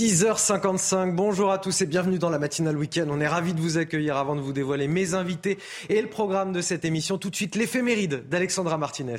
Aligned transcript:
6h55, 0.00 1.14
bonjour 1.14 1.52
à 1.52 1.58
tous 1.58 1.82
et 1.82 1.86
bienvenue 1.86 2.18
dans 2.18 2.30
la 2.30 2.38
matinale 2.38 2.74
week-end. 2.74 3.04
On 3.10 3.20
est 3.20 3.28
ravis 3.28 3.52
de 3.52 3.60
vous 3.60 3.76
accueillir 3.76 4.16
avant 4.16 4.34
de 4.34 4.40
vous 4.40 4.54
dévoiler 4.54 4.88
mes 4.88 5.12
invités 5.12 5.58
et 5.90 6.00
le 6.00 6.08
programme 6.08 6.54
de 6.54 6.62
cette 6.62 6.86
émission. 6.86 7.18
Tout 7.18 7.28
de 7.28 7.36
suite, 7.36 7.54
l'éphéméride 7.54 8.26
d'Alexandra 8.30 8.78
Martinez. 8.78 9.18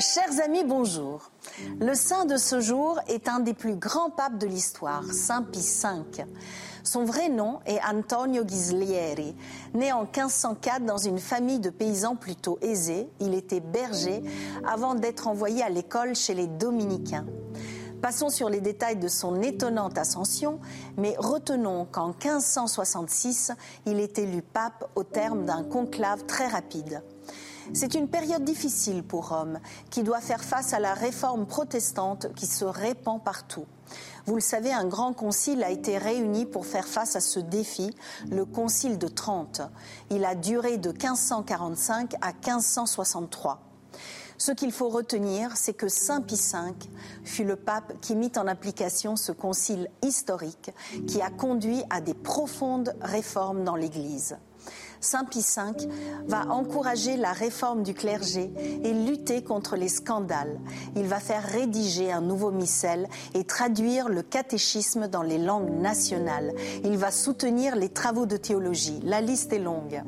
Chers 0.00 0.40
amis, 0.42 0.64
bonjour. 0.66 1.30
Le 1.78 1.92
saint 1.92 2.24
de 2.24 2.38
ce 2.38 2.62
jour 2.62 2.98
est 3.06 3.28
un 3.28 3.40
des 3.40 3.52
plus 3.52 3.76
grands 3.76 4.08
papes 4.08 4.38
de 4.38 4.46
l'histoire, 4.46 5.04
Saint 5.12 5.42
Pie 5.42 5.60
V. 5.60 6.24
Son 6.84 7.04
vrai 7.04 7.28
nom 7.28 7.60
est 7.64 7.78
Antonio 7.88 8.44
Ghislieri. 8.44 9.36
Né 9.74 9.92
en 9.92 10.02
1504 10.02 10.84
dans 10.84 10.98
une 10.98 11.18
famille 11.18 11.60
de 11.60 11.70
paysans 11.70 12.16
plutôt 12.16 12.58
aisés, 12.60 13.08
il 13.20 13.34
était 13.34 13.60
berger 13.60 14.22
avant 14.66 14.94
d'être 14.94 15.28
envoyé 15.28 15.62
à 15.62 15.68
l'école 15.68 16.16
chez 16.16 16.34
les 16.34 16.48
dominicains. 16.48 17.26
Passons 18.00 18.30
sur 18.30 18.48
les 18.48 18.60
détails 18.60 18.96
de 18.96 19.06
son 19.06 19.42
étonnante 19.42 19.96
ascension, 19.96 20.58
mais 20.96 21.14
retenons 21.18 21.84
qu'en 21.84 22.08
1566, 22.08 23.52
il 23.86 24.00
est 24.00 24.18
élu 24.18 24.42
pape 24.42 24.90
au 24.96 25.04
terme 25.04 25.44
d'un 25.44 25.62
conclave 25.62 26.24
très 26.26 26.48
rapide. 26.48 27.00
C'est 27.72 27.94
une 27.94 28.08
période 28.08 28.42
difficile 28.42 29.04
pour 29.04 29.28
Rome, 29.28 29.60
qui 29.90 30.02
doit 30.02 30.20
faire 30.20 30.42
face 30.42 30.72
à 30.72 30.80
la 30.80 30.94
réforme 30.94 31.46
protestante 31.46 32.34
qui 32.34 32.46
se 32.46 32.64
répand 32.64 33.22
partout. 33.22 33.66
Vous 34.26 34.36
le 34.36 34.40
savez, 34.40 34.72
un 34.72 34.86
grand 34.86 35.12
concile 35.12 35.64
a 35.64 35.70
été 35.70 35.98
réuni 35.98 36.46
pour 36.46 36.64
faire 36.64 36.86
face 36.86 37.16
à 37.16 37.20
ce 37.20 37.40
défi, 37.40 37.90
le 38.30 38.44
concile 38.44 38.96
de 38.96 39.08
Trente. 39.08 39.62
Il 40.10 40.24
a 40.24 40.36
duré 40.36 40.78
de 40.78 40.90
1545 40.90 42.14
à 42.20 42.28
1563. 42.28 43.60
Ce 44.38 44.52
qu'il 44.52 44.72
faut 44.72 44.88
retenir, 44.88 45.56
c'est 45.56 45.74
que 45.74 45.88
Saint 45.88 46.20
Pie 46.20 46.36
V 46.36 46.72
fut 47.24 47.44
le 47.44 47.56
pape 47.56 47.94
qui 48.00 48.14
mit 48.14 48.32
en 48.36 48.46
application 48.46 49.16
ce 49.16 49.32
concile 49.32 49.88
historique 50.02 50.70
qui 51.06 51.20
a 51.20 51.30
conduit 51.30 51.82
à 51.90 52.00
des 52.00 52.14
profondes 52.14 52.94
réformes 53.00 53.64
dans 53.64 53.76
l'Église. 53.76 54.36
Saint 55.02 55.24
Pie 55.24 55.40
V 55.40 55.88
va 56.26 56.46
encourager 56.46 57.16
la 57.16 57.32
réforme 57.32 57.82
du 57.82 57.92
clergé 57.92 58.52
et 58.84 58.94
lutter 58.94 59.42
contre 59.42 59.76
les 59.76 59.88
scandales. 59.88 60.60
Il 60.94 61.06
va 61.06 61.18
faire 61.18 61.42
rédiger 61.42 62.12
un 62.12 62.20
nouveau 62.20 62.52
missel 62.52 63.08
et 63.34 63.42
traduire 63.42 64.08
le 64.08 64.22
catéchisme 64.22 65.08
dans 65.08 65.22
les 65.22 65.38
langues 65.38 65.70
nationales. 65.70 66.52
Il 66.84 66.96
va 66.96 67.10
soutenir 67.10 67.74
les 67.74 67.88
travaux 67.88 68.26
de 68.26 68.36
théologie. 68.36 69.00
La 69.02 69.20
liste 69.20 69.52
est 69.52 69.58
longue. 69.58 70.02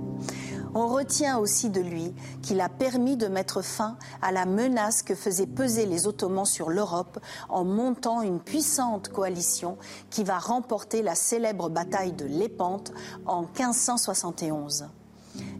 On 0.77 0.89
retient 0.89 1.39
aussi 1.39 1.71
de 1.71 1.81
lui 1.81 2.13
qu'il 2.43 2.61
a 2.61 2.69
permis 2.69 3.17
de 3.17 3.29
mettre 3.29 3.63
fin 3.63 3.97
à 4.21 4.33
la 4.33 4.45
menace 4.45 5.03
que 5.03 5.15
faisaient 5.15 5.47
peser 5.47 5.87
les 5.87 6.09
Ottomans 6.09 6.45
sur 6.45 6.69
l'Europe 6.69 7.21
en 7.49 7.65
montant 7.65 8.23
une 8.23 8.41
puissante 8.41 9.09
coalition 9.09 9.79
qui 10.11 10.25
va 10.25 10.39
remporter 10.39 11.03
la 11.03 11.15
célèbre 11.15 11.69
bataille 11.69 12.13
de 12.13 12.25
Lépante 12.25 12.93
en 13.25 13.43
1571. 13.43 14.84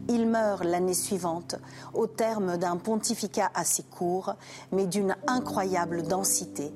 Il 0.09 0.27
meurt 0.27 0.63
l'année 0.63 0.93
suivante 0.93 1.55
au 1.93 2.07
terme 2.07 2.57
d'un 2.57 2.77
pontificat 2.77 3.51
assez 3.53 3.83
court, 3.83 4.35
mais 4.71 4.85
d'une 4.85 5.15
incroyable 5.27 6.03
densité. 6.03 6.71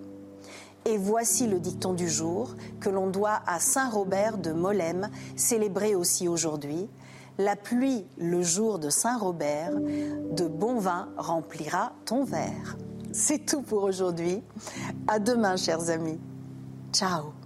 Et 0.85 0.97
voici 0.97 1.47
le 1.47 1.59
dicton 1.59 1.93
du 1.93 2.09
jour 2.09 2.55
que 2.79 2.89
l'on 2.89 3.07
doit 3.07 3.41
à 3.45 3.59
Saint 3.59 3.89
Robert 3.89 4.37
de 4.37 4.51
Molem, 4.51 5.09
célébré 5.35 5.93
aussi 5.95 6.27
aujourd'hui 6.27 6.89
la 7.39 7.55
pluie 7.55 8.05
le 8.17 8.43
jour 8.43 8.79
de 8.79 8.89
Saint-Robert, 8.89 9.71
de 9.73 10.47
bon 10.47 10.77
vin 10.77 11.07
remplira 11.17 11.93
ton 12.05 12.25
verre. 12.25 12.77
C'est 13.13 13.45
tout 13.45 13.61
pour 13.61 13.83
aujourd'hui. 13.83 14.43
À 15.07 15.19
demain, 15.19 15.55
chers 15.55 15.89
amis. 15.89 16.19
Ciao. 16.91 17.38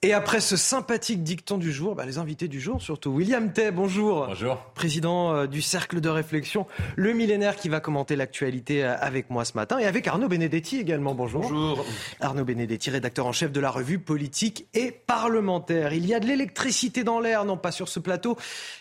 Et 0.00 0.12
après 0.12 0.40
ce 0.40 0.56
sympathique 0.56 1.24
dicton 1.24 1.58
du 1.58 1.72
jour, 1.72 1.96
bah, 1.96 2.06
les 2.06 2.18
invités 2.18 2.46
du 2.46 2.60
jour 2.60 2.80
surtout. 2.80 3.10
William 3.10 3.52
Tay, 3.52 3.72
bonjour. 3.72 4.26
Bonjour. 4.28 4.56
Président 4.74 5.34
euh, 5.34 5.46
du 5.48 5.60
Cercle 5.60 6.00
de 6.00 6.08
réflexion, 6.08 6.68
le 6.94 7.12
millénaire 7.14 7.56
qui 7.56 7.68
va 7.68 7.80
commenter 7.80 8.14
l'actualité 8.14 8.84
euh, 8.84 8.94
avec 9.00 9.28
moi 9.28 9.44
ce 9.44 9.54
matin. 9.54 9.76
Et 9.80 9.86
avec 9.86 10.06
Arnaud 10.06 10.28
Benedetti 10.28 10.78
également, 10.78 11.16
bonjour. 11.16 11.42
Bonjour. 11.42 11.84
Arnaud 12.20 12.44
Benedetti, 12.44 12.90
rédacteur 12.90 13.26
en 13.26 13.32
chef 13.32 13.50
de 13.50 13.58
la 13.58 13.72
revue 13.72 13.98
politique 13.98 14.68
et 14.72 14.92
parlementaire. 14.92 15.92
Il 15.92 16.06
y 16.06 16.14
a 16.14 16.20
de 16.20 16.26
l'électricité 16.26 17.02
dans 17.02 17.18
l'air, 17.18 17.44
non 17.44 17.56
pas 17.56 17.72
sur 17.72 17.88
ce 17.88 17.98
plateau, 17.98 18.36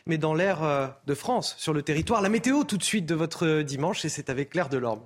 mais 0.06 0.20
dans 0.20 0.36
l'air 0.36 0.64
euh, 0.64 0.86
de 1.08 1.16
France, 1.16 1.56
sur 1.58 1.74
le 1.74 1.82
territoire. 1.82 2.22
La 2.22 2.30
météo 2.30 2.64
tout 2.64 2.78
de 2.78 2.84
suite 2.84 3.08
de 3.08 3.16
votre 3.16 3.64
dimanche, 3.64 4.06
et 4.06 4.10
c'est 4.10 4.30
avec 4.30 4.52
Claire 4.52 4.70
Delorme. 4.70 5.02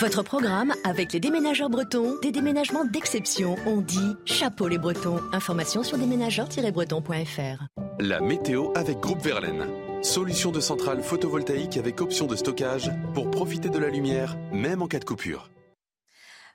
Votre 0.00 0.22
programme 0.22 0.72
avec 0.84 1.12
les 1.12 1.20
déménageurs 1.20 1.68
bretons, 1.68 2.18
des 2.22 2.32
déménagements 2.32 2.86
d'exception. 2.86 3.56
On 3.66 3.82
dit 3.82 4.16
chapeau 4.24 4.66
les 4.66 4.78
bretons. 4.78 5.20
Information 5.32 5.82
sur 5.82 5.98
déménageurs-bretons.fr. 5.98 7.64
La 7.98 8.20
météo 8.20 8.70
avec 8.74 8.98
Groupe 8.98 9.20
Verlaine. 9.20 9.66
Solution 10.00 10.52
de 10.52 10.60
centrale 10.60 11.02
photovoltaïque 11.02 11.76
avec 11.76 12.00
option 12.00 12.26
de 12.26 12.34
stockage 12.34 12.90
pour 13.12 13.30
profiter 13.30 13.68
de 13.68 13.78
la 13.78 13.90
lumière, 13.90 14.38
même 14.52 14.80
en 14.80 14.86
cas 14.86 15.00
de 15.00 15.04
coupure. 15.04 15.50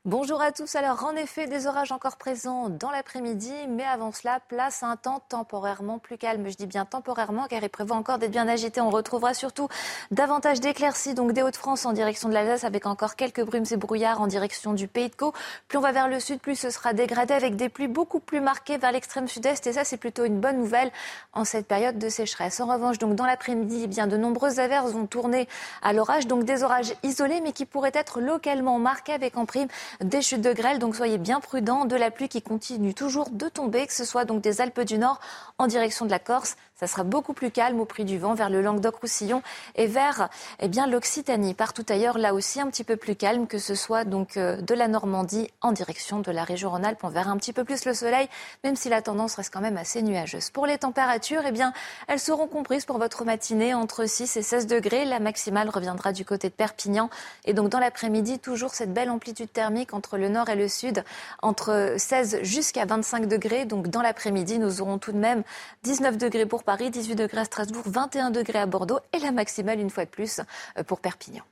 Bonjour 0.05 0.39
à 0.39 0.51
tous. 0.51 0.75
Alors, 0.75 1.03
en 1.03 1.16
effet, 1.16 1.47
des 1.47 1.66
orages 1.66 1.91
encore 1.91 2.17
présents 2.17 2.69
dans 2.69 2.91
l'après-midi, 2.91 3.51
mais 3.67 3.85
avant 3.85 4.11
cela, 4.11 4.39
place 4.39 4.83
un 4.83 4.97
temps 4.97 5.19
temporairement 5.29 5.97
plus 5.97 6.19
calme. 6.19 6.47
Je 6.47 6.55
dis 6.55 6.67
bien 6.67 6.85
temporairement, 6.85 7.47
car 7.47 7.63
il 7.63 7.69
prévoit 7.69 7.97
encore 7.97 8.19
d'être 8.19 8.29
bien 8.29 8.47
agité. 8.47 8.81
On 8.81 8.91
retrouvera 8.91 9.33
surtout 9.33 9.67
davantage 10.11 10.59
d'éclaircies, 10.59 11.15
donc 11.15 11.33
des 11.33 11.41
Hauts-de-France 11.41 11.88
en 11.88 11.91
direction 11.91 12.29
de 12.29 12.35
l'Alsace, 12.35 12.65
avec 12.65 12.85
encore 12.85 13.15
quelques 13.15 13.44
brumes 13.44 13.65
et 13.71 13.77
brouillards 13.77 14.21
en 14.21 14.27
direction 14.27 14.73
du 14.73 14.88
Pays 14.88 15.09
de 15.09 15.15
Caux. 15.15 15.33
Plus 15.67 15.79
on 15.79 15.81
va 15.81 15.91
vers 15.91 16.07
le 16.07 16.19
sud, 16.19 16.39
plus 16.39 16.55
ce 16.55 16.69
sera 16.69 16.94
dégradé, 16.94 17.33
avec 17.33 17.55
des 17.55 17.69
pluies 17.69 17.88
beaucoup 17.88 18.19
plus 18.19 18.41
marquées 18.41 18.77
vers 18.77 18.91
l'extrême 18.91 19.27
sud-est. 19.27 19.65
Et 19.65 19.73
ça, 19.73 19.85
c'est 19.85 19.97
plutôt 19.97 20.23
une 20.23 20.39
bonne 20.39 20.59
nouvelle 20.59 20.91
en 21.33 21.45
cette 21.45 21.65
période 21.65 21.97
de 21.97 22.09
sécheresse. 22.09 22.59
En 22.59 22.67
revanche, 22.67 22.99
donc 22.99 23.15
dans 23.15 23.25
l'après-midi, 23.25 23.81
eh 23.85 23.88
bien 23.88 24.05
de 24.05 24.17
nombreuses 24.17 24.59
averses 24.59 24.91
vont 24.91 25.07
tourner 25.07 25.49
à 25.81 25.94
l'orage, 25.94 26.27
donc 26.27 26.44
des 26.44 26.61
orages 26.61 26.94
isolés, 27.01 27.41
mais 27.41 27.53
qui 27.53 27.65
pourraient 27.65 27.89
être 27.95 28.21
localement 28.21 28.77
marqués 28.77 29.13
avec 29.13 29.35
en 29.35 29.47
prime 29.47 29.67
des 30.01 30.22
chutes 30.22 30.41
de 30.41 30.53
grêle, 30.53 30.79
donc 30.79 30.95
soyez 30.95 31.17
bien 31.17 31.39
prudents. 31.39 31.85
De 31.85 31.95
la 31.95 32.11
pluie 32.11 32.29
qui 32.29 32.41
continue 32.41 32.94
toujours 32.94 33.29
de 33.29 33.47
tomber, 33.47 33.85
que 33.88 33.94
ce 33.94 34.06
soit 34.06 34.25
donc 34.25 34.41
des 34.41 34.61
Alpes 34.61 34.81
du 34.81 34.97
Nord 34.97 35.19
en 35.57 35.67
direction 35.67 36.06
de 36.06 36.11
la 36.11 36.19
Corse 36.19 36.56
ça 36.75 36.88
sera 36.88 37.03
beaucoup 37.03 37.34
plus 37.34 37.52
calme 37.52 37.80
au 37.80 37.86
prix 37.86 38.03
du 38.03 38.18
vent 38.18 38.34
vers 38.34 38.50
le 38.50 38.62
Languedoc-Roussillon 38.62 39.41
et 39.75 39.88
vers 39.88 40.30
eh 40.59 40.68
bien 40.68 40.88
l'Occitanie. 40.88 41.53
Partout 41.53 41.86
ailleurs, 41.88 42.18
là 42.18 42.34
aussi 42.34 42.59
un 42.59 42.68
petit 42.68 42.84
peu 42.84 42.97
plus 42.97 43.16
calme, 43.16 43.47
que 43.47 43.59
ce 43.59 43.75
soit 43.75 44.03
donc 44.03 44.36
euh, 44.36 44.59
de 44.59 44.74
la 44.74 44.90
Normandie 44.90 45.50
en 45.62 45.72
direction 45.72 46.19
de 46.19 46.31
la 46.31 46.44
région 46.44 46.69
Rhône-Alpes. 46.69 47.00
On 47.03 47.09
verra 47.09 47.31
un 47.31 47.38
petit 47.38 47.53
peu 47.53 47.63
plus 47.63 47.86
le 47.86 47.94
soleil, 47.94 48.28
même 48.66 48.75
si 48.75 48.90
la 48.90 49.02
tendance 49.02 49.36
reste 49.36 49.53
quand 49.53 49.62
même 49.62 49.78
assez 49.78 50.02
nuageuse. 50.02 50.50
Pour 50.50 50.66
les 50.66 50.77
températures, 50.77 51.44
eh 51.48 51.51
bien, 51.54 51.72
elles 52.07 52.19
seront 52.19 52.48
comprises 52.48 52.83
pour 52.83 52.98
votre 52.98 53.24
matinée 53.24 53.74
entre 53.74 54.06
6 54.06 54.36
et 54.36 54.42
16 54.42 54.68
degrés. 54.68 55.06
La 55.06 55.19
maximale 55.19 55.69
reviendra 55.69 56.12
du 56.12 56.25
côté 56.25 56.50
de 56.50 56.54
Perpignan. 56.54 57.10
Et 57.45 57.54
donc 57.54 57.69
dans 57.69 57.80
l'après-midi, 57.80 58.39
toujours 58.39 58.74
cette 58.74 58.94
belle 58.94 59.10
amplitude 59.10 59.51
thermique 59.51 59.94
entre 59.94 60.18
le 60.18 60.28
nord 60.28 60.50
et 60.50 60.56
le 60.56 60.68
sud, 60.68 61.06
entre 61.42 61.95
16 61.98 62.39
jusqu'à 62.42 62.83
25 62.86 63.28
degrés. 63.28 63.63
Donc 63.63 63.88
dans 63.88 64.01
l'après-midi, 64.01 64.60
nous 64.60 64.81
aurons 64.81 64.98
tout 64.98 65.13
de 65.13 65.18
même 65.18 65.44
19 65.83 66.18
degrés 66.18 66.45
pour 66.45 66.64
Paris, 66.65 66.89
18 66.89 67.15
degrés 67.15 67.41
à 67.41 67.45
Strasbourg, 67.45 67.83
21 67.85 68.31
degrés 68.31 68.59
à 68.59 68.65
Bordeaux 68.65 69.00
et 69.13 69.19
la 69.19 69.31
maximale 69.31 69.79
une 69.79 69.89
fois 69.91 70.06
de 70.06 70.09
plus 70.09 70.41
euh, 70.77 70.83
pour 70.83 71.00
Perpignan. 71.00 71.44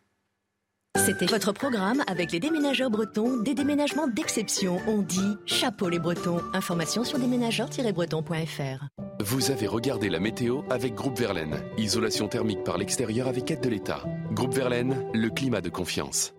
C'était 0.97 1.25
votre 1.25 1.51
programme 1.51 2.03
avec 2.07 2.31
les 2.31 2.39
déménageurs 2.39 2.89
bretons, 2.89 3.37
des 3.37 3.55
déménagements 3.55 4.07
d'exception. 4.07 4.79
On 4.87 5.01
dit 5.01 5.37
chapeau 5.45 5.89
les 5.89 5.99
bretons. 5.99 6.39
Information 6.53 7.03
sur 7.03 7.17
déménageurs-bretons.fr. 7.19 8.85
Vous 9.19 9.51
avez 9.51 9.67
regardé 9.67 10.09
la 10.09 10.19
météo 10.19 10.61
avec 10.69 10.93
Groupe 10.93 11.17
Verlaine. 11.17 11.57
Isolation 11.77 12.27
thermique 12.27 12.63
par 12.63 12.77
l'extérieur 12.77 13.27
avec 13.27 13.49
aide 13.51 13.61
de 13.61 13.69
l'État. 13.69 14.03
Groupe 14.31 14.53
Verlaine, 14.53 15.03
le 15.13 15.29
climat 15.29 15.61
de 15.61 15.69
confiance. 15.69 16.33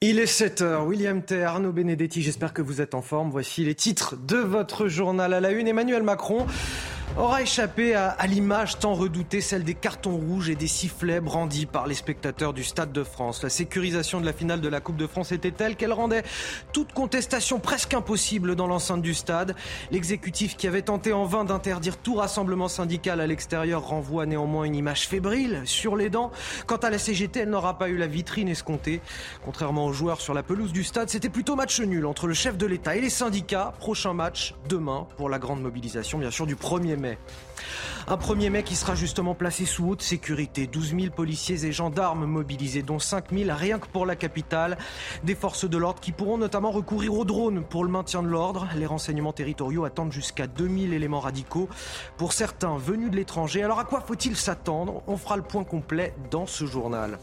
Il 0.00 0.18
est 0.20 0.24
7h, 0.26 0.84
William 0.84 1.22
T. 1.22 1.42
Arnaud 1.42 1.72
Benedetti, 1.72 2.22
j'espère 2.22 2.52
que 2.52 2.62
vous 2.62 2.80
êtes 2.80 2.94
en 2.94 3.02
forme. 3.02 3.30
Voici 3.30 3.64
les 3.64 3.74
titres 3.74 4.16
de 4.16 4.36
votre 4.36 4.88
journal 4.88 5.34
à 5.34 5.40
la 5.40 5.50
une. 5.50 5.66
Emmanuel 5.66 6.02
Macron 6.02 6.46
aura 7.18 7.42
échappé 7.42 7.94
à, 7.94 8.16
l'image 8.26 8.78
tant 8.78 8.94
redoutée, 8.94 9.40
celle 9.40 9.64
des 9.64 9.74
cartons 9.74 10.16
rouges 10.16 10.50
et 10.50 10.54
des 10.54 10.66
sifflets 10.66 11.20
brandis 11.20 11.66
par 11.66 11.86
les 11.86 11.94
spectateurs 11.94 12.52
du 12.52 12.64
Stade 12.64 12.92
de 12.92 13.04
France. 13.04 13.42
La 13.42 13.48
sécurisation 13.48 14.20
de 14.20 14.26
la 14.26 14.32
finale 14.32 14.60
de 14.60 14.68
la 14.68 14.80
Coupe 14.80 14.96
de 14.96 15.06
France 15.06 15.32
était 15.32 15.50
telle 15.50 15.76
qu'elle 15.76 15.92
rendait 15.92 16.24
toute 16.72 16.92
contestation 16.92 17.58
presque 17.58 17.94
impossible 17.94 18.54
dans 18.54 18.66
l'enceinte 18.66 19.02
du 19.02 19.14
stade. 19.14 19.54
L'exécutif 19.90 20.56
qui 20.56 20.66
avait 20.66 20.82
tenté 20.82 21.12
en 21.12 21.24
vain 21.24 21.44
d'interdire 21.44 21.96
tout 21.96 22.16
rassemblement 22.16 22.68
syndical 22.68 23.20
à 23.20 23.26
l'extérieur 23.26 23.86
renvoie 23.86 24.26
néanmoins 24.26 24.64
une 24.64 24.74
image 24.74 25.08
fébrile 25.08 25.62
sur 25.64 25.96
les 25.96 26.10
dents. 26.10 26.32
Quant 26.66 26.76
à 26.76 26.90
la 26.90 26.98
CGT, 26.98 27.40
elle 27.40 27.50
n'aura 27.50 27.78
pas 27.78 27.88
eu 27.88 27.96
la 27.96 28.06
vitrine 28.06 28.48
escomptée. 28.48 29.00
Contrairement 29.44 29.86
aux 29.86 29.92
joueurs 29.92 30.20
sur 30.20 30.34
la 30.34 30.42
pelouse 30.42 30.72
du 30.72 30.84
stade, 30.84 31.08
c'était 31.08 31.28
plutôt 31.28 31.56
match 31.56 31.80
nul 31.80 32.06
entre 32.06 32.26
le 32.26 32.34
chef 32.34 32.56
de 32.56 32.66
l'État 32.66 32.96
et 32.96 33.00
les 33.00 33.10
syndicats. 33.10 33.72
Prochain 33.78 34.12
match 34.12 34.54
demain 34.68 35.06
pour 35.16 35.28
la 35.28 35.38
grande 35.38 35.62
mobilisation, 35.62 36.18
bien 36.18 36.30
sûr, 36.30 36.46
du 36.46 36.56
1er 36.56 36.95
Un 38.08 38.16
1er 38.16 38.50
mai 38.50 38.62
qui 38.62 38.76
sera 38.76 38.94
justement 38.94 39.34
placé 39.34 39.64
sous 39.64 39.88
haute 39.88 40.02
sécurité. 40.02 40.68
12 40.68 40.94
000 40.94 41.14
policiers 41.14 41.64
et 41.64 41.72
gendarmes 41.72 42.24
mobilisés, 42.24 42.82
dont 42.82 43.00
5 43.00 43.32
000 43.32 43.50
rien 43.52 43.80
que 43.80 43.88
pour 43.88 44.06
la 44.06 44.14
capitale. 44.14 44.78
Des 45.24 45.34
forces 45.34 45.68
de 45.68 45.76
l'ordre 45.76 46.00
qui 46.00 46.12
pourront 46.12 46.38
notamment 46.38 46.70
recourir 46.70 47.14
aux 47.14 47.24
drones 47.24 47.64
pour 47.64 47.82
le 47.82 47.90
maintien 47.90 48.22
de 48.22 48.28
l'ordre. 48.28 48.68
Les 48.76 48.86
renseignements 48.86 49.32
territoriaux 49.32 49.84
attendent 49.84 50.12
jusqu'à 50.12 50.46
2000 50.46 50.92
éléments 50.92 51.20
radicaux. 51.20 51.68
Pour 52.16 52.32
certains 52.32 52.76
venus 52.76 53.10
de 53.10 53.16
l'étranger. 53.16 53.64
Alors 53.64 53.80
à 53.80 53.84
quoi 53.84 54.00
faut-il 54.00 54.36
s'attendre? 54.36 55.02
On 55.08 55.16
fera 55.16 55.36
le 55.36 55.42
point 55.42 55.64
complet 55.64 56.14
dans 56.30 56.46
ce 56.46 56.64
journal. 56.64 57.18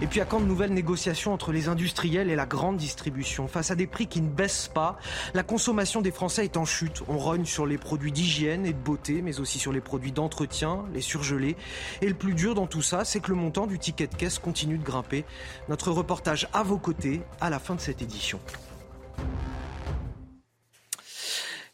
Et 0.00 0.06
puis 0.06 0.20
à 0.20 0.24
quand 0.24 0.40
de 0.40 0.46
nouvelles 0.46 0.72
négociations 0.72 1.32
entre 1.32 1.52
les 1.52 1.68
industriels 1.68 2.30
et 2.30 2.36
la 2.36 2.46
grande 2.46 2.76
distribution 2.76 3.46
Face 3.48 3.70
à 3.70 3.74
des 3.74 3.86
prix 3.86 4.06
qui 4.06 4.20
ne 4.20 4.28
baissent 4.28 4.70
pas, 4.72 4.98
la 5.34 5.42
consommation 5.42 6.00
des 6.00 6.10
Français 6.10 6.44
est 6.44 6.56
en 6.56 6.64
chute. 6.64 7.02
On 7.08 7.18
rogne 7.18 7.44
sur 7.44 7.66
les 7.66 7.78
produits 7.78 8.12
d'hygiène 8.12 8.66
et 8.66 8.72
de 8.72 8.78
beauté, 8.78 9.22
mais 9.22 9.40
aussi 9.40 9.58
sur 9.58 9.72
les 9.72 9.80
produits 9.80 10.12
d'entretien, 10.12 10.84
les 10.92 11.00
surgelés. 11.00 11.56
Et 12.00 12.08
le 12.08 12.14
plus 12.14 12.34
dur 12.34 12.54
dans 12.54 12.66
tout 12.66 12.82
ça, 12.82 13.04
c'est 13.04 13.20
que 13.20 13.30
le 13.30 13.36
montant 13.36 13.66
du 13.66 13.78
ticket 13.78 14.06
de 14.06 14.14
caisse 14.14 14.38
continue 14.38 14.78
de 14.78 14.84
grimper. 14.84 15.24
Notre 15.68 15.90
reportage 15.90 16.48
à 16.52 16.62
vos 16.62 16.78
côtés 16.78 17.20
à 17.40 17.50
la 17.50 17.58
fin 17.58 17.74
de 17.74 17.80
cette 17.80 18.02
édition. 18.02 18.40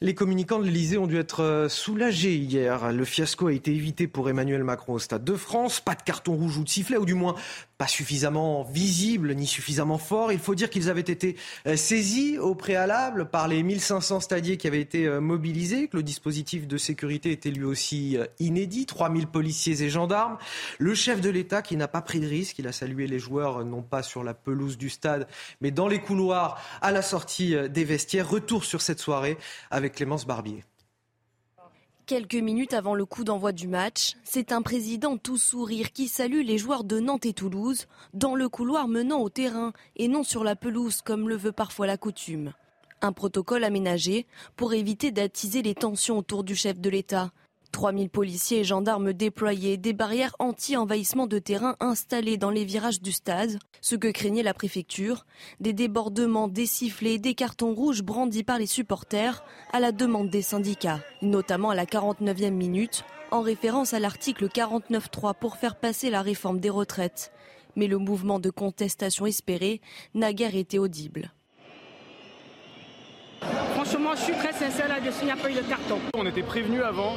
Les 0.01 0.15
communicants 0.15 0.61
de 0.61 0.65
l'Elysée 0.65 0.97
ont 0.97 1.09
dû 1.09 1.19
être 1.19 1.43
euh, 1.43 1.69
soulagés 1.69 2.37
hier. 2.37 2.93
Le 2.93 3.05
fiasco 3.05 3.49
a 3.49 3.53
été 3.53 3.75
évité 3.75 4.06
pour 4.06 4.29
Emmanuel 4.31 4.62
Macron 4.62 4.93
au 4.93 4.99
Stade 5.01 5.25
de 5.25 5.35
France. 5.35 5.81
Pas 5.81 5.97
de 5.97 6.03
carton 6.03 6.37
rouge 6.37 6.56
ou 6.56 6.62
de 6.62 6.69
sifflet, 6.69 6.99
ou 6.99 7.05
du 7.05 7.15
moins 7.15 7.35
pas 7.79 7.87
suffisamment 7.87 8.65
visible 8.65 9.35
ni 9.37 9.47
suffisamment 9.47 9.99
fort. 9.99 10.33
Il 10.33 10.41
faut 10.41 10.57
dire 10.57 10.69
qu'ils 10.69 10.91
avaient 10.91 11.01
été 11.01 11.37
euh, 11.69 11.77
saisis 11.77 12.37
au 12.37 12.57
préalable 12.57 13.31
par 13.31 13.47
les 13.47 13.63
1500 13.63 14.19
stadiers 14.19 14.57
qui 14.57 14.67
avaient 14.67 14.81
été 14.81 15.07
euh, 15.07 15.21
mobilisés, 15.21 15.87
que 15.87 15.97
le 15.97 16.03
dispositif 16.03 16.67
de 16.67 16.77
sécurité 16.77 17.31
était 17.31 17.53
lui 17.53 17.65
aussi 17.65 18.17
euh, 18.17 18.27
inédit, 18.41 18.85
3000 18.85 19.29
policiers 19.29 19.81
et 19.81 19.91
gendarmes. 19.91 20.39
Le 20.79 20.93
chef 20.95 21.21
de 21.21 21.31
l'État 21.31 21.63
qui 21.63 21.77
n'a 21.77 21.87
pas 21.87 22.03
pris 22.03 22.19
de 22.19 22.27
risque, 22.27 22.59
il 22.59 22.67
a 22.67 22.73
salué 22.73 23.07
les 23.07 23.21
joueurs 23.21 23.65
non 23.65 23.83
pas 23.83 24.03
sur 24.03 24.25
la 24.25 24.35
pelouse 24.35 24.77
du 24.77 24.91
stade, 24.91 25.29
mais 25.61 25.71
dans 25.71 25.87
les 25.87 26.01
couloirs 26.01 26.61
à 26.83 26.91
la 26.91 27.03
sortie 27.03 27.55
des 27.71 27.85
vestiaires. 27.85 28.29
Retour 28.29 28.65
sur 28.65 28.83
cette 28.83 28.99
soirée 28.99 29.39
avec 29.71 29.95
Clémence 29.95 30.27
Barbier. 30.27 30.65
Quelques 32.08 32.37
minutes 32.37 32.72
avant 32.72 32.94
le 32.94 33.05
coup 33.05 33.22
d'envoi 33.22 33.52
du 33.52 33.69
match, 33.69 34.14
c'est 34.25 34.50
un 34.50 34.62
président 34.62 35.19
tout 35.19 35.37
sourire 35.37 35.93
qui 35.93 36.08
salue 36.08 36.40
les 36.40 36.56
joueurs 36.56 36.84
de 36.84 37.00
Nantes 37.00 37.26
et 37.26 37.34
Toulouse 37.34 37.84
dans 38.14 38.34
le 38.34 38.49
couloir 38.49 38.88
menant 38.88 39.20
au 39.20 39.28
terrain 39.28 39.75
et 39.94 40.08
non 40.08 40.22
sur 40.22 40.43
la 40.43 40.56
pelouse 40.56 41.02
comme 41.02 41.28
le 41.28 41.37
veut 41.37 41.52
parfois 41.52 41.87
la 41.87 41.99
coutume. 41.99 42.55
Un 43.02 43.12
protocole 43.12 43.62
aménagé 43.62 44.26
pour 44.56 44.72
éviter 44.72 45.10
d'attiser 45.10 45.60
les 45.60 45.75
tensions 45.75 46.16
autour 46.16 46.44
du 46.44 46.56
chef 46.56 46.81
de 46.81 46.88
l'État. 46.88 47.31
3000 47.73 48.11
policiers 48.11 48.61
et 48.61 48.65
gendarmes 48.65 49.12
déployés, 49.12 49.76
des 49.76 49.93
barrières 49.93 50.35
anti-envahissement 50.38 51.26
de 51.26 51.38
terrain 51.38 51.76
installées 51.81 52.37
dans 52.37 52.50
les 52.50 52.65
virages 52.65 53.00
du 53.00 53.12
stade, 53.12 53.59
ce 53.81 53.97
que 53.97 54.09
craignait 54.09 54.43
la 54.43 54.55
préfecture, 54.55 55.26
des 55.61 55.73
débordements, 55.73 56.49
des 56.49 56.67
sifflets, 56.67 57.19
des 57.19 57.35
cartons 57.35 57.75
rouges 57.75 58.03
brandis 58.03 58.44
par 58.44 58.59
les 58.59 58.67
supporters 58.67 59.44
à 59.73 59.81
la 59.81 59.93
demande 59.93 60.31
des 60.31 60.43
syndicats, 60.43 61.00
notamment 61.23 61.70
à 61.70 61.75
la 61.75 61.85
49e 61.85 62.50
minute, 62.50 63.05
en 63.31 63.43
référence 63.43 63.94
à 63.94 64.00
l'article 64.00 64.49
49.3 64.49 65.35
pour 65.35 65.56
faire 65.56 65.76
passer 65.76 66.11
la 66.11 66.23
réforme 66.23 66.61
des 66.61 66.70
retraites. 66.70 67.32
Mais 67.76 67.87
le 67.87 67.99
mouvement 67.99 68.41
de 68.41 68.50
contestation 68.50 69.26
espéré 69.26 69.81
n'a 70.15 70.32
guère 70.32 70.56
été 70.56 70.79
audible. 70.79 71.32
Franchement, 73.75 74.11
je 74.14 74.23
suis 74.23 74.32
très 74.35 74.52
sincère 74.52 74.88
là-dessus, 74.88 75.20
il 75.23 75.26
n'y 75.26 75.31
a 75.31 75.37
pas 75.37 75.50
eu 75.50 75.55
de 75.55 75.61
carton. 75.61 75.99
On 76.14 76.26
était 76.26 76.43
prévenus 76.43 76.82
avant. 76.82 77.14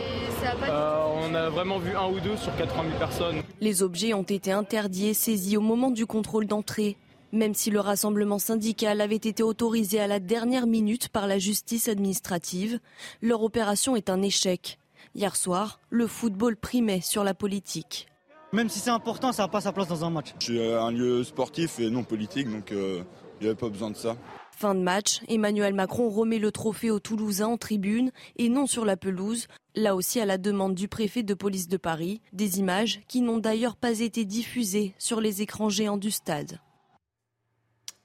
Euh, 0.69 1.03
on 1.15 1.33
a 1.33 1.49
vraiment 1.49 1.79
vu 1.79 1.95
un 1.95 2.07
ou 2.09 2.19
deux 2.19 2.37
sur 2.37 2.55
80 2.55 2.83
000 2.83 2.97
personnes. 2.97 3.41
Les 3.59 3.83
objets 3.83 4.13
ont 4.13 4.23
été 4.23 4.51
interdits 4.51 5.07
et 5.07 5.13
saisis 5.13 5.57
au 5.57 5.61
moment 5.61 5.91
du 5.91 6.05
contrôle 6.05 6.45
d'entrée. 6.45 6.97
Même 7.33 7.53
si 7.53 7.71
le 7.71 7.79
rassemblement 7.79 8.39
syndical 8.39 8.99
avait 8.99 9.15
été 9.15 9.41
autorisé 9.41 9.99
à 9.99 10.07
la 10.07 10.19
dernière 10.19 10.67
minute 10.67 11.09
par 11.09 11.27
la 11.27 11.39
justice 11.39 11.87
administrative, 11.87 12.79
leur 13.21 13.41
opération 13.41 13.95
est 13.95 14.09
un 14.09 14.21
échec. 14.21 14.79
Hier 15.15 15.35
soir, 15.35 15.79
le 15.89 16.07
football 16.07 16.57
primait 16.57 17.01
sur 17.01 17.23
la 17.23 17.33
politique. 17.33 18.07
Même 18.53 18.67
si 18.67 18.79
c'est 18.79 18.89
important, 18.89 19.31
ça 19.31 19.43
n'a 19.43 19.47
pas 19.47 19.61
sa 19.61 19.71
place 19.71 19.87
dans 19.87 20.03
un 20.03 20.09
match. 20.09 20.33
C'est 20.39 20.73
un 20.73 20.91
lieu 20.91 21.23
sportif 21.23 21.79
et 21.79 21.89
non 21.89 22.03
politique, 22.03 22.51
donc 22.51 22.71
euh, 22.73 23.01
il 23.39 23.43
n'y 23.43 23.49
avait 23.49 23.57
pas 23.57 23.69
besoin 23.69 23.91
de 23.91 23.95
ça. 23.95 24.17
Fin 24.61 24.75
de 24.75 24.81
match, 24.81 25.21
Emmanuel 25.27 25.73
Macron 25.73 26.07
remet 26.11 26.37
le 26.37 26.51
trophée 26.51 26.91
aux 26.91 26.99
Toulousains 26.99 27.47
en 27.47 27.57
tribune 27.57 28.11
et 28.35 28.47
non 28.47 28.67
sur 28.67 28.85
la 28.85 28.95
pelouse, 28.95 29.47
là 29.73 29.95
aussi 29.95 30.19
à 30.19 30.25
la 30.27 30.37
demande 30.37 30.75
du 30.75 30.87
préfet 30.87 31.23
de 31.23 31.33
police 31.33 31.67
de 31.67 31.77
Paris, 31.77 32.21
des 32.31 32.59
images 32.59 33.01
qui 33.07 33.21
n'ont 33.21 33.39
d'ailleurs 33.39 33.75
pas 33.75 34.01
été 34.01 34.23
diffusées 34.23 34.93
sur 34.99 35.19
les 35.19 35.41
écrans 35.41 35.69
géants 35.69 35.97
du 35.97 36.11
stade. 36.11 36.59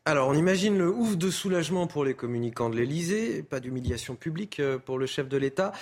Alors, 0.07 0.29
on 0.29 0.33
imagine 0.33 0.79
le 0.79 0.89
ouf 0.89 1.19
de 1.19 1.31
soulagement 1.31 1.87
pour 1.87 2.07
les 2.07 2.15
communicants 2.15 2.71
de 2.71 2.77
l'Elysée, 2.77 3.43
pas 3.43 3.61
d'humiliation 3.61 4.17
publique 4.17 4.59
euh, 4.59 4.79
pour 4.79 4.97
le 4.97 5.05
chef 5.05 5.29
de 5.29 5.37
l'État. 5.37 5.73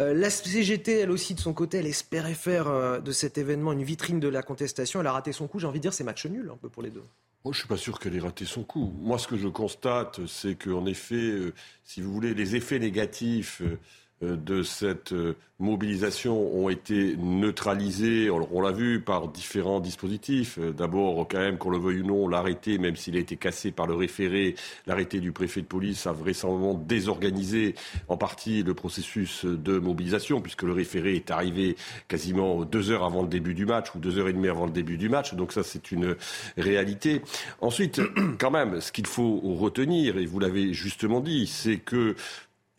Euh, 0.00 0.14
la 0.14 0.30
CGT, 0.30 1.00
elle 1.00 1.10
aussi, 1.10 1.34
de 1.34 1.40
son 1.40 1.52
côté, 1.52 1.76
elle 1.76 1.86
espérait 1.86 2.32
faire 2.32 2.68
euh, 2.68 3.00
de 3.00 3.12
cet 3.12 3.36
événement 3.36 3.72
une 3.72 3.82
vitrine 3.82 4.18
de 4.18 4.28
la 4.28 4.42
contestation. 4.42 5.00
Elle 5.00 5.08
a 5.08 5.12
raté 5.12 5.32
son 5.32 5.46
coup, 5.46 5.58
j'ai 5.58 5.66
envie 5.66 5.80
de 5.80 5.82
dire, 5.82 5.92
c'est 5.92 6.04
match 6.04 6.24
nul 6.24 6.50
un 6.50 6.56
peu 6.56 6.70
pour 6.70 6.82
les 6.82 6.90
deux. 6.90 7.04
Moi, 7.44 7.52
je 7.52 7.58
suis 7.58 7.68
pas 7.68 7.76
sûr 7.76 7.98
qu'elle 7.98 8.14
ait 8.14 8.20
raté 8.20 8.44
son 8.44 8.62
coup. 8.62 8.94
Moi, 9.00 9.18
ce 9.18 9.26
que 9.26 9.36
je 9.36 9.48
constate, 9.48 10.24
c'est 10.26 10.54
qu'en 10.54 10.86
effet, 10.86 11.16
euh, 11.16 11.54
si 11.82 12.00
vous 12.00 12.12
voulez, 12.12 12.34
les 12.34 12.54
effets 12.54 12.78
négatifs 12.78 13.62
euh, 13.62 13.80
de 14.22 14.62
cette 14.62 15.12
euh, 15.12 15.36
mobilisation 15.58 16.54
ont 16.54 16.68
été 16.68 17.16
neutralisés, 17.16 18.30
on 18.30 18.60
l'a 18.60 18.72
vu, 18.72 19.00
par 19.00 19.28
différents 19.28 19.80
dispositifs. 19.80 20.58
Euh, 20.58 20.72
d'abord, 20.72 21.26
quand 21.28 21.38
même, 21.38 21.58
qu'on 21.58 21.70
le 21.70 21.78
veuille 21.78 22.00
ou 22.00 22.06
non, 22.06 22.28
l'arrêté, 22.28 22.78
même 22.78 22.96
s'il 22.96 23.16
a 23.16 23.20
été 23.20 23.36
cassé 23.36 23.70
par 23.70 23.86
le 23.86 23.94
référé, 23.94 24.54
l'arrêté 24.86 25.20
du 25.20 25.32
préfet 25.32 25.60
de 25.60 25.66
police 25.66 26.06
a 26.06 26.12
vraisemblablement 26.12 26.74
désorganisé 26.74 27.74
en 28.08 28.16
partie 28.16 28.62
le 28.62 28.74
processus 28.74 29.44
de 29.44 29.78
mobilisation, 29.78 30.40
puisque 30.40 30.62
le 30.62 30.72
référé 30.72 31.16
est 31.16 31.30
arrivé 31.30 31.76
quasiment 32.08 32.64
deux 32.64 32.90
heures 32.90 33.04
avant 33.04 33.22
le 33.22 33.28
début 33.28 33.54
du 33.54 33.66
match, 33.66 33.94
ou 33.94 33.98
deux 33.98 34.18
heures 34.18 34.28
et 34.28 34.32
demie 34.32 34.48
avant 34.48 34.66
le 34.66 34.72
début 34.72 34.98
du 34.98 35.08
match. 35.08 35.34
Donc 35.34 35.52
ça, 35.52 35.62
c'est 35.62 35.90
une 35.90 36.16
réalité. 36.56 37.22
Ensuite, 37.60 38.00
quand 38.38 38.50
même, 38.50 38.80
ce 38.80 38.92
qu'il 38.92 39.06
faut 39.06 39.40
retenir, 39.40 40.18
et 40.18 40.26
vous 40.26 40.38
l'avez 40.38 40.72
justement 40.72 41.20
dit, 41.20 41.46
c'est 41.46 41.78
que 41.78 42.14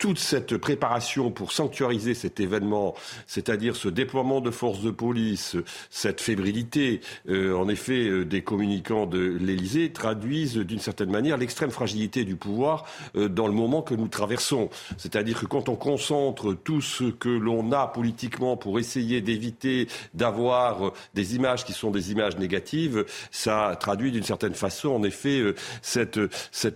toute 0.04 0.18
cette 0.18 0.58
préparation 0.58 1.30
pour 1.30 1.50
sanctuariser 1.50 2.12
cet 2.12 2.38
événement, 2.38 2.94
c'est-à-dire 3.26 3.74
ce 3.74 3.88
déploiement 3.88 4.42
de 4.42 4.50
forces 4.50 4.82
de 4.82 4.90
police, 4.90 5.56
cette 5.88 6.20
fébrilité, 6.20 7.00
euh, 7.30 7.56
en 7.56 7.70
effet, 7.70 8.06
euh, 8.06 8.26
des 8.26 8.42
communicants 8.42 9.06
de 9.06 9.18
l'Élysée, 9.40 9.92
traduisent 9.92 10.58
d'une 10.58 10.78
certaine 10.78 11.10
manière 11.10 11.38
l'extrême 11.38 11.70
fragilité 11.70 12.24
du 12.24 12.36
pouvoir 12.36 12.84
euh, 13.16 13.30
dans 13.30 13.46
le 13.46 13.54
moment 13.54 13.80
que 13.80 13.94
nous 13.94 14.08
traversons. 14.08 14.68
C'est-à-dire 14.98 15.40
que 15.40 15.46
quand 15.46 15.70
on 15.70 15.74
concentre 15.74 16.52
tout 16.52 16.82
ce 16.82 17.04
que 17.04 17.30
l'on 17.30 17.72
a 17.72 17.86
politiquement 17.86 18.58
pour 18.58 18.78
essayer 18.78 19.22
d'éviter 19.22 19.88
d'avoir 20.12 20.92
des 21.14 21.34
images 21.34 21.64
qui 21.64 21.72
sont 21.72 21.90
des 21.90 22.12
images 22.12 22.36
négatives, 22.36 23.06
ça 23.30 23.74
traduit 23.80 24.12
d'une 24.12 24.22
certaine 24.22 24.54
façon, 24.54 24.90
en 24.90 25.02
effet, 25.02 25.42
cette, 25.80 26.18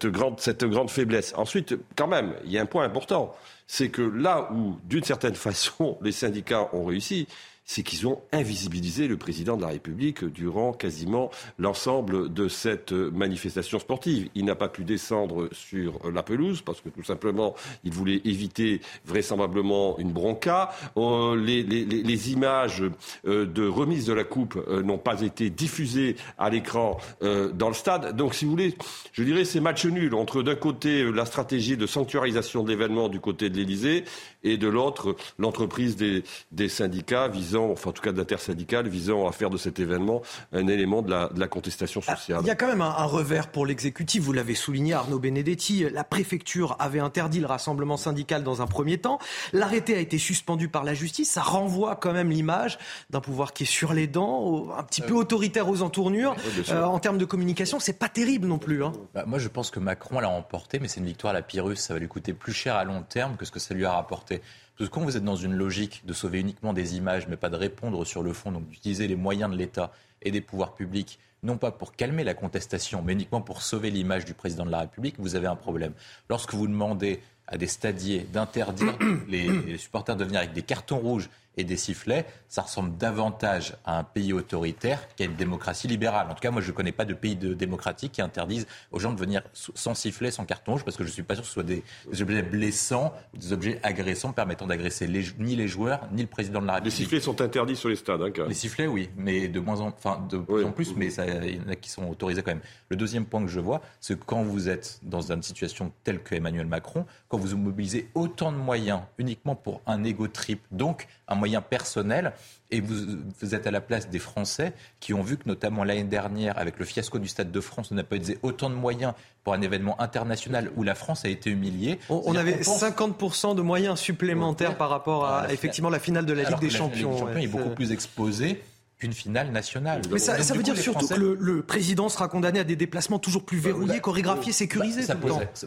grande 0.07 0.41
faiblesse. 0.89 1.35
Ensuite, 1.37 1.77
quand 1.95 2.09
même, 2.09 2.33
il 2.47 2.53
y 2.53 2.57
a 2.57 2.63
un 2.63 2.67
point 2.67 2.85
important 2.85 3.18
c'est 3.67 3.91
que 3.91 4.03
là 4.03 4.51
où, 4.53 4.79
d'une 4.85 5.05
certaine 5.05 5.35
façon, 5.47 5.99
les 6.03 6.13
syndicats 6.13 6.69
ont 6.73 6.85
réussi, 6.85 7.27
c'est 7.69 7.83
qu'ils 7.83 8.09
ont 8.09 8.23
invisibilisé 8.33 9.07
le 9.09 9.19
président 9.19 9.59
de 9.59 9.63
la 9.63 9.69
République 9.69 10.25
durant 10.25 10.73
quasiment 10.73 11.31
l'ensemble 11.59 12.33
de 12.33 12.49
cette 12.49 12.93
manifestation 12.93 13.79
sportive. 13.79 14.31
Il 14.35 14.47
n'a 14.47 14.55
pas 14.55 14.71
pu 14.71 14.85
descendre 14.85 15.51
sur 15.53 16.11
la 16.11 16.23
pelouse 16.23 16.63
parce 16.63 16.81
que 16.81 16.89
tout 16.89 17.05
simplement, 17.05 17.55
il 17.85 17.93
voulait 17.93 18.23
éviter 18.25 18.81
vraisemblablement 19.05 19.99
une 19.99 20.13
bronca. 20.13 20.71
Euh, 20.97 21.37
les, 21.37 22.33
images 22.33 22.83
euh, 23.27 23.45
de 23.45 23.69
remise 23.69 24.07
de 24.07 24.15
la 24.15 24.25
coupe 24.25 24.57
euh, 24.57 24.83
n'ont 24.83 24.99
pas 24.99 25.21
été 25.21 25.51
diffusées 25.51 26.17
à 26.39 26.49
l'écran 26.49 26.97
dans 27.21 27.69
le 27.69 27.75
stade. 27.75 28.17
Donc, 28.17 28.35
si 28.35 28.47
vous 28.47 28.53
voulez, 28.53 28.75
je 29.13 29.23
dirais 29.23 29.45
c'est 29.45 29.61
match 29.61 29.85
nul 29.85 30.15
entre 30.15 30.43
d'un 30.43 30.55
côté 30.55 31.05
la 31.13 31.27
stratégie 31.27 31.77
de 31.77 31.87
sanctuarisation 31.87 32.63
de 32.63 32.71
l'événement 32.71 33.11
du 33.11 33.21
côté 33.21 33.51
de 33.51 33.57
l'Élysée 33.57 34.05
et 34.43 34.57
de 34.57 34.69
l'autre 34.69 35.17
l'entreprise 35.39 35.97
des, 35.97 36.25
des, 36.53 36.69
syndicats 36.69 37.29
visant, 37.29 37.71
enfin 37.71 37.91
en 37.91 37.93
tout 37.93 38.03
cas 38.03 38.13
de 38.13 38.19
l'intersyndicale, 38.19 38.89
visant 38.89 39.27
à 39.27 39.33
faire 39.33 39.51
de 39.51 39.57
cet 39.57 39.81
événement 39.81 40.23
un 40.53 40.67
élément 40.69 41.03
de 41.03 41.11
la, 41.11 41.29
de 41.29 41.41
la 41.41 41.49
contestation 41.49 42.01
ah, 42.07 42.17
sociale. 42.17 42.41
il 42.43 42.47
y 42.47 42.51
a 42.51 42.55
quand 42.55 42.69
même 42.69 42.83
un, 42.83 43.05
revers 43.05 43.49
pour 43.49 43.67
l'exécutif, 43.67 44.23
vous 44.23 44.33
l'avez 44.33 44.55
souligné 44.55 44.95
Arnaud 44.95 45.19
Benedetti, 45.19 45.87
la 45.91 46.05
préfecture 46.05 46.77
avait 46.79 47.01
interdit 47.01 47.41
le 47.41 47.47
rassemblement 47.47 47.97
syndical 47.97 48.45
dans 48.45 48.63
un 48.63 48.67
premier 48.67 48.99
temps, 48.99 49.19
l'arrêté 49.53 49.97
a 49.97 49.99
été 49.99 50.19
suspendu 50.19 50.69
par 50.69 50.85
la 50.85 50.95
justice, 50.95 51.31
ça 51.31 51.43
renvoie 51.43 51.97
quand 51.97 52.13
même 52.13 52.31
l'image 52.31 52.79
d'un 53.11 53.21
pouvoir 53.21 53.53
qui 53.53 53.65
est 53.65 53.67
sur 53.67 53.93
les 53.93 54.07
dents, 54.07 54.69
un 54.77 54.83
petit 54.83 55.01
peu 55.01 55.15
euh, 55.15 55.19
autoritaire 55.19 55.69
aux 55.69 55.83
entournures. 55.83 56.37
Euh, 56.71 56.85
en 56.85 56.99
termes 56.99 57.19
de 57.19 57.25
communication, 57.25 57.81
c'est 57.81 57.99
pas 57.99 58.09
terrible 58.09 58.47
non 58.47 58.59
plus. 58.59 58.85
Hein. 58.85 58.93
Bah, 59.15 59.25
moi 59.27 59.39
je 59.39 59.49
pense 59.49 59.71
que 59.71 59.81
Macron 59.81 60.21
l'a 60.21 60.29
emporté, 60.29 60.79
mais 60.79 60.89
c'est 60.89 61.01
une 61.01 61.07
victoire 61.07 61.33
à 61.33 61.35
la 61.35 61.43
Pyrrhus, 61.43 61.77
ça 61.77 61.95
va 61.95 62.01
lui 62.01 62.09
coûter 62.09 62.33
plus 62.33 62.53
cher 62.53 62.77
à 62.77 62.85
long 62.85 63.03
terme 63.03 63.37
que 63.37 63.45
ce 63.45 63.51
que 63.51 63.61
ça 63.61 63.75
lui 63.75 63.85
a 63.85 63.93
rapporté. 63.93 64.28
Parce 64.37 64.89
que 64.89 64.95
quand 64.95 65.03
vous 65.03 65.17
êtes 65.17 65.25
dans 65.25 65.37
une 65.37 65.55
logique 65.55 66.03
de 66.07 66.13
sauver 66.13 66.41
uniquement 66.41 66.73
des 66.73 66.97
images, 66.97 67.27
mais 67.29 67.37
pas 67.37 67.51
de 67.51 67.57
répondre 67.57 68.05
sur 68.05 68.23
le 68.23 68.33
fond, 68.33 68.53
donc 68.53 68.69
d'utiliser 68.69 69.09
les 69.09 69.17
moyens 69.17 69.51
de 69.51 69.57
l'État 69.57 69.93
et 70.23 70.31
des 70.31 70.41
pouvoirs 70.41 70.75
publics, 70.75 71.19
non 71.43 71.57
pas 71.57 71.71
pour 71.71 71.95
calmer 71.95 72.25
la 72.25 72.35
contestation, 72.35 73.03
mais 73.03 73.13
uniquement 73.13 73.41
pour 73.41 73.63
sauver 73.63 73.91
l'image 73.91 74.25
du 74.25 74.35
président 74.35 74.67
de 74.67 74.71
la 74.71 74.81
République, 74.81 75.17
vous 75.19 75.37
avez 75.37 75.47
un 75.47 75.57
problème. 75.57 75.93
Lorsque 76.29 76.55
vous 76.55 76.67
demandez 76.67 77.21
à 77.47 77.57
des 77.57 77.67
stadiers 77.67 78.27
d'interdire 78.33 78.97
les, 79.29 79.79
supporters 79.79 80.17
de 80.17 80.25
venir 80.25 80.41
avec 80.41 80.53
des 80.53 80.63
cartons 80.63 80.99
rouges 80.99 81.31
et 81.59 81.65
des 81.65 81.77
sifflets, 81.77 82.25
ça 82.49 82.63
ressemble 82.63 82.97
davantage 82.97 83.75
à 83.85 83.99
un 83.99 84.05
pays 84.05 84.33
autoritaire 84.33 85.01
qu'à 85.17 85.25
une 85.25 85.35
démocratie 85.35 85.89
libérale. 85.89 86.29
En 86.31 86.35
tout 86.35 86.41
cas, 86.41 86.53
moi, 86.53 86.63
je 86.63 86.71
ne 86.71 86.73
connais 86.73 86.93
pas 86.93 87.05
de 87.05 87.15
pays 87.15 87.37
de 87.37 87.53
démocratique 87.53 88.13
qui 88.13 88.23
interdisent 88.23 88.67
aux 88.93 89.01
gens 89.01 89.13
de 89.13 89.19
venir 89.19 89.43
sans 89.53 89.95
sifflet, 89.95 90.31
sans 90.31 90.47
carton 90.47 90.73
rouge, 90.73 90.85
parce 90.85 90.97
que 90.97 91.03
je 91.03 91.09
ne 91.09 91.13
suis 91.13 91.23
pas 91.25 91.35
sûr 91.35 91.43
que 91.43 91.49
ce 91.49 91.55
soit 91.55 91.65
des, 91.65 91.83
objets 92.23 92.43
blessants, 92.43 93.13
des 93.35 93.53
objets 93.53 93.81
agressants 93.83 94.33
permettant 94.33 94.67
d'agresser 94.67 95.09
ni 95.39 95.57
les 95.57 95.69
joueurs, 95.69 96.09
ni 96.13 96.23
le 96.23 96.29
président 96.29 96.63
de 96.63 96.67
la 96.67 96.75
République. 96.75 96.99
Les 96.99 97.05
sifflets 97.05 97.21
sont 97.21 97.41
interdits 97.41 97.77
sur 97.77 97.89
les 97.89 97.97
stades, 97.97 98.23
hein, 98.23 98.45
Les 98.47 98.55
sifflets, 98.55 98.87
oui, 98.87 99.11
mais 99.17 99.49
de 99.49 99.59
moins 99.59 99.81
en, 99.81 99.89
enfin, 99.89 100.25
de 100.31 100.39
plus 100.39 100.65
en 100.65 100.71
plus, 100.71 100.95
mais 100.95 101.13
il 101.13 101.57
y 101.57 101.61
en 101.61 101.71
a 101.71 101.77
qui 101.77 101.91
sont 101.91 102.09
autorisés 102.09 102.43
quand 102.43 102.53
même. 102.53 102.63
Le 102.89 102.97
deuxième 102.97 103.27
point 103.27 103.43
que 103.43 103.51
je 103.51 103.61
vois, 103.61 103.83
c'est 104.01 104.19
que 104.19 104.25
quand 104.25 104.43
vous 104.43 104.69
êtes 104.69 105.01
dans 105.03 105.33
une 105.33 105.43
situation 105.43 105.93
telle 106.05 106.23
que 106.23 106.37
Emmanuel 106.37 106.67
Macron, 106.67 107.05
quand 107.29 107.37
vous 107.37 107.57
mobilisez 107.57 108.09
autant 108.15 108.53
de 108.53 108.57
moyens 108.57 109.01
uniquement 109.19 109.57
pour 109.57 109.81
un 109.87 110.05
égo 110.05 110.29
trip, 110.29 110.61
donc 110.71 111.09
un 111.27 111.35
moyen 111.35 111.48
personnel, 111.69 112.33
et 112.71 112.81
vous, 112.81 112.95
vous, 113.41 113.55
êtes 113.55 113.67
à 113.67 113.71
la 113.71 113.81
place 113.81 114.11
des 114.11 114.19
Français 114.19 114.73
qui 115.01 115.15
ont 115.15 115.23
vu 115.23 115.37
que 115.39 115.49
notamment 115.49 115.85
l'année 115.85 116.05
dernière, 116.05 116.59
avec 116.59 116.79
le 116.79 116.85
fiasco 116.85 117.19
du 117.19 117.29
Stade 117.29 117.51
de 117.51 117.61
France, 117.61 117.89
on 117.91 117.95
n'a 117.95 118.05
pas 118.05 118.17
utilisé 118.17 118.39
autant 118.43 118.69
de 118.69 118.75
moyens 118.75 119.15
pour 119.43 119.55
un 119.55 119.63
événement 119.63 120.01
international 120.01 120.71
où 120.77 120.83
la 120.83 120.95
France 120.95 121.25
a 121.25 121.29
été 121.29 121.51
humiliée. 121.51 121.99
On, 122.11 122.37
avait 122.37 122.61
50% 122.61 123.55
de 123.55 123.63
moyens 123.63 123.99
supplémentaires 123.99 124.77
par 124.77 124.91
rapport 124.91 125.27
à, 125.27 125.53
effectivement 125.53 125.91
la 125.91 125.99
finale 125.99 126.27
de 126.27 126.35
la 126.35 126.45
Ligue 126.45 126.59
des 126.59 126.71
Champions. 126.71 127.11
La 127.11 127.15
Ligue 127.15 127.15
des 127.15 127.19
Champions 127.19 127.43
est 127.43 127.47
beaucoup 127.47 127.75
plus 127.75 127.93
exposée 127.93 128.63
qu'une 128.99 129.13
finale 129.13 129.51
nationale. 129.51 130.03
Mais 130.11 130.19
ça, 130.19 130.35
veut 130.55 130.63
dire 130.63 130.77
surtout 130.77 131.07
que 131.07 131.15
le, 131.15 131.63
président 131.63 132.09
sera 132.09 132.29
condamné 132.29 132.59
à 132.59 132.65
des 132.65 132.77
déplacements 132.77 133.19
toujours 133.19 133.45
plus 133.45 133.59
verrouillés, 133.59 134.01
chorégraphiés, 134.01 134.53
sécurisés 134.53 135.03
ça 135.03 135.15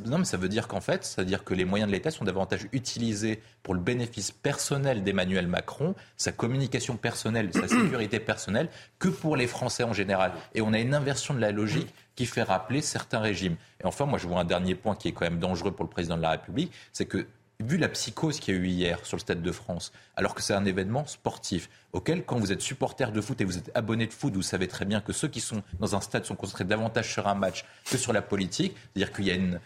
Non, 0.05 0.17
mais 0.17 0.25
ça 0.25 0.37
veut 0.37 0.49
dire 0.49 0.67
qu'en 0.67 0.81
fait, 0.81 1.05
c'est-à-dire 1.05 1.43
que 1.43 1.53
les 1.53 1.65
moyens 1.65 1.89
de 1.89 1.95
l'État 1.95 2.11
sont 2.11 2.25
davantage 2.25 2.67
utilisés 2.73 3.41
pour 3.63 3.73
le 3.73 3.79
bénéfice 3.79 4.31
personnel 4.31 5.03
d'Emmanuel 5.03 5.47
Macron, 5.47 5.95
sa 6.17 6.31
communication 6.31 6.97
personnelle, 6.97 7.51
sa 7.53 7.67
sécurité 7.67 8.19
personnelle, 8.19 8.69
que 8.99 9.07
pour 9.07 9.37
les 9.37 9.47
Français 9.47 9.83
en 9.83 9.93
général. 9.93 10.33
Et 10.53 10.61
on 10.61 10.73
a 10.73 10.79
une 10.79 10.93
inversion 10.93 11.33
de 11.33 11.39
la 11.39 11.51
logique 11.51 11.93
qui 12.15 12.25
fait 12.25 12.43
rappeler 12.43 12.81
certains 12.81 13.19
régimes. 13.19 13.55
Et 13.81 13.85
enfin, 13.85 14.05
moi, 14.05 14.19
je 14.19 14.27
vois 14.27 14.41
un 14.41 14.45
dernier 14.45 14.75
point 14.75 14.95
qui 14.95 15.07
est 15.07 15.11
quand 15.13 15.25
même 15.25 15.39
dangereux 15.39 15.71
pour 15.71 15.85
le 15.85 15.89
président 15.89 16.17
de 16.17 16.21
la 16.21 16.31
République, 16.31 16.71
c'est 16.91 17.05
que 17.05 17.25
vu 17.61 17.77
la 17.77 17.89
psychose 17.89 18.39
qu'il 18.39 18.55
y 18.55 18.57
a 18.57 18.59
eu 18.59 18.67
hier 18.67 19.05
sur 19.05 19.17
le 19.17 19.21
Stade 19.21 19.41
de 19.41 19.51
France, 19.51 19.91
alors 20.15 20.35
que 20.35 20.41
c'est 20.41 20.53
un 20.53 20.65
événement 20.65 21.05
sportif, 21.05 21.69
auquel, 21.93 22.25
quand 22.25 22.37
vous 22.37 22.51
êtes 22.51 22.61
supporter 22.61 23.11
de 23.11 23.21
foot 23.21 23.39
et 23.41 23.45
vous 23.45 23.57
êtes 23.57 23.71
abonné 23.75 24.07
de 24.07 24.13
foot, 24.13 24.33
vous 24.33 24.41
savez 24.41 24.67
très 24.67 24.85
bien 24.85 25.01
que 25.01 25.13
ceux 25.13 25.27
qui 25.27 25.41
sont 25.41 25.63
dans 25.79 25.95
un 25.95 26.01
stade 26.01 26.25
sont 26.25 26.35
concentrés 26.35 26.63
davantage 26.63 27.11
sur 27.11 27.27
un 27.27 27.35
match 27.35 27.65
que 27.89 27.97
sur 27.97 28.13
la 28.13 28.21
politique. 28.21 28.75
C'est-à-dire 28.93 29.13
qu'il 29.13 29.25
y 29.25 29.31
a 29.31 29.35
une, 29.35 29.59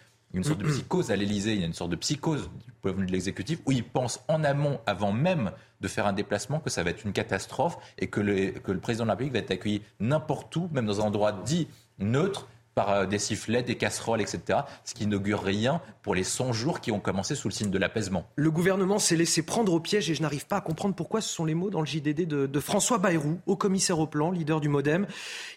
sorte 0.44 0.60
de 0.60 0.70
psychose 0.70 1.12
à 1.12 1.16
l'Elysée, 1.16 1.54
il 1.54 1.60
y 1.62 1.64
a 1.64 1.68
une 1.68 1.74
sorte 1.74 1.92
de 1.92 1.96
psychose 1.96 2.50
du 2.66 2.72
point 2.82 2.92
de 2.92 2.98
vue 2.98 3.06
de 3.06 3.12
l'exécutif, 3.12 3.60
où 3.66 3.72
ils 3.72 3.84
pensent 3.84 4.20
en 4.28 4.44
amont, 4.44 4.80
avant 4.86 5.12
même 5.12 5.52
de 5.82 5.88
faire 5.88 6.08
un 6.08 6.14
déplacement, 6.14 6.60
que 6.60 6.70
ça 6.70 6.84
va 6.84 6.90
être 6.90 7.06
une 7.06 7.14
catastrophe 7.14 7.78
et 7.98 8.08
que 8.08 8.20
le, 8.20 8.52
que 8.52 8.72
le 8.72 8.80
président 8.80 9.06
de 9.06 9.10
la 9.10 9.14
République 9.14 9.34
va 9.34 9.40
être 9.40 9.52
accueilli 9.52 9.82
n'importe 10.00 10.56
où, 10.56 10.70
même 10.74 10.86
dans 10.86 11.02
un 11.02 11.06
endroit 11.06 11.32
dit 11.32 11.68
neutre, 12.00 12.48
par 12.76 12.92
euh, 12.92 13.06
des 13.06 13.18
sifflets, 13.18 13.64
des 13.64 13.76
casseroles, 13.76 14.22
etc. 14.22 14.60
Ce 14.84 14.94
qui 14.94 15.08
n'augure 15.08 15.42
rien 15.42 15.82
pour 16.04 16.14
les 16.14 16.24
100 16.24 16.54
jours 16.54 16.82
qui 16.82 16.92
ont 16.92 17.00
commencé 17.00 17.34
sous 17.34 17.48
le 17.48 17.54
signe 17.54 17.72
de 17.72 17.78
l'apaisement. 17.78 18.28
Le 18.36 18.52
gouvernement 18.52 19.00
s'est 19.00 19.16
laissé 19.16 19.42
prendre 19.42 19.74
au 19.74 19.80
piège 19.80 20.10
et 20.10 20.16
je 20.16 20.22
n'arrive 20.22 20.46
pas 20.46 20.58
à 20.58 20.62
comprendre 20.62 20.94
pourquoi 20.94 21.22
ce 21.22 21.34
sont 21.34 21.46
les 21.46 21.56
mots 21.56 21.70
dans 21.70 21.80
le 21.80 21.88
JDD 21.88 22.28
de, 22.28 22.60
François 22.60 22.98
Bayrou, 22.98 23.40
haut 23.46 23.56
commissaire 23.56 24.00
au 24.00 24.08
plan, 24.08 24.32
leader 24.32 24.60
du 24.60 24.70
Modem, 24.70 25.08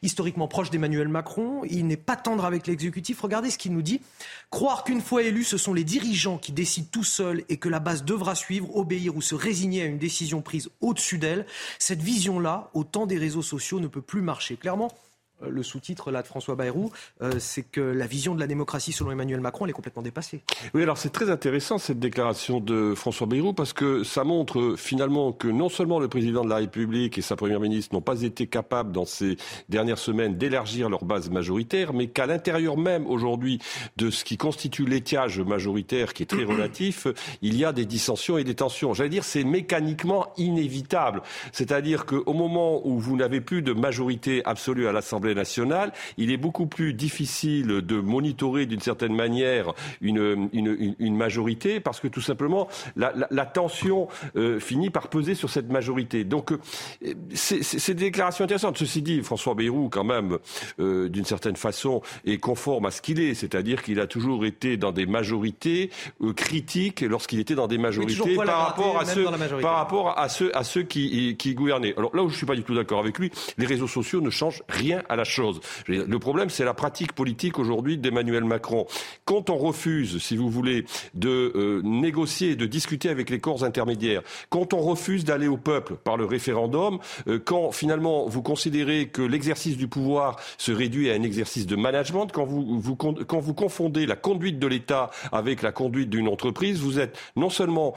historiquement 0.02 0.46
proche 0.46 0.70
d'Emmanuel 0.70 1.08
Macron. 1.08 1.62
Il 1.68 1.86
n'est 1.86 1.96
pas 1.96 2.16
tendre 2.16 2.44
avec 2.44 2.66
l'exécutif. 2.66 3.20
Regardez 3.20 3.50
ce 3.50 3.58
qu'il 3.58 3.72
nous 3.72 3.82
dit. 3.82 4.00
Croire 4.50 4.84
qu'une 4.84 5.00
fois 5.00 5.22
élus, 5.22 5.44
ce 5.44 5.58
sont 5.58 5.74
les 5.74 5.84
dirigeants 5.84 6.38
qui 6.38 6.52
décident 6.52 6.88
tout 6.90 7.04
seuls 7.04 7.42
et 7.48 7.56
que 7.56 7.68
la 7.68 7.80
base 7.80 8.04
devra 8.04 8.34
suivre, 8.34 8.76
obéir 8.76 9.16
ou 9.16 9.22
se 9.22 9.34
résigner 9.34 9.82
à 9.82 9.86
une 9.86 9.98
décision 9.98 10.40
prise 10.40 10.70
au-dessus 10.80 11.18
d'elle, 11.18 11.46
cette 11.78 12.02
vision-là, 12.02 12.70
au 12.74 12.84
temps 12.84 13.06
des 13.06 13.18
réseaux 13.18 13.42
sociaux, 13.42 13.80
ne 13.80 13.88
peut 13.88 14.02
plus 14.02 14.22
marcher. 14.22 14.56
Clairement, 14.56 14.92
le 15.46 15.62
sous-titre 15.62 16.10
là 16.10 16.22
de 16.22 16.26
François 16.26 16.54
Bayrou, 16.54 16.90
euh, 17.22 17.32
c'est 17.38 17.62
que 17.62 17.80
la 17.80 18.06
vision 18.06 18.34
de 18.34 18.40
la 18.40 18.46
démocratie 18.46 18.92
selon 18.92 19.10
Emmanuel 19.10 19.40
Macron, 19.40 19.64
elle 19.64 19.70
est 19.70 19.74
complètement 19.74 20.02
dépassée. 20.02 20.42
Oui, 20.74 20.82
alors 20.82 20.98
c'est 20.98 21.10
très 21.10 21.30
intéressant 21.30 21.78
cette 21.78 21.98
déclaration 21.98 22.60
de 22.60 22.94
François 22.96 23.26
Bayrou 23.26 23.52
parce 23.52 23.72
que 23.72 24.02
ça 24.02 24.24
montre 24.24 24.74
finalement 24.76 25.32
que 25.32 25.48
non 25.48 25.68
seulement 25.68 26.00
le 26.00 26.08
président 26.08 26.44
de 26.44 26.50
la 26.50 26.56
République 26.56 27.18
et 27.18 27.22
sa 27.22 27.36
première 27.36 27.60
ministre 27.60 27.94
n'ont 27.94 28.00
pas 28.00 28.22
été 28.22 28.46
capables 28.46 28.92
dans 28.92 29.04
ces 29.04 29.36
dernières 29.68 29.98
semaines 29.98 30.36
d'élargir 30.36 30.88
leur 30.88 31.04
base 31.04 31.30
majoritaire, 31.30 31.92
mais 31.92 32.08
qu'à 32.08 32.26
l'intérieur 32.26 32.76
même 32.76 33.06
aujourd'hui 33.06 33.60
de 33.96 34.10
ce 34.10 34.24
qui 34.24 34.36
constitue 34.36 34.86
l'étiage 34.86 35.40
majoritaire 35.40 36.14
qui 36.14 36.24
est 36.24 36.26
très 36.26 36.44
relatif, 36.44 37.06
il 37.42 37.56
y 37.56 37.64
a 37.64 37.72
des 37.72 37.86
dissensions 37.86 38.38
et 38.38 38.44
des 38.44 38.54
tensions. 38.54 38.94
J'allais 38.94 39.08
dire 39.08 39.24
c'est 39.24 39.44
mécaniquement 39.44 40.32
inévitable. 40.36 41.22
C'est-à-dire 41.52 42.06
qu'au 42.06 42.32
moment 42.32 42.86
où 42.86 42.98
vous 42.98 43.16
n'avez 43.16 43.40
plus 43.40 43.62
de 43.62 43.72
majorité 43.72 44.42
absolue 44.44 44.86
à 44.86 44.92
l'Assemblée 44.92 45.27
nationale, 45.34 45.92
il 46.16 46.30
est 46.30 46.36
beaucoup 46.36 46.66
plus 46.66 46.94
difficile 46.94 47.66
de 47.66 48.00
monitorer 48.00 48.66
d'une 48.66 48.80
certaine 48.80 49.14
manière 49.14 49.72
une, 50.00 50.48
une, 50.52 51.16
majorité 51.16 51.80
parce 51.80 52.00
que 52.00 52.08
tout 52.08 52.20
simplement 52.20 52.68
la, 52.96 53.12
la, 53.30 53.46
tension 53.46 54.08
euh, 54.36 54.60
finit 54.60 54.90
par 54.90 55.08
peser 55.08 55.34
sur 55.34 55.50
cette 55.50 55.70
majorité. 55.70 56.24
Donc 56.24 56.52
euh, 56.52 56.58
c'est 57.34 57.94
des 57.94 58.04
déclarations 58.04 58.44
intéressantes. 58.44 58.78
Ceci 58.78 59.02
dit, 59.02 59.22
François 59.22 59.54
Bayrou, 59.54 59.88
quand 59.88 60.04
même, 60.04 60.38
euh, 60.80 61.08
d'une 61.08 61.24
certaine 61.24 61.56
façon, 61.56 62.02
est 62.24 62.38
conforme 62.38 62.86
à 62.86 62.90
ce 62.90 63.02
qu'il 63.02 63.20
est, 63.20 63.34
c'est-à-dire 63.34 63.82
qu'il 63.82 64.00
a 64.00 64.06
toujours 64.06 64.44
été 64.44 64.76
dans 64.76 64.92
des 64.92 65.06
majorités 65.06 65.90
critiques 66.36 67.00
lorsqu'il 67.00 67.40
était 67.40 67.54
dans 67.54 67.66
des 67.66 67.78
majorités 67.78 68.36
par 68.36 68.68
rapport, 68.68 68.98
à 69.00 69.04
ceux, 69.04 69.24
par 69.60 69.76
rapport 69.76 70.18
à 70.18 70.28
ceux, 70.28 70.56
à 70.56 70.64
ceux 70.64 70.82
qui, 70.82 71.36
qui 71.36 71.54
gouvernaient. 71.54 71.94
Alors 71.96 72.14
là 72.14 72.22
où 72.22 72.28
je 72.28 72.36
suis 72.36 72.46
pas 72.46 72.54
du 72.54 72.62
tout 72.62 72.74
d'accord 72.74 73.00
avec 73.00 73.18
lui, 73.18 73.30
les 73.56 73.66
réseaux 73.66 73.88
sociaux 73.88 74.20
ne 74.20 74.30
changent 74.30 74.62
rien 74.68 75.02
à 75.08 75.16
la 75.16 75.17
chose. 75.24 75.60
Le 75.86 76.18
problème, 76.18 76.50
c'est 76.50 76.64
la 76.64 76.74
pratique 76.74 77.12
politique 77.12 77.58
aujourd'hui 77.58 77.98
d'Emmanuel 77.98 78.44
Macron. 78.44 78.86
Quand 79.24 79.50
on 79.50 79.56
refuse, 79.56 80.18
si 80.22 80.36
vous 80.36 80.50
voulez, 80.50 80.84
de 81.14 81.52
euh, 81.54 81.82
négocier, 81.84 82.56
de 82.56 82.66
discuter 82.66 83.08
avec 83.08 83.30
les 83.30 83.40
corps 83.40 83.64
intermédiaires, 83.64 84.22
quand 84.50 84.72
on 84.72 84.80
refuse 84.80 85.24
d'aller 85.24 85.48
au 85.48 85.56
peuple 85.56 85.96
par 85.96 86.16
le 86.16 86.24
référendum, 86.24 86.98
euh, 87.26 87.38
quand 87.38 87.72
finalement 87.72 88.26
vous 88.26 88.42
considérez 88.42 89.08
que 89.08 89.22
l'exercice 89.22 89.76
du 89.76 89.88
pouvoir 89.88 90.36
se 90.56 90.72
réduit 90.72 91.10
à 91.10 91.14
un 91.14 91.22
exercice 91.22 91.66
de 91.66 91.76
management, 91.76 92.28
quand 92.32 92.44
vous 92.44 93.54
confondez 93.54 94.06
la 94.06 94.16
conduite 94.16 94.58
de 94.58 94.66
l'État 94.66 95.10
avec 95.32 95.62
la 95.62 95.72
conduite 95.72 96.10
d'une 96.10 96.28
entreprise, 96.28 96.80
vous 96.80 96.98
êtes 96.98 97.18
non 97.36 97.50
seulement 97.50 97.94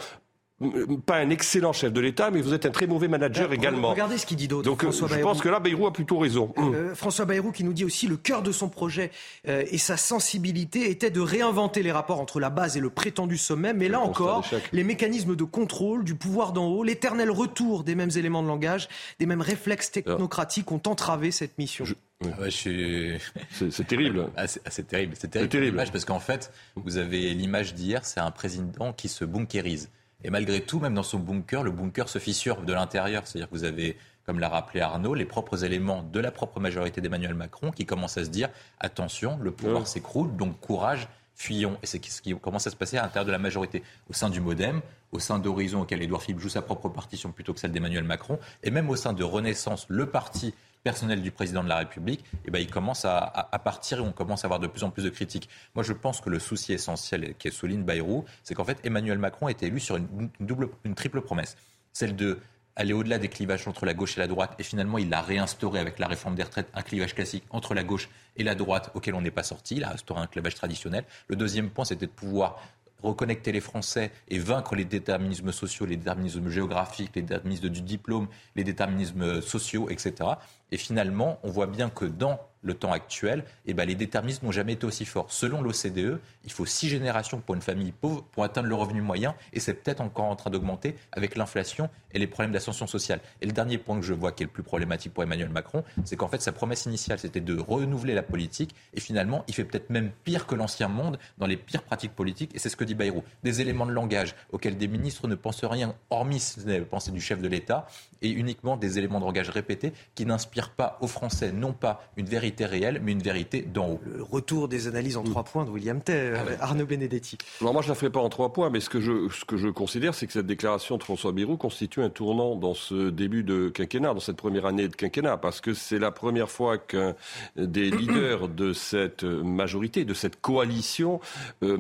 pas 1.05 1.17
un 1.17 1.29
excellent 1.29 1.73
chef 1.73 1.91
de 1.93 1.99
l'État, 1.99 2.31
mais 2.31 2.41
vous 2.41 2.53
êtes 2.53 2.65
un 2.65 2.71
très 2.71 2.87
mauvais 2.87 3.07
manager 3.07 3.49
Ben, 3.49 3.55
également. 3.55 3.89
Regardez 3.89 4.17
ce 4.17 4.25
qu'il 4.25 4.37
dit 4.37 4.47
d'autre. 4.47 4.69
Donc 4.69 4.81
François 4.83 5.07
je 5.07 5.15
Bayrou. 5.15 5.27
pense 5.29 5.41
que 5.41 5.49
là, 5.49 5.59
Bayrou 5.59 5.87
a 5.87 5.93
plutôt 5.93 6.17
raison. 6.19 6.53
Euh, 6.57 6.93
François 6.95 7.25
Bayrou 7.25 7.51
qui 7.51 7.63
nous 7.63 7.73
dit 7.73 7.85
aussi 7.85 8.07
le 8.07 8.17
cœur 8.17 8.41
de 8.41 8.51
son 8.51 8.69
projet 8.69 9.11
euh, 9.47 9.63
et 9.69 9.77
sa 9.77 9.97
sensibilité 9.97 10.89
était 10.89 11.09
de 11.09 11.19
réinventer 11.21 11.83
les 11.83 11.91
rapports 11.91 12.19
entre 12.19 12.39
la 12.39 12.49
base 12.49 12.77
et 12.77 12.79
le 12.79 12.89
prétendu 12.89 13.37
sommet. 13.37 13.73
Mais 13.73 13.89
là 13.89 13.99
encore, 13.99 14.45
les 14.71 14.83
mécanismes 14.83 15.35
de 15.35 15.43
contrôle 15.43 16.03
du 16.03 16.15
pouvoir 16.15 16.51
d'en 16.53 16.67
haut, 16.67 16.83
l'éternel 16.83 17.31
retour 17.31 17.83
des 17.83 17.95
mêmes 17.95 18.11
éléments 18.15 18.43
de 18.43 18.47
langage, 18.47 18.87
des 19.19 19.25
mêmes 19.25 19.41
réflexes 19.41 19.91
technocratiques 19.91 20.71
ont 20.71 20.81
entravé 20.87 21.31
cette 21.31 21.57
mission. 21.57 21.85
Ouais, 22.23 22.29
je 22.45 22.49
suis... 22.49 23.11
C'est 23.71 23.87
terrible. 23.87 24.27
Ah, 24.37 24.45
c'est 24.47 24.61
c'est 24.69 24.87
terrible. 24.87 25.13
C'est 25.17 25.27
terrible, 25.29 25.47
C'est 25.51 25.57
terrible. 25.57 25.71
l'image, 25.71 25.91
parce 25.91 26.05
qu'en 26.05 26.19
fait, 26.19 26.51
vous 26.75 26.97
avez 26.97 27.33
l'image 27.33 27.73
d'hier, 27.73 28.05
c'est 28.05 28.19
un 28.19 28.29
président 28.29 28.93
qui 28.93 29.07
se 29.07 29.25
bunkérise. 29.25 29.89
Et 30.23 30.29
malgré 30.29 30.61
tout, 30.61 30.79
même 30.79 30.93
dans 30.93 31.03
son 31.03 31.19
bunker, 31.19 31.63
le 31.63 31.71
bunker 31.71 32.09
se 32.09 32.19
fissure 32.19 32.61
de 32.61 32.73
l'intérieur. 32.73 33.23
C'est-à-dire 33.25 33.49
que 33.49 33.55
vous 33.55 33.63
avez, 33.63 33.97
comme 34.25 34.39
l'a 34.39 34.49
rappelé 34.49 34.81
Arnaud, 34.81 35.13
les 35.13 35.25
propres 35.25 35.63
éléments 35.63 36.03
de 36.03 36.19
la 36.19 36.31
propre 36.31 36.59
majorité 36.59 37.01
d'Emmanuel 37.01 37.33
Macron 37.33 37.71
qui 37.71 37.85
commencent 37.85 38.17
à 38.17 38.25
se 38.25 38.29
dire 38.29 38.49
attention, 38.79 39.37
le 39.41 39.51
pouvoir 39.51 39.81
Ouais. 39.81 39.85
s'écroule, 39.87 40.35
donc 40.35 40.59
courage, 40.59 41.07
fuyons. 41.35 41.77
Et 41.81 41.87
c'est 41.87 42.03
ce 42.05 42.21
qui 42.21 42.35
commence 42.35 42.67
à 42.67 42.69
se 42.69 42.75
passer 42.75 42.97
à 42.97 43.01
l'intérieur 43.03 43.25
de 43.25 43.31
la 43.31 43.39
majorité, 43.39 43.81
au 44.09 44.13
sein 44.13 44.29
du 44.29 44.41
Modem, 44.41 44.81
au 45.11 45.19
sein 45.19 45.39
d'Horizon, 45.39 45.81
auquel 45.81 46.01
Édouard 46.01 46.21
Philippe 46.21 46.39
joue 46.39 46.49
sa 46.49 46.61
propre 46.61 46.87
partition 46.89 47.31
plutôt 47.31 47.53
que 47.53 47.59
celle 47.59 47.71
d'Emmanuel 47.71 48.03
Macron, 48.03 48.37
et 48.63 48.69
même 48.71 48.89
au 48.89 48.95
sein 48.95 49.13
de 49.13 49.23
Renaissance, 49.23 49.85
le 49.89 50.05
parti 50.05 50.53
personnel 50.83 51.21
du 51.21 51.31
président 51.31 51.63
de 51.63 51.69
la 51.69 51.77
République, 51.77 52.23
eh 52.45 52.51
ben, 52.51 52.59
il 52.59 52.69
commence 52.69 53.05
à, 53.05 53.17
à- 53.17 53.59
partir 53.59 53.99
et 53.99 54.01
on 54.01 54.11
commence 54.11 54.43
à 54.43 54.47
avoir 54.47 54.59
de 54.59 54.67
plus 54.67 54.83
en 54.83 54.89
plus 54.89 55.03
de 55.03 55.09
critiques. 55.09 55.47
Moi, 55.75 55.83
je 55.83 55.93
pense 55.93 56.21
que 56.21 56.29
le 56.29 56.39
souci 56.39 56.73
essentiel 56.73 57.35
qui 57.37 57.51
souligne 57.51 57.83
Bayrou, 57.83 58.25
c'est 58.43 58.55
qu'en 58.55 58.63
fait, 58.65 58.79
Emmanuel 58.83 59.19
Macron 59.19 59.47
a 59.47 59.51
été 59.51 59.67
élu 59.67 59.79
sur 59.79 59.97
une, 59.97 60.07
une 60.39 60.45
double, 60.47 60.69
une 60.83 60.95
triple 60.95 61.21
promesse. 61.21 61.55
Celle 61.93 62.15
de 62.15 62.39
aller 62.77 62.93
au-delà 62.93 63.19
des 63.19 63.27
clivages 63.27 63.67
entre 63.67 63.85
la 63.85 63.93
gauche 63.93 64.17
et 64.17 64.21
la 64.21 64.27
droite, 64.27 64.55
et 64.57 64.63
finalement, 64.63 64.97
il 64.97 65.13
a 65.13 65.21
réinstauré 65.21 65.77
avec 65.79 65.99
la 65.99 66.07
réforme 66.07 66.35
des 66.35 66.43
retraites 66.43 66.69
un 66.73 66.81
clivage 66.81 67.13
classique 67.13 67.43
entre 67.49 67.73
la 67.73 67.83
gauche 67.83 68.09
et 68.37 68.43
la 68.43 68.55
droite 68.55 68.91
auquel 68.93 69.13
on 69.13 69.21
n'est 69.21 69.29
pas 69.29 69.43
sorti. 69.43 69.75
Il 69.75 69.83
a 69.83 69.91
instauré 69.93 70.21
un 70.21 70.27
clivage 70.27 70.55
traditionnel. 70.55 71.03
Le 71.27 71.35
deuxième 71.35 71.69
point, 71.69 71.83
c'était 71.85 72.05
de 72.07 72.11
pouvoir 72.11 72.61
reconnecter 73.03 73.51
les 73.51 73.61
Français 73.61 74.11
et 74.27 74.39
vaincre 74.39 74.75
les 74.75 74.85
déterminismes 74.85 75.51
sociaux, 75.51 75.85
les 75.85 75.97
déterminismes 75.97 76.49
géographiques, 76.49 77.11
les 77.15 77.21
déterminismes 77.21 77.69
du 77.69 77.81
diplôme, 77.81 78.27
les 78.55 78.63
déterminismes 78.63 79.41
sociaux, 79.41 79.89
etc. 79.89 80.29
Et 80.71 80.77
finalement, 80.77 81.39
on 81.43 81.49
voit 81.49 81.67
bien 81.67 81.89
que 81.89 82.05
dans 82.05 82.39
le 82.61 82.73
temps 82.73 82.91
actuel, 82.91 83.43
eh 83.65 83.73
ben, 83.73 83.85
les 83.85 83.95
déterminismes 83.95 84.45
n'ont 84.45 84.51
jamais 84.51 84.73
été 84.73 84.85
aussi 84.85 85.05
forts. 85.05 85.31
Selon 85.31 85.61
l'OCDE, 85.61 86.19
il 86.43 86.51
faut 86.51 86.65
six 86.65 86.89
générations 86.89 87.39
pour 87.39 87.55
une 87.55 87.61
famille 87.61 87.91
pauvre 87.91 88.23
pour 88.31 88.43
atteindre 88.43 88.67
le 88.67 88.75
revenu 88.75 89.01
moyen, 89.01 89.35
et 89.53 89.59
c'est 89.59 89.73
peut-être 89.73 90.01
encore 90.01 90.25
en 90.25 90.35
train 90.35 90.49
d'augmenter 90.49 90.95
avec 91.11 91.35
l'inflation 91.35 91.89
et 92.13 92.19
les 92.19 92.27
problèmes 92.27 92.51
d'ascension 92.51 92.87
sociale. 92.87 93.19
Et 93.41 93.45
le 93.45 93.51
dernier 93.51 93.77
point 93.77 93.99
que 93.99 94.05
je 94.05 94.13
vois 94.13 94.31
qui 94.31 94.43
est 94.43 94.45
le 94.45 94.51
plus 94.51 94.63
problématique 94.63 95.13
pour 95.13 95.23
Emmanuel 95.23 95.49
Macron, 95.49 95.83
c'est 96.05 96.15
qu'en 96.15 96.27
fait, 96.27 96.41
sa 96.41 96.51
promesse 96.51 96.85
initiale, 96.85 97.19
c'était 97.19 97.39
de 97.39 97.57
renouveler 97.57 98.13
la 98.13 98.23
politique, 98.23 98.75
et 98.93 98.99
finalement, 98.99 99.43
il 99.47 99.55
fait 99.55 99.65
peut-être 99.65 99.89
même 99.89 100.11
pire 100.23 100.45
que 100.45 100.55
l'ancien 100.55 100.87
monde 100.87 101.17
dans 101.37 101.47
les 101.47 101.57
pires 101.57 101.83
pratiques 101.83 102.15
politiques, 102.15 102.55
et 102.55 102.59
c'est 102.59 102.69
ce 102.69 102.75
que 102.75 102.83
dit 102.83 102.95
Bayrou. 102.95 103.23
Des 103.43 103.61
éléments 103.61 103.85
de 103.85 103.91
langage 103.91 104.35
auxquels 104.51 104.77
des 104.77 104.87
ministres 104.87 105.27
ne 105.27 105.35
pensent 105.35 105.63
rien, 105.63 105.95
hormis 106.09 106.55
la 106.65 106.81
pensée 106.81 107.11
du 107.11 107.21
chef 107.21 107.41
de 107.41 107.47
l'État, 107.47 107.87
et 108.21 108.29
uniquement 108.29 108.77
des 108.77 108.99
éléments 108.99 109.19
de 109.19 109.25
langage 109.25 109.49
répétés 109.49 109.93
qui 110.13 110.25
n'inspirent 110.25 110.71
pas 110.71 110.97
aux 111.01 111.07
Français, 111.07 111.51
non 111.51 111.73
pas 111.73 112.03
une 112.17 112.27
vérité 112.27 112.50
réelle, 112.59 113.01
mais 113.03 113.11
une 113.11 113.21
vérité 113.21 113.61
d'en 113.61 113.91
haut. 113.91 114.01
Le 114.05 114.23
retour 114.23 114.67
des 114.67 114.87
analyses 114.87 115.17
en 115.17 115.23
trois 115.23 115.43
points 115.43 115.65
de 115.65 115.69
William 115.69 116.01
Tay, 116.01 116.13
euh, 116.13 116.55
Arnaud 116.59 116.85
Benedetti. 116.85 117.37
Alors 117.61 117.73
moi, 117.73 117.81
je 117.81 117.87
ne 117.87 117.91
la 117.91 117.95
ferai 117.95 118.09
pas 118.09 118.19
en 118.19 118.29
trois 118.29 118.53
points, 118.53 118.69
mais 118.69 118.79
ce 118.79 118.89
que 118.89 118.99
je, 118.99 119.29
ce 119.29 119.45
que 119.45 119.57
je 119.57 119.67
considère, 119.67 120.13
c'est 120.13 120.27
que 120.27 120.33
cette 120.33 120.47
déclaration 120.47 120.97
de 120.97 121.03
François 121.03 121.31
Bayrou 121.31 121.57
constitue 121.57 122.01
un 122.01 122.09
tournant 122.09 122.55
dans 122.55 122.73
ce 122.73 123.09
début 123.09 123.43
de 123.43 123.69
quinquennat, 123.69 124.13
dans 124.13 124.19
cette 124.19 124.37
première 124.37 124.65
année 124.65 124.87
de 124.87 124.95
quinquennat, 124.95 125.37
parce 125.37 125.61
que 125.61 125.73
c'est 125.73 125.99
la 125.99 126.11
première 126.11 126.49
fois 126.49 126.77
qu'un 126.77 127.15
des 127.55 127.89
leaders 127.91 128.47
de 128.47 128.73
cette 128.73 129.23
majorité, 129.23 130.05
de 130.05 130.13
cette 130.13 130.39
coalition, 130.41 131.19
euh, 131.63 131.77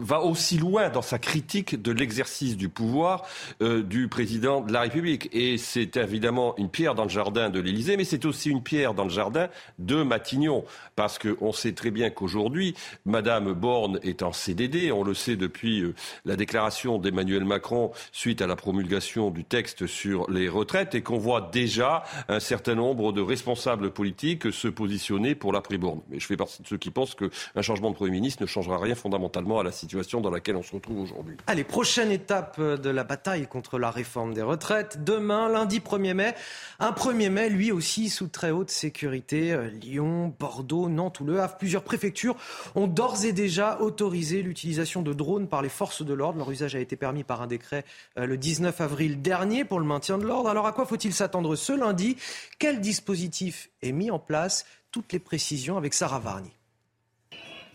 va 0.00 0.20
aussi 0.20 0.58
loin 0.58 0.88
dans 0.88 1.02
sa 1.02 1.18
critique 1.18 1.80
de 1.80 1.92
l'exercice 1.92 2.56
du 2.56 2.68
pouvoir 2.68 3.24
euh, 3.62 3.82
du 3.82 4.08
président 4.08 4.60
de 4.60 4.72
la 4.72 4.82
République. 4.82 5.28
Et 5.32 5.58
c'est 5.58 5.96
évidemment 5.96 6.54
une 6.58 6.68
pierre 6.68 6.94
dans 6.94 7.04
le 7.04 7.10
jardin 7.10 7.50
de 7.50 7.60
l'Élysée, 7.60 7.96
mais 7.96 8.04
c'est 8.04 8.24
aussi 8.24 8.50
une 8.50 8.62
pierre 8.62 8.94
dans 8.94 9.04
le 9.04 9.10
jardin 9.10 9.48
de 9.78 10.02
Matignon, 10.06 10.64
parce 10.94 11.18
qu'on 11.18 11.52
sait 11.52 11.72
très 11.72 11.90
bien 11.90 12.10
qu'aujourd'hui, 12.10 12.74
Madame 13.04 13.52
Borne 13.52 13.98
est 14.02 14.22
en 14.22 14.32
CDD, 14.32 14.92
on 14.92 15.04
le 15.04 15.14
sait 15.14 15.36
depuis 15.36 15.80
euh, 15.80 15.94
la 16.24 16.36
déclaration 16.36 16.98
d'Emmanuel 16.98 17.44
Macron 17.44 17.92
suite 18.12 18.40
à 18.42 18.46
la 18.46 18.56
promulgation 18.56 19.30
du 19.30 19.44
texte 19.44 19.86
sur 19.86 20.30
les 20.30 20.48
retraites, 20.48 20.94
et 20.94 21.02
qu'on 21.02 21.18
voit 21.18 21.50
déjà 21.52 22.04
un 22.28 22.40
certain 22.40 22.74
nombre 22.74 23.12
de 23.12 23.20
responsables 23.20 23.90
politiques 23.90 24.52
se 24.52 24.68
positionner 24.68 25.34
pour 25.34 25.52
l'après-Borne. 25.52 26.00
Mais 26.10 26.20
je 26.20 26.26
fais 26.26 26.36
partie 26.36 26.62
de 26.62 26.66
ceux 26.66 26.78
qui 26.78 26.90
pensent 26.90 27.14
qu'un 27.14 27.62
changement 27.62 27.90
de 27.90 27.96
Premier 27.96 28.12
ministre 28.12 28.42
ne 28.42 28.46
changera 28.46 28.78
rien 28.78 28.94
fondamentalement 28.94 29.60
à 29.60 29.64
la 29.64 29.72
situation 29.72 30.20
dans 30.20 30.30
laquelle 30.30 30.56
on 30.56 30.62
se 30.62 30.74
retrouve 30.74 31.00
aujourd'hui. 31.00 31.36
Allez, 31.46 31.64
prochaine 31.64 32.10
étape 32.10 32.60
de 32.60 32.90
la 32.90 33.04
bataille 33.04 33.46
contre 33.46 33.78
la 33.78 33.90
réforme 33.90 34.34
des 34.34 34.42
retraites. 34.42 35.04
Demain, 35.04 35.48
lundi 35.48 35.80
1er 35.80 36.14
mai. 36.14 36.34
Un 36.78 36.90
1er 36.90 37.30
mai, 37.30 37.50
lui 37.50 37.72
aussi, 37.72 38.08
sous 38.08 38.28
très 38.28 38.50
haute 38.50 38.70
sécurité. 38.70 39.52
Euh, 39.52 39.70
Bordeaux, 40.00 40.88
Nantes 40.88 41.20
ou 41.20 41.24
Le 41.24 41.40
Havre. 41.40 41.56
Plusieurs 41.56 41.82
préfectures 41.82 42.36
ont 42.74 42.86
d'ores 42.86 43.24
et 43.24 43.32
déjà 43.32 43.80
autorisé 43.80 44.42
l'utilisation 44.42 45.02
de 45.02 45.12
drones 45.12 45.48
par 45.48 45.62
les 45.62 45.68
forces 45.68 46.02
de 46.02 46.14
l'ordre. 46.14 46.38
Leur 46.38 46.50
usage 46.50 46.74
a 46.74 46.80
été 46.80 46.96
permis 46.96 47.24
par 47.24 47.42
un 47.42 47.46
décret 47.46 47.84
euh, 48.18 48.26
le 48.26 48.36
19 48.36 48.80
avril 48.80 49.22
dernier 49.22 49.64
pour 49.64 49.80
le 49.80 49.86
maintien 49.86 50.18
de 50.18 50.24
l'ordre. 50.24 50.48
Alors 50.48 50.66
à 50.66 50.72
quoi 50.72 50.86
faut-il 50.86 51.14
s'attendre 51.14 51.56
ce 51.56 51.72
lundi? 51.72 52.16
Quel 52.58 52.80
dispositif 52.80 53.70
est 53.82 53.92
mis 53.92 54.10
en 54.10 54.18
place? 54.18 54.66
Toutes 54.90 55.12
les 55.12 55.18
précisions 55.18 55.76
avec 55.76 55.94
Sarah 55.94 56.20
Varni. 56.20 56.50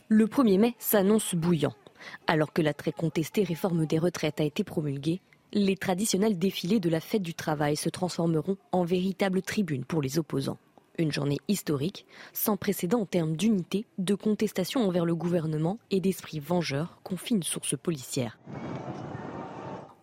Le 0.08 0.26
1er 0.26 0.60
mai 0.60 0.76
s'annonce 0.80 1.36
bouillant. 1.36 1.74
Alors 2.28 2.52
que 2.52 2.62
la 2.62 2.74
très 2.74 2.92
contestée 2.92 3.44
réforme 3.44 3.86
des 3.86 4.00
retraites 4.00 4.42
a 4.42 4.44
été 4.44 4.64
promulguée, 4.64 5.22
les 5.54 5.76
traditionnels 5.76 6.38
défilés 6.38 6.80
de 6.80 6.90
la 6.90 7.00
fête 7.00 7.22
du 7.22 7.34
travail 7.34 7.76
se 7.76 7.90
transformeront 7.90 8.58
en 8.72 8.84
véritable 8.84 9.42
tribune 9.42 9.86
pour 9.86 10.02
les 10.02 10.18
opposants. 10.18 10.58
Une 10.98 11.12
journée 11.12 11.40
historique, 11.48 12.06
sans 12.34 12.58
précédent 12.58 13.02
en 13.02 13.06
termes 13.06 13.36
d'unité, 13.36 13.86
de 13.98 14.14
contestation 14.14 14.86
envers 14.86 15.06
le 15.06 15.16
gouvernement 15.16 15.80
et 15.90 16.02
d'esprit 16.02 16.40
vengeur, 16.40 17.00
confie 17.04 17.36
une 17.36 17.44
source 17.44 17.78
policière. 17.78 18.38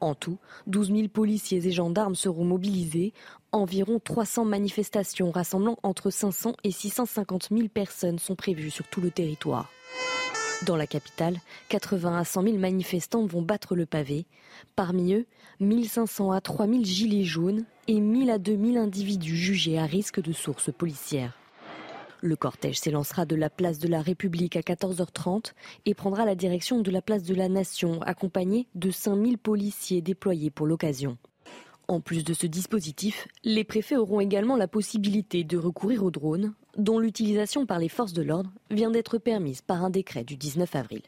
En 0.01 0.14
tout, 0.14 0.38
12 0.66 0.92
000 0.94 1.09
policiers 1.09 1.66
et 1.66 1.72
gendarmes 1.72 2.14
seront 2.14 2.44
mobilisés. 2.44 3.12
Environ 3.53 3.98
300 3.98 4.44
manifestations 4.44 5.31
rassemblant 5.31 5.77
entre 5.83 6.11
500 6.11 6.55
et 6.64 6.70
650 6.70 7.48
000 7.51 7.68
personnes 7.68 8.18
sont 8.18 8.37
prévues 8.37 8.70
sur 8.70 8.87
tout 8.87 9.01
le 9.01 9.11
territoire. 9.11 9.70
Dans 10.66 10.77
la 10.77 10.88
capitale, 10.88 11.38
80 11.68 12.18
à 12.18 12.25
100 12.25 12.42
000 12.42 12.57
manifestants 12.59 13.25
vont 13.27 13.42
battre 13.42 13.77
le 13.77 13.87
pavé. 13.87 14.27
Parmi 14.75 15.14
eux, 15.14 15.25
1500 15.61 16.33
à 16.33 16.40
3000 16.40 16.85
gilets 16.85 17.25
jaunes 17.25 17.64
et 17.87 18.01
1000 18.01 18.29
à 18.31 18.38
2000 18.38 18.77
individus 18.77 19.37
jugés 19.37 19.79
à 19.79 19.87
risque 19.87 20.21
de 20.21 20.33
sources 20.33 20.73
policières. 20.73 21.38
Le 22.21 22.35
cortège 22.35 22.81
s'élancera 22.81 23.25
de 23.25 23.37
la 23.37 23.51
place 23.51 23.79
de 23.79 23.87
la 23.87 24.03
République 24.03 24.57
à 24.57 24.61
14h30 24.61 25.53
et 25.87 25.94
prendra 25.94 26.25
la 26.25 26.35
direction 26.35 26.81
de 26.81 26.90
la 26.90 27.03
place 27.03 27.23
de 27.23 27.37
la 27.37 27.49
Nation, 27.49 28.03
accompagné 28.03 28.66
de 28.75 28.90
5000 28.90 29.38
policiers 29.38 30.03
déployés 30.03 30.51
pour 30.51 30.66
l'occasion. 30.66 31.16
En 31.90 32.01
plus 32.01 32.22
de 32.22 32.35
ce 32.35 32.46
dispositif, 32.46 33.27
les 33.44 33.64
préfets 33.64 33.96
auront 33.96 34.20
également 34.20 34.57
la 34.57 34.68
possibilité 34.68 35.42
de 35.42 35.57
recourir 35.57 36.05
aux 36.05 36.11
drones, 36.11 36.53
dont 36.77 36.98
l'utilisation 36.98 37.64
par 37.64 37.79
les 37.79 37.88
forces 37.88 38.12
de 38.12 38.20
l'ordre 38.20 38.53
vient 38.70 38.90
d'être 38.90 39.16
permise 39.16 39.62
par 39.62 39.83
un 39.83 39.88
décret 39.88 40.22
du 40.22 40.37
19 40.37 40.77
avril. 40.77 41.01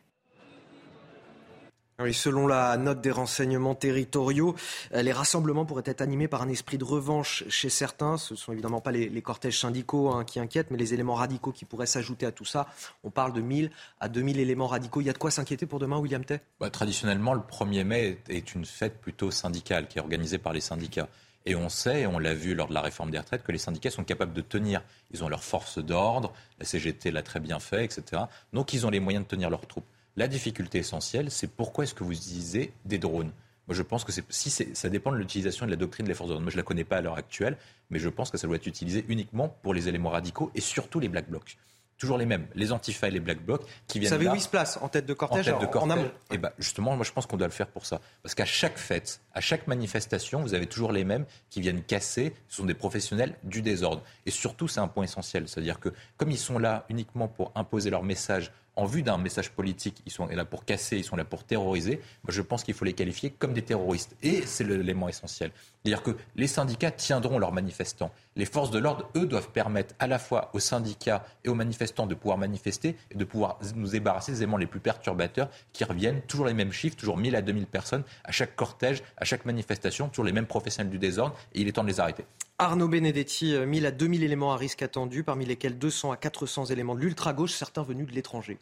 Oui, 2.02 2.14
selon 2.14 2.46
la 2.46 2.78
note 2.78 3.02
des 3.02 3.10
renseignements 3.10 3.74
territoriaux, 3.74 4.54
euh, 4.94 5.02
les 5.02 5.12
rassemblements 5.12 5.66
pourraient 5.66 5.82
être 5.84 6.00
animés 6.00 6.28
par 6.28 6.40
un 6.40 6.48
esprit 6.48 6.78
de 6.78 6.84
revanche 6.84 7.44
chez 7.50 7.68
certains. 7.68 8.16
Ce 8.16 8.32
ne 8.32 8.38
sont 8.38 8.52
évidemment 8.52 8.80
pas 8.80 8.90
les, 8.90 9.10
les 9.10 9.20
cortèges 9.20 9.58
syndicaux 9.58 10.10
hein, 10.10 10.24
qui 10.24 10.40
inquiètent, 10.40 10.70
mais 10.70 10.78
les 10.78 10.94
éléments 10.94 11.14
radicaux 11.14 11.52
qui 11.52 11.66
pourraient 11.66 11.84
s'ajouter 11.84 12.24
à 12.24 12.32
tout 12.32 12.46
ça. 12.46 12.68
On 13.04 13.10
parle 13.10 13.34
de 13.34 13.42
1000 13.42 13.70
à 14.00 14.08
2000 14.08 14.40
éléments 14.40 14.66
radicaux. 14.66 15.02
Il 15.02 15.08
y 15.08 15.10
a 15.10 15.12
de 15.12 15.18
quoi 15.18 15.30
s'inquiéter 15.30 15.66
pour 15.66 15.78
demain, 15.78 15.98
William 15.98 16.24
Tay 16.24 16.40
Bah, 16.58 16.70
traditionnellement, 16.70 17.34
le 17.34 17.40
1er 17.40 17.84
mai 17.84 18.18
est 18.30 18.54
une 18.54 18.64
fête 18.64 18.98
plutôt 18.98 19.30
syndicale 19.30 19.86
qui 19.86 19.98
est 19.98 20.00
organisée 20.00 20.38
par 20.38 20.54
les 20.54 20.62
syndicats. 20.62 21.08
Et 21.44 21.54
on 21.54 21.68
sait, 21.68 22.02
et 22.02 22.06
on 22.06 22.18
l'a 22.18 22.34
vu 22.34 22.54
lors 22.54 22.68
de 22.68 22.74
la 22.74 22.80
réforme 22.80 23.10
des 23.10 23.18
retraites, 23.18 23.42
que 23.42 23.52
les 23.52 23.58
syndicats 23.58 23.90
sont 23.90 24.04
capables 24.04 24.32
de 24.32 24.42
tenir. 24.42 24.82
Ils 25.10 25.22
ont 25.22 25.28
leur 25.28 25.44
force 25.44 25.78
d'ordre, 25.78 26.32
la 26.58 26.64
CGT 26.64 27.10
l'a 27.10 27.22
très 27.22 27.40
bien 27.40 27.60
fait, 27.60 27.84
etc. 27.84 28.22
Donc 28.54 28.72
ils 28.72 28.86
ont 28.86 28.90
les 28.90 29.00
moyens 29.00 29.24
de 29.24 29.28
tenir 29.28 29.50
leurs 29.50 29.66
troupes. 29.66 29.84
La 30.20 30.28
difficulté 30.28 30.76
essentielle, 30.76 31.30
c'est 31.30 31.46
pourquoi 31.46 31.84
est-ce 31.84 31.94
que 31.94 32.04
vous 32.04 32.12
utilisez 32.12 32.74
des 32.84 32.98
drones? 32.98 33.32
Moi, 33.66 33.74
je 33.74 33.80
pense 33.80 34.04
que 34.04 34.12
si 34.28 34.50
ça 34.50 34.88
dépend 34.90 35.12
de 35.12 35.16
l'utilisation 35.16 35.64
de 35.64 35.70
la 35.70 35.78
doctrine 35.78 36.04
des 36.04 36.12
forces 36.12 36.28
de 36.28 36.34
l'ordre. 36.34 36.42
Moi, 36.42 36.50
je 36.50 36.56
ne 36.56 36.60
la 36.60 36.64
connais 36.66 36.84
pas 36.84 36.98
à 36.98 37.00
l'heure 37.00 37.16
actuelle, 37.16 37.56
mais 37.88 37.98
je 37.98 38.10
pense 38.10 38.30
que 38.30 38.36
ça 38.36 38.46
doit 38.46 38.56
être 38.56 38.66
utilisé 38.66 39.02
uniquement 39.08 39.48
pour 39.48 39.72
les 39.72 39.88
éléments 39.88 40.10
radicaux 40.10 40.50
et 40.54 40.60
surtout 40.60 41.00
les 41.00 41.08
black 41.08 41.30
blocs. 41.30 41.56
toujours 41.96 42.18
les 42.18 42.26
mêmes, 42.26 42.46
les 42.54 42.70
antifas 42.70 43.08
et 43.08 43.10
les 43.10 43.20
black 43.20 43.42
blocs 43.42 43.62
qui 43.86 43.98
viennent. 43.98 44.10
Vous 44.10 44.14
savez 44.16 44.26
là, 44.26 44.32
où 44.32 44.34
ils 44.34 44.42
se 44.42 44.48
placent 44.50 44.78
en 44.82 44.88
tête 44.90 45.06
de 45.06 45.14
cortège 45.14 45.48
en, 45.48 45.52
tête 45.52 45.66
de 45.66 45.72
cortège. 45.72 45.90
en 45.90 46.00
amont 46.00 46.10
Et 46.30 46.36
ben 46.36 46.50
justement, 46.58 46.96
moi 46.96 47.04
je 47.06 47.12
pense 47.12 47.24
qu'on 47.24 47.38
doit 47.38 47.46
le 47.46 47.52
faire 47.52 47.68
pour 47.68 47.86
ça. 47.86 48.02
Parce 48.22 48.34
qu'à 48.34 48.44
chaque 48.44 48.76
fête, 48.76 49.22
à 49.32 49.40
chaque 49.40 49.66
manifestation, 49.68 50.42
vous 50.42 50.52
avez 50.52 50.66
toujours 50.66 50.92
les 50.92 51.04
mêmes 51.04 51.24
qui 51.48 51.62
viennent 51.62 51.82
casser. 51.82 52.34
Ce 52.48 52.56
sont 52.56 52.66
des 52.66 52.74
professionnels 52.74 53.36
du 53.42 53.62
désordre. 53.62 54.02
Et 54.26 54.30
surtout, 54.30 54.68
c'est 54.68 54.80
un 54.80 54.88
point 54.88 55.04
essentiel. 55.04 55.48
C'est-à-dire 55.48 55.80
que 55.80 55.88
comme 56.18 56.30
ils 56.30 56.38
sont 56.38 56.58
là 56.58 56.84
uniquement 56.90 57.28
pour 57.28 57.52
imposer 57.54 57.88
leur 57.88 58.02
message 58.02 58.52
en 58.80 58.86
vue 58.86 59.02
d'un 59.02 59.18
message 59.18 59.50
politique, 59.50 60.00
ils 60.06 60.12
sont 60.12 60.26
là 60.26 60.44
pour 60.46 60.64
casser, 60.64 60.96
ils 60.96 61.04
sont 61.04 61.16
là 61.16 61.24
pour 61.24 61.44
terroriser. 61.44 62.00
Moi, 62.24 62.30
je 62.30 62.40
pense 62.40 62.64
qu'il 62.64 62.72
faut 62.72 62.86
les 62.86 62.94
qualifier 62.94 63.30
comme 63.30 63.52
des 63.52 63.60
terroristes. 63.60 64.16
Et 64.22 64.40
c'est 64.46 64.64
l'élément 64.64 65.06
essentiel. 65.06 65.52
C'est-à-dire 65.82 66.02
que 66.02 66.16
les 66.34 66.46
syndicats 66.46 66.90
tiendront 66.90 67.38
leurs 67.38 67.52
manifestants. 67.52 68.10
Les 68.36 68.46
forces 68.46 68.70
de 68.70 68.78
l'ordre, 68.78 69.10
eux, 69.16 69.26
doivent 69.26 69.50
permettre 69.50 69.94
à 69.98 70.06
la 70.06 70.18
fois 70.18 70.50
aux 70.54 70.60
syndicats 70.60 71.26
et 71.44 71.50
aux 71.50 71.54
manifestants 71.54 72.06
de 72.06 72.14
pouvoir 72.14 72.38
manifester 72.38 72.96
et 73.10 73.16
de 73.16 73.24
pouvoir 73.24 73.58
nous 73.74 73.88
débarrasser 73.88 74.32
des 74.32 74.38
éléments 74.38 74.56
les 74.56 74.66
plus 74.66 74.80
perturbateurs 74.80 75.50
qui 75.74 75.84
reviennent. 75.84 76.22
Toujours 76.22 76.46
les 76.46 76.54
mêmes 76.54 76.72
chiffres, 76.72 76.96
toujours 76.96 77.18
1000 77.18 77.36
à 77.36 77.42
2000 77.42 77.66
personnes 77.66 78.04
à 78.24 78.32
chaque 78.32 78.56
cortège, 78.56 79.02
à 79.18 79.26
chaque 79.26 79.44
manifestation, 79.44 80.08
toujours 80.08 80.24
les 80.24 80.32
mêmes 80.32 80.46
professionnels 80.46 80.90
du 80.90 80.98
désordre. 80.98 81.36
Et 81.54 81.60
il 81.60 81.68
est 81.68 81.72
temps 81.72 81.82
de 81.82 81.88
les 81.88 82.00
arrêter. 82.00 82.24
Arnaud 82.60 82.88
Benedetti, 82.88 83.54
euh, 83.54 83.64
1000 83.64 83.86
à 83.86 83.90
2000 83.90 84.22
éléments 84.22 84.52
à 84.52 84.58
risque 84.58 84.82
attendus, 84.82 85.24
parmi 85.24 85.46
lesquels 85.46 85.78
200 85.78 86.12
à 86.12 86.18
400 86.18 86.66
éléments 86.66 86.94
de 86.94 87.00
l'ultra-gauche, 87.00 87.52
certains 87.52 87.82
venus 87.82 88.06
de 88.06 88.12
l'étranger. 88.12 88.58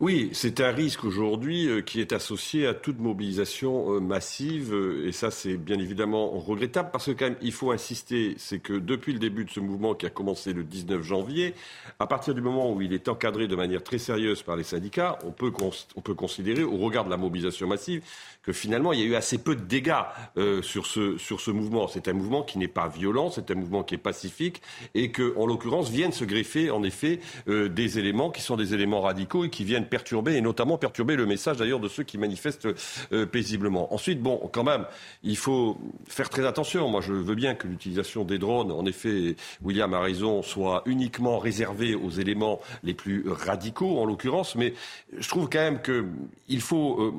Oui, 0.00 0.30
c'est 0.32 0.60
un 0.60 0.70
risque 0.72 1.04
aujourd'hui 1.04 1.68
euh, 1.68 1.82
qui 1.82 2.00
est 2.00 2.14
associé 2.14 2.66
à 2.66 2.72
toute 2.72 2.98
mobilisation 2.98 3.92
euh, 3.92 4.00
massive 4.00 4.72
euh, 4.72 5.06
et 5.06 5.12
ça 5.12 5.30
c'est 5.30 5.58
bien 5.58 5.78
évidemment 5.78 6.30
regrettable 6.38 6.88
parce 6.90 7.04
que 7.04 7.10
quand 7.10 7.26
même 7.26 7.36
il 7.42 7.52
faut 7.52 7.70
insister, 7.70 8.34
c'est 8.38 8.60
que 8.60 8.72
depuis 8.72 9.12
le 9.12 9.18
début 9.18 9.44
de 9.44 9.50
ce 9.50 9.60
mouvement 9.60 9.94
qui 9.94 10.06
a 10.06 10.08
commencé 10.08 10.54
le 10.54 10.64
19 10.64 11.02
janvier, 11.02 11.54
à 11.98 12.06
partir 12.06 12.34
du 12.34 12.40
moment 12.40 12.72
où 12.72 12.80
il 12.80 12.94
est 12.94 13.08
encadré 13.08 13.46
de 13.46 13.54
manière 13.54 13.84
très 13.84 13.98
sérieuse 13.98 14.42
par 14.42 14.56
les 14.56 14.64
syndicats, 14.64 15.18
on 15.26 15.32
peut 15.32 16.14
considérer 16.14 16.62
au 16.62 16.78
regard 16.78 17.04
de 17.04 17.10
la 17.10 17.18
mobilisation 17.18 17.66
massive 17.66 18.02
que 18.42 18.52
finalement 18.52 18.92
il 18.92 19.00
y 19.00 19.02
a 19.02 19.06
eu 19.06 19.14
assez 19.14 19.38
peu 19.38 19.54
de 19.54 19.62
dégâts 19.62 19.94
euh, 20.36 20.62
sur, 20.62 20.86
ce, 20.86 21.18
sur 21.18 21.40
ce 21.40 21.50
mouvement. 21.50 21.88
C'est 21.88 22.08
un 22.08 22.12
mouvement 22.12 22.42
qui 22.42 22.58
n'est 22.58 22.68
pas 22.68 22.88
violent, 22.88 23.30
c'est 23.30 23.50
un 23.50 23.54
mouvement 23.54 23.82
qui 23.82 23.94
est 23.94 23.98
pacifique 23.98 24.62
et 24.94 25.10
que 25.10 25.34
en 25.36 25.46
l'occurrence 25.46 25.90
viennent 25.90 26.12
se 26.12 26.24
greffer 26.24 26.70
en 26.70 26.82
effet 26.82 27.20
euh, 27.48 27.68
des 27.68 27.98
éléments 27.98 28.30
qui 28.30 28.42
sont 28.42 28.56
des 28.56 28.74
éléments 28.74 29.00
radicaux 29.00 29.44
et 29.44 29.50
qui 29.50 29.64
viennent 29.64 29.86
perturber, 29.86 30.36
et 30.36 30.40
notamment 30.40 30.78
perturber 30.78 31.16
le 31.16 31.26
message 31.26 31.58
d'ailleurs 31.58 31.80
de 31.80 31.88
ceux 31.88 32.02
qui 32.02 32.18
manifestent 32.18 32.68
euh, 33.12 33.26
paisiblement. 33.26 33.92
Ensuite, 33.92 34.20
bon, 34.20 34.48
quand 34.52 34.64
même, 34.64 34.86
il 35.22 35.36
faut 35.36 35.78
faire 36.08 36.28
très 36.28 36.46
attention. 36.46 36.88
Moi, 36.88 37.00
je 37.00 37.12
veux 37.12 37.34
bien 37.34 37.54
que 37.54 37.66
l'utilisation 37.66 38.24
des 38.24 38.38
drones, 38.38 38.72
en 38.72 38.86
effet, 38.86 39.36
William 39.62 39.92
a 39.94 40.00
raison, 40.00 40.42
soit 40.42 40.82
uniquement 40.86 41.38
réservée 41.38 41.94
aux 41.94 42.10
éléments 42.10 42.60
les 42.82 42.94
plus 42.94 43.24
radicaux, 43.28 43.98
en 43.98 44.04
l'occurrence, 44.04 44.54
mais 44.54 44.74
je 45.16 45.28
trouve 45.28 45.48
quand 45.48 45.58
même 45.58 45.80
qu'il 45.82 46.60
faut, 46.60 47.00
euh, 47.00 47.12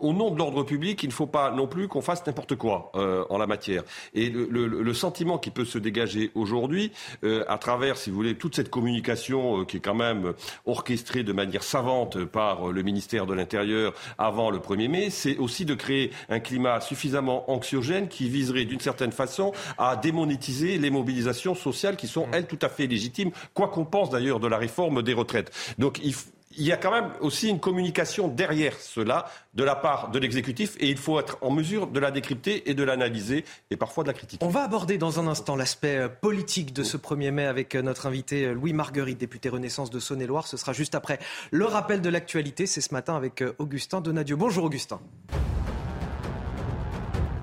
au 0.00 0.12
nom 0.12 0.30
de 0.30 0.38
l'ordre 0.38 0.63
public, 0.64 1.02
il 1.02 1.08
ne 1.08 1.12
faut 1.12 1.26
pas 1.26 1.50
non 1.50 1.66
plus 1.66 1.88
qu'on 1.88 2.02
fasse 2.02 2.26
n'importe 2.26 2.56
quoi 2.56 2.90
euh, 2.96 3.24
en 3.30 3.38
la 3.38 3.46
matière. 3.46 3.82
Et 4.14 4.28
le, 4.30 4.46
le- 4.50 4.66
le 4.82 4.94
sentiment 4.94 5.38
qui 5.38 5.50
peut 5.50 5.64
se 5.64 5.78
dégager 5.78 6.30
aujourd'hui, 6.34 6.92
euh, 7.24 7.44
à 7.48 7.58
travers, 7.58 7.96
si 7.96 8.10
vous 8.10 8.16
voulez, 8.16 8.34
toute 8.36 8.56
cette 8.56 8.70
communication 8.70 9.60
euh, 9.60 9.64
qui 9.64 9.76
est 9.76 9.80
quand 9.80 9.94
même 9.94 10.32
orchestrée 10.66 11.22
de 11.22 11.32
manière 11.32 11.62
savante 11.62 12.24
par 12.24 12.68
le 12.72 12.82
ministère 12.82 13.26
de 13.26 13.34
l'Intérieur 13.34 13.94
avant 14.18 14.50
le 14.50 14.58
1er 14.58 14.88
mai, 14.88 15.10
c'est 15.10 15.36
aussi 15.38 15.64
de 15.64 15.74
créer 15.74 16.10
un 16.28 16.40
climat 16.40 16.80
suffisamment 16.80 17.50
anxiogène 17.50 18.08
qui 18.08 18.28
viserait 18.28 18.64
d'une 18.64 18.80
certaine 18.80 19.12
façon 19.12 19.52
à 19.78 19.96
démonétiser 19.96 20.78
les 20.78 20.90
mobilisations 20.90 21.54
sociales 21.54 21.96
qui 21.96 22.08
sont, 22.08 22.26
elles, 22.32 22.46
tout 22.46 22.58
à 22.62 22.68
fait 22.68 22.86
légitimes, 22.86 23.30
quoi 23.52 23.68
qu'on 23.68 23.84
pense 23.84 24.10
d'ailleurs 24.10 24.40
de 24.40 24.48
la 24.48 24.58
réforme 24.58 25.02
des 25.02 25.14
retraites. 25.14 25.52
Donc 25.78 26.00
il 26.02 26.14
il 26.56 26.64
y 26.64 26.72
a 26.72 26.76
quand 26.76 26.90
même 26.90 27.10
aussi 27.20 27.48
une 27.48 27.60
communication 27.60 28.28
derrière 28.28 28.78
cela 28.78 29.26
de 29.54 29.64
la 29.64 29.74
part 29.74 30.10
de 30.10 30.18
l'exécutif 30.18 30.76
et 30.80 30.88
il 30.88 30.96
faut 30.96 31.18
être 31.18 31.38
en 31.40 31.50
mesure 31.50 31.86
de 31.86 32.00
la 32.00 32.10
décrypter 32.10 32.68
et 32.70 32.74
de 32.74 32.82
l'analyser 32.82 33.44
et 33.70 33.76
parfois 33.76 34.04
de 34.04 34.08
la 34.08 34.14
critiquer. 34.14 34.44
On 34.44 34.48
va 34.48 34.62
aborder 34.62 34.98
dans 34.98 35.20
un 35.20 35.26
instant 35.26 35.56
l'aspect 35.56 35.96
euh, 35.96 36.08
politique 36.08 36.72
de 36.72 36.82
ce 36.82 36.96
1er 36.96 37.30
mai 37.30 37.46
avec 37.46 37.74
euh, 37.74 37.82
notre 37.82 38.06
invité 38.06 38.46
euh, 38.46 38.52
Louis 38.52 38.72
Marguerite, 38.72 39.18
député 39.18 39.48
Renaissance 39.48 39.90
de 39.90 39.98
Saône-et-Loire. 39.98 40.46
Ce 40.46 40.56
sera 40.56 40.72
juste 40.72 40.94
après 40.94 41.18
le 41.50 41.64
rappel 41.66 42.00
de 42.00 42.08
l'actualité. 42.08 42.66
C'est 42.66 42.80
ce 42.80 42.92
matin 42.92 43.16
avec 43.16 43.42
Augustin 43.58 44.00
Donadieu. 44.00 44.36
Bonjour 44.36 44.64
Augustin. 44.64 45.00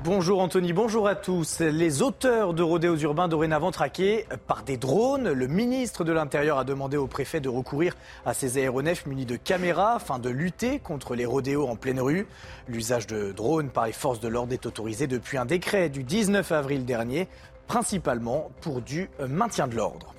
Bonjour 0.04 0.42
Anthony, 0.42 0.74
bonjour 0.74 1.08
à 1.08 1.14
tous. 1.14 1.60
Les 1.60 2.02
auteurs 2.02 2.56
de 2.56 2.64
rodéos 2.64 2.98
urbains 2.98 3.28
dorénavant 3.28 3.70
traqués 3.70 4.26
par 4.48 4.64
des 4.64 4.76
drones. 4.76 5.32
Le 5.32 5.46
ministre 5.46 6.04
de 6.04 6.12
l'Intérieur 6.12 6.58
a 6.58 6.64
demandé 6.64 6.98
au 6.98 7.06
préfet 7.06 7.40
de 7.40 7.50
recourir 7.50 7.96
à 8.26 8.34
ces 8.34 8.58
aéronefs 8.58 9.06
munis 9.06 9.28
de 9.28 9.36
caméras 9.36 9.94
afin 9.94 10.18
de 10.18 10.30
lutter 10.30 10.80
contre 10.80 11.14
les 11.14 11.28
rodéos 11.28 11.68
en 11.68 11.76
pleine 11.76 12.00
rue. 12.00 12.26
L'usage 12.68 13.06
de 13.06 13.32
drones 13.32 13.70
par 13.70 13.86
les 13.86 13.94
forces 13.94 14.20
de 14.20 14.28
l'ordre 14.28 14.54
est 14.54 14.66
autorisé 14.66 15.06
depuis 15.06 15.38
un 15.38 15.46
décret 15.46 15.90
du 15.90 16.04
19 16.04 16.52
avril 16.52 16.84
dernier, 16.84 17.28
principalement 17.68 18.50
pour 18.62 18.82
du 18.82 19.08
maintien 19.30 19.68
de 19.68 19.76
l'ordre. 19.76 20.16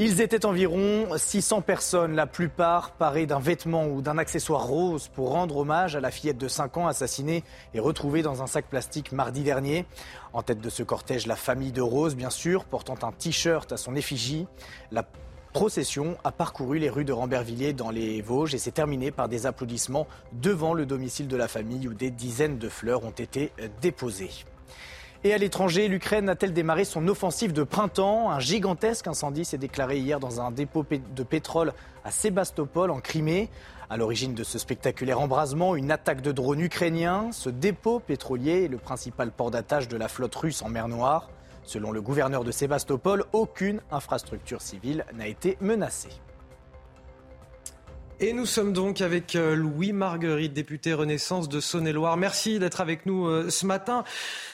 Ils 0.00 0.20
étaient 0.20 0.46
environ 0.46 1.08
600 1.16 1.60
personnes, 1.62 2.14
la 2.14 2.28
plupart 2.28 2.92
parées 2.92 3.26
d'un 3.26 3.40
vêtement 3.40 3.88
ou 3.88 4.00
d'un 4.00 4.16
accessoire 4.16 4.64
rose 4.64 5.08
pour 5.08 5.30
rendre 5.30 5.56
hommage 5.56 5.96
à 5.96 6.00
la 6.00 6.12
fillette 6.12 6.38
de 6.38 6.46
5 6.46 6.76
ans 6.76 6.86
assassinée 6.86 7.42
et 7.74 7.80
retrouvée 7.80 8.22
dans 8.22 8.40
un 8.40 8.46
sac 8.46 8.66
plastique 8.66 9.10
mardi 9.10 9.42
dernier. 9.42 9.86
En 10.32 10.42
tête 10.42 10.60
de 10.60 10.70
ce 10.70 10.84
cortège, 10.84 11.26
la 11.26 11.34
famille 11.34 11.72
de 11.72 11.82
Rose, 11.82 12.14
bien 12.14 12.30
sûr, 12.30 12.64
portant 12.64 12.94
un 13.02 13.10
t-shirt 13.10 13.72
à 13.72 13.76
son 13.76 13.96
effigie. 13.96 14.46
La 14.92 15.04
procession 15.52 16.16
a 16.22 16.30
parcouru 16.30 16.78
les 16.78 16.90
rues 16.90 17.04
de 17.04 17.12
Rambervillers 17.12 17.72
dans 17.72 17.90
les 17.90 18.22
Vosges 18.22 18.54
et 18.54 18.58
s'est 18.58 18.70
terminée 18.70 19.10
par 19.10 19.28
des 19.28 19.46
applaudissements 19.46 20.06
devant 20.32 20.74
le 20.74 20.86
domicile 20.86 21.26
de 21.26 21.36
la 21.36 21.48
famille 21.48 21.88
où 21.88 21.92
des 21.92 22.12
dizaines 22.12 22.58
de 22.58 22.68
fleurs 22.68 23.02
ont 23.02 23.10
été 23.10 23.50
déposées. 23.80 24.30
Et 25.24 25.34
à 25.34 25.38
l'étranger, 25.38 25.88
l'Ukraine 25.88 26.28
a-t-elle 26.28 26.52
démarré 26.52 26.84
son 26.84 27.08
offensive 27.08 27.52
de 27.52 27.64
printemps? 27.64 28.30
Un 28.30 28.38
gigantesque 28.38 29.08
incendie 29.08 29.44
s'est 29.44 29.58
déclaré 29.58 29.98
hier 29.98 30.20
dans 30.20 30.40
un 30.40 30.52
dépôt 30.52 30.86
de 30.88 31.22
pétrole 31.24 31.72
à 32.04 32.12
Sébastopol, 32.12 32.92
en 32.92 33.00
Crimée. 33.00 33.50
À 33.90 33.96
l'origine 33.96 34.34
de 34.34 34.44
ce 34.44 34.60
spectaculaire 34.60 35.20
embrasement, 35.20 35.74
une 35.74 35.90
attaque 35.90 36.20
de 36.20 36.30
drones 36.30 36.60
ukrainiens. 36.60 37.30
Ce 37.32 37.50
dépôt 37.50 37.98
pétrolier 37.98 38.64
est 38.64 38.68
le 38.68 38.78
principal 38.78 39.32
port 39.32 39.50
d'attache 39.50 39.88
de 39.88 39.96
la 39.96 40.06
flotte 40.06 40.36
russe 40.36 40.62
en 40.62 40.68
mer 40.68 40.86
Noire. 40.86 41.30
Selon 41.64 41.90
le 41.90 42.00
gouverneur 42.00 42.44
de 42.44 42.52
Sébastopol, 42.52 43.24
aucune 43.32 43.80
infrastructure 43.90 44.62
civile 44.62 45.04
n'a 45.14 45.26
été 45.26 45.58
menacée. 45.60 46.12
Et 48.20 48.32
nous 48.32 48.46
sommes 48.46 48.72
donc 48.72 49.00
avec 49.00 49.36
euh, 49.36 49.54
Louis 49.54 49.92
Marguerite, 49.92 50.52
député 50.52 50.92
Renaissance 50.92 51.48
de 51.48 51.60
Saône-et-Loire. 51.60 52.16
Merci 52.16 52.58
d'être 52.58 52.80
avec 52.80 53.06
nous 53.06 53.28
euh, 53.28 53.48
ce 53.48 53.64
matin. 53.64 54.02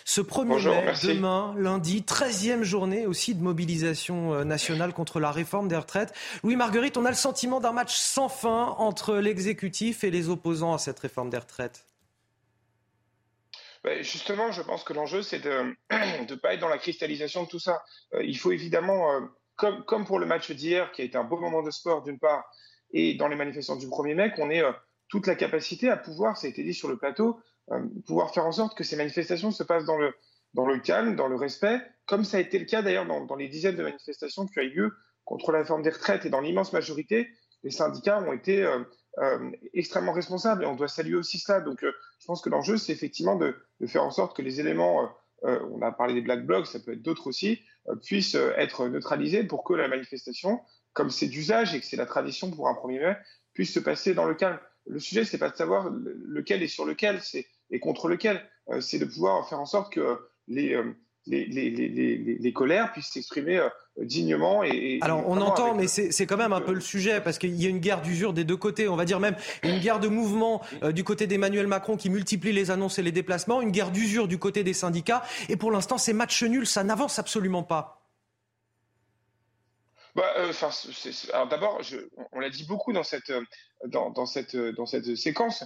Ce 0.04 0.20
1er 0.20 0.48
Bonjour, 0.48 0.74
mai, 0.74 0.82
merci. 0.84 1.06
demain, 1.06 1.54
lundi, 1.56 2.02
13e 2.02 2.62
journée 2.62 3.06
aussi 3.06 3.34
de 3.34 3.42
mobilisation 3.42 4.34
euh, 4.34 4.44
nationale 4.44 4.92
contre 4.92 5.18
la 5.18 5.30
réforme 5.30 5.68
des 5.68 5.78
retraites. 5.78 6.12
Louis 6.42 6.56
Marguerite, 6.56 6.98
on 6.98 7.06
a 7.06 7.08
le 7.08 7.16
sentiment 7.16 7.58
d'un 7.58 7.72
match 7.72 7.96
sans 7.96 8.28
fin 8.28 8.74
entre 8.76 9.14
l'exécutif 9.16 10.04
et 10.04 10.10
les 10.10 10.28
opposants 10.28 10.74
à 10.74 10.78
cette 10.78 11.00
réforme 11.00 11.30
des 11.30 11.38
retraites. 11.38 11.86
Ben, 13.82 14.04
Justement, 14.04 14.52
je 14.52 14.60
pense 14.60 14.84
que 14.84 14.92
l'enjeu, 14.92 15.22
c'est 15.22 15.40
de 15.40 15.74
ne 15.90 16.34
pas 16.34 16.52
être 16.52 16.60
dans 16.60 16.68
la 16.68 16.76
cristallisation 16.78 17.44
de 17.44 17.48
tout 17.48 17.60
ça. 17.60 17.82
Il 18.20 18.36
faut 18.36 18.52
évidemment, 18.52 19.08
comme, 19.56 19.86
comme 19.86 20.04
pour 20.04 20.18
le 20.18 20.26
match 20.26 20.50
d'hier, 20.50 20.92
qui 20.92 21.00
a 21.00 21.06
été 21.06 21.16
un 21.16 21.24
beau 21.24 21.38
moment 21.38 21.62
de 21.62 21.70
sport 21.70 22.02
d'une 22.02 22.18
part, 22.18 22.44
et 22.94 23.14
dans 23.14 23.28
les 23.28 23.36
manifestations 23.36 23.76
du 23.76 23.88
1er 23.88 24.14
mai, 24.14 24.32
qu'on 24.34 24.48
ait 24.50 24.62
toute 25.08 25.26
la 25.26 25.34
capacité 25.34 25.90
à 25.90 25.96
pouvoir, 25.96 26.38
ça 26.38 26.46
a 26.46 26.50
été 26.50 26.62
dit 26.62 26.72
sur 26.72 26.88
le 26.88 26.96
plateau, 26.96 27.40
euh, 27.72 27.80
pouvoir 28.06 28.32
faire 28.32 28.46
en 28.46 28.52
sorte 28.52 28.78
que 28.78 28.84
ces 28.84 28.96
manifestations 28.96 29.50
se 29.50 29.64
passent 29.64 29.84
dans 29.84 29.98
le, 29.98 30.78
calme, 30.78 31.16
dans 31.16 31.26
le 31.26 31.34
respect, 31.34 31.80
comme 32.06 32.24
ça 32.24 32.36
a 32.36 32.40
été 32.40 32.58
le 32.58 32.66
cas 32.66 32.82
d'ailleurs 32.82 33.06
dans, 33.06 33.36
les 33.36 33.48
dizaines 33.48 33.76
de 33.76 33.82
manifestations 33.82 34.46
qui 34.46 34.60
ont 34.60 34.62
eu 34.62 34.70
lieu 34.70 34.92
contre 35.24 35.50
la 35.50 35.58
réforme 35.58 35.82
des 35.82 35.90
retraites. 35.90 36.24
Et 36.24 36.30
dans 36.30 36.40
l'immense 36.40 36.72
majorité, 36.72 37.28
les 37.64 37.70
syndicats 37.70 38.20
ont 38.20 38.32
été 38.32 38.62
euh, 38.62 38.78
euh, 39.18 39.50
extrêmement 39.72 40.12
responsables 40.12 40.62
et 40.62 40.66
on 40.66 40.76
doit 40.76 40.88
saluer 40.88 41.16
aussi 41.16 41.38
cela. 41.38 41.60
Donc 41.60 41.80
je 41.82 42.26
pense 42.26 42.42
que 42.42 42.48
l'enjeu, 42.48 42.76
c'est 42.76 42.92
effectivement 42.92 43.34
de, 43.34 43.56
faire 43.86 44.04
en 44.04 44.12
sorte 44.12 44.36
que 44.36 44.42
les 44.42 44.60
éléments, 44.60 45.10
on 45.42 45.82
a 45.82 45.92
parlé 45.92 46.14
des 46.14 46.22
black 46.22 46.46
blocs, 46.46 46.66
ça 46.66 46.78
peut 46.78 46.92
être 46.92 47.02
d'autres 47.02 47.26
aussi, 47.26 47.60
puissent 48.02 48.34
être 48.34 48.88
neutralisés 48.88 49.44
pour 49.44 49.64
que 49.64 49.74
la 49.74 49.88
manifestation, 49.88 50.60
comme 50.94 51.10
c'est 51.10 51.26
d'usage 51.28 51.74
et 51.74 51.80
que 51.80 51.86
c'est 51.86 51.96
la 51.96 52.06
tradition 52.06 52.50
pour 52.50 52.68
un 52.68 52.72
1er 52.74 53.00
mai, 53.00 53.16
puisse 53.52 53.72
se 53.74 53.80
passer 53.80 54.14
dans 54.14 54.24
le 54.24 54.34
calme. 54.34 54.58
Le 54.86 54.98
sujet, 54.98 55.24
c'est 55.24 55.38
pas 55.38 55.50
de 55.50 55.56
savoir 55.56 55.90
le- 55.90 56.16
lequel 56.26 56.62
est 56.62 56.68
sur 56.68 56.84
lequel 56.86 57.20
c'est 57.22 57.46
et 57.70 57.78
contre 57.80 58.08
lequel, 58.08 58.40
Euh, 58.70 58.80
c'est 58.80 58.98
de 58.98 59.04
pouvoir 59.04 59.46
faire 59.46 59.60
en 59.60 59.66
sorte 59.66 59.92
que 59.92 60.18
les, 60.48 60.72
euh, 60.74 60.84
les, 61.26 61.44
les, 61.44 61.68
les, 61.70 61.88
les, 61.88 62.16
les 62.40 62.52
colères 62.54 62.92
puissent 62.92 63.12
s'exprimer 63.12 63.58
euh, 63.58 63.68
dignement 63.98 64.64
et, 64.64 64.68
et 64.70 64.98
Alors 65.02 65.28
on 65.28 65.38
entend, 65.42 65.74
mais 65.74 65.86
c'est 65.86 66.10
c'est 66.12 66.24
quand 66.24 66.38
même 66.38 66.54
un 66.54 66.62
peu 66.62 66.72
le 66.72 66.80
sujet, 66.80 67.20
parce 67.20 67.38
qu'il 67.38 67.54
y 67.62 67.66
a 67.66 67.68
une 67.68 67.78
guerre 67.80 68.00
d'usure 68.00 68.32
des 68.32 68.44
deux 68.44 68.56
côtés, 68.56 68.88
on 68.88 68.96
va 68.96 69.04
dire 69.04 69.20
même 69.20 69.36
une 69.64 69.80
guerre 69.80 70.00
de 70.00 70.08
mouvement 70.08 70.62
euh, 70.82 70.92
du 70.92 71.04
côté 71.04 71.26
d'Emmanuel 71.26 71.66
Macron 71.66 71.96
qui 71.98 72.08
multiplie 72.08 72.52
les 72.52 72.70
annonces 72.70 72.98
et 72.98 73.02
les 73.02 73.12
déplacements, 73.12 73.60
une 73.60 73.70
guerre 73.70 73.90
d'usure 73.90 74.28
du 74.28 74.38
côté 74.38 74.64
des 74.64 74.72
syndicats, 74.72 75.22
et 75.50 75.56
pour 75.56 75.70
l'instant 75.70 75.98
ces 75.98 76.14
matchs 76.14 76.42
nuls, 76.44 76.66
ça 76.66 76.84
n'avance 76.84 77.18
absolument 77.18 77.64
pas. 77.64 78.03
Bah, 80.14 80.32
euh, 80.36 80.52
d'abord, 81.50 81.80
on 82.32 82.38
l'a 82.38 82.48
dit 82.48 82.64
beaucoup 82.64 82.92
dans 82.92 83.02
cette, 83.02 83.30
euh, 83.30 83.42
euh, 83.84 85.16
séquence. 85.16 85.64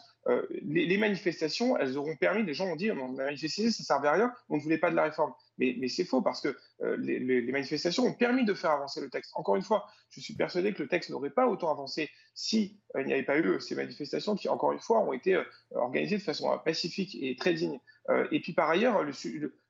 les, 0.63 0.97
manifestations, 0.97 1.77
elles 1.77 1.99
auront 1.99 2.17
permis, 2.17 2.43
les 2.45 2.55
gens 2.55 2.67
ont 2.67 2.77
dit, 2.77 2.91
on 2.91 3.19
a 3.19 3.25
manifesté, 3.25 3.71
ça 3.71 3.83
ne 3.83 3.85
servait 3.85 4.09
à 4.09 4.13
rien, 4.13 4.33
on 4.49 4.57
ne 4.57 4.63
voulait 4.63 4.79
pas 4.79 4.91
de 4.91 4.97
la 4.97 5.05
réforme. 5.05 5.35
Mais, 5.59 5.89
c'est 5.89 6.05
faux 6.05 6.23
parce 6.23 6.41
que 6.41 6.57
les, 6.99 7.19
les, 7.19 7.53
manifestations 7.53 8.05
ont 8.05 8.15
permis 8.15 8.47
de 8.47 8.55
faire 8.55 8.71
avancer 8.71 9.03
le 9.03 9.11
texte. 9.11 9.33
Encore 9.35 9.57
une 9.57 9.63
fois, 9.63 9.87
je 10.11 10.21
suis 10.21 10.35
persuadé 10.35 10.73
que 10.73 10.83
le 10.83 10.89
texte 10.89 11.11
n'aurait 11.11 11.31
pas 11.31 11.47
autant 11.47 11.71
avancé 11.71 12.09
si 12.33 12.81
il 12.99 13.05
n'y 13.05 13.13
avait 13.13 13.25
pas 13.25 13.39
eu 13.39 13.61
ces 13.61 13.75
manifestations 13.75 14.35
qui, 14.35 14.49
encore 14.49 14.73
une 14.73 14.79
fois, 14.79 15.01
ont 15.01 15.13
été 15.13 15.43
organisées 15.75 16.17
de 16.17 16.23
façon 16.23 16.59
pacifique 16.65 17.19
et 17.21 17.37
très 17.37 17.53
digne. 17.53 17.79
Et 18.31 18.41
puis 18.41 18.53
par 18.55 18.71
ailleurs, 18.71 19.03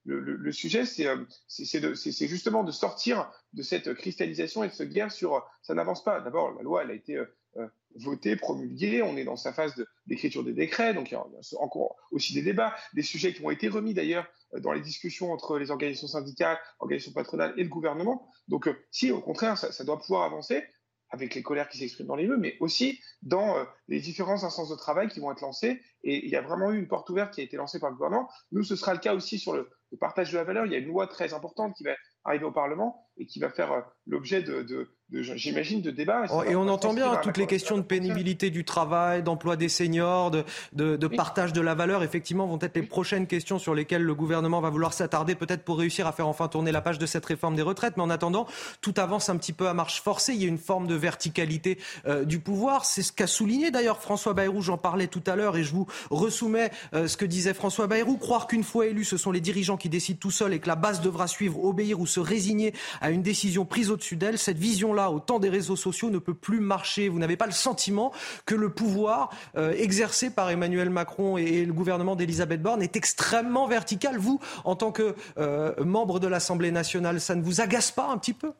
le, 0.09 0.53
sujet, 0.53 0.85
euh, 1.01 1.24
c'est 1.48 2.29
justement 2.29 2.64
de 2.64 2.72
sortir 2.72 3.31
de 3.53 3.62
cette 3.62 3.92
cristallisation 3.94 4.64
et 4.64 4.68
de 4.68 4.72
cette 4.72 4.90
guerre 4.90 5.12
sur 5.12 5.46
ça 5.62 5.74
n'avance 5.74 6.03
pas. 6.03 6.20
D'abord, 6.20 6.55
la 6.55 6.62
loi, 6.62 6.83
elle 6.83 6.90
a 6.90 6.94
été 6.94 7.16
euh, 7.16 7.24
euh, 7.57 7.66
votée, 7.96 8.37
promulguée, 8.37 9.03
on 9.03 9.16
est 9.16 9.24
dans 9.24 9.37
sa 9.37 9.53
phase 9.53 9.74
d'écriture 10.07 10.44
des 10.44 10.53
décrets, 10.53 10.94
donc 10.94 11.11
il 11.11 11.14
y 11.14 11.16
a 11.16 11.24
encore 11.59 11.96
aussi 12.12 12.33
des 12.33 12.42
débats, 12.42 12.74
des 12.94 13.03
sujets 13.03 13.33
qui 13.35 13.44
ont 13.44 13.51
été 13.51 13.68
remis 13.68 13.94
d'ailleurs 13.94 14.27
dans 14.53 14.72
les 14.72 14.81
discussions 14.81 15.33
entre 15.33 15.59
les 15.59 15.70
organisations 15.70 16.07
syndicales, 16.07 16.59
organisations 16.79 17.12
patronales 17.12 17.55
et 17.57 17.64
le 17.64 17.68
gouvernement. 17.68 18.31
Donc 18.46 18.68
si 18.90 19.11
au 19.11 19.20
contraire, 19.20 19.59
ça 19.59 19.85
doit 19.85 19.98
pouvoir 19.98 20.22
avancer, 20.22 20.62
avec 21.11 21.35
les 21.35 21.42
colères 21.42 21.68
qui 21.68 21.79
s'expriment 21.79 22.09
dans 22.09 22.16
les 22.16 22.27
lieux, 22.27 22.37
mais 22.37 22.57
aussi 22.61 23.01
dans 23.23 23.57
euh, 23.57 23.64
les 23.88 24.01
différents 24.01 24.44
instances 24.44 24.68
de 24.68 24.77
travail 24.77 25.09
qui 25.09 25.21
vont 25.21 25.33
être 25.33 25.40
lancées. 25.40 25.81
Et 26.03 26.25
il 26.25 26.31
y 26.31 26.37
a 26.37 26.42
vraiment 26.42 26.71
eu 26.71 26.79
une 26.79 26.88
porte 26.88 27.09
ouverte 27.11 27.35
qui 27.35 27.40
a 27.40 27.44
été 27.44 27.57
lancée 27.57 27.81
par 27.81 27.90
le 27.90 27.97
gouvernement. 27.97 28.29
Nous, 28.53 28.62
ce 28.62 28.77
sera 28.77 28.92
le 28.92 29.01
cas 29.01 29.14
aussi 29.14 29.38
sur 29.38 29.55
le, 29.55 29.71
partage 29.99 30.33
de 30.33 30.37
la 30.37 30.44
valeur. 30.44 30.66
Il 30.66 30.73
y 30.73 30.75
a 30.75 30.79
une 30.79 30.88
loi 30.88 31.07
très 31.07 31.33
importante 31.33 31.75
qui 31.77 31.85
va 31.85 31.92
arriver 32.25 32.44
au 32.44 32.53
Parlement 32.53 33.09
et 33.16 33.27
qui 33.27 33.38
va 33.38 33.51
faire 33.51 33.73
euh, 33.73 33.81
l'objet 34.07 34.42
de, 34.42 34.98
j'imagine, 35.12 35.81
de 35.81 35.90
débats. 35.90 36.25
Et, 36.47 36.55
on 36.55 36.68
entend 36.68 36.92
bien 36.92 37.16
toutes 37.16 37.38
les 37.38 37.47
questions 37.47 37.77
de 37.77 37.83
pénibilité 37.83 38.51
du 38.51 38.64
travail, 38.64 39.23
d'emploi 39.23 39.57
des 39.57 39.68
seniors, 39.68 40.31
de, 40.31 41.07
partage 41.09 41.53
de 41.53 41.61
la 41.61 41.75
valeur, 41.75 42.03
effectivement, 42.03 42.47
vont 42.47 42.59
être 42.61 42.77
les 42.77 42.83
prochaines 42.83 43.27
questions 43.27 43.59
sur 43.59 43.75
lesquelles 43.75 44.03
le 44.03 44.14
gouvernement 44.14 44.61
va 44.61 44.71
vouloir 44.71 44.92
s'attarder, 44.92 45.35
peut-être 45.35 45.62
pour 45.62 45.79
réussir 45.79 46.07
à 46.07 46.12
faire 46.12 46.29
enfin 46.29 46.49
tourner 46.49 46.73
la 46.73 46.81
page 46.81 46.99
de 46.99 47.07
cette 47.07 47.25
réforme 47.25 47.57
des 47.57 47.62
retraites. 47.62 47.97
Mais 47.97 48.03
en 48.03 48.11
attendant, 48.11 48.47
tout 48.81 48.94
avance 48.97 49.29
un 49.29 49.37
petit 49.37 49.53
peu 49.53 49.68
à 49.68 49.75
marche 49.75 50.03
forcée. 50.03 50.35
Il 50.35 50.42
y 50.42 50.44
a 50.44 50.49
une 50.49 50.59
forme 50.59 50.87
de 50.87 50.94
verticalité 50.94 51.79
euh, 52.07 52.25
du 52.25 52.38
pouvoir. 52.38 52.85
C'est 52.85 53.03
ce 53.03 53.12
qu'a 53.12 53.27
souligné 53.27 53.71
d'ailleurs 53.71 54.01
François 54.03 54.35
Bayrou. 54.35 54.61
J'en 54.61 54.79
parlais 54.79 55.07
tout 55.07 55.23
à 55.27 55.37
l'heure 55.37 55.57
et 55.57 55.64
je 55.64 55.73
vous 55.73 55.87
ressoumets 56.11 56.71
euh, 56.94 57.09
ce 57.09 57.16
que 57.16 57.25
disait 57.25 57.55
François 57.55 57.87
Bayrou. 57.87 58.16
Croire 58.18 58.47
qu'une 58.47 58.64
fois 58.64 58.87
élu, 58.87 59.05
ce 59.05 59.16
sont 59.16 59.33
les 59.33 59.40
dirigeants 59.40 59.77
qui 59.77 59.88
décident 59.88 60.18
tout 60.21 60.31
seuls 60.31 60.53
et 60.53 60.59
que 60.59 60.68
la 60.68 60.77
base 60.77 61.01
devra 61.01 61.27
suivre, 61.27 61.64
obéir 61.64 62.01
ou 62.01 62.07
se 62.07 62.21
résigner 62.21 62.75
à 63.01 63.11
une 63.11 63.23
décision 63.23 63.64
prise 63.64 63.90
au-dessus 63.90 64.16
d'elle. 64.16 64.38
Cette 64.38 64.59
vision-là, 64.99 65.11
au 65.11 65.21
temps 65.21 65.39
des 65.39 65.49
réseaux 65.49 65.77
sociaux, 65.77 66.11
ne 66.11 66.19
peut 66.19 66.35
plus 66.35 66.61
marcher. 66.61 67.09
Vous 67.09 67.19
n'avez 67.19 67.37
pas 67.37 67.47
le 67.47 67.53
sentiment 67.53 68.13
que 68.47 68.55
le 68.55 68.71
pouvoir 68.71 69.31
euh, 69.57 69.73
exercé 69.73 70.31
par 70.31 70.51
Emmanuel 70.51 70.91
Macron 70.91 71.37
et, 71.37 71.65
le 71.65 71.73
gouvernement 71.73 72.17
d'Elisabeth 72.17 72.63
Borne 72.63 72.83
est 72.83 72.97
extrêmement 72.97 73.67
vertical? 73.67 74.19
Vous, 74.19 74.41
en 74.65 74.77
tant 74.77 74.93
que 74.93 75.15
euh, 75.39 75.73
membre 75.85 76.21
de 76.21 76.27
l'Assemblée 76.27 76.71
nationale, 76.71 77.21
ça 77.21 77.35
ne 77.35 77.43
vous 77.43 77.61
agace 77.61 77.91
pas 77.91 78.09
un 78.09 78.19
petit 78.19 78.35
peu? 78.35 78.53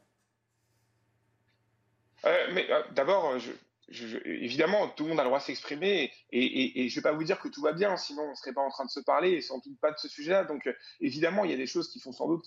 Mais 2.53 2.67
d'abord, 2.95 3.39
je, 3.39 3.51
évidemment, 4.25 4.89
tout 4.89 5.05
le 5.05 5.11
monde 5.11 5.21
a 5.21 5.23
le 5.23 5.29
droit 5.29 5.39
de 5.39 5.45
s'exprimer 5.45 6.11
et, 6.31 6.89
je 6.89 6.93
ne 6.93 6.95
vais 6.95 7.11
pas 7.11 7.13
vous 7.13 7.25
dire 7.25 7.41
que 7.41 7.49
tout 7.49 7.63
va 7.63 7.73
bien, 7.73 7.97
sinon 7.97 8.23
on 8.23 8.31
ne 8.31 8.35
serait 8.35 8.53
pas 8.53 8.61
en 8.61 8.71
train 8.71 8.85
de 8.85 8.91
se 8.91 9.01
parler 9.01 9.33
et 9.33 9.41
sans 9.41 9.59
doute 9.59 9.79
pas 9.81 9.91
de 9.91 9.99
ce 9.99 10.09
sujet-là. 10.09 10.45
Donc, 10.45 10.67
euh, 10.67 10.73
évidemment, 11.01 11.45
il 11.45 11.51
y 11.51 11.55
a 11.55 11.57
des 11.57 11.67
choses 11.67 11.91
qui 11.91 12.01
font 12.01 12.13
sans 12.13 12.29
doute, 12.29 12.45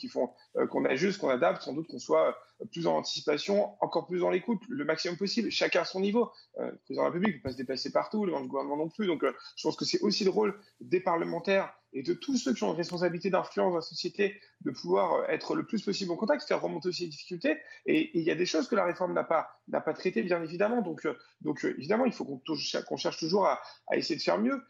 euh, 0.57 0.67
qu'on 0.67 0.85
ajuste, 0.85 1.19
qu'on 1.19 1.29
adapte, 1.29 1.63
sans 1.63 1.73
doute 1.73 1.87
qu'on 1.87 1.99
soit 1.99 2.37
euh, 2.61 2.65
plus 2.71 2.85
en 2.87 2.95
anticipation, 2.97 3.75
encore 3.81 4.07
plus 4.07 4.19
dans 4.19 4.29
l'écoute, 4.29 4.61
le 4.69 4.85
maximum 4.85 5.17
possible, 5.17 5.49
chacun 5.49 5.81
à 5.81 5.85
son 5.85 5.99
niveau. 5.99 6.31
le 6.57 6.75
président 6.85 7.03
de 7.03 7.07
la 7.07 7.13
République 7.13 7.35
ne 7.35 7.39
peut 7.39 7.49
pas 7.49 7.53
se 7.53 7.57
déplacer 7.57 7.91
partout, 7.91 8.25
le 8.25 8.33
gouvernement 8.47 8.77
non 8.77 8.89
plus. 8.89 9.07
Donc, 9.07 9.23
je 9.23 9.63
pense 9.63 9.75
que 9.75 9.85
c'est 9.85 10.01
aussi 10.01 10.23
le 10.23 10.29
rôle 10.29 10.59
des 10.79 10.99
parlementaires 10.99 11.73
et 11.93 12.03
de 12.03 12.13
tous 12.13 12.37
ceux 12.37 12.53
qui 12.53 12.63
ont 12.63 12.71
une 12.71 12.77
responsabilité 12.77 13.29
d'influence 13.29 13.71
dans 13.71 13.75
la 13.75 13.81
société 13.81 14.39
de 14.61 14.71
pouvoir 14.71 15.13
euh, 15.13 15.25
être 15.27 15.55
le 15.55 15.65
plus 15.65 15.81
possible 15.81 16.11
en 16.11 16.15
contact, 16.15 16.47
faire 16.47 16.61
remonter 16.61 16.89
aussi 16.89 17.03
les 17.03 17.09
difficultés. 17.09 17.57
Et, 17.85 18.17
il 18.17 18.23
y 18.23 18.31
a 18.31 18.35
des 18.35 18.45
choses 18.45 18.67
que 18.67 18.75
la 18.75 18.85
réforme 18.85 19.13
n'a 19.13 19.23
pas, 19.23 19.49
pas 19.71 19.93
traitées, 19.93 20.23
bien 20.23 20.41
évidemment. 20.43 20.81
Donc, 20.81 21.05
euh, 21.05 21.17
donc 21.41 21.65
euh, 21.65 21.75
évidemment, 21.77 22.05
il 22.05 22.13
faut 22.13 22.25
qu'on 22.25 22.97
cherche 22.97 23.17
toujours 23.17 23.47
à, 23.47 23.59
essayer 23.93 24.15
de 24.15 24.21
faire 24.21 24.37
mieux. 24.37 24.61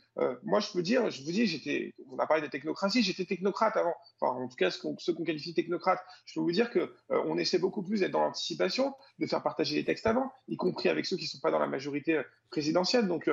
moi, 0.43 0.59
je 0.59 0.71
peux 0.71 0.81
dire, 0.81 1.09
je 1.09 1.23
vous 1.23 1.31
dis, 1.31 1.93
on 2.09 2.17
a 2.17 2.27
parlé 2.27 2.41
de 2.41 2.47
technocratie, 2.47 3.03
j'étais 3.03 3.25
technocrate 3.25 3.77
avant. 3.77 3.93
Enfin, 4.19 4.37
en 4.39 4.47
tout 4.47 4.55
cas, 4.55 4.71
ceux 4.71 5.13
qu'on 5.13 5.23
qualifie 5.23 5.53
technocrate, 5.53 5.99
je 6.25 6.33
peux 6.33 6.41
vous 6.41 6.51
dire 6.51 6.69
que 6.69 6.93
on 7.09 7.37
essaie 7.37 7.59
beaucoup 7.59 7.83
plus 7.83 8.01
d'être 8.01 8.11
dans 8.11 8.21
l'anticipation, 8.21 8.93
de 9.19 9.27
faire 9.27 9.43
partager 9.43 9.75
les 9.75 9.85
textes 9.85 10.07
avant, 10.07 10.31
y 10.47 10.57
compris 10.57 10.89
avec 10.89 11.05
ceux 11.05 11.17
qui 11.17 11.25
ne 11.25 11.29
sont 11.29 11.39
pas 11.39 11.51
dans 11.51 11.59
la 11.59 11.67
majorité 11.67 12.21
présidentielle. 12.49 13.07
Donc, 13.07 13.29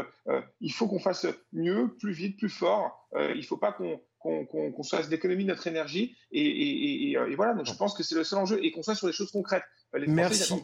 il 0.60 0.72
faut 0.72 0.88
qu'on 0.88 1.00
fasse 1.00 1.26
mieux, 1.52 1.96
plus 1.98 2.12
vite, 2.12 2.38
plus 2.38 2.50
fort. 2.50 3.07
Il 3.16 3.36
ne 3.36 3.42
faut 3.42 3.56
pas 3.56 3.72
qu'on 3.72 4.00
qu'on 4.18 4.46
qu 4.46 4.88
fasse 4.88 5.08
d'économie 5.08 5.44
de 5.44 5.48
notre 5.48 5.66
énergie. 5.66 6.16
Et, 6.32 7.12
et, 7.12 7.34
voilà, 7.36 7.54
donc 7.54 7.66
je 7.66 7.74
pense 7.74 7.94
que 7.94 8.02
c'est 8.02 8.14
le 8.14 8.24
seul 8.24 8.38
enjeu 8.38 8.58
et 8.64 8.70
qu'on 8.70 8.82
soit 8.82 8.94
sur 8.94 9.06
des 9.06 9.12
choses 9.12 9.30
concrètes. 9.30 9.64
Merci. 10.06 10.54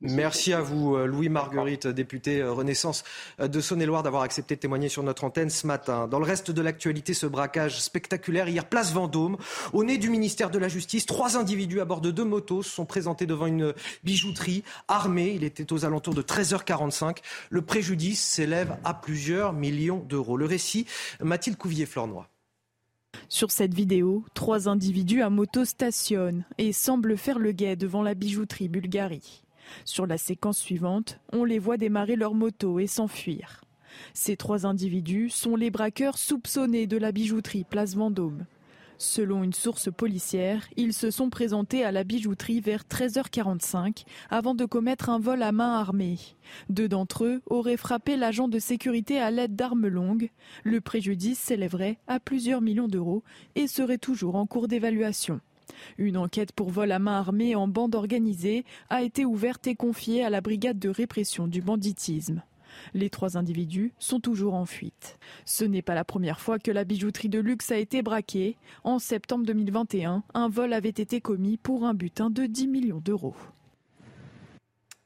Merci 0.00 0.52
à 0.52 0.60
vous, 0.60 0.94
euh, 0.94 1.06
Louis 1.06 1.28
Marguerite, 1.28 1.88
député 1.88 2.40
euh, 2.40 2.52
Renaissance 2.52 3.02
euh, 3.40 3.48
de 3.48 3.60
Saône-et-Loire, 3.60 4.04
d'avoir 4.04 4.22
accepté 4.22 4.54
de 4.54 4.60
témoigner 4.60 4.88
sur 4.88 5.02
notre 5.02 5.24
antenne 5.24 5.50
ce 5.50 5.66
matin. 5.66 6.06
Dans 6.06 6.20
le 6.20 6.24
reste 6.24 6.52
de 6.52 6.62
l'actualité, 6.62 7.14
ce 7.14 7.26
braquage 7.26 7.80
spectaculaire 7.80 8.48
hier, 8.48 8.64
place 8.68 8.92
Vendôme, 8.92 9.38
au 9.72 9.82
nez 9.82 9.98
du 9.98 10.08
ministère 10.08 10.50
de 10.50 10.58
la 10.58 10.68
Justice, 10.68 11.04
trois 11.04 11.36
individus 11.36 11.80
à 11.80 11.84
bord 11.84 12.00
de 12.00 12.12
deux 12.12 12.24
motos 12.24 12.62
se 12.62 12.70
sont 12.70 12.86
présentés 12.86 13.26
devant 13.26 13.46
une 13.46 13.74
bijouterie 14.04 14.62
armée. 14.86 15.32
Il 15.34 15.42
était 15.42 15.72
aux 15.72 15.84
alentours 15.84 16.14
de 16.14 16.22
13h45. 16.22 17.18
Le 17.50 17.62
préjudice 17.62 18.22
s'élève 18.22 18.76
à 18.84 18.94
plusieurs 18.94 19.52
millions 19.52 19.98
d'euros. 19.98 20.36
Le 20.36 20.46
récit, 20.46 20.86
Mathilde 21.20 21.56
Couvier-Flornois. 21.56 22.28
Sur 23.28 23.50
cette 23.50 23.74
vidéo, 23.74 24.24
trois 24.34 24.68
individus 24.68 25.22
à 25.22 25.30
moto 25.30 25.64
stationnent 25.64 26.44
et 26.58 26.72
semblent 26.72 27.16
faire 27.16 27.38
le 27.38 27.52
guet 27.52 27.76
devant 27.76 28.02
la 28.02 28.14
bijouterie 28.14 28.68
Bulgarie. 28.68 29.44
Sur 29.84 30.06
la 30.06 30.18
séquence 30.18 30.58
suivante, 30.58 31.18
on 31.32 31.44
les 31.44 31.58
voit 31.58 31.76
démarrer 31.76 32.16
leur 32.16 32.34
moto 32.34 32.78
et 32.78 32.86
s'enfuir. 32.86 33.64
Ces 34.12 34.36
trois 34.36 34.66
individus 34.66 35.30
sont 35.30 35.56
les 35.56 35.70
braqueurs 35.70 36.18
soupçonnés 36.18 36.86
de 36.86 36.96
la 36.96 37.12
bijouterie 37.12 37.64
Place 37.64 37.94
Vendôme. 37.94 38.44
Selon 38.98 39.42
une 39.42 39.52
source 39.52 39.90
policière, 39.90 40.66
ils 40.76 40.92
se 40.92 41.10
sont 41.10 41.28
présentés 41.28 41.84
à 41.84 41.92
la 41.92 42.04
bijouterie 42.04 42.60
vers 42.60 42.84
13h45 42.84 44.04
avant 44.30 44.54
de 44.54 44.64
commettre 44.64 45.10
un 45.10 45.18
vol 45.18 45.42
à 45.42 45.52
main 45.52 45.74
armée. 45.74 46.18
Deux 46.68 46.88
d'entre 46.88 47.24
eux 47.24 47.42
auraient 47.46 47.76
frappé 47.76 48.16
l'agent 48.16 48.48
de 48.48 48.58
sécurité 48.58 49.18
à 49.18 49.30
l'aide 49.30 49.56
d'armes 49.56 49.88
longues. 49.88 50.30
Le 50.62 50.80
préjudice 50.80 51.40
s'élèverait 51.40 51.98
à 52.06 52.20
plusieurs 52.20 52.60
millions 52.60 52.88
d'euros 52.88 53.24
et 53.56 53.66
serait 53.66 53.98
toujours 53.98 54.36
en 54.36 54.46
cours 54.46 54.68
d'évaluation. 54.68 55.40
Une 55.98 56.16
enquête 56.16 56.52
pour 56.52 56.70
vol 56.70 56.92
à 56.92 56.98
main 56.98 57.18
armée 57.18 57.56
en 57.56 57.66
bande 57.66 57.94
organisée 57.94 58.64
a 58.90 59.02
été 59.02 59.24
ouverte 59.24 59.66
et 59.66 59.74
confiée 59.74 60.24
à 60.24 60.30
la 60.30 60.40
brigade 60.40 60.78
de 60.78 60.88
répression 60.88 61.48
du 61.48 61.62
banditisme. 61.62 62.42
Les 62.94 63.10
trois 63.10 63.36
individus 63.36 63.92
sont 63.98 64.20
toujours 64.20 64.54
en 64.54 64.66
fuite. 64.66 65.18
Ce 65.44 65.64
n'est 65.64 65.82
pas 65.82 65.94
la 65.94 66.04
première 66.04 66.40
fois 66.40 66.58
que 66.58 66.70
la 66.70 66.84
bijouterie 66.84 67.28
de 67.28 67.40
luxe 67.40 67.70
a 67.70 67.76
été 67.76 68.02
braquée. 68.02 68.56
En 68.84 68.98
septembre 68.98 69.46
2021, 69.46 70.22
un 70.34 70.48
vol 70.48 70.72
avait 70.72 70.88
été 70.88 71.20
commis 71.20 71.56
pour 71.56 71.84
un 71.84 71.94
butin 71.94 72.30
de 72.30 72.46
10 72.46 72.68
millions 72.68 73.00
d'euros. 73.00 73.34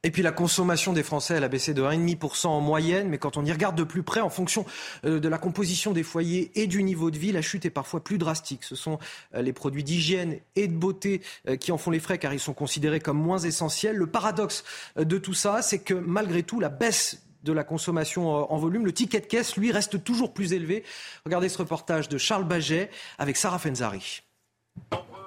Et 0.04 0.12
puis 0.12 0.22
la 0.22 0.30
consommation 0.30 0.92
des 0.92 1.02
Français, 1.02 1.34
elle 1.34 1.44
a 1.44 1.48
baissé 1.48 1.74
de 1.74 1.82
1,5% 1.82 2.46
en 2.46 2.60
moyenne, 2.60 3.08
mais 3.08 3.18
quand 3.18 3.36
on 3.36 3.44
y 3.44 3.50
regarde 3.50 3.76
de 3.76 3.82
plus 3.82 4.04
près, 4.04 4.20
en 4.20 4.30
fonction 4.30 4.64
euh, 5.04 5.18
de 5.18 5.28
la 5.28 5.38
composition 5.38 5.92
des 5.92 6.04
foyers 6.04 6.52
et 6.54 6.68
du 6.68 6.84
niveau 6.84 7.10
de 7.10 7.18
vie, 7.18 7.32
la 7.32 7.42
chute 7.42 7.66
est 7.66 7.70
parfois 7.70 8.04
plus 8.04 8.16
drastique. 8.16 8.62
Ce 8.62 8.76
sont 8.76 9.00
euh, 9.34 9.42
les 9.42 9.52
produits 9.52 9.82
d'hygiène 9.82 10.38
et 10.54 10.68
de 10.68 10.72
beauté 10.72 11.20
euh, 11.48 11.56
qui 11.56 11.72
en 11.72 11.78
font 11.78 11.90
les 11.90 11.98
frais 11.98 12.18
car 12.18 12.32
ils 12.32 12.38
sont 12.38 12.54
considérés 12.54 13.00
comme 13.00 13.18
moins 13.18 13.38
essentiels. 13.38 13.96
Le 13.96 14.06
paradoxe 14.06 14.62
de 14.96 15.18
tout 15.18 15.34
ça, 15.34 15.62
c'est 15.62 15.80
que 15.80 15.94
malgré 15.94 16.44
tout, 16.44 16.60
la 16.60 16.68
baisse 16.68 17.27
de 17.44 17.52
la 17.52 17.64
consommation 17.64 18.36
euh, 18.36 18.44
en 18.48 18.56
volume. 18.56 18.84
Le 18.84 18.92
ticket 18.92 19.20
de 19.20 19.26
caisse, 19.26 19.56
lui, 19.56 19.72
reste 19.72 20.02
toujours 20.02 20.32
plus 20.32 20.52
élevé. 20.52 20.84
Regardez 21.24 21.48
ce 21.48 21.58
reportage 21.58 22.08
de 22.08 22.18
Charles 22.18 22.44
Baget 22.44 22.90
avec 23.18 23.36
Sarah 23.36 23.58
Fenzari. 23.58 24.22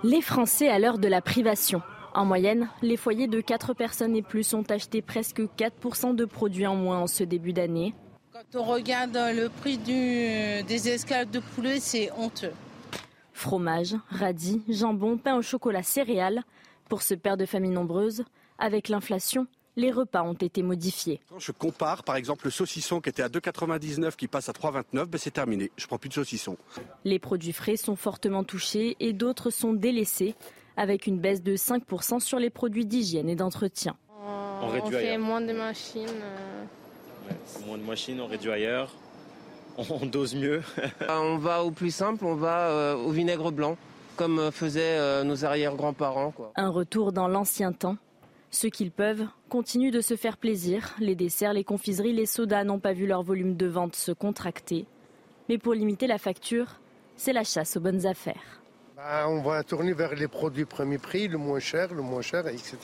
Les 0.04 0.22
Français 0.22 0.70
à 0.70 0.80
l'heure 0.80 0.98
de 0.98 1.08
la 1.08 1.22
privation. 1.22 1.82
En 2.14 2.26
moyenne, 2.26 2.70
les 2.82 2.98
foyers 2.98 3.28
de 3.28 3.40
4 3.40 3.74
personnes 3.74 4.16
et 4.16 4.22
plus 4.22 4.54
ont 4.54 4.66
acheté 4.70 5.02
presque 5.02 5.42
4% 5.42 6.16
de 6.16 6.26
produits 6.26 6.68
en 6.68 6.76
moins 6.76 7.00
en 7.00 7.08
ce 7.08 7.24
début 7.24 7.54
d'année. 7.54 7.94
Quand 8.34 8.60
on 8.60 8.64
regarde 8.64 9.16
le 9.16 9.48
prix 9.48 9.78
des 9.78 10.90
escalops 10.90 11.32
de 11.32 11.40
poulet, 11.40 11.80
c'est 11.80 12.12
honteux. 12.18 12.52
Fromage, 13.34 13.96
radis, 14.10 14.62
jambon, 14.68 15.18
pain 15.18 15.36
au 15.36 15.42
chocolat, 15.42 15.84
céréales. 15.84 16.44
Pour 16.90 17.02
ce 17.02 17.14
père 17.14 17.38
de 17.38 17.46
famille 17.46 17.72
nombreuse, 17.72 18.26
avec 18.60 18.90
l'inflation, 18.90 19.48
les 19.76 19.92
repas 19.92 20.24
ont 20.24 20.34
été 20.34 20.64
modifiés. 20.64 21.22
Quand 21.30 21.40
je 21.40 21.52
compare, 21.52 22.04
par 22.04 22.16
exemple, 22.16 22.46
le 22.46 22.52
saucisson 22.52 23.02
qui 23.02 23.10
était 23.10 23.24
à 23.24 23.30
2,99 23.30 24.16
qui 24.16 24.28
passe 24.28 24.50
à 24.50 24.52
3,29, 24.52 25.06
ben 25.06 25.18
c'est 25.18 25.32
terminé. 25.32 25.72
Je 25.78 25.88
prends 25.88 25.98
plus 25.98 26.10
de 26.10 26.14
saucisson. 26.14 26.58
Les 27.06 27.20
produits 27.20 27.54
frais 27.54 27.78
sont 27.78 27.96
fortement 27.96 28.44
touchés 28.44 28.98
et 29.00 29.14
d'autres 29.14 29.50
sont 29.50 29.74
délaissés. 29.74 30.36
avec 30.78 31.06
une 31.06 31.20
baisse 31.20 31.44
de 31.44 31.58
5% 31.58 32.22
sur 32.22 32.40
les 32.40 32.50
produits 32.50 32.86
d'hygiène 32.86 33.30
et 33.30 33.36
d'entretien. 33.36 33.98
On, 34.64 34.90
fait 34.90 35.18
moins 35.18 35.42
de 35.42 35.52
machines. 35.52 36.08
moins 37.68 37.78
de 37.78 37.84
machines, 37.84 38.22
on 38.22 38.28
réduit 38.28 38.52
ailleurs, 38.52 38.96
on 39.78 40.06
dose 40.06 40.34
mieux. 40.34 40.62
on 41.10 41.38
va 41.38 41.64
au 41.64 41.72
plus 41.72 41.94
simple, 41.94 42.26
on 42.26 42.36
va 42.36 42.96
au 42.96 43.10
vinaigre 43.10 43.52
blanc, 43.52 43.76
comme 44.16 44.50
faisaient 44.52 45.24
nos 45.26 45.44
arrière-grands-parents. 45.44 46.34
Un 46.56 46.70
retour 46.70 47.12
dans 47.12 47.28
l'ancien 47.28 47.74
temps. 47.74 47.98
Ceux 48.54 48.70
qu'ils 48.70 48.92
peuvent 48.92 49.28
continuent 49.48 49.92
de 49.92 50.02
se 50.02 50.18
faire 50.18 50.36
plaisir. 50.36 50.94
Les 51.00 51.16
desserts, 51.16 51.54
les 51.54 51.64
confiseries, 51.64 52.12
les 52.12 52.26
sodas 52.26 52.66
n'ont 52.66 52.80
pas 52.80 52.92
vu 52.92 53.08
leur 53.08 53.24
volume 53.24 53.56
de 53.56 53.66
vente 53.66 53.96
se 53.96 54.12
contracter. 54.12 54.86
Mais 55.48 55.58
pour 55.58 55.74
limiter 55.74 56.06
la 56.06 56.18
facture, 56.18 56.82
c'est 57.16 57.32
la 57.32 57.46
chasse 57.46 57.78
aux 57.78 57.80
bonnes 57.80 58.06
affaires. 58.06 58.62
Bah, 58.98 59.26
on 59.30 59.42
va 59.42 59.64
tourner 59.64 59.94
vers 59.94 60.16
les 60.16 60.28
produits 60.28 60.66
premier 60.66 60.98
prix, 60.98 61.30
le 61.30 61.38
moins 61.38 61.60
cher, 61.60 61.94
le 61.94 62.02
moins 62.02 62.22
cher, 62.22 62.46
etc. 62.48 62.78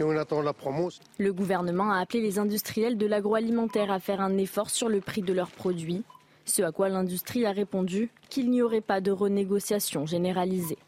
Et 0.00 0.02
on 0.02 0.16
attend 0.16 0.40
la 0.40 0.54
promo. 0.54 0.88
Le 1.18 1.32
gouvernement 1.32 1.92
a 1.92 2.00
appelé 2.00 2.22
les 2.22 2.38
industriels 2.38 2.96
de 2.96 3.06
l'agroalimentaire 3.06 3.92
à 3.92 4.00
faire 4.00 4.22
un 4.22 4.38
effort 4.38 4.70
sur 4.70 4.88
le 4.88 5.00
prix 5.00 5.20
de 5.20 5.34
leurs 5.34 5.50
produits. 5.50 6.04
Ce 6.46 6.62
à 6.62 6.72
quoi 6.72 6.88
l'industrie 6.88 7.44
a 7.44 7.52
répondu 7.52 8.10
qu'il 8.30 8.50
n'y 8.50 8.62
aurait 8.62 8.80
pas 8.80 9.02
de 9.02 9.10
renégociation 9.10 10.06
généralisée. 10.06 10.78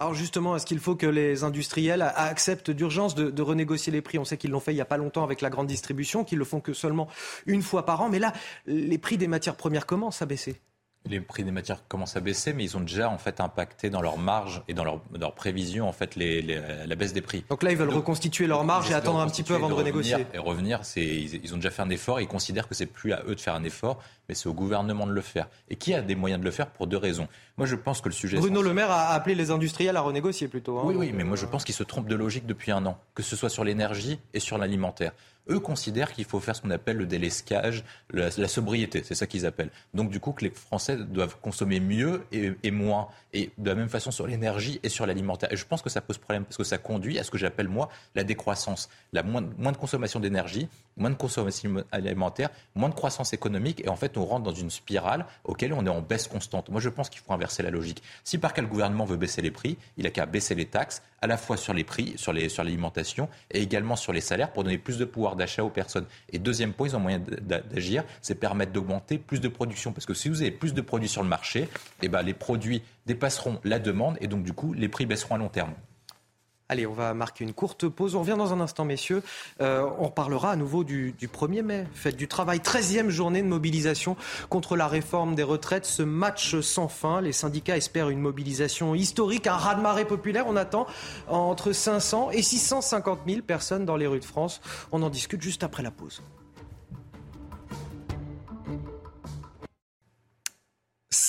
Alors 0.00 0.14
justement, 0.14 0.54
est-ce 0.54 0.64
qu'il 0.64 0.78
faut 0.78 0.94
que 0.94 1.06
les 1.06 1.42
industriels 1.42 2.02
acceptent 2.02 2.70
d'urgence 2.70 3.16
de, 3.16 3.42
renégocier 3.42 3.92
les 3.92 4.00
prix? 4.00 4.18
On 4.18 4.24
sait 4.24 4.36
qu'ils 4.36 4.52
l'ont 4.52 4.60
fait 4.60 4.70
il 4.72 4.76
n'y 4.76 4.80
a 4.80 4.86
pas 4.86 4.96
longtemps 4.96 5.24
avec 5.24 5.40
la 5.40 5.50
grande 5.50 5.66
distribution, 5.66 6.22
qu'ils 6.22 6.38
le 6.38 6.44
font 6.44 6.60
que 6.60 6.72
seulement 6.72 7.08
une 7.46 7.62
fois 7.62 7.84
par 7.84 8.00
an. 8.00 8.08
Mais 8.08 8.20
là, 8.20 8.32
les 8.66 8.98
prix 8.98 9.18
des 9.18 9.26
matières 9.26 9.56
premières 9.56 9.86
commencent 9.86 10.22
à 10.22 10.26
baisser 10.26 10.60
les 11.08 11.20
prix 11.20 11.44
des 11.44 11.50
matières 11.50 11.86
commencent 11.88 12.16
à 12.16 12.20
baisser, 12.20 12.52
mais 12.52 12.64
ils 12.64 12.76
ont 12.76 12.80
déjà 12.80 13.08
en 13.10 13.18
fait 13.18 13.40
impacté 13.40 13.90
dans 13.90 14.02
leur 14.02 14.18
marge 14.18 14.62
et 14.68 14.74
dans 14.74 14.84
leur, 14.84 15.00
leur 15.18 15.34
prévision 15.34 15.88
en 15.88 15.92
fait 15.92 16.16
les, 16.16 16.42
la 16.42 16.94
baisse 16.94 17.12
des 17.12 17.20
prix. 17.20 17.44
Donc 17.50 17.62
là, 17.62 17.70
ils 17.70 17.76
veulent 17.76 17.88
reconstituer 17.90 18.46
leur 18.46 18.64
marge 18.64 18.90
et 18.90 18.94
attendre 18.94 19.20
un 19.20 19.26
petit 19.26 19.42
peu 19.42 19.54
avant 19.54 19.68
de, 19.68 19.74
renégocier. 19.74 20.26
Et 20.34 20.38
revenir, 20.38 20.80
c'est 20.84 21.04
ils, 21.04 21.54
ont 21.54 21.56
déjà 21.56 21.70
fait 21.70 21.82
un 21.82 21.90
effort. 21.90 22.20
Et 22.20 22.24
ils 22.24 22.28
considèrent 22.28 22.68
que 22.68 22.74
c'est 22.74 22.86
plus 22.86 23.12
à 23.12 23.22
eux 23.26 23.34
de 23.34 23.40
faire 23.40 23.54
un 23.54 23.64
effort, 23.64 24.00
mais 24.28 24.34
c'est 24.34 24.48
au 24.48 24.54
gouvernement 24.54 25.06
de 25.06 25.12
le 25.12 25.20
faire. 25.20 25.48
Et 25.68 25.76
qui 25.76 25.94
a 25.94 26.02
des 26.02 26.14
moyens 26.14 26.40
de 26.40 26.44
le 26.44 26.50
faire 26.50 26.68
pour 26.68 26.86
deux 26.86 26.96
raisons. 26.96 27.28
Moi, 27.56 27.66
je 27.66 27.76
pense 27.76 28.00
que 28.00 28.08
le 28.08 28.14
sujet. 28.14 28.38
Bruno 28.38 28.62
Le 28.62 28.74
Maire 28.74 28.90
a 28.90 29.08
appelé 29.08 29.34
les 29.34 29.50
industriels 29.50 29.96
à 29.96 30.00
renégocier 30.00 30.48
plutôt. 30.48 30.78
Hein. 30.78 30.82
Oui, 30.84 30.94
oui, 30.96 31.12
mais 31.14 31.24
moi 31.24 31.36
je 31.36 31.46
pense 31.46 31.64
qu'ils 31.64 31.74
se 31.74 31.82
trompent 31.82 32.08
de 32.08 32.14
logique 32.14 32.46
depuis 32.46 32.70
un 32.70 32.84
an, 32.86 32.98
que 33.14 33.22
ce 33.22 33.36
soit 33.36 33.48
sur 33.48 33.64
l'énergie 33.64 34.18
et 34.34 34.40
sur 34.40 34.58
l'alimentaire 34.58 35.12
eux 35.48 35.60
considèrent 35.60 36.12
qu'il 36.12 36.24
faut 36.24 36.40
faire 36.40 36.54
ce 36.54 36.62
qu'on 36.62 36.70
appelle 36.70 36.96
le 36.96 37.06
délescage, 37.06 37.84
la, 38.10 38.30
sobriété, 38.48 39.02
c'est 39.04 39.14
ça 39.14 39.26
qu'ils 39.26 39.46
appellent. 39.46 39.70
Donc 39.94 40.10
du 40.10 40.20
coup 40.20 40.32
que 40.32 40.44
les 40.44 40.50
Français 40.50 40.96
doivent 40.96 41.36
consommer 41.40 41.80
mieux 41.80 42.24
et, 42.32 42.70
moins, 42.70 43.08
et 43.32 43.50
de 43.58 43.68
la 43.68 43.74
même 43.74 43.88
façon 43.88 44.10
sur 44.10 44.26
l'énergie 44.26 44.80
et 44.82 44.88
sur 44.88 45.06
l'alimentaire. 45.06 45.52
Et 45.52 45.56
je 45.56 45.64
pense 45.64 45.82
que 45.82 45.90
ça 45.90 46.00
pose 46.00 46.18
problème 46.18 46.44
parce 46.44 46.56
que 46.56 46.64
ça 46.64 46.78
conduit 46.78 47.18
à 47.18 47.24
ce 47.24 47.30
que 47.30 47.38
j'appelle 47.38 47.68
moi 47.68 47.88
la 48.14 48.24
décroissance, 48.24 48.88
la 49.12 49.22
moins, 49.22 49.44
moins 49.56 49.72
de 49.72 49.76
consommation 49.76 50.20
d'énergie, 50.20 50.68
moins 50.96 51.10
de 51.10 51.14
consommation 51.14 51.84
alimentaire, 51.92 52.50
moins 52.74 52.88
de 52.88 52.94
croissance 52.94 53.32
économique, 53.32 53.82
et 53.84 53.88
en 53.88 53.96
fait 53.96 54.16
on 54.18 54.24
rentre 54.24 54.44
dans 54.44 54.54
une 54.54 54.70
spirale 54.70 55.26
auquel 55.44 55.72
on 55.72 55.86
est 55.86 55.90
en 55.90 56.02
baisse 56.02 56.28
constante. 56.28 56.68
Moi 56.68 56.80
je 56.80 56.88
pense 56.88 57.08
qu'il 57.08 57.20
faut 57.20 57.32
inverser 57.32 57.62
la 57.62 57.70
logique. 57.70 58.02
Si 58.24 58.36
par 58.36 58.52
le 58.56 58.66
gouvernement 58.66 59.04
veut 59.04 59.16
baisser 59.16 59.42
les 59.42 59.50
prix, 59.50 59.78
il 59.96 60.06
a 60.06 60.10
qu'à 60.10 60.26
baisser 60.26 60.54
les 60.54 60.66
taxes, 60.66 61.02
à 61.20 61.26
la 61.26 61.36
fois 61.36 61.56
sur 61.56 61.74
les 61.74 61.84
prix, 61.84 62.14
sur 62.16 62.32
l'alimentation 62.32 63.28
et 63.50 63.62
également 63.62 63.96
sur 63.96 64.12
les 64.12 64.20
salaires 64.20 64.52
pour 64.52 64.64
donner 64.64 64.78
plus 64.78 64.98
de 64.98 65.04
pouvoir 65.04 65.36
d'achat 65.36 65.64
aux 65.64 65.70
personnes. 65.70 66.06
Et 66.32 66.38
deuxième 66.38 66.72
point, 66.72 66.88
ils 66.88 66.96
ont 66.96 67.00
moyen 67.00 67.20
d'agir, 67.20 68.04
c'est 68.22 68.34
permettre 68.34 68.72
d'augmenter 68.72 69.18
plus 69.18 69.40
de 69.40 69.48
production. 69.48 69.92
Parce 69.92 70.06
que 70.06 70.14
si 70.14 70.28
vous 70.28 70.42
avez 70.42 70.50
plus 70.50 70.74
de 70.74 70.80
produits 70.80 71.08
sur 71.08 71.22
le 71.22 71.28
marché, 71.28 71.68
eh 72.02 72.08
ben, 72.08 72.22
les 72.22 72.34
produits 72.34 72.82
dépasseront 73.06 73.60
la 73.64 73.78
demande 73.78 74.16
et 74.20 74.26
donc 74.26 74.42
du 74.42 74.52
coup, 74.52 74.72
les 74.72 74.88
prix 74.88 75.06
baisseront 75.06 75.34
à 75.34 75.38
long 75.38 75.48
terme. 75.48 75.72
Allez, 76.70 76.86
on 76.86 76.92
va 76.92 77.14
marquer 77.14 77.44
une 77.44 77.54
courte 77.54 77.88
pause. 77.88 78.14
On 78.14 78.20
revient 78.20 78.36
dans 78.36 78.52
un 78.52 78.60
instant, 78.60 78.84
messieurs. 78.84 79.22
Euh, 79.62 79.88
on 79.98 80.10
parlera 80.10 80.50
à 80.50 80.56
nouveau 80.56 80.84
du, 80.84 81.14
1er 81.18 81.62
mai, 81.62 81.86
fête 81.94 82.16
du 82.16 82.28
travail, 82.28 82.58
13e 82.58 83.08
journée 83.08 83.40
de 83.40 83.46
mobilisation 83.46 84.16
contre 84.50 84.76
la 84.76 84.86
réforme 84.86 85.34
des 85.34 85.42
retraites. 85.42 85.86
Ce 85.86 86.02
match 86.02 86.60
sans 86.60 86.88
fin. 86.88 87.22
Les 87.22 87.32
syndicats 87.32 87.78
espèrent 87.78 88.10
une 88.10 88.20
mobilisation 88.20 88.94
historique, 88.94 89.46
un 89.46 89.56
raz-de-marée 89.56 90.04
populaire. 90.04 90.44
On 90.46 90.56
attend 90.56 90.86
entre 91.28 91.72
500 91.72 92.32
et 92.32 92.42
650 92.42 93.20
000 93.26 93.40
personnes 93.40 93.86
dans 93.86 93.96
les 93.96 94.06
rues 94.06 94.20
de 94.20 94.24
France. 94.26 94.60
On 94.92 95.02
en 95.02 95.08
discute 95.08 95.40
juste 95.40 95.64
après 95.64 95.82
la 95.82 95.90
pause. 95.90 96.22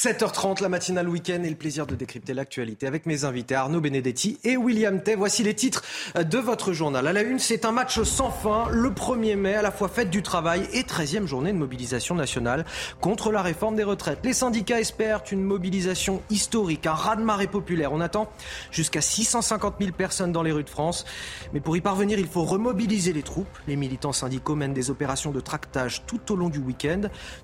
7h30, 0.01 0.61
la 0.61 0.69
matinale 0.69 1.09
week-end 1.09 1.43
et 1.43 1.49
le 1.49 1.57
plaisir 1.57 1.85
de 1.85 1.93
décrypter 1.93 2.33
l'actualité 2.33 2.87
avec 2.87 3.05
mes 3.05 3.25
invités 3.25 3.55
Arnaud 3.55 3.81
Benedetti 3.81 4.39
et 4.45 4.55
William 4.55 5.03
Tay. 5.03 5.15
Voici 5.15 5.43
les 5.43 5.53
titres 5.53 5.83
de 6.15 6.37
votre 6.37 6.71
journal. 6.71 7.05
À 7.05 7.11
la 7.11 7.21
une, 7.21 7.37
c'est 7.37 7.65
un 7.65 7.73
match 7.73 8.01
sans 8.03 8.31
fin, 8.31 8.69
le 8.71 8.91
1er 8.91 9.35
mai, 9.35 9.55
à 9.55 9.61
la 9.61 9.71
fois 9.71 9.89
fête 9.89 10.09
du 10.09 10.23
travail 10.23 10.69
et 10.71 10.83
13e 10.83 11.25
journée 11.25 11.51
de 11.51 11.57
mobilisation 11.57 12.15
nationale 12.15 12.63
contre 13.01 13.29
la 13.33 13.41
réforme 13.41 13.75
des 13.75 13.83
retraites. 13.83 14.19
Les 14.23 14.31
syndicats 14.31 14.79
espèrent 14.79 15.23
une 15.33 15.43
mobilisation 15.43 16.21
historique, 16.29 16.87
un 16.87 16.93
raz-de-marée 16.93 17.47
populaire. 17.47 17.91
On 17.91 17.99
attend 17.99 18.31
jusqu'à 18.71 19.01
650 19.01 19.75
000 19.81 19.91
personnes 19.91 20.31
dans 20.31 20.43
les 20.43 20.53
rues 20.53 20.63
de 20.63 20.69
France. 20.69 21.03
Mais 21.51 21.59
pour 21.59 21.75
y 21.75 21.81
parvenir, 21.81 22.17
il 22.19 22.27
faut 22.29 22.45
remobiliser 22.45 23.11
les 23.11 23.23
troupes. 23.23 23.49
Les 23.67 23.75
militants 23.75 24.13
syndicaux 24.13 24.55
mènent 24.55 24.73
des 24.73 24.91
opérations 24.91 25.31
de 25.31 25.41
tractage 25.41 26.03
tout 26.07 26.31
au 26.31 26.37
long 26.37 26.47
du 26.47 26.59
week-end. 26.59 27.01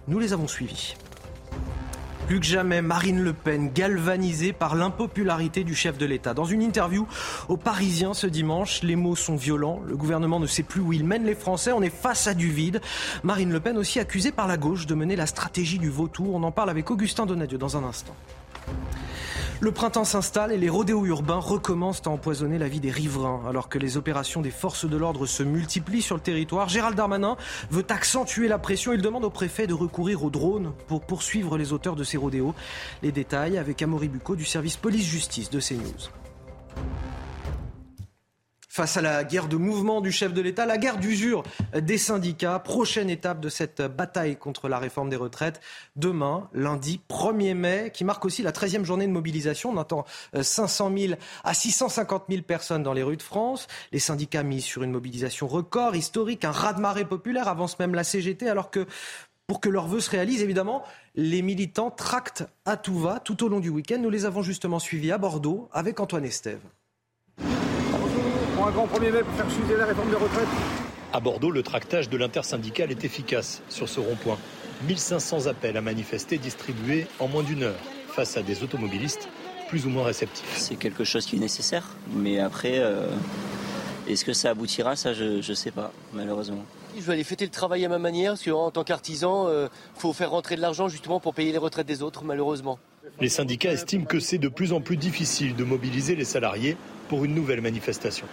Nous 0.08 0.20
les 0.20 0.32
avons 0.32 0.48
suivis. 0.48 0.96
Plus 2.28 2.40
que 2.40 2.46
jamais, 2.46 2.82
Marine 2.82 3.22
Le 3.22 3.34
Pen 3.34 3.72
galvanisée 3.72 4.52
par 4.52 4.74
l'impopularité 4.74 5.64
du 5.64 5.76
chef 5.76 6.00
de 6.00 6.08
l'État. 6.08 6.34
Dans 6.34 6.46
une 6.46 6.64
interview 6.64 7.08
aux 7.50 7.58
Parisiens 7.58 8.16
ce 8.16 8.26
dimanche, 8.26 8.82
les 8.82 8.96
mots 8.96 9.16
sont 9.16 9.36
violents. 9.36 9.80
Le 9.86 9.96
gouvernement 9.96 10.40
ne 10.40 10.48
sait 10.48 10.64
plus 10.64 10.82
où 10.82 10.92
il 10.92 11.06
mène 11.06 11.24
les 11.24 11.36
Français. 11.36 11.72
On 11.72 11.84
est 11.84 11.96
face 11.96 12.26
à 12.26 12.34
du 12.34 12.50
vide. 12.50 12.82
Marine 13.24 13.52
Le 13.52 13.60
Pen 13.60 13.78
aussi 13.78 14.00
accusée 14.00 14.32
par 14.32 14.48
la 14.48 14.58
gauche 14.58 14.88
de 14.88 14.96
mener 14.96 15.16
la 15.16 15.28
stratégie 15.28 15.78
du 15.78 15.90
vautour. 15.90 16.34
On 16.34 16.42
en 16.42 16.52
parle 16.52 16.72
avec 16.72 16.90
Augustin 16.90 17.28
Donadieu 17.28 17.60
dans 17.60 17.78
un 17.78 17.84
instant. 17.84 18.16
Le 19.62 19.72
printemps 19.72 20.04
s'installe 20.04 20.52
et 20.52 20.58
les 20.58 20.68
rodéos 20.68 21.06
urbains 21.06 21.40
recommencent 21.40 22.02
à 22.06 22.10
empoisonner 22.10 22.58
la 22.58 22.68
vie 22.68 22.82
des 22.82 22.92
riverains. 22.92 23.42
Alors 23.48 23.70
que 23.70 23.80
les 23.80 23.96
opérations 23.96 24.42
des 24.42 24.52
forces 24.52 24.86
de 24.86 24.98
l'ordre 24.98 25.26
se 25.26 25.44
multiplient 25.44 26.02
sur 26.02 26.16
le 26.16 26.22
territoire, 26.22 26.68
Gérald 26.68 26.98
Darmanin 26.98 27.38
veut 27.72 27.86
accentuer 27.90 28.50
la 28.50 28.60
pression. 28.60 28.92
Il 28.92 29.02
demande 29.02 29.24
au 29.24 29.30
préfet 29.30 29.66
de 29.66 29.74
recourir 29.74 30.26
aux 30.26 30.30
drones 30.30 30.74
pour 30.88 31.02
poursuivre 31.02 31.58
les 31.58 31.72
auteurs 31.72 31.96
de 31.96 32.04
ces 32.04 32.18
rodéos. 32.18 32.54
Les 33.02 33.14
détails 33.14 33.58
avec 33.58 33.82
Amaury 33.82 34.10
Bucco 34.10 34.36
du 34.36 34.46
service 34.46 34.76
police-justice 34.76 35.50
de 35.50 35.60
CNews. 35.62 36.10
Face 38.76 38.98
à 38.98 39.02
la 39.02 39.24
guerre 39.24 39.48
de 39.48 39.56
mouvement 39.56 40.02
du 40.02 40.12
chef 40.12 40.34
de 40.34 40.42
l'État, 40.42 40.66
la 40.66 40.78
guerre 40.78 40.98
d'usure 40.98 41.44
des 41.74 41.98
syndicats, 41.98 42.60
prochaine 42.60 43.10
étape 43.10 43.40
de 43.40 43.48
cette 43.48 43.82
bataille 43.82 44.36
contre 44.36 44.68
la 44.68 44.80
réforme 44.80 45.10
des 45.10 45.16
retraites, 45.16 45.62
demain, 45.96 46.50
lundi 46.54 47.00
1er 47.10 47.54
mai, 47.54 47.92
qui 47.94 48.04
marque 48.04 48.26
aussi 48.26 48.44
la 48.44 48.52
13e 48.52 48.84
journée 48.84 49.08
de 49.08 49.14
mobilisation. 49.14 49.70
On 49.70 49.78
attend 49.78 50.04
500 50.42 50.92
000 50.94 51.14
à 51.46 51.54
650 51.54 52.26
000 52.28 52.42
personnes 52.42 52.84
dans 52.84 52.92
les 52.92 53.02
rues 53.02 53.16
de 53.16 53.24
France. 53.24 53.68
Les 53.94 54.00
syndicats 54.00 54.44
misent 54.44 54.66
sur 54.66 54.84
une 54.84 54.92
mobilisation 54.92 55.48
record, 55.48 55.96
historique, 55.96 56.44
un 56.44 56.52
raz-de-marée 56.52 57.06
populaire, 57.06 57.48
avance 57.48 57.80
même 57.80 57.96
la 57.96 58.04
CGT, 58.04 58.50
alors 58.50 58.72
que 58.72 58.86
pour 59.48 59.62
que 59.62 59.70
leur 59.70 59.88
vœu 59.88 60.02
se 60.02 60.10
réalise, 60.10 60.42
évidemment, 60.42 60.84
les 61.16 61.42
militants 61.42 61.92
tractent 61.92 62.44
à 62.66 62.76
tout 62.76 63.00
va 63.00 63.22
tout 63.22 63.42
au 63.42 63.48
long 63.48 63.62
du 63.62 63.70
week-end. 63.70 64.00
Nous 64.02 64.10
les 64.10 64.26
avons 64.26 64.42
justement 64.42 64.80
suivis 64.80 65.14
à 65.14 65.18
Bordeaux 65.18 65.70
avec 65.72 66.02
Antoine 66.02 66.26
Estève 66.26 66.60
un 68.66 68.72
grand 68.72 68.88
1er 68.88 69.12
mai 69.12 69.22
pour 69.22 69.34
faire 69.34 69.50
chuter 69.50 69.78
la 69.78 69.86
réforme 69.86 70.10
des 70.10 70.16
retraites. 70.16 70.48
À 71.14 71.20
Bordeaux, 71.20 71.52
le 71.52 71.62
tractage 71.62 72.10
de 72.10 72.18
l'intersyndical 72.18 72.90
est 72.90 73.06
efficace 73.06 73.62
sur 73.70 73.88
ce 73.88 74.00
rond-point. 74.00 74.40
1500 74.88 75.46
appels 75.46 75.78
à 75.78 75.82
manifester 75.82 76.38
distribués 76.38 77.06
en 77.20 77.28
moins 77.28 77.44
d'une 77.44 77.64
heure 77.64 77.80
face 78.08 78.38
à 78.38 78.42
des 78.42 78.64
automobilistes 78.64 79.30
plus 79.70 79.86
ou 79.86 79.90
moins 79.90 80.04
réceptifs. 80.04 80.52
C'est 80.58 80.76
quelque 80.76 81.04
chose 81.04 81.26
qui 81.26 81.36
est 81.36 81.40
nécessaire, 81.40 81.90
mais 82.16 82.40
après, 82.40 82.80
euh, 82.80 83.08
est-ce 84.08 84.26
que 84.26 84.34
ça 84.34 84.50
aboutira? 84.52 84.96
Ça, 84.96 85.14
je 85.14 85.48
ne 85.48 85.56
sais 85.56 85.72
pas, 85.72 85.92
malheureusement. 86.14 86.66
Je 86.98 87.02
vais 87.02 87.14
aller 87.14 87.24
fêter 87.24 87.46
le 87.46 87.52
travail 87.52 87.86
à 87.86 87.90
ma 87.90 88.00
manière, 88.00 88.32
parce 88.32 88.44
qu'en 88.44 88.72
tant 88.72 88.84
qu'artisan, 88.84 89.48
il 89.48 89.54
euh, 89.54 89.68
faut 89.96 90.14
faire 90.14 90.32
rentrer 90.32 90.56
de 90.56 90.62
l'argent 90.62 90.88
justement 90.88 91.20
pour 91.20 91.34
payer 91.34 91.52
les 91.52 91.58
retraites 91.58 91.88
des 91.88 92.02
autres, 92.02 92.24
malheureusement. 92.24 92.80
Les 93.22 93.30
syndicats 93.30 93.72
estiment 93.72 94.06
que 94.06 94.20
c'est 94.20 94.38
de 94.38 94.48
plus 94.48 94.74
en 94.74 94.82
plus 94.82 94.98
difficile 94.98 95.56
de 95.56 95.64
mobiliser 95.64 96.16
les 96.16 96.26
salariés 96.26 96.78
pour 97.10 97.26
une 97.26 97.36
nouvelle 97.36 97.62
manifestation. 97.62 98.26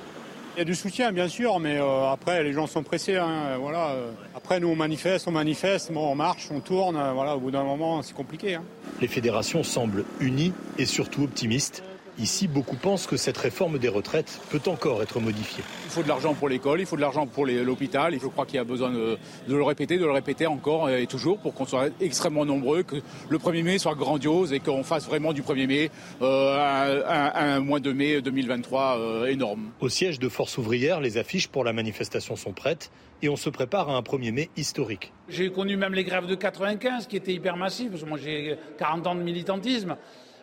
Il 0.55 0.59
y 0.59 0.63
a 0.63 0.65
du 0.65 0.75
soutien, 0.75 1.13
bien 1.13 1.29
sûr, 1.29 1.59
mais 1.61 1.79
euh, 1.79 2.11
après, 2.11 2.43
les 2.43 2.53
gens 2.53 2.67
sont 2.67 2.83
pressés. 2.83 3.17
Hein, 3.17 3.57
voilà. 3.59 3.97
Après, 4.35 4.61
nous, 4.61 4.69
on 4.69 4.77
manifeste, 4.77 5.27
on 5.27 5.31
manifeste, 5.31 5.91
bon, 5.93 6.13
on 6.13 6.15
marche, 6.15 6.49
on 6.51 6.61
tourne. 6.61 7.01
Voilà, 7.15 7.37
au 7.37 7.41
bout 7.41 7.51
d'un 7.51 7.65
moment, 7.65 8.03
c'est 8.03 8.15
compliqué. 8.15 8.57
Hein. 8.57 8.65
Les 9.01 9.09
fédérations 9.09 9.63
semblent 9.63 10.05
unies 10.21 10.53
et 10.77 10.85
surtout 10.85 11.23
optimistes. 11.25 11.83
Ici, 12.19 12.47
beaucoup 12.47 12.77
pensent 12.77 13.07
que 13.07 13.17
cette 13.17 13.39
réforme 13.39 13.79
des 13.79 13.89
retraites 13.89 14.41
peut 14.51 14.61
encore 14.67 15.03
être 15.03 15.19
modifiée. 15.19 15.65
Il 15.87 15.91
faut 15.91 16.03
de 16.03 16.09
l'argent 16.09 16.35
pour 16.35 16.49
l'école, 16.49 16.81
il 16.81 16.87
faut 16.87 16.97
de 16.97 17.01
l'argent 17.01 17.27
pour 17.27 17.47
l'hôpital. 17.47 18.15
Je 18.21 18.27
crois 18.27 18.45
qu'il 18.45 18.57
y 18.57 18.59
a 18.59 18.65
besoin 18.65 18.91
de, 18.91 19.19
le 19.49 19.63
répéter, 19.63 19.97
de 19.97 20.05
le 20.05 20.11
répéter 20.11 20.47
encore 20.47 20.91
et 20.91 21.07
toujours 21.07 21.39
pour 21.39 21.55
qu'on 21.55 21.65
soit 21.65 21.89
extrêmement 22.01 22.45
nombreux, 22.45 22.83
que 22.83 22.97
le 23.31 23.39
1er 23.39 23.63
mai 23.63 23.79
soit 23.79 23.95
grandiose 23.95 24.53
et 24.53 24.61
qu'on 24.61 24.83
fasse 24.83 25.07
vraiment 25.07 25.33
du 25.33 25.43
1er 25.43 25.67
mai 25.67 25.91
euh, 26.21 27.03
un, 27.35 27.61
mois 27.61 27.81
de 27.81 27.93
mai 27.93 28.21
2023 28.21 28.99
euh, 28.99 29.27
énorme. 29.27 29.71
Au 29.81 29.89
siège 29.89 30.19
de 30.19 30.29
Force 30.29 30.59
ouvrière, 30.59 31.01
les 31.01 31.17
affiches 31.17 31.49
pour 31.49 31.65
la 31.65 31.73
manifestation 31.73 32.37
sont 32.37 32.53
prêtes 32.53 32.91
et 33.23 33.31
on 33.31 33.37
se 33.37 33.49
prépare 33.49 33.89
à 33.89 33.97
un 33.97 34.01
1er 34.01 34.33
mai 34.33 34.51
historique. 34.57 35.13
J'ai 35.29 35.51
connu 35.51 35.77
même 35.77 35.95
les 35.95 36.05
grèves 36.05 36.27
de 36.27 36.35
95 36.35 37.07
qui 37.07 37.17
étaient 37.17 37.33
hyper 37.33 37.57
massives, 37.57 37.91
parce 37.91 38.03
que 38.03 38.09
moi 38.09 38.19
j'ai 38.23 38.57
40 38.79 39.07
ans 39.07 39.15
de 39.15 39.23
militantisme. 39.23 39.97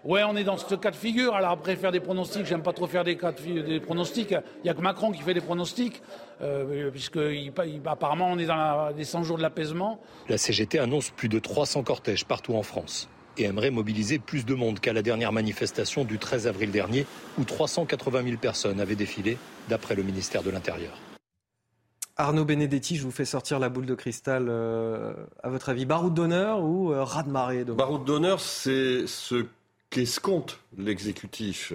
Ouais, 0.06 0.24
on 0.24 0.36
est 0.36 0.44
dans 0.44 0.58
ce 0.58 0.76
cas 0.76 0.92
de 0.92 0.96
figure. 0.96 1.36
Alors 1.36 1.52
après, 1.52 1.76
faire 1.76 1.92
des 1.92 2.00
pronostics, 2.00 2.46
j'aime 2.46 2.64
pas 2.64 2.74
trop 2.74 2.88
faire 2.88 3.04
des, 3.04 3.18
cas 3.18 3.32
de, 3.32 3.62
des 3.62 3.80
pronostics. 3.80 4.32
Il 4.32 4.64
n'y 4.64 4.70
a 4.70 4.74
que 4.74 4.82
Macron 4.82 5.12
qui 5.12 5.22
fait 5.22 5.34
des 5.34 5.42
pronostics, 5.42 6.02
euh, 6.42 6.90
puisque 6.92 7.20
apparemment 7.86 8.30
on 8.32 8.38
est 8.38 8.46
dans 8.46 8.90
les 8.96 9.04
100 9.04 9.24
jours 9.24 9.38
de 9.38 9.42
l'apaisement. 9.42 10.00
La 10.30 10.38
CGT 10.38 10.80
annonce 10.80 11.10
plus 11.10 11.30
de 11.30 11.40
300 11.40 11.84
cortèges 11.84 12.26
partout 12.26 12.56
en 12.56 12.64
France 12.64 13.10
et 13.38 13.44
aimerait 13.44 13.72
mobiliser 13.72 14.20
plus 14.20 14.46
de 14.46 14.54
monde 14.54 14.80
qu'à 14.80 14.94
la 14.94 15.02
dernière 15.02 15.32
manifestation 15.32 16.04
du 16.04 16.18
13 16.18 16.48
avril 16.48 16.72
dernier, 16.72 17.06
où 17.38 17.44
380 17.44 18.24
000 18.24 18.38
personnes 18.38 18.82
avaient 18.82 18.96
défilé, 18.96 19.38
d'après 19.70 19.96
le 19.96 20.04
ministère 20.04 20.44
de 20.44 20.50
l'Intérieur. 20.50 20.98
Arnaud 22.18 22.44
Benedetti, 22.44 22.98
je 22.98 23.04
vous 23.04 23.12
fais 23.12 23.24
sortir 23.24 23.60
la 23.60 23.70
boule 23.70 23.86
de 23.86 23.96
cristal. 23.96 24.48
Euh, 24.50 25.14
à 25.42 25.48
votre 25.48 25.70
avis, 25.70 25.86
baroud 25.86 26.14
d'honneur 26.14 26.62
ou 26.62 26.92
euh, 26.92 27.02
raz 27.02 27.24
de 27.24 27.30
marée 27.30 27.64
Baroud 27.64 28.04
d'honneur, 28.04 28.42
c'est 28.42 29.08
ce 29.08 29.46
qu'escompte 29.90 30.60
l'exécutif? 30.78 31.74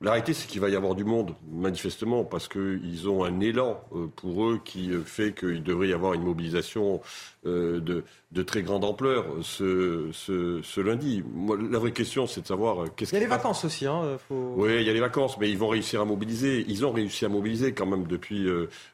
La 0.00 0.12
réalité, 0.12 0.32
c'est 0.32 0.46
qu'il 0.46 0.60
va 0.60 0.68
y 0.68 0.76
avoir 0.76 0.94
du 0.94 1.02
monde, 1.02 1.34
manifestement, 1.50 2.22
parce 2.22 2.46
qu'ils 2.46 3.08
ont 3.08 3.24
un 3.24 3.40
élan 3.40 3.82
euh, 3.92 4.06
pour 4.06 4.44
eux 4.44 4.60
qui 4.64 4.92
euh, 4.92 5.02
fait 5.02 5.32
qu'il 5.32 5.64
devrait 5.64 5.88
y 5.88 5.92
avoir 5.92 6.14
une 6.14 6.22
mobilisation 6.22 7.00
euh, 7.46 7.80
de, 7.80 8.42
très 8.44 8.62
grande 8.62 8.84
ampleur 8.84 9.26
ce, 9.42 10.80
lundi. 10.80 11.24
la 11.68 11.80
vraie 11.80 11.90
question, 11.90 12.28
c'est 12.28 12.42
de 12.42 12.46
savoir 12.46 12.94
qu'est-ce 12.94 13.10
Il 13.10 13.14
y 13.14 13.16
a 13.16 13.20
les 13.22 13.26
vacances 13.26 13.64
aussi. 13.64 13.86
Hein, 13.86 14.18
Oui, 14.30 14.76
il 14.78 14.86
y 14.86 14.90
a 14.90 14.92
les 14.92 15.00
vacances, 15.00 15.36
mais 15.38 15.50
ils 15.50 15.58
vont 15.58 15.66
réussir 15.68 16.00
à 16.00 16.04
mobiliser. 16.04 16.64
Ils 16.68 16.86
ont 16.86 16.92
réussi 16.92 17.24
à 17.24 17.28
mobiliser 17.28 17.72
quand 17.72 17.86
même 17.86 18.06
depuis 18.06 18.46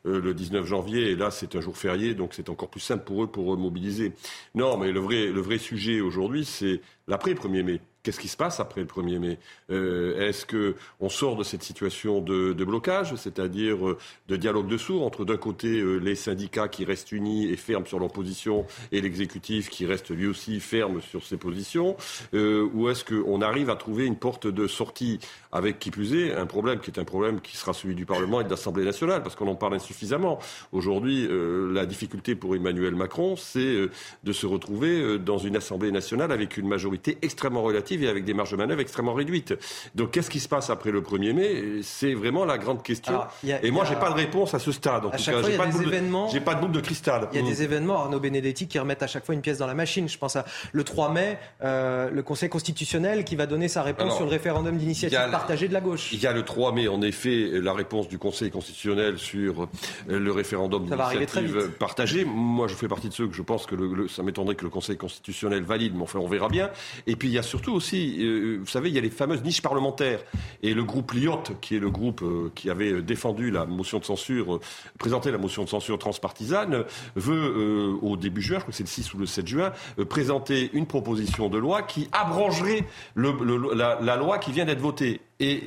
le 0.05 0.35
19 0.35 0.65
janvier, 0.65 1.11
et 1.11 1.17
là, 1.17 1.31
c'est 1.31 1.55
un 1.55 1.61
jour 1.61 1.77
férié, 1.77 2.15
donc 2.15 2.33
c'est 2.33 2.49
encore 2.49 2.71
plus 2.71 2.81
simple 2.81 3.05
pour 3.05 3.25
eux 3.25 3.27
pour 3.27 3.59
mobiliser. 3.59 4.15
Non, 4.55 4.79
mais 4.79 4.91
le 4.91 5.01
vrai, 5.01 5.27
le 5.27 5.41
vrai 5.43 5.59
sujet 5.59 6.01
aujourd'hui, 6.01 6.47
c'est 6.47 6.81
l'après 7.09 7.35
1er 7.35 7.63
mai. 7.63 7.81
Qu'est-ce 8.05 8.21
qui 8.21 8.29
se 8.29 8.37
passe 8.37 8.61
après 8.61 8.83
le 8.83 8.87
1er 8.87 9.19
mai 9.19 9.39
euh, 9.71 10.29
Est-ce 10.29 10.45
qu'on 10.45 11.09
sort 11.09 11.37
de 11.37 11.43
cette 11.43 11.63
situation 11.63 12.21
de, 12.21 12.53
blocage, 12.53 13.15
c'est-à-dire 13.17 13.89
euh, 13.89 13.99
de 14.29 14.37
dialogue 14.37 14.69
de 14.69 14.77
sourds 14.77 15.07
entre 15.07 15.25
d'un 15.25 15.39
côté 15.39 15.81
euh, 15.81 15.97
les 15.97 16.15
syndicats 16.15 16.69
qui 16.69 16.85
restent 16.85 17.13
unis 17.13 17.51
et 17.51 17.57
fermes 17.57 17.87
sur 17.87 17.99
leur 17.99 18.13
position 18.13 18.67
et 18.93 19.01
l'exécutif 19.01 19.71
qui 19.71 19.87
reste 19.87 20.11
lui 20.11 20.27
aussi 20.27 20.61
ferme 20.61 21.01
sur 21.01 21.25
ses 21.25 21.39
positions 21.39 21.97
Ou 22.35 22.91
est-ce 22.91 23.07
qu'on 23.07 23.41
arrive 23.41 23.71
à 23.71 23.77
trouver 23.77 24.05
une 24.05 24.17
porte 24.17 24.47
de 24.47 24.67
sortie 24.67 25.19
avec 25.51 25.79
qui 25.79 25.91
plus 25.91 26.15
est 26.15 26.35
un 26.35 26.47
problème 26.47 26.81
qui 26.81 26.91
est 26.91 27.01
un 27.01 27.05
problème 27.05 27.41
qui 27.41 27.57
sera 27.57 27.73
celui 27.73 27.95
du 27.95 28.05
Parlement 28.05 28.43
et 28.43 28.45
de 28.45 28.51
l'Assemblée 28.51 28.85
nationale 28.85 29.23
parce 29.23 29.35
qu'on 29.35 29.49
en 29.49 29.55
parle 29.55 29.75
insuffisamment. 29.75 30.41
Aujourd'hui, 30.73 31.27
la 31.73 31.87
difficulté 31.87 32.35
pour 32.35 32.55
Emmanuel 32.55 32.95
Macron, 32.95 33.37
c'est 33.37 33.89
de 34.25 34.33
se 34.33 34.47
retrouver 34.47 35.19
dans 35.19 35.39
une 35.39 35.57
Assemblée 35.57 35.91
nationale 35.91 36.33
avec 36.33 36.59
une 36.59 36.69
majorité 36.69 37.17
extrêmement 37.23 37.63
relative 37.63 37.93
et 38.03 38.09
avec 38.09 38.24
des 38.24 38.34
marges 38.34 38.51
de 38.51 38.57
manœuvre 38.57 38.80
extrêmement 38.80 39.14
réduites. 39.14 39.55
Donc 39.95 40.12
qu'est-ce 40.12 40.30
qui 40.30 40.40
se 40.40 40.49
passe 40.49 40.70
après 40.70 40.90
le 40.90 41.01
1er 41.01 41.32
mai? 41.32 41.64
C'est 41.82 42.14
vraiment 42.14 42.45
la 42.45 42.59
grande 42.59 42.82
question. 42.82 43.20
et 43.45 43.70
moi, 43.70 43.84
je 43.84 43.95
n'ai 43.95 44.01
pas 44.01 44.11
de 44.11 44.14
réponse 44.14 44.55
à 44.55 44.59
ce 44.59 44.72
stade. 44.72 45.05
En 45.07 45.11
tout 45.11 45.16
cas, 45.16 45.42
j'ai 45.42 45.57
pas, 45.57 45.66
de 45.66 46.38
pas 46.40 46.55
de 46.55 46.61
boule 46.61 46.72
de 46.72 46.80
cristal. 46.80 47.28
Il 47.32 47.40
y 47.40 47.42
a 47.42 47.47
des 47.49 47.61
mm. 47.61 47.64
événements, 47.64 48.01
Arnaud 48.01 48.20
Benedetti, 48.20 48.66
qui 48.66 48.78
remettent 48.78 49.03
à 49.03 49.07
chaque 49.07 49.24
fois 49.24 49.34
une 49.34 49.40
pièce 49.40 49.59
dans 49.59 49.66
la 49.66 49.74
machine. 49.74 50.09
Je 50.09 50.18
pense 50.18 50.36
à 50.36 50.45
le 50.72 50.84
3 50.84 51.11
mai, 51.12 51.38
euh, 51.62 52.11
le 52.11 52.22
Conseil 52.22 52.49
constitutionnel 52.49 53.24
qui 53.24 53.36
va 53.36 53.47
donner 53.47 53.68
sa 53.68 53.82
réponse 53.82 54.16
sur 54.16 54.24
le 54.24 54.30
référendum 54.30 54.76
d'initiative 54.76 55.18
partagée 55.30 55.68
de 55.68 55.72
la 55.72 55.80
gauche. 55.80 56.12
Il 56.12 56.20
y 56.20 56.26
a 56.26 56.32
le 56.32 56.42
3 56.42 56.72
mai, 56.72 56.88
en 56.88 57.03
effet, 57.03 57.51
la 57.53 57.72
réponse 57.72 58.09
du 58.09 58.18
Conseil 58.18 58.51
constitutionnel 58.51 59.18
sur 59.18 59.62
euh, 59.62 60.18
le 60.18 60.32
référendum 60.32 60.84
d'initiative 60.86 61.70
partagée. 61.78 62.24
Moi, 62.24 62.68
je 62.68 62.74
fais 62.74 62.88
partie 62.88 63.09
de 63.09 63.14
ceux 63.14 63.28
que 63.28 63.34
je 63.34 63.42
pense 63.42 63.66
que 63.66 63.74
le, 63.74 64.09
ça 64.09 64.22
m'étonnerait 64.22 64.55
que 64.55 64.64
le 64.64 64.70
Conseil 64.70 64.97
constitutionnel 64.97 65.62
valide, 65.62 65.95
mais 65.95 66.03
enfin, 66.03 66.18
on 66.18 66.28
verra 66.28 66.49
bien. 66.49 66.70
Et 67.07 67.16
puis, 67.16 67.28
il 67.28 67.34
y 67.34 67.38
a 67.38 67.42
surtout 67.42 67.72
aussi, 67.72 67.84
euh, 67.93 68.59
vous 68.61 68.66
savez, 68.66 68.89
il 68.89 68.95
y 68.95 68.99
a 68.99 69.01
les 69.01 69.11
fameuses 69.11 69.43
niches 69.43 69.62
parlementaires. 69.62 70.20
Et 70.62 70.74
le 70.74 70.85
groupe 70.85 71.12
Lyotte, 71.12 71.53
qui 71.61 71.76
est 71.76 71.78
le 71.78 71.91
groupe 71.91 72.22
euh, 72.22 72.51
qui 72.55 72.70
avait 72.70 73.03
défendu 73.03 73.51
la 73.51 73.66
motion 73.66 73.99
de 73.99 74.05
censure, 74.05 74.57
euh, 74.57 74.61
présenté 74.99 75.30
la 75.30 75.39
motion 75.39 75.64
de 75.64 75.68
censure 75.68 75.99
transpartisane, 75.99 76.85
veut, 77.16 77.97
au 78.03 78.16
début 78.16 78.43
juin, 78.43 78.59
je 78.59 78.62
crois 78.62 78.70
que 78.70 78.76
c'est 78.76 78.85
le 78.85 78.89
6 78.89 79.14
ou 79.14 79.18
le 79.18 79.26
7 79.26 79.47
juin, 79.47 79.72
présenter 80.09 80.70
une 80.72 80.87
proposition 80.87 81.49
de 81.49 81.59
loi 81.59 81.82
qui 81.82 82.09
abrangerait 82.12 82.85
la, 83.16 84.16
loi 84.16 84.39
qui 84.39 84.53
vient 84.53 84.64
d'être 84.64 84.80
votée. 84.80 85.20
Et 85.41 85.62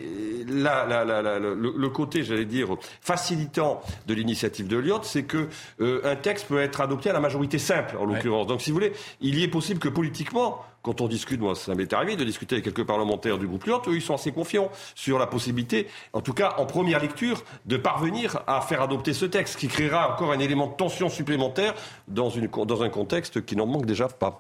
le, 0.48 1.88
côté, 1.88 2.24
j'allais 2.24 2.46
dire, 2.46 2.70
facilitant 3.02 3.82
de 4.08 4.14
l'initiative 4.14 4.68
de 4.68 4.78
Lyotte, 4.78 5.06
c'est 5.06 5.24
que 5.24 5.50
un 5.80 6.16
texte 6.16 6.48
peut 6.48 6.62
être 6.62 6.82
adopté 6.82 7.10
à 7.10 7.14
la 7.14 7.20
majorité 7.20 7.58
simple, 7.60 7.98
en 7.98 8.06
l'occurrence. 8.06 8.48
Donc, 8.48 8.62
si 8.62 8.72
vous 8.72 8.76
voulez, 8.76 8.94
il 9.22 9.38
y 9.38 9.44
est 9.44 9.50
possible 9.50 9.80
que 9.80 9.90
politiquement, 9.90 10.64
quand 10.88 11.02
on 11.02 11.10
discute, 11.10 11.42
moi 11.42 11.54
ça 11.54 11.76
m'est 11.76 11.92
arrivé 11.92 12.16
de 12.16 12.24
discuter 12.24 12.56
avec 12.56 12.64
quelques 12.64 12.86
parlementaires 12.86 13.38
du 13.38 13.46
groupe 13.46 13.66
Lyot, 13.66 13.82
eux 13.88 13.96
ils 13.96 14.02
sont 14.02 14.14
assez 14.14 14.32
confiants 14.32 14.72
sur 14.96 15.20
la 15.20 15.28
possibilité, 15.28 15.88
en 16.14 16.22
tout 16.22 16.32
cas 16.32 16.56
en 16.60 16.66
première 16.66 17.02
lecture, 17.02 17.44
de 17.66 17.76
parvenir 17.76 18.42
à 18.48 18.62
faire 18.62 18.82
adopter 18.82 19.12
ce 19.12 19.26
texte, 19.26 19.58
qui 19.58 19.68
créera 19.68 20.14
encore 20.14 20.32
un 20.32 20.40
élément 20.40 20.68
de 20.68 20.76
tension 20.76 21.10
supplémentaire 21.10 21.74
dans, 22.08 22.30
une, 22.30 22.48
dans 22.48 22.84
un 22.84 22.90
contexte 22.90 23.46
qui 23.46 23.58
n'en 23.58 23.66
manque 23.66 23.86
déjà 23.86 24.08
pas. 24.08 24.40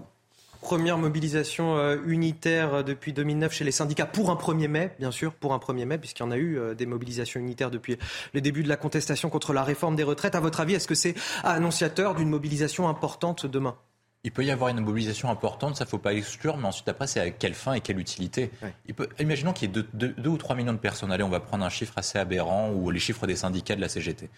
Première 0.62 0.98
mobilisation 0.98 1.78
euh, 1.78 1.98
unitaire 2.06 2.74
euh, 2.74 2.84
depuis 2.84 3.14
2009 3.14 3.54
chez 3.54 3.64
les 3.64 3.72
syndicats 3.72 4.06
pour 4.06 4.30
un 4.30 4.36
1er 4.36 4.68
mai, 4.68 4.92
bien 5.00 5.12
sûr, 5.12 5.34
pour 5.34 5.54
un 5.54 5.58
1er 5.58 5.86
mai, 5.86 5.98
puisqu'il 5.98 6.24
y 6.24 6.26
en 6.26 6.32
a 6.32 6.38
eu 6.38 6.58
euh, 6.58 6.74
des 6.74 6.86
mobilisations 6.86 7.40
unitaires 7.40 7.72
depuis 7.72 7.98
le 8.34 8.42
début 8.42 8.64
de 8.64 8.70
la 8.70 8.78
contestation 8.78 9.30
contre 9.30 9.54
la 9.54 9.64
réforme 9.64 9.96
des 9.96 10.04
retraites. 10.04 10.36
À 10.36 10.40
votre 10.40 10.60
avis, 10.60 10.74
est-ce 10.74 10.88
que 10.88 10.96
c'est 10.96 11.16
annonciateur 11.44 12.16
d'une 12.16 12.30
mobilisation 12.30 12.90
importante 12.90 13.46
demain? 13.46 13.76
Il 14.24 14.32
peut 14.32 14.44
y 14.44 14.52
avoir 14.52 14.70
une 14.70 14.82
mobilisation 14.82 15.30
importante, 15.30 15.78
ça 15.78 15.86
ne 15.86 15.90
faut 15.90 16.00
pas 16.00 16.14
exclure, 16.14 16.58
mais 16.58 16.66
ensuite 16.66 16.90
après 16.90 17.08
c'est 17.08 17.22
à 17.22 17.30
quelle 17.30 17.54
fin 17.54 17.74
et 17.74 17.82
quelle 17.82 18.00
utilité. 18.00 18.52
Il 18.88 18.94
peut, 18.94 19.08
imaginons 19.20 19.54
qu'il 19.54 19.70
y 19.74 19.80
ait 19.80 19.84
2 19.94 20.30
ou 20.30 20.38
3 20.38 20.56
millions 20.56 20.74
de 20.74 20.80
personnes, 20.80 21.12
allez 21.12 21.24
on 21.24 21.30
va 21.30 21.40
prendre 21.40 21.64
un 21.64 21.70
chiffre 21.70 21.94
assez 21.96 22.18
aberrant, 22.18 22.72
ou 22.72 22.90
les 22.90 23.00
chiffres 23.00 23.26
des 23.26 23.38
syndicats 23.38 23.76
de 23.76 23.82
la 23.82 23.88
CGT. 23.88 24.30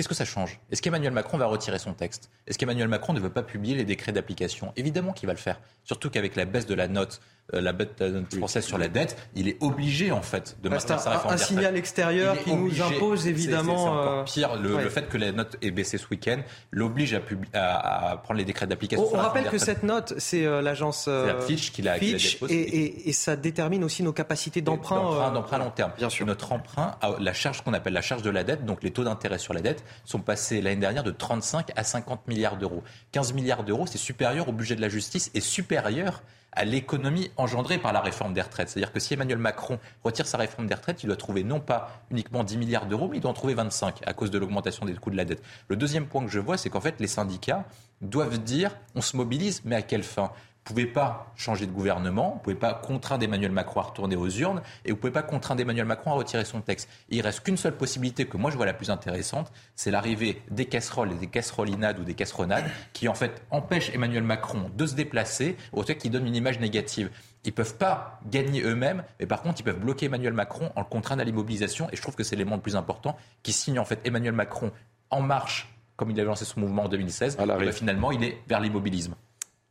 Qu'est-ce 0.00 0.08
que 0.08 0.14
ça 0.14 0.24
change? 0.24 0.58
Est-ce 0.70 0.80
qu'Emmanuel 0.80 1.12
Macron 1.12 1.36
va 1.36 1.44
retirer 1.44 1.78
son 1.78 1.92
texte? 1.92 2.30
Est-ce 2.46 2.56
qu'Emmanuel 2.56 2.88
Macron 2.88 3.12
ne 3.12 3.20
veut 3.20 3.28
pas 3.28 3.42
publier 3.42 3.74
les 3.74 3.84
décrets 3.84 4.12
d'application? 4.12 4.72
Évidemment 4.76 5.12
qu'il 5.12 5.26
va 5.26 5.34
le 5.34 5.38
faire. 5.38 5.60
Surtout 5.84 6.08
qu'avec 6.08 6.36
la 6.36 6.46
baisse 6.46 6.64
de 6.64 6.72
la 6.72 6.88
note 6.88 7.20
la 7.52 7.72
bête 7.72 8.02
française 8.36 8.64
sur 8.64 8.78
la 8.78 8.88
dette, 8.88 9.16
il 9.34 9.48
est 9.48 9.56
obligé 9.60 10.12
en 10.12 10.22
fait 10.22 10.56
de 10.62 10.68
maintenir 10.68 11.00
sa 11.00 11.10
réforme. 11.10 11.34
Un, 11.34 11.36
signal 11.36 11.76
extérieur 11.76 12.38
qui 12.42 12.54
nous 12.54 12.80
impose 12.82 13.26
évidemment. 13.26 14.24
C'est 14.26 14.44
euh, 14.44 14.46
pire. 14.46 14.56
Le, 14.56 14.88
fait 14.88 15.08
que 15.08 15.16
la 15.16 15.32
note 15.32 15.56
ait 15.62 15.70
baissé 15.70 15.98
ce 15.98 16.06
week-end 16.10 16.38
l'oblige 16.70 17.18
à, 17.54 18.20
prendre 18.22 18.38
les 18.38 18.44
décrets 18.44 18.66
d'application. 18.66 19.08
On, 19.12 19.16
rappelle 19.16 19.48
que 19.48 19.58
cette 19.58 19.82
note, 19.82 20.14
c'est 20.18 20.44
euh, 20.44 20.62
l'agence 20.62 21.08
Fitch 21.46 21.72
qui 21.72 21.82
l'a 21.82 21.98
et, 21.98 23.08
et, 23.08 23.12
ça 23.12 23.36
détermine 23.36 23.84
aussi 23.84 24.02
nos 24.02 24.12
capacités 24.12 24.60
d'emprunt. 24.60 25.30
D'emprunt 25.32 25.56
à 25.56 25.58
long 25.58 25.70
terme. 25.70 25.92
Bien 25.96 26.08
sûr. 26.08 26.26
Notre 26.26 26.52
emprunt, 26.52 26.96
la 27.18 27.32
charge 27.32 27.62
qu'on 27.62 27.74
appelle 27.74 27.92
la 27.92 28.02
charge 28.02 28.22
de 28.22 28.30
la 28.30 28.44
dette, 28.44 28.64
donc 28.64 28.82
les 28.82 28.90
taux 28.90 29.04
d'intérêt 29.04 29.38
sur 29.38 29.54
la 29.54 29.60
dette, 29.60 29.84
sont 30.04 30.20
passés 30.20 30.60
l'année 30.60 30.80
dernière 30.80 31.02
de 31.02 31.10
35 31.10 31.72
à 31.76 31.84
50 31.84 32.28
milliards 32.28 32.56
d'euros. 32.56 32.82
15 33.12 33.32
milliards 33.32 33.64
d'euros, 33.64 33.86
c'est 33.86 33.98
supérieur 33.98 34.48
au 34.48 34.52
budget 34.52 34.76
de 34.76 34.80
la 34.80 34.88
justice 34.88 35.30
et 35.34 35.40
supérieur 35.40 36.22
à 36.52 36.64
l'économie 36.64 37.30
engendrée 37.36 37.78
par 37.78 37.92
la 37.92 38.00
réforme 38.00 38.32
des 38.32 38.42
retraites. 38.42 38.68
C'est-à-dire 38.68 38.92
que 38.92 39.00
si 39.00 39.14
Emmanuel 39.14 39.38
Macron 39.38 39.78
retire 40.02 40.26
sa 40.26 40.38
réforme 40.38 40.66
des 40.66 40.74
retraites, 40.74 41.02
il 41.02 41.06
doit 41.06 41.16
trouver 41.16 41.44
non 41.44 41.60
pas 41.60 42.02
uniquement 42.10 42.44
10 42.44 42.58
milliards 42.58 42.86
d'euros, 42.86 43.08
mais 43.08 43.18
il 43.18 43.20
doit 43.20 43.30
en 43.30 43.34
trouver 43.34 43.54
25 43.54 44.00
à 44.06 44.12
cause 44.12 44.30
de 44.30 44.38
l'augmentation 44.38 44.84
des 44.86 44.94
coûts 44.94 45.10
de 45.10 45.16
la 45.16 45.24
dette. 45.24 45.42
Le 45.68 45.76
deuxième 45.76 46.06
point 46.06 46.24
que 46.24 46.30
je 46.30 46.40
vois, 46.40 46.56
c'est 46.56 46.70
qu'en 46.70 46.80
fait, 46.80 46.96
les 47.00 47.06
syndicats 47.06 47.64
doivent 48.00 48.38
dire 48.38 48.76
on 48.94 49.00
se 49.00 49.16
mobilise, 49.16 49.62
mais 49.64 49.76
à 49.76 49.82
quelle 49.82 50.02
fin? 50.02 50.32
Pouvez 50.70 50.86
pas 50.86 51.32
changer 51.36 51.66
de 51.66 51.72
gouvernement, 51.72 52.30
vous 52.30 52.36
ne 52.36 52.42
pouvez 52.42 52.54
pas 52.56 52.74
contraindre 52.74 53.24
Emmanuel 53.24 53.52
Macron 53.52 53.80
à 53.80 53.84
retourner 53.84 54.16
aux 54.16 54.28
urnes 54.28 54.62
et 54.84 54.90
vous 54.90 54.96
ne 54.96 55.00
pouvez 55.00 55.12
pas 55.12 55.22
contraindre 55.22 55.60
Emmanuel 55.60 55.84
Macron 55.86 56.12
à 56.12 56.14
retirer 56.14 56.44
son 56.44 56.60
texte. 56.60 56.88
il 57.08 57.20
reste 57.20 57.40
qu'une 57.40 57.56
seule 57.56 57.76
possibilité 57.76 58.26
que 58.26 58.36
moi 58.36 58.50
je 58.50 58.56
vois 58.56 58.66
la 58.66 58.72
plus 58.72 58.90
intéressante, 58.90 59.52
c'est 59.74 59.90
l'arrivée 59.90 60.42
des 60.50 60.66
casseroles 60.66 61.12
et 61.12 61.16
des 61.16 61.26
casserolinades 61.26 61.98
ou 61.98 62.04
des 62.04 62.14
casseronades 62.14 62.64
qui 62.92 63.08
en 63.08 63.14
fait 63.14 63.42
empêchent 63.50 63.90
Emmanuel 63.94 64.22
Macron 64.22 64.70
de 64.74 64.86
se 64.86 64.94
déplacer, 64.94 65.56
au 65.72 65.82
fait 65.82 65.96
qui 65.96 66.10
donnent 66.10 66.26
une 66.26 66.36
image 66.36 66.60
négative. 66.60 67.10
Ils 67.44 67.48
ne 67.48 67.54
peuvent 67.54 67.76
pas 67.76 68.20
gagner 68.26 68.62
eux-mêmes, 68.62 69.02
mais 69.18 69.26
par 69.26 69.42
contre, 69.42 69.60
ils 69.60 69.64
peuvent 69.64 69.80
bloquer 69.80 70.06
Emmanuel 70.06 70.34
Macron 70.34 70.70
en 70.76 70.80
le 70.80 70.86
contraignant 70.86 71.22
à 71.22 71.24
l'immobilisation. 71.24 71.88
Et 71.90 71.96
je 71.96 72.02
trouve 72.02 72.14
que 72.14 72.22
c'est 72.22 72.36
l'élément 72.36 72.56
le 72.56 72.62
plus 72.62 72.76
important 72.76 73.16
qui 73.42 73.52
signe 73.52 73.78
en 73.78 73.84
fait 73.84 74.00
Emmanuel 74.04 74.34
Macron 74.34 74.72
en 75.08 75.22
marche, 75.22 75.74
comme 75.96 76.10
il 76.10 76.20
a 76.20 76.24
lancé 76.24 76.44
son 76.44 76.60
mouvement 76.60 76.84
en 76.84 76.88
2016. 76.88 77.38
Bah, 77.38 77.72
finalement, 77.72 78.12
il 78.12 78.24
est 78.24 78.38
vers 78.46 78.60
l'immobilisme. 78.60 79.14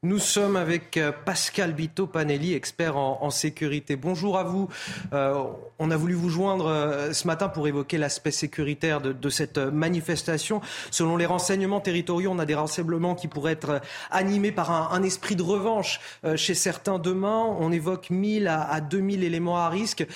Nous 0.02 0.20
sommes 0.20 0.56
avec 0.56 0.96
euh, 0.96 1.12
Pascal 1.12 1.74
Bito 1.74 2.08
Panelli, 2.08 2.54
expert 2.54 2.96
en, 2.96 3.30
sécurité. 3.32 3.98
Bonjour 3.98 4.38
à 4.38 4.44
vous. 4.44 4.70
Euh, 5.12 5.44
on 5.78 5.92
a 5.92 5.98
voulu 5.98 6.14
vous 6.14 6.30
joindre 6.30 6.68
euh, 6.68 7.12
ce 7.12 7.28
matin 7.28 7.50
pour 7.50 7.68
évoquer 7.68 7.98
l'aspect 7.98 8.32
sécuritaire 8.32 9.02
de, 9.02 9.30
cette 9.30 9.58
manifestation. 9.58 10.62
Selon 10.90 11.18
les 11.18 11.26
renseignements 11.26 11.82
territoriaux, 11.82 12.32
on 12.34 12.40
a 12.40 12.46
des 12.46 12.56
rassemblements 12.56 13.14
qui 13.14 13.28
pourraient 13.28 13.52
être 13.52 13.82
animés 14.10 14.54
par 14.54 14.94
un, 14.94 15.04
esprit 15.04 15.36
de 15.36 15.44
revanche 15.44 16.00
chez 16.38 16.54
certains 16.54 16.98
demain. 16.98 17.44
On 17.60 17.70
évoque 17.74 18.10
1000 18.10 18.48
à, 18.48 18.72
à 18.72 18.80
2000 18.80 19.26
éléments 19.26 19.58
à 19.58 19.68
risque. 19.68 20.08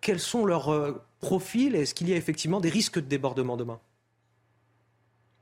quels 0.00 0.20
sont 0.20 0.46
leurs 0.46 1.00
profils? 1.20 1.74
Est-ce 1.74 1.94
qu'il 1.94 2.08
y 2.08 2.12
a 2.12 2.16
effectivement 2.16 2.60
des 2.60 2.70
risques 2.70 3.00
de 3.00 3.08
débordement 3.08 3.56
demain? 3.56 3.80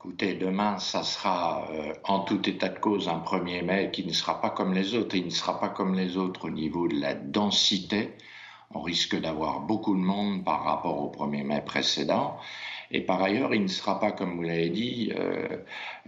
Écoutez, 0.05 0.35
demain, 0.35 0.77
ça 0.77 1.01
sera 1.01 1.67
euh, 1.71 1.91
en 2.03 2.19
tout 2.19 2.47
état 2.47 2.69
de 2.69 2.77
cause 2.77 3.09
un 3.09 3.17
1er 3.17 3.63
mai 3.63 3.89
qui 3.91 4.05
ne 4.05 4.13
sera 4.13 4.39
pas 4.39 4.51
comme 4.51 4.71
les 4.71 4.93
autres. 4.93 5.15
il 5.15 5.25
ne 5.25 5.31
sera 5.31 5.59
pas 5.59 5.69
comme 5.69 5.95
les 5.95 6.15
autres 6.15 6.45
au 6.45 6.51
niveau 6.51 6.87
de 6.87 6.93
la 6.93 7.15
densité. 7.15 8.13
On 8.69 8.81
risque 8.81 9.19
d'avoir 9.19 9.61
beaucoup 9.61 9.95
de 9.95 10.01
monde 10.01 10.43
par 10.43 10.63
rapport 10.63 11.01
au 11.01 11.11
1er 11.11 11.43
mai 11.43 11.61
précédent. 11.65 12.37
Et 12.91 13.01
par 13.01 13.23
ailleurs, 13.23 13.55
il 13.55 13.63
ne 13.63 13.67
sera 13.67 13.99
pas, 13.99 14.11
comme 14.11 14.35
vous 14.35 14.43
l'avez 14.43 14.69
dit, 14.69 15.11
euh, 15.17 15.57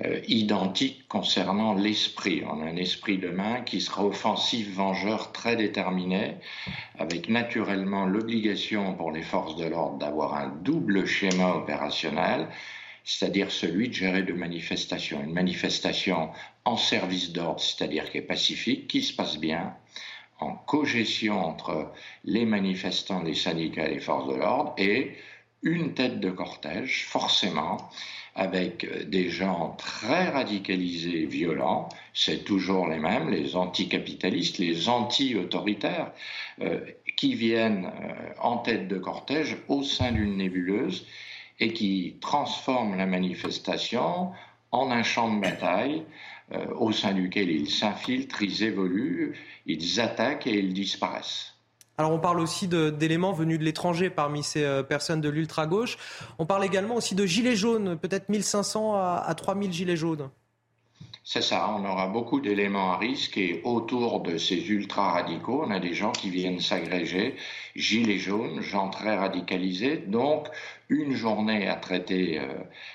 euh, 0.05 0.21
identique 0.27 1.07
concernant 1.07 1.73
l'esprit. 1.73 2.43
On 2.47 2.61
a 2.61 2.65
un 2.65 2.75
esprit 2.75 3.17
demain 3.17 3.61
qui 3.61 3.81
sera 3.81 4.05
offensif, 4.05 4.75
vengeur, 4.75 5.31
très 5.31 5.55
déterminé, 5.55 6.35
avec 6.99 7.29
naturellement 7.29 8.05
l'obligation 8.05 8.93
pour 8.93 9.11
les 9.11 9.23
forces 9.23 9.55
de 9.55 9.65
l'ordre 9.65 9.97
d'avoir 9.97 10.35
un 10.35 10.49
double 10.49 11.07
schéma 11.07 11.55
opérationnel 11.55 12.47
c'est-à-dire 13.08 13.51
celui 13.51 13.88
de 13.88 13.93
gérer 13.93 14.22
de 14.22 14.34
manifestations. 14.34 15.24
Une 15.24 15.32
manifestation 15.32 16.30
en 16.66 16.76
service 16.76 17.32
d'ordre, 17.32 17.62
c'est-à-dire 17.62 18.12
qui 18.12 18.18
est 18.18 18.22
pacifique, 18.22 18.89
qui 18.89 19.01
se 19.01 19.14
passe 19.14 19.38
bien, 19.38 19.74
en 20.39 20.53
cogestion 20.53 21.39
entre 21.39 21.93
les 22.26 22.45
manifestants, 22.45 23.24
les 23.24 23.34
syndicats 23.34 23.88
et 23.88 23.95
les 23.95 23.99
forces 24.01 24.28
de 24.28 24.36
l'ordre, 24.36 24.74
et 24.78 25.16
une 25.64 25.93
tête 25.93 26.20
de 26.20 26.30
cortège, 26.30 27.05
forcément, 27.05 27.78
avec 28.36 28.86
des 29.10 29.30
gens 29.30 29.74
très 29.78 30.28
radicalisés, 30.28 31.26
violents, 31.26 31.88
c'est 32.14 32.43
toujours 32.43 32.89
les 32.89 32.99
mêmes, 32.99 33.30
les 33.30 33.55
anticapitalistes, 33.55 34.58
les 34.58 34.89
anti-autoritaires, 34.89 36.12
euh, 36.62 36.82
qui 37.16 37.36
viennent 37.36 37.86
euh, 37.86 38.34
en 38.41 38.58
tête 38.58 38.89
de 38.89 38.97
cortège 38.97 39.58
au 39.70 39.82
sein 39.82 40.12
d'une 40.12 40.36
nébuleuse 40.38 41.08
et 41.60 41.74
qui 41.74 42.18
transforment 42.22 42.97
la 42.97 43.05
manifestation 43.05 44.32
en 44.72 44.91
un 44.91 45.03
champ 45.03 45.34
de 45.34 45.41
bataille 45.41 46.03
euh, 46.53 46.66
au 46.78 46.91
sein 46.91 47.14
duquel 47.14 47.49
ils 47.49 47.70
s'infiltrent, 47.70 48.41
ils 48.41 48.64
évoluent, 48.64 49.38
ils 49.66 49.99
attaquent 49.99 50.47
et 50.47 50.60
ils 50.60 50.74
disparaissent. 50.74 51.53
Alors 51.97 52.12
on 52.12 52.20
parle 52.20 52.39
aussi 52.39 52.68
d'éléments 52.68 53.34
venus 53.34 53.58
de 53.58 53.64
l'étranger 53.64 54.12
parmi 54.12 54.43
ces 54.43 54.64
euh, 54.64 54.84
personnes 54.84 55.20
de 55.20 55.30
l'ultra-gauche. 55.30 55.97
On 56.38 56.45
parle 56.45 56.64
également 56.64 56.95
aussi 56.95 57.16
de 57.16 57.26
gilets 57.26 57.55
jaunes, 57.55 57.97
peut-être 57.97 58.30
1500 58.30 58.93
à, 58.93 59.24
à 59.26 59.34
3000 59.34 59.74
gilets 59.74 59.97
jaunes. 59.97 60.30
C'est 61.30 61.41
ça, 61.41 61.75
on 61.78 61.84
aura 61.84 62.07
beaucoup 62.07 62.39
d'éléments 62.39 62.93
à 62.93 62.97
risque 62.97 63.38
et 63.38 63.59
autour 63.65 64.21
de 64.21 64.38
ces 64.38 64.69
ultra-radicaux, 64.69 65.65
on 65.67 65.71
a 65.71 65.80
des 65.82 65.93
gens 65.93 66.13
qui 66.13 66.30
viennent 66.30 66.61
s'agréger, 66.61 67.36
gilets 67.75 68.17
jaunes, 68.17 68.61
gens 68.61 68.89
très 68.89 69.13
radicalisés, 69.13 69.97
donc 69.97 70.47
une 70.88 71.11
journée 71.11 71.67
à 71.67 71.75
traiter 71.75 72.39
euh, 72.39 72.45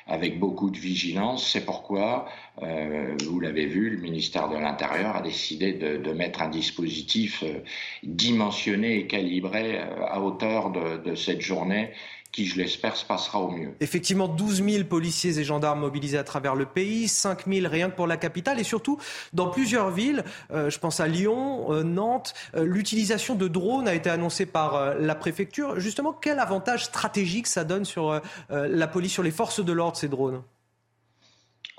avec 0.07 0.39
beaucoup 0.39 0.71
de 0.71 0.79
vigilance. 0.79 1.47
C'est 1.47 1.67
pourquoi, 1.67 2.27
euh, 2.63 3.15
vous 3.27 3.39
l'avez 3.39 3.67
vu, 3.67 3.91
le 3.91 3.99
ministère 3.99 4.49
de 4.49 4.57
l'Intérieur 4.57 5.15
a 5.15 5.21
décidé 5.21 5.75
de, 5.75 6.13
mettre 6.15 6.41
un 6.41 6.49
dispositif 6.49 7.43
euh, 7.43 7.59
dimensionné 8.03 9.01
et 9.01 9.07
calibré 9.07 9.79
à 9.79 10.23
hauteur 10.23 10.71
de 10.71 11.15
cette 11.15 11.43
journée 11.43 11.91
qui, 12.33 12.47
je 12.47 12.57
l'espère, 12.57 12.97
se 12.97 13.05
passera 13.05 13.41
au 13.41 13.51
mieux. 13.51 13.75
Effectivement, 13.81 14.27
12 14.27 14.65
000 14.65 14.85
policiers 14.85 15.39
et 15.39 15.45
gendarmes 15.45 15.81
mobilisés 15.81 16.17
à 16.17 16.25
travers 16.25 16.55
le 16.55 16.65
pays, 16.65 17.07
5 17.07 17.47
000 17.47 17.69
rien 17.69 17.91
que 17.91 17.97
pour 17.97 18.07
la 18.07 18.17
capitale, 18.17 18.59
et 18.59 18.65
surtout 18.65 18.99
dans 19.35 19.51
plusieurs 19.51 19.91
villes, 19.91 20.25
euh, 20.51 20.71
je 20.71 20.79
pense 20.79 21.01
à 21.01 21.07
Lyon, 21.07 21.71
euh, 21.71 21.83
Nantes, 21.83 22.33
euh, 22.55 22.65
l'utilisation 22.65 23.35
de 23.35 23.49
drones 23.49 23.87
a 23.87 23.95
été 23.95 24.09
annoncée 24.09 24.47
par 24.47 24.95
la 24.95 25.15
préfecture. 25.15 25.79
Justement, 25.79 26.13
quel 26.13 26.39
avantage 26.39 26.87
stratégique 26.87 27.47
ça 27.47 27.65
donne 27.65 27.85
sur 27.85 28.21
la 28.51 28.87
police, 28.87 29.13
sur 29.13 29.23
les 29.23 29.31
forces 29.31 29.63
de 29.63 29.73
l'ordre, 29.73 29.97
ces 29.97 30.09
drones? 30.09 30.43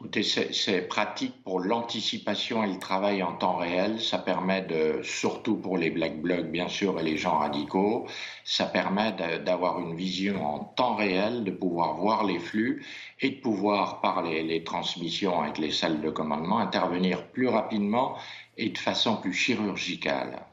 Écoutez, 0.03 0.23
c'est 0.23 0.81
pratique 0.81 1.41
pour 1.45 1.61
l'anticipation 1.61 2.61
et 2.61 2.73
le 2.73 2.77
travail 2.77 3.23
en 3.23 3.37
temps 3.37 3.55
réel. 3.55 4.01
Ça 4.01 4.17
permet 4.17 4.61
de, 4.61 5.01
surtout 5.01 5.55
pour 5.55 5.77
les 5.77 5.91
black 5.91 6.21
blocs, 6.21 6.51
bien 6.51 6.67
sûr, 6.67 6.99
et 6.99 7.03
les 7.03 7.15
gens 7.15 7.37
radicaux, 7.37 8.05
ça 8.43 8.65
permet 8.65 9.13
d'avoir 9.13 9.79
une 9.79 9.95
vision 9.95 10.45
en 10.45 10.59
temps 10.59 10.95
réel, 10.95 11.45
de 11.45 11.51
pouvoir 11.51 11.95
voir 11.95 12.25
les 12.25 12.39
flux 12.39 12.85
et 13.21 13.29
de 13.29 13.39
pouvoir, 13.39 14.01
par 14.01 14.23
les, 14.23 14.43
les 14.43 14.65
transmissions 14.65 15.41
avec 15.41 15.57
les 15.57 15.71
salles 15.71 16.01
de 16.01 16.09
commandement, 16.09 16.59
intervenir 16.59 17.25
plus 17.27 17.47
rapidement 17.47 18.17
et 18.57 18.71
de 18.71 18.77
façon 18.77 19.15
plus 19.15 19.31
chirurgicale. 19.33 20.45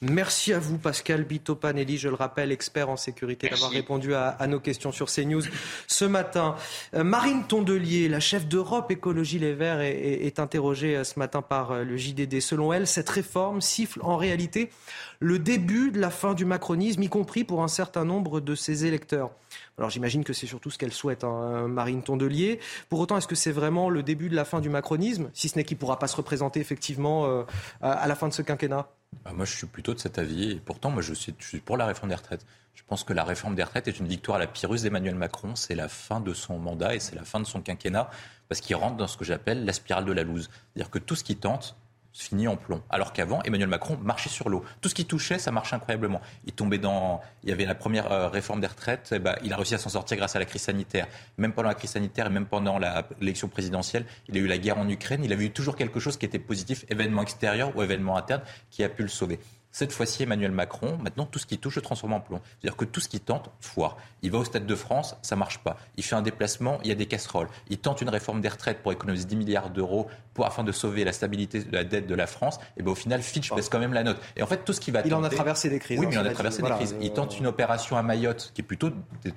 Merci 0.00 0.52
à 0.52 0.60
vous, 0.60 0.78
Pascal 0.78 1.24
Bito-Panelli, 1.24 1.98
je 1.98 2.08
le 2.08 2.14
rappelle, 2.14 2.52
expert 2.52 2.88
en 2.88 2.96
sécurité, 2.96 3.48
d'avoir 3.48 3.72
répondu 3.72 4.14
à, 4.14 4.46
nos 4.46 4.60
questions 4.60 4.92
sur 4.92 5.10
CNews 5.10 5.42
ce 5.88 6.04
matin. 6.04 6.54
Euh, 6.94 7.02
Marine 7.02 7.42
Tondelier, 7.48 8.08
la 8.08 8.20
chef 8.20 8.46
d'Europe 8.46 8.92
Écologie 8.92 9.40
Les 9.40 9.54
Verts, 9.54 9.80
est, 9.80 10.38
interrogée 10.38 10.96
euh, 10.96 11.02
ce 11.02 11.18
matin 11.18 11.42
par 11.42 11.72
euh, 11.72 11.82
le 11.82 11.96
JDD. 11.96 12.40
Selon 12.40 12.72
elle, 12.72 12.86
cette 12.86 13.08
réforme 13.08 13.60
siffle 13.60 13.98
en 14.04 14.16
réalité 14.16 14.70
le 15.18 15.40
début 15.40 15.90
de 15.90 15.98
la 15.98 16.10
fin 16.10 16.34
du 16.34 16.44
macronisme, 16.44 17.02
y 17.02 17.08
compris 17.08 17.42
pour 17.42 17.64
un 17.64 17.68
certain 17.68 18.04
nombre 18.04 18.38
de 18.38 18.54
ses 18.54 18.86
électeurs. 18.86 19.32
Alors 19.78 19.90
j'imagine 19.90 20.22
que 20.22 20.32
c'est 20.32 20.46
surtout 20.46 20.70
ce 20.70 20.78
qu'elle 20.78 20.92
souhaite, 20.92 21.24
hein, 21.24 21.66
Marine 21.66 22.04
Tondelier. 22.04 22.60
Pour 22.88 23.00
autant, 23.00 23.18
est-ce 23.18 23.26
que 23.26 23.34
c'est 23.34 23.50
vraiment 23.50 23.90
le 23.90 24.04
début 24.04 24.28
de 24.28 24.36
la 24.36 24.44
fin 24.44 24.60
du 24.60 24.68
macronisme, 24.68 25.28
si 25.34 25.48
ce 25.48 25.58
n'est 25.58 25.64
qu'il 25.64 25.76
ne 25.76 25.80
pourra 25.80 25.98
pas 25.98 26.06
se 26.06 26.14
représenter 26.14 26.60
effectivement 26.60 27.44
à 27.80 28.06
la 28.06 28.14
fin 28.14 28.28
de 28.28 28.32
ce 28.32 28.42
quinquennat? 28.42 28.88
Bah, 29.24 29.32
moi, 29.34 29.44
je 29.44 29.54
suis 29.54 29.66
plutôt 29.66 29.94
de 29.94 29.98
cet 29.98 30.18
avis. 30.18 30.52
Et 30.52 30.56
pourtant, 30.56 30.90
moi, 30.90 31.02
je 31.02 31.12
suis, 31.14 31.32
pour 31.60 31.76
la 31.76 31.86
réforme 31.86 32.08
des 32.08 32.14
retraites. 32.14 32.46
Je 32.74 32.82
pense 32.86 33.04
que 33.04 33.12
la 33.12 33.24
réforme 33.24 33.54
des 33.54 33.62
retraites 33.62 33.88
est 33.88 33.98
une 33.98 34.06
victoire 34.06 34.36
à 34.36 34.40
la 34.40 34.46
Pyrrhus 34.46 34.82
d'Emmanuel 34.82 35.14
Macron. 35.14 35.54
C'est 35.56 35.74
la 35.74 35.88
fin 35.88 36.20
de 36.20 36.32
son 36.32 36.58
mandat 36.58 36.94
et 36.94 37.00
c'est 37.00 37.16
la 37.16 37.24
fin 37.24 37.40
de 37.40 37.46
son 37.46 37.60
quinquennat 37.60 38.08
parce 38.48 38.60
qu'il 38.60 38.76
rentre 38.76 38.96
dans 38.96 39.06
ce 39.06 39.16
que 39.16 39.24
j'appelle 39.24 39.64
la 39.64 39.72
spirale 39.72 40.04
de 40.04 40.12
la 40.12 40.22
loose. 40.22 40.48
C'est-à-dire 40.72 40.90
que 40.90 40.98
tout 40.98 41.16
ce 41.16 41.24
qui 41.24 41.36
tente, 41.36 41.76
fini 42.12 42.48
en 42.48 42.56
plomb. 42.56 42.82
Alors 42.90 43.12
qu'avant, 43.12 43.42
Emmanuel 43.42 43.68
Macron 43.68 43.98
marchait 44.02 44.28
sur 44.28 44.48
l'eau. 44.48 44.64
Tout 44.80 44.88
ce 44.88 44.94
qui 44.94 45.04
touchait, 45.04 45.38
ça 45.38 45.50
marchait 45.50 45.76
incroyablement. 45.76 46.20
Il 46.46 46.52
tombait 46.52 46.78
dans. 46.78 47.20
Il 47.44 47.50
y 47.50 47.52
avait 47.52 47.64
la 47.64 47.74
première 47.74 48.10
euh, 48.10 48.28
réforme 48.28 48.60
des 48.60 48.66
retraites. 48.66 49.10
Eh 49.14 49.18
ben, 49.18 49.36
il 49.44 49.52
a 49.52 49.56
réussi 49.56 49.74
à 49.74 49.78
s'en 49.78 49.90
sortir 49.90 50.16
grâce 50.16 50.34
à 50.36 50.38
la 50.38 50.44
crise 50.44 50.62
sanitaire. 50.62 51.06
Même 51.36 51.52
pendant 51.52 51.68
la 51.68 51.74
crise 51.74 51.90
sanitaire 51.90 52.26
et 52.26 52.30
même 52.30 52.46
pendant 52.46 52.78
l'élection 53.20 53.48
présidentielle, 53.48 54.04
il 54.28 54.36
a 54.36 54.40
eu 54.40 54.46
la 54.46 54.58
guerre 54.58 54.78
en 54.78 54.88
Ukraine. 54.88 55.24
Il 55.24 55.32
avait 55.32 55.46
eu 55.46 55.50
toujours 55.50 55.76
quelque 55.76 56.00
chose 56.00 56.16
qui 56.16 56.26
était 56.26 56.38
positif, 56.38 56.84
événement 56.88 57.22
extérieur 57.22 57.76
ou 57.76 57.82
événement 57.82 58.16
interne, 58.16 58.42
qui 58.70 58.82
a 58.84 58.88
pu 58.88 59.02
le 59.02 59.08
sauver. 59.08 59.38
Cette 59.70 59.92
fois-ci, 59.92 60.22
Emmanuel 60.22 60.50
Macron, 60.50 60.98
maintenant, 61.02 61.26
tout 61.26 61.38
ce 61.38 61.46
qui 61.46 61.58
touche 61.58 61.74
se 61.74 61.80
transforme 61.80 62.14
en 62.14 62.20
plomb. 62.20 62.40
C'est-à-dire 62.60 62.76
que 62.76 62.84
tout 62.84 63.00
ce 63.00 63.08
qui 63.08 63.20
tente, 63.20 63.50
foire. 63.60 63.96
Il 64.22 64.30
va 64.30 64.38
au 64.38 64.44
Stade 64.44 64.66
de 64.66 64.74
France, 64.74 65.16
ça 65.22 65.36
marche 65.36 65.58
pas. 65.58 65.76
Il 65.96 66.04
fait 66.04 66.16
un 66.16 66.22
déplacement, 66.22 66.80
il 66.82 66.88
y 66.88 66.92
a 66.92 66.94
des 66.94 67.06
casseroles. 67.06 67.48
Il 67.68 67.78
tente 67.78 68.00
une 68.00 68.08
réforme 68.08 68.40
des 68.40 68.48
retraites 68.48 68.82
pour 68.82 68.92
économiser 68.92 69.26
10 69.26 69.36
milliards 69.36 69.70
d'euros 69.70 70.08
afin 70.44 70.64
de 70.64 70.72
sauver 70.72 71.04
la 71.04 71.12
stabilité 71.12 71.64
de 71.64 71.72
la 71.72 71.84
dette 71.84 72.06
de 72.06 72.14
la 72.14 72.26
France. 72.26 72.58
Et 72.76 72.82
ben 72.82 72.92
au 72.92 72.94
final, 72.94 73.22
Fitch 73.22 73.52
baisse 73.52 73.68
quand 73.68 73.78
même 73.78 73.92
la 73.92 74.04
note. 74.04 74.20
Et 74.36 74.42
en 74.42 74.46
fait, 74.46 74.64
tout 74.64 74.72
ce 74.72 74.80
qui 74.80 74.90
va. 74.90 75.02
Il 75.04 75.14
en 75.14 75.24
a 75.24 75.28
traversé 75.28 75.68
des 75.68 75.78
crises. 75.78 75.98
Oui, 75.98 76.06
mais 76.06 76.14
il 76.14 76.18
en 76.18 76.24
a 76.24 76.30
traversé 76.30 76.62
des 76.62 76.70
crises. 76.70 76.96
Il 77.00 77.12
tente 77.12 77.38
une 77.38 77.46
opération 77.46 77.96
à 77.96 78.02
Mayotte 78.02 78.52
qui 78.54 78.60
est 78.60 78.64
plutôt, 78.64 78.90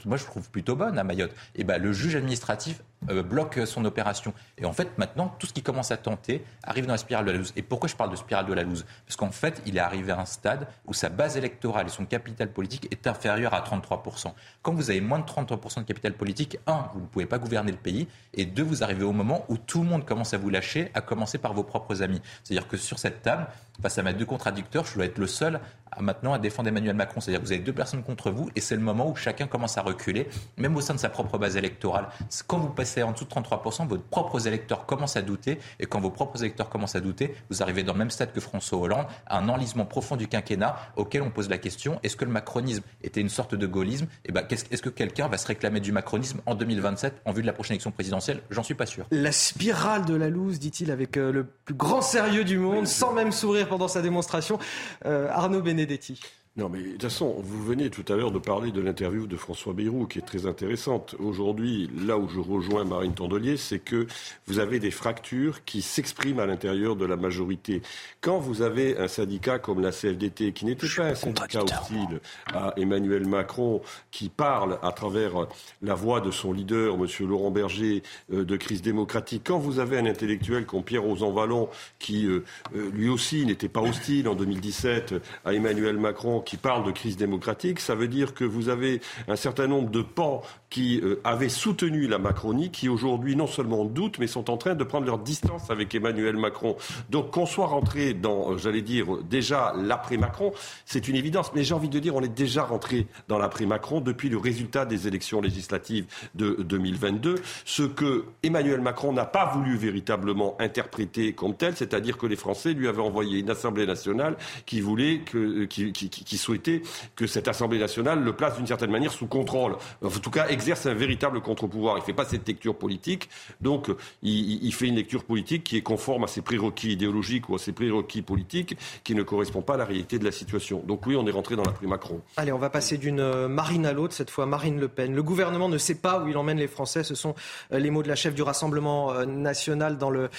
moi 0.06 0.18
je 0.18 0.26
trouve 0.26 0.50
plutôt 0.50 0.76
bonne 0.76 0.98
à 0.98 1.04
Mayotte. 1.04 1.34
Et 1.56 1.64
ben 1.64 1.82
le 1.82 1.94
juge 1.94 2.16
administratif 2.16 2.82
euh, 3.10 3.24
bloque 3.24 3.60
son 3.66 3.84
opération. 3.86 4.34
Et 4.58 4.66
en 4.66 4.74
fait, 4.74 4.98
maintenant, 4.98 5.34
tout 5.40 5.48
ce 5.48 5.54
qui 5.54 5.64
commence 5.64 5.92
à 5.92 5.98
tenter 5.98 6.44
arrive 6.64 6.86
dans 6.86 6.94
la 6.94 6.98
spirale 6.98 7.26
de 7.26 7.32
la 7.32 7.38
loose. 7.38 7.54
Et 7.56 7.62
pourquoi 7.62 7.90
je 7.90 7.96
parle 7.96 8.12
de 8.12 8.16
spirale 8.16 8.46
de 8.46 8.54
la 8.54 8.64
loose? 8.64 8.86
Parce 9.06 9.16
qu'en 9.16 9.32
fait, 9.32 9.62
il 9.66 9.78
est 9.78 9.80
arrivé 9.80 10.12
à 10.12 10.20
un 10.20 10.26
stade 10.26 10.68
où 10.86 10.94
sa 10.94 11.10
base 11.10 11.38
électorale 11.38 11.88
et 11.88 11.90
son 11.90 12.06
capital 12.06 12.52
politique 12.52 12.88
est 12.92 13.08
inférieur 13.08 13.54
à 13.54 13.62
33%. 13.62 14.34
Quand 14.62 14.74
vous 14.74 14.90
avez 14.90 15.02
moins 15.02 15.20
de 15.20 15.26
33% 15.26 15.80
de 15.80 15.84
capital 15.86 16.14
politique, 16.14 16.58
un, 16.68 16.90
vous 16.94 17.02
ne 17.02 17.06
pouvez 17.06 17.26
pas 17.26 17.40
gouverner 17.40 17.72
le 17.72 17.78
pays, 17.78 18.08
et 18.34 18.46
deux, 18.46 18.64
vous 18.64 18.84
arrivez 18.84 19.04
au 19.04 19.14
moment 19.14 19.46
où 19.50 19.58
tout 19.58 19.82
le 19.82 19.90
monde 19.90 20.06
commence 20.06 20.34
à 20.34 20.38
vous 20.38 20.50
lâcher, 20.50 20.92
à 20.94 21.02
commencer 21.02 21.38
par 21.38 21.54
vos 21.54 21.64
propres 21.64 22.04
amis. 22.04 22.22
C'est-à-dire 22.44 22.68
que 22.68 22.78
sur 22.78 23.00
cette 23.00 23.22
table, 23.22 23.48
face 23.82 23.98
à 23.98 24.04
mes 24.04 24.14
deux 24.14 24.26
contradicteurs, 24.26 24.86
je 24.86 24.96
dois 24.96 25.06
être 25.06 25.18
le 25.18 25.28
seul 25.28 25.60
maintenant 26.00 26.34
à 26.34 26.40
défendre 26.40 26.70
Emmanuel 26.70 26.96
Macron. 26.96 27.20
C'est-à-dire 27.20 27.42
que 27.42 27.46
vous 27.46 27.52
avez 27.52 27.62
deux 27.62 27.74
personnes 27.74 28.04
contre 28.04 28.32
vous 28.32 28.50
et 28.56 28.62
c'est 28.62 28.76
le 28.76 28.82
moment 28.82 29.10
où 29.10 29.16
chacun 29.16 29.48
commence 29.48 29.78
à 29.78 29.82
reculer, 29.82 30.30
même 30.58 30.76
au 30.76 30.82
sein 30.82 30.94
de 30.94 31.00
sa 31.00 31.10
propre 31.10 31.38
base 31.38 31.58
électorale. 31.58 32.08
Quand 32.48 32.60
vous 32.60 32.70
passez 32.70 32.91
en 33.00 33.12
dessous 33.12 33.26
de 33.26 33.30
33%, 33.30 33.88
vos 33.88 33.98
propres 33.98 34.48
électeurs 34.48 34.86
commencent 34.86 35.18
à 35.18 35.22
douter 35.22 35.60
et 35.80 35.86
quand 35.86 36.00
vos 36.00 36.12
propres 36.12 36.42
électeurs 36.44 36.70
commencent 36.70 36.96
à 36.96 37.02
douter, 37.02 37.36
vous 37.50 37.62
arrivez 37.64 37.84
dans 37.84 37.94
le 37.94 38.00
même 38.00 38.12
stade 38.12 38.34
que 38.34 38.42
François 38.42 38.80
Hollande, 38.80 39.06
un 39.28 39.50
enlisement 39.50 39.86
profond 39.86 40.16
du 40.16 40.28
quinquennat 40.28 40.76
auquel 40.96 41.22
on 41.22 41.30
pose 41.30 41.50
la 41.50 41.58
question 41.58 42.00
est-ce 42.04 42.16
que 42.16 42.26
le 42.26 42.32
macronisme 42.32 42.84
était 43.04 43.22
une 43.22 43.30
sorte 43.30 43.56
de 43.56 43.68
gaullisme? 43.68 44.08
Eh 44.26 44.32
ben, 44.32 44.46
Est-ce 44.50 44.82
que 44.82 44.90
quelqu'un 44.90 45.28
va 45.28 45.38
se 45.38 45.48
réclamer 45.48 45.80
du 45.80 45.92
macronisme 45.92 46.42
en 46.46 46.56
2027 46.56 47.22
en 47.26 47.32
vue 47.32 47.42
de 47.42 47.48
la 47.48 47.54
prochaine 47.54 47.76
élection 47.76 47.92
présidentielle? 47.92 48.42
J'en 48.50 48.64
suis 48.64 48.76
pas 48.76 48.86
sûr. 48.86 49.06
La 49.12 49.32
spirale 49.32 50.06
de 50.06 50.16
la 50.16 50.30
loose, 50.30 50.60
dit-il 50.60 50.92
avec 50.92 51.18
euh, 51.18 51.32
le 51.32 51.46
plus 51.46 51.76
grand 51.76 52.02
sérieux 52.02 52.44
du 52.44 52.58
monde, 52.58 52.88
sans 52.88 53.14
même 53.14 53.32
sourire 53.32 53.68
pendant 53.68 53.88
sa 53.88 54.02
démonstration. 54.02 54.60
Euh, 55.06 55.30
Arnaud 55.32 55.62
Benedetti. 55.62 56.20
Non, 56.58 56.68
mais 56.68 56.80
de 56.82 56.92
toute 56.92 57.04
façon, 57.04 57.38
vous 57.42 57.64
venez 57.64 57.90
tout 57.90 58.04
à 58.12 58.18
l'heure 58.18 58.32
de 58.32 58.38
parler 58.38 58.74
de 58.74 58.82
l'interview 58.82 59.26
de 59.26 59.38
François 59.38 59.72
Bayrou, 59.72 60.06
qui 60.06 60.20
est 60.20 60.22
très 60.22 60.46
intéressante. 60.46 61.16
Aujourd'hui, 61.18 61.90
là 62.06 62.18
où 62.18 62.28
je 62.28 62.42
rejoins 62.42 62.84
Marine 62.84 63.14
Tondelier, 63.14 63.56
c'est 63.56 63.80
que 63.80 64.06
vous 64.48 64.60
avez 64.60 64.82
des 64.82 64.92
fractures 64.92 65.64
qui 65.64 65.82
s'expriment 65.82 66.42
à 66.42 66.46
l'intérieur 66.46 66.98
de 66.98 67.06
la 67.06 67.16
majorité. 67.16 67.82
Quand 68.20 68.40
vous 68.40 68.64
avez 68.64 68.98
un 68.98 69.08
syndicat 69.08 69.60
comme 69.60 69.80
la 69.80 69.92
CFDT, 69.92 70.52
qui 70.52 70.66
n'était 70.66 70.88
pas 70.88 71.04
un 71.04 71.16
syndicat 71.16 71.64
hostile 71.64 72.20
à 72.54 72.74
Emmanuel 72.76 73.26
Macron, 73.26 73.82
qui 74.12 74.28
parle 74.28 74.78
à 74.84 74.92
travers 74.92 75.48
la 75.82 75.96
voix 75.96 76.20
de 76.20 76.32
son 76.32 76.52
leader, 76.52 76.96
M. 76.96 77.08
Laurent 77.30 77.52
Berger, 77.52 78.04
euh, 78.34 78.44
de 78.44 78.58
crise 78.58 78.82
démocratique, 78.82 79.44
quand 79.46 79.58
vous 79.58 79.80
avez 79.80 79.98
un 79.98 80.06
intellectuel 80.06 80.66
comme 80.66 80.84
Pierre 80.84 81.04
Rosanvallon, 81.04 81.70
qui 81.98 82.26
euh, 82.26 82.44
euh, 82.76 82.92
lui 82.92 83.08
aussi 83.08 83.46
n'était 83.46 83.70
pas 83.70 83.82
hostile 83.82 84.28
en 84.28 84.36
2017 84.36 85.16
à 85.46 85.54
Emmanuel 85.54 85.96
Macron, 85.96 86.41
qui 86.46 86.58
parle 86.58 86.84
de 86.84 86.92
crise 86.92 87.18
démocratique, 87.18 87.80
ça 87.80 87.96
veut 87.96 88.08
dire 88.08 88.34
que 88.34 88.44
vous 88.44 88.70
avez 88.70 89.02
un 89.28 89.36
certain 89.36 89.68
nombre 89.68 89.90
de 89.90 90.02
pans 90.02 90.42
qui 90.70 91.02
euh, 91.02 91.20
avaient 91.24 91.50
soutenu 91.50 92.08
la 92.08 92.18
Macronie, 92.18 92.72
qui 92.72 92.90
aujourd'hui 92.90 93.36
non 93.36 93.48
seulement 93.48 93.86
doutent, 93.86 94.20
mais 94.20 94.28
sont 94.28 94.50
en 94.50 94.58
train 94.58 94.74
de 94.74 94.84
prendre 94.84 95.06
leur 95.06 95.20
distance 95.20 95.70
avec 95.70 95.94
Emmanuel 95.94 96.38
Macron. 96.38 96.78
Donc 97.10 97.32
qu'on 97.32 97.46
soit 97.46 97.68
rentré 97.68 98.14
dans, 98.14 98.54
euh, 98.54 98.58
j'allais 98.58 98.82
dire, 98.82 99.06
déjà 99.30 99.74
l'après-Macron, 99.78 100.54
c'est 100.86 101.08
une 101.08 101.16
évidence. 101.16 101.52
Mais 101.54 101.64
j'ai 101.64 101.74
envie 101.74 101.90
de 101.90 102.00
dire, 102.00 102.16
on 102.16 102.22
est 102.22 102.30
déjà 102.30 102.64
rentré 102.64 103.08
dans 103.28 103.38
l'après-Macron 103.38 104.00
depuis 104.02 104.30
le 104.30 104.38
résultat 104.38 104.86
des 104.86 105.08
élections 105.08 105.42
législatives 105.42 106.06
de 106.36 106.58
2022, 106.62 107.36
ce 107.66 107.84
que 107.84 108.26
Emmanuel 108.42 108.82
Macron 108.82 109.12
n'a 109.12 109.26
pas 109.26 109.52
voulu 109.54 109.76
véritablement 109.76 110.56
interpréter 110.60 111.34
comme 111.34 111.56
tel, 111.56 111.76
c'est-à-dire 111.76 112.18
que 112.18 112.26
les 112.26 112.36
Français 112.38 112.74
lui 112.74 112.88
avaient 112.88 113.02
envoyé 113.02 113.40
une 113.40 113.50
Assemblée 113.50 113.86
nationale 113.86 114.38
qui 114.66 114.80
voulait 114.80 115.20
que, 115.20 115.66
qui 115.66 116.31
souhaitait 116.38 116.82
que 117.16 117.28
cette 117.28 117.48
Assemblée 117.48 117.80
nationale 117.80 118.24
le 118.24 118.34
place 118.34 118.58
d'une 118.58 118.68
certaine 118.68 118.92
manière 118.92 119.12
sous 119.12 119.28
contrôle. 119.28 119.76
En 120.04 120.10
tout 120.10 120.32
cas, 120.32 120.48
exerce 120.48 120.86
un 120.86 120.94
véritable 120.94 121.42
contre-pouvoir. 121.42 121.98
Il 121.98 122.02
ne 122.02 122.06
fait 122.06 122.14
pas 122.14 122.26
cette 122.26 122.48
lecture 122.48 122.76
politique. 122.76 123.30
Donc, 123.62 123.90
il, 124.24 124.64
il, 124.64 124.74
fait 124.74 124.88
une 124.88 124.96
lecture 124.96 125.24
politique 125.24 125.64
qui 125.64 125.78
est 125.78 125.82
conforme 125.82 126.24
à 126.24 126.28
ses 126.28 126.42
prérequis 126.42 126.92
idéologiques 126.92 127.50
ou 127.50 127.56
à 127.56 127.60
ses 127.60 127.72
prérequis 127.72 128.22
politiques 128.22 128.78
qui 129.04 129.16
ne 129.16 129.24
correspond 129.24 129.62
pas 129.62 129.76
à 129.76 129.78
la 129.78 129.86
réalité 129.86 130.20
de 130.20 130.26
la 130.26 130.32
situation. 130.32 130.84
Donc 130.86 131.06
oui, 131.06 131.16
on 131.16 131.26
est 131.28 131.32
rentré 131.32 131.56
dans 131.56 131.64
la 131.64 131.74
Macron. 131.88 132.22
Allez, 132.38 132.52
on 132.52 132.58
va 132.58 132.70
passer 132.70 132.98
d'une 132.98 133.20
euh, 133.20 133.48
Marine 133.48 133.86
à 133.86 133.94
l'autre, 133.94 134.14
cette 134.14 134.30
fois 134.30 134.46
Marine 134.46 134.80
Le 134.80 134.88
Pen. 134.88 135.14
Le 135.14 135.24
gouvernement 135.24 135.70
ne 135.70 135.78
sait 135.78 135.96
pas 135.96 136.20
où 136.20 136.28
il 136.28 136.38
emmène 136.38 136.58
les 136.58 136.68
Français. 136.68 137.04
Ce 137.04 137.16
sont 137.16 137.36
euh, 137.72 137.80
les 137.80 137.90
mots 137.92 138.04
de 138.04 138.08
la 138.08 138.16
chef 138.16 138.34
du 138.34 138.42
Rassemblement 138.42 139.12
euh, 139.12 139.26
national 139.26 139.98
dans 139.98 140.10
le 140.10 140.30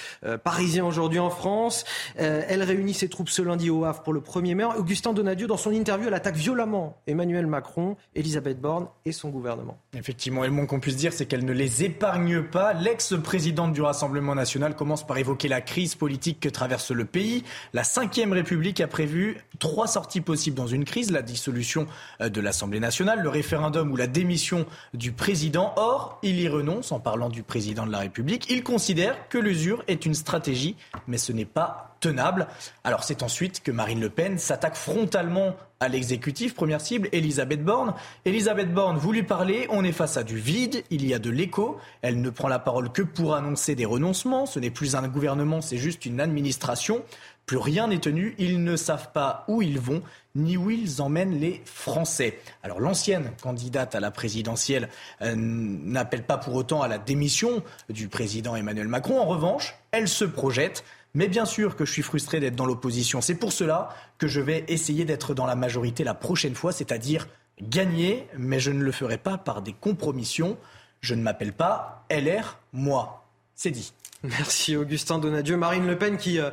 Parisien 0.43 0.85
aujourd'hui 0.85 1.19
en 1.19 1.29
France. 1.29 1.85
Elle 2.15 2.63
réunit 2.63 2.93
ses 2.93 3.09
troupes 3.09 3.29
ce 3.29 3.41
lundi 3.41 3.69
au 3.69 3.85
Havre 3.85 4.01
pour 4.03 4.13
le 4.13 4.19
1er 4.19 4.55
mai. 4.55 4.63
Augustin 4.77 5.13
Donadieu, 5.13 5.47
dans 5.47 5.57
son 5.57 5.71
interview, 5.83 6.07
elle 6.07 6.13
attaque 6.13 6.37
violemment 6.37 6.95
Emmanuel 7.07 7.45
Macron, 7.45 7.97
Elisabeth 8.15 8.61
Borne 8.61 8.87
et 9.03 9.11
son 9.11 9.27
gouvernement. 9.27 9.77
Effectivement, 9.93 10.43
le 10.43 10.49
moins 10.49 10.65
qu'on 10.65 10.79
puisse 10.79 10.95
dire, 10.95 11.11
c'est 11.11 11.25
qu'elle 11.25 11.43
ne 11.43 11.51
les 11.51 11.83
épargne 11.83 12.41
pas. 12.41 12.71
L'ex-présidente 12.71 13.73
du 13.73 13.81
Rassemblement 13.81 14.33
national 14.33 14.77
commence 14.77 15.05
par 15.05 15.17
évoquer 15.17 15.49
la 15.49 15.59
crise 15.59 15.95
politique 15.95 16.39
que 16.39 16.47
traverse 16.47 16.91
le 16.91 17.03
pays. 17.03 17.43
La 17.73 17.81
Ve 17.81 18.31
République 18.31 18.79
a 18.79 18.87
prévu 18.87 19.43
trois 19.59 19.87
sorties 19.87 20.21
possibles 20.21 20.55
dans 20.55 20.67
une 20.67 20.85
crise, 20.85 21.11
la 21.11 21.21
dissolution 21.21 21.85
euh, 22.21 22.29
de 22.29 22.39
l'Assemblée 22.39 22.79
nationale, 22.79 23.19
le 23.21 23.27
référendum 23.27 23.91
ou 23.91 23.97
la 23.97 24.07
démission 24.07 24.65
du 24.93 25.11
président. 25.11 25.73
Or, 25.75 26.17
il 26.23 26.39
y 26.39 26.47
renonce 26.47 26.93
en 26.93 27.01
parlant 27.01 27.27
du 27.27 27.43
président 27.43 27.85
de 27.85 27.91
la 27.91 27.99
République. 27.99 28.49
Il 28.49 28.63
considère 28.63 29.27
que 29.27 29.37
l'usure 29.37 29.83
est 29.89 30.05
une 30.05 30.13
stratégie, 30.13 30.77
mais 31.07 31.17
ce 31.17 31.33
n'est 31.33 31.43
pas 31.43 31.92
tenable. 32.03 32.47
Alors 32.83 33.05
c'est 33.05 33.23
ensuite 33.23 33.63
que 33.63 33.71
Marine 33.71 34.01
Le 34.01 34.09
Pen 34.09 34.37
s'attaque 34.37 34.75
frontalement 34.75 35.55
à 35.79 35.87
l'exécutif. 35.87 36.53
Première 36.53 36.81
cible, 36.81 37.07
Elisabeth 37.13 37.63
Borne. 37.63 37.93
Elisabeth 38.25 38.73
Borne, 38.73 38.97
vous 38.97 39.13
lui 39.13 39.23
parlez, 39.23 39.67
on 39.69 39.85
est 39.85 39.93
face 39.93 40.17
à 40.17 40.23
du 40.23 40.37
vide, 40.37 40.83
il 40.89 41.05
y 41.05 41.13
a 41.13 41.19
de 41.19 41.29
l'écho. 41.29 41.77
Elle 42.01 42.19
ne 42.19 42.29
prend 42.29 42.49
la 42.49 42.59
parole 42.59 42.91
que 42.91 43.01
pour 43.01 43.35
annoncer 43.35 43.73
des 43.75 43.85
renoncements. 43.85 44.45
Ce 44.45 44.59
n'est 44.59 44.69
plus 44.69 44.95
un 44.95 45.07
gouvernement, 45.07 45.61
c'est 45.61 45.77
juste 45.77 46.05
une 46.05 46.19
administration. 46.19 47.03
Plus 47.45 47.57
rien 47.57 47.87
n'est 47.87 47.99
tenu, 47.99 48.35
ils 48.37 48.63
ne 48.63 48.75
savent 48.75 49.11
pas 49.13 49.45
où 49.47 49.61
ils 49.61 49.79
vont 49.79 50.01
ni 50.35 50.57
où 50.57 50.71
ils 50.71 51.01
emmènent 51.01 51.39
les 51.39 51.61
Français. 51.65 52.39
Alors 52.63 52.79
l'ancienne 52.79 53.31
candidate 53.41 53.95
à 53.95 53.99
la 53.99 54.11
présidentielle 54.11 54.89
euh, 55.21 55.35
n'appelle 55.35 56.23
pas 56.23 56.37
pour 56.37 56.55
autant 56.55 56.81
à 56.81 56.87
la 56.87 56.97
démission 56.97 57.63
du 57.89 58.07
président 58.07 58.55
Emmanuel 58.55 58.87
Macron. 58.87 59.19
En 59.19 59.25
revanche, 59.25 59.75
elle 59.91 60.07
se 60.07 60.25
projette 60.25 60.83
mais 61.13 61.27
bien 61.27 61.45
sûr 61.45 61.75
que 61.75 61.85
je 61.85 61.91
suis 61.91 62.01
frustré 62.01 62.39
d'être 62.39 62.55
dans 62.55 62.65
l'opposition. 62.65 63.21
C'est 63.21 63.35
pour 63.35 63.51
cela 63.51 63.89
que 64.17 64.27
je 64.27 64.41
vais 64.41 64.65
essayer 64.67 65.05
d'être 65.05 65.33
dans 65.33 65.45
la 65.45 65.55
majorité 65.55 66.03
la 66.03 66.13
prochaine 66.13 66.55
fois, 66.55 66.71
c'est-à-dire 66.71 67.27
gagner, 67.61 68.27
mais 68.37 68.59
je 68.59 68.71
ne 68.71 68.83
le 68.83 68.91
ferai 68.91 69.17
pas 69.17 69.37
par 69.37 69.61
des 69.61 69.73
compromissions. 69.73 70.57
Je 71.01 71.15
ne 71.15 71.21
m'appelle 71.21 71.53
pas 71.53 72.05
LR, 72.09 72.59
moi. 72.71 73.25
C'est 73.55 73.71
dit. 73.71 73.93
Merci 74.23 74.77
Augustin 74.77 75.19
Donadieu. 75.19 75.57
Marine 75.57 75.85
Le 75.85 75.97
Pen 75.97 76.17
qui 76.17 76.39
euh, 76.39 76.49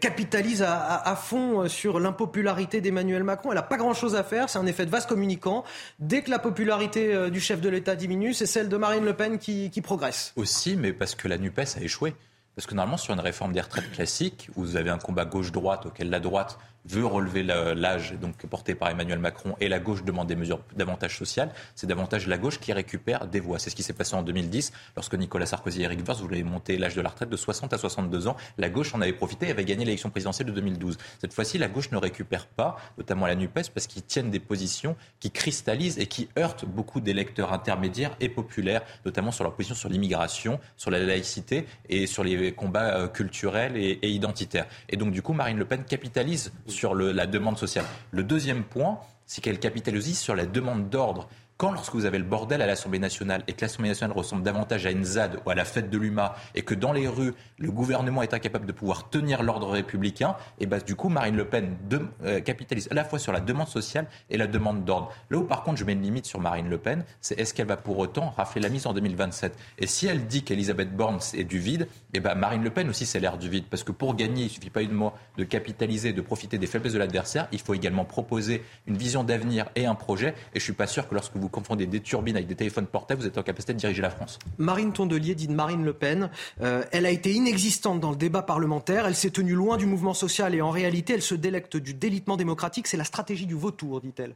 capitalise 0.00 0.62
à, 0.66 1.14
fond 1.14 1.60
euh, 1.60 1.68
sur 1.68 2.00
l'impopularité 2.00 2.80
d'Emmanuel 2.80 3.22
Macron. 3.22 3.50
Elle 3.50 3.56
n'a 3.56 3.62
pas 3.62 3.76
grand-chose 3.76 4.16
à 4.16 4.24
faire, 4.24 4.48
c'est 4.48 4.58
un 4.58 4.66
effet 4.66 4.86
de 4.86 4.90
vase 4.90 5.04
communicant. 5.04 5.62
Dès 5.98 6.22
que 6.22 6.30
la 6.30 6.38
popularité 6.38 7.14
euh, 7.14 7.28
du 7.28 7.38
chef 7.38 7.60
de 7.60 7.68
l'État 7.68 7.96
diminue, 7.96 8.32
c'est 8.32 8.46
celle 8.46 8.70
de 8.70 8.76
Marine 8.78 9.04
Le 9.04 9.12
Pen 9.12 9.38
qui, 9.38 9.70
qui 9.70 9.82
progresse. 9.82 10.32
Aussi, 10.36 10.74
mais 10.74 10.94
parce 10.94 11.14
que 11.14 11.28
la 11.28 11.36
NUPES 11.36 11.76
a 11.76 11.82
échoué. 11.82 12.14
Parce 12.54 12.66
que 12.66 12.74
normalement, 12.74 12.98
sur 12.98 13.14
une 13.14 13.20
réforme 13.20 13.52
des 13.52 13.60
retraites 13.60 13.90
classique, 13.92 14.50
où 14.56 14.62
vous 14.62 14.76
avez 14.76 14.90
un 14.90 14.98
combat 14.98 15.24
gauche-droite 15.24 15.86
auquel 15.86 16.10
la 16.10 16.20
droite 16.20 16.58
veut 16.84 17.06
relever 17.06 17.42
l'âge 17.42 18.14
donc 18.20 18.36
porté 18.46 18.74
par 18.74 18.90
Emmanuel 18.90 19.18
Macron 19.18 19.54
et 19.60 19.68
la 19.68 19.78
gauche 19.78 20.04
demande 20.04 20.26
des 20.26 20.36
mesures 20.36 20.60
davantage 20.76 21.16
sociales, 21.16 21.52
c'est 21.74 21.86
davantage 21.86 22.26
la 22.26 22.38
gauche 22.38 22.58
qui 22.58 22.72
récupère 22.72 23.26
des 23.26 23.40
voix. 23.40 23.58
C'est 23.58 23.70
ce 23.70 23.76
qui 23.76 23.82
s'est 23.82 23.92
passé 23.92 24.14
en 24.14 24.22
2010 24.22 24.72
lorsque 24.96 25.14
Nicolas 25.14 25.46
Sarkozy 25.46 25.82
et 25.82 25.84
Eric 25.84 26.00
Woerth 26.06 26.20
voulaient 26.20 26.42
monter 26.42 26.76
l'âge 26.78 26.94
de 26.94 27.00
la 27.00 27.10
retraite 27.10 27.28
de 27.28 27.36
60 27.36 27.72
à 27.72 27.78
62 27.78 28.28
ans. 28.28 28.36
La 28.58 28.68
gauche 28.68 28.94
en 28.94 29.00
avait 29.00 29.12
profité 29.12 29.48
et 29.48 29.50
avait 29.50 29.64
gagné 29.64 29.84
l'élection 29.84 30.10
présidentielle 30.10 30.48
de 30.48 30.52
2012. 30.52 30.98
Cette 31.20 31.32
fois-ci, 31.32 31.58
la 31.58 31.68
gauche 31.68 31.90
ne 31.92 31.96
récupère 31.96 32.46
pas, 32.46 32.76
notamment 32.98 33.26
la 33.26 33.34
NUPES, 33.34 33.70
parce 33.74 33.86
qu'ils 33.86 34.02
tiennent 34.02 34.30
des 34.30 34.40
positions 34.40 34.96
qui 35.20 35.30
cristallisent 35.30 35.98
et 35.98 36.06
qui 36.06 36.28
heurtent 36.38 36.64
beaucoup 36.64 37.00
d'électeurs 37.00 37.52
intermédiaires 37.52 38.16
et 38.20 38.28
populaires, 38.28 38.82
notamment 39.04 39.30
sur 39.30 39.44
leur 39.44 39.54
position 39.54 39.74
sur 39.74 39.88
l'immigration, 39.88 40.58
sur 40.76 40.90
la 40.90 40.98
laïcité 40.98 41.66
et 41.88 42.06
sur 42.06 42.24
les 42.24 42.52
combats 42.52 42.96
euh, 42.96 43.08
culturels 43.08 43.76
et, 43.76 43.98
et 44.02 44.10
identitaires. 44.10 44.66
Et 44.88 44.96
donc, 44.96 45.12
du 45.12 45.22
coup, 45.22 45.32
Marine 45.32 45.58
Le 45.58 45.64
Pen 45.64 45.84
capitalise 45.84 46.52
sur 46.72 46.94
la 46.94 47.26
demande 47.26 47.58
sociale. 47.58 47.84
Le 48.10 48.24
deuxième 48.24 48.64
point, 48.64 48.98
c'est 49.26 49.40
qu'elle 49.40 49.60
capitalise 49.60 50.18
sur 50.18 50.34
la 50.34 50.46
demande 50.46 50.88
d'ordre 50.90 51.28
quand, 51.62 51.70
lorsque 51.70 51.94
vous 51.94 52.06
avez 52.06 52.18
le 52.18 52.24
bordel 52.24 52.60
à 52.60 52.66
l'Assemblée 52.66 52.98
nationale 52.98 53.44
et 53.46 53.52
que 53.52 53.60
l'Assemblée 53.60 53.90
nationale 53.90 54.16
ressemble 54.16 54.42
davantage 54.42 54.84
à 54.84 54.90
une 54.90 55.04
ZAD 55.04 55.38
ou 55.46 55.50
à 55.50 55.54
la 55.54 55.64
fête 55.64 55.90
de 55.90 55.96
l'UMA 55.96 56.34
et 56.56 56.62
que 56.62 56.74
dans 56.74 56.92
les 56.92 57.06
rues, 57.06 57.34
le 57.56 57.70
gouvernement 57.70 58.20
est 58.20 58.34
incapable 58.34 58.66
de 58.66 58.72
pouvoir 58.72 59.10
tenir 59.10 59.44
l'ordre 59.44 59.68
républicain, 59.68 60.34
et 60.58 60.66
ben, 60.66 60.80
du 60.84 60.96
coup, 60.96 61.08
Marine 61.08 61.36
Le 61.36 61.44
Pen 61.44 61.76
euh, 62.24 62.40
capitalise 62.40 62.88
à 62.90 62.94
la 62.94 63.04
fois 63.04 63.20
sur 63.20 63.30
la 63.30 63.38
demande 63.38 63.68
sociale 63.68 64.08
et 64.28 64.38
la 64.38 64.48
demande 64.48 64.84
d'ordre. 64.84 65.12
Là 65.30 65.38
où, 65.38 65.44
par 65.44 65.62
contre, 65.62 65.78
je 65.78 65.84
mets 65.84 65.92
une 65.92 66.02
limite 66.02 66.26
sur 66.26 66.40
Marine 66.40 66.68
Le 66.68 66.78
Pen, 66.78 67.04
c'est 67.20 67.38
est-ce 67.38 67.54
qu'elle 67.54 67.68
va 67.68 67.76
pour 67.76 67.96
autant 67.96 68.30
rafler 68.30 68.60
la 68.60 68.68
mise 68.68 68.88
en 68.88 68.92
2027 68.92 69.56
Et 69.78 69.86
si 69.86 70.08
elle 70.08 70.26
dit 70.26 70.42
qu'Elisabeth 70.42 70.92
Borne 70.96 71.20
est 71.32 71.44
du 71.44 71.60
vide, 71.60 71.86
et 72.12 72.18
ben, 72.18 72.34
Marine 72.34 72.64
Le 72.64 72.70
Pen 72.70 72.88
aussi, 72.88 73.06
c'est 73.06 73.20
l'air 73.20 73.38
du 73.38 73.48
vide. 73.48 73.66
Parce 73.70 73.84
que 73.84 73.92
pour 73.92 74.16
gagner, 74.16 74.42
il 74.42 74.46
ne 74.46 74.50
suffit 74.50 74.70
pas 74.70 74.82
uniquement 74.82 75.14
de 75.38 75.44
capitaliser, 75.44 76.12
de 76.12 76.22
profiter 76.22 76.58
des 76.58 76.66
faiblesses 76.66 76.94
de 76.94 76.98
l'adversaire, 76.98 77.46
il 77.52 77.60
faut 77.60 77.74
également 77.74 78.04
proposer 78.04 78.64
une 78.88 78.96
vision 78.96 79.22
d'avenir 79.22 79.66
et 79.76 79.86
un 79.86 79.94
projet. 79.94 80.30
Et 80.54 80.58
je 80.58 80.58
ne 80.58 80.64
suis 80.64 80.72
pas 80.72 80.88
sûr 80.88 81.08
que 81.08 81.14
lorsque 81.14 81.36
vous 81.36 81.51
confondez 81.52 81.86
des 81.86 82.00
turbines 82.00 82.34
avec 82.34 82.48
des 82.48 82.56
téléphones 82.56 82.86
portables, 82.86 83.20
vous 83.20 83.26
êtes 83.28 83.38
en 83.38 83.44
capacité 83.44 83.72
de 83.72 83.78
diriger 83.78 84.02
la 84.02 84.10
France. 84.10 84.40
Marine 84.58 84.92
Tondelier 84.92 85.36
dit 85.36 85.46
de 85.46 85.52
Marine 85.52 85.84
Le 85.84 85.92
Pen, 85.92 86.30
euh, 86.60 86.82
elle 86.90 87.06
a 87.06 87.10
été 87.10 87.32
inexistante 87.32 88.00
dans 88.00 88.10
le 88.10 88.16
débat 88.16 88.42
parlementaire, 88.42 89.06
elle 89.06 89.14
s'est 89.14 89.30
tenue 89.30 89.54
loin 89.54 89.76
du 89.76 89.86
mouvement 89.86 90.14
social 90.14 90.54
et 90.54 90.60
en 90.60 90.70
réalité, 90.70 91.12
elle 91.12 91.22
se 91.22 91.36
délecte 91.36 91.76
du 91.76 91.94
délitement 91.94 92.36
démocratique. 92.36 92.88
C'est 92.88 92.96
la 92.96 93.04
stratégie 93.04 93.46
du 93.46 93.54
vautour, 93.54 94.00
dit-elle. 94.00 94.34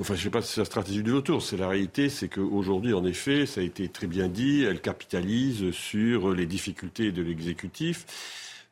Enfin, 0.00 0.14
je 0.14 0.20
ne 0.20 0.24
sais 0.24 0.30
pas 0.30 0.42
si 0.42 0.52
c'est 0.52 0.60
la 0.60 0.64
stratégie 0.64 1.02
du 1.02 1.10
vautour. 1.10 1.42
C'est 1.42 1.56
la 1.56 1.68
réalité, 1.68 2.08
c'est 2.08 2.28
qu'aujourd'hui, 2.28 2.94
en 2.94 3.04
effet, 3.04 3.46
ça 3.46 3.60
a 3.60 3.64
été 3.64 3.88
très 3.88 4.06
bien 4.06 4.28
dit, 4.28 4.62
elle 4.62 4.80
capitalise 4.80 5.72
sur 5.72 6.32
les 6.32 6.46
difficultés 6.46 7.10
de 7.10 7.22
l'exécutif. 7.22 8.06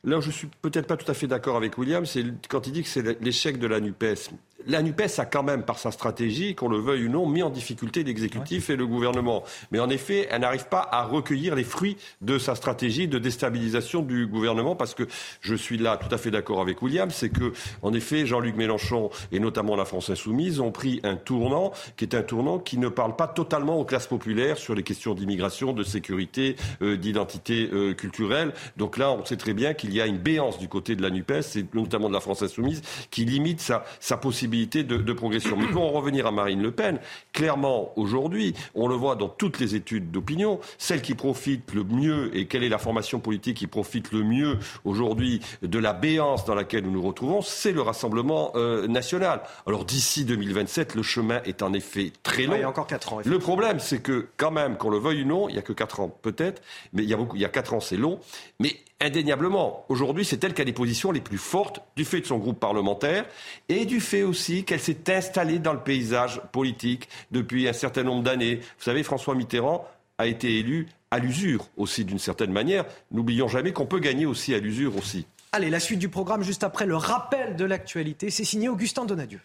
Là 0.05 0.19
où 0.19 0.21
je 0.21 0.31
suis 0.31 0.49
peut-être 0.63 0.87
pas 0.87 0.97
tout 0.97 1.11
à 1.11 1.15
fait 1.15 1.27
d'accord 1.27 1.57
avec 1.57 1.79
William, 1.79 2.07
c'est 2.07 2.25
quand 2.49 2.69
il 2.69 2.73
dit 2.73 2.83
que 2.85 2.89
c'est 2.89 3.21
l'échec 3.21 3.59
de 3.59 3.67
la 3.67 3.81
NUPES. 3.81 4.31
La 4.65 4.83
NUPES 4.83 5.19
a 5.19 5.27
quand 5.27 5.43
même, 5.43 5.63
par 5.63 5.79
sa 5.79 5.91
stratégie, 5.91 6.55
qu'on 6.55 6.69
le 6.69 6.79
veuille 6.79 7.07
ou 7.07 7.11
non, 7.11 7.27
mis 7.27 7.43
en 7.43 7.51
difficulté 7.51 8.03
l'exécutif 8.05 8.71
et 8.71 8.77
le 8.77 8.87
gouvernement. 8.87 9.45
Mais 9.71 9.79
en 9.79 9.91
effet, 9.91 10.29
elle 10.31 10.41
n'arrive 10.41 10.69
pas 10.69 10.89
à 10.91 11.05
recueillir 11.05 11.55
les 11.55 11.65
fruits 11.65 11.97
de 12.23 12.39
sa 12.39 12.55
stratégie 12.55 13.07
de 13.07 13.19
déstabilisation 13.19 14.03
du 14.03 14.27
gouvernement, 14.27 14.75
parce 14.75 14.95
que 14.95 15.05
je 15.41 15.55
suis 15.55 15.77
là 15.77 15.97
tout 15.97 16.13
à 16.15 16.19
fait 16.19 16.31
d'accord 16.31 16.61
avec 16.61 16.81
William, 16.81 17.11
c'est 17.11 17.29
que, 17.29 17.53
en 17.83 17.93
effet, 17.93 18.27
Jean-Luc 18.27 18.57
Mélenchon 18.57 19.11
et 19.31 19.41
notamment 19.41 19.77
la 19.77 19.85
France 19.85 20.11
Insoumise 20.11 20.61
ont 20.61 20.73
pris 20.73 21.01
un 21.05 21.17
tournant 21.17 21.73
qui 21.97 22.05
est 22.05 22.15
un 22.15 22.23
tournant 22.23 22.59
qui 22.59 22.79
ne 22.79 22.89
parle 22.89 23.17
pas 23.17 23.29
totalement 23.29 23.79
aux 23.79 23.85
classes 23.85 24.07
populaires 24.07 24.57
sur 24.57 24.75
les 24.75 24.83
questions 24.83 25.15
d'immigration, 25.15 25.73
de 25.73 25.85
sécurité, 25.85 26.57
euh, 26.83 26.97
d'identité 26.97 27.69
euh, 27.73 27.95
culturelle. 27.95 28.53
Donc 28.77 28.97
là, 28.97 29.11
on 29.11 29.25
sait 29.25 29.37
très 29.37 29.55
bien 29.55 29.75
qu'il 29.75 29.93
y 29.93 30.01
a 30.01 30.07
une 30.07 30.19
béance 30.19 30.59
du 30.59 30.69
côté 30.69 30.97
de 30.97 31.03
la 31.03 31.11
NUPES, 31.11 31.57
et 31.57 31.67
notamment 31.75 32.09
de 32.09 32.15
la 32.15 32.21
France 32.21 32.43
Insoumise, 32.43 32.83
qui 33.11 33.25
limite 33.25 33.61
sa, 33.61 33.85
sa 34.01 34.17
possibilité 34.17 34.46
de, 34.47 35.13
progression. 35.13 35.57
Mais 35.57 35.67
pour 35.67 35.85
en 35.85 35.91
revenir 35.91 36.27
à 36.27 36.31
Marine 36.31 36.63
Le 36.63 36.71
Pen, 36.71 36.99
clairement, 37.33 37.93
aujourd'hui, 37.97 38.55
on 38.75 38.89
le 38.89 38.95
voit 38.95 39.17
dans 39.17 39.29
toutes 39.29 39.59
les 39.59 39.75
études 39.75 40.11
d'opinion, 40.11 40.61
celle 40.79 41.03
qui 41.03 41.15
profite 41.15 41.73
le 41.75 41.85
mieux, 41.85 42.37
et 42.37 42.47
quelle 42.47 42.65
est 42.65 42.69
la 42.69 42.79
formation 42.79 43.19
politique 43.19 43.59
qui 43.59 43.67
profite 43.67 44.13
le 44.13 44.23
mieux 44.23 44.59
aujourd'hui 44.85 45.41
de 45.63 45.79
la 45.79 45.93
béance 45.93 46.45
dans 46.45 46.55
laquelle 46.55 46.85
nous 46.85 46.91
nous 46.91 47.03
retrouvons, 47.03 47.43
c'est 47.43 47.73
le 47.73 47.81
Rassemblement 47.81 48.53
euh, 48.57 48.87
national. 48.87 49.43
Alors 49.67 49.85
d'ici 49.85 50.25
2027, 50.25 50.95
le 50.95 51.03
chemin 51.03 51.41
est 51.45 51.63
en 51.63 51.73
effet 51.73 52.13
très 52.23 52.45
long. 52.45 52.55
il 52.55 52.61
y 52.61 52.65
a 52.65 52.69
encore 52.69 52.87
4 52.87 53.13
ans. 53.13 53.21
Le 53.25 53.39
problème, 53.39 53.81
c'est 53.81 54.01
que 54.01 54.29
quand 54.37 54.51
même, 54.51 54.77
qu'on 54.77 54.91
le 54.91 54.99
veuille 54.99 55.23
ou 55.23 55.27
non, 55.27 55.49
il 55.49 55.53
n'y 55.53 55.59
a 55.59 55.63
que 55.63 55.73
4 55.73 56.01
ans 56.01 56.19
peut-être, 56.23 56.63
mais 56.93 57.03
il 57.03 57.09
y 57.09 57.15
a, 57.15 57.17
beaucoup, 57.17 57.37
il 57.37 57.43
y 57.43 57.45
a 57.45 57.49
4 57.49 57.75
ans, 57.75 57.81
c'est 57.81 57.97
long. 57.97 58.21
Mais 58.61 58.77
indéniablement, 59.01 59.85
aujourd'hui, 59.89 60.25
c'est 60.25 60.43
elle 60.45 60.55
qui 60.55 60.63
a 60.63 60.65
les 60.65 60.73
positions 60.73 61.13
les 61.13 61.21
plus 61.21 61.39
fortes 61.39 61.81
du 61.97 62.05
fait 62.05 62.21
de 62.21 62.27
son 62.27 62.39
groupe 62.39 62.59
parlementaire 62.59 63.27
et 63.69 63.85
du 63.85 64.01
fait 64.01 64.23
aussi 64.23 64.65
qu'elle 64.65 64.81
s'est 64.81 65.13
installée 65.13 65.59
dans 65.59 65.73
le 65.73 65.81
paysage 65.81 66.41
politique 66.53 67.09
depuis 67.31 67.69
un 67.69 67.73
certain 67.73 68.03
nombre 68.03 68.23
d'années. 68.23 68.57
Vous 68.57 68.85
savez, 68.85 69.03
François 69.03 69.35
Mitterrand 69.35 69.87
a 70.19 70.27
été 70.27 70.59
élu 70.59 70.89
à 71.11 71.19
l'usure 71.19 71.69
aussi 71.77 72.05
d'une 72.05 72.19
certaine 72.19 72.53
manière. 72.53 72.85
N'oublions 73.11 73.49
jamais 73.49 73.73
qu'on 73.73 73.87
peut 73.87 74.01
gagner 74.01 74.27
aussi 74.27 74.55
à 74.55 74.59
l'usure 74.59 74.97
aussi. 74.97 75.27
Allez, 75.53 75.71
la 75.71 75.81
suite 75.81 75.99
du 75.99 76.09
programme 76.09 76.43
juste 76.43 76.65
après 76.65 76.87
le 76.87 76.97
rappel 76.97 77.57
de 77.57 77.65
l'actualité, 77.65 78.31
c'est 78.31 78.45
signé 78.45 78.69
Augustin 78.69 79.05
Donadieu. 79.05 79.41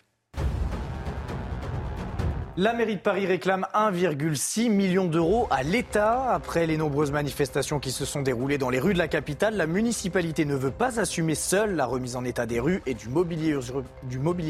La 2.61 2.73
mairie 2.73 2.97
de 2.97 3.01
Paris 3.01 3.25
réclame 3.25 3.65
1,6 3.73 4.69
million 4.69 5.05
d'euros 5.05 5.47
à 5.49 5.63
l'État. 5.63 6.31
Après 6.31 6.67
les 6.67 6.77
nombreuses 6.77 7.11
manifestations 7.11 7.79
qui 7.79 7.89
se 7.89 8.05
sont 8.05 8.21
déroulées 8.21 8.59
dans 8.59 8.69
les 8.69 8.79
rues 8.79 8.93
de 8.93 8.99
la 8.99 9.07
capitale, 9.07 9.57
la 9.57 9.65
municipalité 9.65 10.45
ne 10.45 10.53
veut 10.53 10.69
pas 10.69 10.99
assumer 10.99 11.33
seule 11.33 11.75
la 11.75 11.87
remise 11.87 12.15
en 12.15 12.23
état 12.23 12.45
des 12.45 12.59
rues 12.59 12.83
et 12.85 12.93
du 12.93 13.09
mobilier, 13.09 13.55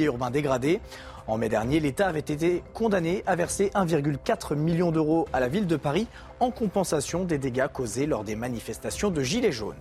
urbain 0.04 0.30
dégradé. 0.30 0.82
En 1.26 1.38
mai 1.38 1.48
dernier, 1.48 1.80
l'État 1.80 2.10
avait 2.10 2.20
été 2.20 2.64
condamné 2.74 3.24
à 3.28 3.38
verser 3.38 3.72
1,4 3.76 4.56
million 4.56 4.92
d'euros 4.92 5.26
à 5.32 5.40
la 5.40 5.48
ville 5.48 5.66
de 5.66 5.78
Paris 5.78 6.10
en 6.42 6.52
compensation 6.52 7.24
des 7.24 7.38
dégâts 7.38 7.70
causés 7.72 8.08
lors 8.08 8.26
des 8.26 8.36
manifestations 8.36 9.10
de 9.10 9.24
Gilets 9.24 9.54
jaunes. 9.54 9.80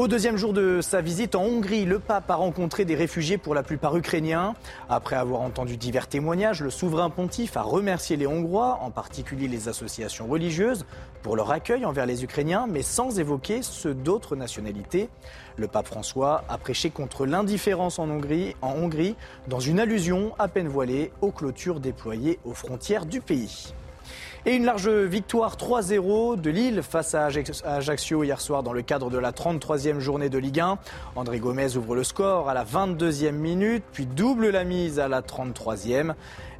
Au 0.00 0.08
deuxième 0.08 0.38
jour 0.38 0.54
de 0.54 0.80
sa 0.80 1.02
visite 1.02 1.34
en 1.34 1.42
Hongrie, 1.42 1.84
le 1.84 1.98
pape 1.98 2.30
a 2.30 2.34
rencontré 2.34 2.86
des 2.86 2.94
réfugiés 2.94 3.36
pour 3.36 3.54
la 3.54 3.62
plupart 3.62 3.94
ukrainiens. 3.98 4.54
Après 4.88 5.14
avoir 5.14 5.42
entendu 5.42 5.76
divers 5.76 6.06
témoignages, 6.06 6.62
le 6.62 6.70
souverain 6.70 7.10
pontife 7.10 7.58
a 7.58 7.60
remercié 7.60 8.16
les 8.16 8.26
Hongrois, 8.26 8.78
en 8.80 8.90
particulier 8.90 9.46
les 9.46 9.68
associations 9.68 10.26
religieuses, 10.26 10.86
pour 11.20 11.36
leur 11.36 11.50
accueil 11.50 11.84
envers 11.84 12.06
les 12.06 12.24
Ukrainiens, 12.24 12.66
mais 12.66 12.80
sans 12.80 13.20
évoquer 13.20 13.60
ceux 13.60 13.92
d'autres 13.92 14.36
nationalités. 14.36 15.10
Le 15.58 15.68
pape 15.68 15.88
François 15.88 16.44
a 16.48 16.56
prêché 16.56 16.88
contre 16.88 17.26
l'indifférence 17.26 17.98
en 17.98 18.08
Hongrie, 18.08 18.56
en 18.62 18.72
Hongrie, 18.72 19.16
dans 19.48 19.60
une 19.60 19.78
allusion 19.78 20.32
à 20.38 20.48
peine 20.48 20.68
voilée 20.68 21.12
aux 21.20 21.30
clôtures 21.30 21.78
déployées 21.78 22.38
aux 22.46 22.54
frontières 22.54 23.04
du 23.04 23.20
pays. 23.20 23.74
Et 24.46 24.54
une 24.54 24.64
large 24.64 24.88
victoire 24.88 25.56
3-0 25.56 26.40
de 26.40 26.48
Lille 26.48 26.82
face 26.82 27.14
à 27.14 27.26
Ajaccio 27.26 28.24
hier 28.24 28.40
soir 28.40 28.62
dans 28.62 28.72
le 28.72 28.80
cadre 28.80 29.10
de 29.10 29.18
la 29.18 29.32
33e 29.32 29.98
journée 29.98 30.30
de 30.30 30.38
Ligue 30.38 30.60
1. 30.60 30.78
André 31.14 31.38
Gomez 31.40 31.76
ouvre 31.76 31.94
le 31.94 32.04
score 32.04 32.48
à 32.48 32.54
la 32.54 32.64
22e 32.64 33.32
minute, 33.32 33.84
puis 33.92 34.06
double 34.06 34.48
la 34.48 34.64
mise 34.64 34.98
à 34.98 35.08
la 35.08 35.20
33e. 35.20 36.14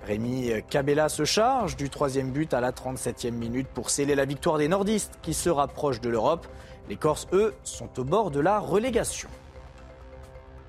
Rémi 0.07 0.51
Cabella 0.69 1.09
se 1.09 1.25
charge 1.25 1.77
du 1.77 1.89
troisième 1.89 2.33
but 2.33 2.53
à 2.53 2.61
la 2.61 2.73
37e 2.73 3.31
minute 3.31 3.69
pour 3.69 3.89
sceller 3.89 4.15
la 4.15 4.27
victoire 4.27 4.59
des 4.59 4.69
nordistes 4.69 5.19
qui 5.23 5.33
se 5.33 5.49
rapprochent 5.49 6.03
de 6.03 6.11
l'Europe. 6.11 6.47
Les 6.91 6.97
Corses, 6.97 7.29
eux, 7.33 7.55
sont 7.65 7.99
au 7.99 8.05
bord 8.05 8.31
de 8.31 8.41
la 8.41 8.59
relégation. 8.59 9.31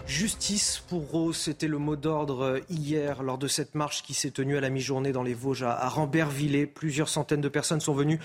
Justice 0.08 0.84
pour 0.88 1.10
Rose, 1.10 1.38
c'était 1.38 1.68
le 1.68 1.78
mot 1.78 1.96
d'ordre 1.96 2.60
hier 2.70 3.24
lors 3.24 3.38
de 3.38 3.48
cette 3.48 3.76
marche 3.76 4.04
qui 4.04 4.14
s'est 4.14 4.32
tenue 4.32 4.58
à 4.58 4.62
la 4.62 4.70
mi-journée 4.70 5.12
dans 5.12 5.24
les 5.24 5.34
Vosges 5.34 5.64
à 5.64 5.88
Rambervillers. 5.88 6.66
Plusieurs 6.66 7.10
centaines 7.10 7.42
de 7.42 7.50
personnes 7.50 7.82
sont 7.82 7.94
venues 7.94 8.20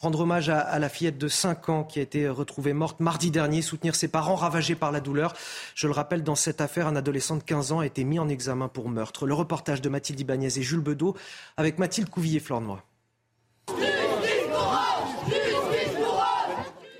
rendre 0.00 0.20
hommage 0.20 0.48
à, 0.48 0.78
la 0.78 0.88
fillette 0.88 1.18
de 1.18 1.28
5 1.28 1.68
ans 1.68 1.84
qui 1.84 1.98
a 1.98 2.02
été 2.02 2.28
retrouvée 2.28 2.72
morte 2.72 3.00
mardi 3.00 3.30
dernier, 3.30 3.60
soutenir 3.62 3.94
ses 3.94 4.08
parents 4.08 4.34
ravagés 4.34 4.74
par 4.74 4.92
la 4.92 5.00
douleur. 5.00 5.34
Je 5.74 5.86
le 5.86 5.92
rappelle, 5.92 6.22
dans 6.22 6.34
cette 6.34 6.60
affaire, 6.60 6.86
un 6.86 6.96
adolescent 6.96 7.36
de 7.36 7.42
15 7.42 7.72
ans 7.72 7.80
a 7.80 7.86
été 7.86 8.04
mis 8.04 8.18
en 8.18 8.28
examen 8.28 8.68
pour 8.68 8.88
meurtre. 8.88 9.26
Le 9.26 9.34
reportage 9.34 9.82
de 9.82 9.88
Mathilde 9.88 10.20
Ibanez 10.20 10.58
et 10.58 10.62
Jules 10.62 10.80
Bedeau 10.80 11.14
avec 11.56 11.78
Mathilde 11.78 12.08
Couvillier-Flornois. 12.08 12.82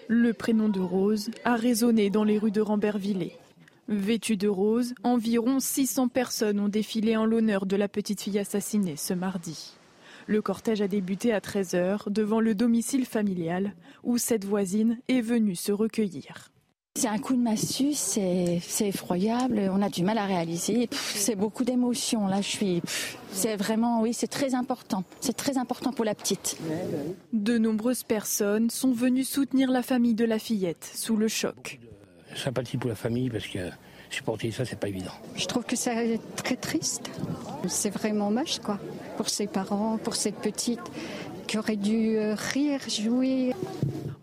Le 0.08 0.32
prénom 0.32 0.68
de 0.68 0.80
Rose 0.80 1.30
a 1.44 1.54
résonné 1.54 2.10
dans 2.10 2.24
les 2.24 2.36
rues 2.36 2.50
de 2.50 2.60
Rambervillers. 2.60 3.38
Vêtues 3.90 4.36
de 4.36 4.46
rose, 4.46 4.94
environ 5.02 5.58
600 5.58 6.06
personnes 6.06 6.60
ont 6.60 6.68
défilé 6.68 7.16
en 7.16 7.24
l'honneur 7.24 7.66
de 7.66 7.74
la 7.74 7.88
petite 7.88 8.20
fille 8.20 8.38
assassinée 8.38 8.94
ce 8.94 9.14
mardi. 9.14 9.72
Le 10.28 10.40
cortège 10.40 10.80
a 10.80 10.86
débuté 10.86 11.32
à 11.32 11.40
13h 11.40 12.08
devant 12.08 12.38
le 12.38 12.54
domicile 12.54 13.04
familial 13.04 13.74
où 14.04 14.16
cette 14.16 14.44
voisine 14.44 15.00
est 15.08 15.20
venue 15.20 15.56
se 15.56 15.72
recueillir. 15.72 16.52
C'est 16.94 17.08
un 17.08 17.18
coup 17.18 17.34
de 17.34 17.42
massue, 17.42 17.92
c'est 17.94 18.60
effroyable, 18.80 19.68
on 19.72 19.82
a 19.82 19.88
du 19.88 20.04
mal 20.04 20.18
à 20.18 20.24
réaliser. 20.24 20.88
C'est 20.92 21.34
beaucoup 21.34 21.64
d'émotions, 21.64 22.28
là 22.28 22.42
je 22.42 22.48
suis... 22.48 22.82
C'est 23.32 23.56
vraiment, 23.56 24.02
oui, 24.02 24.14
c'est 24.14 24.28
très 24.28 24.54
important. 24.54 25.02
C'est 25.20 25.36
très 25.36 25.58
important 25.58 25.92
pour 25.92 26.04
la 26.04 26.14
petite. 26.14 26.58
De 27.32 27.58
nombreuses 27.58 28.04
personnes 28.04 28.70
sont 28.70 28.92
venues 28.92 29.24
soutenir 29.24 29.68
la 29.68 29.82
famille 29.82 30.14
de 30.14 30.24
la 30.24 30.38
fillette 30.38 30.88
sous 30.94 31.16
le 31.16 31.26
choc 31.26 31.80
sympathie 32.36 32.76
pour 32.76 32.88
la 32.88 32.96
famille 32.96 33.30
parce 33.30 33.46
que 33.46 33.70
supporter 34.10 34.50
ça, 34.50 34.64
c'est 34.64 34.78
pas 34.78 34.88
évident. 34.88 35.12
Je 35.36 35.46
trouve 35.46 35.64
que 35.64 35.76
c'est 35.76 36.20
très 36.36 36.56
triste. 36.56 37.10
C'est 37.68 37.90
vraiment 37.90 38.30
moche, 38.30 38.58
quoi. 38.58 38.78
Pour 39.16 39.28
ses 39.28 39.46
parents, 39.46 39.98
pour 39.98 40.16
cette 40.16 40.36
petite 40.36 40.80
qui 41.46 41.58
aurait 41.58 41.76
dû 41.76 42.16
euh, 42.16 42.34
rire, 42.36 42.80
jouer. 42.88 43.54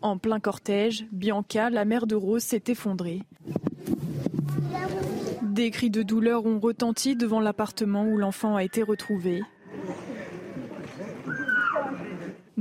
En 0.02 0.18
plein 0.18 0.40
cortège, 0.40 1.06
Bianca, 1.12 1.70
la 1.70 1.84
mère 1.84 2.08
de 2.08 2.16
Rose, 2.16 2.44
s'est 2.44 2.64
effondrée. 2.68 3.24
Des 5.42 5.72
cris 5.72 5.90
de 5.90 6.04
douleur 6.04 6.46
ont 6.46 6.60
retenti 6.60 7.16
devant 7.16 7.42
l'appartement 7.42 8.06
où 8.06 8.18
l'enfant 8.18 8.56
a 8.56 8.64
été 8.64 8.84
retrouvé. 8.84 9.42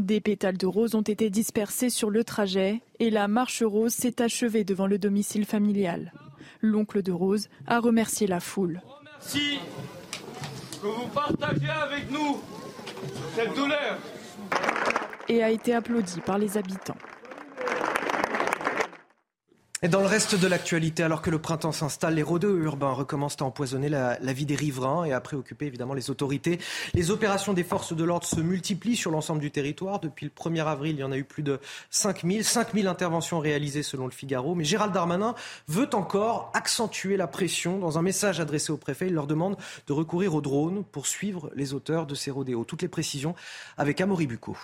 Des 0.07 0.20
pétales 0.20 0.57
de 0.57 0.68
rose 0.68 0.94
ont 0.94 1.02
été 1.02 1.30
dispersés 1.30 1.90
sur 1.90 2.11
le 2.11 2.22
trajet 2.22 2.80
et 3.00 3.11
la 3.11 3.26
marche 3.26 3.64
rose 3.64 3.92
s'est 3.92 4.22
achevée 4.22 4.62
devant 4.62 4.86
le 4.86 4.98
domicile 4.98 5.44
familial. 5.44 6.12
L'oncle 6.61 7.02
de 7.02 7.11
Rose 7.11 7.48
a 7.66 7.80
remercié 7.80 8.28
la 8.28 8.38
foule. 8.38 8.80
Merci 9.02 9.59
que 10.80 10.86
vous 10.86 11.09
partagez 11.09 11.68
avec 11.68 12.09
nous 12.12 12.38
cette 13.34 13.52
douleur. 13.57 13.98
Et 15.28 15.42
a 15.42 15.50
été 15.50 15.74
applaudi 15.74 16.20
par 16.20 16.38
les 16.38 16.57
habitants. 16.57 16.98
Et 19.82 19.88
dans 19.88 20.00
le 20.00 20.06
reste 20.06 20.34
de 20.40 20.46
l'actualité, 20.46 21.02
alors 21.02 21.20
que 21.20 21.28
le 21.28 21.38
printemps 21.38 21.70
s'installe, 21.70 22.14
les 22.14 22.22
rôdeux 22.22 22.62
urbains 22.62 22.92
recommencent 22.92 23.36
à 23.40 23.44
empoisonner 23.44 23.90
la, 23.90 24.16
vie 24.32 24.46
des 24.46 24.54
riverains 24.54 25.04
et 25.04 25.12
à 25.12 25.20
préoccuper 25.20 25.66
évidemment 25.66 25.92
les 25.92 26.08
autorités. 26.08 26.58
Les 26.94 27.10
opérations 27.10 27.52
des 27.52 27.62
forces 27.62 27.94
de 27.94 28.02
l'ordre 28.02 28.26
se 28.26 28.40
multiplient 28.40 28.96
sur 28.96 29.10
l'ensemble 29.10 29.42
du 29.42 29.50
territoire. 29.50 30.00
Depuis 30.00 30.24
le 30.24 30.32
1er 30.32 30.64
avril, 30.64 30.96
il 30.96 31.00
y 31.00 31.04
en 31.04 31.12
a 31.12 31.18
eu 31.18 31.24
plus 31.24 31.42
de 31.42 31.60
5000. 31.90 32.42
5000 32.42 32.88
interventions 32.88 33.38
réalisées 33.38 33.82
selon 33.82 34.06
le 34.06 34.12
Figaro. 34.12 34.54
Mais 34.54 34.64
Gérald 34.64 34.94
Darmanin 34.94 35.34
veut 35.68 35.94
encore 35.94 36.50
accentuer 36.54 37.18
la 37.18 37.26
pression. 37.26 37.78
Dans 37.78 37.98
un 37.98 38.02
message 38.02 38.40
adressé 38.40 38.72
au 38.72 38.78
préfet, 38.78 39.08
il 39.08 39.12
leur 39.12 39.26
demande 39.26 39.58
de 39.86 39.92
recourir 39.92 40.34
aux 40.34 40.40
drones 40.40 40.84
pour 40.84 41.06
suivre 41.06 41.50
les 41.54 41.74
auteurs 41.74 42.06
de 42.06 42.14
ces 42.14 42.30
rodéos. 42.30 42.64
Toutes 42.64 42.80
les 42.80 42.88
précisions 42.88 43.34
avec 43.76 44.00
Amaury 44.00 44.26
Bucco. 44.26 44.56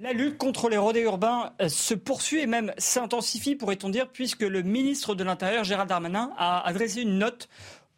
La 0.00 0.12
lutte 0.12 0.38
contre 0.38 0.68
les 0.68 0.76
rodés 0.76 1.00
urbains 1.00 1.54
euh, 1.60 1.68
se 1.68 1.92
poursuit 1.92 2.38
et 2.38 2.46
même 2.46 2.72
s'intensifie, 2.78 3.56
pourrait-on 3.56 3.88
dire, 3.88 4.08
puisque 4.08 4.42
le 4.42 4.62
ministre 4.62 5.16
de 5.16 5.24
l'Intérieur, 5.24 5.64
Gérald 5.64 5.88
Darmanin, 5.88 6.30
a 6.38 6.64
adressé 6.64 7.02
une 7.02 7.18
note 7.18 7.48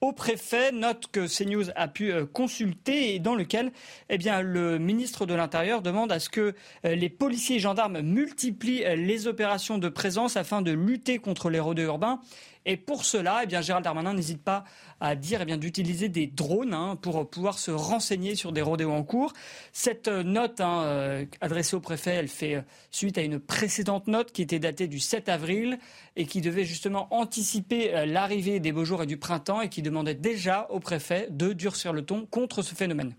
au 0.00 0.12
préfet, 0.12 0.72
note 0.72 1.08
que 1.12 1.26
CNews 1.26 1.66
a 1.76 1.88
pu 1.88 2.10
euh, 2.10 2.24
consulter 2.24 3.14
et 3.14 3.18
dans 3.18 3.34
lequel 3.34 3.70
eh 4.08 4.16
bien, 4.16 4.40
le 4.40 4.78
ministre 4.78 5.26
de 5.26 5.34
l'Intérieur 5.34 5.82
demande 5.82 6.10
à 6.10 6.20
ce 6.20 6.30
que 6.30 6.54
euh, 6.86 6.94
les 6.94 7.10
policiers 7.10 7.56
et 7.56 7.60
gendarmes 7.60 8.00
multiplient 8.00 8.84
les 8.96 9.26
opérations 9.26 9.76
de 9.76 9.90
présence 9.90 10.38
afin 10.38 10.62
de 10.62 10.72
lutter 10.72 11.18
contre 11.18 11.50
les 11.50 11.60
rodés 11.60 11.82
urbains 11.82 12.22
Et 12.70 12.76
pour 12.76 13.04
cela, 13.04 13.40
eh 13.42 13.46
bien, 13.46 13.62
Gérald 13.62 13.82
Darmanin 13.82 14.14
n'hésite 14.14 14.44
pas 14.44 14.62
à 15.00 15.16
dire 15.16 15.40
eh 15.42 15.44
bien, 15.44 15.56
d'utiliser 15.56 16.08
des 16.08 16.28
drones 16.28 16.72
hein, 16.72 16.94
pour 16.94 17.28
pouvoir 17.28 17.58
se 17.58 17.72
renseigner 17.72 18.36
sur 18.36 18.52
des 18.52 18.62
rodéos 18.62 18.92
en 18.92 19.02
cours. 19.02 19.32
Cette 19.72 20.06
euh, 20.06 20.22
note 20.22 20.60
hein, 20.60 20.82
euh, 20.84 21.24
adressée 21.40 21.74
au 21.74 21.80
préfet, 21.80 22.12
elle 22.12 22.28
fait 22.28 22.54
euh, 22.54 22.62
suite 22.92 23.18
à 23.18 23.22
une 23.22 23.40
précédente 23.40 24.06
note 24.06 24.30
qui 24.30 24.42
était 24.42 24.60
datée 24.60 24.86
du 24.86 25.00
7 25.00 25.28
avril 25.28 25.80
et 26.14 26.26
qui 26.26 26.40
devait 26.40 26.62
justement 26.62 27.12
anticiper 27.12 28.06
l'arrivée 28.06 28.60
des 28.60 28.70
beaux 28.70 28.84
jours 28.84 29.02
et 29.02 29.06
du 29.06 29.16
printemps 29.16 29.60
et 29.60 29.68
qui 29.68 29.82
demandait 29.82 30.14
déjà 30.14 30.68
au 30.70 30.78
préfet 30.78 31.26
de 31.28 31.52
durcir 31.52 31.92
le 31.92 32.02
ton 32.02 32.24
contre 32.24 32.62
ce 32.62 32.76
phénomène. 32.76 33.16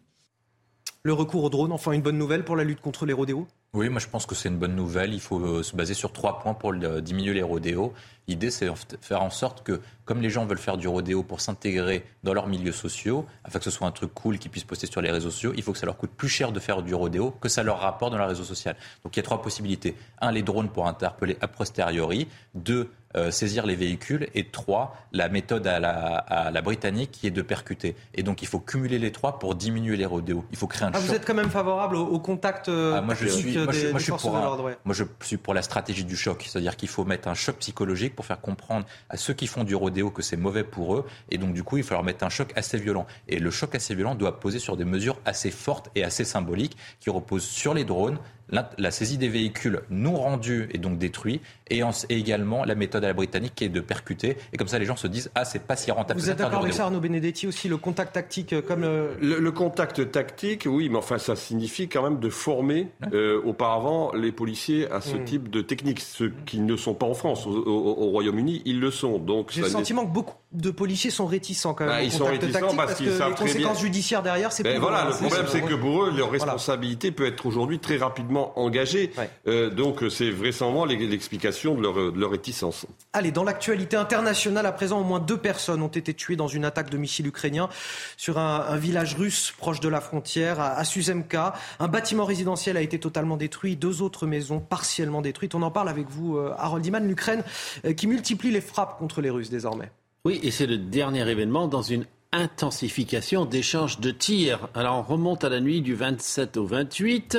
Le 1.04 1.12
recours 1.12 1.44
aux 1.44 1.50
drones, 1.50 1.74
enfin 1.74 1.92
une 1.92 2.02
bonne 2.02 2.18
nouvelle 2.18 2.46
pour 2.46 2.56
la 2.56 2.64
lutte 2.64 2.80
contre 2.80 3.06
les 3.06 3.14
rodéos? 3.14 3.48
Oui, 3.74 3.90
moi 3.90 4.00
je 4.00 4.08
pense 4.08 4.26
que 4.26 4.36
c'est 4.36 4.50
une 4.50 4.60
bonne 4.60 4.76
nouvelle. 4.76 5.14
Il 5.14 5.20
faut 5.20 5.64
se 5.64 5.76
baser 5.76 5.94
sur 5.94 6.14
trois 6.14 6.40
points 6.40 6.54
pour 6.54 6.74
diminuer 6.74 7.34
les 7.34 7.42
rodéos. 7.42 7.94
L'idée, 8.28 8.52
c'est 8.52 8.66
de 8.66 8.74
faire 9.02 9.22
en 9.22 9.30
sorte 9.30 9.64
que, 9.64 9.82
comme 10.06 10.22
les 10.22 10.30
gens 10.30 10.46
veulent 10.46 10.58
faire 10.58 10.78
du 10.78 10.88
rodéo 10.88 11.24
pour 11.24 11.42
s'intégrer 11.42 12.06
dans 12.24 12.34
leurs 12.34 12.48
milieux 12.48 12.72
sociaux, 12.72 13.26
afin 13.44 13.60
que 13.60 13.66
ce 13.66 13.72
soit 13.72 13.88
un 13.88 13.92
truc 13.92 14.14
cool 14.14 14.38
qu'ils 14.38 14.52
puissent 14.52 14.64
poster 14.64 14.88
sur 14.88 15.02
les 15.02 15.12
réseaux 15.12 15.32
sociaux, 15.32 15.54
il 15.56 15.64
faut 15.64 15.74
que 15.74 15.80
ça 15.80 15.86
leur 15.86 15.98
coûte 15.98 16.12
plus 16.16 16.30
cher 16.30 16.52
de 16.52 16.60
faire 16.60 16.82
du 16.82 16.94
rodéo 16.94 17.32
que 17.42 17.50
ça 17.50 17.64
leur 17.64 17.80
rapporte 17.80 18.12
dans 18.12 18.20
la 18.20 18.28
réseau 18.28 18.44
social. 18.44 18.76
Donc 19.04 19.16
il 19.16 19.20
y 19.20 19.22
a 19.22 19.24
trois 19.24 19.42
possibilités. 19.42 19.96
Un, 20.20 20.32
les 20.32 20.44
drones 20.44 20.70
pour 20.70 20.88
interpeller 20.88 21.38
a 21.42 21.48
posteriori. 21.48 22.28
Deux, 22.54 22.92
euh, 23.18 23.30
saisir 23.30 23.66
les 23.66 23.76
véhicules. 23.76 24.28
Et 24.36 24.46
trois, 24.46 24.96
la 25.12 25.28
méthode 25.28 25.68
à 25.68 25.80
la, 25.80 26.62
britannique 26.62 27.12
qui 27.12 27.28
est 27.28 27.32
de 27.32 27.42
percuter. 27.42 27.96
Et 28.14 28.24
donc 28.24 28.42
il 28.42 28.48
faut 28.48 28.60
cumuler 28.60 29.00
les 29.00 29.12
trois 29.12 29.40
pour 29.40 29.56
diminuer 29.56 29.98
les 29.98 30.06
rodéos. 30.06 30.46
Il 30.52 30.58
faut 30.58 30.68
créer 30.68 30.88
un 30.88 30.92
ah, 30.94 31.00
Vous 31.00 31.14
êtes 31.14 31.26
quand 31.26 31.34
même 31.34 31.50
favorable 31.50 31.96
au, 31.96 32.20
contact 32.20 32.70
euh, 32.70 32.96
ah, 32.98 33.02
moi, 33.02 33.16
je 33.16 33.28
suis, 33.28 33.58
moi, 33.58 33.72
je, 33.72 34.04
suis 34.04 34.12
pour 34.12 34.32
moi 34.32 34.94
je 34.94 35.04
suis 35.22 35.38
pour 35.38 35.54
la 35.54 35.62
stratégie 35.62 36.06
du 36.06 36.16
choc. 36.16 36.46
C'est-à-dire 36.48 36.78
qu'il 36.78 36.88
faut 36.88 37.04
mettre 37.04 37.28
un 37.28 37.34
choc 37.34 37.58
psychologique 37.58 38.16
pour 38.16 38.21
faire 38.26 38.42
comprendre 38.42 38.86
à 39.10 39.18
ceux 39.18 39.34
qui 39.34 39.48
font 39.48 39.64
du 39.64 39.76
rodéo 39.76 40.12
que 40.12 40.22
c'est 40.22 40.38
mauvais 40.38 40.64
pour 40.64 40.96
eux. 40.96 41.06
Et 41.30 41.38
donc 41.38 41.54
du 41.54 41.64
coup, 41.64 41.78
il 41.78 41.84
faut 41.84 41.94
leur 41.94 42.04
mettre 42.04 42.26
un 42.26 42.30
choc 42.30 42.52
assez 42.56 42.78
violent. 42.78 43.06
Et 43.28 43.40
le 43.40 43.52
choc 43.52 43.76
assez 43.76 43.96
violent 43.96 44.16
doit 44.16 44.40
poser 44.40 44.60
sur 44.60 44.78
des 44.78 44.86
mesures 44.86 45.18
assez 45.26 45.52
fortes 45.52 45.90
et 45.96 46.04
assez 46.04 46.26
symboliques 46.26 46.78
qui 47.00 47.10
reposent 47.10 47.48
sur 47.48 47.74
les 47.74 47.86
drones, 47.86 48.20
la, 48.50 48.92
saisie 48.92 49.18
des 49.18 49.30
véhicules 49.30 49.82
non 49.90 50.16
rendus 50.16 50.68
et 50.72 50.78
donc 50.78 50.98
détruits, 50.98 51.42
et, 51.72 51.84
également 52.10 52.64
la 52.66 52.76
méthode 52.76 53.04
à 53.04 53.08
la 53.08 53.14
britannique 53.14 53.54
qui 53.56 53.66
est 53.66 53.70
de 53.70 53.82
percuter. 53.82 54.38
Et 54.54 54.58
comme 54.58 54.68
ça, 54.68 54.80
les 54.80 54.86
gens 54.86 54.96
se 54.96 55.08
disent 55.08 55.32
ah 55.36 55.46
c'est 55.46 55.64
pas 55.64 55.76
si 55.76 55.92
rentable. 55.92 56.20
Vous 56.20 56.30
êtes 56.30 56.38
d'accord 56.38 56.62
avec 56.62 56.74
ça, 56.74 56.86
Arnaud 56.86 57.00
Benedetti 57.00 57.48
aussi, 57.48 57.68
le 57.68 57.78
contact 57.78 58.14
tactique 58.14 58.54
euh, 58.54 58.62
comme 58.62 58.82
le... 58.82 59.40
le... 59.40 59.52
contact 59.52 60.12
tactique, 60.12 60.64
oui, 60.66 60.90
mais 60.90 60.98
enfin 60.98 61.18
ça 61.18 61.36
signifie 61.36 61.88
quand 61.88 62.04
même 62.04 62.20
de 62.20 62.30
former 62.30 62.88
euh, 63.14 63.42
auparavant 63.44 64.12
les 64.14 64.32
policiers 64.32 64.90
à 64.90 65.02
ce 65.02 65.16
hmm. 65.16 65.26
type 65.26 65.50
de 65.50 65.62
technique, 65.62 66.00
ceux 66.00 66.34
qui 66.46 66.60
ne 66.60 66.76
sont 66.76 66.94
pas 66.94 67.06
en 67.06 67.14
France, 67.14 67.46
au, 67.46 68.10
Royaume-Uni, 68.12 68.62
ils 68.66 68.80
le 68.80 68.92
sont. 68.92 69.20
Donc 69.20 69.52
j'ai 69.52 69.62
le 69.62 69.70
sentiment 69.70 70.06
que 70.06 70.12
beaucoup 70.12 70.36
de 70.52 70.72
policiers 70.72 71.12
sont 71.12 71.26
réticents 71.26 71.74
quand 71.74 71.86
même. 71.86 71.96
Bah, 71.96 72.04
ils 72.04 72.12
sont 72.12 72.26
réticents 72.26 72.76
parce, 72.76 72.96
qu'ils 72.96 73.12
savent 73.12 73.30
les 73.30 73.36
conséquences 73.36 73.82
judiciaires 73.82 74.24
derrière, 74.24 74.52
c'est. 74.52 74.64
Ben 74.64 74.80
voilà, 74.80 75.06
le 75.06 75.12
problème 75.16 75.46
c'est 75.48 75.62
que 75.62 75.76
pour 75.76 76.04
eux, 76.04 76.12
leur 76.16 76.32
responsabilité 76.32 77.12
peut 77.12 77.26
être 77.26 77.46
aujourd'hui 77.46 77.80
très 77.80 77.98
rapidement 77.98 78.58
engagés. 78.60 79.12
Euh, 79.48 79.70
donc 79.70 80.04
c'est 80.10 80.30
vraisemblablement 80.30 80.86
l'explication 80.86 81.61
de 81.64 82.20
leur, 82.20 82.32
réticence. 82.32 82.86
Allez, 83.14 83.32
dans 83.32 83.44
l'actualité 83.44 83.96
internationale, 83.96 84.66
à 84.66 84.72
présent, 84.72 85.00
au 85.00 85.04
moins 85.04 85.20
deux 85.20 85.38
personnes 85.38 85.82
ont 85.82 85.88
été 85.88 86.14
tuées 86.14 86.36
dans 86.36 86.48
une 86.48 86.66
attaque 86.66 86.90
de 86.90 86.98
missiles 86.98 87.28
ukrainiens 87.28 87.70
sur 88.18 88.38
un, 88.38 88.78
village 88.78 89.16
russe 89.16 89.54
proche 89.58 89.80
de 89.80 89.90
la 89.90 90.02
frontière, 90.02 90.60
à, 90.60 90.74
à 90.74 90.84
Suzemka. 90.84 91.54
Un 91.80 91.88
bâtiment 91.88 92.26
résidentiel 92.26 92.78
a 92.78 92.82
été 92.82 93.00
totalement 93.00 93.38
détruit, 93.38 93.76
deux 93.76 94.02
autres 94.02 94.26
maisons 94.26 94.60
partiellement 94.60 95.22
détruites. 95.22 95.56
On 95.56 95.62
en 95.62 95.72
parle 95.72 95.90
avec 95.90 96.10
vous, 96.10 96.38
euh, 96.38 96.54
Harold 96.58 96.86
Iman, 96.86 97.06
l'Ukraine 97.06 97.44
euh, 97.86 97.94
qui 97.94 98.08
multiplie 98.08 98.52
les 98.52 98.62
frappes 98.62 98.98
contre 98.98 99.22
les 99.22 99.30
Russes 99.30 99.50
désormais. 99.50 99.92
Oui, 100.26 100.40
et 100.44 100.52
c'est 100.52 100.68
le 100.68 100.78
dernier 100.78 101.28
événement 101.28 101.68
dans 101.68 101.82
une 101.82 102.06
intensification 102.34 103.46
d'échanges 103.46 104.00
de 104.00 104.12
tirs. 104.12 104.70
Alors 104.74 105.00
on 105.00 105.14
remonte 105.14 105.44
à 105.44 105.50
la 105.50 105.60
nuit 105.60 105.82
du 105.82 105.96
27 105.96 106.58
au 106.58 106.66
28, 106.66 107.38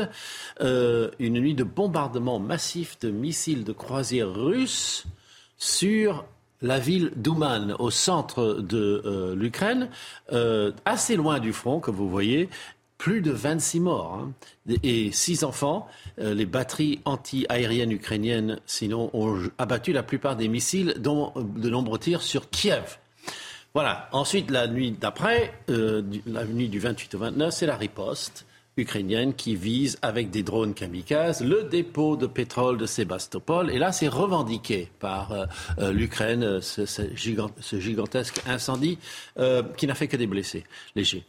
euh, 0.61 1.11
une 1.19 1.41
nuit 1.41 1.55
de 1.55 1.65
bombardement 1.65 2.39
massif 2.39 2.99
de 3.01 3.11
missiles 3.11 3.65
de 3.65 3.73
croisière 3.73 4.33
russes 4.33 5.05
sur 5.57 6.25
la 6.61 6.79
ville 6.79 7.11
d'Ouman, 7.17 7.75
au 7.79 7.91
centre 7.91 8.61
de 8.61 9.03
euh, 9.05 9.35
l'Ukraine, 9.35 9.89
euh, 10.33 10.73
assez 10.85 11.17
loin 11.17 11.41
du 11.41 11.53
front, 11.53 11.81
comme 11.81 11.97
vous 11.97 12.11
voyez, 12.11 12.49
plus 12.99 13.21
de 13.21 13.33
26 13.33 13.81
morts 13.81 14.21
hein, 14.23 14.33
et 14.85 15.11
6 15.11 15.43
enfants. 15.43 15.89
les 16.19 16.47
batteries 16.47 17.01
anti-aériennes 17.05 17.91
ukrainiennes, 17.91 18.61
sinon, 18.65 19.11
ont 19.13 19.41
abattu 19.59 19.93
la 19.93 20.05
plupart 20.05 20.37
des 20.37 20.47
missiles, 20.47 20.95
dont 20.99 21.33
de 21.35 21.69
nombreux 21.69 21.99
tirs 21.99 22.23
sur 22.23 22.49
Kiev. 22.49 22.99
Voilà. 23.75 24.09
Ensuite, 24.13 24.51
la 24.51 24.67
nuit 24.67 24.93
d'après, 24.93 25.55
euh, 25.71 26.03
la 26.27 26.45
nuit 26.45 26.69
du 26.69 26.79
28 26.79 27.15
au 27.15 27.19
29, 27.19 27.55
c'est 27.55 27.67
la 27.67 27.77
riposte 27.77 28.47
ukrainienne 28.77 29.35
qui 29.35 29.55
vise 29.55 29.99
avec 30.03 30.31
des 30.31 30.43
drones 30.43 30.75
kamikazes 30.75 31.43
le 31.43 31.65
dépôt 31.65 32.17
de 32.17 32.27
pétrole 32.27 32.79
de 32.79 32.87
Sébastopol. 32.87 33.71
Et 33.71 33.79
là, 33.79 33.93
c'est 33.93 34.09
revendiqué 34.09 34.91
par 34.99 35.33
euh, 35.33 35.45
euh, 35.79 35.93
l'Ukraine, 35.93 36.61
ce, 36.61 36.83
gigantesque 37.15 38.41
incendie 38.47 38.99
qui 39.77 39.87
n'a 39.87 39.95
fait 39.95 40.09
que 40.09 40.17
des 40.17 40.27
blessés 40.27 40.65
légers. 40.95 41.25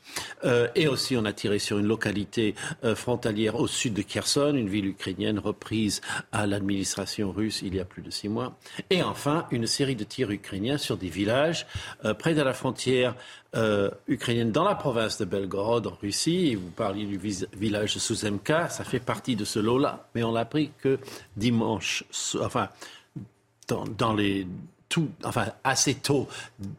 et 0.75 0.87
aussi, 0.87 1.15
on 1.17 1.25
a 1.25 1.33
tiré 1.33 1.59
sur 1.59 1.79
une 1.79 1.87
localité 1.87 2.55
frontalière 2.95 3.59
au 3.59 3.67
sud 3.67 3.93
de 3.93 4.01
Kherson, 4.01 4.53
une 4.55 4.69
ville 4.69 4.87
ukrainienne 4.87 5.39
reprise 5.39 6.01
à 6.31 6.45
l'administration 6.45 7.31
russe 7.31 7.61
il 7.63 7.75
y 7.75 7.79
a 7.79 7.85
plus 7.85 8.01
de 8.01 8.11
six 8.11 8.29
mois. 8.29 8.57
Et 8.89 9.03
enfin, 9.03 9.47
une 9.51 9.67
série 9.67 9.95
de 9.95 10.03
tirs 10.03 10.31
ukrainiens 10.31 10.77
sur 10.77 10.97
des 10.97 11.09
villages 11.09 11.65
près 12.19 12.33
de 12.33 12.41
la 12.41 12.53
frontière 12.53 13.15
euh, 13.55 13.89
ukrainienne 14.07 14.51
dans 14.51 14.63
la 14.63 14.75
province 14.75 15.17
de 15.19 15.25
Belgorod, 15.25 15.87
en 15.87 15.97
Russie. 16.01 16.55
Vous 16.55 16.71
parliez 16.71 17.05
du 17.05 17.17
village 17.17 17.93
de 17.93 17.99
Suzemka, 17.99 18.69
ça 18.69 18.83
fait 18.83 18.99
partie 18.99 19.35
de 19.35 19.45
ce 19.45 19.59
lot-là. 19.59 20.07
Mais 20.15 20.23
on 20.23 20.31
l'a 20.31 20.41
appris 20.41 20.71
que 20.81 20.99
dimanche, 21.37 22.03
enfin, 22.41 22.69
dans, 23.67 24.13
les 24.13 24.47
tout, 24.89 25.09
enfin 25.23 25.47
assez 25.63 25.95
tôt 25.95 26.27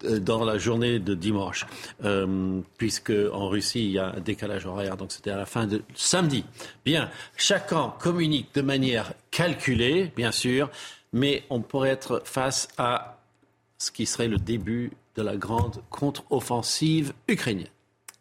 euh, 0.05 0.18
dans 0.18 0.45
la 0.45 0.59
journée 0.59 0.99
de 0.99 1.14
dimanche, 1.14 1.66
euh, 2.05 2.61
puisque 2.77 3.12
en 3.33 3.49
Russie 3.49 3.87
il 3.87 3.91
y 3.93 3.99
a 3.99 4.12
un 4.14 4.20
décalage 4.20 4.66
horaire, 4.66 4.97
donc 4.97 5.12
c'était 5.12 5.31
à 5.31 5.37
la 5.37 5.47
fin 5.47 5.66
de 5.66 5.83
samedi. 5.95 6.45
Bien, 6.85 7.11
chacun 7.37 7.95
communique 7.99 8.55
de 8.55 8.62
manière 8.62 9.12
calculée, 9.31 10.12
bien 10.16 10.33
sûr, 10.33 10.70
mais 11.12 11.45
on 11.51 11.61
pourrait 11.61 11.91
être 11.91 12.22
face 12.25 12.68
à 12.79 13.18
ce 13.79 13.91
qui 13.91 14.07
serait 14.07 14.29
le 14.29 14.39
début 14.39 14.93
de 15.16 15.22
la 15.22 15.36
grande 15.36 15.82
contre-offensive 15.90 17.12
ukrainienne. 17.28 17.68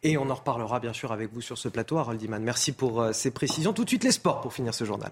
Et 0.03 0.17
on 0.17 0.29
en 0.29 0.35
reparlera 0.35 0.79
bien 0.79 0.93
sûr 0.93 1.11
avec 1.11 1.31
vous 1.33 1.41
sur 1.41 1.57
ce 1.57 1.69
plateau, 1.69 1.97
Harold 1.97 2.21
Iman. 2.21 2.43
Merci 2.43 2.73
pour 2.73 3.01
euh, 3.01 3.13
ces 3.13 3.31
précisions. 3.31 3.73
Tout 3.73 3.85
de 3.85 3.89
suite 3.89 4.03
les 4.03 4.11
sports 4.11 4.41
pour 4.41 4.53
finir 4.53 4.73
ce 4.73 4.83
journal. 4.83 5.11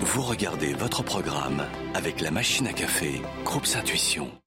Vous 0.00 0.22
regardez 0.22 0.74
votre 0.74 1.02
programme 1.02 1.62
avec 1.94 2.20
la 2.20 2.30
machine 2.30 2.66
à 2.66 2.72
café, 2.72 3.22
Groupe 3.44 3.66
Intuition. 3.74 4.41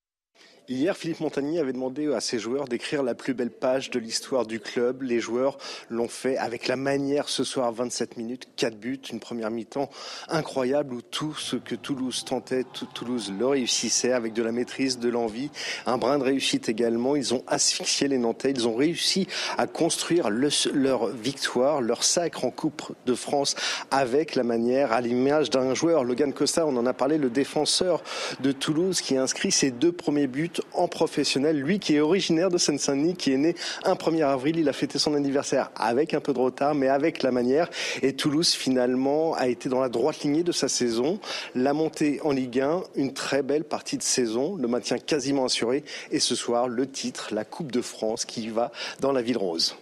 Hier, 0.68 0.97
Philippe 0.97 1.20
Montagnier 1.20 1.59
avait 1.59 1.74
demandé 1.74 2.11
à 2.11 2.20
ses 2.20 2.39
joueurs 2.39 2.68
d'écrire 2.68 3.03
la 3.03 3.13
plus 3.13 3.36
belle 3.36 3.51
page 3.51 3.91
de 3.91 3.99
l'histoire 3.99 4.47
du 4.47 4.59
club. 4.59 5.03
Les 5.03 5.20
joueurs 5.20 5.59
l'ont 5.91 6.07
fait 6.07 6.38
avec 6.38 6.68
la 6.68 6.76
manière 6.76 7.30
ce 7.30 7.43
soir, 7.43 7.72
27 7.72 8.18
minutes, 8.18 8.47
4 8.55 8.76
buts, 8.76 8.99
une 9.11 9.20
première 9.20 9.51
mi-temps 9.51 9.91
incroyable 10.28 10.95
où 10.95 11.03
tout 11.03 11.36
ce 11.36 11.55
que 11.55 11.76
Toulouse 11.76 12.26
tentait, 12.26 12.63
Toulouse 12.95 13.32
le 13.38 13.45
réussissait 13.45 14.11
avec 14.11 14.34
de 14.34 14.41
la 14.41 14.51
maîtrise, 14.51 14.97
de 14.97 15.07
l'envie, 15.07 15.51
un 15.86 15.99
brin 15.99 16.18
de 16.18 16.24
réussite 16.24 16.68
également. 16.68 17.16
Ils 17.16 17.36
ont 17.36 17.43
asphyxié 17.45 18.07
les 18.07 18.18
Nantais, 18.18 18.49
ils 18.49 18.68
ont 18.68 18.76
réussi 18.76 19.28
à 19.59 19.68
construire 19.68 20.32
leur 20.32 21.07
victoire, 21.09 21.80
leur 21.80 22.03
sacre 22.03 22.43
en 22.43 22.49
Coupe 22.49 22.91
de 23.05 23.13
France 23.13 23.55
avec 23.91 24.34
la 24.34 24.43
manière, 24.43 24.93
à 24.93 25.01
l'image 25.01 25.51
d'un 25.51 25.76
joueur, 25.76 26.03
Logan 26.03 26.34
Costa, 26.34 26.66
on 26.66 26.76
en 26.76 26.88
a 26.88 26.93
parlé, 26.93 27.20
le 27.20 27.30
défenseur 27.30 28.01
de 28.39 28.51
Toulouse 28.51 29.01
qui 29.01 29.16
inscrit 29.16 29.51
ses 29.51 29.70
deux 29.70 29.91
premiers 29.91 30.26
buts 30.26 30.49
en 30.74 30.88
professionnel. 30.88 31.60
Lui 31.60 31.80
qui 31.80 31.95
est 31.95 31.99
originaire 31.99 32.49
de 32.49 32.58
Seine-Saint-Denis, 32.58 33.16
qui 33.16 33.34
est 33.34 33.38
né 33.38 33.56
un 33.84 33.93
1er 33.93 34.26
avril, 34.26 34.58
il 34.58 34.70
a 34.70 34.74
fêté 34.74 34.99
son 34.99 35.14
anniversaire 35.14 35.72
avec 35.76 36.14
un 36.14 36.20
peu 36.20 36.34
de 36.34 36.39
retard, 36.39 36.76
mais 36.76 36.88
avec 36.88 37.24
la 37.24 37.32
manière. 37.32 37.70
Et 38.01 38.14
Toulouse 38.14 38.53
finalement 38.53 39.34
a 39.34 39.47
été 39.47 39.70
dans 39.70 39.82
la 39.82 39.89
droite 39.89 40.22
lignée 40.24 40.43
de 40.43 40.51
sa 40.51 40.68
saison. 40.68 41.20
La 41.53 41.74
montée 41.74 42.20
en 42.24 42.32
Ligue 42.32 42.60
1, 42.60 42.84
une 42.95 43.14
très 43.14 43.43
belle 43.43 43.64
partie 43.64 43.97
de 43.97 44.03
saison, 44.03 44.56
le 44.56 44.68
maintien 44.68 44.97
quasiment 44.97 45.45
assuré. 45.45 45.84
Et 46.12 46.20
ce 46.20 46.36
soir, 46.36 46.68
le 46.68 46.89
titre, 46.89 47.30
la 47.32 47.45
Coupe 47.45 47.72
de 47.72 47.82
France 47.82 48.26
qui 48.26 48.49
va 48.49 48.72
dans 48.99 49.12
la 49.12 49.22
ville 49.22 49.38
rose. 49.38 49.76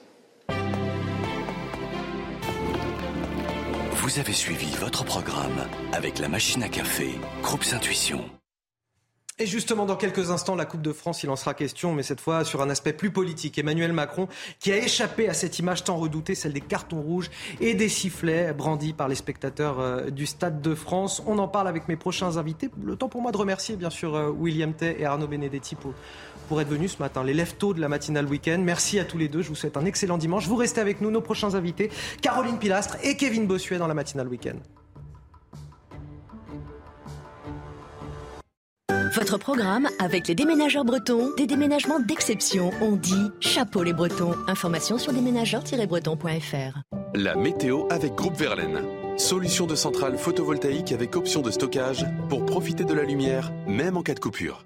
Vous 4.04 4.20
avez 4.20 4.34
suivi 4.34 4.68
votre 4.82 5.06
programme 5.06 5.66
avec 5.94 6.20
la 6.20 6.28
machine 6.28 6.62
à 6.62 6.68
café, 6.68 7.10
Groupe 7.42 7.64
Intuition. 7.72 8.20
Et 9.40 9.48
justement, 9.48 9.88
dans 9.88 9.96
quelques 9.96 10.30
instants, 10.30 10.54
la 10.54 10.66
Coupe 10.66 10.84
de 10.84 10.94
France, 10.94 11.24
il 11.24 11.30
en 11.32 11.36
sera 11.36 11.56
question, 11.56 11.92
mais 11.92 12.04
cette 12.04 12.22
fois 12.22 12.46
sur 12.46 12.62
un 12.62 12.70
aspect 12.70 12.94
plus 12.94 13.10
politique. 13.10 13.58
Emmanuel 13.58 13.92
Macron, 13.92 14.28
qui 14.60 14.72
a 14.72 14.78
échappé 14.78 15.28
à 15.28 15.34
cette 15.34 15.58
image 15.58 15.84
tant 15.84 15.98
redoutée, 15.98 16.36
celle 16.36 16.54
des 16.54 16.62
cartons 16.62 17.02
rouges 17.02 17.32
et 17.60 17.74
des 17.74 17.90
sifflets 17.90 18.54
brandis 18.54 18.94
par 18.94 19.08
les 19.08 19.16
spectateurs 19.16 19.80
euh, 19.80 20.12
du 20.12 20.28
Stade 20.28 20.62
de 20.62 20.76
France. 20.76 21.24
On 21.26 21.40
en 21.40 21.48
parle 21.48 21.68
avec 21.68 21.88
mes 21.88 21.96
prochains 21.96 22.38
invités. 22.38 22.70
Le 22.84 22.96
temps 22.96 23.10
pour 23.10 23.24
moi 23.24 23.32
de 23.32 23.38
remercier, 23.38 23.76
bien 23.76 23.90
sûr, 23.90 24.14
euh, 24.14 24.30
William 24.30 24.72
Tay 24.72 24.98
et 25.00 25.06
Arnaud 25.06 25.28
Benedetti 25.28 25.74
pour, 25.74 25.94
pour 26.48 26.62
être 26.62 26.70
venus 26.70 26.98
ce 26.98 27.00
matin. 27.00 27.24
Les 27.24 27.34
lève 27.34 27.56
tôt 27.56 27.74
de 27.74 27.82
la 27.82 27.90
matinale 27.90 28.28
week-end. 28.28 28.62
Merci 28.64 29.00
à 29.00 29.04
tous 29.04 29.18
les 29.18 29.30
deux. 29.30 29.42
Je 29.42 29.50
vous 29.50 29.56
souhaite 29.56 29.78
un 29.78 29.86
excellent 29.86 30.20
dimanche. 30.20 30.48
Vous 30.48 30.58
restez 30.58 30.80
avec 30.80 31.02
nous, 31.02 31.10
nos 31.10 31.22
prochains 31.22 31.56
invités, 31.56 31.90
Caroline 32.22 32.60
Pilastre 32.60 32.98
et 33.04 33.18
Kevin 33.18 33.48
Bossuet 33.48 33.80
dans 33.80 33.88
la 33.88 33.96
matinale 33.96 34.28
week-end. 34.28 34.60
Votre 39.14 39.38
programme 39.38 39.88
avec 40.00 40.28
les 40.28 40.34
déménageurs 40.34 40.86
bretons, 40.86 41.36
des 41.38 41.46
déménagements 41.46 42.00
d'exception. 42.00 42.72
On 42.82 42.94
dit 42.96 43.30
chapeau 43.40 43.84
les 43.84 43.94
bretons. 43.94 44.34
Information 44.48 44.98
sur 44.98 45.14
déménageurs-bretons.fr. 45.14 46.80
La 47.14 47.36
météo 47.36 47.84
avec 47.92 48.16
Groupe 48.16 48.36
Verlaine. 48.36 48.82
Solution 49.18 49.68
de 49.68 49.76
centrale 49.76 50.18
photovoltaïque 50.18 50.92
avec 50.92 51.16
option 51.16 51.44
de 51.44 51.52
stockage 51.52 52.08
pour 52.28 52.44
profiter 52.48 52.86
de 52.86 52.94
la 52.94 53.04
lumière, 53.04 53.52
même 53.68 53.98
en 53.98 54.02
cas 54.02 54.16
de 54.16 54.20
coupure. 54.20 54.66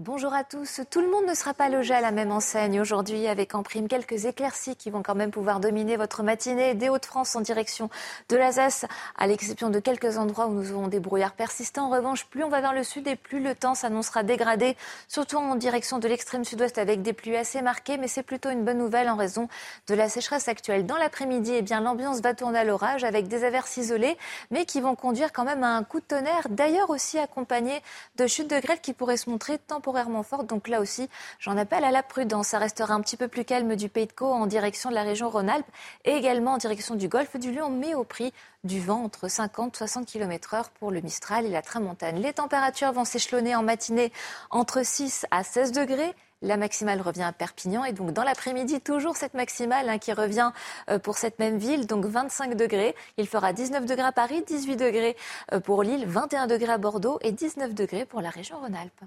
Bonjour 0.00 0.32
à 0.32 0.44
tous. 0.44 0.80
Tout 0.92 1.00
le 1.00 1.10
monde 1.10 1.26
ne 1.26 1.34
sera 1.34 1.54
pas 1.54 1.68
logé 1.68 1.92
à 1.92 2.00
la 2.00 2.12
même 2.12 2.30
enseigne 2.30 2.80
aujourd'hui 2.80 3.26
avec 3.26 3.56
en 3.56 3.64
prime 3.64 3.88
quelques 3.88 4.26
éclaircies 4.26 4.76
qui 4.76 4.90
vont 4.90 5.02
quand 5.02 5.16
même 5.16 5.32
pouvoir 5.32 5.58
dominer 5.58 5.96
votre 5.96 6.22
matinée 6.22 6.74
des 6.74 6.88
Hauts-de-France 6.88 7.34
en 7.34 7.40
direction 7.40 7.90
de 8.28 8.36
l'Alsace, 8.36 8.86
à 9.16 9.26
l'exception 9.26 9.70
de 9.70 9.80
quelques 9.80 10.16
endroits 10.16 10.46
où 10.46 10.52
nous 10.52 10.70
aurons 10.70 10.86
des 10.86 11.00
brouillards 11.00 11.32
persistants. 11.32 11.86
En 11.86 11.90
revanche, 11.90 12.26
plus 12.26 12.44
on 12.44 12.48
va 12.48 12.60
vers 12.60 12.74
le 12.74 12.84
sud 12.84 13.08
et 13.08 13.16
plus 13.16 13.40
le 13.40 13.56
temps 13.56 13.74
s'annoncera 13.74 14.22
dégradé, 14.22 14.76
surtout 15.08 15.36
en 15.36 15.56
direction 15.56 15.98
de 15.98 16.06
l'extrême 16.06 16.44
sud-ouest 16.44 16.78
avec 16.78 17.02
des 17.02 17.12
pluies 17.12 17.36
assez 17.36 17.60
marquées, 17.60 17.96
mais 17.96 18.06
c'est 18.06 18.22
plutôt 18.22 18.50
une 18.50 18.64
bonne 18.64 18.78
nouvelle 18.78 19.10
en 19.10 19.16
raison 19.16 19.48
de 19.88 19.94
la 19.96 20.08
sécheresse 20.08 20.46
actuelle. 20.46 20.86
Dans 20.86 20.96
l'après-midi, 20.96 21.54
eh 21.56 21.62
bien, 21.62 21.80
l'ambiance 21.80 22.20
va 22.20 22.34
tourner 22.34 22.60
à 22.60 22.64
l'orage 22.64 23.02
avec 23.02 23.26
des 23.26 23.42
averses 23.42 23.76
isolées, 23.78 24.16
mais 24.52 24.64
qui 24.64 24.80
vont 24.80 24.94
conduire 24.94 25.32
quand 25.32 25.44
même 25.44 25.64
à 25.64 25.74
un 25.74 25.82
coup 25.82 25.98
de 25.98 26.06
tonnerre, 26.06 26.46
d'ailleurs 26.50 26.90
aussi 26.90 27.18
accompagné 27.18 27.82
de 28.14 28.28
chutes 28.28 28.48
de 28.48 28.60
grêle 28.60 28.80
qui 28.80 28.92
pourraient 28.92 29.16
se 29.16 29.28
montrer 29.28 29.58
temporairement 29.58 29.87
temporairement 29.88 30.22
forte. 30.22 30.46
Donc 30.46 30.68
là 30.68 30.80
aussi, 30.80 31.08
j'en 31.38 31.56
appelle 31.56 31.82
à 31.82 31.90
la 31.90 32.02
prudence. 32.02 32.48
Ça 32.48 32.58
restera 32.58 32.92
un 32.92 33.00
petit 33.00 33.16
peu 33.16 33.26
plus 33.26 33.44
calme 33.44 33.74
du 33.74 33.88
Pays 33.88 34.06
de 34.06 34.12
Caux 34.12 34.30
en 34.30 34.46
direction 34.46 34.90
de 34.90 34.94
la 34.94 35.02
région 35.02 35.30
Rhône-Alpes 35.30 35.66
et 36.04 36.12
également 36.12 36.52
en 36.52 36.58
direction 36.58 36.94
du 36.94 37.08
golfe 37.08 37.36
du 37.36 37.52
Lion, 37.52 37.70
mais 37.70 37.94
au 37.94 38.04
prix 38.04 38.34
du 38.64 38.80
vent 38.80 39.02
entre 39.02 39.28
50 39.28 39.74
et 39.74 39.78
60 39.78 40.06
km 40.06 40.54
heure 40.54 40.70
pour 40.70 40.90
le 40.90 41.00
Mistral 41.00 41.46
et 41.46 41.50
la 41.50 41.62
Tramontane. 41.62 42.16
Les 42.16 42.34
températures 42.34 42.92
vont 42.92 43.06
s'échelonner 43.06 43.56
en 43.56 43.62
matinée 43.62 44.12
entre 44.50 44.84
6 44.84 45.24
à 45.30 45.42
16 45.42 45.72
degrés. 45.72 46.14
La 46.42 46.58
maximale 46.58 47.00
revient 47.00 47.22
à 47.22 47.32
Perpignan 47.32 47.84
et 47.84 47.92
donc 47.92 48.12
dans 48.12 48.24
l'après-midi, 48.24 48.82
toujours 48.82 49.16
cette 49.16 49.34
maximale 49.34 49.88
hein, 49.88 49.98
qui 49.98 50.12
revient 50.12 50.52
euh, 50.90 50.98
pour 50.98 51.16
cette 51.16 51.38
même 51.38 51.56
ville, 51.56 51.86
donc 51.86 52.04
25 52.04 52.56
degrés. 52.56 52.94
Il 53.16 53.26
fera 53.26 53.54
19 53.54 53.86
degrés 53.86 54.06
à 54.06 54.12
Paris, 54.12 54.44
18 54.46 54.76
degrés 54.76 55.16
euh, 55.52 55.60
pour 55.60 55.82
Lille, 55.82 56.04
21 56.06 56.46
degrés 56.46 56.72
à 56.72 56.78
Bordeaux 56.78 57.18
et 57.22 57.32
19 57.32 57.74
degrés 57.74 58.04
pour 58.04 58.20
la 58.20 58.28
région 58.30 58.60
Rhône-Alpes. 58.60 59.04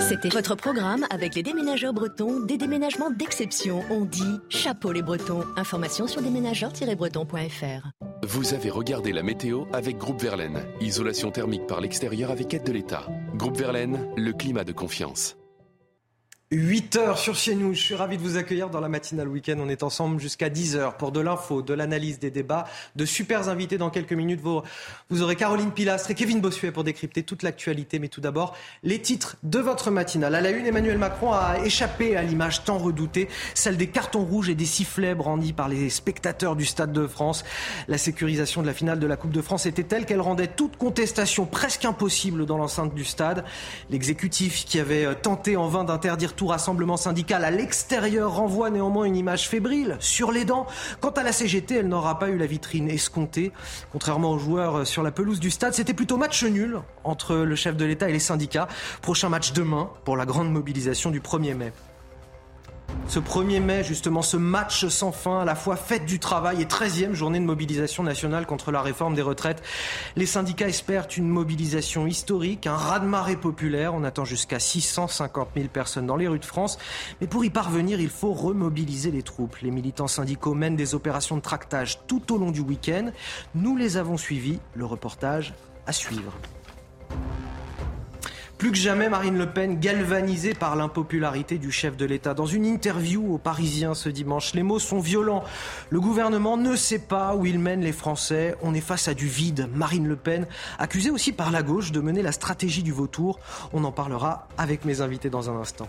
C'était 0.00 0.28
votre 0.28 0.54
programme 0.56 1.06
avec 1.10 1.34
les 1.34 1.42
déménageurs 1.42 1.92
bretons, 1.92 2.40
des 2.40 2.56
déménagements 2.56 3.10
d'exception. 3.10 3.82
On 3.90 4.04
dit 4.04 4.40
chapeau 4.48 4.92
les 4.92 5.02
bretons. 5.02 5.44
Information 5.56 6.06
sur 6.06 6.22
déménageurs-bretons.fr. 6.22 7.88
Vous 8.22 8.54
avez 8.54 8.70
regardé 8.70 9.12
la 9.12 9.22
météo 9.22 9.64
avec 9.72 9.98
Groupe 9.98 10.20
Verlaine. 10.20 10.64
Isolation 10.80 11.30
thermique 11.30 11.66
par 11.66 11.80
l'extérieur 11.80 12.30
avec 12.30 12.52
aide 12.54 12.64
de 12.64 12.72
l'État. 12.72 13.06
Groupe 13.34 13.56
Verlaine, 13.56 14.06
le 14.16 14.32
climat 14.32 14.64
de 14.64 14.72
confiance. 14.72 15.36
8 16.52 16.96
heures 16.96 17.18
sur 17.18 17.36
CNews. 17.36 17.74
Je 17.74 17.80
suis 17.80 17.94
ravi 17.94 18.16
de 18.16 18.22
vous 18.22 18.36
accueillir 18.36 18.70
dans 18.70 18.80
la 18.80 18.88
matinale 18.88 19.28
week-end. 19.28 19.54
On 19.60 19.68
est 19.68 19.84
ensemble 19.84 20.18
jusqu'à 20.18 20.48
10 20.48 20.74
heures 20.74 20.96
pour 20.96 21.12
de 21.12 21.20
l'info, 21.20 21.62
de 21.62 21.72
l'analyse, 21.74 22.18
des 22.18 22.32
débats, 22.32 22.66
de 22.96 23.04
super 23.04 23.48
invités 23.48 23.78
dans 23.78 23.88
quelques 23.88 24.14
minutes. 24.14 24.40
Vous, 24.40 24.60
vous 25.10 25.22
aurez 25.22 25.36
Caroline 25.36 25.70
Pilastre 25.70 26.10
et 26.10 26.16
Kevin 26.16 26.40
Bossuet 26.40 26.72
pour 26.72 26.82
décrypter 26.82 27.22
toute 27.22 27.44
l'actualité. 27.44 28.00
Mais 28.00 28.08
tout 28.08 28.20
d'abord, 28.20 28.56
les 28.82 29.00
titres 29.00 29.36
de 29.44 29.60
votre 29.60 29.92
matinale. 29.92 30.34
À 30.34 30.40
la 30.40 30.50
une, 30.50 30.66
Emmanuel 30.66 30.98
Macron 30.98 31.32
a 31.32 31.58
échappé 31.64 32.16
à 32.16 32.24
l'image 32.24 32.64
tant 32.64 32.78
redoutée, 32.78 33.28
celle 33.54 33.76
des 33.76 33.86
cartons 33.86 34.24
rouges 34.24 34.48
et 34.48 34.56
des 34.56 34.66
sifflets 34.66 35.14
brandis 35.14 35.52
par 35.52 35.68
les 35.68 35.88
spectateurs 35.88 36.56
du 36.56 36.66
Stade 36.66 36.92
de 36.92 37.06
France. 37.06 37.44
La 37.86 37.96
sécurisation 37.96 38.60
de 38.60 38.66
la 38.66 38.74
finale 38.74 38.98
de 38.98 39.06
la 39.06 39.16
Coupe 39.16 39.30
de 39.30 39.40
France 39.40 39.66
était 39.66 39.84
telle 39.84 40.04
qu'elle 40.04 40.20
rendait 40.20 40.48
toute 40.48 40.76
contestation 40.76 41.46
presque 41.46 41.84
impossible 41.84 42.44
dans 42.44 42.58
l'enceinte 42.58 42.92
du 42.92 43.04
stade. 43.04 43.44
L'exécutif 43.88 44.64
qui 44.64 44.80
avait 44.80 45.14
tenté 45.14 45.56
en 45.56 45.68
vain 45.68 45.84
d'interdire 45.84 46.34
tout 46.40 46.46
rassemblement 46.46 46.96
syndical 46.96 47.44
à 47.44 47.50
l'extérieur 47.50 48.34
renvoie 48.34 48.70
néanmoins 48.70 49.04
une 49.04 49.14
image 49.14 49.46
fébrile, 49.46 49.98
sur 50.00 50.32
les 50.32 50.46
dents. 50.46 50.66
Quant 51.02 51.10
à 51.10 51.22
la 51.22 51.32
CGT, 51.32 51.74
elle 51.74 51.88
n'aura 51.88 52.18
pas 52.18 52.30
eu 52.30 52.38
la 52.38 52.46
vitrine 52.46 52.88
escomptée. 52.88 53.52
Contrairement 53.92 54.30
aux 54.30 54.38
joueurs 54.38 54.86
sur 54.86 55.02
la 55.02 55.10
pelouse 55.10 55.38
du 55.38 55.50
stade, 55.50 55.74
c'était 55.74 55.92
plutôt 55.92 56.16
match 56.16 56.42
nul 56.42 56.80
entre 57.04 57.36
le 57.36 57.54
chef 57.56 57.76
de 57.76 57.84
l'État 57.84 58.08
et 58.08 58.14
les 58.14 58.20
syndicats. 58.20 58.68
Prochain 59.02 59.28
match 59.28 59.52
demain 59.52 59.90
pour 60.06 60.16
la 60.16 60.24
grande 60.24 60.50
mobilisation 60.50 61.10
du 61.10 61.20
1er 61.20 61.52
mai. 61.52 61.72
Ce 63.10 63.18
1er 63.18 63.58
mai, 63.58 63.82
justement, 63.82 64.22
ce 64.22 64.36
match 64.36 64.86
sans 64.86 65.10
fin, 65.10 65.40
à 65.40 65.44
la 65.44 65.56
fois 65.56 65.74
fête 65.74 66.06
du 66.06 66.20
travail 66.20 66.62
et 66.62 66.66
13e 66.66 67.12
journée 67.12 67.40
de 67.40 67.44
mobilisation 67.44 68.04
nationale 68.04 68.46
contre 68.46 68.70
la 68.70 68.82
réforme 68.82 69.16
des 69.16 69.22
retraites. 69.22 69.64
Les 70.14 70.26
syndicats 70.26 70.68
espèrent 70.68 71.08
une 71.16 71.26
mobilisation 71.26 72.06
historique, 72.06 72.68
un 72.68 72.76
raz-de-marée 72.76 73.34
populaire. 73.34 73.94
On 73.94 74.04
attend 74.04 74.24
jusqu'à 74.24 74.60
650 74.60 75.48
000 75.56 75.66
personnes 75.68 76.06
dans 76.06 76.14
les 76.14 76.28
rues 76.28 76.38
de 76.38 76.44
France. 76.44 76.78
Mais 77.20 77.26
pour 77.26 77.44
y 77.44 77.50
parvenir, 77.50 78.00
il 78.00 78.10
faut 78.10 78.32
remobiliser 78.32 79.10
les 79.10 79.24
troupes. 79.24 79.56
Les 79.56 79.72
militants 79.72 80.06
syndicaux 80.06 80.54
mènent 80.54 80.76
des 80.76 80.94
opérations 80.94 81.36
de 81.36 81.42
tractage 81.42 81.98
tout 82.06 82.32
au 82.32 82.38
long 82.38 82.52
du 82.52 82.60
week-end. 82.60 83.10
Nous 83.56 83.76
les 83.76 83.96
avons 83.96 84.18
suivis. 84.18 84.60
Le 84.74 84.84
reportage 84.84 85.52
à 85.84 85.92
suivre. 85.92 86.32
Plus 88.60 88.72
que 88.72 88.76
jamais, 88.76 89.08
Marine 89.08 89.38
Le 89.38 89.46
Pen, 89.46 89.80
galvanisée 89.80 90.52
par 90.52 90.76
l'impopularité 90.76 91.56
du 91.56 91.72
chef 91.72 91.96
de 91.96 92.04
l'État. 92.04 92.34
Dans 92.34 92.44
une 92.44 92.66
interview 92.66 93.32
aux 93.32 93.38
Parisiens 93.38 93.94
ce 93.94 94.10
dimanche, 94.10 94.52
les 94.52 94.62
mots 94.62 94.78
sont 94.78 94.98
violents. 94.98 95.44
Le 95.88 95.98
gouvernement 95.98 96.58
ne 96.58 96.76
sait 96.76 96.98
pas 96.98 97.34
où 97.34 97.46
il 97.46 97.58
mène 97.58 97.80
les 97.80 97.92
Français. 97.92 98.54
On 98.60 98.74
est 98.74 98.82
face 98.82 99.08
à 99.08 99.14
du 99.14 99.28
vide. 99.28 99.70
Marine 99.74 100.06
Le 100.06 100.16
Pen, 100.16 100.46
accusée 100.78 101.08
aussi 101.08 101.32
par 101.32 101.50
la 101.50 101.62
gauche 101.62 101.90
de 101.90 102.00
mener 102.00 102.20
la 102.20 102.32
stratégie 102.32 102.82
du 102.82 102.92
vautour. 102.92 103.38
On 103.72 103.82
en 103.84 103.92
parlera 103.92 104.46
avec 104.58 104.84
mes 104.84 105.00
invités 105.00 105.30
dans 105.30 105.48
un 105.48 105.58
instant. 105.58 105.88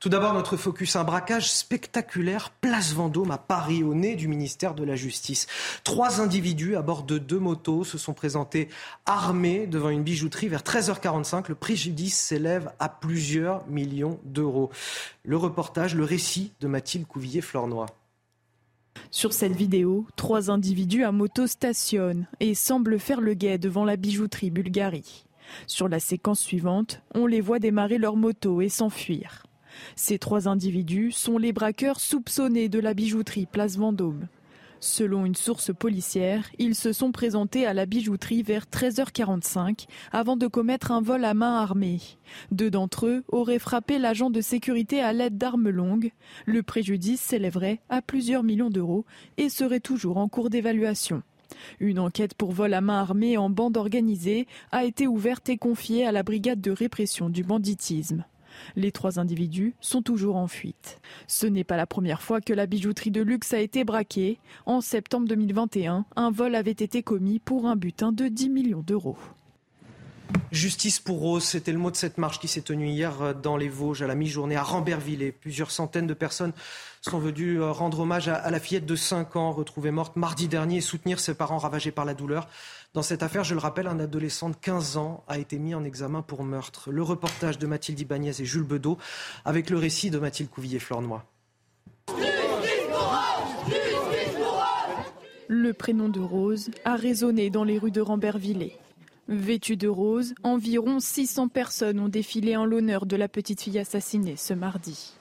Tout 0.00 0.10
d'abord, 0.10 0.32
notre 0.32 0.56
focus, 0.56 0.94
un 0.94 1.02
braquage 1.02 1.50
spectaculaire, 1.50 2.50
place 2.60 2.92
Vendôme 2.92 3.32
à 3.32 3.38
Paris, 3.38 3.82
au 3.82 3.94
nez 3.94 4.14
du 4.14 4.28
ministère 4.28 4.76
de 4.76 4.84
la 4.84 4.94
Justice. 4.94 5.48
Trois 5.82 6.20
individus 6.20 6.76
à 6.76 6.82
bord 6.82 7.02
de 7.02 7.18
deux 7.18 7.40
motos 7.40 7.82
se 7.82 7.98
sont 7.98 8.14
présentés 8.14 8.68
armés 9.06 9.66
devant 9.66 9.88
une 9.88 10.04
bijouterie 10.04 10.46
vers 10.46 10.62
13h45. 10.62 11.46
Le 11.48 11.56
préjudice 11.56 12.16
s'élève 12.16 12.70
à 12.78 12.88
plusieurs 12.88 13.66
millions 13.66 14.20
d'euros. 14.22 14.70
Le 15.24 15.36
reportage, 15.36 15.96
le 15.96 16.04
récit 16.04 16.52
de 16.60 16.68
Mathilde 16.68 17.08
Couvillier-Flornois. 17.08 17.86
Sur 19.10 19.32
cette 19.32 19.56
vidéo, 19.56 20.06
trois 20.14 20.48
individus 20.48 21.02
à 21.02 21.10
moto 21.10 21.48
stationnent 21.48 22.28
et 22.38 22.54
semblent 22.54 23.00
faire 23.00 23.20
le 23.20 23.34
guet 23.34 23.58
devant 23.58 23.84
la 23.84 23.96
bijouterie 23.96 24.50
Bulgarie. 24.52 25.24
Sur 25.66 25.88
la 25.88 25.98
séquence 25.98 26.38
suivante, 26.38 27.02
on 27.16 27.26
les 27.26 27.40
voit 27.40 27.58
démarrer 27.58 27.98
leur 27.98 28.14
moto 28.14 28.60
et 28.60 28.68
s'enfuir. 28.68 29.47
Ces 29.96 30.18
trois 30.18 30.48
individus 30.48 31.12
sont 31.12 31.38
les 31.38 31.52
braqueurs 31.52 32.00
soupçonnés 32.00 32.68
de 32.68 32.78
la 32.78 32.94
bijouterie 32.94 33.46
Place 33.46 33.76
Vendôme. 33.76 34.28
Selon 34.80 35.26
une 35.26 35.34
source 35.34 35.72
policière, 35.74 36.48
ils 36.58 36.76
se 36.76 36.92
sont 36.92 37.10
présentés 37.10 37.66
à 37.66 37.74
la 37.74 37.84
bijouterie 37.84 38.44
vers 38.44 38.66
13h45 38.66 39.86
avant 40.12 40.36
de 40.36 40.46
commettre 40.46 40.92
un 40.92 41.00
vol 41.00 41.24
à 41.24 41.34
main 41.34 41.56
armée. 41.56 41.98
Deux 42.52 42.70
d'entre 42.70 43.06
eux 43.06 43.24
auraient 43.28 43.58
frappé 43.58 43.98
l'agent 43.98 44.30
de 44.30 44.40
sécurité 44.40 45.00
à 45.00 45.12
l'aide 45.12 45.36
d'armes 45.36 45.70
longues. 45.70 46.12
Le 46.46 46.62
préjudice 46.62 47.20
s'élèverait 47.20 47.80
à 47.88 48.02
plusieurs 48.02 48.44
millions 48.44 48.70
d'euros 48.70 49.04
et 49.36 49.48
serait 49.48 49.80
toujours 49.80 50.18
en 50.18 50.28
cours 50.28 50.48
d'évaluation. 50.48 51.22
Une 51.80 51.98
enquête 51.98 52.34
pour 52.34 52.52
vol 52.52 52.72
à 52.72 52.80
main 52.80 53.00
armée 53.00 53.36
en 53.36 53.50
bande 53.50 53.76
organisée 53.76 54.46
a 54.70 54.84
été 54.84 55.08
ouverte 55.08 55.48
et 55.48 55.58
confiée 55.58 56.06
à 56.06 56.12
la 56.12 56.22
brigade 56.22 56.60
de 56.60 56.70
répression 56.70 57.30
du 57.30 57.42
banditisme. 57.42 58.24
Les 58.76 58.92
trois 58.92 59.18
individus 59.18 59.74
sont 59.80 60.02
toujours 60.02 60.36
en 60.36 60.48
fuite. 60.48 61.00
Ce 61.26 61.46
n'est 61.46 61.64
pas 61.64 61.76
la 61.76 61.86
première 61.86 62.22
fois 62.22 62.40
que 62.40 62.52
la 62.52 62.66
bijouterie 62.66 63.10
de 63.10 63.22
luxe 63.22 63.52
a 63.52 63.60
été 63.60 63.84
braquée. 63.84 64.38
En 64.66 64.80
septembre 64.80 65.28
2021, 65.28 66.04
un 66.16 66.30
vol 66.30 66.54
avait 66.54 66.70
été 66.70 67.02
commis 67.02 67.38
pour 67.38 67.66
un 67.66 67.76
butin 67.76 68.12
de 68.12 68.28
10 68.28 68.48
millions 68.48 68.82
d'euros. 68.86 69.16
Justice 70.50 70.98
pour 70.98 71.18
Rose, 71.20 71.44
c'était 71.44 71.72
le 71.72 71.78
mot 71.78 71.90
de 71.90 71.96
cette 71.96 72.18
marche 72.18 72.38
qui 72.38 72.48
s'est 72.48 72.62
tenue 72.62 72.88
hier 72.88 73.34
dans 73.34 73.56
les 73.56 73.68
Vosges 73.68 74.02
à 74.02 74.06
la 74.06 74.14
mi-journée 74.14 74.56
à 74.56 74.62
Rambervillers. 74.62 75.32
Plusieurs 75.32 75.70
centaines 75.70 76.06
de 76.06 76.14
personnes 76.14 76.52
sont 77.00 77.18
venues 77.18 77.60
euh, 77.60 77.70
rendre 77.70 78.00
hommage 78.00 78.28
à 78.28 78.50
la 78.50 78.60
fillette 78.60 78.86
de 78.86 78.96
5 78.96 79.36
ans 79.36 79.52
retrouvée 79.52 79.90
morte 79.90 80.16
mardi 80.16 80.48
dernier 80.48 80.78
et 80.78 80.80
soutenir 80.80 81.20
ses 81.20 81.34
parents 81.34 81.58
ravagés 81.58 81.90
par 81.90 82.04
la 82.04 82.14
douleur. 82.14 82.48
Dans 82.98 83.02
cette 83.02 83.22
affaire, 83.22 83.44
je 83.44 83.54
le 83.54 83.60
rappelle, 83.60 83.86
un 83.86 84.00
adolescent 84.00 84.50
de 84.50 84.56
15 84.56 84.96
ans 84.96 85.22
a 85.28 85.38
été 85.38 85.60
mis 85.60 85.72
en 85.72 85.84
examen 85.84 86.20
pour 86.20 86.42
meurtre. 86.42 86.90
Le 86.90 87.04
reportage 87.04 87.56
de 87.56 87.68
Mathilde 87.68 88.00
Ibanez 88.00 88.32
et 88.40 88.44
Jules 88.44 88.64
Bedeau 88.64 88.98
avec 89.44 89.70
le 89.70 89.78
récit 89.78 90.10
de 90.10 90.18
Mathilde 90.18 90.50
Couvillier-Flornois. 90.50 91.24
Le 95.46 95.72
prénom 95.74 96.08
de 96.08 96.18
Rose 96.18 96.72
a 96.84 96.96
résonné 96.96 97.50
dans 97.50 97.62
les 97.62 97.78
rues 97.78 97.92
de 97.92 98.00
Rambervillers. 98.00 98.76
Vêtues 99.28 99.76
de 99.76 99.86
rose, 99.86 100.34
environ 100.42 100.98
600 100.98 101.46
personnes 101.46 102.00
ont 102.00 102.08
défilé 102.08 102.56
en 102.56 102.64
l'honneur 102.64 103.06
de 103.06 103.14
la 103.14 103.28
petite 103.28 103.62
fille 103.62 103.78
assassinée 103.78 104.34
ce 104.34 104.54
mardi. 104.54 105.12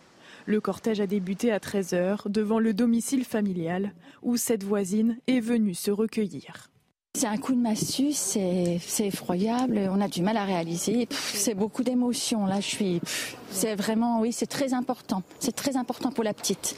Le 0.47 0.59
cortège 0.59 0.99
a 0.99 1.05
débuté 1.05 1.51
à 1.51 1.59
13h 1.59 2.27
devant 2.27 2.57
le 2.57 2.73
domicile 2.73 3.23
familial 3.23 3.93
où 4.23 4.35
cette 4.35 4.63
voisine 4.63 5.19
est 5.27 5.41
venue 5.41 5.75
se 5.75 5.91
recueillir. 5.91 6.71
C'est 7.17 7.25
un 7.25 7.37
coup 7.37 7.55
de 7.55 7.59
massue, 7.59 8.11
c'est 8.13 8.79
effroyable, 8.99 9.89
on 9.89 10.01
a 10.01 10.07
du 10.07 10.21
mal 10.21 10.37
à 10.37 10.45
réaliser. 10.45 11.07
C'est 11.09 11.55
beaucoup 11.55 11.83
d'émotions. 11.83 12.45
Là, 12.45 12.59
je 12.59 12.67
suis. 12.67 13.01
C'est 13.49 13.73
vraiment, 13.73 14.21
oui, 14.21 14.31
c'est 14.31 14.45
très 14.45 14.75
important. 14.75 15.23
C'est 15.39 15.55
très 15.55 15.77
important 15.77 16.11
pour 16.11 16.23
la 16.23 16.35
petite. 16.35 16.75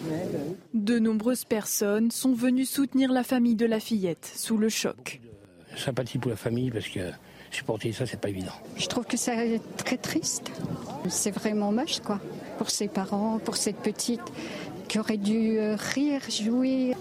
De 0.73 0.97
nombreuses 0.97 1.43
personnes 1.43 2.09
sont 2.09 2.31
venues 2.31 2.63
soutenir 2.63 3.11
la 3.11 3.23
famille 3.23 3.55
de 3.55 3.65
la 3.65 3.81
fillette 3.81 4.31
sous 4.33 4.55
le 4.57 4.69
choc 4.69 5.19
sympathie 5.75 6.17
pour 6.17 6.31
la 6.31 6.37
famille 6.37 6.71
parce 6.71 6.87
que 6.87 7.11
supporter 7.51 7.91
ça, 7.91 8.05
c'est 8.05 8.19
pas 8.19 8.29
évident. 8.29 8.53
Je 8.77 8.87
trouve 8.87 9.05
que 9.05 9.17
c'est 9.17 9.59
très 9.75 9.97
triste. 9.97 10.51
C'est 11.09 11.31
vraiment 11.31 11.71
moche, 11.73 11.99
quoi. 11.99 12.19
Pour 12.57 12.69
ses 12.69 12.87
parents, 12.87 13.39
pour 13.39 13.57
cette 13.57 13.77
petite 13.77 14.21
qui 14.87 14.99
aurait 14.99 15.17
dû 15.17 15.59
euh, 15.59 15.75
rire, 15.77 16.21
jouer. 16.29 16.95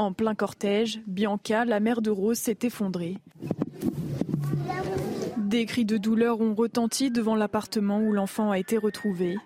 En 0.00 0.14
plein 0.14 0.34
cortège, 0.34 1.02
Bianca, 1.06 1.66
la 1.66 1.78
mère 1.78 2.00
de 2.00 2.08
Rose, 2.08 2.38
s'est 2.38 2.60
effondrée. 2.62 3.18
Des 5.36 5.66
cris 5.66 5.84
de 5.84 5.98
douleur 5.98 6.40
ont 6.40 6.54
retenti 6.54 7.10
devant 7.10 7.34
l'appartement 7.34 8.00
où 8.00 8.10
l'enfant 8.10 8.50
a 8.50 8.58
été 8.58 8.78
retrouvé. 8.78 9.36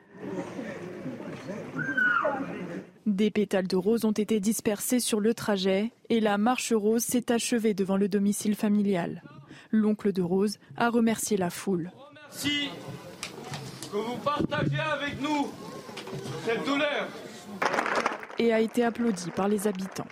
Des 3.04 3.32
pétales 3.32 3.66
de 3.66 3.74
rose 3.74 4.04
ont 4.04 4.12
été 4.12 4.38
dispersés 4.38 5.00
sur 5.00 5.18
le 5.18 5.34
trajet 5.34 5.90
et 6.08 6.20
la 6.20 6.38
marche 6.38 6.72
rose 6.72 7.02
s'est 7.02 7.32
achevée 7.32 7.74
devant 7.74 7.96
le 7.96 8.08
domicile 8.08 8.54
familial. 8.54 9.24
L'oncle 9.72 10.12
de 10.12 10.22
Rose 10.22 10.60
a 10.76 10.88
remercié 10.88 11.36
la 11.36 11.50
foule. 11.50 11.90
Merci 12.14 12.68
que 13.90 13.96
vous 13.96 14.18
partagez 14.18 14.78
avec 14.78 15.20
nous 15.20 15.48
cette 16.44 16.64
douleur. 16.64 17.08
Et 18.38 18.52
a 18.52 18.60
été 18.60 18.84
applaudi 18.84 19.32
par 19.32 19.48
les 19.48 19.66
habitants. 19.66 20.06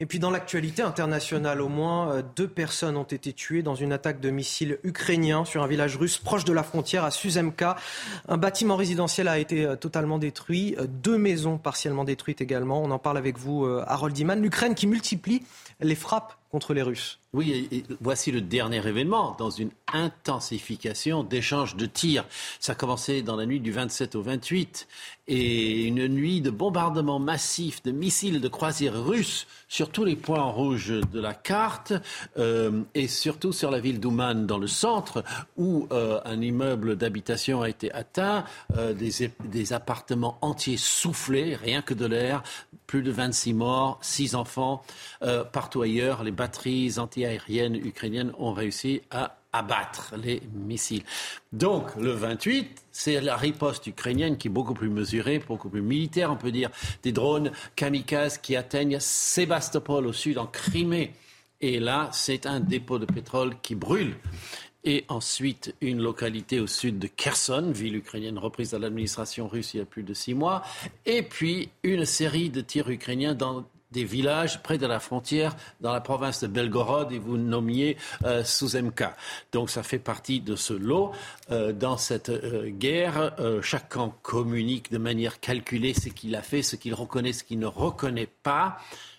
Et 0.00 0.06
puis 0.06 0.20
dans 0.20 0.30
l'actualité 0.30 0.80
internationale, 0.82 1.60
au 1.60 1.68
moins 1.68 2.12
euh, 2.12 2.22
deux 2.36 2.46
personnes 2.46 2.96
ont 2.96 3.02
été 3.02 3.32
tuées 3.32 3.62
dans 3.64 3.74
une 3.74 3.92
attaque 3.92 4.20
de 4.20 4.30
missiles 4.30 4.78
ukrainiens 4.84 5.44
sur 5.44 5.64
un 5.64 5.66
village 5.66 5.96
russe 5.96 6.18
proche 6.18 6.44
de 6.44 6.52
la 6.52 6.62
frontière 6.62 7.02
à 7.02 7.10
Suzemka. 7.10 7.74
Un 8.28 8.36
bâtiment 8.36 8.76
résidentiel 8.76 9.26
a 9.26 9.40
été 9.40 9.64
euh, 9.64 9.74
totalement 9.74 10.18
détruit, 10.18 10.76
euh, 10.78 10.86
deux 10.86 11.18
maisons 11.18 11.58
partiellement 11.58 12.04
détruites 12.04 12.40
également. 12.40 12.80
On 12.80 12.92
en 12.92 13.00
parle 13.00 13.18
avec 13.18 13.38
vous, 13.38 13.66
Harold 13.66 14.16
Iman. 14.16 14.40
L'Ukraine 14.40 14.76
qui 14.76 14.86
multiplie 14.86 15.42
les 15.80 15.96
frappes 15.96 16.38
contre 16.48 16.74
les 16.74 16.82
Russes. 16.82 17.18
Oui, 17.34 17.84
voici 18.00 18.32
le 18.32 18.40
dernier 18.40 18.86
événement 18.86 19.36
dans 19.38 19.50
une 19.50 19.68
intensification 19.92 21.22
d'échanges 21.22 21.76
de 21.76 21.84
tirs. 21.84 22.24
Ça 22.58 22.72
a 22.72 22.74
commencé 22.74 23.20
dans 23.20 23.36
la 23.36 23.44
nuit 23.44 23.60
du 23.60 23.70
27 23.70 24.14
au 24.14 24.22
28 24.22 24.88
et 25.28 25.84
une 25.84 26.08
nuit 26.08 26.40
de 26.40 26.48
bombardements 26.48 27.18
massifs 27.18 27.82
de 27.82 27.90
missiles 27.90 28.40
de 28.40 28.48
croisière 28.48 29.04
russes 29.04 29.46
sur 29.68 29.90
tous 29.90 30.04
les 30.04 30.16
points 30.16 30.42
rouges 30.42 30.94
de 31.12 31.20
la 31.20 31.34
carte 31.34 31.92
euh, 32.38 32.80
et 32.94 33.08
surtout 33.08 33.52
sur 33.52 33.70
la 33.70 33.78
ville 33.78 34.00
d'Ouman 34.00 34.46
dans 34.46 34.56
le 34.56 34.66
centre 34.66 35.22
où 35.58 35.86
euh, 35.92 36.20
un 36.24 36.40
immeuble 36.40 36.96
d'habitation 36.96 37.60
a 37.60 37.68
été 37.68 37.92
atteint, 37.92 38.44
euh, 38.76 38.94
des, 38.94 39.72
appartements 39.74 40.38
entiers 40.40 40.78
soufflés, 40.78 41.54
rien 41.54 41.82
que 41.82 41.92
de 41.92 42.06
l'air, 42.06 42.42
plus 42.86 43.02
de 43.02 43.10
26 43.10 43.52
morts, 43.52 43.98
6 44.00 44.34
enfants. 44.34 44.82
partout 45.52 45.82
ailleurs, 45.82 46.24
les 46.24 46.30
batteries 46.30 46.98
antiaériennes 47.18 47.76
ukrainiennes 47.76 48.32
ont 48.38 48.52
réussi 48.52 49.02
à 49.10 49.38
abattre 49.52 50.14
les 50.22 50.42
missiles. 50.52 51.02
Donc, 51.52 51.96
le 51.96 52.12
28, 52.12 52.84
c'est 52.92 53.20
la 53.20 53.36
riposte 53.36 53.86
ukrainienne 53.86 54.36
qui 54.36 54.48
est 54.48 54.50
beaucoup 54.50 54.74
plus 54.74 54.90
mesurée, 54.90 55.38
beaucoup 55.38 55.70
plus 55.70 55.82
militaire, 55.82 56.30
on 56.30 56.36
peut 56.36 56.52
dire. 56.52 56.70
Des 57.02 57.12
drones 57.12 57.50
kamikazes 57.74 58.38
qui 58.38 58.56
atteignent 58.56 58.98
Sébastopol 59.00 60.06
au 60.06 60.12
sud, 60.12 60.38
en 60.38 60.46
Crimée. 60.46 61.12
Et 61.60 61.80
là, 61.80 62.10
c'est 62.12 62.46
un 62.46 62.60
dépôt 62.60 62.98
de 62.98 63.06
pétrole 63.06 63.54
qui 63.62 63.74
brûle. 63.74 64.14
Et 64.84 65.04
ensuite, 65.08 65.74
une 65.80 66.00
localité 66.00 66.60
au 66.60 66.66
sud 66.66 66.98
de 66.98 67.08
Kherson, 67.08 67.72
ville 67.74 67.96
ukrainienne 67.96 68.38
reprise 68.38 68.74
à 68.74 68.78
l'administration 68.78 69.48
russe 69.48 69.74
il 69.74 69.78
y 69.78 69.80
a 69.80 69.84
plus 69.84 70.04
de 70.04 70.14
six 70.14 70.34
mois. 70.34 70.62
Et 71.04 71.22
puis, 71.22 71.70
une 71.82 72.04
série 72.04 72.50
de 72.50 72.60
tirs 72.60 72.88
ukrainiens 72.88 73.34
dans 73.34 73.64
des 73.92 74.04
villages 74.04 74.62
près 74.62 74.78
de 74.78 74.86
la 74.86 75.00
frontière 75.00 75.56
dans 75.80 75.92
la 75.92 76.00
province 76.00 76.42
de 76.42 76.46
Belgorod 76.46 77.12
et 77.12 77.18
vous 77.18 77.36
nommiez 77.36 77.96
euh, 78.24 78.44
Suzemka. 78.44 79.16
Donc 79.52 79.70
ça 79.70 79.82
fait 79.82 79.98
partie 79.98 80.40
de 80.40 80.56
ce 80.56 80.74
lot. 80.74 81.12
Euh, 81.50 81.72
dans 81.72 81.96
cette 81.96 82.28
euh, 82.28 82.68
guerre, 82.68 83.34
camp 83.88 84.14
communique 84.22 84.90
de 84.90 84.98
manière 84.98 85.40
calculée 85.40 85.94
ce 85.94 86.08
qu'il 86.08 86.34
a 86.34 86.42
fait, 86.42 86.62
ce 86.62 86.76
qu'il 86.76 86.94
reconnaît, 86.94 87.32
ce 87.32 87.44
qu'il 87.44 87.58
ne 87.58 87.66
reconnaît 87.66 88.28
pas. 88.42 88.78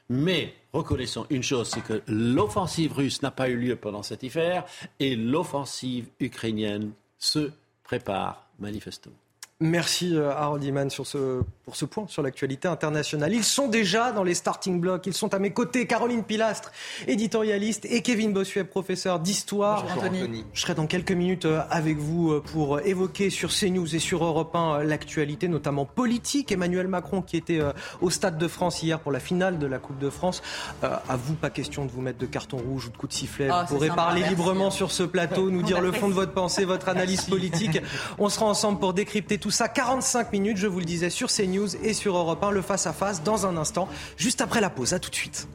Mais 0.09 0.55
reconnaissons 0.73 1.27
une 1.29 1.43
chose, 1.43 1.69
c'est 1.69 1.83
que 1.83 2.01
l'offensive 2.07 2.93
russe 2.93 3.21
n'a 3.21 3.31
pas 3.31 3.49
eu 3.49 3.57
lieu 3.57 3.75
pendant 3.75 4.03
cet 4.03 4.23
hiver 4.23 4.65
et 4.99 5.15
l'offensive 5.15 6.07
ukrainienne 6.19 6.91
se 7.19 7.51
prépare 7.83 8.47
manifestement. 8.59 9.15
Merci 9.61 10.17
Harold 10.17 10.63
Iman 10.63 10.89
sur 10.89 11.05
ce 11.05 11.43
pour 11.69 11.75
ce 11.75 11.85
point 11.85 12.05
sur 12.07 12.23
l'actualité 12.23 12.67
internationale. 12.67 13.31
Ils 13.31 13.43
sont 13.43 13.67
déjà 13.67 14.11
dans 14.11 14.23
les 14.23 14.33
starting 14.33 14.81
blocks. 14.81 15.05
Ils 15.05 15.13
sont 15.13 15.35
à 15.35 15.39
mes 15.39 15.51
côtés. 15.51 15.85
Caroline 15.85 16.23
Pilastre, 16.23 16.71
éditorialiste, 17.05 17.85
et 17.85 18.01
Kevin 18.01 18.33
Bossuet, 18.33 18.63
professeur 18.63 19.19
d'histoire. 19.19 19.85
Anthony. 19.95 20.45
Je 20.51 20.61
serai 20.61 20.73
dans 20.73 20.87
quelques 20.87 21.11
minutes 21.11 21.45
euh, 21.45 21.61
avec 21.69 21.99
vous 21.99 22.31
euh, 22.31 22.41
pour 22.41 22.79
évoquer 22.79 23.29
sur 23.29 23.51
CNews 23.51 23.95
et 23.95 23.99
sur 23.99 24.25
Europe 24.25 24.55
1 24.55 24.79
euh, 24.79 24.83
l'actualité, 24.83 25.47
notamment 25.47 25.85
politique. 25.85 26.51
Emmanuel 26.51 26.87
Macron 26.87 27.21
qui 27.21 27.37
était 27.37 27.61
au 28.01 28.09
Stade 28.09 28.39
de 28.39 28.47
France 28.47 28.81
hier 28.81 28.99
pour 28.99 29.11
la 29.11 29.19
finale 29.19 29.59
de 29.59 29.67
la 29.67 29.77
Coupe 29.77 29.99
de 29.99 30.09
France. 30.09 30.41
à 30.81 31.15
vous, 31.17 31.35
pas 31.35 31.51
question 31.51 31.85
de 31.85 31.91
vous 31.91 32.01
mettre 32.01 32.17
de 32.17 32.25
carton 32.25 32.57
rouge 32.57 32.87
ou 32.87 32.89
de 32.89 32.97
coup 32.97 33.05
de 33.05 33.13
sifflet. 33.13 33.49
Oh, 33.51 33.57
vous 33.67 33.75
pourrez 33.75 33.89
parler 33.89 34.23
librement 34.23 34.71
sur 34.71 34.91
ce 34.91 35.03
plateau, 35.03 35.51
nous 35.51 35.61
dire 35.61 35.81
le 35.81 35.91
fond 35.91 36.07
de 36.07 36.13
votre 36.13 36.33
pensée, 36.33 36.65
votre 36.65 36.89
analyse 36.89 37.25
politique. 37.25 37.79
On 38.17 38.29
sera 38.29 38.47
ensemble 38.47 38.79
pour 38.79 38.93
décrypter 38.93 39.37
tout 39.37 39.48
ça. 39.51 39.67
45 39.67 40.31
minutes, 40.31 40.57
je 40.57 40.67
vous 40.67 40.79
le 40.79 40.85
disais, 40.85 41.09
sur 41.09 41.29
CNews 41.29 41.75
et 41.83 41.93
sur 41.93 42.17
Europe 42.17 42.43
1, 42.43 42.51
le 42.51 42.61
face-à-face 42.61 43.23
dans 43.23 43.45
un 43.45 43.57
instant, 43.57 43.87
juste 44.17 44.41
après 44.41 44.61
la 44.61 44.69
pause. 44.69 44.93
À 44.93 44.99
tout 44.99 45.09
de 45.09 45.15
suite. 45.15 45.47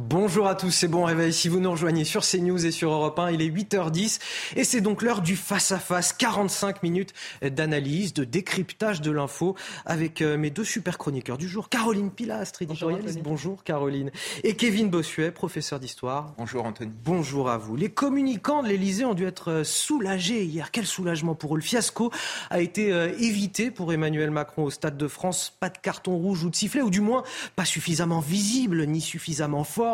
Bonjour 0.00 0.46
à 0.46 0.54
tous, 0.54 0.70
c'est 0.70 0.86
bon 0.86 1.02
réveil. 1.02 1.32
Si 1.32 1.48
vous 1.48 1.58
nous 1.58 1.72
rejoignez 1.72 2.04
sur 2.04 2.22
CNews 2.24 2.64
et 2.64 2.70
sur 2.70 2.92
Europe 2.92 3.18
1, 3.18 3.32
il 3.32 3.42
est 3.42 3.48
8h10 3.48 4.20
et 4.54 4.62
c'est 4.62 4.80
donc 4.80 5.02
l'heure 5.02 5.22
du 5.22 5.34
face-à-face. 5.34 6.12
45 6.12 6.84
minutes 6.84 7.14
d'analyse, 7.42 8.14
de 8.14 8.22
décryptage 8.22 9.00
de 9.00 9.10
l'info 9.10 9.56
avec 9.86 10.22
euh, 10.22 10.38
mes 10.38 10.50
deux 10.50 10.62
super 10.62 10.98
chroniqueurs 10.98 11.36
du 11.36 11.48
jour. 11.48 11.68
Caroline 11.68 12.12
Pilastre, 12.12 12.62
éditorialiste. 12.62 13.24
Bonjour, 13.24 13.64
Caroline. 13.64 14.12
Et 14.44 14.54
Kevin 14.54 14.88
Bossuet, 14.88 15.32
professeur 15.32 15.80
d'histoire. 15.80 16.32
Bonjour 16.38 16.64
Anthony. 16.64 16.92
Bonjour 17.04 17.50
à 17.50 17.58
vous. 17.58 17.74
Les 17.74 17.90
communicants 17.90 18.62
de 18.62 18.68
l'Elysée 18.68 19.04
ont 19.04 19.14
dû 19.14 19.26
être 19.26 19.50
euh, 19.50 19.64
soulagés 19.64 20.44
hier. 20.44 20.70
Quel 20.70 20.86
soulagement 20.86 21.34
pour 21.34 21.56
eux. 21.56 21.58
Le 21.58 21.64
fiasco 21.64 22.12
a 22.50 22.60
été 22.60 22.92
euh, 22.92 23.12
évité 23.18 23.72
pour 23.72 23.92
Emmanuel 23.92 24.30
Macron 24.30 24.62
au 24.62 24.70
Stade 24.70 24.96
de 24.96 25.08
France. 25.08 25.52
Pas 25.58 25.70
de 25.70 25.78
carton 25.78 26.16
rouge 26.16 26.44
ou 26.44 26.50
de 26.50 26.56
sifflet, 26.56 26.82
ou 26.82 26.90
du 26.90 27.00
moins 27.00 27.24
pas 27.56 27.64
suffisamment 27.64 28.20
visible 28.20 28.86
ni 28.86 29.00
suffisamment 29.00 29.64
fort 29.64 29.87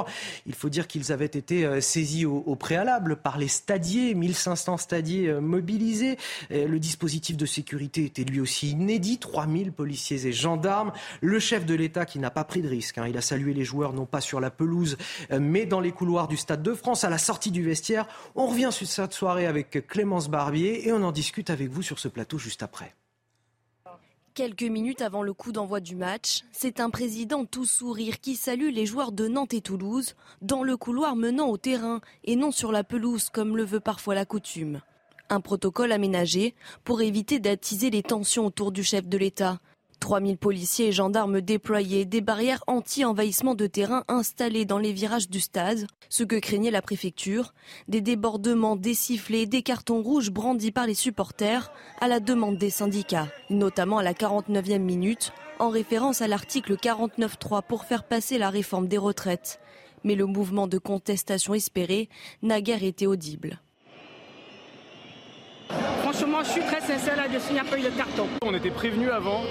il 0.46 0.54
faut 0.54 0.68
dire 0.68 0.86
qu'ils 0.86 1.12
avaient 1.12 1.24
été 1.26 1.64
euh, 1.64 1.80
saisis 1.80 2.26
au, 2.26 2.54
préalable 2.56 3.16
par 3.16 3.38
les 3.38 3.48
stadiers, 3.48 4.14
1500 4.14 4.76
stadiers 4.76 5.28
euh, 5.28 5.40
mobilisés. 5.40 6.16
Le 6.50 6.78
dispositif 6.78 7.36
de 7.36 7.46
sécurité 7.46 8.04
était 8.04 8.24
lui 8.24 8.40
aussi 8.40 8.70
inédit, 8.70 9.18
3000 9.18 9.72
policiers 9.72 10.26
et 10.26 10.32
gendarmes. 10.32 10.92
Le 11.20 11.38
chef 11.38 11.66
de 11.66 11.74
l'État 11.74 12.06
qui 12.06 12.18
n'a 12.18 12.30
pas 12.30 12.44
pris 12.44 12.62
de 12.62 12.68
risque, 12.68 12.98
hein. 12.98 13.06
il 13.08 13.16
a 13.16 13.20
salué 13.20 13.54
les 13.54 13.64
joueurs 13.64 13.92
non 13.92 14.06
pas 14.06 14.20
sur 14.20 14.40
la 14.40 14.50
pelouse, 14.50 14.96
euh, 15.30 15.38
mais 15.40 15.66
dans 15.66 15.80
les 15.80 15.92
couloirs 15.92 16.28
du 16.28 16.36
Stade 16.36 16.62
de 16.62 16.74
France, 16.74 17.04
à 17.04 17.10
la 17.10 17.18
sortie 17.18 17.50
du 17.50 17.62
vestiaire. 17.62 18.06
On 18.34 18.46
revient 18.46 18.70
sur 18.70 18.86
cette 18.86 19.12
soirée 19.12 19.46
avec 19.46 19.86
Clémence 19.86 20.28
Barbier 20.28 20.88
et 20.88 20.92
on 20.92 21.02
en 21.02 21.12
discute 21.12 21.50
avec 21.50 21.70
vous 21.70 21.82
sur 21.82 21.98
ce 21.98 22.08
plateau 22.08 22.38
juste 22.38 22.62
après. 22.62 22.94
Quelques 24.34 24.62
minutes 24.62 25.00
avant 25.00 25.22
le 25.22 25.32
coup 25.32 25.52
d'envoi 25.52 25.78
du 25.78 25.94
match, 25.94 26.40
c'est 26.50 26.80
un 26.80 26.90
président 26.90 27.44
tout 27.44 27.66
sourire 27.66 28.18
qui 28.18 28.34
salue 28.34 28.70
les 28.72 28.84
joueurs 28.84 29.12
de 29.12 29.28
Nantes 29.28 29.54
et 29.54 29.60
Toulouse 29.60 30.16
dans 30.42 30.64
le 30.64 30.76
couloir 30.76 31.14
menant 31.14 31.46
au 31.50 31.56
terrain 31.56 32.00
et 32.24 32.34
non 32.34 32.50
sur 32.50 32.72
la 32.72 32.82
pelouse 32.82 33.30
comme 33.30 33.56
le 33.56 33.64
veut 33.64 33.78
parfois 33.78 34.16
la 34.16 34.24
coutume. 34.24 34.80
Un 35.30 35.40
protocole 35.40 35.92
aménagé 35.92 36.56
pour 36.82 37.00
éviter 37.00 37.38
d'attiser 37.38 37.90
les 37.90 38.02
tensions 38.02 38.44
autour 38.44 38.72
du 38.72 38.82
chef 38.82 39.06
de 39.06 39.18
l'État. 39.18 39.60
3000 40.00 40.36
policiers 40.38 40.88
et 40.88 40.92
gendarmes 40.92 41.40
déployés, 41.40 42.04
des 42.04 42.20
barrières 42.20 42.62
anti-envahissement 42.66 43.54
de 43.54 43.66
terrain 43.66 44.04
installées 44.08 44.64
dans 44.64 44.78
les 44.78 44.92
virages 44.92 45.28
du 45.28 45.40
stade, 45.40 45.86
ce 46.08 46.24
que 46.24 46.36
craignait 46.36 46.70
la 46.70 46.82
préfecture, 46.82 47.54
des 47.88 48.00
débordements, 48.00 48.76
des 48.76 48.94
sifflets, 48.94 49.46
des 49.46 49.62
cartons 49.62 50.02
rouges 50.02 50.30
brandis 50.30 50.72
par 50.72 50.86
les 50.86 50.94
supporters 50.94 51.72
à 52.00 52.08
la 52.08 52.20
demande 52.20 52.58
des 52.58 52.70
syndicats, 52.70 53.28
notamment 53.50 53.98
à 53.98 54.02
la 54.02 54.12
49e 54.12 54.78
minute, 54.78 55.32
en 55.58 55.68
référence 55.68 56.22
à 56.22 56.28
l'article 56.28 56.76
49.3 56.76 57.62
pour 57.62 57.84
faire 57.84 58.04
passer 58.04 58.38
la 58.38 58.50
réforme 58.50 58.88
des 58.88 58.98
retraites. 58.98 59.60
Mais 60.02 60.14
le 60.14 60.26
mouvement 60.26 60.66
de 60.66 60.78
contestation 60.78 61.54
espéré 61.54 62.08
n'a 62.42 62.60
guère 62.60 62.84
été 62.84 63.06
audible. 63.06 63.60
Franchement, 66.14 66.44
je 66.44 66.50
suis 66.50 66.60
très 66.60 66.80
sincère 66.80 67.16
là-dessus, 67.16 67.48
il 67.50 67.54
n'y 67.54 67.58
a 67.58 67.64
pas 67.64 67.76
eu 67.76 67.82
de 67.82 67.90
carton. 67.90 68.28
On 68.42 68.54
était 68.54 68.70
prévenus 68.70 69.10
avant. 69.10 69.42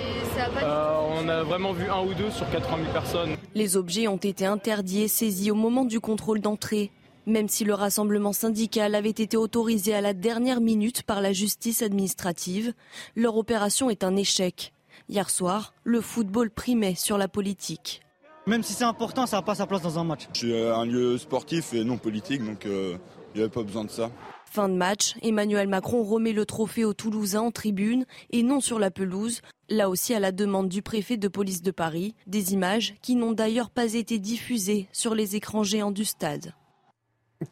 Euh, 0.62 0.98
on 1.12 1.28
a 1.28 1.44
vraiment 1.44 1.74
vu 1.74 1.90
un 1.90 2.02
ou 2.06 2.14
deux 2.14 2.32
sur 2.32 2.50
80 2.50 2.78
000 2.84 2.94
personnes. 2.94 3.36
Les 3.54 3.76
objets 3.76 4.08
ont 4.08 4.16
été 4.16 4.46
interdits 4.46 5.02
et 5.02 5.08
saisis 5.10 5.52
au 5.52 5.56
moment 5.56 5.84
du 5.84 6.00
contrôle 6.00 6.40
d'entrée. 6.40 6.90
Même 7.26 7.50
si 7.50 7.66
le 7.66 7.74
rassemblement 7.74 8.32
syndical 8.32 8.96
avait 8.96 9.10
été 9.10 9.36
autorisé 9.36 9.94
à 9.94 10.00
la 10.00 10.14
dernière 10.14 10.62
minute 10.62 11.04
par 11.04 11.20
la 11.20 11.34
justice 11.34 11.82
administrative, 11.82 12.74
leur 13.18 13.36
opération 13.36 13.90
est 13.90 14.06
un 14.06 14.16
échec. 14.16 14.72
Hier 15.10 15.30
soir, 15.30 15.74
le 15.84 16.00
football 16.00 16.50
primait 16.50 16.96
sur 16.96 17.18
la 17.18 17.28
politique. 17.28 18.04
Même 18.48 18.64
si 18.64 18.72
c'est 18.72 18.86
important, 18.86 19.26
ça 19.26 19.36
n'a 19.36 19.42
pas 19.42 19.56
sa 19.56 19.68
place 19.68 19.82
dans 19.82 20.00
un 20.00 20.06
match. 20.06 20.30
C'est 20.32 20.70
un 20.70 20.86
lieu 20.86 21.18
sportif 21.18 21.74
et 21.74 21.84
non 21.84 21.98
politique, 21.98 22.42
donc 22.46 22.66
euh, 22.66 22.96
il 23.36 23.40
n'y 23.40 23.44
avait 23.44 23.52
pas 23.52 23.64
besoin 23.64 23.84
de 23.84 23.90
ça. 23.90 24.10
Fin 24.54 24.70
de 24.70 24.76
match, 24.76 25.16
Emmanuel 25.24 25.68
Macron 25.68 26.04
remet 26.04 26.32
le 26.32 26.46
trophée 26.46 26.86
aux 26.86 26.94
Toulousains 26.94 27.42
en 27.42 27.50
tribune 27.50 28.06
et 28.30 28.44
non 28.44 28.62
sur 28.62 28.78
la 28.78 28.92
pelouse, 28.92 29.42
là 29.68 29.90
aussi 29.90 30.14
à 30.14 30.20
la 30.20 30.32
demande 30.32 30.70
du 30.70 30.84
préfet 30.84 31.18
de 31.18 31.28
police 31.28 31.64
de 31.64 31.72
Paris, 31.72 32.14
des 32.28 32.54
images 32.54 32.94
qui 33.02 33.16
n'ont 33.16 33.32
d'ailleurs 33.32 33.72
pas 33.72 33.96
été 33.96 34.20
diffusées 34.20 34.88
sur 34.92 35.16
les 35.16 35.36
écrans 35.36 35.64
géants 35.64 35.90
du 35.90 36.06
stade. 36.06 36.54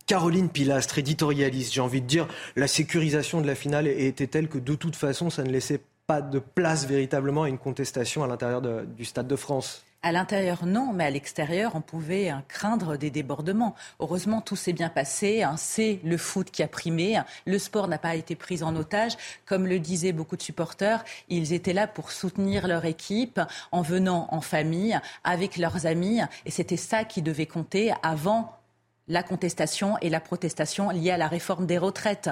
Caroline 0.06 0.50
Pilastre, 0.50 1.00
éditorialiste, 1.00 1.74
j'ai 1.74 1.82
envie 1.82 2.04
de 2.04 2.06
dire, 2.06 2.28
la 2.56 2.68
sécurisation 2.68 3.42
de 3.42 3.48
la 3.48 3.56
finale 3.56 3.88
était 3.88 4.28
telle 4.28 4.48
que 4.48 4.60
de 4.60 4.76
toute 4.76 4.96
façon, 4.96 5.32
ça 5.32 5.42
ne 5.42 5.50
laissait 5.50 5.82
pas 6.06 6.22
de 6.22 6.38
place 6.38 6.86
véritablement 6.86 7.44
à 7.44 7.50
une 7.50 7.58
contestation 7.58 8.24
à 8.24 8.28
l'intérieur 8.28 8.62
du 8.62 9.06
Stade 9.06 9.28
de 9.28 9.36
France. 9.36 9.84
À 10.04 10.12
l'intérieur, 10.12 10.66
non, 10.66 10.94
mais 10.94 11.04
à 11.04 11.10
l'extérieur, 11.12 11.74
on 11.76 11.82
pouvait 11.82 12.30
hein, 12.30 12.44
craindre 12.48 12.98
des 12.98 13.12
débordements. 13.12 13.76
Heureusement, 14.00 14.42
tout 14.42 14.56
s'est 14.56 14.74
bien 14.74 14.90
passé. 14.90 15.44
Hein. 15.44 15.58
C'est 15.58 16.00
le 16.04 16.18
foot 16.18 16.50
qui 16.50 16.64
a 16.64 16.68
primé. 16.68 17.22
Le 17.46 17.60
sport 17.60 17.88
n'a 17.88 18.00
pas 18.00 18.16
été 18.16 18.36
pris 18.36 18.64
en 18.64 18.76
otage. 18.76 19.16
Comme 19.46 19.68
le 19.68 19.78
disaient 19.78 20.12
beaucoup 20.12 20.38
de 20.38 20.42
supporters, 20.42 21.06
ils 21.30 21.54
étaient 21.54 21.74
là 21.74 21.86
pour 21.86 22.12
soutenir 22.12 22.68
leur 22.68 22.86
équipe 22.86 23.40
en 23.72 23.84
venant 23.84 24.28
en 24.32 24.42
famille, 24.42 25.00
avec 25.24 25.58
leurs 25.58 25.86
amis. 25.86 26.22
Et 26.48 26.52
c'était 26.52 26.78
ça 26.78 27.04
qui 27.04 27.22
devait 27.22 27.46
compter 27.46 27.94
avant 28.02 28.58
la 29.08 29.22
contestation 29.22 30.00
et 30.02 30.10
la 30.10 30.20
protestation 30.20 30.90
liée 30.90 31.12
à 31.12 31.18
la 31.18 31.28
réforme 31.28 31.68
des 31.68 31.78
retraites. 31.78 32.32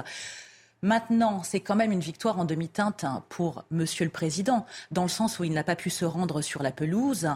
Maintenant, 0.82 1.42
c'est 1.44 1.60
quand 1.60 1.76
même 1.76 1.92
une 1.92 2.00
victoire 2.00 2.40
en 2.40 2.46
demi-teinte 2.46 3.04
pour 3.28 3.64
Monsieur 3.70 4.06
le 4.06 4.10
Président, 4.10 4.66
dans 4.90 5.02
le 5.02 5.08
sens 5.08 5.38
où 5.38 5.44
il 5.44 5.52
n'a 5.52 5.62
pas 5.62 5.76
pu 5.76 5.90
se 5.90 6.06
rendre 6.06 6.40
sur 6.40 6.64
la 6.64 6.72
pelouse 6.72 7.28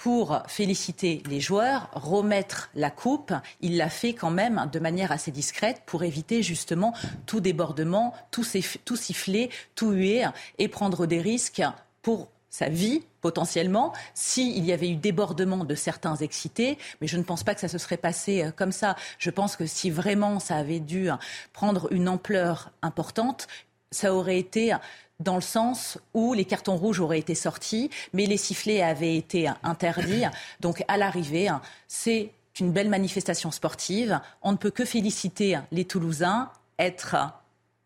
pour 0.00 0.42
féliciter 0.46 1.22
les 1.28 1.40
joueurs, 1.40 1.90
remettre 1.92 2.70
la 2.74 2.90
coupe. 2.90 3.34
Il 3.60 3.76
l'a 3.76 3.90
fait 3.90 4.14
quand 4.14 4.30
même 4.30 4.66
de 4.72 4.78
manière 4.78 5.12
assez 5.12 5.30
discrète 5.30 5.82
pour 5.84 6.04
éviter 6.04 6.42
justement 6.42 6.94
tout 7.26 7.40
débordement, 7.40 8.14
tout, 8.30 8.42
siffler, 8.42 9.50
tout 9.74 9.90
huer 9.90 10.24
et 10.56 10.68
prendre 10.68 11.04
des 11.04 11.20
risques 11.20 11.60
pour 12.00 12.28
sa 12.48 12.70
vie 12.70 13.02
potentiellement 13.20 13.92
s'il 14.14 14.64
y 14.64 14.72
avait 14.72 14.88
eu 14.88 14.96
débordement 14.96 15.66
de 15.66 15.74
certains 15.74 16.16
excités, 16.16 16.78
mais 17.02 17.06
je 17.06 17.18
ne 17.18 17.22
pense 17.22 17.44
pas 17.44 17.54
que 17.54 17.60
ça 17.60 17.68
se 17.68 17.76
serait 17.76 17.98
passé 17.98 18.42
euh, 18.42 18.52
comme 18.52 18.72
ça. 18.72 18.96
Je 19.18 19.28
pense 19.28 19.54
que 19.54 19.66
si 19.66 19.90
vraiment 19.90 20.40
ça 20.40 20.56
avait 20.56 20.80
dû 20.80 21.10
prendre 21.52 21.92
une 21.92 22.08
ampleur 22.08 22.72
importante, 22.80 23.48
ça 23.90 24.14
aurait 24.14 24.38
été 24.38 24.72
dans 25.20 25.36
le 25.36 25.40
sens 25.40 25.98
où 26.14 26.32
les 26.32 26.44
cartons 26.44 26.76
rouges 26.76 27.00
auraient 27.00 27.18
été 27.18 27.34
sortis, 27.34 27.90
mais 28.12 28.26
les 28.26 28.36
sifflets 28.36 28.82
avaient 28.82 29.16
été 29.16 29.48
interdits. 29.62 30.24
Donc 30.60 30.82
à 30.88 30.96
l'arrivée, 30.96 31.48
c'est 31.86 32.32
une 32.58 32.72
belle 32.72 32.88
manifestation 32.88 33.50
sportive. 33.50 34.20
On 34.42 34.52
ne 34.52 34.56
peut 34.56 34.70
que 34.70 34.84
féliciter 34.84 35.58
les 35.70 35.84
Toulousains, 35.84 36.50
être 36.78 37.16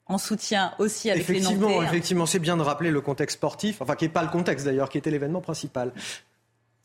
en 0.07 0.19
soutien 0.19 0.73
aussi 0.79 1.11
avec 1.11 1.27
les 1.29 1.41
Nantais. 1.41 1.85
Effectivement, 1.85 2.27
c'est 2.27 2.39
bien 2.39 2.57
de 2.57 2.63
rappeler 2.63 2.91
le 2.91 3.01
contexte 3.01 3.39
sportif, 3.39 3.81
enfin 3.81 3.97
qui 3.97 4.05
n'est 4.05 4.11
pas 4.11 4.23
le 4.23 4.31
contexte 4.31 4.65
d'ailleurs, 4.65 4.89
qui 4.89 4.99
était 4.99 5.11
l'événement 5.11 5.41
principal. 5.41 5.93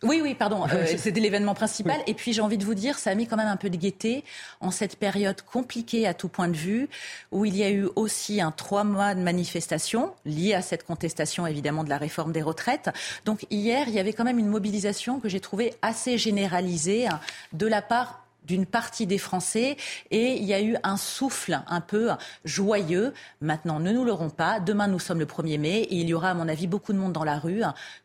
Oui, 0.02 0.22
oui, 0.24 0.34
pardon. 0.34 0.66
Euh, 0.72 0.86
C'était 0.98 1.20
l'événement 1.20 1.54
principal. 1.54 2.00
Et 2.08 2.14
puis 2.14 2.32
j'ai 2.32 2.42
envie 2.42 2.58
de 2.58 2.66
vous 2.66 2.74
dire, 2.74 2.98
ça 2.98 3.10
a 3.12 3.16
mis 3.16 3.28
quand 3.28 3.36
même 3.38 3.48
un 3.48 3.58
peu 3.58 3.70
de 3.70 3.76
gaieté 3.76 4.24
en 4.62 4.72
cette 4.72 4.96
période 4.96 5.42
compliquée 5.42 6.08
à 6.08 6.14
tout 6.14 6.30
point 6.30 6.48
de 6.48 6.56
vue, 6.56 6.88
où 7.32 7.46
il 7.46 7.56
y 7.56 7.64
a 7.64 7.70
eu 7.70 7.88
aussi 7.96 8.40
un 8.40 8.52
trois 8.52 8.84
mois 8.84 9.14
de 9.14 9.22
manifestation 9.22 10.14
liée 10.26 10.54
à 10.54 10.62
cette 10.62 10.86
contestation 10.86 11.46
évidemment 11.48 11.84
de 11.84 11.90
la 11.90 11.98
réforme 11.98 12.32
des 12.32 12.42
retraites. 12.42 12.90
Donc 13.26 13.46
hier, 13.50 13.88
il 13.88 13.94
y 13.94 14.00
avait 14.00 14.14
quand 14.14 14.24
même 14.24 14.40
une 14.40 14.48
mobilisation 14.48 15.20
que 15.20 15.28
j'ai 15.28 15.42
trouvée 15.42 15.74
assez 15.82 16.18
généralisée 16.18 17.08
hein, 17.08 17.20
de 17.52 17.68
la 17.68 17.82
part 17.82 18.24
d'une 18.50 18.66
partie 18.66 19.06
des 19.06 19.20
Français 19.20 19.78
et 20.10 20.34
il 20.34 20.44
y 20.44 20.56
a 20.56 20.62
eu 20.62 20.76
un 20.82 20.98
souffle 20.98 21.62
un 21.68 21.82
peu 21.82 22.10
joyeux. 22.46 23.14
Maintenant, 23.42 23.80
ne 23.80 23.92
nous 23.92 24.04
l'aurons 24.04 24.32
pas. 24.32 24.60
Demain, 24.60 24.88
nous 24.88 24.98
sommes 24.98 25.20
le 25.20 25.28
1er 25.28 25.60
mai 25.60 25.82
et 25.82 25.96
il 25.98 26.10
y 26.10 26.16
aura, 26.16 26.32
à 26.32 26.34
mon 26.34 26.48
avis, 26.48 26.66
beaucoup 26.66 26.92
de 26.92 26.98
monde 26.98 27.14
dans 27.14 27.24
la 27.24 27.38
rue 27.38 27.62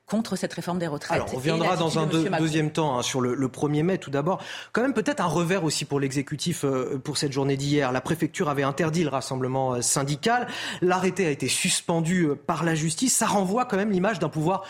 contre 0.07 0.37
cette 0.37 0.53
réforme 0.53 0.79
des 0.79 0.87
retraites. 0.87 1.13
Alors, 1.13 1.33
on 1.33 1.37
reviendra 1.37 1.77
dans 1.77 1.99
un 1.99 2.07
deuxième 2.07 2.71
temps 2.71 2.99
hein, 2.99 3.03
sur 3.03 3.23
le, 3.23 3.49
1er 3.49 3.83
mai 3.83 3.97
tout 3.97 4.11
d'abord. 4.11 4.43
Quand 4.73 4.83
même 4.83 4.93
peut-être 4.93 5.21
un 5.21 5.27
revers 5.27 5.65
aussi 5.65 5.87
pour 5.87 5.99
l'exécutif 5.99 6.65
euh, 6.65 7.01
pour 7.03 7.17
cette 7.17 7.33
journée 7.33 7.57
d'hier. 7.57 7.91
La 7.91 8.03
préfecture 8.03 8.51
avait 8.51 8.65
interdit 8.65 9.03
le 9.03 9.09
rassemblement 9.09 9.75
euh, 9.75 9.81
syndical. 9.81 10.47
L'arrêté 10.83 11.27
a 11.27 11.31
été 11.31 11.49
suspendu 11.49 12.25
euh, 12.25 12.35
par 12.35 12.65
la 12.65 12.75
justice. 12.75 13.17
Ça 13.17 13.27
renvoie 13.27 13.65
quand 13.65 13.79
même 13.79 13.91
l'image 13.91 14.19
d'un 14.19 14.29
pouvoir 14.29 14.65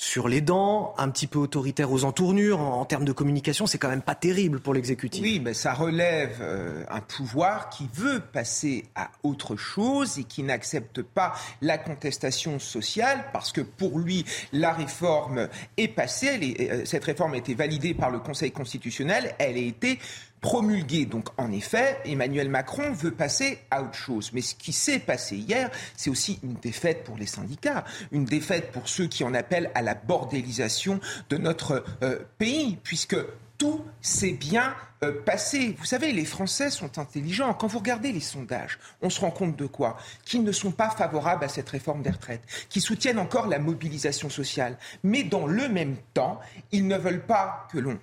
sur 0.00 0.28
les 0.28 0.40
dents, 0.40 0.94
un 0.96 1.10
petit 1.10 1.26
peu 1.26 1.38
autoritaire 1.38 1.92
aux 1.92 2.04
entournures. 2.04 2.58
En, 2.58 2.86
termes 2.86 3.04
de 3.04 3.12
communication, 3.12 3.66
c'est 3.66 3.76
quand 3.76 3.90
même 3.90 4.00
pas 4.00 4.14
terrible 4.14 4.58
pour 4.58 4.72
l'exécutif. 4.72 5.20
Oui, 5.20 5.42
mais 5.44 5.52
ça 5.52 5.74
relève 5.74 6.38
euh, 6.40 6.84
un 6.88 7.02
pouvoir 7.02 7.68
qui 7.68 7.86
veut 7.92 8.20
passer 8.20 8.86
à 8.94 9.10
autre 9.22 9.56
chose 9.56 10.18
et 10.18 10.24
qui 10.24 10.42
n'accepte 10.42 11.02
pas 11.02 11.34
la 11.60 11.76
contestation 11.76 12.58
sociale 12.58 13.26
parce 13.34 13.52
que 13.52 13.60
pour 13.60 13.98
lui, 13.98 14.24
la 14.54 14.72
réforme 14.72 15.48
est 15.76 15.88
passée. 15.88 16.56
Euh, 16.58 16.86
cette 16.86 17.04
réforme 17.04 17.34
a 17.34 17.36
été 17.36 17.52
validée 17.52 17.92
par 17.92 18.10
le 18.10 18.20
Conseil 18.20 18.52
constitutionnel. 18.52 19.34
Elle 19.38 19.56
a 19.56 19.58
été 19.58 19.98
promulguée. 20.40 21.06
Donc 21.06 21.28
en 21.36 21.52
effet, 21.52 21.98
Emmanuel 22.04 22.48
Macron 22.48 22.92
veut 22.92 23.12
passer 23.12 23.58
à 23.70 23.82
autre 23.82 23.94
chose. 23.94 24.30
Mais 24.32 24.40
ce 24.40 24.54
qui 24.54 24.72
s'est 24.72 24.98
passé 24.98 25.36
hier, 25.36 25.70
c'est 25.96 26.10
aussi 26.10 26.38
une 26.42 26.54
défaite 26.54 27.04
pour 27.04 27.16
les 27.16 27.26
syndicats, 27.26 27.84
une 28.12 28.24
défaite 28.24 28.72
pour 28.72 28.88
ceux 28.88 29.06
qui 29.06 29.24
en 29.24 29.34
appellent 29.34 29.70
à 29.74 29.82
la 29.82 29.94
bordélisation 29.94 31.00
de 31.28 31.36
notre 31.36 31.84
euh, 32.02 32.18
pays, 32.38 32.78
puisque 32.82 33.16
tout 33.58 33.84
s'est 34.00 34.32
bien 34.32 34.74
euh, 35.02 35.22
passé. 35.22 35.76
Vous 35.78 35.84
savez, 35.84 36.12
les 36.12 36.24
Français 36.24 36.70
sont 36.70 36.98
intelligents. 36.98 37.52
Quand 37.52 37.66
vous 37.66 37.78
regardez 37.78 38.10
les 38.10 38.20
sondages, 38.20 38.78
on 39.02 39.10
se 39.10 39.20
rend 39.20 39.30
compte 39.30 39.54
de 39.54 39.66
quoi? 39.66 39.98
Qu'ils 40.24 40.44
ne 40.44 40.52
sont 40.52 40.72
pas 40.72 40.88
favorables 40.90 41.44
à 41.44 41.48
cette 41.48 41.68
réforme 41.68 42.00
des 42.00 42.10
retraites, 42.10 42.42
qu'ils 42.70 42.80
soutiennent 42.80 43.18
encore 43.18 43.48
la 43.48 43.58
mobilisation 43.58 44.30
sociale. 44.30 44.78
Mais 45.02 45.24
dans 45.24 45.46
le 45.46 45.68
même 45.68 45.96
temps, 46.14 46.40
ils 46.72 46.86
ne 46.86 46.96
veulent 46.96 47.26
pas 47.26 47.68
que 47.70 47.78
l'on 47.78 47.98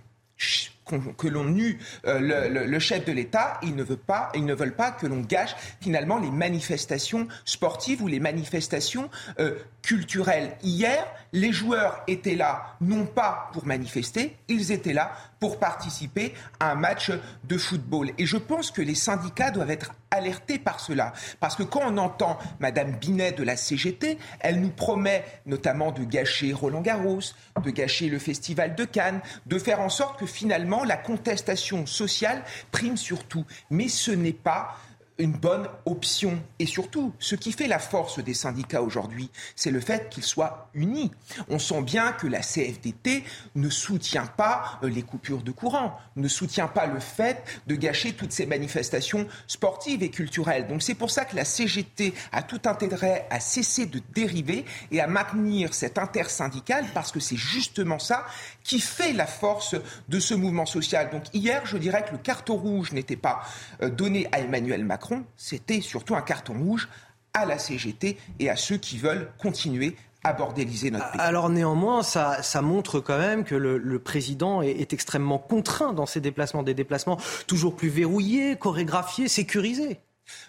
que 1.17 1.27
l'on 1.27 1.55
eut 1.55 1.79
euh, 2.05 2.65
le, 2.67 2.79
chef 2.79 3.05
de 3.05 3.11
l'État, 3.11 3.59
ils 3.63 3.75
ne 3.75 3.83
veulent 3.83 3.97
pas, 3.97 4.31
ils 4.35 4.45
ne 4.45 4.53
veulent 4.53 4.75
pas 4.75 4.91
que 4.91 5.07
l'on 5.07 5.21
gâche 5.21 5.55
finalement 5.81 6.17
les 6.17 6.31
manifestations 6.31 7.27
sportives 7.45 8.01
ou 8.01 8.07
les 8.07 8.19
manifestations 8.19 9.09
euh, 9.39 9.55
culturelles. 9.87 10.51
Hier, 10.63 11.07
les 11.31 11.53
joueurs 11.53 12.03
étaient 12.07 12.35
là 12.35 12.75
non 12.81 13.05
pas 13.05 13.49
pour 13.53 13.65
manifester, 13.65 14.35
ils 14.49 14.73
étaient 14.73 14.91
là 14.91 15.13
pour 15.39 15.59
participer 15.59 16.33
à 16.59 16.71
un 16.71 16.75
match 16.75 17.09
de 17.45 17.57
football. 17.57 18.11
Et 18.17 18.25
je 18.25 18.35
pense 18.35 18.69
que 18.69 18.81
les 18.81 18.95
syndicats 18.95 19.49
doivent 19.49 19.71
être 19.71 19.93
alertés 20.11 20.59
par 20.59 20.81
cela. 20.81 21.13
Parce 21.39 21.55
que 21.55 21.63
quand 21.63 21.83
on 21.85 21.97
entend 21.97 22.37
Madame 22.59 22.97
Binet 22.97 23.31
de 23.31 23.43
la 23.43 23.55
CGT, 23.55 24.17
elle 24.41 24.59
nous 24.59 24.71
promet 24.71 25.23
notamment 25.45 25.93
de 25.93 26.03
gâcher 26.03 26.51
Roland 26.51 26.81
Garros, 26.81 27.21
de 27.63 27.69
gâcher 27.69 28.09
le 28.09 28.19
Festival 28.19 28.75
de 28.75 28.83
Cannes, 28.83 29.21
de 29.45 29.57
faire 29.57 29.79
en 29.79 29.89
sorte 29.89 30.19
que 30.19 30.25
finalement 30.25 30.83
la 30.83 30.97
contestation 30.97 31.85
sociale 31.85 32.43
prime 32.71 32.97
surtout. 32.97 33.45
Mais 33.69 33.87
ce 33.87 34.11
n'est 34.11 34.33
pas 34.33 34.77
une 35.19 35.31
bonne 35.31 35.67
option. 35.85 36.41
Et 36.59 36.65
surtout, 36.65 37.13
ce 37.19 37.35
qui 37.35 37.51
fait 37.51 37.67
la 37.67 37.79
force 37.79 38.19
des 38.19 38.33
syndicats 38.33 38.81
aujourd'hui, 38.81 39.29
c'est 39.55 39.71
le 39.71 39.79
fait 39.79 40.09
qu'ils 40.09 40.23
soient 40.23 40.69
unis. 40.73 41.11
On 41.49 41.59
sent 41.59 41.81
bien 41.81 42.11
que 42.11 42.27
la 42.27 42.41
CFDT 42.41 43.23
ne 43.55 43.69
soutient 43.69 44.25
pas 44.25 44.79
euh, 44.83 44.89
les 44.89 45.03
coupures 45.03 45.41
de 45.41 45.51
courant, 45.51 45.97
ne 46.15 46.27
soutient 46.27 46.67
pas 46.67 46.85
le 46.85 46.99
fait 46.99 47.43
de 47.67 47.75
gâcher 47.75 48.13
toutes 48.13 48.31
ces 48.31 48.45
manifestations 48.45 49.27
sportives 49.47 50.03
et 50.03 50.09
culturelles. 50.09 50.67
Donc 50.67 50.83
c'est 50.83 50.95
pour 50.95 51.11
ça 51.11 51.25
que 51.25 51.35
la 51.35 51.45
CGT 51.45 52.13
a 52.31 52.43
tout 52.43 52.61
intérêt 52.65 53.27
à 53.29 53.39
cesser 53.39 53.85
de 53.85 54.01
dériver 54.13 54.65
et 54.91 55.01
à 55.01 55.07
maintenir 55.07 55.73
cette 55.73 55.97
intersyndicale 55.97 56.85
parce 56.93 57.11
que 57.11 57.19
c'est 57.19 57.37
justement 57.37 57.99
ça 57.99 58.25
qui 58.67 58.81
fait 58.81 59.13
la 59.13 59.25
force 59.25 59.75
de 60.09 60.19
ce 60.19 60.33
mouvement 60.33 60.65
social. 60.65 61.09
Donc 61.09 61.23
hier, 61.33 61.65
je 61.65 61.77
dirais 61.77 62.03
que 62.05 62.11
le 62.11 62.17
carton 62.17 62.57
rouge 62.57 62.91
n'était 62.91 63.15
pas 63.15 63.41
euh, 63.81 63.89
donné 63.89 64.27
à 64.33 64.39
Emmanuel 64.39 64.83
Macron, 64.83 65.23
c'était 65.37 65.81
surtout 65.81 66.15
un 66.15 66.21
carton 66.21 66.53
rouge 66.53 66.89
à 67.33 67.45
la 67.45 67.57
CGT 67.57 68.17
et 68.39 68.49
à 68.49 68.55
ceux 68.55 68.77
qui 68.77 68.97
veulent 68.97 69.31
continuer 69.37 69.95
à 70.23 70.33
bordéliser 70.33 70.91
notre 70.91 71.11
pays. 71.11 71.21
Alors 71.21 71.49
néanmoins, 71.49 72.03
ça, 72.03 72.41
montre 72.61 72.99
quand 72.99 73.17
même 73.17 73.45
que 73.45 73.55
le, 73.55 73.99
président 73.99 74.61
est, 74.61 74.91
extrêmement 74.91 75.37
contraint 75.37 75.93
dans 75.93 76.05
ses 76.05 76.19
déplacements, 76.19 76.63
des 76.63 76.73
déplacements 76.73 77.17
toujours 77.47 77.75
plus 77.75 77.89
verrouillés, 77.89 78.57
chorégraphiés, 78.57 79.29
sécurisés. 79.29 80.01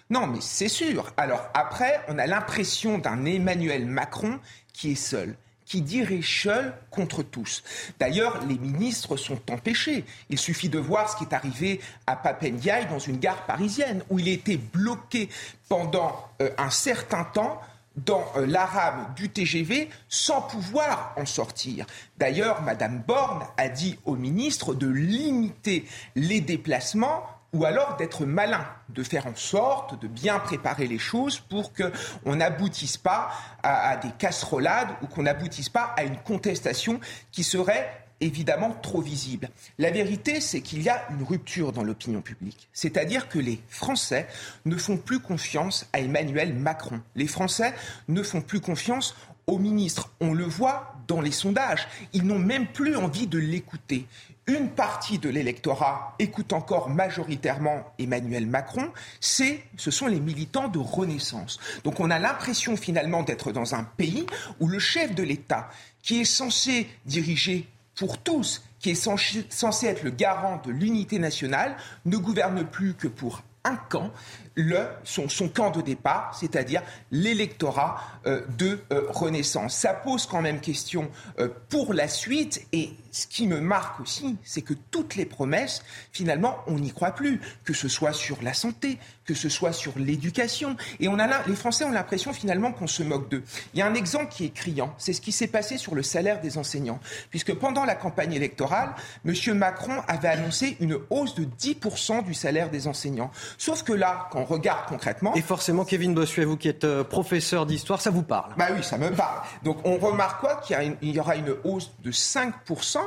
Non, 0.09 0.27
mais 0.27 0.39
c'est 0.41 0.67
sûr. 0.67 1.13
Alors 1.15 1.47
après, 1.53 2.01
on 2.09 2.17
a 2.17 2.27
l'impression 2.27 2.97
d'un 2.97 3.23
Emmanuel 3.23 3.85
Macron 3.85 4.39
qui 4.73 4.91
est 4.91 4.95
seul 4.95 5.37
qui 5.69 5.81
dirige 5.81 6.43
seul 6.43 6.73
contre 6.89 7.21
tous. 7.21 7.63
D'ailleurs, 7.99 8.43
les 8.47 8.57
ministres 8.57 9.15
sont 9.15 9.39
empêchés. 9.51 10.03
Il 10.29 10.39
suffit 10.39 10.67
de 10.67 10.79
voir 10.79 11.09
ce 11.09 11.15
qui 11.15 11.23
est 11.23 11.33
arrivé 11.33 11.79
à 12.07 12.15
Papendiaï 12.15 12.87
dans 12.87 12.99
une 12.99 13.19
gare 13.19 13.45
parisienne, 13.45 14.03
où 14.09 14.17
il 14.17 14.27
été 14.27 14.57
bloqué 14.57 15.29
pendant 15.69 16.27
euh, 16.41 16.49
un 16.57 16.71
certain 16.71 17.23
temps 17.23 17.61
dans 17.95 18.25
euh, 18.35 18.47
la 18.47 18.65
rame 18.65 19.13
du 19.15 19.29
TGV 19.29 19.89
sans 20.09 20.41
pouvoir 20.41 21.13
en 21.17 21.27
sortir. 21.27 21.85
D'ailleurs, 22.17 22.63
Madame 22.63 23.03
Borne 23.05 23.45
a 23.57 23.69
dit 23.69 23.99
au 24.05 24.15
ministre 24.15 24.73
de 24.73 24.87
limiter 24.87 25.85
les 26.15 26.41
déplacements 26.41 27.23
ou 27.53 27.65
alors 27.65 27.95
d'être 27.97 28.25
malin, 28.25 28.65
de 28.89 29.03
faire 29.03 29.27
en 29.27 29.35
sorte 29.35 29.99
de 29.99 30.07
bien 30.07 30.39
préparer 30.39 30.87
les 30.87 30.99
choses 30.99 31.39
pour 31.39 31.71
qu'on 31.73 32.35
n'aboutisse 32.35 32.97
pas 32.97 33.31
à, 33.63 33.97
des 33.97 34.11
casserolades 34.17 34.89
ou 35.01 35.07
qu'on 35.07 35.23
n'aboutisse 35.23 35.69
pas 35.69 35.93
à 35.97 36.03
une 36.03 36.17
contestation 36.17 36.99
qui 37.31 37.43
serait 37.43 38.05
évidemment 38.21 38.71
trop 38.81 39.01
visible. 39.01 39.49
La 39.77 39.91
vérité, 39.91 40.41
c'est 40.41 40.61
qu'il 40.61 40.81
y 40.81 40.89
a 40.89 41.07
une 41.09 41.23
rupture 41.23 41.71
dans 41.71 41.83
l'opinion 41.83 42.21
publique. 42.21 42.67
C'est-à-dire 42.73 43.29
que 43.29 43.39
les 43.39 43.61
Français 43.69 44.27
ne 44.65 44.75
font 44.75 44.97
plus 44.97 45.19
confiance 45.19 45.87
à 45.93 46.01
Emmanuel 46.01 46.53
Macron. 46.53 47.01
Les 47.15 47.27
Français 47.27 47.73
ne 48.09 48.21
font 48.21 48.41
plus 48.41 48.59
confiance 48.59 49.15
au 49.47 49.57
ministre. 49.57 50.11
On 50.19 50.33
le 50.33 50.43
voit 50.43 50.95
dans 51.07 51.21
les 51.21 51.31
sondages. 51.31 51.87
Ils 52.13 52.25
n'ont 52.25 52.39
même 52.39 52.67
plus 52.67 52.95
envie 52.95 53.27
de 53.27 53.39
l'écouter 53.39 54.05
une 54.49 54.69
partie 54.69 55.19
de 55.19 55.29
l'électorat 55.29 56.15
écoute 56.19 56.53
encore 56.53 56.89
majoritairement 56.89 57.85
Emmanuel 57.99 58.47
Macron, 58.47 58.89
c'est, 59.19 59.63
ce 59.77 59.91
sont 59.91 60.07
les 60.07 60.19
militants 60.19 60.67
de 60.67 60.79
Renaissance. 60.79 61.59
Donc 61.83 61.99
on 61.99 62.09
a 62.09 62.19
l'impression 62.19 62.75
finalement 62.75 63.23
d'être 63.23 63.51
dans 63.51 63.75
un 63.75 63.83
pays 63.83 64.25
où 64.59 64.67
le 64.67 64.79
chef 64.79 65.13
de 65.13 65.23
l'État, 65.23 65.69
qui 66.01 66.21
est 66.21 66.25
censé 66.25 66.89
diriger 67.05 67.67
pour 67.95 68.17
tous, 68.17 68.63
qui 68.79 68.91
est 68.91 68.95
censé 68.95 69.85
être 69.85 70.03
le 70.03 70.11
garant 70.11 70.61
de 70.65 70.71
l'unité 70.71 71.19
nationale, 71.19 71.75
ne 72.05 72.17
gouverne 72.17 72.65
plus 72.65 72.93
que 72.93 73.07
pour 73.07 73.43
un 73.65 73.75
camp, 73.75 74.11
le, 74.59 74.87
son, 75.03 75.47
camp 75.47 75.71
de 75.71 75.81
départ, 75.81 76.37
c'est-à-dire 76.37 76.81
l'électorat 77.11 78.01
euh, 78.25 78.41
de 78.57 78.79
euh, 78.91 79.05
Renaissance. 79.09 79.75
Ça 79.75 79.93
pose 79.93 80.25
quand 80.25 80.41
même 80.41 80.59
question 80.59 81.09
euh, 81.39 81.47
pour 81.69 81.93
la 81.93 82.09
suite 82.09 82.67
et 82.73 82.91
ce 83.11 83.25
qui 83.25 83.47
me 83.47 83.59
marque 83.59 83.99
aussi, 84.01 84.35
c'est 84.43 84.61
que 84.61 84.73
toutes 84.91 85.15
les 85.15 85.25
promesses, 85.25 85.81
finalement, 86.11 86.57
on 86.67 86.77
n'y 86.77 86.91
croit 86.91 87.11
plus, 87.11 87.39
que 87.63 87.73
ce 87.73 87.87
soit 87.87 88.13
sur 88.13 88.41
la 88.43 88.53
santé, 88.53 88.99
que 89.25 89.33
ce 89.33 89.49
soit 89.49 89.71
sur 89.71 89.97
l'éducation. 89.97 90.75
Et 90.99 91.07
on 91.07 91.17
a 91.19 91.29
les 91.47 91.55
Français 91.55 91.85
ont 91.85 91.91
l'impression 91.91 92.33
finalement 92.33 92.71
qu'on 92.71 92.87
se 92.87 93.03
moque 93.03 93.29
d'eux. 93.29 93.43
Il 93.73 93.79
y 93.79 93.81
a 93.81 93.87
un 93.87 93.93
exemple 93.93 94.27
qui 94.29 94.45
est 94.45 94.49
criant, 94.53 94.93
c'est 94.97 95.13
ce 95.13 95.21
qui 95.21 95.31
s'est 95.31 95.47
passé 95.47 95.77
sur 95.77 95.95
le 95.95 96.03
salaire 96.03 96.41
des 96.41 96.57
enseignants. 96.57 96.99
Puisque 97.29 97.53
pendant 97.53 97.85
la 97.85 97.95
campagne 97.95 98.33
électorale, 98.33 98.93
M. 99.25 99.33
Macron 99.57 100.01
avait 100.07 100.27
annoncé 100.27 100.77
une 100.79 100.97
hausse 101.09 101.35
de 101.35 101.45
10% 101.45 102.23
du 102.23 102.33
salaire 102.33 102.69
des 102.69 102.87
enseignants. 102.87 103.31
Sauf 103.57 103.83
que 103.83 103.93
là, 103.93 104.27
quand 104.31 104.43
regarde 104.49 104.87
concrètement... 104.87 105.33
Et 105.35 105.41
forcément, 105.41 105.85
Kevin 105.85 106.13
Bossuet, 106.13 106.45
vous 106.45 106.57
qui 106.57 106.67
êtes 106.67 106.83
euh, 106.83 107.03
professeur 107.03 107.65
d'histoire, 107.65 108.01
ça 108.01 108.09
vous 108.09 108.23
parle 108.23 108.53
Bah 108.57 108.67
oui, 108.75 108.83
ça 108.83 108.97
me 108.97 109.09
parle. 109.11 109.41
Donc 109.63 109.77
on 109.85 109.97
remarque 109.97 110.41
quoi? 110.41 110.57
Qu'il 110.57 110.97
y 111.01 111.19
aura 111.19 111.35
une 111.35 111.55
hausse 111.63 111.91
de 112.03 112.11
5% 112.11 112.97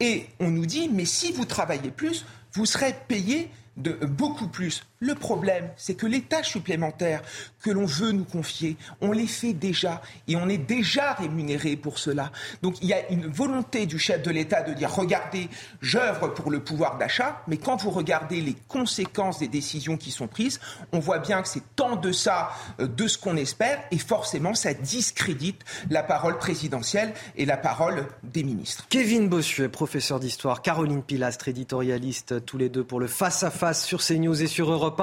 et 0.00 0.26
on 0.40 0.50
nous 0.50 0.66
dit, 0.66 0.88
mais 0.92 1.04
si 1.04 1.32
vous 1.32 1.44
travaillez 1.44 1.90
plus, 1.90 2.24
vous 2.52 2.66
serez 2.66 2.94
payé 3.08 3.50
de 3.76 3.92
beaucoup 4.06 4.48
plus. 4.48 4.84
Le 5.04 5.14
problème, 5.14 5.68
c'est 5.76 5.94
que 5.94 6.06
les 6.06 6.22
tâches 6.22 6.52
supplémentaires 6.52 7.20
que 7.60 7.68
l'on 7.68 7.84
veut 7.84 8.12
nous 8.12 8.24
confier, 8.24 8.78
on 9.02 9.12
les 9.12 9.26
fait 9.26 9.52
déjà 9.52 10.00
et 10.28 10.36
on 10.36 10.48
est 10.48 10.56
déjà 10.56 11.12
rémunéré 11.12 11.76
pour 11.76 11.98
cela. 11.98 12.32
Donc 12.62 12.76
il 12.80 12.88
y 12.88 12.94
a 12.94 13.10
une 13.10 13.26
volonté 13.26 13.84
du 13.84 13.98
chef 13.98 14.22
de 14.22 14.30
l'État 14.30 14.62
de 14.62 14.72
dire 14.72 14.90
regardez, 14.90 15.50
j'œuvre 15.82 16.28
pour 16.28 16.50
le 16.50 16.60
pouvoir 16.60 16.96
d'achat, 16.96 17.42
mais 17.48 17.58
quand 17.58 17.82
vous 17.82 17.90
regardez 17.90 18.40
les 18.40 18.56
conséquences 18.66 19.38
des 19.38 19.48
décisions 19.48 19.98
qui 19.98 20.10
sont 20.10 20.26
prises, 20.26 20.58
on 20.92 21.00
voit 21.00 21.18
bien 21.18 21.42
que 21.42 21.48
c'est 21.48 21.74
tant 21.76 21.96
de 21.96 22.10
ça 22.10 22.52
de 22.78 23.06
ce 23.06 23.18
qu'on 23.18 23.36
espère 23.36 23.84
et 23.90 23.98
forcément 23.98 24.54
ça 24.54 24.72
discrédite 24.72 25.60
la 25.90 26.02
parole 26.02 26.38
présidentielle 26.38 27.12
et 27.36 27.44
la 27.44 27.58
parole 27.58 28.06
des 28.22 28.42
ministres. 28.42 28.86
Kevin 28.88 29.28
Bossuet, 29.28 29.68
professeur 29.68 30.18
d'histoire, 30.18 30.62
Caroline 30.62 31.02
Pilastre, 31.02 31.48
éditorialiste, 31.48 32.42
tous 32.46 32.56
les 32.56 32.70
deux 32.70 32.84
pour 32.84 33.00
le 33.00 33.06
face-à-face 33.06 33.84
sur 33.84 34.02
CNews 34.02 34.42
et 34.42 34.46
sur 34.46 34.72
Europe 34.72 34.93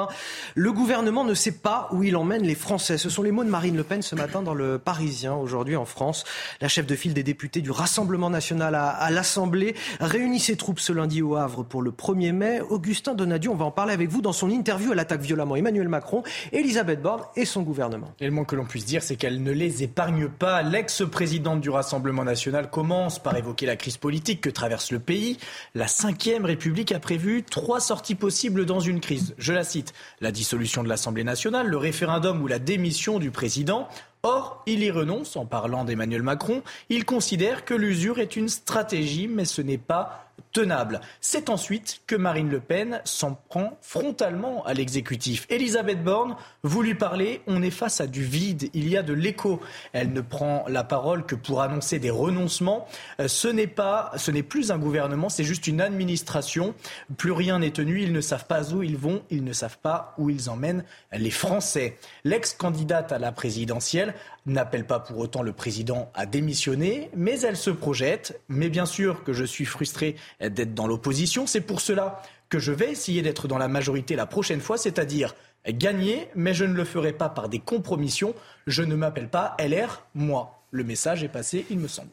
le 0.56 0.72
gouvernement 0.72 1.24
ne 1.24 1.34
sait 1.34 1.52
pas 1.52 1.90
où 1.92 2.04
il 2.04 2.16
emmène 2.16 2.44
les 2.44 2.56
Français. 2.56 2.98
Ce 2.98 3.10
sont 3.10 3.24
les 3.24 3.32
mots 3.32 3.44
de 3.44 3.50
Marine 3.50 3.78
Le 3.78 3.84
Pen 3.84 4.02
ce 4.02 4.16
matin 4.16 4.42
dans 4.42 4.54
le 4.54 4.78
Parisien, 4.78 5.34
aujourd'hui 5.34 5.76
en 5.76 5.86
France. 5.86 6.24
La 6.62 6.68
chef 6.68 6.86
de 6.86 6.96
file 6.96 7.14
des 7.14 7.24
députés 7.24 7.62
du 7.62 7.72
Rassemblement 7.72 8.30
national 8.30 8.76
à, 8.76 9.10
l'Assemblée 9.12 9.76
réunit 10.00 10.40
ses 10.40 10.56
troupes 10.56 10.80
ce 10.80 10.94
lundi 10.94 11.22
au 11.22 11.36
Havre 11.36 11.64
pour 11.64 11.82
le 11.82 11.92
1er 11.92 12.32
mai. 12.32 12.62
Augustin 12.62 13.14
Donadieu, 13.14 13.50
on 13.50 13.56
va 13.56 13.66
en 13.66 13.72
parler 13.72 13.94
avec 13.94 14.10
vous 14.10 14.22
dans 14.22 14.34
son 14.34 14.50
interview. 14.50 14.92
Elle 14.92 15.00
attaque 15.00 15.22
violemment 15.22 15.56
Emmanuel 15.56 15.88
Macron, 15.88 16.24
Elisabeth 16.52 17.02
Borne 17.02 17.24
et 17.36 17.46
son 17.46 17.62
gouvernement. 17.62 18.14
Et 18.20 18.26
le 18.26 18.32
moins 18.32 18.46
que 18.46 18.56
l'on 18.56 18.66
puisse 18.66 18.86
dire, 18.86 19.04
c'est 19.04 19.16
qu'elle 19.16 19.44
ne 19.44 19.52
les 19.52 19.84
épargne 19.84 20.28
pas. 20.28 20.62
L'ex-présidente 20.62 21.62
du 21.62 21.70
Rassemblement 21.70 22.24
national 22.24 22.70
commence 22.70 23.20
par 23.20 23.36
évoquer 23.36 23.66
la 23.66 23.76
crise 23.76 23.98
politique 23.98 24.42
que 24.42 24.50
traverse 24.50 24.92
le 24.92 25.00
pays. 25.00 25.38
La 25.76 25.86
Ve 25.86 26.46
République 26.46 26.92
a 26.92 27.00
prévu 27.00 27.44
trois 27.44 27.80
sorties 27.80 28.16
possibles 28.16 28.66
dans 28.66 28.80
une 28.80 29.00
crise. 29.00 29.34
Je 29.38 29.54
la 29.54 29.64
cite 29.64 29.81
la 30.20 30.32
dissolution 30.32 30.84
de 30.84 30.90
l'Assemblée 30.90 31.24
nationale, 31.24 31.68
le 31.68 31.78
référendum 31.78 32.42
ou 32.42 32.48
la 32.48 32.60
démission 32.60 33.20
du 33.20 33.32
président. 33.32 33.88
Or, 34.24 34.62
il 34.68 34.84
y 34.84 34.92
renonce 34.92 35.36
en 35.36 35.46
parlant 35.46 35.84
d'Emmanuel 35.84 36.22
Macron. 36.22 36.62
Il 36.90 37.06
considère 37.06 37.66
que 37.66 37.74
l'usure 37.74 38.20
est 38.20 38.36
une 38.36 38.50
stratégie, 38.50 39.28
mais 39.28 39.46
ce 39.46 39.62
n'est 39.62 39.80
pas 39.80 40.32
tenable. 40.52 41.02
C'est 41.20 41.50
ensuite 41.50 42.02
que 42.08 42.16
Marine 42.16 42.50
Le 42.50 42.60
Pen 42.60 43.02
s'en 43.04 43.34
prend 43.50 43.78
frontalement 43.82 44.64
à 44.66 44.74
l'exécutif. 44.74 45.46
Elisabeth 45.50 46.04
Borne, 46.04 46.36
vous 46.64 46.82
lui 46.82 46.96
parlez, 46.96 47.42
on 47.48 47.62
est 47.62 47.72
face 47.72 48.02
à 48.02 48.08
du 48.08 48.24
vide, 48.24 48.70
il 48.74 48.90
y 48.90 48.98
a 48.98 49.04
de 49.04 49.14
l'écho. 49.14 49.60
Elle 49.94 50.14
ne 50.14 50.22
prend 50.22 50.66
la 50.68 50.84
parole 50.84 51.26
que 51.26 51.36
pour 51.36 51.62
annoncer 51.62 52.00
des 52.00 52.10
renoncements. 52.10 52.88
Euh, 53.20 53.28
ce 53.28 53.48
n'est 53.48 53.68
pas, 53.68 54.12
ce 54.18 54.32
n'est 54.32 54.44
plus 54.44 54.72
un 54.72 54.78
gouvernement, 54.78 55.30
c'est 55.30 55.44
juste 55.44 55.68
une 55.68 55.82
administration. 55.82 56.74
Plus 57.18 57.32
rien 57.32 57.60
n'est 57.60 57.72
tenu, 57.72 58.02
ils 58.02 58.14
ne 58.14 58.22
savent 58.22 58.46
pas 58.46 58.72
où 58.74 58.84
ils 58.84 58.98
vont, 58.98 59.24
ils 59.30 59.44
ne 59.44 59.54
savent 59.54 59.80
pas 59.80 60.14
où 60.18 60.30
ils 60.30 60.50
emmènent 60.50 60.84
les 61.12 61.32
Français. 61.32 61.98
L'ex-candidate 62.24 63.12
à 63.12 63.20
la 63.20 63.32
présidentielle 63.32 64.14
n'appelle 64.46 64.86
pas 64.86 65.00
pour 65.00 65.20
autant 65.20 65.44
le 65.44 65.54
président 65.54 66.12
à 66.14 66.26
démissionner, 66.26 67.10
mais 67.16 67.40
elle 67.42 67.58
se 67.58 67.70
projette. 67.70 68.42
Mais 68.48 68.70
bien 68.70 68.86
sûr 68.86 69.24
que 69.24 69.34
je 69.34 69.44
suis 69.44 69.66
frustré 69.66 70.16
d'être 70.42 70.74
dans 70.74 70.88
l'opposition. 70.88 71.48
C'est 71.48 71.62
pour 71.62 71.82
cela 71.82 72.22
que 72.50 72.60
je 72.60 72.72
vais 72.72 72.92
essayer 72.92 73.22
d'être 73.22 73.48
dans 73.48 73.58
la 73.58 73.68
majorité 73.68 74.16
la 74.16 74.26
prochaine 74.26 74.62
fois, 74.62 74.78
c'est-à-dire 74.78 75.36
gagner, 75.68 76.28
mais 76.36 76.54
je 76.54 76.66
ne 76.66 76.74
le 76.74 76.84
ferai 76.84 77.14
pas 77.14 77.30
par 77.30 77.50
des 77.50 77.60
compromissions. 77.60 78.34
Je 78.68 78.84
ne 78.84 78.96
m'appelle 78.96 79.30
pas 79.30 79.56
LR, 79.60 80.06
moi 80.16 80.61
le 80.72 80.86
message 80.86 81.24
est 81.24 81.30
passé, 81.30 81.66
il 81.70 81.80
me 81.80 81.88
semble. 81.88 82.10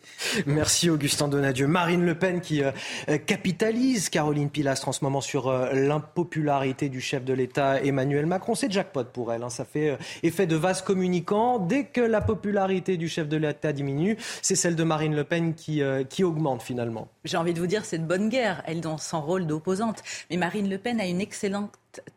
Merci 0.46 0.90
Augustin 0.90 1.28
Donadieu. 1.28 1.68
Marine 1.68 2.04
Le 2.04 2.16
Pen 2.16 2.40
qui 2.40 2.62
euh, 2.62 2.72
capitalise 3.18 4.08
Caroline 4.08 4.50
Pilastre 4.50 4.88
en 4.88 4.92
ce 4.92 5.04
moment 5.04 5.20
sur 5.20 5.48
euh, 5.48 5.72
l'impopularité 5.72 6.88
du 6.88 7.00
chef 7.00 7.24
de 7.24 7.32
l'État 7.32 7.80
Emmanuel 7.80 8.26
Macron. 8.26 8.56
C'est 8.56 8.70
jackpot 8.70 9.04
pour 9.04 9.32
elle. 9.32 9.44
Hein. 9.44 9.50
Ça 9.50 9.64
fait 9.64 9.90
euh, 9.90 9.96
effet 10.24 10.46
de 10.46 10.56
vase 10.56 10.82
communicant. 10.82 11.60
Dès 11.60 11.84
que 11.84 12.00
la 12.00 12.20
popularité 12.20 12.96
du 12.96 13.08
chef 13.08 13.28
de 13.28 13.36
l'État 13.36 13.72
diminue, 13.72 14.16
c'est 14.42 14.56
celle 14.56 14.74
de 14.74 14.84
Marine 14.84 15.14
Le 15.14 15.24
Pen 15.24 15.54
qui, 15.54 15.80
qui 16.08 16.24
augmente 16.24 16.62
finalement. 16.62 17.08
J'ai 17.24 17.36
envie 17.36 17.54
de 17.54 17.60
vous 17.60 17.66
dire, 17.66 17.84
c'est 17.84 17.98
de 17.98 18.04
bonne 18.04 18.28
guerre. 18.28 18.62
Elle 18.66 18.80
dans 18.80 18.98
son 18.98 19.20
rôle 19.20 19.46
d'opposante. 19.46 20.02
Mais 20.30 20.36
Marine 20.36 20.68
Le 20.68 20.78
Pen 20.78 21.00
a 21.00 21.06
une 21.06 21.20
excellente 21.20 21.72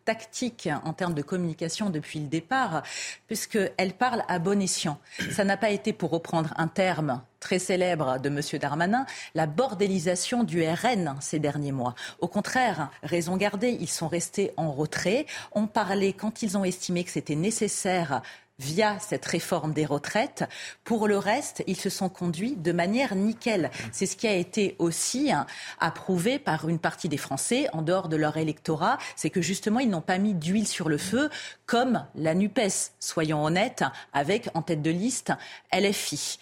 tactique 0.06 0.70
en 0.84 0.94
termes 0.94 1.14
de 1.14 1.22
communication 1.22 1.90
depuis 1.90 2.20
le 2.20 2.28
départ, 2.28 2.84
puisqu'elle 3.28 3.94
parle 3.94 4.24
à 4.28 4.40
bon 4.40 4.62
escient. 4.62 5.00
Ça 5.32 5.44
n'a 5.44 5.58
pas 5.58 5.70
été, 5.70 5.94
pour 5.94 6.12
reprendre 6.12 6.54
un 6.58 6.68
terme 6.68 7.22
très 7.40 7.60
célèbre 7.60 8.20
de 8.20 8.30
M. 8.30 8.42
Darmanin, 8.60 9.06
la 9.34 9.48
bordélisation 9.48 10.44
du 10.44 10.64
RN 10.64 11.16
ces 11.20 11.40
derniers 11.40 11.72
mois. 11.72 11.96
Au 12.20 12.28
contraire, 12.28 12.92
raison 13.04 13.36
gardée, 13.38 13.78
ils 13.80 13.90
sont 13.90 14.08
restés 14.08 14.52
en 14.58 14.72
retrait, 14.72 15.26
ont 15.54 15.68
parlé 15.68 16.14
quand 16.14 16.44
ils 16.44 16.58
ont 16.58 16.64
estimé 16.64 17.04
que 17.04 17.12
c'était 17.12 17.36
nécessaire 17.36 18.22
via 18.62 19.00
cette 19.00 19.26
réforme 19.26 19.74
des 19.74 19.86
retraites. 19.86 20.46
Pour 20.84 21.08
le 21.08 21.18
reste, 21.18 21.64
ils 21.68 21.76
se 21.76 21.90
sont 21.90 22.10
conduits 22.10 22.56
de 22.56 22.72
manière 22.72 23.16
nickel. 23.16 23.72
C'est 23.92 24.06
ce 24.06 24.16
qui 24.16 24.28
a 24.28 24.34
été 24.34 24.76
aussi 24.80 25.32
hein, 25.32 25.46
approuvé 25.80 26.40
par 26.40 26.70
une 26.70 26.80
partie 26.80 27.10
des 27.10 27.18
Français 27.18 27.68
en 27.74 27.82
dehors 27.82 28.08
de 28.08 28.16
leur 28.16 28.38
électorat. 28.38 28.98
C'est 29.16 29.30
que 29.30 29.42
justement, 29.42 29.80
ils 29.80 29.90
n'ont 29.90 30.02
pas 30.02 30.20
mis 30.20 30.34
d'huile 30.34 30.68
sur 30.68 30.90
le 30.90 30.98
feu 30.98 31.30
comme 31.66 32.06
la 32.16 32.36
NUPES, 32.36 32.94
soyons 33.00 33.44
honnêtes, 33.44 33.84
avec 34.14 34.50
en 34.54 34.62
tête 34.62 34.82
de 34.82 34.92
liste 34.92 35.34
LFI. 35.74 36.38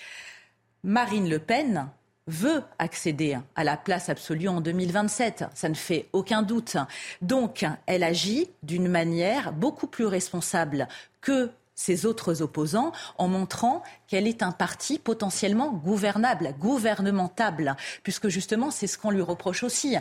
Marine 0.84 1.30
Le 1.30 1.40
Pen 1.40 1.90
veut 2.30 2.62
accéder 2.78 3.38
à 3.56 3.64
la 3.64 3.76
place 3.76 4.10
absolue 4.10 4.48
en 4.48 4.62
2027. 4.62 5.46
Ça 5.54 5.70
ne 5.70 5.74
fait 5.74 6.08
aucun 6.14 6.44
doute. 6.44 6.78
Donc, 7.22 7.66
elle 7.88 8.04
agit 8.04 8.50
d'une 8.64 8.88
manière 8.88 9.52
beaucoup 9.52 9.88
plus 9.88 10.06
responsable 10.06 10.88
que 11.22 11.50
ses 11.80 12.06
autres 12.06 12.42
opposants 12.42 12.92
en 13.18 13.30
montrant 13.30 13.84
qu'elle 14.08 14.28
est 14.28 14.44
un 14.44 14.52
parti 14.52 15.00
potentiellement 15.00 15.72
gouvernable, 15.72 16.54
gouvernementable, 16.60 17.78
puisque 18.04 18.28
justement 18.28 18.70
c'est 18.70 18.86
ce 18.86 18.98
qu'on 18.98 19.12
lui 19.12 19.22
reproche 19.22 19.64
aussi. 19.64 19.96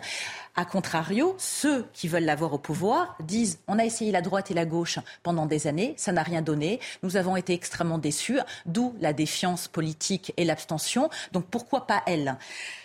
A 0.57 0.65
contrario, 0.65 1.37
ceux 1.39 1.87
qui 1.93 2.09
veulent 2.09 2.25
l'avoir 2.25 2.53
au 2.53 2.59
pouvoir 2.59 3.17
disent 3.21 3.61
on 3.69 3.79
a 3.79 3.85
essayé 3.85 4.11
la 4.11 4.23
droite 4.23 4.51
et 4.51 4.55
la 4.55 4.65
gauche 4.65 4.99
pendant 5.23 5.47
des 5.47 5.69
années, 5.69 5.95
ça 5.97 6.11
n'a 6.11 6.25
rien 6.25 6.43
donné, 6.43 6.81
nous 7.05 7.17
avons 7.17 7.37
été 7.37 7.53
extrêmement 7.53 7.99
déçus, 7.99 8.41
d'où 8.67 8.97
la 9.01 9.13
défiance 9.13 9.69
politique 9.69 10.33
et 10.37 10.45
l'abstention. 10.45 11.11
Donc 11.31 11.47
pourquoi 11.47 11.87
pas 11.87 12.03
elle? 12.07 12.39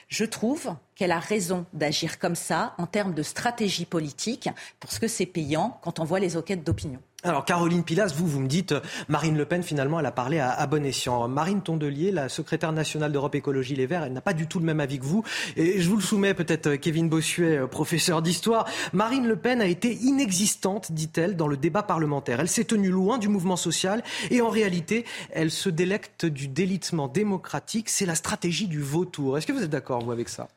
Je 0.07 0.25
trouve 0.25 0.75
qu'elle 0.93 1.11
a 1.11 1.17
raison 1.17 1.65
d'agir 1.73 2.19
comme 2.19 2.35
ça 2.35 2.75
en 2.77 2.85
termes 2.85 3.15
de 3.15 3.23
stratégie 3.23 3.85
politique, 3.85 4.49
parce 4.79 4.99
que 4.99 5.07
c'est 5.07 5.25
payant 5.25 5.79
quand 5.81 5.99
on 5.99 6.03
voit 6.03 6.19
les 6.19 6.37
enquêtes 6.37 6.63
d'opinion. 6.63 6.99
Alors 7.25 7.45
Caroline 7.45 7.85
Pilas, 7.85 8.13
vous, 8.13 8.27
vous 8.27 8.41
me 8.41 8.49
dites, 8.49 8.75
Marine 9.07 9.37
Le 9.37 9.45
Pen, 9.45 9.63
finalement, 9.63 9.97
elle 9.97 10.05
a 10.05 10.11
parlé 10.11 10.39
à, 10.39 10.67
bon 10.67 10.85
escient. 10.85 11.25
Marine 11.29 11.61
Tondelier, 11.61 12.11
la 12.11 12.27
secrétaire 12.27 12.73
nationale 12.73 13.13
d'Europe 13.13 13.33
Écologie 13.35 13.75
Les 13.75 13.85
Verts, 13.85 14.03
elle 14.03 14.11
n'a 14.11 14.19
pas 14.19 14.33
du 14.33 14.45
tout 14.45 14.59
le 14.59 14.65
même 14.65 14.81
avis 14.81 14.99
que 14.99 15.05
vous. 15.05 15.23
Et 15.55 15.79
je 15.79 15.89
vous 15.89 15.95
le 15.95 16.01
soumets 16.01 16.33
peut-être, 16.33 16.75
Kevin 16.75 17.07
Bossuet, 17.07 17.59
euh, 17.59 17.67
professeur 17.67 18.21
d'histoire. 18.21 18.67
Marine 18.91 19.25
Le 19.25 19.37
Pen 19.37 19.61
a 19.61 19.67
été 19.67 19.93
inexistante, 19.93 20.91
dit-elle, 20.91 21.37
dans 21.37 21.47
le 21.47 21.55
débat 21.55 21.83
parlementaire. 21.83 22.41
Elle 22.41 22.49
s'est 22.49 22.65
tenue 22.65 22.89
loin 22.89 23.17
du 23.17 23.29
mouvement 23.29 23.55
social 23.55 24.03
et 24.29 24.41
en 24.41 24.49
réalité, 24.49 25.05
elle 25.31 25.49
se 25.49 25.69
délecte 25.69 26.25
du 26.25 26.49
délitement 26.49 27.07
démocratique. 27.07 27.87
C'est 27.87 28.05
la 28.05 28.15
stratégie 28.15 28.67
du 28.67 28.81
vautour. 28.81 29.37
Est-ce 29.37 29.47
que 29.47 29.53
vous 29.53 29.63
êtes 29.63 29.69
d'accord, 29.69 30.03
vous, 30.03 30.11
avec 30.11 30.27
ça? 30.27 30.49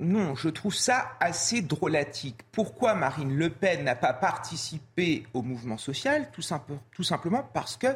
Non, 0.00 0.36
je 0.36 0.48
trouve 0.48 0.76
ça 0.76 1.16
assez 1.18 1.60
drôlatique. 1.60 2.38
Pourquoi 2.52 2.94
Marine 2.94 3.36
Le 3.36 3.50
Pen 3.50 3.82
n'a 3.82 3.96
pas 3.96 4.12
participé 4.12 5.26
au 5.34 5.42
mouvement 5.42 5.76
social? 5.76 6.30
Tout, 6.30 7.02
simplement 7.02 7.42
parce 7.52 7.76
que 7.76 7.88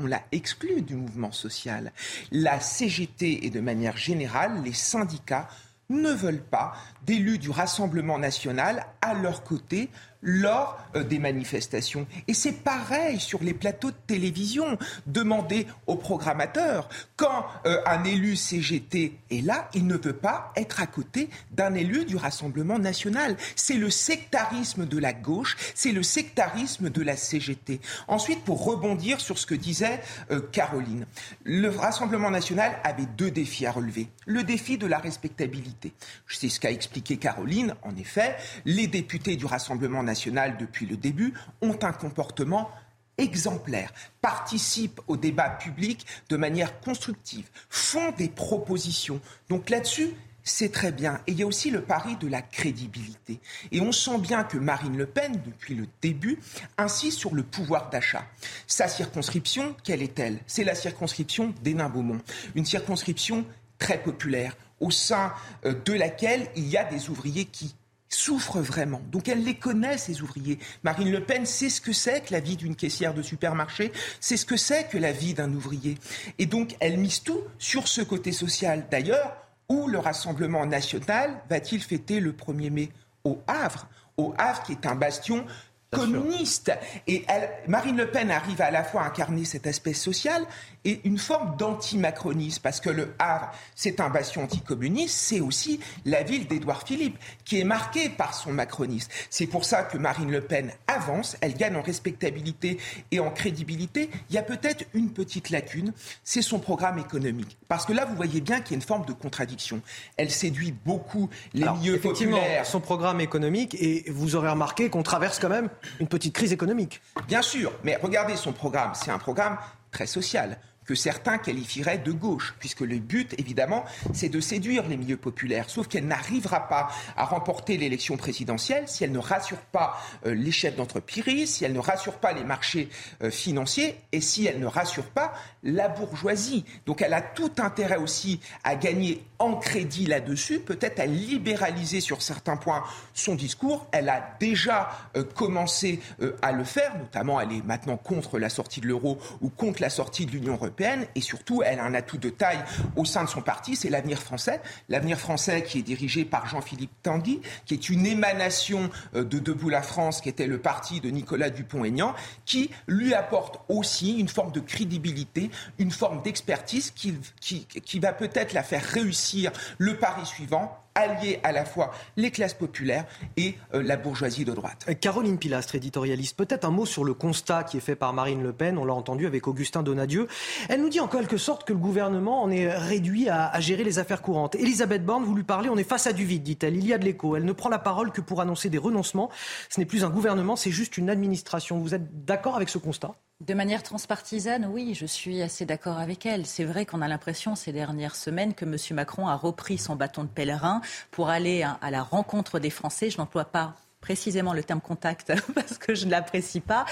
on 0.00 0.06
l'a 0.06 0.22
exclue 0.32 0.80
du 0.80 0.96
mouvement 0.96 1.30
social. 1.30 1.92
La 2.30 2.58
CGT 2.58 3.44
et 3.44 3.50
de 3.50 3.60
manière 3.60 3.98
générale, 3.98 4.62
les 4.64 4.72
syndicats 4.72 5.46
ne 5.90 6.10
veulent 6.10 6.42
pas 6.42 6.72
d'élus 7.04 7.38
du 7.38 7.50
Rassemblement 7.50 8.18
national 8.18 8.86
à 9.02 9.12
leur 9.12 9.44
côté 9.44 9.90
lors 10.22 10.78
euh, 10.94 11.02
des 11.02 11.18
manifestations. 11.18 12.06
Et 12.28 12.34
c'est 12.34 12.52
pareil 12.52 13.18
sur 13.18 13.42
les 13.42 13.54
plateaux 13.54 13.90
de 13.90 13.96
télévision. 14.06 14.78
Demandez 15.06 15.66
aux 15.86 15.96
programmateurs, 15.96 16.88
quand 17.16 17.44
euh, 17.66 17.80
un 17.86 18.04
élu 18.04 18.36
CGT 18.36 19.18
est 19.30 19.44
là, 19.44 19.68
il 19.74 19.86
ne 19.86 19.96
peut 19.96 20.12
pas 20.12 20.52
être 20.56 20.80
à 20.80 20.86
côté 20.86 21.28
d'un 21.50 21.74
élu 21.74 22.04
du 22.04 22.16
Rassemblement 22.16 22.78
national. 22.78 23.36
C'est 23.56 23.74
le 23.74 23.90
sectarisme 23.90 24.86
de 24.86 24.98
la 24.98 25.12
gauche, 25.12 25.56
c'est 25.74 25.92
le 25.92 26.02
sectarisme 26.02 26.88
de 26.88 27.02
la 27.02 27.16
CGT. 27.16 27.80
Ensuite, 28.06 28.44
pour 28.44 28.64
rebondir 28.64 29.20
sur 29.20 29.38
ce 29.38 29.46
que 29.46 29.54
disait 29.54 30.00
euh, 30.30 30.40
Caroline, 30.52 31.06
le 31.44 31.68
Rassemblement 31.68 32.30
national 32.30 32.78
avait 32.84 33.06
deux 33.16 33.30
défis 33.30 33.66
à 33.66 33.72
relever. 33.72 34.08
Le 34.26 34.44
défi 34.44 34.78
de 34.78 34.86
la 34.86 34.98
respectabilité. 34.98 35.92
C'est 36.28 36.48
ce 36.48 36.60
qu'a 36.60 36.70
expliqué 36.70 37.16
Caroline. 37.16 37.74
En 37.82 37.96
effet, 37.96 38.36
les 38.64 38.86
députés 38.86 39.36
du 39.36 39.46
Rassemblement 39.46 40.02
national 40.02 40.11
depuis 40.58 40.86
le 40.86 40.96
début 40.96 41.34
ont 41.60 41.78
un 41.82 41.92
comportement 41.92 42.70
exemplaire, 43.18 43.92
participent 44.20 45.00
au 45.06 45.16
débat 45.16 45.50
public 45.50 46.06
de 46.28 46.36
manière 46.36 46.80
constructive, 46.80 47.48
font 47.68 48.10
des 48.12 48.28
propositions. 48.28 49.20
Donc 49.48 49.70
là-dessus, 49.70 50.14
c'est 50.44 50.72
très 50.72 50.92
bien. 50.92 51.20
Et 51.26 51.32
il 51.32 51.38
y 51.38 51.42
a 51.42 51.46
aussi 51.46 51.70
le 51.70 51.82
pari 51.82 52.16
de 52.16 52.26
la 52.26 52.42
crédibilité. 52.42 53.40
Et 53.70 53.80
on 53.80 53.92
sent 53.92 54.18
bien 54.18 54.42
que 54.44 54.58
Marine 54.58 54.96
Le 54.96 55.06
Pen, 55.06 55.40
depuis 55.46 55.74
le 55.74 55.86
début, 56.00 56.38
insiste 56.78 57.18
sur 57.18 57.34
le 57.34 57.42
pouvoir 57.42 57.90
d'achat. 57.90 58.24
Sa 58.66 58.88
circonscription, 58.88 59.76
quelle 59.84 60.02
est-elle? 60.02 60.38
C'est 60.46 60.64
la 60.64 60.74
circonscription 60.74 61.54
d'Hénin-Beaumont. 61.62 62.20
Une 62.54 62.64
circonscription 62.64 63.44
très 63.78 64.02
populaire, 64.02 64.56
au 64.80 64.90
sein 64.90 65.32
euh, 65.64 65.74
de 65.84 65.92
laquelle 65.92 66.48
il 66.56 66.68
y 66.68 66.76
a 66.76 66.84
des 66.84 67.08
ouvriers 67.08 67.44
qui 67.44 67.74
souffrent 68.14 68.60
vraiment. 68.60 69.00
Donc 69.10 69.28
elle 69.28 69.44
les 69.44 69.54
connaît, 69.54 69.98
ces 69.98 70.22
ouvriers. 70.22 70.58
Marine 70.82 71.10
Le 71.10 71.24
Pen 71.24 71.46
sait 71.46 71.70
ce 71.70 71.80
que 71.80 71.92
c'est 71.92 72.22
que 72.22 72.32
la 72.32 72.40
vie 72.40 72.56
d'une 72.56 72.76
caissière 72.76 73.14
de 73.14 73.22
supermarché, 73.22 73.92
c'est 74.20 74.36
ce 74.36 74.46
que 74.46 74.56
c'est 74.56 74.88
que 74.88 74.98
la 74.98 75.12
vie 75.12 75.34
d'un 75.34 75.52
ouvrier. 75.52 75.98
Et 76.38 76.46
donc 76.46 76.76
elle 76.80 76.98
mise 76.98 77.22
tout 77.22 77.40
sur 77.58 77.88
ce 77.88 78.00
côté 78.00 78.32
social. 78.32 78.86
D'ailleurs, 78.90 79.36
où 79.68 79.88
le 79.88 79.98
Rassemblement 79.98 80.66
national 80.66 81.42
va-t-il 81.48 81.82
fêter 81.82 82.20
le 82.20 82.32
1er 82.32 82.70
mai? 82.70 82.90
Au 83.24 83.40
Havre. 83.46 83.88
Au 84.16 84.34
Havre, 84.36 84.62
qui 84.64 84.72
est 84.72 84.86
un 84.86 84.94
bastion 84.94 85.46
communiste. 85.90 86.72
Et 87.06 87.24
Marine 87.68 87.96
Le 87.96 88.10
Pen 88.10 88.30
arrive 88.30 88.60
à 88.60 88.70
la 88.70 88.82
fois 88.82 89.02
à 89.02 89.06
incarner 89.06 89.44
cet 89.44 89.66
aspect 89.66 89.92
social 89.92 90.44
et 90.84 91.00
une 91.04 91.18
forme 91.18 91.56
d'anti-macronisme, 91.56 92.60
parce 92.62 92.80
que 92.80 92.90
le 92.90 93.14
Havre, 93.18 93.50
c'est 93.74 94.00
un 94.00 94.10
bastion 94.10 94.44
anticommuniste, 94.44 95.16
c'est 95.16 95.40
aussi 95.40 95.80
la 96.04 96.22
ville 96.22 96.46
d'Édouard 96.46 96.82
Philippe, 96.86 97.18
qui 97.44 97.60
est 97.60 97.64
marquée 97.64 98.08
par 98.08 98.34
son 98.34 98.52
macronisme. 98.52 99.10
C'est 99.30 99.46
pour 99.46 99.64
ça 99.64 99.82
que 99.82 99.96
Marine 99.98 100.30
Le 100.30 100.40
Pen 100.40 100.72
avance, 100.86 101.36
elle 101.40 101.54
gagne 101.54 101.76
en 101.76 101.82
respectabilité 101.82 102.78
et 103.10 103.20
en 103.20 103.30
crédibilité. 103.30 104.10
Il 104.30 104.34
y 104.34 104.38
a 104.38 104.42
peut-être 104.42 104.84
une 104.94 105.10
petite 105.10 105.50
lacune, 105.50 105.92
c'est 106.24 106.42
son 106.42 106.58
programme 106.58 106.98
économique. 106.98 107.58
Parce 107.68 107.86
que 107.86 107.92
là, 107.92 108.04
vous 108.04 108.16
voyez 108.16 108.40
bien 108.40 108.60
qu'il 108.60 108.72
y 108.72 108.74
a 108.74 108.76
une 108.76 108.82
forme 108.82 109.04
de 109.06 109.12
contradiction. 109.12 109.80
Elle 110.16 110.30
séduit 110.30 110.74
beaucoup 110.84 111.30
les 111.54 111.68
milieux 111.68 111.98
populaires. 111.98 112.66
Son 112.66 112.80
programme 112.80 113.20
économique, 113.20 113.74
et 113.78 114.04
vous 114.10 114.36
aurez 114.36 114.48
remarqué 114.48 114.90
qu'on 114.90 115.02
traverse 115.02 115.38
quand 115.38 115.48
même 115.48 115.68
une 116.00 116.08
petite 116.08 116.34
crise 116.34 116.52
économique. 116.52 117.00
Bien 117.28 117.42
sûr, 117.42 117.72
mais 117.84 117.96
regardez 117.96 118.36
son 118.36 118.52
programme, 118.52 118.92
c'est 118.94 119.10
un 119.10 119.18
programme 119.18 119.58
très 119.90 120.06
social 120.06 120.58
que 120.84 120.94
certains 120.94 121.38
qualifieraient 121.38 121.98
de 121.98 122.12
gauche, 122.12 122.54
puisque 122.58 122.80
le 122.80 122.98
but, 122.98 123.34
évidemment, 123.38 123.84
c'est 124.12 124.28
de 124.28 124.40
séduire 124.40 124.88
les 124.88 124.96
milieux 124.96 125.16
populaires. 125.16 125.70
Sauf 125.70 125.88
qu'elle 125.88 126.06
n'arrivera 126.06 126.68
pas 126.68 126.88
à 127.16 127.24
remporter 127.24 127.76
l'élection 127.76 128.16
présidentielle 128.16 128.84
si 128.88 129.04
elle 129.04 129.12
ne 129.12 129.18
rassure 129.18 129.60
pas 129.60 129.96
euh, 130.26 130.34
les 130.34 130.50
chefs 130.50 130.76
d'entreprise, 130.76 131.54
si 131.54 131.64
elle 131.64 131.72
ne 131.72 131.78
rassure 131.78 132.14
pas 132.14 132.32
les 132.32 132.44
marchés 132.44 132.88
euh, 133.22 133.30
financiers 133.30 133.96
et 134.12 134.20
si 134.20 134.46
elle 134.46 134.58
ne 134.58 134.66
rassure 134.66 135.06
pas 135.06 135.32
la 135.62 135.88
bourgeoisie. 135.88 136.64
Donc 136.86 137.02
elle 137.02 137.14
a 137.14 137.22
tout 137.22 137.52
intérêt 137.58 137.96
aussi 137.96 138.40
à 138.64 138.74
gagner 138.74 139.24
en 139.38 139.56
crédit 139.56 140.06
là-dessus, 140.06 140.60
peut-être 140.60 141.00
à 141.00 141.06
libéraliser 141.06 142.00
sur 142.00 142.22
certains 142.22 142.56
points 142.56 142.82
son 143.14 143.34
discours. 143.34 143.86
Elle 143.92 144.08
a 144.08 144.36
déjà 144.40 144.90
euh, 145.16 145.24
commencé 145.24 146.00
à 146.42 146.52
le 146.52 146.64
faire, 146.64 146.96
notamment 146.98 147.40
elle 147.40 147.52
est 147.52 147.64
maintenant 147.64 147.96
contre 147.96 148.38
la 148.38 148.48
sortie 148.48 148.80
de 148.80 148.86
l'euro 148.86 149.18
ou 149.40 149.48
contre 149.48 149.82
la 149.82 149.90
sortie 149.90 150.26
de 150.26 150.32
l'Union 150.32 150.54
européenne 150.54 150.71
et 151.14 151.20
surtout, 151.20 151.62
elle 151.62 151.78
a 151.78 151.84
un 151.84 151.94
atout 151.94 152.18
de 152.18 152.30
taille 152.30 152.62
au 152.96 153.04
sein 153.04 153.24
de 153.24 153.28
son 153.28 153.42
parti, 153.42 153.76
c'est 153.76 153.90
l'avenir 153.90 154.18
français. 154.18 154.60
L'avenir 154.88 155.18
français 155.18 155.62
qui 155.62 155.78
est 155.78 155.82
dirigé 155.82 156.24
par 156.24 156.46
Jean-Philippe 156.46 156.90
Tanguy, 157.02 157.40
qui 157.66 157.74
est 157.74 157.88
une 157.88 158.06
émanation 158.06 158.90
euh, 159.14 159.24
de 159.24 159.38
Debout 159.38 159.68
la 159.68 159.82
France, 159.82 160.20
qui 160.20 160.28
était 160.28 160.46
le 160.46 160.58
parti 160.58 161.00
de 161.00 161.10
Nicolas 161.10 161.50
Dupont-Aignan, 161.50 162.14
qui 162.44 162.70
lui 162.86 163.14
apporte 163.14 163.60
aussi 163.68 164.18
une 164.18 164.28
forme 164.28 164.52
de 164.52 164.60
crédibilité, 164.60 165.50
une 165.78 165.90
forme 165.90 166.22
d'expertise 166.22 166.90
qui, 166.90 167.98
va 168.00 168.12
peut-être 168.12 168.52
la 168.52 168.62
faire 168.62 168.82
réussir 168.82 169.52
le 169.78 169.96
pari 169.96 170.26
suivant, 170.26 170.81
allier 170.94 171.40
à 171.42 171.52
la 171.52 171.64
fois 171.64 171.92
les 172.16 172.30
classes 172.30 172.54
populaires 172.54 173.06
et 173.36 173.54
euh, 173.74 173.82
la 173.82 173.96
bourgeoisie 173.96 174.44
de 174.44 174.52
droite. 174.52 174.86
Caroline 175.00 175.38
Pilastre, 175.38 175.74
éditorialiste, 175.74 176.36
peut-être 176.36 176.64
un 176.64 176.70
mot 176.70 176.86
sur 176.86 177.04
le 177.04 177.14
constat 177.14 177.64
qui 177.64 177.76
est 177.76 177.80
fait 177.80 177.96
par 177.96 178.12
Marine 178.12 178.42
Le 178.42 178.52
Pen, 178.52 178.78
on 178.78 178.84
l'a 178.84 178.94
entendu 178.94 179.26
avec 179.26 179.46
Augustin 179.48 179.82
Donadieu. 179.82 180.28
Elle 180.68 180.82
nous 180.82 180.88
dit 180.88 181.00
en 181.00 181.08
quelque 181.08 181.36
sorte 181.36 181.64
que 181.64 181.72
le 181.72 181.78
gouvernement 181.78 182.42
en 182.42 182.50
est 182.50 182.68
réduit 182.72 183.28
à, 183.28 183.48
à 183.48 183.60
gérer 183.60 183.84
les 183.84 183.98
affaires 183.98 184.22
courantes. 184.22 184.54
Elisabeth 184.54 185.04
Borne, 185.04 185.24
vous 185.24 185.34
lui 185.34 185.44
parlez, 185.44 185.68
on 185.68 185.76
est 185.76 185.84
face 185.84 186.06
à 186.06 186.12
du 186.12 186.24
vide, 186.24 186.42
dit-elle, 186.42 186.76
il 186.76 186.86
y 186.86 186.92
a 186.92 186.98
de 186.98 187.04
l'écho. 187.04 187.36
Elle 187.36 187.44
ne 187.44 187.52
prend 187.52 187.68
la 187.68 187.78
parole 187.78 188.12
que 188.12 188.20
pour 188.20 188.40
annoncer 188.40 188.68
des 188.68 188.78
renoncements. 188.78 189.30
Ce 189.68 189.80
n'est 189.80 189.86
plus 189.86 190.04
un 190.04 190.10
gouvernement, 190.10 190.56
c'est 190.56 190.70
juste 190.70 190.98
une 190.98 191.10
administration. 191.10 191.78
Vous 191.78 191.94
êtes 191.94 192.24
d'accord 192.24 192.56
avec 192.56 192.68
ce 192.68 192.78
constat? 192.78 193.14
De 193.42 193.54
manière 193.54 193.82
transpartisane, 193.82 194.66
oui, 194.66 194.94
je 194.94 195.04
suis 195.04 195.42
assez 195.42 195.66
d'accord 195.66 195.98
avec 195.98 196.26
elle. 196.26 196.46
C'est 196.46 196.64
vrai 196.64 196.86
qu'on 196.86 197.02
a 197.02 197.08
l'impression 197.08 197.56
ces 197.56 197.72
dernières 197.72 198.14
semaines 198.14 198.54
que 198.54 198.64
M. 198.64 198.76
Macron 198.92 199.26
a 199.26 199.34
repris 199.34 199.78
son 199.78 199.96
bâton 199.96 200.22
de 200.22 200.28
pèlerin 200.28 200.80
pour 201.10 201.28
aller 201.28 201.62
à 201.62 201.90
la 201.90 202.02
rencontre 202.04 202.60
des 202.60 202.70
Français. 202.70 203.10
Je 203.10 203.18
n'emploie 203.18 203.46
pas 203.46 203.74
précisément 204.00 204.52
le 204.52 204.62
terme 204.62 204.80
contact 204.80 205.32
parce 205.54 205.76
que 205.76 205.94
je 205.94 206.06
ne 206.06 206.12
l'apprécie 206.12 206.60
pas, 206.60 206.86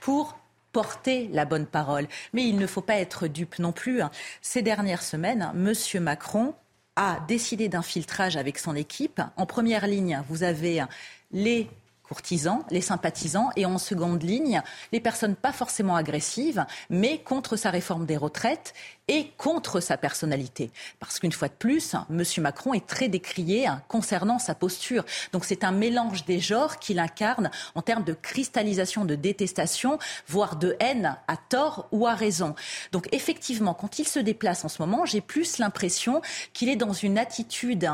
pour 0.00 0.38
porter 0.70 1.28
la 1.32 1.44
bonne 1.44 1.66
parole. 1.66 2.06
Mais 2.32 2.46
il 2.46 2.58
ne 2.58 2.66
faut 2.68 2.80
pas 2.80 2.98
être 2.98 3.26
dupe 3.26 3.58
non 3.58 3.72
plus. 3.72 4.00
Ces 4.40 4.62
dernières 4.62 5.02
semaines, 5.02 5.50
M. 5.52 6.02
Macron 6.02 6.54
a 6.94 7.18
décidé 7.26 7.68
d'un 7.68 7.82
filtrage 7.82 8.36
avec 8.36 8.58
son 8.58 8.76
équipe. 8.76 9.20
En 9.36 9.46
première 9.46 9.88
ligne, 9.88 10.22
vous 10.28 10.44
avez 10.44 10.84
les 11.32 11.68
courtisans, 12.08 12.64
les 12.70 12.80
sympathisants, 12.80 13.50
et 13.56 13.66
en 13.66 13.78
seconde 13.78 14.22
ligne, 14.22 14.62
les 14.92 15.00
personnes 15.00 15.36
pas 15.36 15.52
forcément 15.52 15.96
agressives, 15.96 16.64
mais 16.90 17.18
contre 17.18 17.56
sa 17.56 17.70
réforme 17.70 18.06
des 18.06 18.16
retraites 18.16 18.74
et 19.08 19.30
contre 19.36 19.80
sa 19.80 19.96
personnalité. 19.96 20.70
Parce 21.00 21.18
qu'une 21.18 21.32
fois 21.32 21.48
de 21.48 21.54
plus, 21.54 21.94
M. 22.10 22.22
Macron 22.38 22.74
est 22.74 22.86
très 22.86 23.08
décrié 23.08 23.66
concernant 23.88 24.38
sa 24.38 24.54
posture. 24.54 25.04
Donc 25.32 25.44
c'est 25.44 25.64
un 25.64 25.72
mélange 25.72 26.24
des 26.24 26.40
genres 26.40 26.78
qu'il 26.78 26.98
incarne 26.98 27.50
en 27.74 27.82
termes 27.82 28.04
de 28.04 28.12
cristallisation, 28.12 29.04
de 29.04 29.14
détestation, 29.14 29.98
voire 30.26 30.56
de 30.56 30.76
haine 30.80 31.16
à 31.26 31.36
tort 31.36 31.88
ou 31.92 32.06
à 32.06 32.14
raison. 32.14 32.54
Donc 32.92 33.08
effectivement, 33.12 33.74
quand 33.74 33.98
il 33.98 34.06
se 34.06 34.18
déplace 34.18 34.64
en 34.64 34.68
ce 34.68 34.82
moment, 34.82 35.04
j'ai 35.06 35.20
plus 35.20 35.58
l'impression 35.58 36.20
qu'il 36.52 36.68
est 36.68 36.76
dans 36.76 36.92
une 36.92 37.18
attitude 37.18 37.90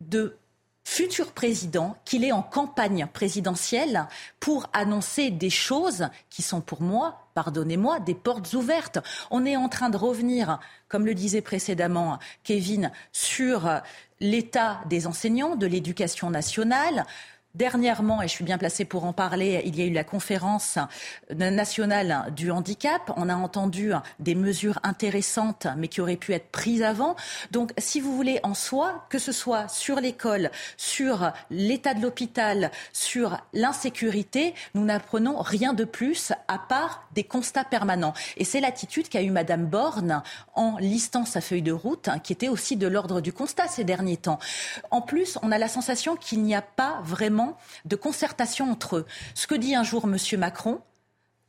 de 0.00 0.36
futur 0.84 1.32
président 1.32 1.96
qu'il 2.04 2.24
est 2.24 2.32
en 2.32 2.42
campagne 2.42 3.06
présidentielle 3.12 4.06
pour 4.40 4.68
annoncer 4.72 5.30
des 5.30 5.50
choses 5.50 6.08
qui 6.30 6.42
sont 6.42 6.60
pour 6.60 6.82
moi, 6.82 7.28
pardonnez-moi, 7.34 8.00
des 8.00 8.14
portes 8.14 8.52
ouvertes. 8.54 8.98
On 9.30 9.46
est 9.46 9.56
en 9.56 9.68
train 9.68 9.90
de 9.90 9.96
revenir, 9.96 10.58
comme 10.88 11.06
le 11.06 11.14
disait 11.14 11.42
précédemment 11.42 12.18
Kevin, 12.44 12.90
sur 13.12 13.68
l'état 14.20 14.80
des 14.88 15.06
enseignants, 15.06 15.56
de 15.56 15.66
l'éducation 15.66 16.30
nationale, 16.30 17.04
Dernièrement, 17.56 18.22
et 18.22 18.28
je 18.28 18.32
suis 18.32 18.44
bien 18.44 18.58
placée 18.58 18.84
pour 18.84 19.04
en 19.04 19.12
parler, 19.12 19.62
il 19.64 19.76
y 19.76 19.82
a 19.82 19.84
eu 19.84 19.90
la 19.92 20.04
conférence 20.04 20.78
nationale 21.34 22.32
du 22.36 22.52
handicap. 22.52 23.12
On 23.16 23.28
a 23.28 23.34
entendu 23.34 23.90
des 24.20 24.36
mesures 24.36 24.78
intéressantes, 24.84 25.66
mais 25.76 25.88
qui 25.88 26.00
auraient 26.00 26.14
pu 26.14 26.32
être 26.32 26.52
prises 26.52 26.84
avant. 26.84 27.16
Donc, 27.50 27.72
si 27.76 28.00
vous 28.00 28.14
voulez, 28.14 28.38
en 28.44 28.54
soi, 28.54 29.04
que 29.10 29.18
ce 29.18 29.32
soit 29.32 29.66
sur 29.66 29.96
l'école, 29.96 30.52
sur 30.76 31.32
l'état 31.50 31.92
de 31.92 32.02
l'hôpital, 32.02 32.70
sur 32.92 33.36
l'insécurité, 33.52 34.54
nous 34.74 34.84
n'apprenons 34.84 35.36
rien 35.38 35.72
de 35.72 35.82
plus 35.84 36.32
à 36.46 36.56
part 36.56 37.08
des 37.16 37.24
constats 37.24 37.64
permanents. 37.64 38.14
Et 38.36 38.44
c'est 38.44 38.60
l'attitude 38.60 39.08
qu'a 39.08 39.22
eu 39.22 39.30
Madame 39.30 39.66
Borne 39.66 40.22
en 40.54 40.76
listant 40.78 41.24
sa 41.24 41.40
feuille 41.40 41.62
de 41.62 41.72
route, 41.72 42.10
qui 42.22 42.32
était 42.32 42.48
aussi 42.48 42.76
de 42.76 42.86
l'ordre 42.86 43.20
du 43.20 43.32
constat 43.32 43.66
ces 43.66 43.82
derniers 43.82 44.18
temps. 44.18 44.38
En 44.92 45.00
plus, 45.00 45.36
on 45.42 45.50
a 45.50 45.58
la 45.58 45.66
sensation 45.66 46.14
qu'il 46.14 46.44
n'y 46.44 46.54
a 46.54 46.62
pas 46.62 47.00
vraiment 47.02 47.39
de 47.84 47.96
concertation 47.96 48.70
entre 48.70 48.96
eux. 48.96 49.06
Ce 49.34 49.46
que 49.46 49.54
dit 49.54 49.74
un 49.74 49.82
jour 49.82 50.04
M. 50.04 50.16
Macron, 50.38 50.80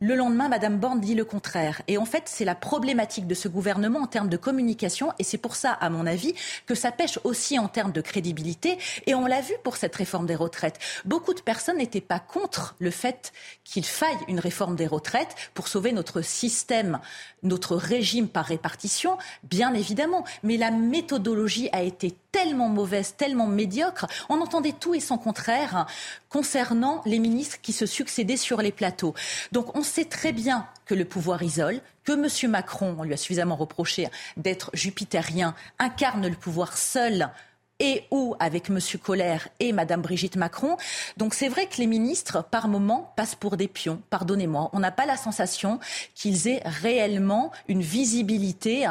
le 0.02 0.16
lendemain, 0.16 0.50
Mme 0.50 0.80
Borne 0.80 1.00
dit 1.00 1.14
le 1.14 1.24
contraire. 1.24 1.84
Et 1.88 2.00
en 2.00 2.06
fait, 2.06 2.24
c'est 2.26 2.44
la 2.44 2.56
problématique 2.56 3.28
de 3.28 3.36
ce 3.36 3.48
gouvernement 3.48 4.00
en 4.00 4.08
termes 4.08 4.30
de 4.30 4.38
communication. 4.38 5.14
Et 5.20 5.24
c'est 5.24 5.38
pour 5.38 5.56
ça, 5.56 5.72
à 5.72 5.92
mon 5.92 6.08
avis, 6.08 6.34
que 6.66 6.74
ça 6.74 6.92
pêche 6.92 7.20
aussi 7.24 7.60
en 7.60 7.68
termes 7.68 7.92
de 7.92 8.02
crédibilité. 8.02 8.80
Et 9.06 9.14
on 9.14 9.28
l'a 9.28 9.42
vu 9.42 9.54
pour 9.64 9.78
cette 9.78 9.96
réforme 9.96 10.26
des 10.26 10.36
retraites. 10.36 10.80
Beaucoup 11.06 11.36
de 11.36 11.42
personnes 11.42 11.78
n'étaient 11.78 12.02
pas 12.02 12.20
contre 12.20 12.76
le 12.80 12.90
fait 12.90 13.32
qu'il 13.64 13.86
faille 13.86 14.18
une 14.28 14.40
réforme 14.40 14.76
des 14.76 14.88
retraites 14.88 15.36
pour 15.54 15.68
sauver 15.68 15.92
notre 15.92 16.22
système, 16.22 17.00
notre 17.44 17.76
régime 17.76 18.28
par 18.28 18.46
répartition, 18.46 19.20
bien 19.44 19.72
évidemment. 19.76 20.26
Mais 20.42 20.58
la 20.58 20.72
méthodologie 20.72 21.70
a 21.74 21.84
été 21.84 22.16
tellement 22.32 22.70
mauvaise, 22.70 23.16
tellement 23.18 23.48
médiocre. 23.48 24.08
On 24.30 24.42
entendait 24.42 24.74
tout 24.74 24.96
et 24.96 25.00
son 25.00 25.18
contraire 25.18 25.86
concernant 26.30 27.02
les 27.06 27.20
ministres 27.20 27.60
qui 27.62 27.74
se 27.74 27.86
succédaient 27.86 28.38
sur 28.38 28.62
les 28.62 28.72
plateaux. 28.72 29.14
Donc 29.52 29.76
on 29.76 29.84
sait 29.92 30.06
très 30.06 30.32
bien 30.32 30.68
que 30.86 30.96
le 30.96 31.06
pouvoir 31.06 31.44
isole, 31.44 31.82
que 32.06 32.14
M. 32.14 32.50
Macron, 32.50 32.96
on 32.98 33.04
lui 33.04 33.14
a 33.14 33.18
suffisamment 33.18 33.58
reproché 33.58 34.08
d'être 34.38 34.72
jupitérien, 34.74 35.54
incarne 35.80 36.28
le 36.28 36.36
pouvoir 36.36 36.78
seul 36.78 37.30
et 37.80 38.06
ou 38.12 38.36
avec 38.40 38.70
M. 38.70 38.80
Colère 39.04 39.50
et 39.60 39.74
Mme 39.74 40.02
Brigitte 40.02 40.38
Macron. 40.38 40.78
Donc 41.18 41.34
c'est 41.34 41.50
vrai 41.50 41.66
que 41.66 41.78
les 41.78 41.88
ministres, 41.88 42.44
par 42.44 42.68
moments, 42.68 43.12
passent 43.18 43.36
pour 43.36 43.58
des 43.58 43.68
pions. 43.68 44.02
Pardonnez-moi, 44.10 44.70
on 44.72 44.80
n'a 44.80 44.92
pas 44.92 45.06
la 45.06 45.18
sensation 45.18 45.80
qu'ils 46.16 46.48
aient 46.48 46.62
réellement 46.64 47.52
une 47.68 47.82
visibilité 47.82 48.88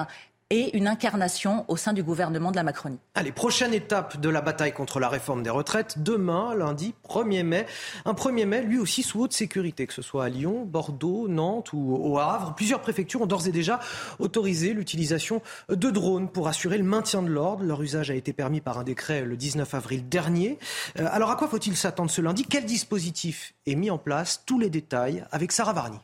et 0.51 0.77
une 0.77 0.89
incarnation 0.89 1.64
au 1.68 1.77
sein 1.77 1.93
du 1.93 2.02
gouvernement 2.02 2.51
de 2.51 2.56
la 2.56 2.64
Macronie. 2.64 2.98
Allez, 3.14 3.31
prochaine 3.31 3.72
étape 3.72 4.20
de 4.20 4.28
la 4.28 4.40
bataille 4.40 4.72
contre 4.72 4.98
la 4.98 5.09
réforme 5.09 5.44
des 5.44 5.51
retraites, 5.51 6.02
demain, 6.02 6.55
lundi 6.56 6.93
1er 7.09 7.44
mai. 7.44 7.66
Un 8.05 8.12
1er 8.12 8.47
mai, 8.47 8.62
lui 8.62 8.78
aussi 8.78 9.02
sous 9.02 9.20
haute 9.20 9.32
sécurité, 9.32 9.86
que 9.86 9.94
ce 9.94 10.02
soit 10.02 10.24
à 10.24 10.28
Lyon, 10.28 10.64
Bordeaux, 10.64 11.28
Nantes 11.28 11.72
ou 11.72 11.97
au 11.97 12.18
Havre. 12.18 12.55
Plusieurs 12.56 12.81
préfectures 12.81 13.22
ont 13.22 13.27
d'ores 13.27 13.47
et 13.47 13.52
déjà 13.52 13.78
autorisé 14.18 14.72
l'utilisation 14.72 15.40
de 15.68 15.90
drones 15.90 16.28
pour 16.28 16.48
assurer 16.48 16.78
le 16.78 16.85
maintien 16.85 17.22
de 17.22 17.28
l'ordre. 17.28 17.62
Leur 17.62 17.81
usage 17.81 18.10
a 18.10 18.14
été 18.14 18.32
permis 18.32 18.60
par 18.60 18.78
un 18.78 18.85
décret 18.85 19.22
le 19.22 19.36
19 19.36 19.72
avril 19.74 20.09
dernier. 20.09 20.59
Euh, 20.98 21.06
alors 21.10 21.31
à 21.31 21.36
quoi 21.36 21.47
faut-il 21.47 21.77
s'attendre 21.77 22.10
ce 22.10 22.20
lundi? 22.20 22.44
Quel 22.44 22.64
dispositif 22.64 23.55
est 23.66 23.77
mis 23.77 23.90
en 23.90 23.98
place? 23.98 24.43
Tous 24.47 24.59
les 24.59 24.70
détails 24.70 25.24
avec 25.31 25.52
Sarah 25.52 25.72
Varny. 25.72 25.98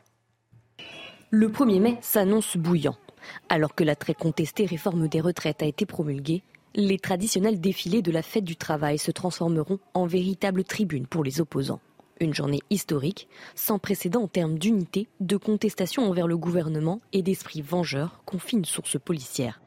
Le 1.29 1.49
1er 1.49 1.81
mai 1.81 1.97
s'annonce 2.01 2.55
bouillant. 2.55 2.95
Alors 3.49 3.75
que 3.75 3.83
la 3.83 3.95
très 3.95 4.13
contestée 4.13 4.65
réforme 4.65 5.07
des 5.07 5.21
retraites 5.21 5.61
a 5.61 5.65
été 5.65 5.85
promulguée, 5.85 6.43
les 6.75 6.99
traditionnels 6.99 7.59
défilés 7.59 8.01
de 8.01 8.11
la 8.11 8.21
fête 8.21 8.43
du 8.43 8.55
travail 8.55 8.97
se 8.97 9.11
transformeront 9.11 9.79
en 9.93 10.05
véritable 10.05 10.63
tribune 10.63 11.07
pour 11.07 11.23
les 11.23 11.41
opposants. 11.41 11.79
Une 12.19 12.33
journée 12.33 12.61
historique, 12.69 13.27
sans 13.55 13.79
précédent 13.79 14.23
en 14.23 14.27
termes 14.27 14.57
d'unité, 14.57 15.07
de 15.19 15.37
contestation 15.37 16.07
envers 16.09 16.27
le 16.27 16.37
gouvernement 16.37 16.99
et 17.13 17.21
d'esprit 17.21 17.61
vengeur, 17.61 18.21
confie 18.25 18.55
une 18.55 18.65
source 18.65 18.99
policière. 18.99 19.59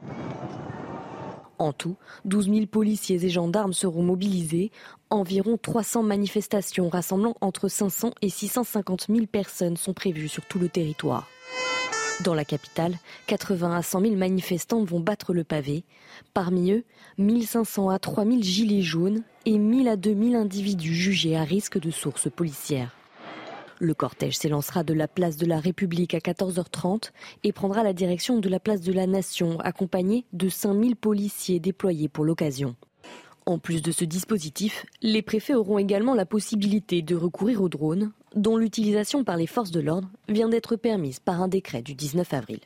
En 1.60 1.72
tout, 1.74 1.96
12 2.24 2.50
000 2.50 2.66
policiers 2.66 3.22
et 3.22 3.28
gendarmes 3.28 3.74
seront 3.74 4.02
mobilisés. 4.02 4.72
Environ 5.10 5.58
300 5.58 6.02
manifestations 6.02 6.88
rassemblant 6.88 7.36
entre 7.42 7.68
500 7.68 8.12
et 8.22 8.30
650 8.30 9.08
000 9.10 9.26
personnes 9.26 9.76
sont 9.76 9.92
prévues 9.92 10.28
sur 10.28 10.46
tout 10.46 10.58
le 10.58 10.70
territoire. 10.70 11.28
Dans 12.24 12.34
la 12.34 12.44
capitale, 12.44 12.98
80 13.28 13.74
à 13.74 13.82
100 13.82 14.02
000 14.02 14.16
manifestants 14.16 14.84
vont 14.84 15.00
battre 15.00 15.32
le 15.32 15.42
pavé. 15.42 15.84
Parmi 16.34 16.70
eux, 16.70 16.84
1500 17.16 17.88
à 17.88 17.98
3000 17.98 18.44
gilets 18.44 18.82
jaunes 18.82 19.22
et 19.46 19.56
1000 19.56 19.88
à 19.88 19.96
2000 19.96 20.36
individus 20.36 20.94
jugés 20.94 21.36
à 21.36 21.44
risque 21.44 21.80
de 21.80 21.90
sources 21.90 22.28
policières. 22.30 22.94
Le 23.78 23.94
cortège 23.94 24.36
s'élancera 24.36 24.84
de 24.84 24.92
la 24.92 25.08
place 25.08 25.38
de 25.38 25.46
la 25.46 25.58
République 25.58 26.12
à 26.12 26.18
14h30 26.18 27.10
et 27.44 27.52
prendra 27.52 27.82
la 27.82 27.94
direction 27.94 28.38
de 28.38 28.48
la 28.50 28.60
place 28.60 28.82
de 28.82 28.92
la 28.92 29.06
Nation, 29.06 29.58
accompagné 29.60 30.26
de 30.34 30.50
5000 30.50 30.96
policiers 30.96 31.58
déployés 31.58 32.10
pour 32.10 32.26
l'occasion. 32.26 32.76
En 33.46 33.58
plus 33.58 33.80
de 33.80 33.92
ce 33.92 34.04
dispositif, 34.04 34.84
les 35.00 35.22
préfets 35.22 35.54
auront 35.54 35.78
également 35.78 36.14
la 36.14 36.26
possibilité 36.26 37.00
de 37.00 37.16
recourir 37.16 37.62
aux 37.62 37.70
drones, 37.70 38.12
dont 38.34 38.56
l'utilisation 38.56 39.24
par 39.24 39.36
les 39.36 39.46
forces 39.46 39.70
de 39.70 39.80
l'ordre 39.80 40.08
vient 40.28 40.48
d'être 40.48 40.76
permise 40.76 41.20
par 41.20 41.42
un 41.42 41.48
décret 41.48 41.82
du 41.82 41.94
19 41.94 42.32
avril. 42.34 42.60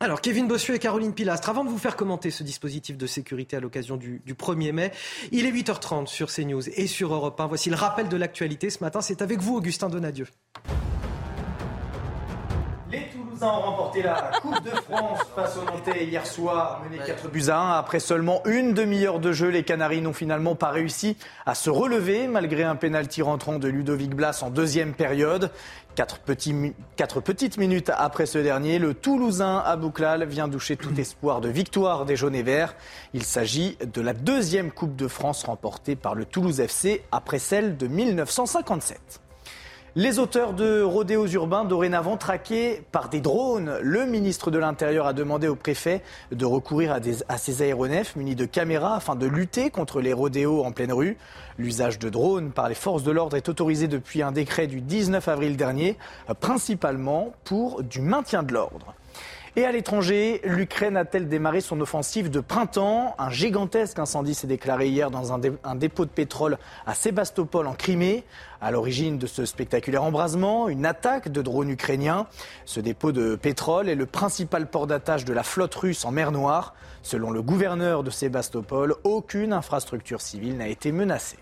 Alors, 0.00 0.20
Kevin 0.20 0.46
Bossuet 0.46 0.76
et 0.76 0.78
Caroline 0.78 1.12
Pilastre, 1.12 1.48
avant 1.48 1.64
de 1.64 1.70
vous 1.70 1.78
faire 1.78 1.96
commenter 1.96 2.30
ce 2.30 2.44
dispositif 2.44 2.96
de 2.96 3.06
sécurité 3.08 3.56
à 3.56 3.60
l'occasion 3.60 3.96
du, 3.96 4.22
1er 4.28 4.70
mai, 4.70 4.92
il 5.32 5.44
est 5.44 5.50
8h30 5.50 6.06
sur 6.06 6.30
CNews 6.32 6.68
et 6.68 6.86
sur 6.86 7.12
Europe 7.12 7.40
1. 7.40 7.48
Voici 7.48 7.68
le 7.68 7.74
rappel 7.74 8.08
de 8.08 8.16
l'actualité 8.16 8.70
ce 8.70 8.78
matin. 8.84 9.00
C'est 9.00 9.22
avec 9.22 9.40
vous, 9.40 9.56
Augustin 9.56 9.88
Donadieu. 9.88 10.26
Toulousains 13.38 13.58
ont 13.58 13.62
remporté 13.62 14.02
la 14.02 14.32
Coupe 14.42 14.64
de 14.64 14.70
France 14.70 15.20
face 15.36 15.56
aux 15.56 15.64
Nantais 15.64 16.04
hier 16.04 16.26
soir, 16.26 16.82
mené 16.84 17.00
4 17.04 17.30
buts 17.30 17.44
à 17.48 17.58
1. 17.58 17.78
Après 17.78 18.00
seulement 18.00 18.42
une 18.46 18.74
demi-heure 18.74 19.20
de 19.20 19.30
jeu, 19.30 19.48
les 19.48 19.62
Canaries 19.62 20.00
n'ont 20.00 20.12
finalement 20.12 20.56
pas 20.56 20.70
réussi 20.70 21.16
à 21.46 21.54
se 21.54 21.70
relever 21.70 22.26
malgré 22.26 22.64
un 22.64 22.74
pénalty 22.74 23.22
rentrant 23.22 23.60
de 23.60 23.68
Ludovic 23.68 24.14
Blas 24.14 24.42
en 24.42 24.50
deuxième 24.50 24.92
période. 24.92 25.50
Quatre, 25.94 26.18
petites 26.20 27.58
minutes 27.58 27.92
après 27.96 28.26
ce 28.26 28.38
dernier, 28.38 28.80
le 28.80 28.94
Toulousain 28.94 29.58
Abouklal 29.64 30.24
vient 30.24 30.48
doucher 30.48 30.76
tout 30.76 30.94
espoir 31.00 31.40
de 31.40 31.48
victoire 31.48 32.06
des 32.06 32.16
jaunes 32.16 32.34
et 32.34 32.42
verts. 32.42 32.74
Il 33.14 33.22
s'agit 33.22 33.78
de 33.80 34.00
la 34.00 34.14
deuxième 34.14 34.72
Coupe 34.72 34.96
de 34.96 35.06
France 35.06 35.44
remportée 35.44 35.94
par 35.94 36.16
le 36.16 36.24
Toulouse 36.24 36.58
FC 36.58 37.04
après 37.12 37.38
celle 37.38 37.76
de 37.76 37.86
1957. 37.86 39.20
Les 39.98 40.20
auteurs 40.20 40.52
de 40.52 40.80
rodéos 40.80 41.26
urbains 41.26 41.64
dorénavant 41.64 42.16
traqués 42.16 42.84
par 42.92 43.08
des 43.08 43.20
drones. 43.20 43.78
Le 43.82 44.06
ministre 44.06 44.52
de 44.52 44.58
l'Intérieur 44.58 45.08
a 45.08 45.12
demandé 45.12 45.48
au 45.48 45.56
préfet 45.56 46.02
de 46.30 46.44
recourir 46.44 46.96
à, 47.28 47.36
ces 47.36 47.62
aéronefs 47.62 48.14
munis 48.14 48.36
de 48.36 48.44
caméras 48.44 48.94
afin 48.94 49.16
de 49.16 49.26
lutter 49.26 49.70
contre 49.70 50.00
les 50.00 50.12
rodéos 50.12 50.62
en 50.62 50.70
pleine 50.70 50.92
rue. 50.92 51.16
L'usage 51.58 51.98
de 51.98 52.10
drones 52.10 52.52
par 52.52 52.68
les 52.68 52.76
forces 52.76 53.02
de 53.02 53.10
l'ordre 53.10 53.36
est 53.36 53.48
autorisé 53.48 53.88
depuis 53.88 54.22
un 54.22 54.30
décret 54.30 54.68
du 54.68 54.80
19 54.80 55.26
avril 55.26 55.56
dernier, 55.56 55.96
principalement 56.38 57.32
pour 57.42 57.82
du 57.82 58.00
maintien 58.00 58.44
de 58.44 58.52
l'ordre. 58.52 58.94
Et 59.58 59.64
à 59.64 59.72
l'étranger, 59.72 60.40
l'Ukraine 60.44 60.96
a-t-elle 60.96 61.28
démarré 61.28 61.60
son 61.60 61.80
offensive 61.80 62.30
de 62.30 62.38
printemps? 62.38 63.16
Un 63.18 63.28
gigantesque 63.28 63.98
incendie 63.98 64.36
s'est 64.36 64.46
déclaré 64.46 64.86
hier 64.86 65.10
dans 65.10 65.32
un, 65.32 65.74
dépôt 65.74 66.04
de 66.04 66.10
pétrole 66.10 66.58
à 66.86 66.94
Sébastopol 66.94 67.66
en 67.66 67.72
Crimée. 67.72 68.22
À 68.60 68.70
l'origine 68.70 69.18
de 69.18 69.26
ce 69.26 69.44
spectaculaire 69.44 70.04
embrasement, 70.04 70.68
une 70.68 70.86
attaque 70.86 71.28
de 71.28 71.42
drones 71.42 71.70
ukrainiens. 71.70 72.28
Ce 72.66 72.78
dépôt 72.78 73.10
de 73.10 73.34
pétrole 73.34 73.88
est 73.88 73.96
le 73.96 74.06
principal 74.06 74.70
port 74.70 74.86
d'attache 74.86 75.24
de 75.24 75.32
la 75.32 75.42
flotte 75.42 75.74
russe 75.74 76.04
en 76.04 76.12
mer 76.12 76.30
Noire. 76.30 76.76
Selon 77.02 77.32
le 77.32 77.42
gouverneur 77.42 78.04
de 78.04 78.10
Sébastopol, 78.10 78.94
aucune 79.02 79.52
infrastructure 79.52 80.20
civile 80.20 80.56
n'a 80.56 80.68
été 80.68 80.92
menacée. 80.92 81.38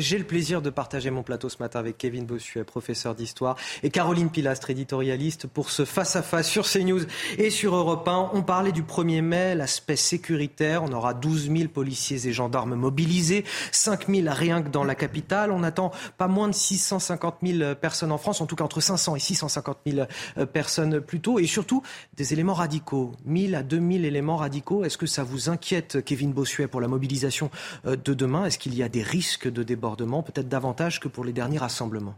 J'ai 0.00 0.16
le 0.16 0.24
plaisir 0.24 0.62
de 0.62 0.70
partager 0.70 1.10
mon 1.10 1.22
plateau 1.22 1.50
ce 1.50 1.58
matin 1.60 1.78
avec 1.78 1.98
Kevin 1.98 2.24
Bossuet, 2.24 2.64
professeur 2.64 3.14
d'histoire, 3.14 3.56
et 3.82 3.90
Caroline 3.90 4.30
Pilastre, 4.30 4.70
éditorialiste, 4.70 5.46
pour 5.46 5.68
ce 5.70 5.84
face-à-face 5.84 6.48
sur 6.48 6.66
CNews 6.66 7.02
et 7.36 7.50
sur 7.50 7.76
Europe 7.76 8.08
1. 8.08 8.30
On 8.32 8.42
parlait 8.42 8.72
du 8.72 8.82
1er 8.82 9.20
mai, 9.20 9.54
l'aspect 9.54 9.96
sécuritaire. 9.96 10.82
On 10.84 10.92
aura 10.92 11.12
12 11.12 11.50
000 11.54 11.68
policiers 11.68 12.26
et 12.26 12.32
gendarmes 12.32 12.76
mobilisés, 12.76 13.44
5 13.72 14.08
000 14.08 14.26
rien 14.30 14.62
que 14.62 14.70
dans 14.70 14.84
la 14.84 14.94
capitale. 14.94 15.52
On 15.52 15.62
attend 15.62 15.92
pas 16.16 16.28
moins 16.28 16.48
de 16.48 16.54
650 16.54 17.36
000 17.42 17.74
personnes 17.74 18.12
en 18.12 18.18
France, 18.18 18.40
en 18.40 18.46
tout 18.46 18.56
cas 18.56 18.64
entre 18.64 18.80
500 18.80 19.16
et 19.16 19.20
650 19.20 19.78
000 19.86 20.06
euh, 20.38 20.46
personnes 20.46 21.00
plus 21.00 21.20
tôt, 21.20 21.38
et 21.38 21.46
surtout 21.46 21.82
des 22.16 22.32
éléments 22.32 22.54
radicaux. 22.54 23.12
1000 23.26 23.54
à 23.54 23.62
2000 23.62 24.06
éléments 24.06 24.38
radicaux. 24.38 24.82
Est-ce 24.82 24.96
que 24.96 25.06
ça 25.06 25.24
vous 25.24 25.50
inquiète, 25.50 26.02
Kevin 26.02 26.32
Bossuet, 26.32 26.68
pour 26.68 26.80
la 26.80 26.88
mobilisation 26.88 27.50
euh, 27.84 27.96
de 27.96 28.14
demain? 28.14 28.46
Est-ce 28.46 28.58
qu'il 28.58 28.74
y 28.74 28.82
a 28.82 28.88
des 28.88 29.02
risques 29.02 29.50
de 29.50 29.62
débordement? 29.62 29.89
Peut-être 29.96 30.48
davantage 30.48 31.00
que 31.00 31.08
pour 31.08 31.24
les 31.24 31.32
derniers 31.32 31.58
rassemblements 31.58 32.16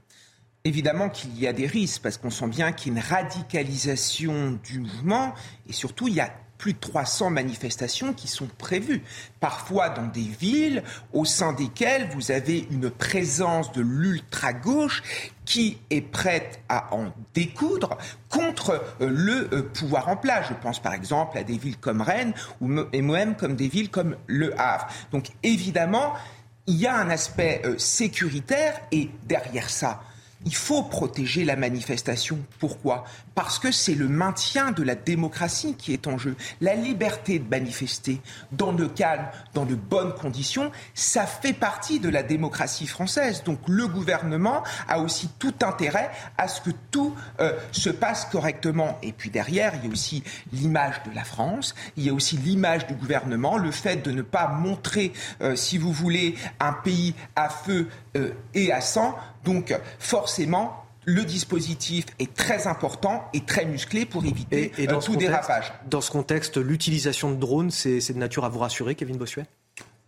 Évidemment 0.64 1.08
qu'il 1.08 1.36
y 1.38 1.48
a 1.48 1.52
des 1.52 1.66
risques, 1.66 2.02
parce 2.02 2.18
qu'on 2.18 2.30
sent 2.30 2.46
bien 2.46 2.70
qu'il 2.70 2.92
y 2.92 2.96
a 2.96 3.00
une 3.00 3.04
radicalisation 3.04 4.60
du 4.62 4.78
mouvement, 4.78 5.34
et 5.68 5.72
surtout 5.72 6.06
il 6.06 6.14
y 6.14 6.20
a 6.20 6.32
plus 6.62 6.74
de 6.74 6.78
300 6.78 7.30
manifestations 7.30 8.12
qui 8.12 8.28
sont 8.28 8.46
prévues, 8.56 9.02
parfois 9.40 9.88
dans 9.88 10.06
des 10.06 10.20
villes 10.20 10.84
au 11.12 11.24
sein 11.24 11.52
desquelles 11.52 12.08
vous 12.14 12.30
avez 12.30 12.68
une 12.70 12.88
présence 12.88 13.72
de 13.72 13.82
l'ultra-gauche 13.82 15.02
qui 15.44 15.78
est 15.90 16.02
prête 16.02 16.60
à 16.68 16.94
en 16.94 17.12
découdre 17.34 17.98
contre 18.28 18.80
euh, 19.00 19.10
le 19.10 19.52
euh, 19.52 19.62
pouvoir 19.62 20.08
en 20.08 20.16
place. 20.16 20.46
Je 20.50 20.54
pense 20.54 20.80
par 20.80 20.94
exemple 20.94 21.36
à 21.36 21.42
des 21.42 21.58
villes 21.58 21.78
comme 21.78 22.00
Rennes 22.00 22.32
ou 22.60 22.68
même 22.68 23.34
comme 23.34 23.56
des 23.56 23.66
villes 23.66 23.90
comme 23.90 24.14
Le 24.28 24.56
Havre. 24.60 24.86
Donc 25.10 25.30
évidemment, 25.42 26.12
il 26.66 26.76
y 26.76 26.86
a 26.86 26.96
un 26.96 27.10
aspect 27.10 27.62
euh, 27.64 27.76
sécuritaire 27.78 28.80
et 28.92 29.10
derrière 29.24 29.68
ça, 29.68 30.02
il 30.44 30.54
faut 30.54 30.82
protéger 30.82 31.44
la 31.44 31.56
manifestation. 31.56 32.38
Pourquoi? 32.58 33.04
Parce 33.34 33.58
que 33.58 33.70
c'est 33.70 33.94
le 33.94 34.08
maintien 34.08 34.72
de 34.72 34.82
la 34.82 34.94
démocratie 34.94 35.74
qui 35.76 35.92
est 35.92 36.06
en 36.06 36.18
jeu. 36.18 36.36
La 36.60 36.74
liberté 36.74 37.38
de 37.38 37.48
manifester 37.48 38.20
dans 38.52 38.72
le 38.72 38.88
calme, 38.88 39.26
dans 39.54 39.64
de 39.64 39.74
bonnes 39.74 40.14
conditions, 40.14 40.70
ça 40.94 41.26
fait 41.26 41.52
partie 41.52 42.00
de 42.00 42.08
la 42.08 42.22
démocratie 42.22 42.86
française. 42.86 43.42
Donc 43.44 43.58
le 43.68 43.86
gouvernement 43.86 44.62
a 44.88 45.00
aussi 45.00 45.28
tout 45.38 45.54
intérêt 45.62 46.10
à 46.38 46.48
ce 46.48 46.60
que 46.60 46.70
tout 46.90 47.14
euh, 47.40 47.52
se 47.70 47.90
passe 47.90 48.24
correctement. 48.26 48.98
Et 49.02 49.12
puis 49.12 49.30
derrière, 49.30 49.74
il 49.76 49.86
y 49.86 49.88
a 49.88 49.92
aussi 49.92 50.22
l'image 50.52 51.02
de 51.04 51.14
la 51.14 51.24
France, 51.24 51.74
il 51.96 52.04
y 52.04 52.10
a 52.10 52.14
aussi 52.14 52.36
l'image 52.36 52.86
du 52.86 52.94
gouvernement, 52.94 53.58
le 53.58 53.70
fait 53.70 53.96
de 53.96 54.10
ne 54.10 54.22
pas 54.22 54.48
montrer, 54.48 55.12
euh, 55.40 55.56
si 55.56 55.78
vous 55.78 55.92
voulez, 55.92 56.36
un 56.60 56.72
pays 56.72 57.14
à 57.36 57.48
feu 57.48 57.88
euh, 58.16 58.32
et 58.54 58.72
à 58.72 58.80
sang 58.80 59.16
donc 59.44 59.74
forcément, 59.98 60.84
le 61.04 61.24
dispositif 61.24 62.06
est 62.18 62.32
très 62.32 62.66
important 62.66 63.24
et 63.32 63.40
très 63.40 63.64
musclé 63.64 64.06
pour 64.06 64.24
éviter 64.24 64.72
et, 64.78 64.86
dans 64.86 65.00
tout 65.00 65.16
dérapage. 65.16 65.72
Dans 65.88 66.00
ce 66.00 66.10
contexte, 66.10 66.56
l'utilisation 66.58 67.32
de 67.32 67.36
drones, 67.36 67.70
c'est 67.70 68.12
de 68.12 68.18
nature 68.18 68.44
à 68.44 68.48
vous 68.48 68.60
rassurer, 68.60 68.94
Kevin 68.94 69.16
Bossuet? 69.16 69.46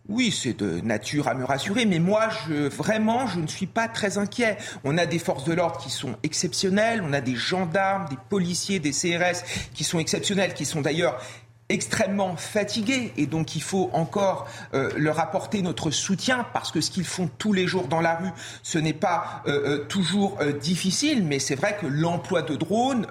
Oui, 0.07 0.31
c'est 0.31 0.53
de 0.53 0.81
nature 0.81 1.27
à 1.27 1.33
me 1.33 1.43
rassurer, 1.43 1.85
mais 1.85 1.97
moi, 1.97 2.29
je, 2.47 2.67
vraiment, 2.67 3.25
je 3.25 3.39
ne 3.39 3.47
suis 3.47 3.65
pas 3.65 3.87
très 3.87 4.19
inquiet. 4.19 4.57
On 4.83 4.99
a 4.99 5.07
des 5.07 5.17
forces 5.17 5.45
de 5.45 5.53
l'ordre 5.53 5.79
qui 5.79 5.89
sont 5.89 6.15
exceptionnelles, 6.21 7.01
on 7.03 7.11
a 7.11 7.21
des 7.21 7.35
gendarmes, 7.35 8.07
des 8.09 8.17
policiers, 8.29 8.79
des 8.79 8.91
CRS 8.91 9.43
qui 9.73 9.83
sont 9.83 9.97
exceptionnels, 9.97 10.53
qui 10.53 10.65
sont 10.65 10.81
d'ailleurs 10.81 11.19
extrêmement 11.69 12.35
fatigués 12.35 13.11
et 13.17 13.25
donc 13.25 13.55
il 13.55 13.61
faut 13.61 13.89
encore 13.93 14.47
euh, 14.73 14.91
leur 14.97 15.19
apporter 15.19 15.61
notre 15.61 15.89
soutien 15.89 16.45
parce 16.53 16.71
que 16.71 16.79
ce 16.79 16.91
qu'ils 16.91 17.05
font 17.05 17.29
tous 17.39 17.53
les 17.53 17.65
jours 17.65 17.87
dans 17.87 18.01
la 18.01 18.15
rue, 18.15 18.29
ce 18.61 18.77
n'est 18.77 18.93
pas 18.93 19.43
euh, 19.47 19.79
euh, 19.79 19.85
toujours 19.85 20.37
difficile, 20.61 21.25
mais 21.25 21.39
c'est 21.39 21.55
vrai 21.55 21.77
que 21.79 21.87
l'emploi 21.87 22.41
de 22.41 22.55
drones, 22.55 23.07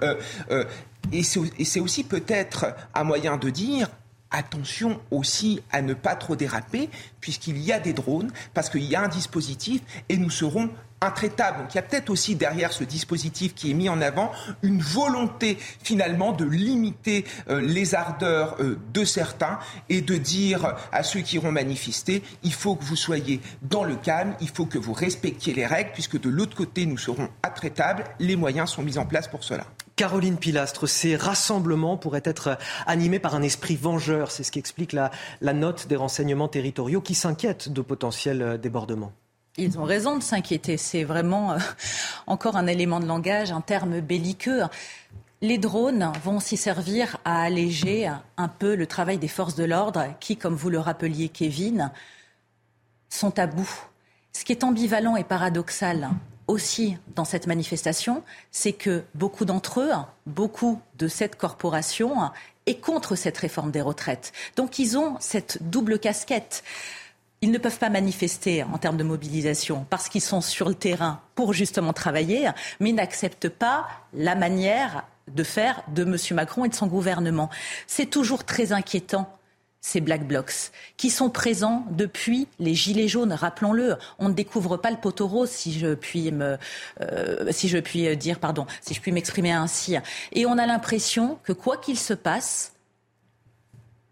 et 1.11 1.23
c'est 1.23 1.79
aussi 1.79 2.03
peut-être 2.03 2.67
un 2.93 3.03
moyen 3.03 3.37
de 3.37 3.49
dire 3.49 3.89
attention 4.31 4.99
aussi 5.11 5.61
à 5.71 5.81
ne 5.81 5.93
pas 5.93 6.15
trop 6.15 6.35
déraper, 6.35 6.89
puisqu'il 7.21 7.57
y 7.57 7.71
a 7.71 7.79
des 7.79 7.93
drones, 7.93 8.31
parce 8.53 8.69
qu'il 8.69 8.83
y 8.83 8.95
a 8.95 9.01
un 9.01 9.07
dispositif, 9.07 9.81
et 10.09 10.17
nous 10.17 10.29
serons 10.29 10.69
intraitable. 11.01 11.59
Donc 11.59 11.73
il 11.73 11.75
y 11.75 11.79
a 11.79 11.83
peut-être 11.83 12.09
aussi 12.09 12.35
derrière 12.35 12.73
ce 12.73 12.83
dispositif 12.83 13.53
qui 13.53 13.71
est 13.71 13.73
mis 13.73 13.89
en 13.89 14.01
avant 14.01 14.31
une 14.63 14.81
volonté 14.81 15.57
finalement 15.83 16.31
de 16.31 16.45
limiter 16.45 17.25
euh, 17.49 17.61
les 17.61 17.95
ardeurs 17.95 18.55
euh, 18.59 18.79
de 18.93 19.03
certains 19.03 19.59
et 19.89 20.01
de 20.01 20.15
dire 20.15 20.75
à 20.91 21.03
ceux 21.03 21.21
qui 21.21 21.35
iront 21.35 21.51
manifester, 21.51 22.23
il 22.43 22.53
faut 22.53 22.75
que 22.75 22.83
vous 22.83 22.95
soyez 22.95 23.41
dans 23.61 23.83
le 23.83 23.95
calme, 23.95 24.35
il 24.41 24.49
faut 24.49 24.65
que 24.65 24.77
vous 24.77 24.93
respectiez 24.93 25.53
les 25.53 25.65
règles, 25.65 25.91
puisque 25.93 26.19
de 26.19 26.29
l'autre 26.29 26.55
côté 26.55 26.85
nous 26.85 26.97
serons 26.97 27.29
intraitables. 27.43 28.03
Les 28.19 28.35
moyens 28.35 28.69
sont 28.69 28.81
mis 28.81 28.97
en 28.97 29.05
place 29.05 29.27
pour 29.27 29.43
cela. 29.43 29.65
Caroline 29.95 30.37
Pilastre, 30.37 30.89
ces 30.89 31.15
rassemblements 31.15 31.95
pourraient 31.95 32.21
être 32.25 32.57
animés 32.85 33.19
par 33.19 33.33
un 33.35 33.41
esprit 33.41 33.77
vengeur. 33.77 34.29
C'est 34.29 34.43
ce 34.43 34.51
qu'explique 34.51 34.91
la, 34.91 35.09
la 35.39 35.53
note 35.53 35.87
des 35.87 35.95
renseignements 35.95 36.49
territoriaux 36.49 36.99
qui 36.99 37.15
s'inquiètent 37.15 37.69
de 37.69 37.81
potentiels 37.81 38.59
débordements. 38.61 39.13
Ils 39.57 39.79
ont 39.79 39.83
raison 39.83 40.17
de 40.17 40.23
s'inquiéter. 40.23 40.77
C'est 40.77 41.03
vraiment 41.03 41.53
euh, 41.53 41.57
encore 42.27 42.57
un 42.57 42.67
élément 42.67 42.99
de 42.99 43.05
langage, 43.05 43.51
un 43.51 43.61
terme 43.61 44.01
belliqueux. 44.01 44.63
Les 45.41 45.57
drones 45.57 46.11
vont 46.23 46.37
aussi 46.37 46.57
servir 46.57 47.17
à 47.23 47.41
alléger 47.43 48.11
un 48.37 48.47
peu 48.47 48.75
le 48.75 48.87
travail 48.87 49.17
des 49.17 49.27
forces 49.27 49.55
de 49.55 49.63
l'ordre 49.63 50.07
qui, 50.19 50.37
comme 50.37 50.55
vous 50.55 50.69
le 50.69 50.79
rappeliez, 50.79 51.29
Kevin, 51.29 51.91
sont 53.09 53.37
à 53.39 53.47
bout. 53.47 53.69
Ce 54.33 54.43
qui 54.43 54.51
est 54.51 54.63
ambivalent 54.63 55.15
et 55.15 55.23
paradoxal 55.23 56.09
aussi 56.47 56.97
dans 57.15 57.25
cette 57.25 57.47
manifestation, 57.47 58.23
c'est 58.51 58.73
que 58.73 59.03
beaucoup 59.13 59.45
d'entre 59.45 59.81
eux, 59.81 59.91
beaucoup 60.25 60.81
de 60.97 61.07
cette 61.07 61.37
corporation 61.37 62.31
est 62.65 62.79
contre 62.79 63.15
cette 63.15 63.37
réforme 63.37 63.71
des 63.71 63.81
retraites. 63.81 64.31
Donc 64.55 64.79
ils 64.79 64.97
ont 64.97 65.17
cette 65.19 65.69
double 65.69 65.99
casquette. 65.99 66.63
Ils 67.45 67.51
ne 67.51 67.59
peuvent 67.59 67.77
pas 67.77 67.91
manifester 67.91 68.63
en 68.63 68.79
termes 68.79 68.97
de 68.97 69.03
mobilisation 69.03 69.85
parce 69.91 70.09
qu'ils 70.09 70.23
sont 70.23 70.41
sur 70.41 70.67
le 70.67 70.73
terrain 70.73 71.21
pour 71.35 71.53
justement 71.53 71.93
travailler, 71.93 72.49
mais 72.79 72.91
n'acceptent 72.91 73.49
pas 73.49 73.87
la 74.15 74.33
manière 74.33 75.03
de 75.27 75.43
faire 75.43 75.83
de 75.89 76.01
M. 76.01 76.17
Macron 76.31 76.65
et 76.65 76.69
de 76.69 76.73
son 76.73 76.87
gouvernement. 76.87 77.51
C'est 77.85 78.07
toujours 78.07 78.45
très 78.45 78.71
inquiétant 78.71 79.31
ces 79.79 80.01
Black 80.01 80.27
Blocs, 80.27 80.71
qui 80.97 81.11
sont 81.11 81.29
présents 81.29 81.85
depuis 81.91 82.47
les 82.57 82.73
Gilets 82.73 83.07
jaunes, 83.07 83.33
rappelons-le. 83.33 83.97
On 84.17 84.29
ne 84.29 84.33
découvre 84.33 84.77
pas 84.77 84.89
le 84.89 84.97
poteau 84.97 85.27
rose, 85.27 85.51
si 85.51 85.77
je 85.77 85.93
puis 85.93 86.31
me, 86.31 86.57
euh, 87.01 87.51
si 87.51 87.67
je 87.67 87.77
puis 87.77 88.17
dire, 88.17 88.39
pardon, 88.39 88.65
si 88.81 88.95
je 88.95 89.01
puis 89.01 89.11
m'exprimer 89.11 89.51
ainsi. 89.51 89.97
Et 90.31 90.47
on 90.47 90.57
a 90.57 90.65
l'impression 90.65 91.37
que 91.43 91.53
quoi 91.53 91.77
qu'il 91.77 91.99
se 91.99 92.15
passe, 92.15 92.74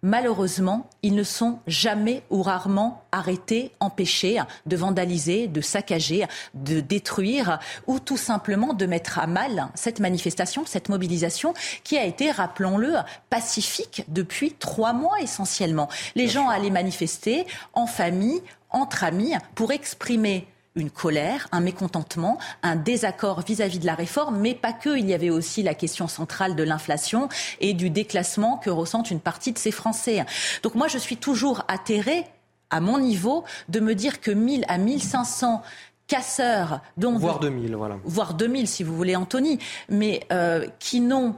malheureusement, 0.04 0.88
ils 1.02 1.16
ne 1.16 1.24
sont 1.24 1.60
jamais 1.66 2.22
ou 2.30 2.44
rarement 2.44 3.04
arrêtés, 3.12 3.72
empêchés 3.80 4.40
de 4.68 4.76
vandaliser, 4.76 5.48
de 5.48 5.62
saccager, 5.62 6.26
de 6.54 6.82
détruire 6.82 7.60
ou 7.88 8.00
tout 8.00 8.18
simplement 8.18 8.74
de 8.74 8.86
mettre 8.86 9.18
à 9.18 9.26
mal 9.26 9.70
cette 9.74 10.00
manifestation, 10.00 10.66
cette 10.66 10.90
mobilisation 10.90 11.54
qui 11.84 11.98
a 11.98 12.04
été, 12.04 12.30
rappelons-le, 12.30 12.96
pacifique 13.30 14.04
depuis 14.10 14.54
trois 14.54 14.94
mois 14.94 15.22
essentiellement. 15.22 15.90
Les 16.16 16.28
gens 16.28 16.50
allaient 16.50 16.70
manifester 16.70 17.48
en 17.74 17.88
famille, 17.88 18.42
entre 18.70 19.04
amis, 19.04 19.34
pour 19.56 19.72
exprimer 19.72 20.48
une 20.76 20.90
colère, 20.90 21.48
un 21.52 21.60
mécontentement, 21.60 22.38
un 22.64 22.76
désaccord 22.76 23.42
vis-à-vis 23.42 23.80
de 23.80 23.86
la 23.86 23.96
réforme, 23.96 24.38
mais 24.40 24.56
pas 24.56 24.74
que. 24.74 24.98
Il 24.98 25.08
y 25.08 25.14
avait 25.14 25.30
aussi 25.30 25.64
la 25.64 25.76
question 25.76 26.08
centrale 26.08 26.56
de 26.56 26.64
l'inflation 26.64 27.30
et 27.60 27.74
du 27.74 27.90
déclassement 27.90 28.58
que 28.58 28.70
ressentent 28.70 29.12
une 29.12 29.20
partie 29.20 29.52
de 29.52 29.60
ces 29.60 29.72
Français. 29.72 30.26
Donc 30.64 30.76
moi, 30.76 30.88
je 30.88 30.98
suis 30.98 31.18
toujours 31.18 31.64
atterrée, 31.68 32.26
à 32.70 32.80
mon 32.80 32.98
niveau, 32.98 33.44
de 33.70 33.80
me 33.80 33.94
dire 33.94 34.20
que 34.20 34.32
1000 34.32 34.66
à 34.68 34.78
1500 34.78 35.62
casseurs, 36.08 36.82
dont 36.98 37.18
voire 37.18 37.40
2000, 37.40 37.76
voilà, 37.76 37.98
voire 38.04 38.34
2000 38.34 38.68
si 38.68 38.84
vous 38.84 38.96
voulez, 38.96 39.16
Anthony, 39.16 39.60
mais 39.90 40.26
euh, 40.32 40.68
qui 40.80 41.00
n'ont 41.00 41.36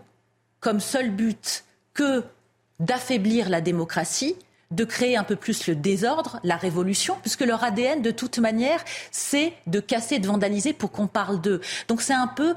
comme 0.59 0.79
seul 0.79 1.11
but 1.11 1.65
que 1.93 2.23
d'affaiblir 2.79 3.49
la 3.49 3.61
démocratie, 3.61 4.35
de 4.75 4.83
créer 4.83 5.17
un 5.17 5.23
peu 5.23 5.35
plus 5.35 5.67
le 5.67 5.75
désordre, 5.75 6.39
la 6.43 6.57
révolution, 6.57 7.17
puisque 7.21 7.41
leur 7.41 7.63
ADN, 7.63 8.01
de 8.01 8.11
toute 8.11 8.39
manière, 8.39 8.83
c'est 9.11 9.53
de 9.67 9.79
casser, 9.79 10.19
de 10.19 10.27
vandaliser 10.27 10.73
pour 10.73 10.91
qu'on 10.91 11.07
parle 11.07 11.41
d'eux. 11.41 11.61
Donc 11.87 12.01
c'est 12.01 12.13
un 12.13 12.27
peu 12.27 12.55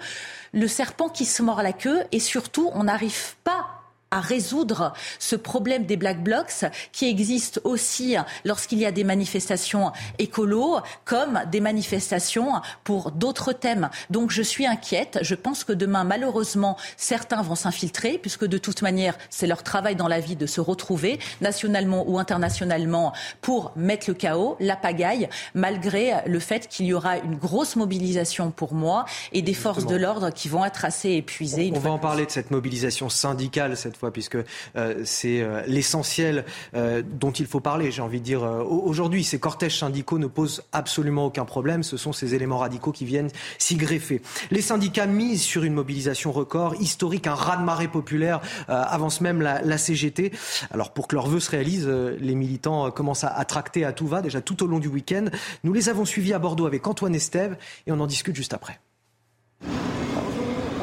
le 0.53 0.69
serpent 0.69 1.09
qui 1.09 1.25
se 1.25 1.43
mord 1.43 1.63
la 1.63 1.73
queue 1.73 2.03
et 2.13 2.21
surtout, 2.21 2.71
on 2.75 2.85
n'arrive 2.85 3.37
pas 3.45 3.78
à 4.11 4.21
résoudre 4.21 4.93
ce 5.19 5.37
problème 5.37 5.85
des 5.85 5.97
black 5.97 6.23
blocs 6.23 6.65
qui 6.93 7.09
existe 7.09 7.61
aussi 7.65 8.17
lorsqu'il 8.45 8.79
y 8.79 8.87
a 8.87 8.93
des 8.93 9.05
manifestations 9.05 9.93
écolo 10.19 10.79
comme 11.05 11.41
des 11.51 11.61
manifestations 11.61 12.53
pour 12.85 13.13
d'autres 13.13 13.53
thèmes. 13.53 13.91
Donc 14.11 14.31
je 14.31 14.43
suis 14.43 14.67
inquiète. 14.67 15.19
Je 15.23 15.35
pense 15.35 15.65
que 15.65 15.73
demain, 15.73 16.05
malheureusement, 16.05 16.77
certains 16.97 17.43
vont 17.43 17.55
s'infiltrer 17.55 18.19
puisque 18.19 18.47
de 18.47 18.59
toute 18.59 18.83
manière, 18.83 19.17
c'est 19.31 19.47
leur 19.47 19.63
travail 19.63 19.97
dans 19.97 20.09
la 20.09 20.21
vie 20.21 20.37
de 20.37 20.47
se 20.47 20.61
retrouver 20.61 21.19
nationalement 21.41 22.05
ou 22.09 22.19
internationalement 22.19 23.13
pour 23.41 23.73
mettre 23.77 24.07
le 24.09 24.15
chaos, 24.15 24.57
la 24.61 24.77
pagaille, 24.77 25.29
malgré 25.55 26.15
le 26.27 26.39
fait 26.39 26.69
qu'il 26.69 26.87
y 26.87 26.95
aura 26.95 27.19
une 27.19 27.37
grosse 27.37 27.77
mobilisation 27.77 28.51
pour 28.51 28.75
moi 28.75 29.05
et 29.33 29.43
des 29.43 29.55
forces 29.55 29.87
de 29.87 29.97
l'ordre 29.97 30.31
qui 30.31 30.49
vont 30.49 30.65
être 30.65 30.85
assez 30.85 31.11
épuisées. 31.11 31.73
On, 31.75 31.79
va 31.79 31.91
en 31.91 31.99
parler 31.99 32.27
de 32.27 32.31
cette 32.31 32.51
mobilisation 32.51 33.09
syndicale 33.09 33.77
cette 33.77 33.98
puisque 34.13 34.37
euh, 34.77 35.03
c'est 35.05 35.43
euh, 35.43 35.63
l'essentiel 35.67 36.45
euh, 36.75 37.03
dont 37.03 37.31
il 37.31 37.47
faut 37.47 37.61
parler, 37.61 37.91
j'ai 37.91 38.03
envie 38.03 38.21
de 38.21 38.25
dire. 38.25 38.43
Aujourd'hui, 38.43 39.25
ces 39.25 39.39
cortèges 39.39 39.79
syndicaux 39.79 40.19
ne 40.19 40.27
posent 40.27 40.63
absolument 40.73 41.27
aucun 41.27 41.45
problème. 41.45 41.83
Ce 41.83 41.97
sont 41.97 42.13
ces 42.13 42.35
éléments 42.35 42.59
radicaux 42.59 42.93
qui 42.93 43.05
viennent 43.05 43.31
s'y 43.59 43.77
greffer. 43.77 44.23
Les 44.51 44.63
syndicats 44.63 45.07
misent 45.07 45.43
sur 45.43 45.65
une 45.65 45.75
mobilisation 45.75 46.33
record, 46.33 46.75
historique, 46.81 47.27
un 47.27 47.35
raz-de-marée 47.35 47.89
populaire, 47.89 48.41
avance 48.69 49.21
même 49.21 49.41
la, 49.43 49.79
CGT. 49.79 50.33
Alors, 50.71 50.93
pour 50.93 51.09
que 51.09 51.15
leurs 51.15 51.29
vœux 51.29 51.41
se 51.41 51.51
réalisent, 51.51 51.89
les 51.89 52.35
militants 52.35 52.91
commencent 52.91 53.25
à, 53.25 53.29
à, 53.29 53.45
tracter 53.45 53.85
à 53.85 53.93
tout 53.93 54.07
va, 54.07 54.23
déjà 54.23 54.41
tout 54.41 54.63
au 54.63 54.67
long 54.67 54.79
du 54.79 54.89
week-end. 54.89 55.27
Nous 55.65 55.73
les 55.73 55.89
avons 55.89 56.05
suivis 56.05 56.35
à 56.35 56.39
Bordeaux 56.39 56.67
avec 56.67 56.87
Antoine 56.87 57.15
Estève 57.15 57.57
et 57.87 57.93
on 57.93 58.01
en 58.01 58.07
discute 58.07 58.37
juste 58.37 58.55
après. 58.55 58.81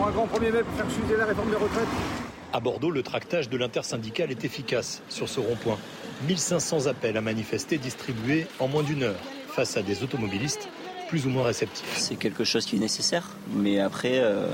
Un 0.06 0.12
grand 0.12 0.28
premier 0.28 0.52
mai 0.52 0.62
pour 0.62 0.74
faire 0.74 0.92
suivre 0.92 1.18
la 1.18 1.26
réforme 1.26 1.50
des 1.50 1.56
retraites 1.56 1.88
à 2.56 2.62
Bordeaux, 2.62 2.90
le 2.90 3.04
tractage 3.04 3.50
de 3.50 3.58
l'intersyndical 3.58 4.32
est 4.32 4.46
efficace 4.46 5.02
sur 5.10 5.28
ce 5.28 5.42
rond-point. 5.42 5.78
1500 6.26 6.88
appels 6.88 7.18
à 7.18 7.22
manifester 7.22 7.78
distribués 7.78 8.48
en 8.60 8.70
moins 8.70 8.82
d'une 8.82 9.04
heure 9.04 9.20
face 9.50 9.76
à 9.76 9.82
des 9.82 10.04
automobilistes 10.04 10.70
plus 11.10 11.26
ou 11.26 11.30
moins 11.30 11.44
réceptifs. 11.44 11.98
C'est 11.98 12.16
quelque 12.16 12.46
chose 12.46 12.66
qui 12.66 12.78
est 12.78 12.80
nécessaire, 12.80 13.32
mais 13.54 13.82
après, 13.82 14.20
euh, 14.20 14.48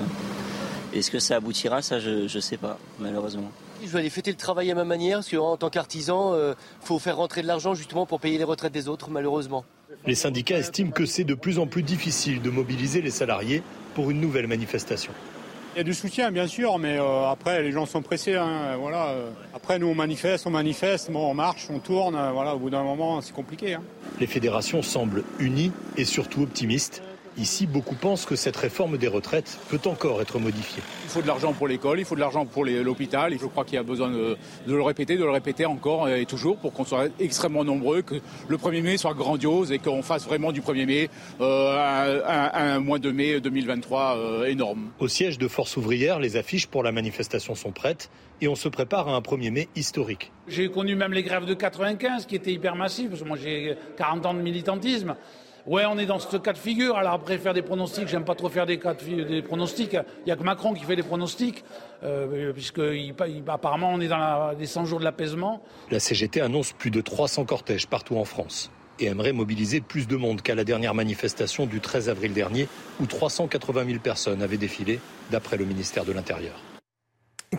est-ce 0.94 1.12
que 1.12 1.20
ça 1.20 1.36
aboutira? 1.36 1.84
Ça, 1.84 2.00
je 2.00 2.24
ne 2.24 2.42
sais 2.42 2.58
pas, 2.58 2.80
malheureusement. 3.00 3.52
Je 3.84 3.90
vais 3.90 4.00
aller 4.00 4.10
fêter 4.10 4.32
le 4.32 4.38
travail 4.38 4.72
à 4.72 4.76
ma 4.76 4.84
manière, 4.84 5.20
parce 5.20 5.30
qu'en 5.30 5.56
tant 5.56 5.70
qu'artisan, 5.70 6.34
il 6.34 6.40
euh, 6.40 6.54
faut 6.82 6.98
faire 6.98 7.18
rentrer 7.18 7.44
de 7.44 7.48
l'argent 7.48 7.76
justement 7.76 8.08
pour 8.08 8.20
payer 8.20 8.40
les 8.40 8.44
retraites 8.44 8.74
des 8.74 8.88
autres, 8.88 9.12
malheureusement. 9.12 9.64
Les 10.08 10.16
syndicats 10.16 10.58
estiment 10.58 10.92
que 10.92 11.06
c'est 11.06 11.24
de 11.24 11.36
plus 11.36 11.60
en 11.60 11.68
plus 11.68 11.84
difficile 11.84 12.42
de 12.42 12.50
mobiliser 12.50 13.02
les 13.02 13.12
salariés 13.12 13.62
pour 13.94 14.10
une 14.10 14.20
nouvelle 14.20 14.48
manifestation. 14.48 15.14
Il 15.74 15.78
y 15.78 15.82
a 15.82 15.84
du 15.84 15.94
soutien, 15.94 16.32
bien 16.32 16.48
sûr, 16.48 16.78
mais 16.80 16.98
euh, 16.98 17.30
après, 17.30 17.64
les 17.64 17.72
gens 17.72 17.86
sont 17.86 18.02
pressés. 18.02 18.36
Hein, 18.36 18.76
voilà. 18.78 19.16
Après, 19.54 19.80
nous, 19.80 19.88
on 19.88 19.96
manifeste, 19.96 20.46
on 20.46 20.50
manifeste, 20.50 21.10
bon, 21.10 21.32
on 21.32 21.34
marche, 21.34 21.68
on 21.70 21.80
tourne. 21.80 22.18
Voilà, 22.34 22.56
au 22.56 22.60
bout 22.60 22.70
d'un 22.70 22.84
moment, 22.84 23.22
c'est 23.22 23.34
compliqué. 23.34 23.76
Hein. 23.76 23.84
Les 24.20 24.28
fédérations 24.28 24.82
semblent 24.82 25.24
unies 25.40 25.72
et 25.96 26.04
surtout 26.04 26.44
optimistes. 26.44 27.02
Ici, 27.38 27.66
beaucoup 27.66 27.96
pensent 27.96 28.26
que 28.26 28.36
cette 28.36 28.58
réforme 28.58 28.98
des 28.98 29.08
retraites 29.08 29.58
peut 29.70 29.80
encore 29.86 30.22
être 30.22 30.38
modifiée. 30.38 30.84
Il 31.06 31.10
faut 31.10 31.22
de 31.22 31.28
l'argent 31.28 31.54
pour 31.54 31.68
l'école, 31.68 32.00
il 32.00 32.06
faut 32.06 32.16
de 32.16 32.20
l'argent 32.20 32.46
pour 32.46 32.66
l'hôpital. 32.66 33.34
Je 33.40 33.46
crois 33.46 33.64
qu'il 33.64 33.76
y 33.76 33.78
a 33.78 33.84
besoin 33.84 34.10
de, 34.10 34.38
le 34.68 34.82
répéter, 34.82 35.16
de 35.16 35.24
le 35.24 35.30
répéter 35.30 35.66
encore 35.66 36.10
et 36.10 36.26
toujours 36.26 36.58
pour 36.58 36.74
qu'on 36.74 36.84
soit 36.84 37.08
extrêmement 37.20 37.64
nombreux, 37.64 38.02
que 38.02 38.16
le 38.48 38.58
1er 38.58 38.82
mai 38.82 38.98
soit 38.98 39.14
grandiose 39.14 39.72
et 39.72 39.80
qu'on 39.80 40.02
fasse 40.02 40.26
vraiment 40.26 40.52
du 40.52 40.62
1er 40.62 40.86
mai 40.86 41.10
euh, 41.40 42.22
un, 42.54 42.80
mois 42.80 43.00
de 43.00 43.12
mai 43.12 43.40
2023 43.40 44.18
euh, 44.18 44.46
énorme. 44.46 44.90
Au 45.00 45.08
siège 45.08 45.38
de 45.38 45.48
Force 45.48 45.78
ouvrière, 45.78 46.20
les 46.20 46.36
affiches 46.36 46.68
pour 46.68 46.84
la 46.84 46.92
manifestation 46.92 47.56
sont 47.56 47.72
prêtes 47.72 48.10
et 48.42 48.48
on 48.50 48.56
se 48.56 48.68
prépare 48.68 49.08
à 49.08 49.16
un 49.16 49.22
1er 49.22 49.52
mai 49.52 49.70
historique. 49.76 50.32
J'ai 50.48 50.70
connu 50.70 50.96
même 50.96 51.14
les 51.14 51.24
grèves 51.24 51.46
de 51.46 51.54
95 51.54 52.26
qui 52.26 52.36
étaient 52.36 52.52
hyper 52.52 52.76
massives, 52.76 53.10
parce 53.10 53.22
que 53.22 53.28
moi 53.28 53.38
j'ai 53.42 53.78
40 53.98 54.26
ans 54.26 54.34
de 54.34 54.42
militantisme. 54.42 55.16
Ouais, 55.68 55.84
on 55.86 55.98
est 55.98 56.06
dans 56.06 56.20
ce 56.20 56.38
cas 56.38 56.54
de 56.54 56.58
figure. 56.58 56.98
Alors 56.98 57.14
après, 57.14 57.38
faire 57.38 57.54
des 57.54 57.62
pronostics, 57.62 58.08
j'aime 58.08 58.26
pas 58.26 58.36
trop 58.36 58.50
faire 58.50 58.66
des, 58.66 58.78
pronostics. 58.78 59.94
Il 59.94 60.26
n'y 60.26 60.32
a 60.32 60.36
que 60.36 60.44
Macron 60.44 60.74
qui 60.74 60.84
fait 60.84 60.96
des 60.96 61.04
pronostics, 61.04 61.64
euh, 62.04 62.52
puisque 62.54 62.82
apparemment 63.48 63.92
on 63.94 64.02
est 64.02 64.08
dans 64.08 64.52
les 64.58 64.66
100 64.66 64.86
jours 64.86 65.00
de 65.00 65.04
l'apaisement. 65.04 65.62
La 65.90 66.00
CGT 66.00 66.42
annonce 66.42 66.72
plus 66.74 66.92
de 66.92 67.02
300 67.02 67.46
cortèges 67.46 67.88
partout 67.88 68.18
en 68.18 68.26
France 68.26 68.72
et 69.00 69.06
aimerait 69.06 69.34
mobiliser 69.34 69.82
plus 69.82 70.08
de 70.08 70.16
monde 70.16 70.42
qu'à 70.42 70.56
la 70.56 70.64
dernière 70.64 70.94
manifestation 70.94 71.66
du 71.66 71.80
13 71.80 72.10
avril 72.10 72.34
dernier, 72.34 72.68
où 73.00 73.06
380 73.06 73.86
000 73.86 74.00
personnes 74.00 74.42
avaient 74.44 74.58
défilé, 74.58 75.00
d'après 75.32 75.58
le 75.58 75.66
ministère 75.66 76.06
de 76.06 76.12
l'Intérieur. 76.12 76.54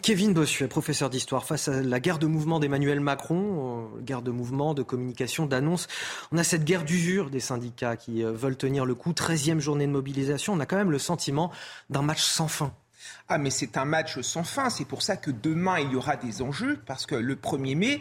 Kevin 0.00 0.32
Bossuet, 0.32 0.68
professeur 0.68 1.10
d'histoire, 1.10 1.44
face 1.44 1.68
à 1.68 1.82
la 1.82 2.00
guerre 2.00 2.18
de 2.18 2.26
mouvement 2.26 2.58
d'Emmanuel 2.58 3.00
Macron, 3.00 3.90
euh, 3.94 4.00
guerre 4.00 4.22
de 4.22 4.30
mouvement, 4.30 4.72
de 4.72 4.82
communication, 4.82 5.44
d'annonce, 5.44 5.86
on 6.32 6.38
a 6.38 6.44
cette 6.44 6.64
guerre 6.64 6.84
d'usure 6.84 7.28
des 7.28 7.40
syndicats 7.40 7.96
qui 7.96 8.24
euh, 8.24 8.32
veulent 8.32 8.56
tenir 8.56 8.86
le 8.86 8.94
coup, 8.94 9.12
13e 9.12 9.58
journée 9.58 9.86
de 9.86 9.92
mobilisation, 9.92 10.54
on 10.54 10.60
a 10.60 10.66
quand 10.66 10.76
même 10.76 10.90
le 10.90 10.98
sentiment 10.98 11.50
d'un 11.90 12.00
match 12.00 12.22
sans 12.22 12.48
fin. 12.48 12.72
Ah 13.28 13.36
mais 13.36 13.50
c'est 13.50 13.76
un 13.76 13.84
match 13.84 14.20
sans 14.20 14.44
fin, 14.44 14.70
c'est 14.70 14.86
pour 14.86 15.02
ça 15.02 15.16
que 15.16 15.30
demain 15.30 15.78
il 15.80 15.92
y 15.92 15.96
aura 15.96 16.16
des 16.16 16.40
enjeux, 16.40 16.80
parce 16.86 17.04
que 17.04 17.14
le 17.14 17.36
1er 17.36 17.76
mai, 17.76 18.00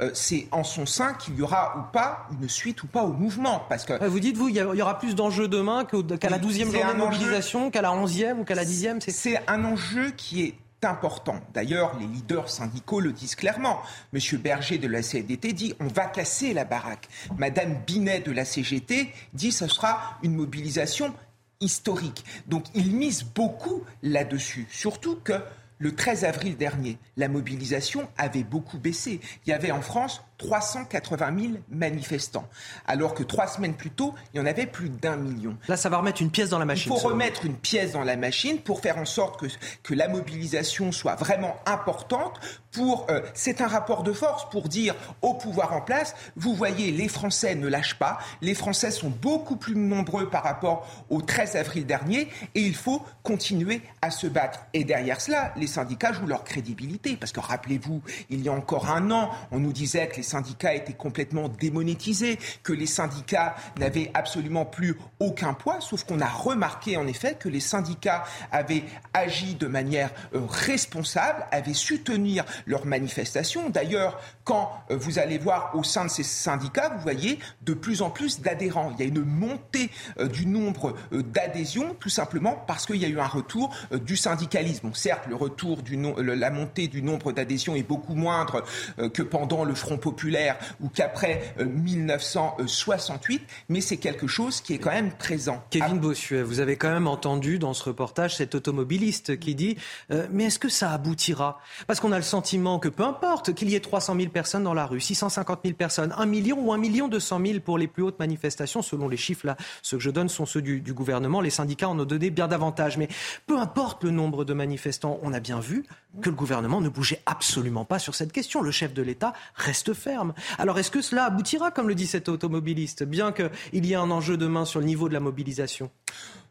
euh, 0.00 0.10
c'est 0.14 0.48
en 0.50 0.64
son 0.64 0.86
sein 0.86 1.14
qu'il 1.14 1.36
y 1.36 1.42
aura 1.42 1.76
ou 1.78 1.92
pas 1.92 2.26
une 2.40 2.48
suite 2.48 2.82
ou 2.82 2.88
pas 2.88 3.04
au 3.04 3.12
mouvement. 3.12 3.64
Parce 3.68 3.84
que 3.84 4.04
vous 4.06 4.20
dites 4.20 4.36
vous, 4.36 4.48
il 4.48 4.56
y 4.56 4.82
aura 4.82 4.98
plus 4.98 5.14
d'enjeux 5.14 5.46
demain 5.46 5.84
qu'à 5.84 6.30
la 6.30 6.38
12e 6.38 6.72
journée 6.72 6.92
de 6.94 6.98
mobilisation, 6.98 7.70
qu'à 7.70 7.82
la 7.82 7.90
11e 7.90 8.40
ou 8.40 8.44
qu'à 8.44 8.56
la 8.56 8.64
10e. 8.64 8.98
C'est 9.08 9.40
un 9.48 9.64
enjeu 9.64 10.10
qui 10.10 10.42
est 10.42 10.54
important. 10.82 11.40
D'ailleurs, 11.52 11.98
les 11.98 12.06
leaders 12.06 12.48
syndicaux 12.48 13.00
le 13.00 13.12
disent 13.12 13.34
clairement. 13.34 13.80
Monsieur 14.12 14.38
Berger 14.38 14.78
de 14.78 14.88
la 14.88 15.02
CFDT 15.02 15.52
dit 15.52 15.74
on 15.80 15.86
va 15.86 16.06
casser 16.06 16.54
la 16.54 16.64
baraque. 16.64 17.08
Madame 17.36 17.78
Binet 17.86 18.20
de 18.20 18.32
la 18.32 18.44
CGT 18.44 19.12
dit 19.32 19.52
ce 19.52 19.66
sera 19.66 20.18
une 20.22 20.34
mobilisation 20.34 21.14
historique. 21.60 22.24
Donc 22.46 22.64
ils 22.74 22.94
misent 22.94 23.24
beaucoup 23.24 23.82
là-dessus. 24.02 24.66
Surtout 24.70 25.16
que 25.16 25.34
le 25.78 25.94
13 25.94 26.24
avril 26.24 26.56
dernier, 26.56 26.98
la 27.16 27.28
mobilisation 27.28 28.08
avait 28.16 28.42
beaucoup 28.42 28.78
baissé. 28.78 29.20
Il 29.46 29.50
y 29.50 29.52
avait 29.52 29.70
en 29.70 29.80
France 29.80 30.22
380 30.38 31.32
000 31.36 31.52
manifestants, 31.68 32.48
alors 32.86 33.14
que 33.14 33.24
trois 33.24 33.48
semaines 33.48 33.74
plus 33.74 33.90
tôt, 33.90 34.14
il 34.32 34.38
y 34.38 34.40
en 34.40 34.46
avait 34.46 34.66
plus 34.66 34.88
d'un 34.88 35.16
million. 35.16 35.56
Là, 35.66 35.76
ça 35.76 35.88
va 35.88 35.98
remettre 35.98 36.22
une 36.22 36.30
pièce 36.30 36.48
dans 36.48 36.60
la 36.60 36.64
machine. 36.64 36.92
Il 36.94 37.00
faut 37.00 37.08
remettre 37.08 37.44
une 37.44 37.56
pièce 37.56 37.92
dans 37.92 38.04
la 38.04 38.16
machine 38.16 38.58
pour 38.60 38.80
faire 38.80 38.98
en 38.98 39.04
sorte 39.04 39.40
que, 39.40 39.46
que 39.82 39.94
la 39.94 40.08
mobilisation 40.08 40.92
soit 40.92 41.16
vraiment 41.16 41.56
importante. 41.66 42.38
Pour, 42.70 43.06
euh, 43.10 43.20
c'est 43.34 43.60
un 43.60 43.66
rapport 43.66 44.02
de 44.02 44.12
force 44.12 44.48
pour 44.50 44.68
dire 44.68 44.94
au 45.22 45.34
pouvoir 45.34 45.72
en 45.72 45.80
place, 45.80 46.14
vous 46.36 46.54
voyez, 46.54 46.92
les 46.92 47.08
Français 47.08 47.54
ne 47.54 47.66
lâchent 47.66 47.98
pas, 47.98 48.18
les 48.40 48.54
Français 48.54 48.90
sont 48.90 49.08
beaucoup 49.08 49.56
plus 49.56 49.74
nombreux 49.74 50.28
par 50.28 50.44
rapport 50.44 50.86
au 51.08 51.20
13 51.20 51.56
avril 51.56 51.86
dernier, 51.86 52.28
et 52.54 52.60
il 52.60 52.74
faut 52.74 53.04
continuer 53.22 53.80
à 54.02 54.10
se 54.10 54.26
battre. 54.26 54.60
Et 54.74 54.84
derrière 54.84 55.20
cela, 55.20 55.52
les 55.56 55.66
syndicats 55.66 56.12
jouent 56.12 56.26
leur 56.26 56.44
crédibilité, 56.44 57.16
parce 57.16 57.32
que 57.32 57.40
rappelez-vous, 57.40 58.02
il 58.30 58.42
y 58.42 58.48
a 58.48 58.52
encore 58.52 58.90
un 58.90 59.10
an, 59.10 59.30
on 59.50 59.58
nous 59.58 59.72
disait 59.72 60.06
que 60.08 60.16
les 60.16 60.27
syndicats 60.28 60.74
étaient 60.74 60.92
complètement 60.92 61.48
démonétisés, 61.48 62.38
que 62.62 62.72
les 62.72 62.86
syndicats 62.86 63.56
n'avaient 63.78 64.10
absolument 64.14 64.64
plus 64.64 64.96
aucun 65.20 65.54
poids, 65.54 65.80
sauf 65.80 66.04
qu'on 66.04 66.20
a 66.20 66.28
remarqué 66.28 66.96
en 66.96 67.06
effet 67.06 67.36
que 67.38 67.48
les 67.48 67.60
syndicats 67.60 68.24
avaient 68.52 68.84
agi 69.14 69.54
de 69.54 69.66
manière 69.66 70.10
euh, 70.34 70.40
responsable, 70.48 71.46
avaient 71.50 71.74
su 71.74 72.00
tenir 72.00 72.44
leurs 72.66 72.86
manifestations. 72.86 73.70
D'ailleurs, 73.70 74.20
quand 74.48 74.72
euh, 74.90 74.96
vous 74.96 75.18
allez 75.18 75.36
voir 75.36 75.72
au 75.74 75.82
sein 75.84 76.06
de 76.06 76.10
ces 76.10 76.22
syndicats, 76.22 76.88
vous 76.88 77.02
voyez 77.02 77.38
de 77.62 77.74
plus 77.74 78.00
en 78.00 78.08
plus 78.08 78.40
d'adhérents. 78.40 78.94
Il 78.94 79.04
y 79.04 79.06
a 79.06 79.12
une 79.12 79.20
montée 79.20 79.90
euh, 80.18 80.26
du 80.26 80.46
nombre 80.46 80.94
d'adhésions, 81.12 81.94
tout 82.00 82.08
simplement 82.08 82.64
parce 82.66 82.86
qu'il 82.86 82.96
y 82.96 83.04
a 83.04 83.08
eu 83.08 83.20
un 83.20 83.26
retour 83.26 83.76
du 83.92 84.16
syndicalisme. 84.16 84.90
certes, 84.94 85.26
le 85.28 85.34
retour 85.34 85.82
du 85.82 85.98
la 85.98 86.50
montée 86.50 86.88
du 86.88 87.02
nombre 87.02 87.32
d'adhésions 87.32 87.74
est 87.74 87.82
beaucoup 87.82 88.14
moindre 88.14 88.64
que 89.12 89.22
pendant 89.22 89.64
le 89.64 89.74
Front 89.74 89.98
populaire 89.98 90.56
ou 90.80 90.88
qu'après 90.88 91.54
1968, 91.58 93.42
mais 93.68 93.80
c'est 93.80 93.96
quelque 93.98 94.26
chose 94.26 94.60
qui 94.62 94.74
est 94.74 94.78
quand 94.78 94.92
même 94.92 95.12
présent. 95.12 95.62
Kevin 95.70 95.98
Bossuet, 95.98 96.42
vous 96.42 96.60
avez 96.60 96.76
quand 96.76 96.90
même 96.90 97.08
entendu 97.08 97.58
dans 97.58 97.74
ce 97.74 97.84
reportage 97.84 98.36
cet 98.36 98.54
automobiliste 98.54 99.38
qui 99.38 99.54
dit 99.54 99.76
euh, 100.10 100.26
Mais 100.30 100.44
est-ce 100.44 100.58
que 100.58 100.68
ça 100.68 100.92
aboutira? 100.92 101.60
Parce 101.86 102.00
qu'on 102.00 102.12
a 102.12 102.16
le 102.16 102.22
sentiment 102.22 102.78
que 102.78 102.88
peu 102.88 103.02
importe 103.02 103.52
qu'il 103.54 103.68
y 103.68 103.74
ait 103.74 103.80
300 103.80 104.14
000 104.16 104.28
personnes 104.28 104.37
dans 104.62 104.74
la 104.74 104.86
rue, 104.86 105.00
650 105.00 105.60
000 105.64 105.74
personnes, 105.74 106.14
1 106.16 106.26
million 106.26 106.58
ou 106.60 106.72
1 106.72 106.78
million 106.78 107.08
200 107.08 107.40
000 107.44 107.60
pour 107.60 107.76
les 107.76 107.88
plus 107.88 108.02
hautes 108.02 108.18
manifestations, 108.18 108.82
selon 108.82 109.08
les 109.08 109.16
chiffres 109.16 109.46
là, 109.46 109.56
ceux 109.82 109.96
que 109.96 110.02
je 110.02 110.10
donne 110.10 110.28
sont 110.28 110.46
ceux 110.46 110.62
du, 110.62 110.80
du 110.80 110.94
gouvernement. 110.94 111.40
Les 111.40 111.50
syndicats 111.50 111.88
en 111.88 111.98
ont 111.98 112.04
donné 112.04 112.30
bien 112.30 112.46
davantage. 112.46 112.98
Mais 112.98 113.08
peu 113.46 113.58
importe 113.58 114.04
le 114.04 114.10
nombre 114.10 114.44
de 114.44 114.54
manifestants, 114.54 115.18
on 115.22 115.32
a 115.32 115.40
bien 115.40 115.60
vu 115.60 115.84
que 116.22 116.30
le 116.30 116.36
gouvernement 116.36 116.80
ne 116.80 116.88
bougeait 116.88 117.20
absolument 117.26 117.84
pas 117.84 117.98
sur 117.98 118.14
cette 118.14 118.32
question. 118.32 118.62
Le 118.62 118.70
chef 118.70 118.94
de 118.94 119.02
l'État 119.02 119.32
reste 119.54 119.92
ferme. 119.92 120.32
Alors 120.58 120.78
est-ce 120.78 120.90
que 120.90 121.00
cela 121.00 121.24
aboutira, 121.24 121.70
comme 121.70 121.88
le 121.88 121.94
dit 121.94 122.06
cet 122.06 122.28
automobiliste, 122.28 123.04
bien 123.04 123.32
qu'il 123.32 123.86
y 123.86 123.92
ait 123.92 123.96
un 123.96 124.10
enjeu 124.10 124.36
demain 124.36 124.64
sur 124.64 124.80
le 124.80 124.86
niveau 124.86 125.08
de 125.08 125.14
la 125.14 125.20
mobilisation? 125.20 125.90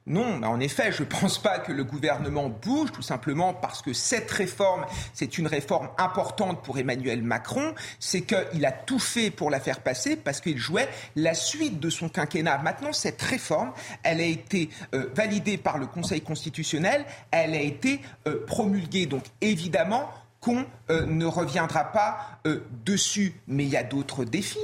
Non, 0.08 0.42
en 0.42 0.60
effet, 0.62 0.94
je 0.94 1.04
ne 1.04 1.08
pense 1.08 1.38
pas 1.38 1.60
que 1.60 1.74
le 1.74 1.84
gouvernement 1.84 2.48
bouge, 2.48 2.94
tout 2.94 3.02
simplement 3.02 3.54
parce 3.54 3.82
que 3.82 3.92
cette 3.92 4.32
réforme, 4.32 4.86
c'est 5.14 5.38
une 5.38 5.48
réforme 5.48 5.90
importante 5.98 6.64
pour 6.64 6.80
Emmanuel 6.80 7.22
Macron. 7.22 7.76
C'est 8.00 8.22
qu'il 8.22 8.66
a 8.66 8.72
tout 8.72 9.00
fait 9.00 9.32
pour 9.32 9.52
la 9.52 9.60
faire 9.60 9.82
passer 9.82 10.16
parce 10.16 10.40
qu'il 10.40 10.58
jouait 10.58 10.88
la 11.18 11.34
suite 11.34 11.82
de 11.82 11.90
son 11.90 12.08
quinquennat. 12.08 12.58
Maintenant, 12.60 12.94
cette 12.94 13.22
réforme, 13.22 13.74
elle 14.04 14.22
a 14.22 14.26
été 14.26 14.70
euh, 14.96 15.10
validée 15.14 15.58
par 15.58 15.78
le 15.78 15.88
Conseil 15.88 16.22
constitutionnel, 16.22 17.04
elle 17.32 17.54
a 17.54 17.62
été 17.62 18.00
euh, 18.28 18.46
promulguée. 18.46 19.08
Donc, 19.08 19.24
évidemment, 19.42 20.10
qu'on 20.40 20.66
euh, 20.90 21.06
ne 21.06 21.26
reviendra 21.26 21.84
pas 21.84 22.40
dessus. 22.86 23.34
Mais 23.48 23.66
il 23.66 23.70
y 23.70 23.76
a 23.76 23.84
d'autres 23.84 24.24
défis 24.24 24.58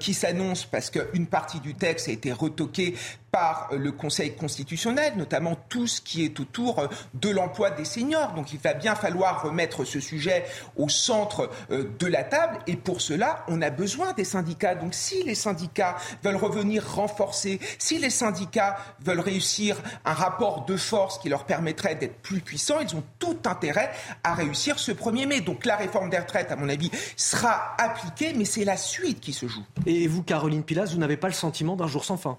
qui 0.00 0.12
s'annoncent 0.12 0.66
parce 0.68 0.90
qu'une 0.90 1.26
partie 1.26 1.60
du 1.60 1.74
texte 1.74 2.08
a 2.08 2.10
été 2.10 2.32
retoquée 2.32 2.96
par 3.38 3.68
le 3.70 3.92
Conseil 3.92 4.34
constitutionnel, 4.34 5.12
notamment 5.16 5.54
tout 5.68 5.86
ce 5.86 6.00
qui 6.00 6.24
est 6.24 6.40
autour 6.40 6.88
de 7.14 7.28
l'emploi 7.28 7.70
des 7.70 7.84
seniors. 7.84 8.32
Donc 8.32 8.52
il 8.52 8.58
va 8.58 8.74
bien 8.74 8.96
falloir 8.96 9.44
remettre 9.44 9.84
ce 9.84 10.00
sujet 10.00 10.44
au 10.74 10.88
centre 10.88 11.48
de 11.70 12.06
la 12.08 12.24
table 12.24 12.58
et 12.66 12.74
pour 12.74 13.00
cela, 13.00 13.44
on 13.46 13.62
a 13.62 13.70
besoin 13.70 14.12
des 14.12 14.24
syndicats. 14.24 14.74
Donc 14.74 14.92
si 14.92 15.22
les 15.22 15.36
syndicats 15.36 15.96
veulent 16.24 16.34
revenir 16.34 16.84
renforcés, 16.84 17.60
si 17.78 17.98
les 17.98 18.10
syndicats 18.10 18.76
veulent 19.04 19.20
réussir 19.20 19.80
un 20.04 20.14
rapport 20.14 20.64
de 20.64 20.76
force 20.76 21.20
qui 21.20 21.28
leur 21.28 21.44
permettrait 21.44 21.94
d'être 21.94 22.20
plus 22.20 22.40
puissants, 22.40 22.80
ils 22.80 22.96
ont 22.96 23.04
tout 23.20 23.38
intérêt 23.44 23.92
à 24.24 24.34
réussir 24.34 24.80
ce 24.80 24.90
premier 24.90 25.26
mai. 25.26 25.42
Donc 25.42 25.64
la 25.64 25.76
réforme 25.76 26.10
des 26.10 26.18
retraites, 26.18 26.50
à 26.50 26.56
mon 26.56 26.68
avis, 26.68 26.90
sera 27.16 27.76
appliquée, 27.78 28.32
mais 28.34 28.44
c'est 28.44 28.64
la 28.64 28.76
suite 28.76 29.20
qui 29.20 29.32
se 29.32 29.46
joue. 29.46 29.64
Et 29.86 30.08
vous, 30.08 30.24
Caroline 30.24 30.64
Pilas, 30.64 30.90
vous 30.92 30.98
n'avez 30.98 31.16
pas 31.16 31.28
le 31.28 31.34
sentiment 31.34 31.76
d'un 31.76 31.86
jour 31.86 32.04
sans 32.04 32.16
fin? 32.16 32.36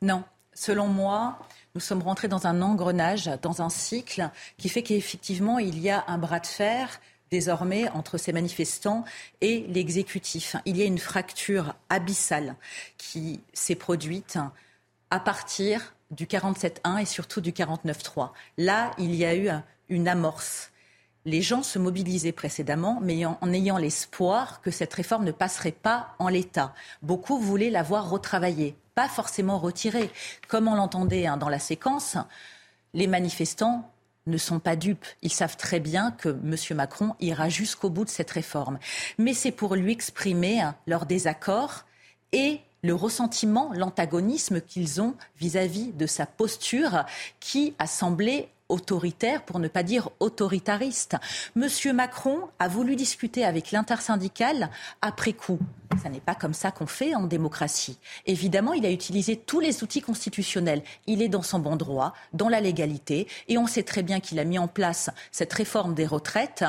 Non. 0.00 0.24
Selon 0.54 0.86
moi, 0.86 1.38
nous 1.74 1.80
sommes 1.80 2.02
rentrés 2.02 2.28
dans 2.28 2.46
un 2.46 2.60
engrenage, 2.60 3.30
dans 3.40 3.62
un 3.62 3.70
cycle 3.70 4.28
qui 4.58 4.68
fait 4.68 4.82
qu'effectivement, 4.82 5.58
il 5.58 5.78
y 5.78 5.90
a 5.90 6.04
un 6.08 6.18
bras 6.18 6.40
de 6.40 6.46
fer 6.46 7.00
désormais 7.30 7.88
entre 7.90 8.18
ces 8.18 8.32
manifestants 8.32 9.04
et 9.40 9.66
l'exécutif. 9.68 10.56
Il 10.66 10.76
y 10.76 10.82
a 10.82 10.84
une 10.84 10.98
fracture 10.98 11.74
abyssale 11.88 12.56
qui 12.98 13.40
s'est 13.54 13.74
produite 13.74 14.38
à 15.10 15.18
partir 15.18 15.94
du 16.10 16.26
47.1 16.26 17.00
et 17.00 17.06
surtout 17.06 17.40
du 17.40 17.52
49.3. 17.52 18.30
Là, 18.58 18.90
il 18.98 19.14
y 19.14 19.24
a 19.24 19.34
eu 19.34 19.48
une 19.88 20.08
amorce 20.08 20.71
les 21.24 21.42
gens 21.42 21.62
se 21.62 21.78
mobilisaient 21.78 22.32
précédemment, 22.32 22.98
mais 23.00 23.24
en, 23.24 23.52
ayant 23.52 23.78
l'espoir 23.78 24.60
que 24.60 24.70
cette 24.70 24.94
réforme 24.94 25.24
ne 25.24 25.32
passerait 25.32 25.70
pas 25.72 26.14
en 26.18 26.28
l'état. 26.28 26.74
Beaucoup 27.02 27.38
voulaient 27.38 27.70
la 27.70 27.82
voir 27.82 28.10
retravaillée, 28.10 28.74
pas 28.94 29.08
forcément 29.08 29.58
retirée. 29.58 30.10
Comme 30.48 30.68
on 30.68 30.74
l'entendait 30.74 31.26
hein, 31.26 31.36
dans 31.36 31.48
la 31.48 31.60
séquence, 31.60 32.16
les 32.94 33.06
manifestants 33.06 33.88
ne 34.26 34.38
sont 34.38 34.58
pas 34.58 34.76
dupes. 34.76 35.06
Ils 35.22 35.32
savent 35.32 35.56
très 35.56 35.80
bien 35.80 36.10
que 36.12 36.28
M. 36.28 36.56
Macron 36.76 37.14
ira 37.20 37.48
jusqu'au 37.48 37.90
bout 37.90 38.04
de 38.04 38.10
cette 38.10 38.30
réforme. 38.30 38.78
Mais 39.18 39.34
c'est 39.34 39.50
pour 39.52 39.74
lui 39.74 39.92
exprimer 39.92 40.60
hein, 40.60 40.76
leur 40.86 41.06
désaccord 41.06 41.84
et 42.32 42.60
le 42.84 42.94
ressentiment, 42.94 43.72
l'antagonisme 43.74 44.60
qu'ils 44.60 45.00
ont 45.00 45.14
vis 45.38 45.56
à 45.56 45.66
-vis 45.66 45.96
de 45.96 46.06
sa 46.06 46.26
posture 46.26 47.04
qui 47.38 47.74
a 47.78 47.86
semblé 47.86 48.48
autoritaire, 48.72 49.42
pour 49.44 49.58
ne 49.58 49.68
pas 49.68 49.82
dire 49.82 50.08
autoritariste. 50.18 51.16
Monsieur 51.54 51.92
Macron 51.92 52.48
a 52.58 52.68
voulu 52.68 52.96
discuter 52.96 53.44
avec 53.44 53.70
l'intersyndicale 53.70 54.70
après 55.02 55.34
coup. 55.34 55.58
Ce 56.02 56.08
n'est 56.08 56.20
pas 56.20 56.34
comme 56.34 56.54
ça 56.54 56.70
qu'on 56.70 56.86
fait 56.86 57.14
en 57.14 57.24
démocratie. 57.24 57.98
Évidemment, 58.26 58.72
il 58.72 58.86
a 58.86 58.90
utilisé 58.90 59.36
tous 59.36 59.60
les 59.60 59.84
outils 59.84 60.00
constitutionnels. 60.00 60.82
Il 61.06 61.22
est 61.22 61.28
dans 61.28 61.42
son 61.42 61.58
bon 61.58 61.76
droit, 61.76 62.14
dans 62.32 62.48
la 62.48 62.60
légalité, 62.60 63.28
et 63.48 63.58
on 63.58 63.66
sait 63.66 63.82
très 63.82 64.02
bien 64.02 64.20
qu'il 64.20 64.38
a 64.38 64.44
mis 64.44 64.58
en 64.58 64.68
place 64.68 65.10
cette 65.30 65.52
réforme 65.52 65.94
des 65.94 66.06
retraites 66.06 66.64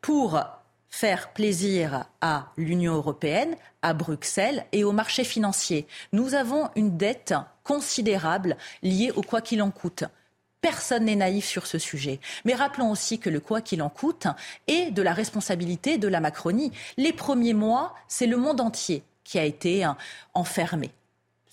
pour 0.00 0.40
faire 0.88 1.32
plaisir 1.32 2.04
à 2.20 2.52
l'Union 2.56 2.94
européenne, 2.94 3.56
à 3.80 3.94
Bruxelles 3.94 4.64
et 4.72 4.84
au 4.84 4.92
marché 4.92 5.24
financier. 5.24 5.86
Nous 6.12 6.34
avons 6.34 6.68
une 6.76 6.96
dette 6.96 7.34
considérable 7.64 8.56
liée 8.82 9.10
au 9.14 9.22
quoi 9.22 9.40
qu'il 9.40 9.62
en 9.62 9.70
coûte. 9.70 10.04
Personne 10.62 11.04
n'est 11.04 11.16
naïf 11.16 11.44
sur 11.44 11.66
ce 11.66 11.78
sujet. 11.78 12.20
Mais 12.46 12.54
rappelons 12.54 12.90
aussi 12.90 13.18
que 13.18 13.28
le 13.28 13.40
quoi 13.40 13.60
qu'il 13.60 13.82
en 13.82 13.90
coûte 13.90 14.28
est 14.68 14.90
de 14.90 15.02
la 15.02 15.12
responsabilité 15.12 15.98
de 15.98 16.08
la 16.08 16.20
Macronie. 16.20 16.72
Les 16.96 17.12
premiers 17.12 17.52
mois, 17.52 17.94
c'est 18.08 18.26
le 18.26 18.38
monde 18.38 18.60
entier 18.60 19.02
qui 19.24 19.38
a 19.38 19.44
été 19.44 19.84
hein, 19.84 19.96
enfermé. 20.32 20.90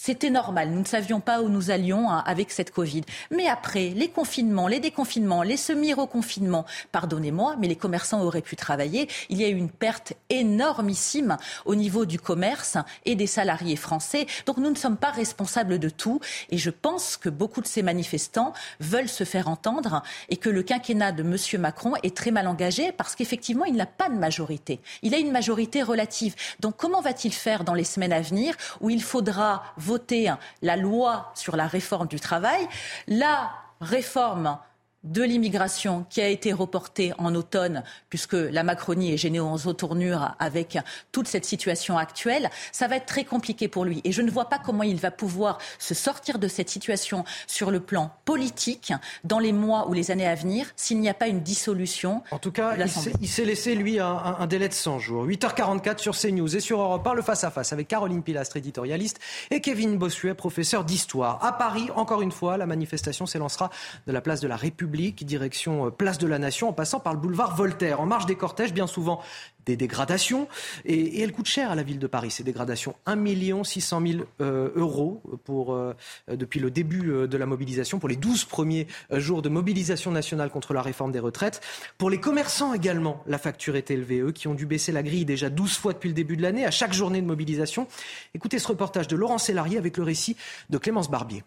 C'était 0.02 0.30
normal. 0.30 0.70
Nous 0.70 0.80
ne 0.80 0.86
savions 0.86 1.20
pas 1.20 1.42
où 1.42 1.50
nous 1.50 1.72
allions 1.72 2.10
hein, 2.10 2.24
avec 2.26 2.52
cette 2.52 2.72
Covid. 2.72 3.02
Mais 3.32 3.50
après, 3.50 3.90
les 3.90 4.08
confinements, 4.08 4.70
les 4.70 4.80
déconfinements, 4.80 5.44
les 5.44 5.58
semi-reconfinements, 5.58 6.66
pardonnez-moi, 6.94 7.58
mais 7.60 7.68
les 7.68 7.76
commerçants 7.76 8.22
auraient 8.22 8.42
pu 8.42 8.56
travailler. 8.56 9.10
Il 9.28 9.42
y 9.42 9.44
a 9.44 9.50
eu 9.50 9.58
une 9.58 9.70
perte 9.70 10.14
énormissime 10.30 11.36
au 11.66 11.76
niveau 11.76 12.06
du 12.06 12.18
commerce 12.18 12.78
et 13.04 13.16
des 13.16 13.28
salariés 13.28 13.76
français. 13.76 14.26
Donc 14.46 14.56
nous 14.56 14.70
ne 14.70 14.78
sommes 14.78 14.96
pas 14.96 15.12
responsables 15.12 15.80
de 15.80 15.90
tout. 15.90 16.22
Et 16.50 16.58
je 16.58 16.70
pense 16.70 17.18
que 17.18 17.28
beaucoup 17.28 17.60
de 17.60 17.68
ces 17.68 17.82
manifestants 17.82 18.54
veulent 18.80 19.10
se 19.10 19.26
faire 19.26 19.50
entendre 19.50 20.02
et 20.30 20.38
que 20.38 20.50
le 20.50 20.64
quinquennat 20.64 21.12
de 21.12 21.24
M. 21.24 21.62
Macron 21.62 21.96
est 22.04 22.16
très 22.16 22.32
mal 22.32 22.48
engagé 22.48 22.94
parce 22.94 23.18
qu'effectivement, 23.18 23.66
il 23.66 23.76
n'a 23.76 23.86
pas 23.86 24.08
de 24.08 24.16
majorité. 24.16 24.80
Il 25.02 25.14
a 25.14 25.18
une 25.18 25.34
majorité 25.34 25.84
relative. 25.84 26.36
Donc 26.62 26.78
comment 26.78 27.02
va-t-il 27.02 27.34
faire 27.34 27.66
dans 27.66 27.74
les 27.74 27.84
semaines 27.84 28.14
à 28.14 28.22
venir 28.22 28.56
où 28.80 28.90
il 28.90 29.04
faudra 29.04 29.62
voter 29.90 30.32
la 30.62 30.76
loi 30.76 31.32
sur 31.34 31.56
la 31.56 31.68
réforme 31.68 32.08
du 32.08 32.20
travail, 32.20 32.68
la 33.08 33.52
réforme 33.82 34.60
de 35.04 35.24
l'immigration 35.24 36.06
qui 36.10 36.22
a 36.22 36.28
été 36.28 36.52
reportée 36.52 37.14
en 37.18 37.34
automne, 37.34 37.84
puisque 38.10 38.34
la 38.34 38.64
Macronie 38.64 39.14
est 39.14 39.18
gênée 39.18 39.40
en 39.40 39.58
tournure 39.74 40.36
avec 40.40 40.78
toute 41.12 41.28
cette 41.28 41.46
situation 41.46 41.98
actuelle, 41.98 42.50
ça 42.72 42.88
va 42.88 42.98
être 42.98 43.06
très 43.06 43.24
compliqué 43.24 43.68
pour 43.68 43.86
lui. 43.86 44.02
Et 44.04 44.12
je 44.12 44.22
ne 44.22 44.30
vois 44.30 44.50
pas 44.50 44.58
comment 44.58 44.84
il 44.84 44.98
va 44.98 45.12
pouvoir 45.12 45.60
se 45.78 45.94
sortir 45.94 46.40
de 46.40 46.48
cette 46.48 46.70
situation 46.70 47.24
sur 47.48 47.72
le 47.72 47.80
plan 47.80 48.12
politique 48.26 48.94
dans 49.24 49.40
les 49.40 49.54
mois 49.54 49.88
ou 49.88 49.94
les 49.94 50.12
années 50.12 50.28
à 50.28 50.36
venir 50.36 50.68
s'il 50.76 51.00
n'y 51.00 51.10
a 51.10 51.14
pas 51.14 51.28
une 51.28 51.42
dissolution. 51.42 52.24
En 52.32 52.40
tout 52.40 52.52
cas, 52.52 52.76
il 53.22 53.28
s'est 53.28 53.46
laissé, 53.46 53.76
lui, 53.76 54.00
un, 54.00 54.48
délai 54.48 54.68
de 54.68 54.74
100 54.74 55.00
jours. 55.00 55.26
8h44 55.26 56.00
sur 56.00 56.18
CNews 56.18 56.56
et 56.56 56.60
sur 56.60 56.82
Europe 56.82 57.08
1, 57.08 57.14
le 57.14 57.22
face-à-face 57.22 57.72
avec 57.72 57.88
Caroline 57.88 58.24
Pilastre, 58.24 58.58
éditorialiste, 58.58 59.20
et 59.52 59.62
Kevin 59.62 59.98
Bossuet, 59.98 60.34
professeur 60.34 60.84
d'histoire. 60.84 61.44
À 61.44 61.54
Paris, 61.54 61.90
encore 61.96 62.22
une 62.22 62.32
fois, 62.32 62.58
la 62.58 62.66
manifestation 62.66 63.26
s'élancera 63.26 63.70
de 64.08 64.12
la 64.12 64.22
place 64.22 64.42
de 64.42 64.48
la 64.48 64.56
République 64.56 64.89
République, 64.90 65.24
direction 65.24 65.92
Place 65.92 66.18
de 66.18 66.26
la 66.26 66.40
Nation, 66.40 66.70
en 66.70 66.74
passant 66.74 67.00
par 67.00 67.14
le 67.14 67.20
boulevard 67.20 67.56
Voltaire. 67.56 68.02
En 68.02 68.08
marge 68.08 68.26
des 68.26 68.34
cortèges, 68.34 68.74
bien 68.74 68.88
souvent 68.88 69.22
des 69.68 69.78
dégradations. 69.78 70.48
Et, 70.86 71.22
elles 71.22 71.32
coûtent 71.32 71.46
cher 71.46 71.70
à 71.70 71.76
la 71.76 71.84
ville 71.84 72.00
de 72.00 72.08
Paris, 72.08 72.32
ces 72.32 72.44
dégradations. 72.44 72.96
1 73.06 73.64
600 73.64 74.02
000 74.02 74.24
euros 74.40 75.22
pour, 75.44 75.76
euh, 75.76 75.94
depuis 76.28 76.60
le 76.60 76.72
début 76.72 77.12
euh, 77.12 77.28
de 77.28 77.38
la 77.38 77.46
mobilisation, 77.46 78.00
pour 78.00 78.10
les 78.10 78.16
12 78.16 78.46
premiers 78.46 78.88
euh, 79.12 79.20
jours 79.20 79.44
de 79.44 79.50
mobilisation 79.50 80.10
nationale 80.10 80.50
contre 80.50 80.74
la 80.74 80.82
réforme 80.82 81.12
des 81.12 81.20
retraites. 81.20 81.62
Pour 82.00 82.10
les 82.10 82.20
commerçants 82.20 82.74
également, 82.74 83.22
la 83.28 83.38
facture 83.38 83.76
est 83.76 83.92
élevée. 83.92 84.22
Eux 84.22 84.32
qui 84.32 84.48
ont 84.48 84.56
dû 84.56 84.66
baisser 84.66 84.92
la 84.92 85.04
grille 85.04 85.26
déjà 85.26 85.52
12 85.52 85.78
fois 85.78 85.94
depuis 85.94 86.10
le 86.10 86.16
début 86.16 86.36
de 86.36 86.42
l'année, 86.42 86.66
à 86.66 86.72
chaque 86.72 86.94
journée 86.94 87.22
de 87.22 87.28
mobilisation. 87.28 87.88
Écoutez 88.34 88.58
ce 88.58 88.68
reportage 88.68 89.08
de 89.08 89.16
Laurent 89.16 89.38
Sélarié 89.38 89.78
avec 89.78 89.98
le 89.98 90.04
récit 90.04 90.36
de 90.72 90.80
Clémence 90.80 91.12
Barbier 91.12 91.44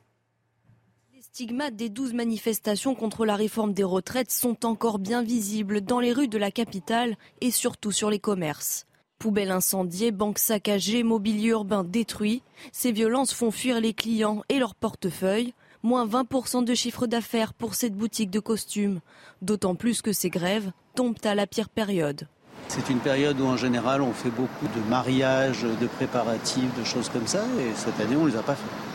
stigmates 1.35 1.77
des 1.77 1.89
douze 1.89 2.13
manifestations 2.13 2.95
contre 2.95 3.25
la 3.25 3.37
réforme 3.37 3.73
des 3.73 3.85
retraites 3.85 4.31
sont 4.31 4.67
encore 4.67 4.99
bien 4.99 5.23
visibles 5.23 5.81
dans 5.81 5.99
les 5.99 6.13
rues 6.13 6.29
de 6.29 6.37
la 6.37 6.51
capitale 6.51 7.17
et 7.41 7.51
surtout 7.51 7.91
sur 7.91 8.11
les 8.11 8.19
commerces. 8.19 8.85
Poubelles 9.19 9.51
incendiées, 9.51 10.11
banques 10.11 10.39
saccagées, 10.39 11.03
mobilier 11.03 11.49
urbain 11.49 11.85
détruit, 11.85 12.43
ces 12.71 12.93
violences 12.93 13.33
font 13.33 13.51
fuir 13.51 13.81
les 13.81 13.95
clients 13.95 14.43
et 14.51 14.59
leurs 14.59 14.75
portefeuilles. 14.75 15.55
Moins 15.83 16.07
20% 16.07 16.65
de 16.67 16.75
chiffre 16.75 17.07
d'affaires 17.07 17.55
pour 17.55 17.77
cette 17.77 17.95
boutique 17.95 18.31
de 18.31 18.39
costumes. 18.39 19.01
D'autant 19.41 19.75
plus 19.75 20.03
que 20.03 20.13
ces 20.13 20.29
grèves 20.29 20.71
tombent 20.95 21.17
à 21.25 21.35
la 21.35 21.47
pire 21.47 21.71
période. 21.71 22.29
C'est 22.69 22.91
une 22.91 23.01
période 23.01 23.41
où 23.41 23.47
en 23.47 23.57
général 23.57 24.03
on 24.03 24.13
fait 24.13 24.31
beaucoup 24.31 24.67
de 24.67 24.91
mariages, 24.91 25.63
de 25.63 25.87
préparatifs, 25.87 26.79
de 26.79 26.85
choses 26.85 27.09
comme 27.09 27.27
ça, 27.27 27.43
et 27.59 27.75
cette 27.75 27.99
année 28.01 28.17
on 28.17 28.27
ne 28.27 28.31
les 28.31 28.37
a 28.37 28.43
pas 28.43 28.55
fait. 28.55 28.92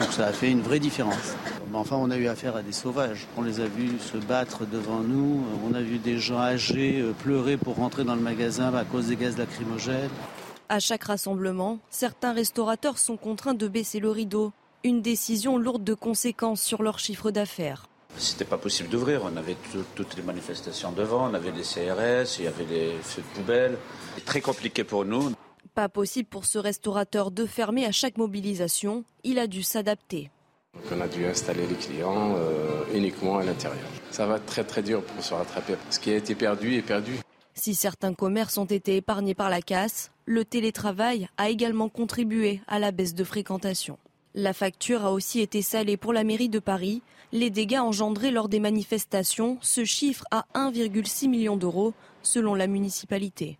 Donc 0.00 0.12
ça 0.12 0.26
a 0.26 0.32
fait 0.32 0.50
une 0.50 0.60
vraie 0.60 0.78
différence. 0.78 1.34
Mais 1.70 1.78
enfin, 1.78 1.96
on 1.96 2.10
a 2.10 2.16
eu 2.16 2.28
affaire 2.28 2.54
à 2.56 2.62
des 2.62 2.72
sauvages. 2.72 3.26
On 3.36 3.42
les 3.42 3.60
a 3.60 3.66
vus 3.66 3.98
se 3.98 4.18
battre 4.18 4.66
devant 4.66 5.00
nous. 5.00 5.42
On 5.64 5.74
a 5.74 5.80
vu 5.80 5.98
des 5.98 6.18
gens 6.18 6.38
âgés 6.38 7.00
euh, 7.00 7.12
pleurer 7.12 7.56
pour 7.56 7.76
rentrer 7.76 8.04
dans 8.04 8.14
le 8.14 8.20
magasin 8.20 8.72
à 8.74 8.84
cause 8.84 9.06
des 9.08 9.16
gaz 9.16 9.38
lacrymogènes. 9.38 10.10
À 10.68 10.80
chaque 10.80 11.04
rassemblement, 11.04 11.78
certains 11.90 12.32
restaurateurs 12.32 12.98
sont 12.98 13.16
contraints 13.16 13.54
de 13.54 13.68
baisser 13.68 14.00
le 14.00 14.10
rideau. 14.10 14.52
Une 14.84 15.00
décision 15.00 15.56
lourde 15.58 15.84
de 15.84 15.94
conséquences 15.94 16.60
sur 16.60 16.82
leur 16.82 16.98
chiffre 16.98 17.30
d'affaires. 17.30 17.86
C'était 18.18 18.44
pas 18.44 18.58
possible 18.58 18.88
d'ouvrir. 18.88 19.22
On 19.24 19.36
avait 19.36 19.56
toutes 19.94 20.16
les 20.16 20.22
manifestations 20.22 20.92
devant, 20.92 21.30
on 21.30 21.34
avait 21.34 21.52
les 21.52 21.62
CRS, 21.62 22.38
il 22.38 22.44
y 22.44 22.48
avait 22.48 22.64
les 22.68 22.92
feux 23.02 23.22
de 23.22 23.40
poubelle. 23.40 23.78
C'est 24.16 24.24
très 24.24 24.40
compliqué 24.40 24.84
pour 24.84 25.04
nous. 25.04 25.32
Pas 25.76 25.90
possible 25.90 26.26
pour 26.26 26.46
ce 26.46 26.56
restaurateur 26.56 27.30
de 27.30 27.44
fermer 27.44 27.84
à 27.84 27.92
chaque 27.92 28.16
mobilisation. 28.16 29.04
Il 29.24 29.38
a 29.38 29.46
dû 29.46 29.62
s'adapter. 29.62 30.30
On 30.90 30.98
a 31.02 31.06
dû 31.06 31.26
installer 31.26 31.66
les 31.66 31.74
clients 31.74 32.34
euh, 32.34 32.82
uniquement 32.94 33.36
à 33.36 33.44
l'intérieur. 33.44 33.84
Ça 34.10 34.24
va 34.24 34.36
être 34.36 34.46
très 34.46 34.64
très 34.64 34.82
dur 34.82 35.02
pour 35.02 35.22
se 35.22 35.34
rattraper. 35.34 35.74
Ce 35.90 36.00
qui 36.00 36.10
a 36.12 36.16
été 36.16 36.34
perdu 36.34 36.76
est 36.76 36.80
perdu. 36.82 37.16
Si 37.52 37.74
certains 37.74 38.14
commerces 38.14 38.56
ont 38.56 38.64
été 38.64 38.96
épargnés 38.96 39.34
par 39.34 39.50
la 39.50 39.60
casse, 39.60 40.12
le 40.24 40.46
télétravail 40.46 41.28
a 41.36 41.50
également 41.50 41.90
contribué 41.90 42.62
à 42.68 42.78
la 42.78 42.90
baisse 42.90 43.14
de 43.14 43.24
fréquentation. 43.24 43.98
La 44.34 44.54
facture 44.54 45.04
a 45.04 45.12
aussi 45.12 45.40
été 45.40 45.60
salée 45.60 45.98
pour 45.98 46.14
la 46.14 46.24
mairie 46.24 46.48
de 46.48 46.58
Paris. 46.58 47.02
Les 47.32 47.50
dégâts 47.50 47.80
engendrés 47.80 48.30
lors 48.30 48.48
des 48.48 48.60
manifestations 48.60 49.58
se 49.60 49.84
chiffrent 49.84 50.24
à 50.30 50.46
1,6 50.54 51.28
million 51.28 51.58
d'euros 51.58 51.92
selon 52.22 52.54
la 52.54 52.66
municipalité. 52.66 53.58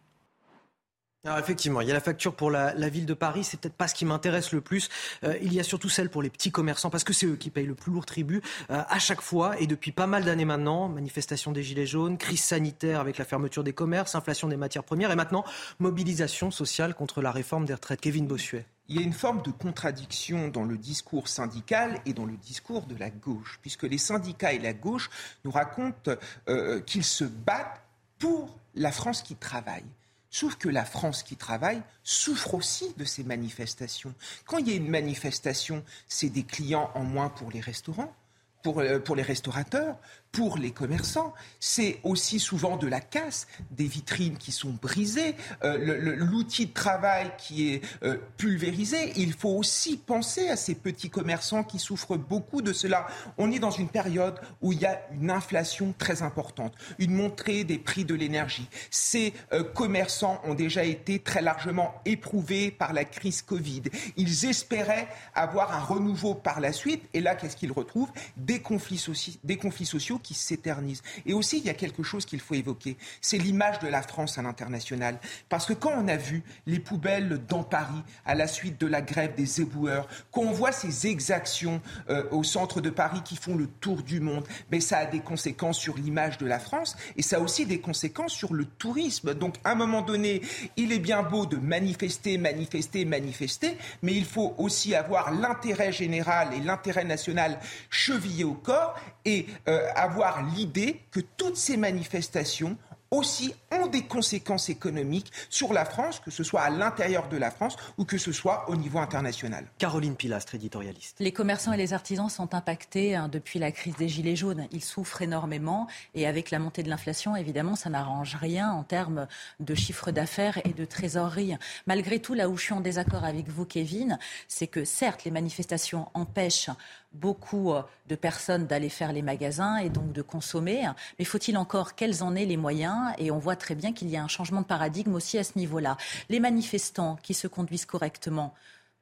Effectivement, 1.39 1.81
il 1.81 1.89
y 1.89 1.91
a 1.91 1.95
la 1.95 2.01
facture 2.01 2.35
pour 2.35 2.51
la, 2.51 2.73
ville 2.89 3.07
de 3.07 3.15
Paris, 3.15 3.45
c'est 3.45 3.59
peut-être 3.59 3.75
pas 3.75 3.89
ce 3.89 3.95
qui 3.95 4.05
m'intéresse 4.05 4.53
le 4.53 4.61
plus. 4.61 4.89
Euh, 5.25 5.37
il 5.43 5.53
y 5.53 5.61
a 5.61 5.65
surtout 5.65 5.89
celle 5.89 6.09
pour 6.09 6.23
les 6.23 6.31
petits 6.31 6.53
commerçants, 6.53 6.91
parce 6.91 7.05
que 7.05 7.13
c'est 7.13 7.27
eux 7.27 7.37
qui 7.37 7.51
payent 7.51 7.67
le 7.67 7.75
plus 7.75 7.93
lourd 7.93 8.07
tribut 8.07 8.43
euh, 8.71 8.83
à 8.89 8.99
chaque 8.99 9.21
fois 9.21 9.61
et 9.61 9.67
depuis 9.67 9.93
pas 9.93 10.07
mal 10.07 10.25
d'années 10.25 10.45
maintenant. 10.45 10.89
Manifestation 10.89 11.53
des 11.53 11.63
gilets 11.63 11.87
jaunes, 11.87 12.17
crise 12.17 12.43
sanitaire 12.43 13.01
avec 13.01 13.19
la 13.19 13.25
fermeture 13.25 13.65
des 13.65 13.73
commerces, 13.73 14.15
inflation 14.15 14.49
des 14.49 14.57
matières 14.57 14.85
premières 14.85 15.11
et 15.11 15.17
maintenant 15.17 15.45
mobilisation 15.81 16.51
sociale 16.51 16.95
contre 16.95 17.23
la 17.23 17.33
réforme 17.33 17.65
des 17.65 17.75
retraites. 17.75 18.01
Kevin 18.01 18.27
Bossuet. 18.27 18.67
Il 18.89 18.97
y 18.97 18.99
a 19.01 19.03
une 19.03 19.13
forme 19.13 19.43
de 19.43 19.51
contradiction 19.51 20.49
dans 20.49 20.63
le 20.63 20.79
discours 20.79 21.27
syndical 21.27 22.01
et 22.07 22.13
dans 22.13 22.25
le 22.25 22.37
discours 22.37 22.87
de 22.87 22.95
la 22.97 23.11
gauche, 23.11 23.59
puisque 23.61 23.83
les 23.83 23.99
syndicats 23.99 24.53
et 24.53 24.61
la 24.61 24.75
gauche 24.75 25.11
nous 25.45 25.51
racontent 25.51 26.13
euh, 26.49 26.81
qu'ils 26.81 27.05
se 27.05 27.25
battent 27.25 27.83
pour 28.19 28.57
la 28.77 28.93
France 28.93 29.23
qui 29.23 29.35
travaille. 29.35 29.85
Sauf 30.31 30.57
que 30.57 30.69
la 30.69 30.85
France 30.85 31.23
qui 31.23 31.37
travaille 31.37 31.83
souffre 32.03 32.55
aussi 32.55 32.93
de 32.97 33.05
ces 33.05 33.25
manifestations. 33.25 34.15
Quand 34.45 34.59
il 34.59 34.69
y 34.69 34.73
a 34.73 34.77
une 34.77 34.89
manifestation, 34.89 35.85
c'est 36.09 36.29
des 36.29 36.43
clients 36.43 36.91
en 36.95 37.05
moins 37.05 37.29
pour 37.29 37.51
les 37.51 37.61
restaurants, 37.61 38.15
pour, 38.63 38.81
euh, 38.81 38.99
les 39.15 39.23
restaurateurs, 39.23 39.97
pour 40.37 40.59
les 40.59 40.71
commerçants. 40.71 41.33
C'est 41.61 41.99
aussi 42.03 42.39
souvent 42.39 42.77
de 42.77 42.87
la 42.87 43.01
casse, 43.01 43.47
des 43.71 43.87
vitrines 43.87 44.37
qui 44.37 44.53
sont 44.53 44.77
brisées, 44.83 45.35
euh, 45.65 46.17
l'outil 46.19 46.67
de 46.67 46.75
travail 46.75 47.33
qui 47.39 47.73
est 47.73 47.83
euh, 48.03 48.19
pulvérisé. 48.37 49.15
Il 49.17 49.33
faut 49.33 49.57
aussi 49.57 49.97
penser 49.97 50.51
à 50.51 50.57
ces 50.57 50.75
petits 50.75 51.09
commerçants 51.09 51.65
qui 51.65 51.79
souffrent 51.79 52.19
beaucoup 52.19 52.61
de 52.61 52.75
cela. 52.75 53.07
On 53.39 53.51
est 53.51 53.59
dans 53.59 53.71
une 53.71 53.89
période 53.89 54.39
où 54.61 54.73
il 54.75 54.81
y 54.81 54.85
a 54.85 55.01
une 55.19 55.31
inflation 55.31 55.95
très 55.97 56.21
importante, 56.21 56.75
une 56.99 57.13
montée 57.13 57.65
des 57.65 57.79
prix 57.79 58.05
de 58.05 58.15
l'énergie. 58.15 58.69
Ces 58.91 59.33
euh, 59.55 59.65
commerçants 59.65 60.43
ont 60.45 60.55
déjà 60.55 60.85
été 60.85 61.19
très 61.19 61.41
largement 61.41 61.95
éprouvés 62.05 62.71
par 62.71 62.93
la 62.93 63.07
crise 63.07 63.41
Covid. 63.41 63.85
Ils 64.19 64.45
espéraient 64.45 65.09
avoir 65.35 65.75
un 65.75 65.81
renouveau 65.81 66.35
par 66.35 66.61
la 66.61 66.75
suite. 66.75 67.09
Et 67.15 67.23
là, 67.23 67.37
qu'est-ce 67.37 67.57
qu'ils 67.57 67.73
retrouvent? 67.73 68.13
Des 68.37 68.61
conflits, 68.61 69.03
des 69.43 69.57
conflits 69.57 69.87
sociaux 69.87 70.21
qui 70.27 70.35
s'éternise. 70.35 71.03
Et 71.25 71.35
aussi, 71.35 71.59
il 71.59 71.65
y 71.65 71.71
a 71.71 71.75
quelque 71.75 72.03
chose 72.03 72.27
qu'il 72.27 72.41
faut 72.41 72.55
évoquer, 72.55 72.97
c'est 73.21 73.39
l'image 73.39 73.79
de 73.79 73.87
la 73.87 74.03
France 74.03 74.39
à 74.39 74.43
l'international. 74.43 75.19
Parce 75.49 75.67
que 75.67 75.73
quand 75.73 75.93
on 75.97 76.09
a 76.09 76.17
vu 76.17 76.43
les 76.67 76.81
poubelles 76.81 77.41
dans 77.49 77.63
Paris 77.63 78.03
à 78.25 78.35
la 78.35 78.49
suite 78.49 78.81
de 78.81 78.87
la 78.87 79.03
grève 79.03 79.35
des 79.37 79.61
éboueurs, 79.61 80.09
quand 80.33 80.43
on 80.43 80.53
voit 80.53 80.73
ces 80.73 81.07
exactions 81.07 81.81
euh, 82.11 82.25
au 82.33 82.43
centre 82.43 82.81
de 82.81 82.91
Paris 82.91 83.21
qui 83.25 83.37
font 83.37 83.55
le 83.55 83.69
tour 83.69 84.03
du 84.03 84.21
monde, 84.21 84.45
ça 84.81 84.99
a 84.99 85.07
des 85.07 85.21
conséquences 85.21 85.79
sur 85.79 85.97
l'image 85.97 86.39
de 86.39 86.47
la 86.47 86.59
France 86.59 86.97
et 87.17 87.23
ça 87.23 87.37
a 87.37 87.41
aussi 87.41 87.67
des 87.67 87.81
conséquences 87.81 88.33
sur 88.33 88.53
le 88.53 88.65
tourisme. 88.65 89.35
Donc, 89.35 89.57
à 89.65 89.73
un 89.73 89.75
moment 89.75 90.03
donné, 90.03 90.43
il 90.77 90.93
est 90.93 90.99
bien 90.99 91.23
beau 91.23 91.47
de 91.47 91.57
manifester, 91.57 92.39
manifester, 92.39 93.05
manifester, 93.05 93.77
mais 94.03 94.15
il 94.15 94.25
faut 94.25 94.55
aussi 94.59 94.95
avoir 94.95 95.33
l'intérêt 95.33 95.93
général 95.93 96.49
et 96.55 96.61
l'intérêt 96.61 97.05
national 97.05 97.59
chevillé 97.91 98.45
au 98.45 98.55
corps 98.55 98.99
et 99.25 99.47
euh, 99.69 99.89
avoir 99.95 100.16
l'idée 100.55 101.03
que 101.11 101.21
toutes 101.21 101.57
ces 101.57 101.77
manifestations 101.77 102.77
aussi 103.11 103.55
ont 103.77 103.87
des 103.87 104.05
conséquences 104.05 104.69
économiques 104.69 105.33
sur 105.51 105.73
la 105.73 105.85
France, 105.85 106.21
que 106.21 106.31
ce 106.31 106.45
soit 106.45 106.63
à 106.63 106.71
l'intérieur 106.71 107.29
de 107.29 107.37
la 107.37 107.51
France 107.51 107.77
ou 107.99 108.05
que 108.05 108.19
ce 108.19 108.33
soit 108.33 108.69
au 108.69 108.77
niveau 108.77 108.99
international. 108.99 109.67
Caroline 109.79 110.17
Pilastre, 110.17 110.55
éditorialiste. 110.55 111.17
Les 111.21 111.33
commerçants 111.33 111.73
et 111.73 111.77
les 111.77 111.93
artisans 111.93 112.29
sont 112.29 112.55
impactés 112.55 113.15
hein, 113.15 113.29
depuis 113.29 113.59
la 113.59 113.73
crise 113.73 113.97
des 113.97 114.09
Gilets 114.09 114.37
jaunes. 114.37 114.67
Ils 114.73 114.85
souffrent 114.85 115.23
énormément 115.23 115.87
et 116.15 116.27
avec 116.27 116.51
la 116.51 116.59
montée 116.59 116.83
de 116.83 116.89
l'inflation, 116.89 117.37
évidemment, 117.37 117.77
ça 117.77 117.91
n'arrange 117.91 118.37
rien 118.37 118.71
en 118.71 118.83
termes 118.83 119.27
de 119.61 119.75
chiffre 119.75 120.11
d'affaires 120.11 120.61
et 120.65 120.73
de 120.73 120.85
trésorerie. 120.85 121.57
Malgré 121.87 122.21
tout, 122.21 122.35
là 122.35 122.49
où 122.49 122.57
je 122.57 122.63
suis 122.63 122.75
en 122.75 122.81
désaccord 122.81 123.25
avec 123.25 123.49
vous, 123.49 123.65
Kevin, 123.65 124.19
c'est 124.49 124.67
que 124.67 124.85
certes, 124.85 125.25
les 125.25 125.31
manifestations 125.31 126.09
empêchent 126.15 126.71
beaucoup 127.17 127.73
euh, 127.73 127.83
de 128.09 128.15
personnes 128.15 128.67
d'aller 128.67 128.89
faire 128.89 129.13
les 129.13 129.23
magasins 129.23 129.79
et 129.79 129.89
donc 129.89 130.13
de 130.13 130.23
consommer. 130.23 130.85
Mais 131.19 131.25
faut-il 131.25 131.57
encore 131.57 131.95
qu'elles 131.95 132.23
en 132.23 132.37
aient 132.37 132.45
les 132.45 132.57
moyens? 132.57 133.13
Et 133.19 133.31
on 133.31 133.39
voit 133.39 133.57
très 133.57 133.66
bien 133.75 133.93
qu'il 133.93 134.09
y 134.09 134.17
a 134.17 134.23
un 134.23 134.29
changement 134.29 134.61
de 134.61 134.67
paradigme 134.67 135.15
aussi 135.15 135.39
à 135.39 135.45
ce 135.45 135.59
niveau-là. 135.59 135.97
Les 136.29 136.41
manifestants 136.41 137.19
qui 137.23 137.35
se 137.35 137.49
conduisent 137.49 137.87
correctement 137.87 138.55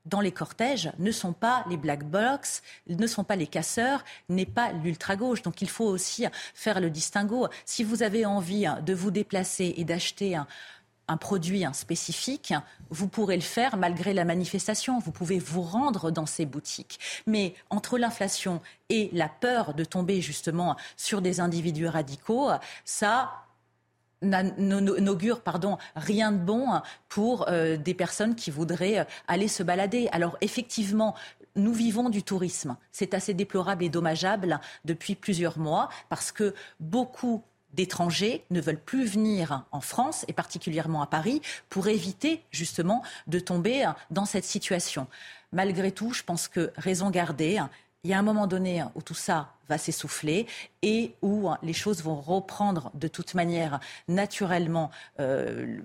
dans 0.05 0.21
les 0.21 0.33
cortèges 0.33 0.93
ne 0.99 1.11
sont 1.11 1.33
pas 1.33 1.65
les 1.69 1.77
black 1.77 2.05
box, 2.05 2.63
ne 2.89 3.07
sont 3.07 3.25
pas 3.25 3.37
les 3.37 3.47
casseurs, 3.47 4.05
n'est 4.29 4.45
pas 4.47 4.73
l'ultra-gauche. 4.73 5.43
Donc 5.43 5.63
il 5.63 5.71
faut 5.71 5.87
aussi 5.87 6.27
faire 6.53 6.81
le 6.81 6.91
distinguo. 6.91 7.49
Si 7.65 7.85
vous 7.85 8.03
avez 8.03 8.27
envie 8.27 8.67
de 8.83 8.95
vous 8.95 9.11
déplacer 9.11 9.75
et 9.77 9.85
d'acheter 9.85 10.37
un, 10.37 10.47
un 11.09 11.17
produit 11.17 11.65
spécifique, 11.73 12.55
vous 12.91 13.09
pourrez 13.09 13.37
le 13.37 13.43
faire 13.43 13.77
malgré 13.77 14.15
la 14.15 14.25
manifestation. 14.25 14.99
Vous 14.99 15.13
pouvez 15.13 15.39
vous 15.39 15.63
rendre 15.63 16.11
dans 16.11 16.27
ces 16.27 16.47
boutiques. 16.47 16.99
Mais 17.27 17.55
entre 17.71 17.99
l'inflation 17.99 18.61
et 18.89 19.11
la 19.13 19.29
peur 19.29 19.75
de 19.75 19.85
tomber 19.85 20.21
justement 20.21 20.77
sur 20.97 21.23
des 21.23 21.41
individus 21.41 21.87
radicaux, 21.87 22.51
ça 22.85 23.44
n'augure 24.25 25.41
pardon 25.41 25.79
rien 25.97 26.33
de 26.33 26.39
bon 26.39 26.81
pour 27.09 27.47
euh, 27.49 27.77
des 27.77 27.95
personnes 27.95 28.35
qui 28.35 28.51
voudraient 28.51 29.07
aller 29.29 29.49
se 29.49 29.63
balader. 29.63 30.09
Alors 30.13 30.37
effectivement, 30.41 31.15
nous 31.57 31.73
vivons 31.73 32.11
du 32.11 32.23
tourisme. 32.23 32.77
C'est 32.93 33.15
assez 33.15 33.35
déplorable 33.35 33.85
et 33.85 33.89
dommageable 33.89 34.61
depuis 34.85 35.15
plusieurs 35.15 35.59
mois 35.59 35.89
parce 36.09 36.33
que 36.33 36.55
beaucoup 36.81 37.43
d'étrangers 37.75 38.45
ne 38.51 38.61
veulent 38.61 38.81
plus 38.81 39.05
venir 39.05 39.65
en 39.73 39.81
France 39.81 40.25
et 40.29 40.33
particulièrement 40.33 41.03
à 41.03 41.07
Paris 41.07 41.43
pour 41.69 41.89
éviter 41.89 42.43
justement 42.51 43.03
de 43.27 43.39
tomber 43.39 43.91
dans 44.11 44.27
cette 44.27 44.45
situation. 44.45 45.07
Malgré 45.53 45.93
tout, 45.93 46.13
je 46.13 46.23
pense 46.23 46.49
que 46.49 46.73
raison 46.77 47.11
gardée, 47.11 47.61
il 48.05 48.11
y 48.11 48.15
a 48.15 48.19
un 48.19 48.23
moment 48.23 48.47
donné 48.47 48.85
où 48.95 49.03
tout 49.03 49.15
ça 49.15 49.54
va 49.69 49.79
s'essouffler 49.79 50.47
et 50.83 51.15
où 51.23 51.49
les 51.63 51.73
choses 51.73 52.03
vont 52.03 52.21
reprendre 52.21 52.91
de 52.95 53.09
toute 53.09 53.35
manière 53.35 53.81
naturellement 54.07 54.91
euh, 55.19 55.79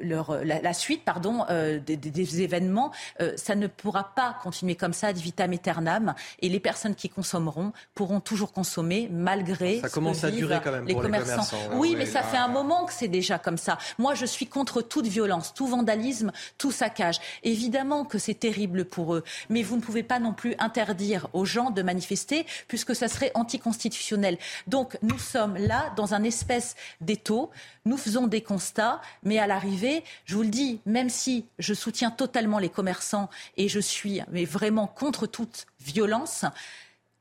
leur, 0.00 0.44
la, 0.44 0.74
suite 0.74 1.04
pardon, 1.04 1.44
euh, 1.50 1.78
des, 1.80 2.42
événements, 2.42 2.92
euh, 3.20 3.32
ça 3.36 3.54
ne 3.54 3.66
pourra 3.66 4.14
pas 4.14 4.36
continuer 4.42 4.74
comme 4.74 4.92
ça 4.92 5.08
ad 5.08 5.16
vitam 5.16 5.52
aeternam 5.52 6.14
et 6.40 6.48
les 6.48 6.60
personnes 6.60 6.94
qui 6.94 7.08
consommeront 7.08 7.72
pourront 7.94 8.20
toujours 8.20 8.52
consommer 8.52 9.08
malgré 9.10 9.80
ça 9.80 9.88
commence 9.88 10.24
à 10.24 10.30
durer 10.30 10.60
quand 10.62 10.72
même 10.72 10.86
les, 10.86 10.92
pour 10.92 11.02
commerçants. 11.02 11.30
les 11.30 11.36
commerçants. 11.36 11.78
Oui, 11.78 11.94
mais 11.96 12.06
ça 12.06 12.22
fait 12.22 12.36
un 12.36 12.48
moment 12.48 12.84
que 12.84 12.92
c'est 12.92 13.08
déjà 13.08 13.38
comme 13.38 13.58
ça. 13.58 13.78
Moi, 13.98 14.14
je 14.14 14.26
suis 14.26 14.46
contre 14.46 14.82
toute 14.82 15.06
violence, 15.06 15.54
tout 15.54 15.66
vandalisme, 15.66 16.32
tout 16.58 16.72
saccage. 16.72 17.18
Évidemment 17.42 18.04
que 18.04 18.18
c'est 18.18 18.34
terrible 18.34 18.84
pour 18.84 19.14
eux, 19.14 19.24
mais 19.48 19.62
vous 19.62 19.76
ne 19.76 19.80
pouvez 19.80 20.02
pas 20.02 20.18
non 20.18 20.32
plus 20.32 20.54
interdire 20.58 21.28
aux 21.32 21.44
gens 21.44 21.70
de 21.70 21.82
manifester 21.82 22.46
puisque 22.68 22.94
ça 22.94 23.08
serait 23.14 23.32
anticonstitutionnel. 23.34 24.38
Donc 24.66 24.98
nous 25.02 25.18
sommes 25.18 25.56
là 25.56 25.92
dans 25.96 26.14
un 26.14 26.22
espèce 26.24 26.76
d'étau. 27.00 27.50
Nous 27.84 27.96
faisons 27.96 28.26
des 28.26 28.42
constats, 28.42 29.00
mais 29.22 29.38
à 29.38 29.46
l'arrivée, 29.46 30.04
je 30.24 30.36
vous 30.36 30.42
le 30.42 30.48
dis, 30.48 30.80
même 30.86 31.08
si 31.08 31.46
je 31.58 31.74
soutiens 31.74 32.10
totalement 32.10 32.58
les 32.58 32.68
commerçants 32.68 33.30
et 33.56 33.68
je 33.68 33.80
suis 33.80 34.20
mais 34.30 34.44
vraiment 34.44 34.86
contre 34.86 35.26
toute 35.26 35.66
violence, 35.80 36.44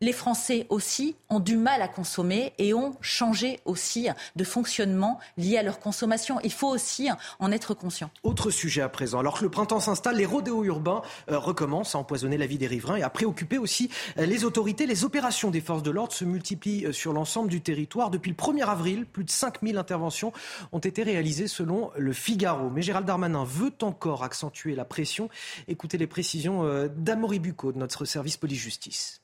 les 0.02 0.14
Français 0.14 0.68
aussi 0.70 1.16
ont 1.30 1.40
du 1.40 1.56
mal 1.56 1.82
à 1.82 1.88
consommer 1.88 2.54
et 2.58 2.74
ont 2.74 2.96
changé 3.02 3.60
aussi 3.66 4.08
de 4.36 4.44
fonctionnement 4.44 5.20
lié 5.38 5.58
à 5.58 5.64
leur 5.64 5.80
consommation. 5.80 6.40
Il 6.44 6.52
faut 6.52 6.68
aussi 6.68 7.10
en 7.40 7.52
être 7.52 7.74
conscient. 7.74 8.10
Autre 8.24 8.52
sujet 8.52 8.82
à 8.82 8.90
présent. 8.90 9.20
Alors 9.20 9.40
que 9.40 9.44
le 9.44 9.50
printemps 9.50 9.80
s'installe, 9.80 10.18
les 10.18 10.26
rodéos 10.26 10.64
urbains 10.66 11.02
euh, 11.32 11.40
recommencent 11.40 11.96
à 11.96 12.00
empoisonner 12.00 12.38
la 12.38 12.46
vie 12.46 12.58
des 12.58 12.68
riverains 12.68 12.98
et 12.98 13.04
à 13.04 13.10
préoccuper 13.10 13.58
aussi 13.58 13.90
euh, 14.18 14.26
les 14.26 14.44
autorités. 14.44 14.86
Les 14.86 15.06
opérations 15.06 15.52
des 15.52 15.62
forces 15.62 15.84
de 15.84 15.92
l'ordre 15.92 16.14
se 16.14 16.26
multiplient 16.26 16.88
euh, 16.88 16.92
sur 16.92 17.14
l'ensemble 17.14 17.50
du 17.50 17.62
territoire. 17.62 18.10
Depuis 18.10 18.30
le 18.30 18.36
1er 18.36 18.68
avril, 18.68 19.06
plus 19.06 19.24
de 19.24 19.32
5000 19.32 19.78
interventions 19.78 20.34
ont 20.74 20.80
été 20.80 21.04
réalisées 21.04 21.48
selon 21.48 21.92
le 21.96 22.12
Figaro. 22.14 22.70
Mais 22.70 22.82
Gérald 22.82 23.08
Darmanin 23.08 23.46
veut 23.46 23.74
encore 23.82 24.24
accentuer 24.24 24.76
la 24.76 24.86
pression. 24.86 25.30
Écoutez 25.68 25.98
les 25.98 26.08
précisions 26.08 26.90
d'Amory 26.96 27.40
Bucco 27.40 27.72
de 27.72 27.78
notre 27.78 28.06
service 28.06 28.38
police-justice 28.38 29.23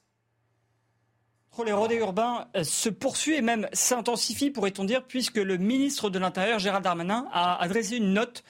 les 1.64 1.72
rodéos 1.72 2.00
urbains 2.00 2.48
euh, 2.56 2.64
se 2.64 2.90
poursuit 2.90 3.36
et 3.36 3.42
même 3.42 3.68
s'intensifie, 3.74 4.52
pourrait-on 4.52 4.84
dire, 4.84 5.04
puisque 5.04 5.38
le 5.38 5.58
ministre 5.58 6.10
de 6.10 6.20
l'Intérieur, 6.20 6.60
Gérald 6.60 6.84
Darmanin, 6.84 7.28
a 7.32 7.62
adressé 7.62 7.98
une 7.98 8.14
note 8.14 8.44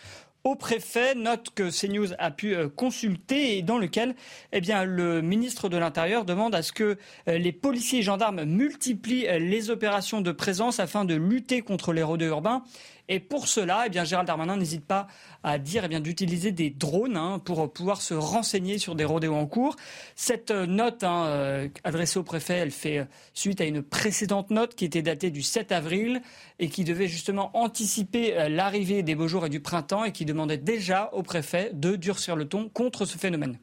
au 0.44 0.56
préfet, 0.56 1.15
note 1.15 1.49
que 1.53 1.69
CNews 1.69 2.14
a 2.18 2.31
pu 2.31 2.56
euh, 2.56 2.69
consulter 2.69 3.57
et 3.57 3.61
dans 3.61 3.77
lequel 3.77 4.15
eh 4.53 4.61
bien, 4.61 4.86
le 4.86 5.22
ministre 5.22 5.69
de 5.69 5.77
l'Intérieur 5.77 6.26
demande 6.26 6.56
à 6.56 6.61
ce 6.61 6.72
que 6.72 6.98
euh, 7.27 7.38
les 7.38 7.52
policiers 7.52 7.99
et 7.99 8.03
gendarmes 8.03 8.44
multiplient 8.45 9.27
les 9.40 9.69
opérations 9.69 10.22
de 10.22 10.31
présence 10.31 10.80
afin 10.80 11.06
de 11.06 11.15
lutter 11.15 11.61
contre 11.61 11.94
les 11.94 12.03
rodéos 12.03 12.30
urbains 12.30 12.64
et 13.10 13.19
pour 13.19 13.48
cela, 13.48 13.84
eh 13.88 13.90
bien, 13.90 14.03
Gérald 14.03 14.27
Darmanin 14.27 14.56
n'hésite 14.56 14.86
pas 14.86 15.07
à 15.41 15.57
dire 15.57 15.88
eh 15.90 15.99
d'utiliser 15.99 16.52
des 16.52 16.69
drones 16.69 17.18
hein, 17.18 17.40
pour 17.44 17.73
pouvoir 17.73 18.02
se 18.02 18.14
renseigner 18.14 18.77
sur 18.77 18.94
des 18.94 19.03
rodéos 19.03 19.34
en 19.34 19.48
cours. 19.48 19.76
Cette 20.15 20.52
euh, 20.52 20.68
note 20.68 21.03
hein, 21.03 21.26
euh, 21.26 21.68
adressée 21.84 22.19
au 22.19 22.23
préfet, 22.23 22.53
elle 22.53 22.72
fait 22.72 22.99
euh, 22.99 23.06
suite 23.34 23.61
à 23.61 23.65
une 23.65 23.81
précédente 23.81 24.52
note 24.52 24.76
qui 24.76 24.86
était 24.86 25.02
datée 25.02 25.31
du 25.31 25.41
7 25.41 25.72
avril 25.72 26.22
et 26.60 26.69
qui 26.69 26.84
devait 26.84 27.07
justement 27.07 27.49
anticiper 27.57 28.48
l'arrivée 28.48 29.02
des 29.02 29.15
beaux 29.15 29.27
jours 29.27 29.48
et 29.48 29.49
du 29.49 29.60
printemps 29.60 30.03
et 30.03 30.11
qui 30.11 30.26
demandait 30.26 30.57
déjà 30.57 31.10
au 31.14 31.23
préfet 31.23 31.72
de 31.73 31.95
durcir 31.95 32.36
le 32.36 32.48
ton 32.48 32.69
contre 32.69 33.06
ce 33.06 33.18
phénomène. 33.18 33.57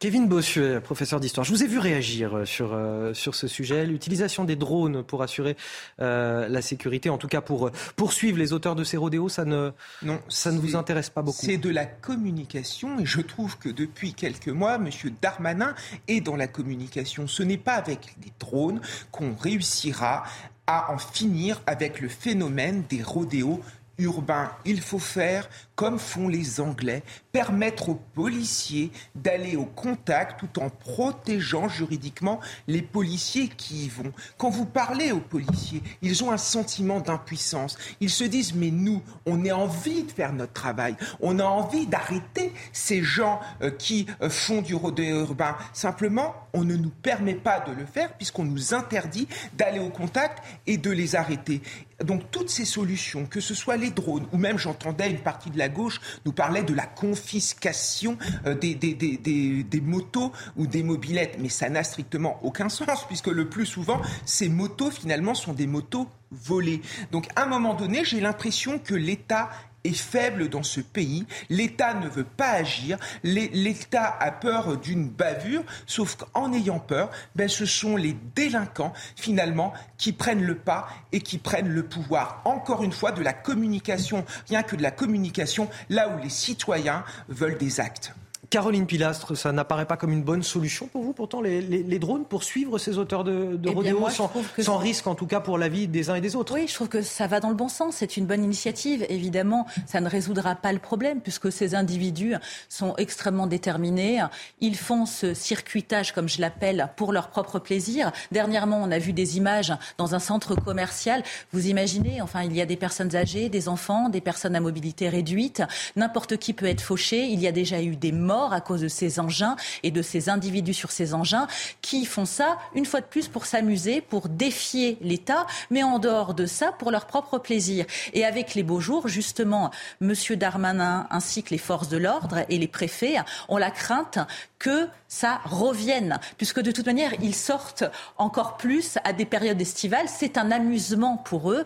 Kevin 0.00 0.28
Bossuet, 0.28 0.80
professeur 0.80 1.18
d'histoire, 1.18 1.44
je 1.44 1.50
vous 1.50 1.64
ai 1.64 1.66
vu 1.66 1.80
réagir 1.80 2.36
euh, 2.36 2.44
sur, 2.44 2.72
euh, 2.72 3.12
sur 3.14 3.34
ce 3.34 3.48
sujet. 3.48 3.84
L'utilisation 3.84 4.44
des 4.44 4.54
drones 4.54 5.02
pour 5.02 5.22
assurer 5.22 5.56
euh, 6.00 6.46
la 6.48 6.62
sécurité, 6.62 7.10
en 7.10 7.18
tout 7.18 7.26
cas 7.26 7.40
pour 7.40 7.72
poursuivre 7.96 8.38
les 8.38 8.52
auteurs 8.52 8.76
de 8.76 8.84
ces 8.84 8.96
rodéos, 8.96 9.28
ça 9.28 9.44
ne, 9.44 9.72
non, 10.02 10.20
ça 10.28 10.52
ne 10.52 10.60
vous 10.60 10.76
intéresse 10.76 11.10
pas 11.10 11.22
beaucoup 11.22 11.44
C'est 11.44 11.56
de 11.56 11.68
la 11.68 11.84
communication 11.84 13.00
et 13.00 13.06
je 13.06 13.20
trouve 13.20 13.58
que 13.58 13.68
depuis 13.68 14.14
quelques 14.14 14.48
mois, 14.48 14.76
M. 14.76 14.88
Darmanin 15.20 15.74
est 16.06 16.20
dans 16.20 16.36
la 16.36 16.46
communication. 16.46 17.26
Ce 17.26 17.42
n'est 17.42 17.58
pas 17.58 17.74
avec 17.74 18.14
les 18.22 18.32
drones 18.38 18.80
qu'on 19.10 19.34
réussira 19.34 20.22
à 20.68 20.92
en 20.92 20.98
finir 20.98 21.60
avec 21.66 22.00
le 22.00 22.08
phénomène 22.08 22.84
des 22.88 23.02
rodéos 23.02 23.60
urbains. 23.98 24.52
Il 24.64 24.80
faut 24.80 25.00
faire 25.00 25.48
comme 25.78 26.00
font 26.00 26.26
les 26.26 26.60
Anglais, 26.60 27.04
permettre 27.30 27.90
aux 27.90 27.94
policiers 27.94 28.90
d'aller 29.14 29.54
au 29.54 29.64
contact 29.64 30.40
tout 30.40 30.60
en 30.60 30.70
protégeant 30.70 31.68
juridiquement 31.68 32.40
les 32.66 32.82
policiers 32.82 33.46
qui 33.46 33.84
y 33.84 33.88
vont. 33.88 34.12
Quand 34.38 34.50
vous 34.50 34.64
parlez 34.64 35.12
aux 35.12 35.20
policiers, 35.20 35.80
ils 36.02 36.24
ont 36.24 36.32
un 36.32 36.36
sentiment 36.36 36.98
d'impuissance. 36.98 37.78
Ils 38.00 38.10
se 38.10 38.24
disent, 38.24 38.54
mais 38.56 38.72
nous, 38.72 39.04
on 39.24 39.46
a 39.46 39.52
envie 39.52 40.02
de 40.02 40.10
faire 40.10 40.32
notre 40.32 40.52
travail. 40.52 40.96
On 41.20 41.38
a 41.38 41.44
envie 41.44 41.86
d'arrêter 41.86 42.52
ces 42.72 43.04
gens 43.04 43.38
euh, 43.62 43.70
qui 43.70 44.06
euh, 44.20 44.28
font 44.30 44.62
du 44.62 44.74
rodéo 44.74 45.20
urbain. 45.20 45.54
Simplement, 45.72 46.34
on 46.54 46.64
ne 46.64 46.74
nous 46.74 46.90
permet 46.90 47.36
pas 47.36 47.60
de 47.60 47.70
le 47.70 47.86
faire 47.86 48.14
puisqu'on 48.14 48.44
nous 48.44 48.74
interdit 48.74 49.28
d'aller 49.56 49.78
au 49.78 49.90
contact 49.90 50.42
et 50.66 50.76
de 50.76 50.90
les 50.90 51.14
arrêter. 51.14 51.62
Donc 52.04 52.30
toutes 52.30 52.48
ces 52.48 52.64
solutions, 52.64 53.26
que 53.26 53.40
ce 53.40 53.54
soit 53.54 53.76
les 53.76 53.90
drones, 53.90 54.26
ou 54.32 54.38
même 54.38 54.56
j'entendais 54.56 55.10
une 55.10 55.18
partie 55.18 55.50
de 55.50 55.58
la 55.58 55.67
gauche 55.68 56.00
nous 56.24 56.32
parlait 56.32 56.62
de 56.62 56.74
la 56.74 56.86
confiscation 56.86 58.18
euh, 58.46 58.54
des, 58.54 58.74
des, 58.74 59.80
motos 59.80 60.32
ou 60.56 60.66
des 60.66 60.82
mobilettes. 60.82 61.36
Mais 61.38 61.48
ça 61.48 61.68
n'a 61.68 61.84
strictement 61.84 62.38
aucun 62.42 62.68
sens, 62.68 63.06
puisque 63.06 63.28
le 63.28 63.48
plus 63.48 63.66
souvent, 63.66 64.00
ces 64.24 64.48
motos, 64.48 64.90
finalement, 64.90 65.34
sont 65.34 65.52
des 65.52 65.66
motos 65.66 66.08
volées. 66.30 66.82
Donc, 67.10 67.28
à 67.36 67.44
un 67.44 67.46
moment 67.46 67.74
donné, 67.74 68.04
j'ai 68.04 68.20
l'impression 68.20 68.78
que 68.78 68.94
l'État 68.94 69.50
est 69.88 69.96
faible 69.96 70.48
dans 70.48 70.62
ce 70.62 70.80
pays. 70.80 71.26
L'État 71.48 71.94
ne 71.94 72.08
veut 72.08 72.24
pas 72.24 72.50
agir. 72.50 72.98
L'État 73.22 74.16
a 74.20 74.30
peur 74.30 74.76
d'une 74.76 75.08
bavure, 75.08 75.64
sauf 75.86 76.16
qu'en 76.16 76.52
ayant 76.52 76.78
peur, 76.78 77.10
ben, 77.34 77.48
ce 77.48 77.66
sont 77.66 77.96
les 77.96 78.16
délinquants, 78.34 78.92
finalement, 79.16 79.72
qui 79.96 80.12
prennent 80.12 80.44
le 80.44 80.56
pas 80.56 80.88
et 81.12 81.20
qui 81.20 81.38
prennent 81.38 81.68
le 81.68 81.84
pouvoir. 81.84 82.42
Encore 82.44 82.82
une 82.82 82.92
fois, 82.92 83.12
de 83.12 83.22
la 83.22 83.32
communication, 83.32 84.24
rien 84.48 84.62
que 84.62 84.76
de 84.76 84.82
la 84.82 84.90
communication, 84.90 85.68
là 85.88 86.08
où 86.08 86.22
les 86.22 86.30
citoyens 86.30 87.04
veulent 87.28 87.58
des 87.58 87.80
actes. 87.80 88.12
Caroline 88.50 88.86
Pilastre, 88.86 89.36
ça 89.36 89.52
n'apparaît 89.52 89.84
pas 89.84 89.98
comme 89.98 90.10
une 90.10 90.22
bonne 90.22 90.42
solution 90.42 90.86
pour 90.86 91.02
vous, 91.02 91.12
pourtant, 91.12 91.42
les, 91.42 91.98
drones, 91.98 92.24
pour 92.24 92.44
suivre 92.44 92.78
ces 92.78 92.96
auteurs 92.96 93.22
de, 93.22 93.56
de 93.56 93.70
eh 93.84 94.62
sans, 94.62 94.78
risque, 94.78 95.06
en 95.06 95.14
tout 95.14 95.26
cas, 95.26 95.40
pour 95.40 95.58
la 95.58 95.68
vie 95.68 95.86
des 95.86 96.08
uns 96.08 96.14
et 96.14 96.22
des 96.22 96.34
autres 96.34 96.54
Oui, 96.54 96.66
je 96.66 96.74
trouve 96.74 96.88
que 96.88 97.02
ça 97.02 97.26
va 97.26 97.40
dans 97.40 97.50
le 97.50 97.54
bon 97.54 97.68
sens. 97.68 97.96
C'est 97.96 98.16
une 98.16 98.24
bonne 98.24 98.42
initiative. 98.42 99.04
Évidemment, 99.10 99.66
ça 99.86 100.00
ne 100.00 100.08
résoudra 100.08 100.54
pas 100.54 100.72
le 100.72 100.78
problème, 100.78 101.20
puisque 101.20 101.52
ces 101.52 101.74
individus 101.74 102.36
sont 102.70 102.94
extrêmement 102.96 103.46
déterminés. 103.46 104.24
Ils 104.60 104.76
font 104.76 105.04
ce 105.04 105.34
circuitage, 105.34 106.12
comme 106.12 106.28
je 106.28 106.40
l'appelle, 106.40 106.88
pour 106.96 107.12
leur 107.12 107.28
propre 107.28 107.58
plaisir. 107.58 108.12
Dernièrement, 108.32 108.80
on 108.82 108.90
a 108.90 108.98
vu 108.98 109.12
des 109.12 109.36
images 109.36 109.74
dans 109.98 110.14
un 110.14 110.20
centre 110.20 110.54
commercial. 110.54 111.22
Vous 111.52 111.66
imaginez, 111.66 112.22
enfin, 112.22 112.44
il 112.44 112.56
y 112.56 112.62
a 112.62 112.66
des 112.66 112.76
personnes 112.76 113.14
âgées, 113.14 113.50
des 113.50 113.68
enfants, 113.68 114.08
des 114.08 114.22
personnes 114.22 114.56
à 114.56 114.60
mobilité 114.60 115.10
réduite. 115.10 115.62
N'importe 115.96 116.38
qui 116.38 116.54
peut 116.54 116.66
être 116.66 116.80
fauché. 116.80 117.26
Il 117.26 117.40
y 117.40 117.46
a 117.46 117.52
déjà 117.52 117.82
eu 117.82 117.96
des 117.96 118.12
morts 118.12 118.37
à 118.46 118.60
cause 118.60 118.80
de 118.80 118.88
ces 118.88 119.20
engins 119.20 119.56
et 119.82 119.90
de 119.90 120.02
ces 120.02 120.28
individus 120.28 120.74
sur 120.74 120.90
ces 120.90 121.14
engins 121.14 121.46
qui 121.82 122.04
font 122.04 122.24
ça 122.24 122.58
une 122.74 122.86
fois 122.86 123.00
de 123.00 123.06
plus 123.06 123.28
pour 123.28 123.46
s'amuser, 123.46 124.00
pour 124.00 124.28
défier 124.28 124.98
l'État, 125.00 125.46
mais 125.70 125.82
en 125.82 125.98
dehors 125.98 126.34
de 126.34 126.46
ça, 126.46 126.72
pour 126.72 126.90
leur 126.90 127.06
propre 127.06 127.38
plaisir. 127.38 127.84
Et 128.12 128.24
avec 128.24 128.54
les 128.54 128.62
beaux 128.62 128.80
jours, 128.80 129.08
justement, 129.08 129.70
M. 130.00 130.14
Darmanin 130.36 131.06
ainsi 131.10 131.42
que 131.42 131.50
les 131.50 131.58
forces 131.58 131.88
de 131.88 131.96
l'ordre 131.96 132.44
et 132.48 132.58
les 132.58 132.68
préfets 132.68 133.16
ont 133.48 133.56
la 133.56 133.70
crainte 133.70 134.18
que 134.58 134.88
ça 135.08 135.40
revienne, 135.44 136.18
puisque 136.36 136.60
de 136.60 136.70
toute 136.70 136.86
manière, 136.86 137.12
ils 137.22 137.34
sortent 137.34 137.84
encore 138.16 138.56
plus 138.56 138.98
à 139.04 139.12
des 139.12 139.24
périodes 139.24 139.60
estivales. 139.60 140.08
C'est 140.08 140.36
un 140.36 140.50
amusement 140.50 141.16
pour 141.16 141.52
eux. 141.52 141.64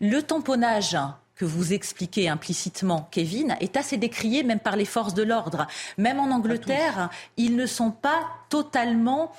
Le 0.00 0.20
tamponnage 0.22 0.96
que 1.34 1.44
vous 1.44 1.72
expliquez 1.72 2.28
implicitement, 2.28 3.08
Kevin, 3.10 3.56
est 3.60 3.76
assez 3.76 3.96
décrié 3.96 4.42
même 4.42 4.60
par 4.60 4.76
les 4.76 4.84
forces 4.84 5.14
de 5.14 5.22
l'ordre. 5.22 5.66
Même 5.98 6.20
en 6.20 6.30
Angleterre, 6.30 7.10
ils 7.36 7.56
ne 7.56 7.66
sont 7.66 7.90
pas 7.90 8.26
totalement 8.48 9.32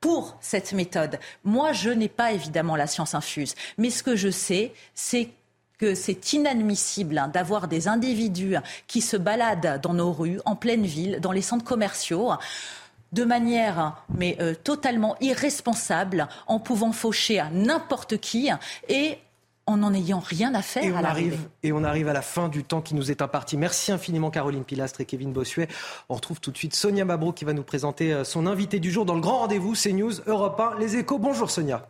pour 0.00 0.36
cette 0.40 0.72
méthode. 0.72 1.18
Moi, 1.44 1.72
je 1.72 1.90
n'ai 1.90 2.08
pas 2.08 2.32
évidemment 2.32 2.76
la 2.76 2.86
science 2.86 3.14
infuse, 3.14 3.54
mais 3.78 3.90
ce 3.90 4.02
que 4.02 4.16
je 4.16 4.30
sais, 4.30 4.72
c'est 4.94 5.30
que 5.78 5.94
c'est 5.94 6.32
inadmissible 6.32 7.18
hein, 7.18 7.28
d'avoir 7.28 7.68
des 7.68 7.88
individus 7.88 8.56
qui 8.86 9.00
se 9.00 9.16
baladent 9.16 9.80
dans 9.82 9.94
nos 9.94 10.12
rues, 10.12 10.40
en 10.44 10.56
pleine 10.56 10.86
ville, 10.86 11.20
dans 11.20 11.32
les 11.32 11.42
centres 11.42 11.64
commerciaux 11.64 12.32
de 13.12 13.24
manière 13.24 14.02
mais 14.08 14.36
euh, 14.40 14.54
totalement 14.54 15.16
irresponsable 15.20 16.28
en 16.46 16.58
pouvant 16.58 16.92
faucher 16.92 17.38
à 17.38 17.50
n'importe 17.50 18.18
qui 18.18 18.50
et 18.88 19.18
en 19.66 19.78
n'en 19.78 19.92
ayant 19.92 20.20
rien 20.20 20.54
à 20.54 20.62
faire 20.62 20.84
et 20.84 20.92
on 20.92 20.96
à 20.96 21.08
arrive 21.08 21.38
Et 21.62 21.72
on 21.72 21.82
arrive 21.84 22.08
à 22.08 22.12
la 22.12 22.22
fin 22.22 22.48
du 22.48 22.64
temps 22.64 22.80
qui 22.80 22.94
nous 22.94 23.10
est 23.10 23.20
imparti. 23.20 23.56
Merci 23.56 23.92
infiniment 23.92 24.30
Caroline 24.30 24.64
Pilastre 24.64 25.00
et 25.00 25.04
Kevin 25.04 25.32
Bossuet. 25.32 25.68
On 26.08 26.14
retrouve 26.14 26.40
tout 26.40 26.52
de 26.52 26.56
suite 26.56 26.74
Sonia 26.74 27.04
Mabro 27.04 27.32
qui 27.32 27.44
va 27.44 27.52
nous 27.52 27.64
présenter 27.64 28.12
euh, 28.12 28.24
son 28.24 28.46
invité 28.46 28.78
du 28.78 28.90
jour 28.90 29.04
dans 29.04 29.14
le 29.14 29.20
grand 29.20 29.38
rendez-vous 29.38 29.74
CNews 29.74 30.12
Europe 30.26 30.60
1 30.60 30.78
Les 30.78 30.96
Échos. 30.96 31.18
Bonjour 31.18 31.50
Sonia. 31.50 31.88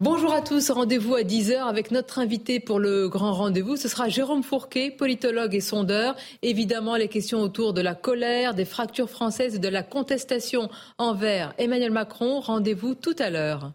Bonjour 0.00 0.32
à 0.32 0.40
tous, 0.40 0.72
rendez-vous 0.72 1.14
à 1.14 1.20
10h 1.20 1.60
avec 1.60 1.92
notre 1.92 2.18
invité 2.18 2.58
pour 2.58 2.80
le 2.80 3.08
grand 3.08 3.32
rendez-vous. 3.34 3.76
Ce 3.76 3.86
sera 3.86 4.08
Jérôme 4.08 4.42
Fourquet, 4.42 4.90
politologue 4.90 5.54
et 5.54 5.60
sondeur. 5.60 6.16
Évidemment, 6.42 6.96
les 6.96 7.06
questions 7.06 7.38
autour 7.38 7.72
de 7.72 7.80
la 7.80 7.94
colère, 7.94 8.54
des 8.54 8.64
fractures 8.64 9.08
françaises 9.08 9.54
et 9.54 9.60
de 9.60 9.68
la 9.68 9.84
contestation 9.84 10.68
envers 10.98 11.54
Emmanuel 11.56 11.92
Macron. 11.92 12.40
Rendez-vous 12.40 12.96
tout 12.96 13.14
à 13.20 13.30
l'heure. 13.30 13.72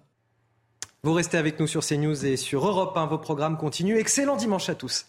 Vous 1.04 1.14
restez 1.14 1.38
avec 1.38 1.60
nous 1.60 1.68
sur 1.68 1.86
CNews 1.86 2.26
et 2.26 2.38
sur 2.38 2.66
Europe 2.66 2.98
1. 2.98 3.06
Vos 3.06 3.18
programmes 3.18 3.58
continuent. 3.58 3.98
Excellent 3.98 4.36
dimanche 4.36 4.70
à 4.70 4.76
tous. 4.76 5.06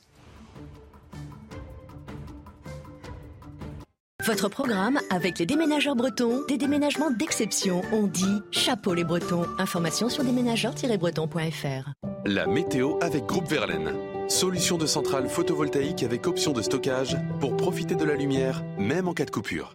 Votre 4.24 4.50
programme 4.50 5.00
avec 5.08 5.38
les 5.38 5.46
déménageurs 5.46 5.96
bretons, 5.96 6.44
des 6.46 6.58
déménagements 6.58 7.10
d'exception. 7.10 7.80
On 7.92 8.06
dit 8.06 8.42
chapeau 8.50 8.92
les 8.92 9.04
bretons. 9.04 9.46
Information 9.58 10.10
sur 10.10 10.22
déménageurs-bretons.fr. 10.22 11.92
La 12.26 12.46
météo 12.46 12.98
avec 13.00 13.24
Groupe 13.24 13.48
Verlaine. 13.48 13.94
Solution 14.28 14.76
de 14.76 14.84
centrale 14.84 15.30
photovoltaïque 15.30 16.02
avec 16.02 16.26
option 16.26 16.52
de 16.52 16.60
stockage 16.60 17.16
pour 17.40 17.56
profiter 17.56 17.94
de 17.94 18.04
la 18.04 18.16
lumière, 18.16 18.62
même 18.76 19.08
en 19.08 19.14
cas 19.14 19.24
de 19.24 19.30
coupure. 19.30 19.74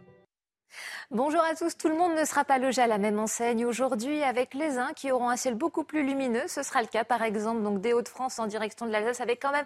Bonjour 1.13 1.43
à 1.43 1.53
tous. 1.53 1.77
Tout 1.77 1.89
le 1.89 1.95
monde 1.95 2.15
ne 2.15 2.25
sera 2.25 2.43
pas 2.43 2.57
logé 2.57 2.81
à 2.81 2.87
la 2.87 2.97
même 2.97 3.19
enseigne 3.19 3.67
aujourd'hui 3.67 4.23
avec 4.23 4.55
les 4.55 4.79
uns 4.79 4.93
qui 4.93 5.11
auront 5.11 5.29
un 5.29 5.35
ciel 5.35 5.53
beaucoup 5.53 5.83
plus 5.83 6.03
lumineux. 6.03 6.47
Ce 6.47 6.63
sera 6.63 6.81
le 6.81 6.87
cas 6.87 7.03
par 7.03 7.21
exemple 7.21 7.61
donc 7.61 7.81
des 7.81 7.93
Hauts-de-France 7.93 8.39
en 8.39 8.47
direction 8.47 8.87
de 8.87 8.91
l'Alsace 8.91 9.21
avec 9.21 9.39
quand 9.39 9.51
même 9.51 9.65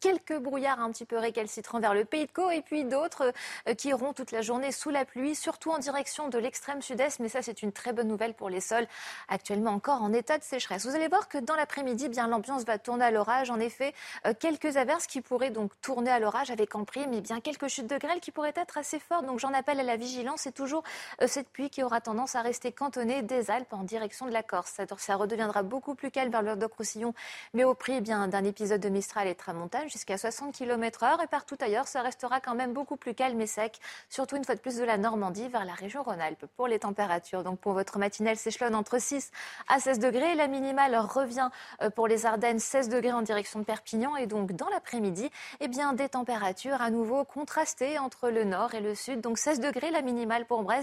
quelques 0.00 0.36
brouillards 0.36 0.80
un 0.80 0.90
petit 0.90 1.04
peu 1.04 1.16
récalcitrants 1.16 1.78
vers 1.78 1.94
le 1.94 2.04
Pays 2.04 2.26
de 2.26 2.32
Caux 2.32 2.50
et 2.50 2.62
puis 2.62 2.82
d'autres 2.82 3.32
euh, 3.68 3.74
qui 3.74 3.90
iront 3.90 4.12
toute 4.12 4.32
la 4.32 4.42
journée 4.42 4.72
sous 4.72 4.90
la 4.90 5.04
pluie, 5.04 5.36
surtout 5.36 5.70
en 5.70 5.78
direction 5.78 6.30
de 6.30 6.38
l'extrême 6.38 6.82
sud-est. 6.82 7.20
Mais 7.20 7.28
ça 7.28 7.42
c'est 7.42 7.62
une 7.62 7.70
très 7.70 7.92
bonne 7.92 8.08
nouvelle 8.08 8.34
pour 8.34 8.50
les 8.50 8.60
sols 8.60 8.88
actuellement 9.28 9.70
encore 9.70 10.02
en 10.02 10.12
état 10.12 10.36
de 10.36 10.42
sécheresse. 10.42 10.84
Vous 10.84 10.96
allez 10.96 11.06
voir 11.06 11.28
que 11.28 11.38
dans 11.38 11.54
l'après-midi, 11.54 12.06
eh 12.06 12.08
bien 12.08 12.26
l'ambiance 12.26 12.64
va 12.64 12.76
tourner 12.76 13.04
à 13.04 13.12
l'orage. 13.12 13.50
En 13.50 13.60
effet, 13.60 13.94
euh, 14.26 14.34
quelques 14.36 14.76
averses 14.76 15.06
qui 15.06 15.20
pourraient 15.20 15.50
donc 15.50 15.70
tourner 15.80 16.10
à 16.10 16.18
l'orage 16.18 16.50
avec 16.50 16.74
en 16.74 16.82
prime, 16.82 17.12
eh 17.14 17.20
bien 17.20 17.38
quelques 17.38 17.68
chutes 17.68 17.86
de 17.86 17.98
grêle 17.98 18.18
qui 18.18 18.32
pourraient 18.32 18.52
être 18.56 18.78
assez 18.78 18.98
fortes. 18.98 19.26
Donc 19.26 19.38
j'en 19.38 19.54
appelle 19.54 19.78
à 19.78 19.84
la 19.84 19.94
vigilance. 19.94 20.40
C'est 20.40 20.50
toujours 20.50 20.82
cette 21.26 21.48
pluie 21.48 21.70
qui 21.70 21.82
aura 21.82 22.00
tendance 22.00 22.34
à 22.34 22.42
rester 22.42 22.72
cantonnée 22.72 23.22
des 23.22 23.50
Alpes 23.50 23.72
en 23.72 23.82
direction 23.82 24.26
de 24.26 24.32
la 24.32 24.42
Corse. 24.42 24.80
Ça, 24.98 25.16
redeviendra 25.16 25.62
beaucoup 25.62 25.94
plus 25.94 26.10
calme 26.10 26.30
vers 26.30 26.42
le 26.42 26.48
Languedoc-Roussillon, 26.48 27.14
mais 27.54 27.64
au 27.64 27.74
prix 27.74 27.94
eh 27.96 28.00
d'un 28.00 28.44
épisode 28.44 28.80
de 28.80 28.88
Mistral 28.88 29.26
et 29.28 29.34
Tramontane 29.34 29.88
jusqu'à 29.88 30.18
60 30.18 30.54
km 30.54 31.02
heure. 31.02 31.22
Et 31.22 31.26
partout 31.26 31.56
ailleurs, 31.60 31.88
ça 31.88 32.02
restera 32.02 32.40
quand 32.40 32.54
même 32.54 32.72
beaucoup 32.72 32.96
plus 32.96 33.14
calme 33.14 33.40
et 33.40 33.46
sec, 33.46 33.78
surtout 34.08 34.36
une 34.36 34.44
fois 34.44 34.54
de 34.54 34.60
plus 34.60 34.76
de 34.76 34.84
la 34.84 34.98
Normandie 34.98 35.48
vers 35.48 35.64
la 35.64 35.74
région 35.74 36.02
Rhône-Alpes. 36.02 36.46
Pour 36.56 36.68
les 36.68 36.78
températures, 36.78 37.44
donc 37.44 37.58
pour 37.58 37.72
votre 37.72 37.98
matinale 37.98 38.36
s'échelonne 38.36 38.74
entre 38.74 39.00
6 39.00 39.30
à 39.68 39.80
16 39.80 39.98
degrés. 39.98 40.34
La 40.34 40.48
minimale 40.48 40.96
revient 40.96 41.48
euh, 41.82 41.90
pour 41.90 42.08
les 42.08 42.26
Ardennes 42.26 42.58
16 42.58 42.88
degrés 42.88 43.12
en 43.12 43.22
direction 43.22 43.60
de 43.60 43.64
Perpignan 43.64 44.16
et 44.16 44.26
donc 44.26 44.52
dans 44.52 44.68
l'après-midi, 44.68 45.30
eh 45.60 45.68
des 45.68 46.08
températures 46.08 46.80
à 46.82 46.90
nouveau 46.90 47.24
contrastées 47.24 47.98
entre 47.98 48.30
le 48.30 48.44
nord 48.44 48.74
et 48.74 48.80
le 48.80 48.94
sud. 48.94 49.20
Donc 49.20 49.38
16 49.38 49.60
degrés 49.60 49.90
la 49.90 50.02
minimale 50.02 50.44
pour 50.44 50.62
Brest, 50.62 50.77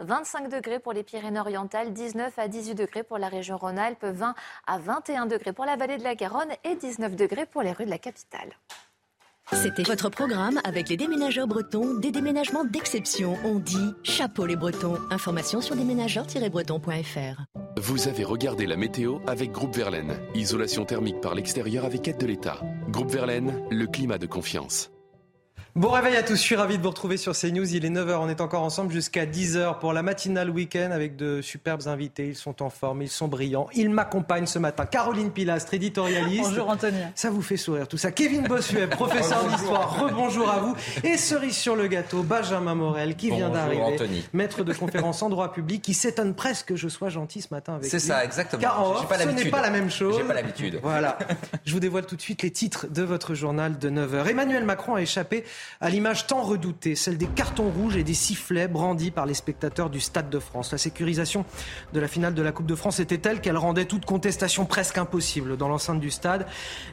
25 0.00 0.48
degrés 0.48 0.78
pour 0.78 0.92
les 0.92 1.02
Pyrénées-Orientales, 1.02 1.92
19 1.92 2.38
à 2.38 2.48
18 2.48 2.74
degrés 2.74 3.02
pour 3.02 3.18
la 3.18 3.28
région 3.28 3.56
Rhône-Alpes, 3.56 4.04
20 4.04 4.34
à 4.66 4.78
21 4.78 5.26
degrés 5.26 5.52
pour 5.52 5.64
la 5.64 5.76
vallée 5.76 5.98
de 5.98 6.04
la 6.04 6.14
Garonne 6.14 6.52
et 6.64 6.76
19 6.76 7.16
degrés 7.16 7.46
pour 7.46 7.62
les 7.62 7.72
rues 7.72 7.84
de 7.84 7.90
la 7.90 7.98
capitale. 7.98 8.50
C'était 9.52 9.82
votre 9.82 10.10
programme 10.10 10.60
avec 10.64 10.90
les 10.90 10.98
déménageurs 10.98 11.46
bretons, 11.46 11.94
des 11.94 12.10
déménagements 12.10 12.64
d'exception. 12.64 13.34
On 13.44 13.58
dit 13.58 13.94
chapeau 14.02 14.44
les 14.44 14.56
bretons. 14.56 14.98
Information 15.10 15.62
sur 15.62 15.74
déménageurs-bretons.fr. 15.74 17.42
Vous 17.78 18.08
avez 18.08 18.24
regardé 18.24 18.66
la 18.66 18.76
météo 18.76 19.20
avec 19.26 19.52
Groupe 19.52 19.74
Verlaine. 19.74 20.20
Isolation 20.34 20.84
thermique 20.84 21.20
par 21.22 21.34
l'extérieur 21.34 21.86
avec 21.86 22.06
aide 22.08 22.18
de 22.18 22.26
l'État. 22.26 22.60
Groupe 22.88 23.10
Verlaine, 23.10 23.62
le 23.70 23.86
climat 23.86 24.18
de 24.18 24.26
confiance. 24.26 24.90
Bon 25.76 25.90
réveil 25.90 26.16
à 26.16 26.22
tous, 26.22 26.34
je 26.34 26.40
suis 26.40 26.56
ravi 26.56 26.78
de 26.78 26.82
vous 26.82 26.88
retrouver 26.88 27.18
sur 27.18 27.36
CNews. 27.36 27.74
Il 27.74 27.84
est 27.84 27.90
9h, 27.90 28.16
on 28.20 28.28
est 28.28 28.40
encore 28.40 28.62
ensemble 28.62 28.90
jusqu'à 28.90 29.26
10h 29.26 29.78
pour 29.78 29.92
la 29.92 30.02
matinale 30.02 30.50
week-end 30.50 30.90
avec 30.92 31.14
de 31.14 31.40
superbes 31.42 31.86
invités. 31.86 32.28
Ils 32.28 32.36
sont 32.36 32.62
en 32.62 32.70
forme, 32.70 33.02
ils 33.02 33.10
sont 33.10 33.28
brillants. 33.28 33.68
Ils 33.74 33.90
m'accompagnent 33.90 34.46
ce 34.46 34.58
matin. 34.58 34.86
Caroline 34.86 35.30
Pilastre, 35.30 35.74
éditorialiste. 35.74 36.48
Bonjour 36.48 36.70
Anthony. 36.70 36.98
Ça 37.14 37.30
vous 37.30 37.42
fait 37.42 37.58
sourire 37.58 37.86
tout 37.86 37.98
ça. 37.98 38.10
Kevin 38.10 38.48
Bossuet, 38.48 38.86
professeur 38.90 39.46
d'histoire. 39.46 40.00
Rebonjour 40.02 40.50
à 40.50 40.58
vous. 40.58 40.74
Et 41.04 41.16
cerise 41.18 41.56
sur 41.56 41.76
le 41.76 41.86
gâteau, 41.86 42.22
Benjamin 42.22 42.74
Morel 42.74 43.14
qui 43.14 43.30
vient 43.30 43.50
d'arriver. 43.50 43.98
Maître 44.32 44.64
de 44.64 44.72
conférence 44.78 45.22
en 45.22 45.28
droit 45.28 45.52
public 45.52 45.82
qui 45.82 45.94
s'étonne 45.94 46.34
presque 46.34 46.68
que 46.68 46.76
je 46.76 46.88
sois 46.88 47.10
gentil 47.10 47.42
ce 47.42 47.48
matin 47.52 47.74
avec 47.74 47.84
lui. 47.84 47.90
C'est 47.90 48.00
ça, 48.00 48.24
exactement. 48.24 48.62
Car 48.62 48.82
en 48.82 48.92
off, 48.96 49.06
ce 49.16 49.28
n'est 49.28 49.50
pas 49.50 49.62
la 49.62 49.70
même 49.70 49.90
chose. 49.90 50.16
J'ai 50.18 50.24
pas 50.24 50.34
l'habitude. 50.34 50.80
Voilà. 50.82 51.18
je 51.66 51.72
vous 51.72 51.80
dévoile 51.80 52.06
tout 52.06 52.16
de 52.16 52.22
suite 52.22 52.42
les 52.42 52.50
titres 52.50 52.88
de 52.88 53.02
votre 53.02 53.34
journal 53.34 53.78
de 53.78 53.90
9h. 53.90 54.28
Emmanuel 54.28 54.64
Macron 54.64 54.96
a 54.96 55.02
échappé 55.02 55.44
à 55.80 55.90
l'image 55.90 56.26
tant 56.26 56.42
redoutée, 56.42 56.94
celle 56.94 57.18
des 57.18 57.26
cartons 57.26 57.70
rouges 57.70 57.96
et 57.96 58.04
des 58.04 58.14
sifflets 58.14 58.68
brandis 58.68 59.10
par 59.10 59.26
les 59.26 59.34
spectateurs 59.34 59.90
du 59.90 60.00
Stade 60.00 60.30
de 60.30 60.38
France. 60.38 60.72
La 60.72 60.78
sécurisation 60.78 61.44
de 61.92 62.00
la 62.00 62.08
finale 62.08 62.34
de 62.34 62.42
la 62.42 62.52
Coupe 62.52 62.66
de 62.66 62.74
France 62.74 63.00
était 63.00 63.18
telle 63.18 63.40
qu'elle 63.40 63.56
rendait 63.56 63.84
toute 63.84 64.04
contestation 64.04 64.66
presque 64.66 64.98
impossible 64.98 65.56
dans 65.56 65.68
l'enceinte 65.68 66.00
du 66.00 66.10
stade. 66.10 66.46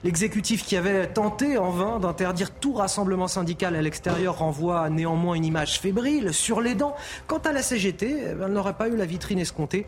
L'exécutif 0.04 0.64
qui 0.64 0.78
avait 0.78 1.08
tenté 1.08 1.58
en 1.58 1.70
vain 1.70 2.00
d'interdire 2.00 2.52
tout 2.52 2.74
rassemblement 2.74 3.28
syndical 3.28 3.76
à 3.76 3.82
l'extérieur 3.82 4.38
renvoie 4.38 4.90
néanmoins 4.90 5.36
une 5.36 5.46
image 5.46 5.80
fébrile, 5.80 6.34
sur 6.34 6.62
les 6.62 6.76
dents. 6.76 6.96
Quant 7.28 7.40
à 7.40 7.52
la 7.52 7.62
CGT, 7.62 8.20
elle 8.20 8.52
n'aurait 8.52 8.74
pas 8.74 8.88
eu 8.88 8.96
la 8.96 9.06
vitrine 9.06 9.40
escomptée. 9.40 9.86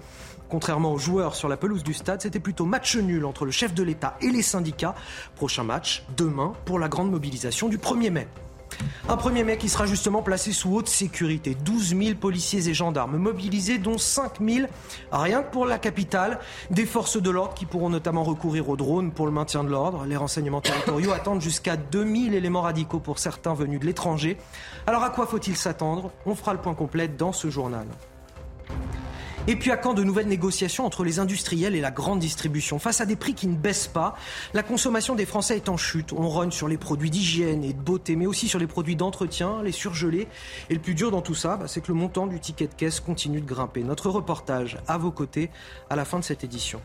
Contrairement 0.49 0.93
aux 0.93 0.97
joueurs 0.97 1.35
sur 1.35 1.49
la 1.49 1.57
pelouse 1.57 1.83
du 1.83 1.93
stade, 1.93 2.21
c'était 2.21 2.39
plutôt 2.39 2.65
match 2.65 2.95
nul 2.95 3.25
entre 3.25 3.45
le 3.45 3.51
chef 3.51 3.73
de 3.73 3.83
l'État 3.83 4.17
et 4.21 4.29
les 4.29 4.41
syndicats. 4.41 4.95
Prochain 5.35 5.63
match, 5.63 6.03
demain, 6.15 6.53
pour 6.65 6.79
la 6.79 6.87
grande 6.87 7.11
mobilisation 7.11 7.67
du 7.67 7.77
1er 7.77 8.11
mai. 8.11 8.27
Un 9.09 9.15
1er 9.15 9.43
mai 9.43 9.57
qui 9.57 9.69
sera 9.69 9.85
justement 9.85 10.21
placé 10.21 10.51
sous 10.51 10.73
haute 10.73 10.89
sécurité. 10.89 11.55
12 11.55 11.95
000 11.95 12.15
policiers 12.19 12.67
et 12.67 12.73
gendarmes 12.73 13.17
mobilisés, 13.17 13.77
dont 13.77 13.97
5 13.97 14.41
000 14.41 14.67
rien 15.11 15.43
que 15.43 15.51
pour 15.51 15.65
la 15.65 15.79
capitale. 15.79 16.39
Des 16.71 16.85
forces 16.85 17.21
de 17.21 17.29
l'ordre 17.29 17.53
qui 17.53 17.65
pourront 17.65 17.89
notamment 17.89 18.23
recourir 18.23 18.69
aux 18.69 18.75
drones 18.75 19.11
pour 19.11 19.25
le 19.25 19.31
maintien 19.31 19.63
de 19.63 19.69
l'ordre. 19.69 20.05
Les 20.05 20.17
renseignements 20.17 20.61
territoriaux 20.61 21.11
attendent 21.15 21.41
jusqu'à 21.41 21.77
2 21.77 22.03
000 22.03 22.35
éléments 22.35 22.61
radicaux 22.61 22.99
pour 22.99 23.19
certains 23.19 23.53
venus 23.53 23.79
de 23.79 23.85
l'étranger. 23.85 24.37
Alors 24.85 25.03
à 25.03 25.09
quoi 25.09 25.25
faut-il 25.25 25.55
s'attendre? 25.55 26.11
On 26.25 26.35
fera 26.35 26.53
le 26.53 26.59
point 26.59 26.73
complet 26.73 27.07
dans 27.07 27.31
ce 27.31 27.49
journal. 27.49 27.87
Et 29.49 29.55
puis 29.55 29.71
à 29.71 29.77
quand 29.77 29.93
de 29.93 30.03
nouvelles 30.03 30.27
négociations 30.27 30.85
entre 30.85 31.05
les 31.05 31.19
industriels 31.19 31.73
et 31.73 31.79
la 31.79 31.89
grande 31.89 32.19
distribution 32.19 32.79
Face 32.79 32.99
à 32.99 33.05
des 33.05 33.15
prix 33.15 33.33
qui 33.33 33.47
ne 33.47 33.55
baissent 33.55 33.87
pas, 33.87 34.17
la 34.53 34.61
consommation 34.61 35.15
des 35.15 35.25
Français 35.25 35.55
est 35.55 35.69
en 35.69 35.77
chute. 35.77 36.11
On 36.11 36.27
rogne 36.27 36.51
sur 36.51 36.67
les 36.67 36.77
produits 36.77 37.09
d'hygiène 37.09 37.63
et 37.63 37.71
de 37.71 37.79
beauté, 37.79 38.17
mais 38.17 38.25
aussi 38.25 38.49
sur 38.49 38.59
les 38.59 38.67
produits 38.67 38.97
d'entretien, 38.97 39.63
les 39.63 39.71
surgelés. 39.71 40.27
Et 40.69 40.73
le 40.73 40.81
plus 40.81 40.95
dur 40.95 41.11
dans 41.11 41.21
tout 41.21 41.33
ça, 41.33 41.55
bah, 41.55 41.67
c'est 41.69 41.79
que 41.79 41.87
le 41.87 41.93
montant 41.93 42.27
du 42.27 42.41
ticket 42.41 42.67
de 42.67 42.73
caisse 42.73 42.99
continue 42.99 43.39
de 43.39 43.45
grimper. 43.45 43.83
Notre 43.83 44.09
reportage 44.09 44.79
à 44.85 44.97
vos 44.97 45.11
côtés 45.11 45.49
à 45.89 45.95
la 45.95 46.03
fin 46.03 46.19
de 46.19 46.25
cette 46.25 46.43
édition. 46.43 46.81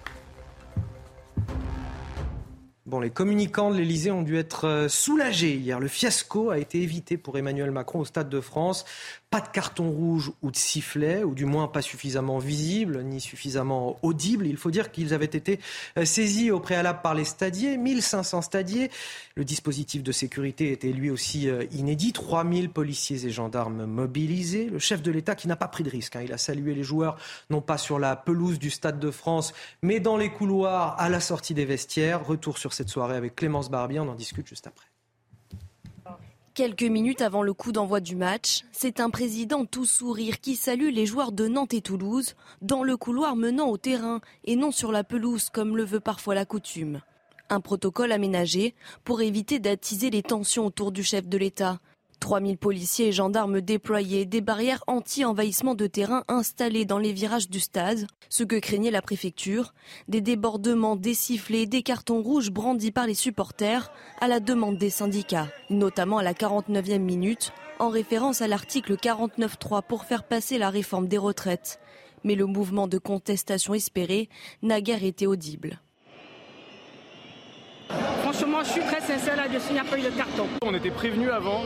Bon, 2.92 3.00
les 3.00 3.10
communicants 3.10 3.70
de 3.70 3.76
l'Elysée 3.76 4.10
ont 4.10 4.20
dû 4.20 4.36
être 4.36 4.66
euh, 4.66 4.86
soulagés 4.86 5.54
hier. 5.54 5.80
Le 5.80 5.88
fiasco 5.88 6.50
a 6.50 6.58
été 6.58 6.82
évité 6.82 7.16
pour 7.16 7.38
Emmanuel 7.38 7.70
Macron 7.70 8.00
au 8.00 8.04
Stade 8.04 8.28
de 8.28 8.40
France. 8.42 8.84
Pas 9.32 9.40
de 9.40 9.48
carton 9.48 9.90
rouge 9.90 10.30
ou 10.42 10.50
de 10.50 10.56
sifflet, 10.56 11.24
ou 11.24 11.34
du 11.34 11.46
moins 11.46 11.66
pas 11.66 11.80
suffisamment 11.80 12.38
visible 12.38 13.02
ni 13.02 13.18
suffisamment 13.18 13.96
audible. 14.02 14.46
Il 14.46 14.58
faut 14.58 14.70
dire 14.70 14.92
qu'ils 14.92 15.14
avaient 15.14 15.24
été 15.24 15.58
euh, 15.98 16.04
saisis 16.04 16.50
au 16.50 16.60
préalable 16.60 17.00
par 17.02 17.14
les 17.14 17.24
stadiers, 17.24 17.78
1500 17.78 18.42
stadiers. 18.42 18.90
Le 19.34 19.46
dispositif 19.46 20.02
de 20.02 20.12
sécurité 20.12 20.70
était 20.70 20.92
lui 20.92 21.10
aussi 21.10 21.48
euh, 21.48 21.64
inédit. 21.72 22.12
3000 22.12 22.68
policiers 22.68 23.24
et 23.24 23.30
gendarmes 23.30 23.86
mobilisés. 23.86 24.66
Le 24.66 24.78
chef 24.78 25.00
de 25.00 25.10
l'État 25.10 25.34
qui 25.34 25.48
n'a 25.48 25.56
pas 25.56 25.68
pris 25.68 25.82
de 25.82 25.88
risque. 25.88 26.14
Hein. 26.16 26.22
Il 26.24 26.32
a 26.34 26.38
salué 26.38 26.74
les 26.74 26.84
joueurs, 26.84 27.16
non 27.48 27.62
pas 27.62 27.78
sur 27.78 27.98
la 27.98 28.16
pelouse 28.16 28.58
du 28.58 28.68
Stade 28.68 29.00
de 29.00 29.10
France, 29.10 29.54
mais 29.80 29.98
dans 29.98 30.18
les 30.18 30.28
couloirs 30.28 30.94
à 31.00 31.08
la 31.08 31.20
sortie 31.20 31.54
des 31.54 31.64
vestiaires. 31.64 32.26
Retour 32.26 32.58
sur 32.58 32.74
cette 32.74 32.90
soirée 32.90 33.16
avec 33.16 33.34
Clémence 33.34 33.70
Barbier. 33.70 33.98
On 33.98 34.08
en 34.10 34.14
discute 34.14 34.46
juste 34.46 34.66
après. 34.66 34.91
Quelques 36.54 36.82
minutes 36.82 37.22
avant 37.22 37.42
le 37.42 37.54
coup 37.54 37.72
d'envoi 37.72 38.00
du 38.00 38.14
match, 38.14 38.60
c'est 38.72 39.00
un 39.00 39.08
président 39.08 39.64
tout 39.64 39.86
sourire 39.86 40.38
qui 40.38 40.54
salue 40.54 40.90
les 40.92 41.06
joueurs 41.06 41.32
de 41.32 41.48
Nantes 41.48 41.72
et 41.72 41.80
Toulouse 41.80 42.34
dans 42.60 42.82
le 42.82 42.98
couloir 42.98 43.36
menant 43.36 43.70
au 43.70 43.78
terrain 43.78 44.20
et 44.44 44.54
non 44.54 44.70
sur 44.70 44.92
la 44.92 45.02
pelouse 45.02 45.48
comme 45.48 45.78
le 45.78 45.84
veut 45.84 45.98
parfois 45.98 46.34
la 46.34 46.44
coutume. 46.44 47.00
Un 47.48 47.60
protocole 47.60 48.12
aménagé 48.12 48.74
pour 49.02 49.22
éviter 49.22 49.60
d'attiser 49.60 50.10
les 50.10 50.22
tensions 50.22 50.66
autour 50.66 50.92
du 50.92 51.02
chef 51.02 51.26
de 51.26 51.38
l'État. 51.38 51.80
3000 52.22 52.56
policiers 52.56 53.08
et 53.08 53.12
gendarmes 53.12 53.60
déployés, 53.60 54.26
des 54.26 54.40
barrières 54.40 54.84
anti-envahissement 54.86 55.74
de 55.74 55.88
terrain 55.88 56.22
installées 56.28 56.84
dans 56.84 56.98
les 56.98 57.12
virages 57.12 57.50
du 57.50 57.58
stade, 57.58 58.06
ce 58.28 58.44
que 58.44 58.60
craignait 58.60 58.92
la 58.92 59.02
préfecture, 59.02 59.74
des 60.06 60.20
débordements, 60.20 60.94
des 60.94 61.14
sifflets, 61.14 61.66
des 61.66 61.82
cartons 61.82 62.22
rouges 62.22 62.52
brandis 62.52 62.92
par 62.92 63.08
les 63.08 63.14
supporters 63.14 63.90
à 64.20 64.28
la 64.28 64.38
demande 64.38 64.78
des 64.78 64.88
syndicats, 64.88 65.48
notamment 65.68 66.18
à 66.18 66.22
la 66.22 66.32
49e 66.32 67.00
minute, 67.00 67.52
en 67.80 67.88
référence 67.88 68.40
à 68.40 68.46
l'article 68.46 68.94
49.3 68.94 69.82
pour 69.82 70.04
faire 70.04 70.22
passer 70.22 70.58
la 70.58 70.70
réforme 70.70 71.08
des 71.08 71.18
retraites. 71.18 71.80
Mais 72.22 72.36
le 72.36 72.46
mouvement 72.46 72.86
de 72.86 72.98
contestation 72.98 73.74
espéré 73.74 74.28
n'a 74.62 74.80
guère 74.80 75.02
été 75.02 75.26
audible. 75.26 75.80
Franchement, 78.22 78.58
je 78.64 78.70
suis 78.70 78.80
très 78.82 79.00
sincère 79.00 79.36
là-dessus, 79.36 79.68
il 79.70 79.74
n'y 79.74 79.78
a 79.80 79.84
pas 79.84 79.98
eu 79.98 80.02
de 80.02 80.10
carton. 80.10 80.46
On 80.64 80.74
était 80.74 80.90
prévenus 80.90 81.30
avant. 81.30 81.62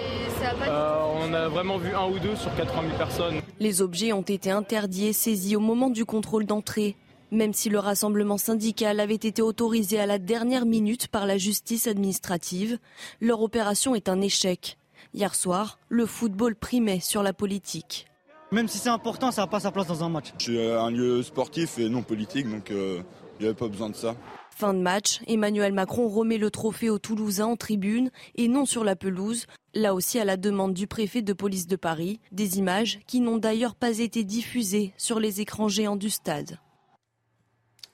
Euh, 0.69 1.03
on 1.21 1.33
a 1.33 1.49
vraiment 1.49 1.79
vu 1.79 1.95
un 1.95 2.07
ou 2.09 2.19
deux 2.19 2.37
sur 2.37 2.55
80 2.55 2.83
000 2.89 2.97
personnes. 2.97 3.41
Les 3.61 3.83
objets 3.83 4.13
ont 4.13 4.23
été 4.23 4.51
interdits 4.51 5.07
et 5.07 5.13
saisis 5.13 5.57
au 5.57 5.61
moment 5.61 5.91
du 5.91 6.05
contrôle 6.05 6.47
d'entrée. 6.47 6.97
Même 7.33 7.53
si 7.53 7.69
le 7.69 7.79
rassemblement 7.79 8.39
syndical 8.39 9.01
avait 9.01 9.15
été 9.15 9.43
autorisé 9.43 9.99
à 9.99 10.07
la 10.07 10.19
dernière 10.19 10.65
minute 10.65 11.09
par 11.09 11.27
la 11.27 11.39
justice 11.39 11.87
administrative, 11.89 12.79
leur 13.21 13.43
opération 13.43 13.95
est 13.95 14.09
un 14.09 14.21
échec. 14.21 14.79
Hier 15.13 15.35
soir, 15.35 15.79
le 15.89 16.07
football 16.07 16.55
primait 16.55 17.01
sur 17.01 17.23
la 17.23 17.33
politique. 17.33 18.07
Même 18.53 18.69
si 18.69 18.79
c'est 18.79 18.91
important, 18.91 19.33
ça 19.33 19.43
n'a 19.43 19.47
pas 19.49 19.61
sa 19.61 19.73
place 19.73 19.89
dans 19.89 20.05
un 20.05 20.09
match. 20.09 20.33
C'est 20.39 20.73
un 20.73 20.91
lieu 20.91 21.23
sportif 21.23 21.79
et 21.79 21.89
non 21.89 22.03
politique, 22.03 22.49
donc 22.49 22.71
euh, 22.71 23.01
il 23.39 23.43
n'y 23.43 23.49
avait 23.49 23.59
pas 23.59 23.69
besoin 23.69 23.91
de 23.91 23.97
ça. 23.97 24.15
Fin 24.59 24.73
de 24.73 24.79
match, 24.79 25.21
Emmanuel 25.27 25.75
Macron 25.75 26.09
remet 26.09 26.39
le 26.39 26.51
trophée 26.51 26.89
aux 26.89 26.99
Toulousains 26.99 27.45
en 27.45 27.57
tribune 27.57 28.11
et 28.37 28.49
non 28.49 28.65
sur 28.65 28.85
la 28.85 28.97
pelouse, 28.97 29.45
là 29.75 29.93
aussi 29.93 30.19
à 30.19 30.25
la 30.25 30.39
demande 30.39 30.73
du 30.73 30.87
préfet 30.87 31.21
de 31.21 31.35
police 31.35 31.67
de 31.67 31.77
Paris, 31.77 32.21
des 32.33 32.57
images 32.57 33.01
qui 33.07 33.21
n'ont 33.21 33.37
d'ailleurs 33.37 33.75
pas 33.75 33.99
été 33.99 34.25
diffusées 34.25 34.95
sur 34.97 35.21
les 35.21 35.43
écrans 35.43 35.69
géants 35.69 35.97
du 35.97 36.09
stade. 36.09 36.59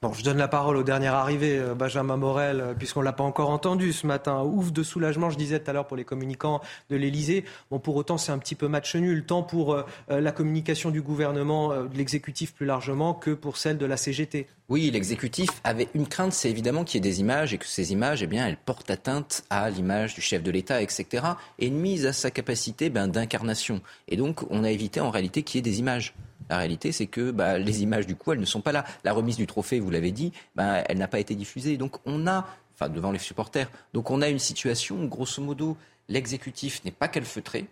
Bon, 0.03 0.13
je 0.13 0.25
donne 0.25 0.39
la 0.39 0.49
parole 0.49 0.77
au 0.77 0.83
dernier 0.83 1.07
arrivé, 1.07 1.59
euh, 1.61 1.77
Benjamin 1.77 2.17
Morel, 2.17 2.61
euh, 2.61 2.75
puisqu'on 2.75 2.99
ne 2.99 3.05
l'a 3.05 3.13
pas 3.13 3.23
encore 3.23 3.51
entendu 3.51 3.93
ce 3.93 4.05
matin. 4.05 4.43
Ouf 4.43 4.73
de 4.73 4.83
soulagement, 4.83 5.31
je 5.31 5.39
disais 5.39 5.61
tout 5.61 5.71
à 5.71 5.73
l'heure, 5.73 5.87
pour 5.87 5.97
les 5.97 6.03
communicants 6.03 6.61
de 6.91 6.97
l'Elysée. 6.97 7.45
Bon, 7.71 7.79
pour 7.79 7.95
autant, 7.95 8.19
c'est 8.19 8.33
un 8.33 8.39
petit 8.39 8.57
peu 8.57 8.67
match 8.67 8.97
nul, 8.97 9.25
tant 9.25 9.45
pour 9.45 9.75
euh, 9.75 9.85
la 10.09 10.33
communication 10.33 10.91
du 10.91 11.03
gouvernement, 11.03 11.69
de 11.69 11.97
l'exécutif 11.97 12.53
plus 12.53 12.67
largement, 12.67 13.15
que 13.15 13.31
pour 13.31 13.57
celle 13.57 13.79
de 13.79 13.87
la 13.87 13.97
CGT. 13.97 14.49
Oui, 14.69 14.91
l'exécutif 14.91 15.51
avait 15.63 15.89
une 15.95 16.09
crainte, 16.09 16.33
c'est 16.33 16.51
évidemment 16.51 16.83
qu'il 16.83 16.97
y 16.97 17.07
ait 17.07 17.09
des 17.09 17.21
images 17.21 17.55
et 17.55 17.59
que 17.59 17.67
ces 17.67 17.93
images, 17.93 18.25
eh 18.25 18.27
bien, 18.27 18.49
elles 18.49 18.57
portent 18.57 18.91
atteinte 18.91 19.45
à 19.51 19.71
l'image 19.71 20.17
du 20.17 20.21
chef 20.21 20.43
de 20.43 20.51
l'État, 20.51 20.83
etc. 20.83 21.25
Et 21.61 21.69
une 21.69 21.79
mise 21.79 22.07
à 22.07 22.13
sa 22.13 22.33
capacité 22.33 22.91
ben, 22.91 23.07
d'incarnation. 23.07 23.81
Et 24.09 24.17
donc, 24.17 24.51
on 24.51 24.65
a 24.65 24.71
évité 24.73 24.99
en 24.99 25.11
réalité 25.11 25.45
qu'il 25.45 25.59
y 25.59 25.61
ait 25.61 25.71
des 25.71 25.79
images. 25.79 26.13
La 26.51 26.59
réalité, 26.59 26.93
c'est 26.93 27.07
que 27.07 27.31
bah, 27.31 27.59
les 27.59 27.83
images, 27.83 28.07
du 28.07 28.17
coup, 28.17 28.33
elles 28.33 28.41
ne 28.41 28.45
sont 28.45 28.61
pas 28.61 28.73
là. 28.73 28.85
La 29.05 29.13
remise 29.13 29.37
du 29.37 29.47
trophée, 29.47 29.81
vous 29.81 29.91
l'avez 29.91 30.13
dit, 30.13 30.33
bah, 30.55 30.83
elle 30.89 30.99
n'a 30.99 31.09
pas 31.09 31.21
été 31.21 31.35
diffusée. 31.35 31.77
Donc 31.77 31.97
on 32.07 32.27
a, 32.27 32.47
enfin 32.75 32.89
devant 32.89 33.13
les 33.13 33.19
supporters, 33.19 33.71
donc 33.93 34.11
on 34.11 34.23
a 34.23 34.29
une 34.29 34.39
situation 34.39 35.03
où, 35.03 35.09
grosso 35.09 35.43
modo, 35.43 35.77
l'exécutif 36.09 36.85
n'est 36.85 36.91
pas 36.91 37.09
calfeutré, 37.09 37.67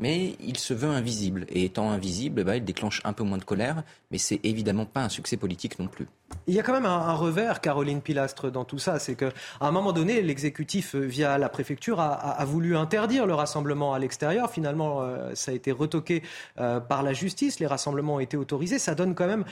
mais 0.00 0.34
il 0.40 0.56
se 0.56 0.74
veut 0.74 0.88
invisible. 0.88 1.46
Et 1.50 1.66
étant 1.66 1.90
invisible, 1.90 2.42
bah, 2.42 2.56
il 2.56 2.64
déclenche 2.64 3.00
un 3.04 3.12
peu 3.12 3.22
moins 3.22 3.38
de 3.38 3.44
colère, 3.44 3.84
mais 4.10 4.18
c'est 4.18 4.40
évidemment 4.42 4.86
pas 4.86 5.02
un 5.02 5.08
succès 5.08 5.36
politique 5.36 5.78
non 5.78 5.86
plus. 5.86 6.08
Il 6.46 6.54
y 6.54 6.60
a 6.60 6.62
quand 6.62 6.72
même 6.72 6.86
un, 6.86 7.12
revers, 7.12 7.60
Caroline 7.60 8.00
Pilastre, 8.00 8.50
dans 8.50 8.64
tout 8.64 8.78
ça. 8.78 8.98
C'est 8.98 9.14
qu'à 9.14 9.30
un 9.60 9.70
moment 9.70 9.92
donné, 9.92 10.22
l'exécutif, 10.22 10.94
euh, 10.94 11.00
via 11.00 11.38
la 11.38 11.48
préfecture, 11.48 12.00
a, 12.00 12.44
voulu 12.44 12.76
interdire 12.76 13.26
le 13.26 13.34
rassemblement 13.34 13.94
à 13.94 13.98
l'extérieur. 13.98 14.50
Finalement, 14.50 15.02
euh, 15.02 15.34
ça 15.34 15.52
a 15.52 15.54
été 15.54 15.70
retoqué 15.70 16.22
euh, 16.58 16.80
par 16.80 17.02
la 17.02 17.12
justice. 17.12 17.60
Les 17.60 17.66
rassemblements 17.66 18.16
ont 18.16 18.20
été 18.20 18.36
autorisés. 18.36 18.78
Ça 18.78 18.94
donne 18.94 19.14
quand 19.14 19.26
même 19.26 19.44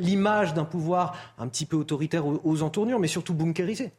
l'image 0.00 0.54
d'un 0.54 0.64
pouvoir 0.64 1.16
un 1.38 1.48
petit 1.48 1.66
peu 1.66 1.76
autoritaire 1.76 2.26
aux, 2.26 2.40
aux 2.44 2.62
entournures, 2.62 2.98
mais 2.98 3.08
surtout 3.08 3.34
bunkérisé. 3.34 3.92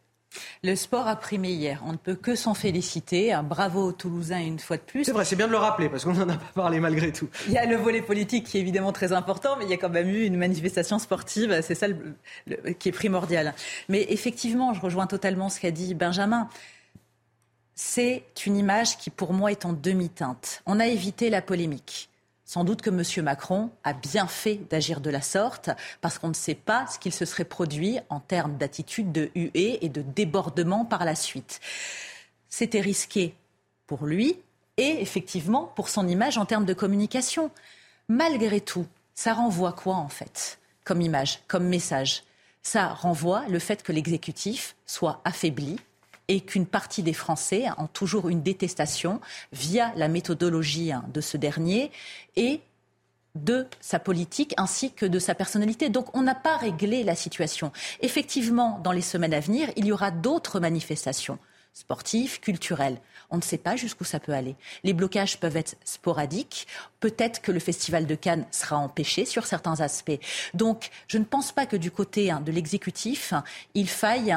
Le 0.63 0.75
sport 0.75 1.07
a 1.07 1.15
primé 1.15 1.49
hier. 1.49 1.81
On 1.85 1.91
ne 1.91 1.97
peut 1.97 2.15
que 2.15 2.35
s'en 2.35 2.53
féliciter. 2.53 3.33
Un 3.33 3.43
bravo 3.43 3.87
aux 3.87 3.91
Toulousains 3.91 4.39
une 4.39 4.59
fois 4.59 4.77
de 4.77 4.81
plus. 4.81 5.03
C'est 5.03 5.11
vrai, 5.11 5.25
c'est 5.25 5.35
bien 5.35 5.47
de 5.47 5.51
le 5.51 5.57
rappeler 5.57 5.89
parce 5.89 6.03
qu'on 6.03 6.13
n'en 6.13 6.29
a 6.29 6.37
pas 6.37 6.51
parlé 6.55 6.79
malgré 6.79 7.11
tout. 7.11 7.27
Il 7.47 7.53
y 7.53 7.57
a 7.57 7.65
le 7.65 7.75
volet 7.75 8.01
politique 8.01 8.45
qui 8.45 8.57
est 8.57 8.61
évidemment 8.61 8.91
très 8.91 9.13
important, 9.13 9.55
mais 9.57 9.65
il 9.65 9.71
y 9.71 9.73
a 9.73 9.77
quand 9.77 9.89
même 9.89 10.09
eu 10.09 10.23
une 10.23 10.37
manifestation 10.37 10.99
sportive. 10.99 11.61
C'est 11.61 11.75
ça 11.75 11.87
qui 12.79 12.89
est 12.89 12.93
primordial. 12.93 13.53
Mais 13.89 14.05
effectivement, 14.09 14.73
je 14.73 14.81
rejoins 14.81 15.07
totalement 15.07 15.49
ce 15.49 15.59
qu'a 15.59 15.71
dit 15.71 15.93
Benjamin. 15.93 16.47
C'est 17.75 18.23
une 18.45 18.55
image 18.55 18.97
qui, 18.97 19.09
pour 19.09 19.33
moi, 19.33 19.51
est 19.51 19.65
en 19.65 19.73
demi-teinte. 19.73 20.61
On 20.65 20.79
a 20.79 20.87
évité 20.87 21.29
la 21.29 21.41
polémique. 21.41 22.09
Sans 22.53 22.63
doute 22.63 22.83
que 22.83 22.91
M. 22.91 23.25
Macron 23.25 23.71
a 23.83 23.93
bien 23.93 24.27
fait 24.27 24.57
d'agir 24.69 25.01
de 25.01 25.09
la 25.09 25.23
sorte, 25.23 25.71
parce 26.01 26.19
qu'on 26.19 26.27
ne 26.27 26.35
sait 26.35 26.53
pas 26.53 26.85
ce 26.85 26.99
qu'il 26.99 27.11
se 27.11 27.25
serait 27.25 27.45
produit 27.45 27.97
en 28.09 28.19
termes 28.19 28.57
d'attitude 28.57 29.11
de 29.11 29.31
huée 29.33 29.79
et 29.83 29.89
de 29.89 30.03
débordement 30.03 30.85
par 30.85 31.03
la 31.03 31.15
suite. 31.15 31.59
C'était 32.49 32.79
risqué 32.79 33.35
pour 33.87 34.05
lui 34.05 34.37
et 34.77 35.01
effectivement 35.01 35.63
pour 35.75 35.89
son 35.89 36.07
image 36.07 36.37
en 36.37 36.45
termes 36.45 36.65
de 36.65 36.75
communication. 36.75 37.49
Malgré 38.07 38.61
tout, 38.61 38.85
ça 39.15 39.33
renvoie 39.33 39.73
quoi 39.73 39.95
en 39.95 40.09
fait 40.09 40.59
comme 40.83 41.01
image, 41.01 41.39
comme 41.47 41.67
message? 41.67 42.21
Ça 42.61 42.89
renvoie 42.89 43.47
le 43.47 43.57
fait 43.57 43.81
que 43.81 43.91
l'exécutif 43.91 44.75
soit 44.85 45.21
affaibli, 45.25 45.79
et 46.27 46.41
qu'une 46.41 46.65
partie 46.65 47.03
des 47.03 47.13
Français 47.13 47.65
ont 47.77 47.87
toujours 47.87 48.29
une 48.29 48.41
détestation 48.41 49.19
via 49.51 49.91
la 49.95 50.07
méthodologie 50.07 50.91
hein, 50.91 51.03
de 51.13 51.21
ce 51.21 51.37
dernier 51.37 51.91
et 52.35 52.61
de 53.35 53.65
sa 53.81 53.99
politique 53.99 54.53
ainsi 54.57 54.91
que 54.91 55.05
de 55.05 55.19
sa 55.19 55.35
personnalité. 55.35 55.89
Donc 55.89 56.15
on 56.15 56.21
n'a 56.21 56.35
pas 56.35 56.57
réglé 56.57 57.03
la 57.03 57.15
situation. 57.15 57.71
Effectivement, 58.01 58.79
dans 58.83 58.91
les 58.91 59.01
semaines 59.01 59.33
à 59.33 59.39
venir, 59.39 59.69
il 59.75 59.85
y 59.85 59.91
aura 59.91 60.11
d'autres 60.11 60.59
manifestations 60.59 61.39
sportives, 61.73 62.39
culturelles. 62.39 62.99
On 63.31 63.37
ne 63.37 63.41
sait 63.41 63.57
pas 63.57 63.75
jusqu'où 63.75 64.03
ça 64.03 64.19
peut 64.19 64.33
aller. 64.33 64.55
Les 64.83 64.93
blocages 64.93 65.39
peuvent 65.39 65.57
être 65.57 65.75
sporadiques. 65.83 66.67
Peut-être 66.99 67.41
que 67.41 67.51
le 67.51 67.59
Festival 67.59 68.05
de 68.05 68.13
Cannes 68.13 68.45
sera 68.51 68.77
empêché 68.77 69.25
sur 69.25 69.47
certains 69.47 69.81
aspects. 69.81 70.19
Donc 70.53 70.91
je 71.07 71.17
ne 71.17 71.23
pense 71.23 71.51
pas 71.51 71.65
que 71.65 71.75
du 71.75 71.89
côté 71.89 72.29
hein, 72.29 72.41
de 72.41 72.51
l'exécutif, 72.51 73.33
il 73.73 73.89
faille 73.89 74.35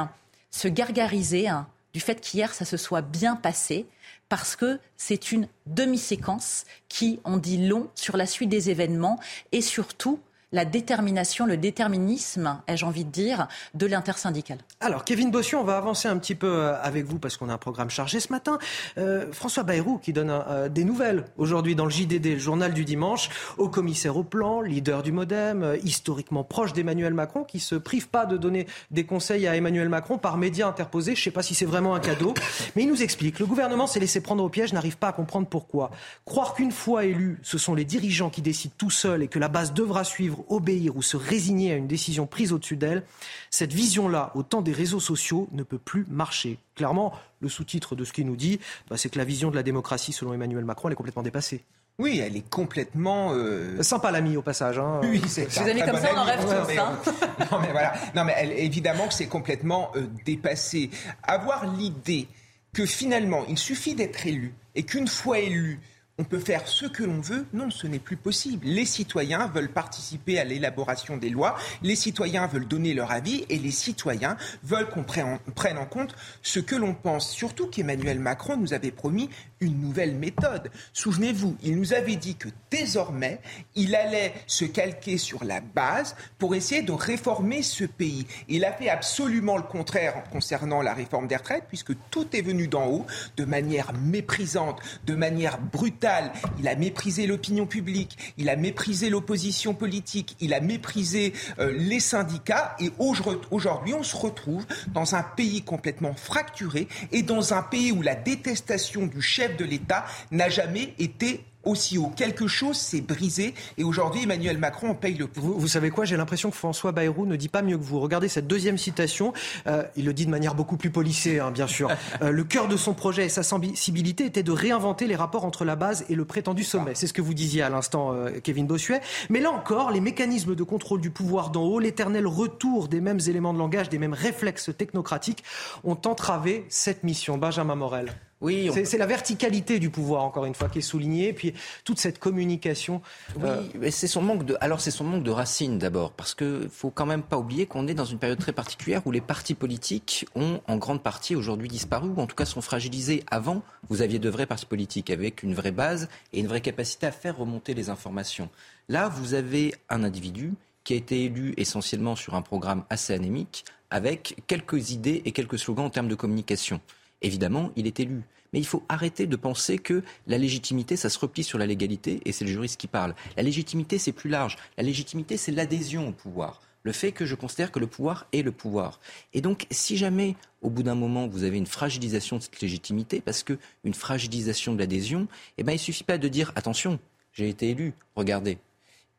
se 0.50 0.68
gargariser 0.68 1.48
du 1.96 2.00
fait 2.00 2.20
qu'hier, 2.20 2.52
ça 2.52 2.66
se 2.66 2.76
soit 2.76 3.00
bien 3.00 3.36
passé, 3.36 3.86
parce 4.28 4.54
que 4.54 4.78
c'est 4.98 5.32
une 5.32 5.48
demi-séquence 5.64 6.66
qui 6.90 7.20
en 7.24 7.38
dit 7.38 7.56
long 7.56 7.88
sur 7.94 8.18
la 8.18 8.26
suite 8.26 8.50
des 8.50 8.68
événements 8.68 9.18
et 9.50 9.62
surtout 9.62 10.20
la 10.56 10.64
détermination, 10.64 11.44
le 11.44 11.58
déterminisme, 11.58 12.58
ai-je 12.66 12.86
envie 12.86 13.04
de 13.04 13.10
dire, 13.10 13.46
de 13.74 13.84
l'intersyndicale. 13.84 14.56
Alors, 14.80 15.04
Kevin 15.04 15.30
Bossion, 15.30 15.60
on 15.60 15.64
va 15.64 15.76
avancer 15.76 16.08
un 16.08 16.16
petit 16.16 16.34
peu 16.34 16.46
euh, 16.46 16.82
avec 16.82 17.04
vous 17.04 17.18
parce 17.18 17.36
qu'on 17.36 17.50
a 17.50 17.52
un 17.52 17.58
programme 17.58 17.90
chargé 17.90 18.20
ce 18.20 18.32
matin. 18.32 18.58
Euh, 18.96 19.30
François 19.32 19.64
Bayrou 19.64 19.98
qui 19.98 20.14
donne 20.14 20.30
euh, 20.30 20.70
des 20.70 20.84
nouvelles 20.84 21.26
aujourd'hui 21.36 21.74
dans 21.74 21.84
le 21.84 21.90
JDD, 21.90 22.24
le 22.24 22.38
journal 22.38 22.72
du 22.72 22.86
dimanche, 22.86 23.28
au 23.58 23.68
commissaire 23.68 24.16
au 24.16 24.24
plan, 24.24 24.62
leader 24.62 25.02
du 25.02 25.12
Modem, 25.12 25.76
historiquement 25.84 26.42
proche 26.42 26.72
d'Emmanuel 26.72 27.12
Macron, 27.12 27.44
qui 27.44 27.60
se 27.60 27.74
prive 27.74 28.08
pas 28.08 28.24
de 28.24 28.38
donner 28.38 28.66
des 28.90 29.04
conseils 29.04 29.46
à 29.46 29.56
Emmanuel 29.56 29.90
Macron 29.90 30.16
par 30.16 30.38
médias 30.38 30.68
interposés. 30.68 31.14
Je 31.14 31.20
ne 31.20 31.24
sais 31.24 31.30
pas 31.30 31.42
si 31.42 31.54
c'est 31.54 31.66
vraiment 31.66 31.94
un 31.94 32.00
cadeau, 32.00 32.32
mais 32.74 32.84
il 32.84 32.88
nous 32.88 33.02
explique. 33.02 33.40
Le 33.40 33.46
gouvernement 33.46 33.86
s'est 33.86 34.00
laissé 34.00 34.22
prendre 34.22 34.42
au 34.42 34.48
piège, 34.48 34.72
n'arrive 34.72 34.96
pas 34.96 35.08
à 35.08 35.12
comprendre 35.12 35.48
pourquoi. 35.48 35.90
Croire 36.24 36.54
qu'une 36.54 36.72
fois 36.72 37.04
élu, 37.04 37.40
ce 37.42 37.58
sont 37.58 37.74
les 37.74 37.84
dirigeants 37.84 38.30
qui 38.30 38.40
décident 38.40 38.74
tout 38.78 38.90
seuls 38.90 39.22
et 39.22 39.28
que 39.28 39.38
la 39.38 39.48
base 39.48 39.74
devra 39.74 40.02
suivre 40.02 40.45
obéir 40.48 40.96
ou 40.96 41.02
se 41.02 41.16
résigner 41.16 41.72
à 41.72 41.76
une 41.76 41.86
décision 41.86 42.26
prise 42.26 42.52
au-dessus 42.52 42.76
d'elle, 42.76 43.04
cette 43.50 43.72
vision-là, 43.72 44.32
au 44.34 44.42
temps 44.42 44.62
des 44.62 44.72
réseaux 44.72 45.00
sociaux, 45.00 45.48
ne 45.52 45.62
peut 45.62 45.78
plus 45.78 46.06
marcher. 46.08 46.58
Clairement, 46.74 47.12
le 47.40 47.48
sous-titre 47.48 47.96
de 47.96 48.04
ce 48.04 48.12
qu'il 48.12 48.26
nous 48.26 48.36
dit, 48.36 48.60
bah, 48.88 48.96
c'est 48.96 49.08
que 49.08 49.18
la 49.18 49.24
vision 49.24 49.50
de 49.50 49.56
la 49.56 49.62
démocratie, 49.62 50.12
selon 50.12 50.32
Emmanuel 50.32 50.64
Macron, 50.64 50.88
elle 50.88 50.92
est 50.92 50.96
complètement 50.96 51.22
dépassée. 51.22 51.62
Oui, 51.98 52.20
elle 52.22 52.36
est 52.36 52.48
complètement 52.50 53.32
euh, 53.32 53.82
sympa 53.82 54.10
l'ami 54.10 54.36
au 54.36 54.42
passage. 54.42 54.78
Hein. 54.78 55.00
Oui, 55.02 55.22
c'est 55.26 55.50
Vous 55.50 55.66
avez 55.66 55.80
comme 55.80 55.96
ça, 55.96 56.10
on 56.14 56.18
en 56.18 56.24
rêve 56.24 56.40
tous. 56.40 56.78
Hein. 56.78 56.98
non 57.50 57.58
mais 57.58 57.72
voilà, 57.72 57.94
non 58.14 58.24
mais 58.24 58.34
elle, 58.36 58.52
évidemment 58.52 59.08
que 59.08 59.14
c'est 59.14 59.28
complètement 59.28 59.90
euh, 59.96 60.06
dépassé. 60.26 60.90
Avoir 61.22 61.74
l'idée 61.74 62.28
que 62.74 62.84
finalement 62.84 63.44
il 63.48 63.56
suffit 63.56 63.94
d'être 63.94 64.26
élu 64.26 64.52
et 64.74 64.82
qu'une 64.82 65.08
fois 65.08 65.38
élu, 65.38 65.80
on 66.18 66.24
peut 66.24 66.38
faire 66.38 66.66
ce 66.66 66.86
que 66.86 67.02
l'on 67.02 67.20
veut. 67.20 67.44
Non, 67.52 67.70
ce 67.70 67.86
n'est 67.86 67.98
plus 67.98 68.16
possible. 68.16 68.66
Les 68.66 68.86
citoyens 68.86 69.48
veulent 69.48 69.72
participer 69.72 70.38
à 70.38 70.44
l'élaboration 70.44 71.16
des 71.16 71.28
lois, 71.28 71.56
les 71.82 71.96
citoyens 71.96 72.46
veulent 72.46 72.66
donner 72.66 72.94
leur 72.94 73.10
avis 73.10 73.44
et 73.50 73.58
les 73.58 73.70
citoyens 73.70 74.36
veulent 74.62 74.88
qu'on 74.88 75.04
prenne 75.04 75.78
en 75.78 75.86
compte 75.86 76.14
ce 76.42 76.60
que 76.60 76.74
l'on 76.74 76.94
pense. 76.94 77.30
Surtout 77.30 77.66
qu'Emmanuel 77.66 78.18
Macron 78.18 78.56
nous 78.56 78.72
avait 78.72 78.90
promis 78.90 79.28
une 79.60 79.80
nouvelle 79.80 80.14
méthode. 80.14 80.70
Souvenez-vous, 80.92 81.56
il 81.62 81.76
nous 81.76 81.94
avait 81.94 82.16
dit 82.16 82.36
que 82.36 82.48
désormais, 82.70 83.40
il 83.74 83.94
allait 83.94 84.34
se 84.46 84.64
calquer 84.64 85.18
sur 85.18 85.44
la 85.44 85.60
base 85.60 86.14
pour 86.38 86.54
essayer 86.54 86.82
de 86.82 86.92
réformer 86.92 87.62
ce 87.62 87.84
pays. 87.84 88.26
Il 88.48 88.64
a 88.64 88.72
fait 88.72 88.88
absolument 88.88 89.56
le 89.56 89.62
contraire 89.62 90.24
concernant 90.30 90.82
la 90.82 90.94
réforme 90.94 91.26
des 91.26 91.36
retraites, 91.36 91.64
puisque 91.68 91.92
tout 92.10 92.26
est 92.36 92.42
venu 92.42 92.68
d'en 92.68 92.86
haut, 92.86 93.06
de 93.36 93.44
manière 93.44 93.92
méprisante, 93.94 94.80
de 95.06 95.14
manière 95.14 95.58
brutale. 95.58 96.32
Il 96.58 96.68
a 96.68 96.74
méprisé 96.74 97.26
l'opinion 97.26 97.66
publique, 97.66 98.34
il 98.36 98.48
a 98.48 98.56
méprisé 98.56 99.08
l'opposition 99.08 99.74
politique, 99.74 100.36
il 100.40 100.52
a 100.52 100.60
méprisé 100.60 101.32
euh, 101.58 101.72
les 101.76 102.00
syndicats, 102.00 102.76
et 102.78 102.90
aujourd'hui, 102.98 103.94
on 103.94 104.02
se 104.02 104.16
retrouve 104.16 104.66
dans 104.88 105.14
un 105.14 105.22
pays 105.22 105.62
complètement 105.62 106.14
fracturé 106.14 106.88
et 107.12 107.22
dans 107.22 107.54
un 107.54 107.62
pays 107.62 107.92
où 107.92 108.02
la 108.02 108.14
détestation 108.14 109.06
du 109.06 109.22
chef 109.22 109.45
de 109.54 109.64
l'État 109.64 110.04
n'a 110.30 110.48
jamais 110.48 110.94
été 110.98 111.44
aussi 111.66 111.98
haut. 111.98 112.12
Quelque 112.16 112.46
chose 112.46 112.76
s'est 112.76 113.00
brisé 113.00 113.54
et 113.76 113.84
aujourd'hui 113.84 114.22
Emmanuel 114.22 114.56
Macron 114.58 114.90
en 114.90 114.94
paye 114.94 115.14
le 115.14 115.26
prix. 115.26 115.42
Vous, 115.42 115.68
savez 115.68 115.90
quoi? 115.90 116.04
J'ai 116.04 116.16
l'impression 116.16 116.50
que 116.50 116.56
François 116.56 116.92
Bayrou 116.92 117.26
ne 117.26 117.36
dit 117.36 117.48
pas 117.48 117.62
mieux 117.62 117.76
que 117.76 117.82
vous. 117.82 118.00
Regardez 118.00 118.28
cette 118.28 118.46
deuxième 118.46 118.78
citation. 118.78 119.32
Euh, 119.66 119.82
il 119.96 120.06
le 120.06 120.12
dit 120.12 120.24
de 120.24 120.30
manière 120.30 120.54
beaucoup 120.54 120.76
plus 120.76 120.90
polissée, 120.90 121.40
hein, 121.40 121.50
bien 121.50 121.66
sûr. 121.66 121.90
Euh, 122.22 122.30
le 122.30 122.44
cœur 122.44 122.68
de 122.68 122.76
son 122.76 122.94
projet 122.94 123.26
et 123.26 123.28
sa 123.28 123.42
sensibilité 123.42 124.24
était 124.24 124.42
de 124.42 124.52
réinventer 124.52 125.06
les 125.06 125.16
rapports 125.16 125.44
entre 125.44 125.64
la 125.64 125.76
base 125.76 126.04
et 126.08 126.14
le 126.14 126.24
prétendu 126.24 126.62
sommet. 126.62 126.94
C'est 126.94 127.06
ce 127.06 127.12
que 127.12 127.20
vous 127.20 127.34
disiez 127.34 127.62
à 127.62 127.68
l'instant, 127.68 128.12
euh, 128.12 128.30
Kevin 128.42 128.66
Bossuet. 128.66 129.00
Mais 129.28 129.40
là 129.40 129.50
encore, 129.50 129.90
les 129.90 130.00
mécanismes 130.00 130.54
de 130.54 130.62
contrôle 130.62 131.00
du 131.00 131.10
pouvoir 131.10 131.50
d'en 131.50 131.64
haut, 131.64 131.80
l'éternel 131.80 132.26
retour 132.26 132.88
des 132.88 133.00
mêmes 133.00 133.20
éléments 133.26 133.52
de 133.52 133.58
langage, 133.58 133.88
des 133.88 133.98
mêmes 133.98 134.14
réflexes 134.14 134.70
technocratiques 134.76 135.42
ont 135.84 135.98
entravé 136.06 136.64
cette 136.68 137.02
mission. 137.02 137.36
Benjamin 137.36 137.74
Morel. 137.74 138.14
Oui, 138.42 138.70
c'est 138.84 138.98
la 138.98 139.06
verticalité 139.06 139.78
du 139.78 139.88
pouvoir 139.88 140.22
encore 140.22 140.44
une 140.44 140.54
fois 140.54 140.68
qui 140.68 140.80
est 140.80 140.82
soulignée, 140.82 141.32
puis 141.32 141.54
toute 141.84 141.98
cette 141.98 142.18
communication. 142.18 143.00
Oui, 143.36 143.42
euh, 143.44 143.62
mais 143.78 143.90
c'est 143.90 144.06
son 144.06 144.20
manque 144.20 144.44
de. 144.44 144.58
Alors 144.60 144.80
c'est 144.80 144.90
son 144.90 145.04
manque 145.04 145.22
de 145.22 145.30
racines 145.30 145.78
d'abord, 145.78 146.12
parce 146.12 146.34
que 146.34 146.68
faut 146.70 146.90
quand 146.90 147.06
même 147.06 147.22
pas 147.22 147.38
oublier 147.38 147.64
qu'on 147.64 147.88
est 147.88 147.94
dans 147.94 148.04
une 148.04 148.18
période 148.18 148.38
très 148.38 148.52
particulière 148.52 149.00
où 149.06 149.10
les 149.10 149.22
partis 149.22 149.54
politiques 149.54 150.26
ont 150.34 150.60
en 150.66 150.76
grande 150.76 151.02
partie 151.02 151.34
aujourd'hui 151.34 151.68
disparu 151.68 152.10
ou 152.14 152.20
en 152.20 152.26
tout 152.26 152.36
cas 152.36 152.44
sont 152.44 152.60
fragilisés. 152.60 153.24
Avant, 153.30 153.62
vous 153.88 154.02
aviez 154.02 154.18
de 154.18 154.28
vrais 154.28 154.46
partis 154.46 154.66
politiques 154.66 155.08
avec 155.08 155.42
une 155.42 155.54
vraie 155.54 155.72
base 155.72 156.08
et 156.34 156.40
une 156.40 156.46
vraie 156.46 156.60
capacité 156.60 157.06
à 157.06 157.12
faire 157.12 157.38
remonter 157.38 157.72
les 157.72 157.88
informations. 157.88 158.50
Là, 158.90 159.08
vous 159.08 159.32
avez 159.32 159.74
un 159.88 160.04
individu 160.04 160.52
qui 160.84 160.92
a 160.92 160.96
été 160.96 161.24
élu 161.24 161.54
essentiellement 161.56 162.16
sur 162.16 162.34
un 162.34 162.42
programme 162.42 162.84
assez 162.90 163.12
anémique, 163.12 163.64
avec 163.90 164.36
quelques 164.46 164.90
idées 164.90 165.22
et 165.24 165.32
quelques 165.32 165.58
slogans 165.58 165.86
en 165.86 165.90
termes 165.90 166.08
de 166.08 166.14
communication. 166.14 166.80
Évidemment, 167.22 167.70
il 167.76 167.86
est 167.86 168.00
élu. 168.00 168.22
Mais 168.52 168.58
il 168.58 168.66
faut 168.66 168.82
arrêter 168.88 169.26
de 169.26 169.36
penser 169.36 169.78
que 169.78 170.02
la 170.26 170.38
légitimité, 170.38 170.96
ça 170.96 171.10
se 171.10 171.18
replie 171.18 171.44
sur 171.44 171.58
la 171.58 171.66
légalité, 171.66 172.20
et 172.24 172.32
c'est 172.32 172.44
le 172.44 172.50
juriste 172.50 172.80
qui 172.80 172.86
parle. 172.86 173.14
La 173.36 173.42
légitimité, 173.42 173.98
c'est 173.98 174.12
plus 174.12 174.30
large. 174.30 174.56
La 174.76 174.84
légitimité, 174.84 175.36
c'est 175.36 175.52
l'adhésion 175.52 176.08
au 176.08 176.12
pouvoir. 176.12 176.60
Le 176.82 176.92
fait 176.92 177.10
que 177.10 177.26
je 177.26 177.34
considère 177.34 177.72
que 177.72 177.80
le 177.80 177.88
pouvoir 177.88 178.28
est 178.32 178.42
le 178.42 178.52
pouvoir. 178.52 179.00
Et 179.34 179.40
donc, 179.40 179.66
si 179.72 179.96
jamais, 179.96 180.36
au 180.62 180.70
bout 180.70 180.84
d'un 180.84 180.94
moment, 180.94 181.26
vous 181.26 181.42
avez 181.42 181.56
une 181.56 181.66
fragilisation 181.66 182.36
de 182.36 182.42
cette 182.42 182.60
légitimité, 182.60 183.20
parce 183.20 183.42
qu'une 183.42 183.94
fragilisation 183.94 184.72
de 184.72 184.78
l'adhésion, 184.78 185.26
eh 185.58 185.64
ben, 185.64 185.72
il 185.72 185.80
suffit 185.80 186.04
pas 186.04 186.16
de 186.16 186.28
dire 186.28 186.52
attention, 186.54 187.00
j'ai 187.32 187.48
été 187.48 187.70
élu, 187.70 187.92
regardez, 188.14 188.58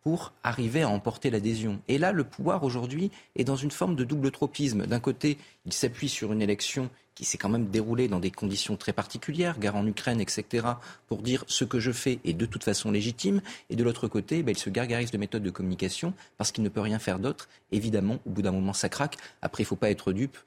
pour 0.03 0.34
arriver 0.44 0.84
à 0.84 0.90
emporter 0.90 1.30
l'adhésion. 1.30 1.80
Et 1.88 1.98
là, 1.98 2.11
le 2.11 2.24
pouvoir 2.24 2.64
aujourd'hui 2.64 3.11
est 3.36 3.44
dans 3.44 3.56
une 3.56 3.72
forme 3.72 3.95
de 3.95 4.03
double 4.03 4.32
tropisme. 4.32 4.86
D'un 4.86 4.99
côté, 4.99 5.38
il 5.65 5.74
s'appuie 5.74 6.10
sur 6.10 6.32
une 6.32 6.41
élection 6.41 6.90
qui 7.18 7.26
s'est 7.26 7.40
quand 7.40 7.49
même 7.49 7.69
déroulée 7.69 8.07
dans 8.07 8.19
des 8.19 8.30
conditions 8.30 8.78
très 8.78 8.94
particulières, 8.94 9.57
guerre 9.57 9.76
en 9.76 9.88
Ukraine, 9.88 10.22
etc., 10.22 10.68
pour 11.07 11.24
dire 11.24 11.44
ce 11.48 11.65
que 11.65 11.80
je 11.80 11.91
fais 11.91 12.19
est 12.24 12.34
de 12.34 12.45
toute 12.45 12.64
façon 12.64 12.91
légitime. 12.91 13.41
Et 13.72 13.76
de 13.76 13.84
l'autre 13.84 14.07
côté, 14.07 14.44
ben, 14.44 14.52
il 14.52 14.60
se 14.60 14.69
gargarise 14.69 15.10
de 15.10 15.18
méthodes 15.18 15.41
de 15.41 15.49
communication 15.49 16.14
parce 16.38 16.52
qu'il 16.52 16.64
ne 16.64 16.69
peut 16.69 16.80
rien 16.80 16.99
faire 16.99 17.18
d'autre. 17.18 17.49
Évidemment, 17.72 18.19
au 18.28 18.30
bout 18.30 18.44
d'un 18.44 18.52
moment, 18.52 18.74
ça 18.74 18.88
craque. 18.88 19.18
Après, 19.41 19.64
il 19.64 19.65
ne 19.65 19.69
faut 19.69 19.76
pas 19.76 19.90
être 19.90 20.14
dupe. 20.14 20.38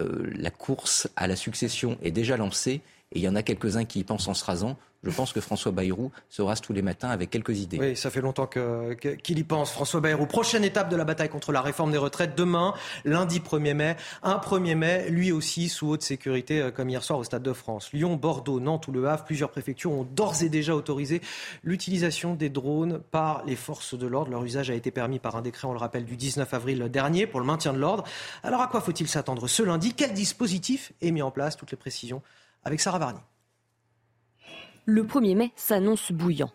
Euh, 0.00 0.30
la 0.34 0.50
course 0.50 1.08
à 1.14 1.26
la 1.26 1.36
succession 1.36 1.98
est 2.02 2.10
déjà 2.10 2.38
lancée 2.38 2.80
et 3.14 3.18
il 3.18 3.22
y 3.22 3.28
en 3.28 3.36
a 3.36 3.42
quelques-uns 3.42 3.84
qui 3.84 4.00
y 4.00 4.04
pensent 4.04 4.28
en 4.28 4.34
se 4.34 4.44
rasant. 4.44 4.76
Je 5.04 5.10
pense 5.10 5.34
que 5.34 5.40
François 5.40 5.70
Bayrou 5.70 6.10
se 6.30 6.40
rase 6.40 6.62
tous 6.62 6.72
les 6.72 6.80
matins 6.80 7.10
avec 7.10 7.28
quelques 7.28 7.58
idées. 7.58 7.78
Oui, 7.78 7.96
ça 7.96 8.10
fait 8.10 8.22
longtemps 8.22 8.46
qu'il 8.46 9.38
y 9.38 9.44
pense. 9.44 9.70
François 9.70 10.00
Bayrou. 10.00 10.26
Prochaine 10.26 10.64
étape 10.64 10.88
de 10.88 10.96
la 10.96 11.04
bataille 11.04 11.28
contre 11.28 11.52
la 11.52 11.60
réforme 11.60 11.92
des 11.92 11.98
retraites 11.98 12.34
demain, 12.36 12.72
lundi 13.04 13.40
1er 13.40 13.74
mai. 13.74 13.96
Un 14.22 14.36
1er 14.36 14.74
mai, 14.74 15.10
lui 15.10 15.30
aussi 15.30 15.68
sous 15.68 15.88
haute 15.88 16.02
sécurité, 16.02 16.60
euh, 16.60 16.70
comme 16.70 16.88
hier 16.88 17.02
soir 17.02 17.18
au 17.18 17.24
Stade 17.24 17.42
de 17.42 17.52
France. 17.52 17.90
Lyon, 17.92 18.16
Bordeaux, 18.16 18.60
Nantes 18.60 18.88
ou 18.88 18.92
Le 18.92 19.06
Havre, 19.06 19.24
plusieurs 19.24 19.50
préfectures 19.50 19.92
ont 19.92 20.04
d'ores 20.04 20.42
et 20.42 20.48
déjà 20.48 20.74
autorisé 20.74 21.20
l'utilisation 21.62 22.34
des 22.34 22.48
drones 22.48 23.00
par 23.10 23.44
les 23.44 23.56
forces 23.56 23.96
de 23.96 24.06
l'ordre. 24.06 24.30
Leur 24.30 24.42
usage 24.42 24.70
a 24.70 24.74
été 24.74 24.90
permis 24.90 25.18
par 25.18 25.36
un 25.36 25.42
décret, 25.42 25.68
on 25.68 25.72
le 25.72 25.78
rappelle, 25.78 26.06
du 26.06 26.16
19 26.16 26.52
avril 26.54 26.88
dernier 26.90 27.26
pour 27.26 27.40
le 27.40 27.46
maintien 27.46 27.74
de 27.74 27.78
l'ordre. 27.78 28.04
Alors 28.42 28.62
à 28.62 28.68
quoi 28.68 28.80
faut-il 28.80 29.06
s'attendre 29.06 29.48
ce 29.48 29.62
lundi? 29.62 29.92
Quel 29.92 30.14
dispositif 30.14 30.92
est 31.02 31.10
mis 31.10 31.22
en 31.22 31.30
place? 31.30 31.56
Toutes 31.56 31.72
les 31.72 31.76
précisions 31.76 32.22
avec 32.64 32.80
Sarah. 32.80 33.14
Le 34.86 35.02
1er 35.04 35.36
mai 35.36 35.52
s'annonce 35.56 36.12
bouillant. 36.12 36.50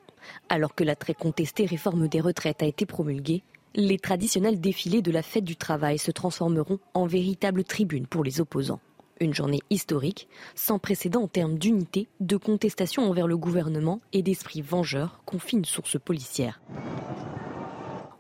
Alors 0.50 0.76
que 0.76 0.84
la 0.84 0.96
très 0.96 1.14
contestée 1.14 1.66
réforme 1.66 2.08
des 2.08 2.22
retraites 2.22 2.62
a 2.62 2.66
été 2.66 2.86
promulguée, 2.86 3.44
les 3.76 4.00
traditionnels 4.00 4.60
défilés 4.60 5.02
de 5.02 5.12
la 5.12 5.22
fête 5.22 5.44
du 5.44 5.56
travail 5.56 5.98
se 5.98 6.12
transformeront 6.12 6.80
en 6.94 7.06
véritable 7.06 7.64
tribune 7.64 8.08
pour 8.08 8.24
les 8.24 8.42
opposants. 8.42 8.82
Une 9.22 9.34
journée 9.34 9.60
historique, 9.70 10.28
sans 10.56 10.80
précédent 10.80 11.24
en 11.24 11.28
termes 11.28 11.58
d'unité, 11.58 12.08
de 12.20 12.38
contestation 12.38 13.10
envers 13.10 13.28
le 13.28 13.38
gouvernement 13.38 14.00
et 14.14 14.24
d'esprit 14.24 14.62
vengeur, 14.62 15.22
confie 15.26 15.58
une 15.58 15.66
source 15.66 16.00
policière. 16.00 16.62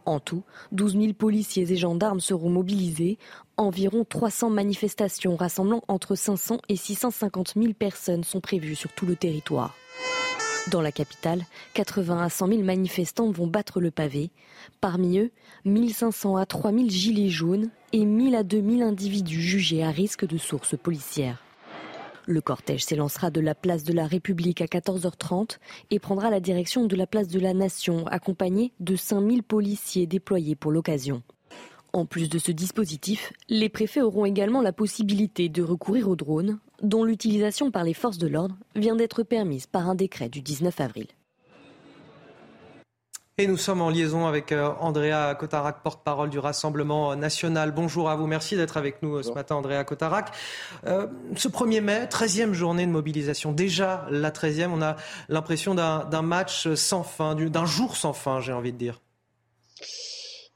En 0.06 0.20
tout, 0.20 0.44
12 0.72 1.00
000 1.00 1.14
policiers 1.14 1.72
et 1.72 1.76
gendarmes 1.76 2.20
seront 2.20 2.50
mobilisés. 2.50 3.20
Environ 3.60 4.06
300 4.06 4.52
manifestations 4.52 5.36
rassemblant 5.36 5.82
entre 5.90 6.16
500 6.16 6.62
et 6.70 6.78
650 6.78 7.56
000 7.58 7.74
personnes 7.74 8.24
sont 8.24 8.40
prévues 8.40 8.76
sur 8.76 8.90
tout 8.94 9.06
le 9.06 9.18
territoire. 9.18 9.76
Dans 10.72 10.80
la 10.80 10.94
capitale, 10.94 11.44
80 11.74 12.24
à 12.24 12.30
100 12.30 12.48
000 12.48 12.64
manifestants 12.64 13.32
vont 13.32 13.48
battre 13.48 13.82
le 13.82 13.92
pavé. 13.92 14.32
Parmi 14.80 15.20
eux, 15.20 15.32
1500 15.66 16.38
à 16.38 16.46
3000 16.46 16.90
gilets 16.90 17.28
jaunes 17.28 17.70
et 17.92 18.06
1000 18.06 18.36
à 18.36 18.44
2000 18.44 18.82
individus 18.82 19.42
jugés 19.42 19.84
à 19.84 19.92
risque 19.92 20.26
de 20.26 20.38
sources 20.38 20.78
policières. 20.78 21.44
Le 22.28 22.40
cortège 22.40 22.86
s'élancera 22.86 23.30
de 23.30 23.42
la 23.42 23.56
place 23.56 23.84
de 23.84 23.92
la 23.92 24.08
République 24.08 24.62
à 24.62 24.68
14h30 24.68 25.58
et 25.92 26.00
prendra 26.00 26.30
la 26.30 26.40
direction 26.40 26.86
de 26.86 26.96
la 26.96 27.08
place 27.08 27.28
de 27.28 27.42
la 27.42 27.54
Nation, 27.54 28.08
accompagné 28.08 28.72
de 28.80 28.96
5000 28.96 29.44
policiers 29.44 30.08
déployés 30.08 30.56
pour 30.56 30.72
l'occasion. 30.72 31.24
En 31.92 32.06
plus 32.06 32.30
de 32.30 32.38
ce 32.38 32.52
dispositif, 32.52 33.34
les 33.50 33.68
préfets 33.68 34.02
auront 34.02 34.26
également 34.26 34.62
la 34.62 34.74
possibilité 34.74 35.50
de 35.50 35.64
recourir 35.64 36.08
aux 36.08 36.16
drones, 36.16 36.60
dont 36.84 37.04
l'utilisation 37.04 37.72
par 37.72 37.84
les 37.84 37.96
forces 37.96 38.20
de 38.20 38.28
l'ordre 38.28 38.56
vient 38.76 38.96
d'être 38.96 39.24
permise 39.24 39.66
par 39.66 39.90
un 39.90 39.96
décret 39.96 40.30
du 40.30 40.42
19 40.42 40.80
avril. 40.82 41.08
Et 43.40 43.48
nous 43.48 43.58
sommes 43.58 43.82
en 43.82 43.90
liaison 43.90 44.28
avec 44.28 44.52
euh, 44.52 44.70
Andrea 44.82 45.34
Cotarac, 45.34 45.82
porte-parole 45.82 46.30
du 46.30 46.40
Rassemblement 46.40 47.16
national. 47.16 47.72
Bonjour 47.72 48.10
à 48.10 48.18
vous, 48.18 48.28
merci 48.28 48.58
d'être 48.58 48.76
avec 48.76 49.02
nous 49.02 49.16
euh, 49.16 49.24
ce 49.24 49.32
matin, 49.32 49.56
Andrea 49.56 49.86
Cotarac. 49.86 50.36
Euh, 50.86 51.08
ce 51.38 51.48
1er 51.48 51.80
mai, 51.80 52.06
13e 52.06 52.52
journée 52.52 52.86
de 52.86 52.92
mobilisation, 52.92 53.54
déjà 53.54 54.06
la 54.12 54.32
13e, 54.32 54.72
on 54.74 54.82
a 54.82 54.98
l'impression 55.30 55.74
d'un 55.74 56.22
match 56.22 56.74
sans 56.74 57.04
fin, 57.04 57.34
d'un 57.34 57.66
jour 57.66 57.96
sans 57.96 58.12
fin, 58.12 58.42
j'ai 58.42 58.52
envie 58.52 58.74
de 58.74 58.78
dire. 58.78 59.00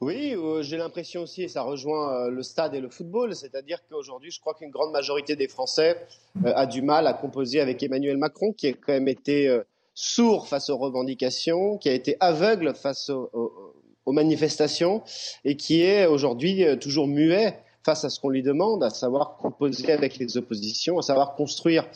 Oui, 0.04 0.34
euh, 0.36 0.60
j'ai 0.60 0.76
l'impression 0.76 1.22
aussi, 1.22 1.44
et 1.44 1.48
ça 1.48 1.62
rejoint 1.62 2.12
euh, 2.12 2.28
le 2.28 2.42
stade 2.42 2.74
et 2.74 2.80
le 2.80 2.90
football, 2.90 3.34
c'est-à-dire 3.34 3.78
qu'aujourd'hui, 3.88 4.30
je 4.30 4.38
crois 4.38 4.52
qu'une 4.52 4.68
grande 4.68 4.92
majorité 4.92 5.34
des 5.34 5.48
Français 5.48 5.96
euh, 6.44 6.52
a 6.54 6.66
du 6.66 6.82
mal 6.82 7.06
à 7.06 7.14
composer 7.14 7.58
avec 7.58 7.82
Emmanuel 7.82 8.18
Macron, 8.18 8.52
qui 8.52 8.66
a 8.66 8.72
quand 8.74 8.92
même 8.92 9.08
été 9.08 9.62
sourd 9.94 10.46
face 10.46 10.68
aux 10.68 10.76
revendications, 10.76 11.78
qui 11.78 11.88
a 11.88 11.94
été 11.94 12.18
aveugle 12.20 12.74
face 12.74 13.08
aux, 13.08 14.12
manifestations, 14.12 15.02
et 15.46 15.56
qui 15.56 15.80
est 15.80 16.04
aujourd'hui 16.04 16.66
toujours 16.78 17.06
muet 17.06 17.58
face 17.82 18.04
à 18.04 18.10
ce 18.10 18.20
qu'on 18.20 18.28
lui 18.28 18.42
demande, 18.42 18.84
à 18.84 18.90
savoir 18.90 19.38
composer 19.38 19.90
avec 19.90 20.18
les 20.18 20.36
oppositions, 20.36 20.98
à 20.98 21.02
savoir 21.02 21.34
construire 21.34 21.86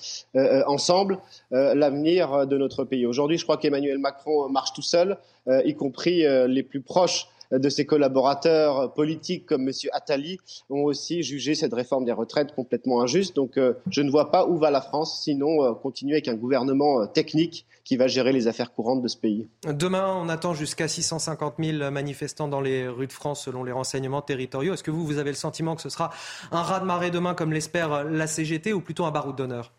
ensemble 0.67 1.19
l'avenir 1.51 2.47
de 2.47 2.57
notre 2.57 2.85
pays. 2.85 3.05
Aujourd'hui, 3.05 3.37
je 3.37 3.45
crois 3.45 3.59
qu'Emmanuel 3.59 3.99
Macron 3.99 4.49
marche 4.49 4.73
tout 4.73 4.81
seul, 4.81 5.19
y 5.47 5.75
compris 5.75 6.25
les 6.49 6.63
plus 6.63 6.81
proches 6.81 7.29
de 7.51 7.69
ses 7.69 7.87
collaborateurs 7.87 8.93
politiques 8.93 9.47
comme 9.47 9.69
M. 9.69 9.73
Attali 9.93 10.39
ont 10.71 10.83
aussi 10.83 11.23
jugé 11.23 11.55
cette 11.55 11.73
réforme 11.73 12.05
des 12.05 12.13
retraites 12.13 12.55
complètement 12.55 13.03
injuste. 13.03 13.37
Donc 13.37 13.57
euh, 13.57 13.75
je 13.91 14.03
ne 14.03 14.11
vois 14.11 14.31
pas 14.31 14.47
où 14.47 14.59
va 14.59 14.71
la 14.71 14.81
France, 14.81 15.23
sinon 15.23 15.65
euh, 15.65 15.73
continuer 15.75 16.15
avec 16.15 16.29
un 16.29 16.35
gouvernement 16.35 17.03
euh, 17.03 17.07
technique 17.07 17.67
qui 17.85 17.97
va 17.97 18.07
gérer 18.07 18.33
les 18.33 18.49
affaires 18.49 18.73
courantes 18.73 19.03
de 19.03 19.09
ce 19.09 19.17
pays. 19.17 19.49
Demain, 19.67 20.15
on 20.23 20.29
attend 20.29 20.53
jusqu'à 20.53 20.89
650 20.89 21.55
000 21.59 21.91
manifestants 21.91 22.49
dans 22.49 22.61
les 22.61 22.87
rues 22.87 23.07
de 23.07 23.13
France 23.13 23.45
selon 23.45 23.65
les 23.65 23.73
renseignements 23.73 24.21
territoriaux. 24.21 24.75
Est-ce 24.75 24.83
que 24.83 24.91
vous, 24.91 25.07
vous 25.07 25.19
avez 25.19 25.31
le 25.31 25.37
sentiment 25.37 25.75
que 25.75 25.83
ce 25.83 25.89
sera 25.89 26.11
un 26.53 26.63
raz-de-marée 26.63 27.11
demain 27.11 27.35
comme 27.35 27.53
l'espère 27.53 28.05
la 28.05 28.27
CGT 28.27 28.75
ou 28.75 28.83
plutôt 28.83 29.07
un 29.07 29.11
baroud 29.11 29.37
d'honneur? 29.37 29.73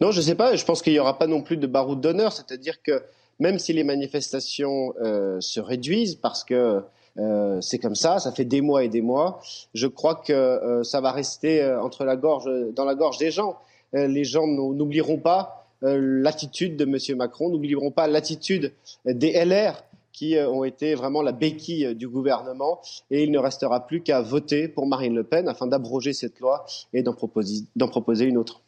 Non, 0.00 0.10
je 0.10 0.20
ne 0.20 0.24
sais 0.24 0.34
pas. 0.34 0.56
Je 0.56 0.64
pense 0.64 0.82
qu'il 0.82 0.92
n'y 0.92 0.98
aura 0.98 1.18
pas 1.18 1.26
non 1.26 1.42
plus 1.42 1.56
de 1.56 1.66
baroud 1.66 2.00
d'honneur. 2.00 2.32
C'est-à-dire 2.32 2.82
que 2.82 3.02
même 3.38 3.58
si 3.58 3.72
les 3.72 3.84
manifestations 3.84 4.94
euh, 5.00 5.40
se 5.40 5.60
réduisent, 5.60 6.16
parce 6.16 6.44
que 6.44 6.82
euh, 7.18 7.60
c'est 7.60 7.78
comme 7.78 7.94
ça, 7.94 8.18
ça 8.18 8.32
fait 8.32 8.44
des 8.44 8.60
mois 8.60 8.84
et 8.84 8.88
des 8.88 9.02
mois, 9.02 9.40
je 9.74 9.86
crois 9.86 10.14
que 10.14 10.32
euh, 10.32 10.82
ça 10.84 11.00
va 11.00 11.12
rester 11.12 11.64
entre 11.64 12.04
la 12.04 12.16
gorge, 12.16 12.48
dans 12.74 12.84
la 12.84 12.94
gorge 12.94 13.18
des 13.18 13.30
gens. 13.30 13.56
les 13.92 14.24
gens 14.24 14.46
n'oublieront 14.46 15.18
pas 15.18 15.66
l'attitude 15.82 16.76
de 16.76 16.84
M. 16.84 17.16
Macron, 17.16 17.50
n'oublieront 17.50 17.90
pas 17.92 18.06
l'attitude 18.08 18.72
des 19.04 19.32
LR 19.44 19.84
qui 20.12 20.36
ont 20.36 20.64
été 20.64 20.96
vraiment 20.96 21.22
la 21.22 21.30
béquille 21.30 21.94
du 21.94 22.08
gouvernement. 22.08 22.80
Et 23.12 23.22
il 23.22 23.30
ne 23.30 23.38
restera 23.38 23.86
plus 23.86 24.02
qu'à 24.02 24.20
voter 24.20 24.66
pour 24.66 24.88
Marine 24.88 25.14
Le 25.14 25.22
Pen 25.22 25.48
afin 25.48 25.68
d'abroger 25.68 26.12
cette 26.12 26.40
loi 26.40 26.66
et 26.92 27.04
d'en 27.04 27.14
proposer, 27.14 27.62
proposer 27.78 28.24
une 28.24 28.36
autre. 28.36 28.60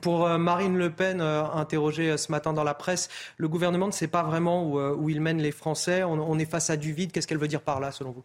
Pour 0.00 0.26
euh, 0.26 0.38
Marine 0.38 0.76
Le 0.76 0.90
Pen, 0.90 1.20
euh, 1.20 1.42
interrogée 1.42 2.10
euh, 2.10 2.16
ce 2.16 2.30
matin 2.30 2.52
dans 2.52 2.62
la 2.62 2.72
presse, 2.72 3.08
le 3.36 3.48
gouvernement 3.48 3.88
ne 3.88 3.92
sait 3.92 4.06
pas 4.06 4.22
vraiment 4.22 4.64
où, 4.64 5.10
il 5.10 5.20
mène 5.20 5.38
les 5.38 5.50
Français. 5.50 6.04
On, 6.04 6.38
est 6.38 6.44
face 6.44 6.70
à 6.70 6.76
du 6.76 6.92
vide. 6.92 7.10
Qu'est-ce 7.10 7.26
qu'elle 7.26 7.38
veut 7.38 7.48
dire 7.48 7.62
par 7.62 7.80
là, 7.80 7.90
selon 7.90 8.12
vous? 8.12 8.22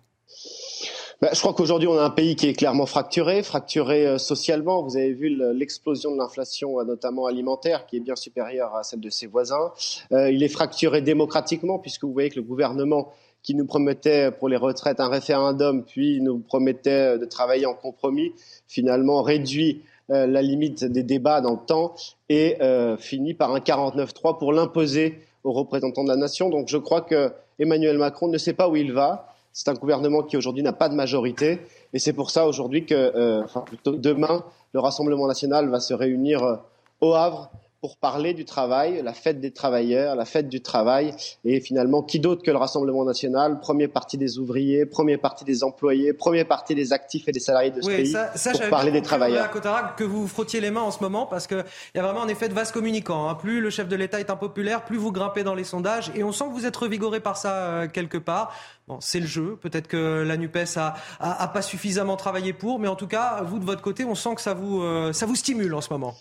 Bah, 1.19 1.29
je 1.33 1.39
crois 1.39 1.55
qu'aujourd'hui, 1.55 1.87
on 1.87 1.97
a 1.97 2.03
un 2.03 2.11
pays 2.11 2.35
qui 2.35 2.47
est 2.47 2.53
clairement 2.53 2.85
fracturé, 2.85 3.41
fracturé 3.41 4.19
socialement. 4.19 4.83
Vous 4.83 4.97
avez 4.97 5.13
vu 5.13 5.35
l'explosion 5.55 6.11
de 6.11 6.17
l'inflation, 6.19 6.83
notamment 6.85 7.25
alimentaire, 7.25 7.87
qui 7.87 7.97
est 7.97 8.01
bien 8.01 8.15
supérieure 8.15 8.75
à 8.75 8.83
celle 8.83 8.99
de 8.99 9.09
ses 9.09 9.25
voisins. 9.25 9.71
il 10.11 10.43
est 10.43 10.49
fracturé 10.49 11.01
démocratiquement, 11.01 11.79
puisque 11.79 12.03
vous 12.03 12.13
voyez 12.13 12.29
que 12.29 12.35
le 12.35 12.43
gouvernement 12.43 13.11
qui 13.41 13.55
nous 13.55 13.65
promettait 13.65 14.29
pour 14.29 14.47
les 14.47 14.57
retraites 14.57 14.99
un 14.99 15.09
référendum, 15.09 15.83
puis 15.83 16.21
nous 16.21 16.37
promettait 16.37 17.17
de 17.17 17.25
travailler 17.25 17.65
en 17.65 17.73
compromis, 17.73 18.33
finalement 18.67 19.23
réduit 19.23 19.81
la 20.09 20.41
limite 20.41 20.85
des 20.85 21.03
débats 21.03 21.41
dans 21.41 21.51
le 21.51 21.65
temps 21.65 21.95
et 22.29 22.57
euh, 22.61 22.97
finit 22.97 23.33
par 23.33 23.53
un 23.53 23.59
49-3 23.59 24.37
pour 24.37 24.53
l'imposer 24.53 25.19
aux 25.43 25.51
représentants 25.51 26.03
de 26.03 26.09
la 26.09 26.15
nation. 26.15 26.49
Donc 26.49 26.67
je 26.69 26.77
crois 26.77 27.01
que 27.01 27.31
Emmanuel 27.59 27.97
Macron 27.97 28.27
ne 28.27 28.37
sait 28.37 28.53
pas 28.53 28.69
où 28.69 28.75
il 28.75 28.93
va. 28.93 29.33
C'est 29.51 29.69
un 29.69 29.73
gouvernement 29.73 30.23
qui 30.23 30.37
aujourd'hui 30.37 30.63
n'a 30.63 30.73
pas 30.73 30.87
de 30.87 30.95
majorité 30.95 31.59
et 31.93 31.99
c'est 31.99 32.13
pour 32.13 32.29
ça 32.29 32.47
aujourd'hui 32.47 32.85
que, 32.85 32.93
euh, 32.93 33.43
enfin 33.43 33.61
plutôt 33.61 33.95
demain, 33.95 34.43
le 34.73 34.79
Rassemblement 34.79 35.27
national 35.27 35.69
va 35.69 35.79
se 35.79 35.93
réunir 35.93 36.59
au 37.01 37.13
Havre 37.13 37.49
pour 37.81 37.97
parler 37.97 38.33
du 38.33 38.43
travail, 38.43 39.01
la 39.03 39.13
fête 39.13 39.39
des 39.39 39.51
travailleurs, 39.51 40.15
la 40.15 40.25
fête 40.25 40.49
du 40.49 40.61
travail, 40.61 41.13
et 41.45 41.61
finalement, 41.61 42.01
qui 42.01 42.19
d'autre 42.19 42.41
que 42.41 42.49
le 42.49 42.57
Rassemblement 42.57 43.05
national, 43.05 43.59
premier 43.59 43.87
parti 43.87 44.17
des 44.17 44.39
ouvriers, 44.39 44.87
premier 44.87 45.17
parti 45.17 45.45
des 45.45 45.63
employés, 45.63 46.13
premier 46.13 46.43
parti 46.43 46.73
des 46.73 46.91
actifs 46.91 47.27
et 47.27 47.31
des 47.31 47.39
salariés 47.39 47.69
de 47.69 47.81
ce 47.81 47.87
pays, 47.87 48.15
pour 48.51 48.69
parler 48.69 48.91
des 48.91 49.03
travailleurs. 49.03 49.51
que 49.95 50.03
vous 50.03 50.27
frottiez 50.27 50.59
les 50.59 50.71
mains 50.71 50.81
en 50.81 50.91
ce 50.91 51.01
moment, 51.01 51.27
parce 51.27 51.45
qu'il 51.45 51.63
y 51.93 51.99
a 51.99 52.03
vraiment 52.03 52.23
un 52.23 52.27
effet 52.27 52.49
de 52.49 52.53
vase 52.55 52.71
communicant. 52.71 53.29
Hein. 53.29 53.35
Plus 53.35 53.61
le 53.61 53.69
chef 53.69 53.87
de 53.87 53.95
l'État 53.95 54.19
est 54.19 54.31
impopulaire, 54.31 54.83
plus 54.83 54.97
vous 54.97 55.11
grimpez 55.11 55.43
dans 55.43 55.55
les 55.55 55.63
sondages, 55.63 56.11
et 56.15 56.23
on 56.23 56.31
sent 56.31 56.45
que 56.45 56.53
vous 56.53 56.65
êtes 56.65 56.75
revigoré 56.75 57.19
par 57.19 57.37
ça 57.37 57.53
euh, 57.53 57.87
quelque 57.87 58.17
part. 58.17 58.53
Bon, 58.87 58.97
c'est 59.01 59.19
le 59.19 59.27
jeu. 59.27 59.57
Peut-être 59.61 59.87
que 59.87 60.23
la 60.23 60.37
Nupes 60.37 60.57
a, 60.77 60.95
a, 61.19 61.47
pas 61.49 61.61
suffisamment 61.61 62.15
travaillé 62.15 62.53
pour, 62.53 62.79
mais 62.79 62.87
en 62.87 62.95
tout 62.95 63.07
cas, 63.07 63.41
vous 63.43 63.59
de 63.59 63.65
votre 63.65 63.81
côté, 63.81 64.05
on 64.05 64.15
sent 64.15 64.35
que 64.35 64.41
ça 64.41 64.53
vous, 64.53 64.81
euh, 64.81 65.13
ça 65.13 65.25
vous 65.25 65.35
stimule 65.35 65.73
en 65.75 65.81
ce 65.81 65.91
moment 65.91 66.15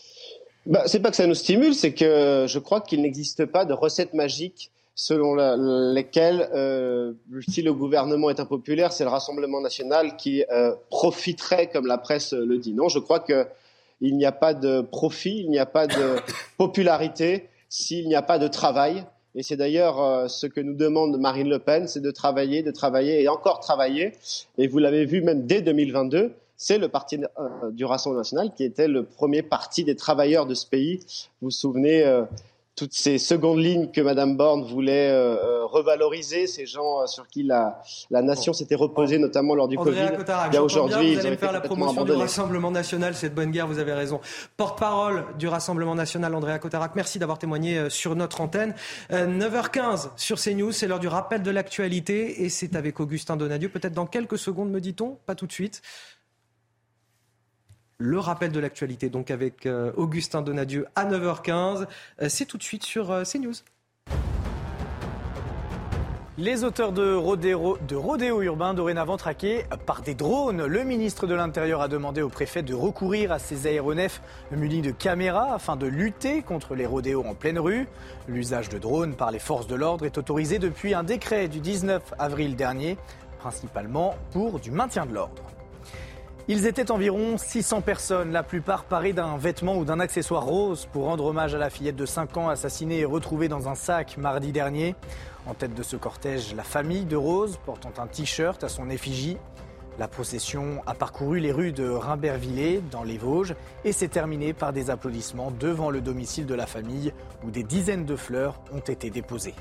bah, 0.67 0.83
C'est 0.87 1.01
pas 1.01 1.11
que 1.11 1.17
ça 1.17 1.27
nous 1.27 1.35
stimule, 1.35 1.75
c'est 1.75 1.93
que 1.93 2.47
je 2.49 2.59
crois 2.59 2.81
qu'il 2.81 3.03
n'existe 3.03 3.47
pas 3.47 3.65
de 3.65 3.73
recette 3.73 4.15
magique 4.15 4.71
selon 4.97 5.35
la, 5.35 5.57
lesquelles, 5.57 6.49
euh, 6.55 7.13
si 7.49 7.63
le 7.63 7.73
gouvernement 7.73 8.31
est 8.31 8.41
impopulaire, 8.41 8.93
c'est 8.93 9.05
le 9.05 9.11
Rassemblement 9.11 9.61
national 9.61 10.17
qui 10.17 10.43
euh, 10.51 10.75
profiterait, 10.89 11.69
comme 11.69 11.87
la 11.87 11.99
presse 11.99 12.33
le 12.33 12.59
dit. 12.59 12.73
Non, 12.73 12.89
je 12.89 12.99
crois 12.99 13.21
que 13.21 13.47
il 14.01 14.17
n'y 14.17 14.27
a 14.27 14.33
pas 14.33 14.55
de 14.55 14.81
profit, 14.81 15.41
il 15.41 15.51
n'y 15.51 15.59
a 15.59 15.67
pas 15.67 15.87
de 15.87 16.17
popularité 16.59 17.49
s'il 17.69 18.09
n'y 18.09 18.15
a 18.15 18.23
pas 18.23 18.39
de 18.39 18.49
travail. 18.49 19.05
Et 19.35 19.43
c'est 19.43 19.57
d'ailleurs 19.57 20.03
euh, 20.03 20.29
ce 20.29 20.47
que 20.47 20.61
nous 20.61 20.75
demande 20.75 21.19
Marine 21.19 21.49
Le 21.49 21.59
Pen, 21.59 21.87
c'est 21.87 22.01
de 22.01 22.11
travailler, 22.11 22.63
de 22.63 22.71
travailler 22.71 23.23
et 23.23 23.29
encore 23.29 23.61
travailler. 23.61 24.13
Et 24.57 24.67
vous 24.67 24.79
l'avez 24.79 25.05
vu 25.05 25.21
même 25.21 25.47
dès 25.47 25.61
2022 25.61 26.33
c'est 26.57 26.78
le 26.78 26.89
parti 26.89 27.16
euh, 27.16 27.70
du 27.70 27.85
Rassemblement 27.85 28.20
national 28.20 28.53
qui 28.55 28.65
était 28.65 28.89
le 28.89 29.05
premier 29.05 29.43
parti 29.43 29.85
des 29.85 29.97
travailleurs 29.97 30.47
de 30.47 30.55
ce 30.55 30.66
pays. 30.66 31.01
Vous 31.41 31.49
vous 31.49 31.51
souvenez 31.51 32.05
euh, 32.05 32.23
toutes 32.74 32.93
ces 32.93 33.19
secondes 33.19 33.59
lignes 33.59 33.91
que 33.91 34.03
Madame 34.03 34.37
Borne 34.37 34.65
voulait 34.65 35.11
euh, 35.11 35.65
revaloriser, 35.65 36.47
ces 36.47 36.66
gens 36.66 37.07
sur 37.07 37.27
qui 37.27 37.43
la, 37.43 37.81
la 38.11 38.20
nation 38.20 38.53
s'était 38.53 38.74
reposée, 38.74 39.19
notamment 39.19 39.55
lors 39.55 39.66
du 39.66 39.78
Covid. 39.78 40.12
Cotarac, 40.15 40.55
aujourd'hui, 40.61 41.15
vous 41.15 41.27
allez 41.27 41.39
faire 41.39 41.53
la 41.53 41.62
promotion 41.62 42.05
du 42.05 42.12
Rassemblement 42.12 42.70
national, 42.70 43.15
cette 43.15 43.35
bonne 43.35 43.51
guerre, 43.51 43.66
vous 43.66 43.78
avez 43.78 43.95
raison. 43.95 44.20
Porte-parole 44.59 45.24
du 45.39 45.49
Rassemblement 45.49 45.95
national, 45.95 46.35
Andréa 46.35 46.59
Cotarac, 46.59 46.95
merci 46.95 47.19
d'avoir 47.19 47.39
témoigné 47.39 47.89
sur 47.89 48.15
notre 48.15 48.43
antenne. 48.43 48.74
9h15 49.11 50.11
sur 50.16 50.39
CNews, 50.39 50.73
c'est 50.73 50.87
l'heure 50.87 51.01
du 51.01 51.09
rappel 51.09 51.43
de 51.43 51.51
l'actualité 51.51 52.45
et 52.45 52.51
c'est 52.51 52.77
avec 52.77 53.01
Augustin 53.01 53.37
Donadieu, 53.37 53.70
peut-être 53.70 53.95
dans 53.95 54.07
quelques 54.07 54.39
secondes, 54.39 54.70
me 54.70 54.83
dit-on, 54.83 55.16
pas 55.24 55.35
tout 55.35 55.47
de 55.47 55.53
suite. 55.53 55.81
Le 57.98 58.18
rappel 58.18 58.52
de 58.52 58.60
l'actualité, 58.60 59.09
donc 59.09 59.31
avec 59.31 59.64
euh, 59.64 59.90
Augustin 59.97 60.43
Donadieu 60.43 60.86
à 60.97 61.06
9h15. 61.06 61.86
Euh, 62.20 62.28
c'est 62.28 62.44
tout 62.44 62.59
de 62.59 62.62
suite 62.62 62.85
sur 62.85 63.10
euh, 63.10 63.23
CNews. 63.24 63.55
Les 66.36 66.64
auteurs 66.64 66.93
de 66.93 67.14
rodéo, 67.14 67.78
de 67.89 67.97
rodéo 67.97 68.43
urbain 68.43 68.74
dorénavant 68.74 69.16
traqués 69.16 69.64
par 69.86 70.02
des 70.02 70.14
drones. 70.14 70.66
Le 70.66 70.85
ministre 70.85 71.27
de 71.27 71.35
l'Intérieur 71.35 71.81
a 71.81 71.89
demandé 71.89 72.20
au 72.20 72.28
préfet 72.28 72.62
de 72.62 72.74
recourir 72.74 73.32
à 73.32 73.39
ces 73.39 73.66
aéronefs 73.66 74.20
munis 74.51 74.82
de 74.82 74.90
caméras 74.90 75.55
afin 75.55 75.77
de 75.77 75.86
lutter 75.86 76.43
contre 76.43 76.74
les 76.74 76.85
rodéos 76.85 77.24
en 77.24 77.35
pleine 77.35 77.59
rue. 77.59 77.89
L'usage 78.28 78.68
de 78.68 78.77
drones 78.77 79.14
par 79.14 79.31
les 79.31 79.39
forces 79.39 79.68
de 79.68 79.74
l'ordre 79.74 80.05
est 80.05 80.18
autorisé 80.18 80.59
depuis 80.59 80.93
un 80.93 81.05
décret 81.05 81.48
du 81.48 81.60
19 81.60 82.02
avril 82.18 82.56
dernier, 82.56 82.98
principalement 83.39 84.14
pour 84.32 84.60
du 84.60 84.70
maintien 84.70 85.06
de 85.06 85.14
l'ordre. 85.14 85.56
Ils 86.48 86.66
étaient 86.66 86.93
environ 86.93 87.39
600 87.39 87.81
personnes, 87.81 88.31
la 88.31 88.44
plupart 88.44 88.85
parées 88.85 89.12
d'un 89.12 89.36
vêtement 89.36 89.77
ou 89.78 89.85
d'un 89.85 89.98
accessoire 89.98 90.44
rose 90.44 90.86
pour 90.93 91.06
rendre 91.06 91.24
hommage 91.24 91.56
à 91.56 91.59
la 91.59 91.70
fillette 91.70 91.97
de 91.97 92.06
5 92.06 92.36
ans 92.36 92.48
assassinée 92.48 93.01
et 93.01 93.05
retrouvée 93.05 93.48
dans 93.48 93.68
un 93.68 93.74
sac 93.74 94.16
mardi 94.16 94.52
dernier. 94.52 94.94
En 95.48 95.55
tête 95.55 95.74
de 95.74 95.82
ce 95.82 95.97
cortège, 95.97 96.55
la 96.55 96.62
famille 96.62 97.05
de 97.05 97.16
Rose 97.16 97.59
portant 97.66 97.90
un 97.98 98.06
t-shirt 98.06 98.62
à 98.62 98.68
son 98.68 98.90
effigie. 98.90 99.39
La 99.98 100.06
procession 100.06 100.82
a 100.86 100.94
parcouru 100.94 101.40
les 101.40 101.51
rues 101.51 101.73
de 101.73 101.89
Rimbervillers 101.89 102.81
dans 102.93 103.02
les 103.02 103.18
Vosges 103.18 103.56
et 103.85 103.90
s'est 103.90 104.06
terminée 104.06 104.52
par 104.52 104.73
des 104.73 104.89
applaudissements 104.89 105.51
devant 105.51 105.90
le 105.90 106.01
domicile 106.01 106.47
de 106.47 106.55
la 106.55 106.66
famille 106.66 107.12
où 107.44 107.51
des 107.51 107.64
dizaines 107.64 108.05
de 108.05 108.14
fleurs 108.14 108.60
ont 108.73 108.78
été 108.78 109.10
déposées. 109.10 109.55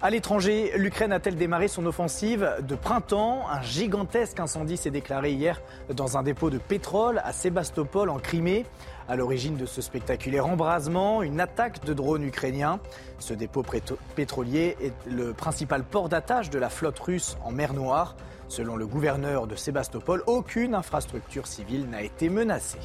À 0.00 0.10
l'étranger, 0.10 0.70
l'Ukraine 0.76 1.10
a-t-elle 1.10 1.34
démarré 1.34 1.66
son 1.66 1.84
offensive 1.84 2.48
de 2.62 2.76
printemps 2.76 3.42
Un 3.50 3.60
gigantesque 3.62 4.38
incendie 4.38 4.76
s'est 4.76 4.92
déclaré 4.92 5.32
hier 5.32 5.60
dans 5.92 6.16
un 6.16 6.22
dépôt 6.22 6.50
de 6.50 6.58
pétrole 6.58 7.20
à 7.24 7.32
Sébastopol 7.32 8.08
en 8.08 8.20
Crimée. 8.20 8.64
À 9.08 9.16
l'origine 9.16 9.56
de 9.56 9.66
ce 9.66 9.82
spectaculaire 9.82 10.46
embrasement, 10.46 11.20
une 11.24 11.40
attaque 11.40 11.84
de 11.84 11.94
drones 11.94 12.22
ukrainiens. 12.22 12.78
Ce 13.18 13.34
dépôt 13.34 13.64
pétrolier 14.14 14.76
est 14.80 14.92
le 15.04 15.32
principal 15.32 15.82
port 15.82 16.08
d'attache 16.08 16.48
de 16.48 16.60
la 16.60 16.70
flotte 16.70 17.00
russe 17.00 17.36
en 17.44 17.50
mer 17.50 17.74
Noire. 17.74 18.14
Selon 18.46 18.76
le 18.76 18.86
gouverneur 18.86 19.48
de 19.48 19.56
Sébastopol, 19.56 20.22
aucune 20.28 20.76
infrastructure 20.76 21.48
civile 21.48 21.90
n'a 21.90 22.02
été 22.02 22.28
menacée. 22.28 22.78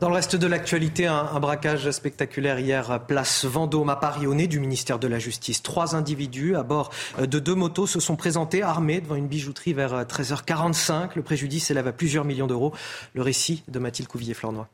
Dans 0.00 0.08
le 0.08 0.14
reste 0.14 0.36
de 0.36 0.46
l'actualité, 0.46 1.06
un, 1.06 1.40
braquage 1.40 1.90
spectaculaire 1.90 2.60
hier, 2.60 3.04
place 3.08 3.44
Vendôme 3.44 3.90
à 3.90 3.96
Paris, 3.96 4.28
au 4.28 4.34
nez 4.34 4.46
du 4.46 4.60
ministère 4.60 5.00
de 5.00 5.08
la 5.08 5.18
Justice. 5.18 5.60
Trois 5.60 5.96
individus 5.96 6.54
à 6.54 6.62
bord 6.62 6.90
de 7.18 7.40
deux 7.40 7.56
motos 7.56 7.88
se 7.88 7.98
sont 7.98 8.14
présentés 8.14 8.62
armés 8.62 9.00
devant 9.00 9.16
une 9.16 9.26
bijouterie 9.26 9.72
vers 9.72 10.04
13h45. 10.04 11.10
Le 11.16 11.22
préjudice 11.22 11.66
s'élève 11.66 11.88
à 11.88 11.92
plusieurs 11.92 12.24
millions 12.24 12.46
d'euros. 12.46 12.72
Le 13.14 13.22
récit 13.22 13.64
de 13.66 13.80
Mathilde 13.80 14.08
Couvillier-Flornois. 14.08 14.68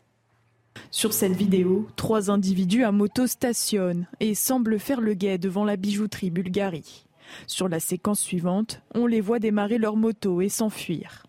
Sur 0.90 1.14
cette 1.14 1.32
vidéo, 1.32 1.88
trois 1.96 2.30
individus 2.30 2.84
à 2.84 2.92
moto 2.92 3.26
stationnent 3.26 4.06
et 4.20 4.34
semblent 4.34 4.78
faire 4.78 5.00
le 5.00 5.14
guet 5.14 5.38
devant 5.38 5.64
la 5.64 5.76
bijouterie 5.76 6.30
Bulgarie. 6.30 7.06
Sur 7.46 7.70
la 7.70 7.80
séquence 7.80 8.20
suivante, 8.20 8.82
on 8.94 9.06
les 9.06 9.22
voit 9.22 9.38
démarrer 9.38 9.78
leur 9.78 9.96
moto 9.96 10.42
et 10.42 10.50
s'enfuir. 10.50 11.23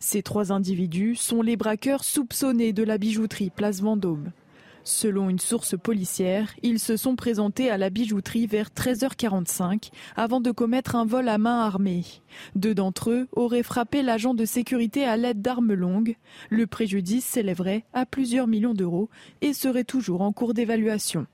Ces 0.00 0.22
trois 0.22 0.52
individus 0.52 1.16
sont 1.16 1.42
les 1.42 1.56
braqueurs 1.56 2.04
soupçonnés 2.04 2.72
de 2.72 2.82
la 2.82 2.98
bijouterie 2.98 3.50
Place 3.50 3.80
Vendôme. 3.80 4.32
Selon 4.84 5.28
une 5.28 5.38
source 5.38 5.76
policière, 5.76 6.54
ils 6.62 6.78
se 6.78 6.96
sont 6.96 7.14
présentés 7.14 7.70
à 7.70 7.76
la 7.76 7.90
bijouterie 7.90 8.46
vers 8.46 8.70
13h45 8.70 9.90
avant 10.16 10.40
de 10.40 10.50
commettre 10.50 10.96
un 10.96 11.04
vol 11.04 11.28
à 11.28 11.36
main 11.36 11.60
armée. 11.60 12.04
Deux 12.54 12.74
d'entre 12.74 13.10
eux 13.10 13.28
auraient 13.32 13.62
frappé 13.62 14.02
l'agent 14.02 14.32
de 14.32 14.46
sécurité 14.46 15.04
à 15.04 15.18
l'aide 15.18 15.42
d'armes 15.42 15.74
longues. 15.74 16.16
Le 16.48 16.66
préjudice 16.66 17.26
s'élèverait 17.26 17.84
à 17.92 18.06
plusieurs 18.06 18.46
millions 18.46 18.72
d'euros 18.72 19.10
et 19.42 19.52
serait 19.52 19.84
toujours 19.84 20.22
en 20.22 20.32
cours 20.32 20.54
d'évaluation. 20.54 21.26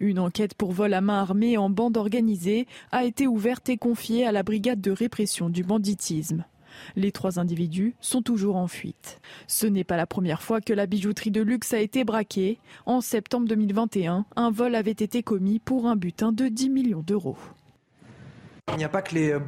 Une 0.00 0.18
enquête 0.18 0.54
pour 0.54 0.72
vol 0.72 0.94
à 0.94 1.02
main 1.02 1.20
armée 1.20 1.58
en 1.58 1.68
bande 1.68 1.98
organisée 1.98 2.66
a 2.90 3.04
été 3.04 3.26
ouverte 3.26 3.68
et 3.68 3.76
confiée 3.76 4.26
à 4.26 4.32
la 4.32 4.42
brigade 4.42 4.80
de 4.80 4.90
répression 4.90 5.50
du 5.50 5.62
banditisme. 5.62 6.46
Les 6.96 7.12
trois 7.12 7.38
individus 7.38 7.94
sont 8.00 8.22
toujours 8.22 8.56
en 8.56 8.68
fuite. 8.68 9.20
Ce 9.46 9.66
n'est 9.66 9.84
pas 9.84 9.96
la 9.96 10.06
première 10.06 10.42
fois 10.42 10.60
que 10.60 10.72
la 10.72 10.86
bijouterie 10.86 11.30
de 11.30 11.42
luxe 11.42 11.72
a 11.72 11.80
été 11.80 12.04
braquée. 12.04 12.58
En 12.86 13.00
septembre 13.00 13.48
2021, 13.48 14.26
un 14.36 14.50
vol 14.50 14.74
avait 14.74 14.90
été 14.90 15.22
commis 15.22 15.58
pour 15.58 15.86
un 15.86 15.96
butin 15.96 16.32
de 16.32 16.48
10 16.48 16.70
millions 16.70 17.02
d'euros. 17.02 17.36
Il 18.72 18.78
n'y 18.78 18.84
a 18.84 18.88
pas 18.88 19.02
que 19.02 19.14
les, 19.14 19.38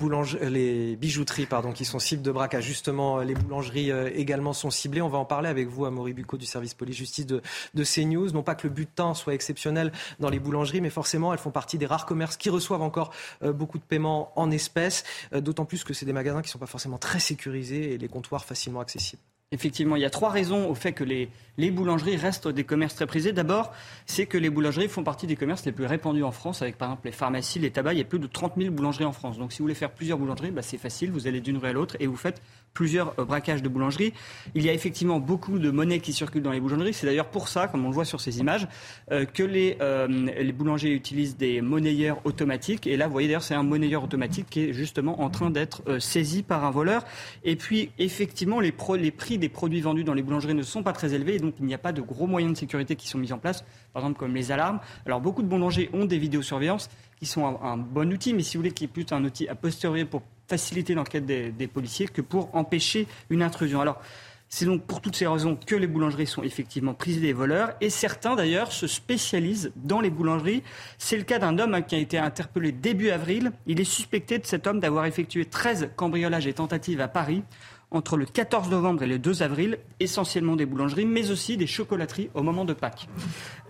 les 0.49 0.95
bijouteries 0.95 1.47
pardon, 1.47 1.73
qui 1.73 1.85
sont 1.85 1.99
cibles 1.99 2.23
de 2.23 2.31
braquage. 2.31 2.65
Justement, 2.65 3.19
les 3.21 3.35
boulangeries 3.35 3.91
euh, 3.91 4.11
également 4.15 4.53
sont 4.53 4.71
ciblées. 4.71 5.03
On 5.03 5.09
va 5.09 5.19
en 5.19 5.25
parler 5.25 5.49
avec 5.49 5.69
vous, 5.69 5.85
Amaury 5.85 6.13
Bucco 6.13 6.37
du 6.37 6.47
service 6.47 6.75
police-justice 6.75 7.27
de, 7.27 7.43
de 7.75 7.85
CNews. 7.85 8.31
Non 8.31 8.45
pas 8.45 8.55
que 8.55 8.69
le 8.69 8.73
butin 8.73 9.15
soit 9.15 9.35
exceptionnel 9.35 9.91
dans 10.21 10.29
les 10.29 10.39
boulangeries, 10.39 10.81
mais 10.81 10.91
forcément, 10.91 11.33
elles 11.33 11.41
font 11.41 11.51
partie 11.51 11.77
des 11.77 11.87
rares 11.87 12.07
commerces 12.07 12.37
qui 12.37 12.51
reçoivent 12.51 12.83
encore 12.83 13.13
euh, 13.43 13.53
beaucoup 13.53 13.79
de 13.79 13.85
paiements 13.85 14.33
en 14.37 14.51
espèces. 14.51 15.03
Euh, 15.33 15.41
d'autant 15.41 15.65
plus 15.65 15.83
que 15.83 15.93
c'est 15.93 16.07
des 16.07 16.13
magasins 16.13 16.43
qui 16.43 16.49
ne 16.49 16.53
sont 16.53 16.59
pas 16.59 16.67
forcément 16.67 16.99
très 16.99 17.19
sécurisés 17.19 17.95
et 17.95 17.99
les 17.99 18.09
comptoirs 18.09 18.45
facilement 18.45 18.81
accessibles. 18.81 19.23
Effectivement, 19.53 19.95
il 19.95 20.03
y 20.03 20.05
a 20.05 20.11
trois 20.11 20.31
raisons 20.31 20.69
au 20.69 20.75
fait 20.75 20.93
que 20.93 21.05
les, 21.05 21.31
boulangeries 21.71 22.17
restent 22.17 22.49
des 22.49 22.65
commerces 22.65 22.97
très 22.97 23.07
prisés. 23.07 23.33
D'abord, 23.33 23.73
c'est 24.05 24.27
que 24.27 24.37
les 24.37 24.51
boulangeries 24.51 24.89
font 24.89 25.05
partie 25.05 25.29
des 25.29 25.37
commerces 25.37 25.65
les 25.65 25.71
plus 25.71 25.87
répandus 25.87 26.25
en 26.25 26.33
France, 26.33 26.63
avec 26.63 26.77
par 26.77 26.89
exemple 26.89 27.07
les 27.07 27.13
pharmacies, 27.13 27.61
les 27.61 27.71
tabacs. 27.71 27.95
Il 27.95 27.99
y 27.99 28.03
a 28.03 28.05
plus 28.05 28.19
de 28.19 28.27
30 28.27 28.55
000 28.57 28.75
boulangeries 28.75 29.05
en 29.05 29.13
France. 29.13 29.39
Donc 29.39 29.53
si 29.53 29.59
vous 29.59 29.65
voulez 29.65 29.77
faire 29.77 29.93
plusieurs 29.93 30.19
boulangeries, 30.19 30.51
bah, 30.51 30.63
c'est 30.63 30.79
facile, 30.79 31.13
vous 31.13 31.29
allez 31.29 31.41
d'une 31.41 31.59
rue 31.59 31.69
à 31.69 31.73
l'autre 31.73 31.97
et 32.01 32.09
vous 32.09 32.17
faites 32.17 32.43
plusieurs 32.77 33.15
euh, 33.19 33.25
braquages 33.25 33.63
de 33.63 33.69
boulangeries. 33.69 34.13
Il 34.55 34.65
y 34.65 34.69
a 34.69 34.73
effectivement 34.73 35.19
beaucoup 35.19 35.59
de 35.59 35.71
monnaie 35.71 36.01
qui 36.01 36.13
circule 36.13 36.43
dans 36.43 36.53
les 36.53 36.61
boulangeries. 36.61 36.93
C'est 36.93 37.07
d'ailleurs 37.07 37.31
pour 37.31 37.49
ça, 37.49 37.67
comme 37.67 37.85
on 37.85 37.89
le 37.89 37.95
voit 37.95 38.05
sur 38.05 38.21
ces 38.21 38.39
images, 38.39 38.69
euh, 39.11 39.25
que 39.25 39.43
les, 39.43 39.79
euh, 39.81 40.07
les 40.09 40.53
boulangers 40.53 40.93
utilisent 40.93 41.37
des 41.37 41.61
monnayeurs 41.63 42.21
automatiques. 42.25 42.87
Et 42.87 42.97
là, 42.97 43.07
vous 43.07 43.13
voyez 43.13 43.29
d'ailleurs, 43.29 43.43
c'est 43.43 43.55
un 43.55 43.63
monnayeur 43.63 44.05
automatique 44.05 44.47
qui 44.51 44.61
est 44.61 44.73
justement 44.73 45.23
en 45.23 45.31
train 45.31 45.51
d'être 45.51 45.83
saisi 45.99 46.43
par 46.43 46.65
un 46.65 46.71
voleur. 46.71 47.05
Et 47.45 47.57
puis, 47.57 47.91
effectivement, 47.99 48.61
les, 48.61 48.73
prix 48.73 49.39
des 49.39 49.49
produits 49.49 49.81
vendus 49.81 50.05
dans 50.05 50.15
les 50.15 50.23
boulangeries 50.23 50.55
ne 50.55 50.63
sont 50.63 50.83
pas 50.83 50.93
très 50.93 51.15
élevés. 51.15 51.37
Et 51.37 51.39
donc, 51.39 51.55
il 51.59 51.65
n'y 51.65 51.75
a 51.75 51.79
pas 51.79 51.93
de 51.93 52.03
gros 52.03 52.27
moyens 52.27 52.53
de 52.53 52.59
sécurité 52.59 52.97
qui 52.97 53.09
sont 53.09 53.19
mis 53.19 53.33
en 53.33 53.39
place, 53.39 53.65
par 53.93 54.03
exemple 54.03 54.19
comme 54.19 54.35
les 54.35 54.53
alarmes. 54.53 54.81
Alors, 55.07 55.21
beaucoup 55.21 55.43
de 55.43 55.49
boulangers 55.49 55.89
ont 55.93 56.05
des 56.05 56.19
vidéosurveillances 56.19 56.91
qui 57.19 57.27
sont 57.27 57.47
un, 57.63 57.77
bon 57.77 58.13
outil, 58.13 58.35
mais 58.35 58.43
si 58.43 58.57
vous 58.57 58.63
voulez, 58.63 58.75
qui 58.75 58.85
est 58.85 58.89
plutôt 58.89 59.15
un 59.15 59.25
outil 59.25 59.49
a 59.49 59.55
posteriori 59.55 60.05
pour 60.05 60.23
faciliter 60.47 60.95
l'enquête 60.95 61.27
des, 61.27 61.67
policiers 61.67 62.09
que 62.09 62.23
pour 62.23 62.55
empêcher 62.55 63.07
une 63.31 63.43
intrusion. 63.43 63.81
Alors, 63.81 64.01
c'est 64.49 64.65
donc 64.65 64.85
pour 64.85 65.01
toutes 65.01 65.17
ces 65.17 65.27
raisons 65.27 65.57
que 65.57 65.75
les 65.75 65.89
boulangeries 65.89 66.29
sont 66.29 66.45
effectivement 66.45 66.95
prises 66.95 67.21
des 67.21 67.33
voleurs 67.33 67.73
et 67.81 67.91
certains 67.91 68.37
d'ailleurs 68.37 68.71
se 68.71 68.87
spécialisent 68.87 69.73
dans 69.75 70.01
les 70.01 70.11
boulangeries. 70.11 70.63
C'est 70.99 71.17
le 71.17 71.25
cas 71.25 71.41
d'un 71.41 71.59
homme 71.59 71.83
qui 71.85 71.97
a 71.97 71.99
été 71.99 72.17
interpellé 72.17 72.71
début 72.71 73.11
avril. 73.11 73.51
Il 73.67 73.81
est 73.81 73.85
suspecté 73.85 74.39
de 74.39 74.47
cet 74.47 74.69
homme 74.69 74.79
d'avoir 74.79 75.07
effectué 75.07 75.47
13 75.47 75.91
cambriolages 75.97 76.47
et 76.47 76.53
tentatives 76.53 77.01
à 77.01 77.09
Paris 77.09 77.43
entre 77.91 78.17
le 78.17 78.27
14 78.27 78.69
novembre 78.71 79.05
et 79.05 79.07
le 79.07 79.19
2 79.19 79.43
avril, 79.43 79.79
essentiellement 80.01 80.57
des 80.57 80.67
boulangeries, 80.67 81.07
mais 81.07 81.31
aussi 81.31 81.57
des 81.57 81.67
chocolateries 81.67 82.31
au 82.35 82.43
moment 82.43 82.65
de 82.65 82.73
Pâques. 82.73 83.09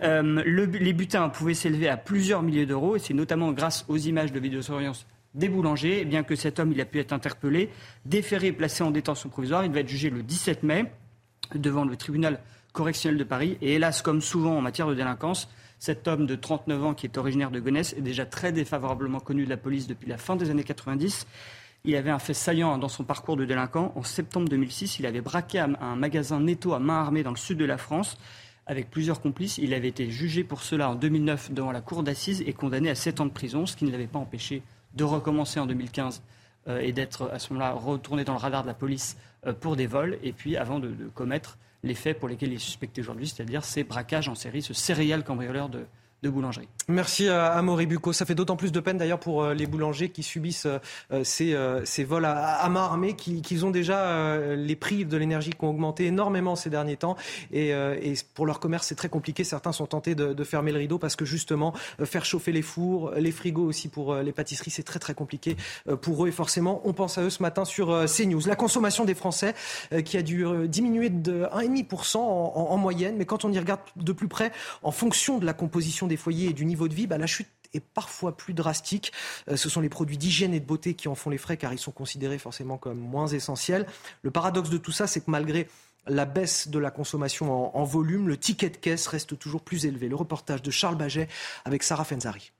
Euh, 0.03 0.43
les 0.45 0.93
butins 0.93 1.29
pouvaient 1.29 1.53
s'élever 1.53 1.87
à 1.87 1.97
plusieurs 1.97 2.41
milliers 2.41 2.65
d'euros 2.65 2.95
et 2.95 2.99
c'est 2.99 3.13
notamment 3.13 3.51
grâce 3.51 3.85
aux 3.87 3.97
images 3.97 4.31
de 4.31 4.39
vidéosurveillance 4.39 5.05
des 5.37 5.49
boulangers, 5.49 6.03
bien 6.03 6.23
que 6.23 6.35
cet 6.35 6.59
homme 6.59 6.71
il 6.71 6.81
a 6.81 6.85
pu 6.85 6.99
être 6.99 7.13
interpellé, 7.13 7.69
déféré 8.05 8.47
et 8.47 8.51
placé 8.51 8.83
en 8.83 8.91
détention 8.91 9.29
provisoire. 9.29 9.63
Il 9.63 9.71
va 9.71 9.79
être 9.79 9.87
jugé 9.87 10.09
le 10.09 10.23
17 10.23 10.63
mai 10.63 10.91
devant 11.55 11.85
le 11.85 11.95
tribunal 11.95 12.41
correctionnel 12.73 13.17
de 13.17 13.23
Paris. 13.23 13.57
Et 13.61 13.75
hélas, 13.75 14.01
comme 14.01 14.21
souvent 14.21 14.57
en 14.57 14.61
matière 14.61 14.87
de 14.87 14.95
délinquance, 14.95 15.49
cet 15.79 16.07
homme 16.07 16.25
de 16.25 16.35
39 16.35 16.83
ans 16.83 16.93
qui 16.93 17.05
est 17.05 17.17
originaire 17.17 17.51
de 17.51 17.59
Gonesse 17.59 17.93
est 17.93 18.01
déjà 18.01 18.25
très 18.25 18.51
défavorablement 18.51 19.19
connu 19.19 19.45
de 19.45 19.49
la 19.49 19.57
police 19.57 19.87
depuis 19.87 20.09
la 20.09 20.17
fin 20.17 20.35
des 20.35 20.49
années 20.49 20.63
90. 20.63 21.27
Il 21.85 21.95
avait 21.95 22.09
un 22.09 22.19
fait 22.19 22.33
saillant 22.33 22.77
dans 22.79 22.89
son 22.89 23.03
parcours 23.03 23.37
de 23.37 23.45
délinquant. 23.45 23.93
En 23.95 24.03
septembre 24.03 24.49
2006, 24.49 24.99
il 24.99 25.05
avait 25.05 25.21
braqué 25.21 25.59
un 25.59 25.95
magasin 25.95 26.39
netto 26.39 26.73
à 26.73 26.79
main 26.79 26.99
armée 26.99 27.23
dans 27.23 27.31
le 27.31 27.37
sud 27.37 27.59
de 27.59 27.65
la 27.65 27.77
France 27.77 28.17
avec 28.65 28.89
plusieurs 28.89 29.21
complices. 29.21 29.59
Il 29.59 29.73
avait 29.73 29.87
été 29.87 30.09
jugé 30.09 30.43
pour 30.43 30.61
cela 30.61 30.89
en 30.89 30.95
2009 30.95 31.51
devant 31.51 31.71
la 31.71 31.81
cour 31.81 32.03
d'assises 32.03 32.43
et 32.45 32.53
condamné 32.53 32.89
à 32.89 32.95
7 32.95 33.21
ans 33.21 33.25
de 33.25 33.31
prison, 33.31 33.65
ce 33.65 33.77
qui 33.77 33.85
ne 33.85 33.91
l'avait 33.91 34.07
pas 34.07 34.19
empêché 34.19 34.63
de 34.97 35.03
recommencer 35.03 35.59
en 35.59 35.67
2015 35.67 36.21
euh, 36.67 36.79
et 36.79 36.91
d'être 36.91 37.29
à 37.31 37.39
ce 37.39 37.53
moment-là 37.53 37.71
retourné 37.71 38.25
dans 38.25 38.33
le 38.33 38.39
radar 38.39 38.63
de 38.63 38.67
la 38.67 38.73
police 38.73 39.15
euh, 39.45 39.53
pour 39.53 39.77
des 39.77 39.87
vols, 39.87 40.17
et 40.23 40.33
puis 40.33 40.57
avant 40.57 40.79
de, 40.79 40.93
commettre 41.13 41.57
les 41.83 41.93
faits 41.93 42.19
pour 42.19 42.27
lesquels 42.27 42.49
il 42.49 42.55
est 42.55 42.59
suspecté 42.59 43.01
aujourd'hui, 43.01 43.27
c'est-à-dire 43.27 43.63
ces 43.63 43.83
braquages 43.83 44.27
en 44.27 44.35
série, 44.35 44.61
ce 44.61 44.73
céréal 44.73 45.23
cambrioleur 45.23 45.69
de, 45.69 45.85
de 46.23 46.29
boulangerie. 46.29 46.67
Merci 46.89 47.29
à 47.29 47.61
Maury 47.61 47.85
Bucco. 47.85 48.11
Ça 48.13 48.25
fait 48.25 48.33
d'autant 48.33 48.55
plus 48.55 48.71
de 48.71 48.79
peine 48.79 48.97
d'ailleurs 48.97 49.19
pour 49.19 49.43
euh, 49.43 49.53
les 49.53 49.67
boulangers 49.67 50.09
qui 50.09 50.23
subissent 50.23 50.65
euh, 50.65 50.79
euh, 51.11 51.81
ces, 51.85 52.03
vols 52.03 52.25
à, 52.25 52.67
main 52.69 52.83
armée, 52.83 53.13
qu'ils 53.15 53.65
ont 53.65 53.71
déjà 53.71 54.37
les 54.55 54.75
prix 54.75 55.05
de 55.05 55.17
l'énergie 55.17 55.51
qui 55.51 55.63
ont 55.63 55.69
augmenté 55.69 56.05
énormément 56.05 56.55
ces 56.55 56.69
derniers 56.69 56.97
temps. 56.97 57.15
Et, 57.51 57.73
pour 58.33 58.45
leur 58.45 58.59
commerce, 58.59 58.87
c'est 58.87 58.95
très 58.95 59.09
compliqué. 59.09 59.43
Certains 59.43 59.71
sont 59.71 59.85
tentés 59.85 60.15
de, 60.15 60.43
fermer 60.43 60.71
le 60.71 60.79
rideau 60.79 60.97
parce 60.97 61.15
que 61.15 61.25
justement, 61.25 61.73
faire 62.03 62.23
chauffer 62.23 62.51
les 62.51 62.61
fours, 62.61 63.11
les 63.17 63.31
frigos 63.31 63.65
aussi 63.65 63.89
pour 63.89 64.15
les 64.15 64.31
pâtisseries, 64.31 64.71
c'est 64.71 64.83
très 64.83 64.99
très 64.99 65.13
compliqué 65.13 65.57
pour 66.01 66.25
eux. 66.25 66.29
Et 66.29 66.31
forcément, 66.31 66.81
on 66.85 66.93
pense 66.93 67.17
à 67.17 67.23
eux 67.23 67.29
ce 67.29 67.41
matin 67.41 67.65
sur 67.65 68.05
CNews. 68.05 68.41
La 68.47 68.55
consommation 68.55 69.03
des 69.03 69.15
Français 69.15 69.53
qui 70.05 70.17
a 70.17 70.21
dû 70.21 70.45
diminuer 70.67 71.09
de 71.09 71.43
1,5% 71.53 72.17
en, 72.17 72.21
en 72.21 72.77
moyenne. 72.77 73.15
Mais 73.17 73.25
quand 73.25 73.43
on 73.45 73.51
y 73.51 73.59
regarde 73.59 73.81
de 73.95 74.11
plus 74.11 74.27
près, 74.27 74.51
en 74.83 74.91
fonction 74.91 75.37
de 75.37 75.45
la 75.45 75.53
composition 75.53 76.06
des 76.07 76.17
foyers 76.17 76.49
et 76.49 76.53
du 76.53 76.65
niveau 76.65 76.87
de 76.87 76.93
vie, 76.93 77.07
bah, 77.07 77.17
la 77.17 77.27
chute 77.27 77.47
est 77.73 77.79
parfois 77.79 78.35
plus 78.35 78.53
drastique. 78.53 79.11
Euh, 79.49 79.55
ce 79.55 79.69
sont 79.69 79.81
les 79.81 79.89
produits 79.89 80.17
d'hygiène 80.17 80.53
et 80.53 80.59
de 80.59 80.65
beauté 80.65 80.93
qui 80.93 81.07
en 81.07 81.15
font 81.15 81.29
les 81.29 81.37
frais 81.37 81.57
car 81.57 81.73
ils 81.73 81.79
sont 81.79 81.91
considérés 81.91 82.37
forcément 82.37 82.77
comme 82.77 82.99
moins 82.99 83.27
essentiels. 83.27 83.85
Le 84.21 84.31
paradoxe 84.31 84.69
de 84.69 84.77
tout 84.77 84.91
ça, 84.91 85.07
c'est 85.07 85.21
que 85.21 85.31
malgré 85.31 85.67
la 86.07 86.25
baisse 86.25 86.69
de 86.69 86.79
la 86.79 86.91
consommation 86.91 87.77
en, 87.77 87.83
volume, 87.83 88.27
le 88.27 88.37
ticket 88.37 88.69
de 88.69 88.77
caisse 88.77 89.07
reste 89.07 89.37
toujours 89.37 89.61
plus 89.61 89.85
élevé. 89.85 90.07
Le 90.07 90.15
reportage 90.15 90.61
de 90.61 90.71
Charles 90.71 90.95
Baget 90.95 91.27
avec 91.65 91.83
Sarah 91.83 92.05
Fenzari. 92.05 92.51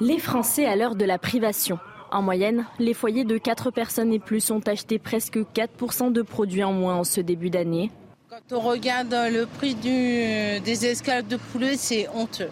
Les 0.00 0.18
Français 0.18 0.66
à 0.66 0.76
l'heure 0.76 0.94
de 0.94 1.04
la 1.04 1.18
privation. 1.18 1.78
En 2.12 2.22
moyenne, 2.22 2.66
les 2.78 2.94
foyers 2.94 3.24
de 3.24 3.38
4 3.38 3.72
personnes 3.72 4.12
et 4.12 4.20
plus 4.20 4.52
ont 4.52 4.60
acheté 4.60 5.00
presque 5.00 5.38
4% 5.38 6.12
de 6.12 6.22
produits 6.22 6.62
en 6.62 6.72
moins 6.72 6.94
en 6.94 7.04
ce 7.04 7.20
début 7.20 7.50
d'année. 7.50 7.90
Quand 8.34 8.56
on 8.56 8.60
regarde 8.60 9.12
le 9.12 9.46
prix 9.46 9.76
des 9.76 10.86
escalades 10.86 11.28
de 11.28 11.36
poulet, 11.36 11.76
c'est 11.76 12.08
honteux. 12.08 12.50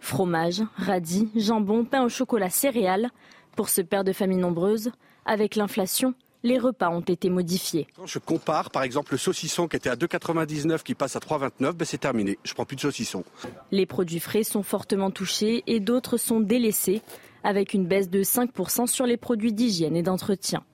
Fromage, 0.00 0.62
radis, 0.76 1.28
jambon, 1.36 1.84
pain 1.84 2.04
au 2.04 2.08
chocolat, 2.08 2.48
céréales. 2.48 3.10
Pour 3.54 3.68
ce 3.68 3.82
père 3.82 4.02
de 4.02 4.14
famille 4.14 4.38
nombreuse, 4.38 4.92
avec 5.26 5.56
l'inflation, 5.56 6.14
les 6.42 6.58
repas 6.58 6.88
ont 6.88 7.02
été 7.02 7.28
modifiés. 7.28 7.86
Quand 7.96 8.06
je 8.06 8.18
compare, 8.18 8.70
par 8.70 8.82
exemple, 8.82 9.12
le 9.12 9.18
saucisson 9.18 9.68
qui 9.68 9.76
était 9.76 9.90
à 9.90 9.96
2,99 9.96 10.82
qui 10.82 10.94
passe 10.94 11.16
à 11.16 11.18
3,29, 11.18 11.72
ben 11.72 11.84
c'est 11.84 11.98
terminé. 11.98 12.38
Je 12.42 12.54
prends 12.54 12.64
plus 12.64 12.76
de 12.76 12.80
saucisson. 12.80 13.24
Les 13.72 13.84
produits 13.84 14.20
frais 14.20 14.42
sont 14.42 14.62
fortement 14.62 15.10
touchés 15.10 15.64
et 15.66 15.80
d'autres 15.80 16.16
sont 16.16 16.40
délaissés, 16.40 17.02
avec 17.42 17.74
une 17.74 17.84
baisse 17.84 18.08
de 18.08 18.22
5% 18.22 18.86
sur 18.86 19.04
les 19.04 19.18
produits 19.18 19.52
d'hygiène 19.52 19.96
et 19.96 20.02
d'entretien. 20.02 20.64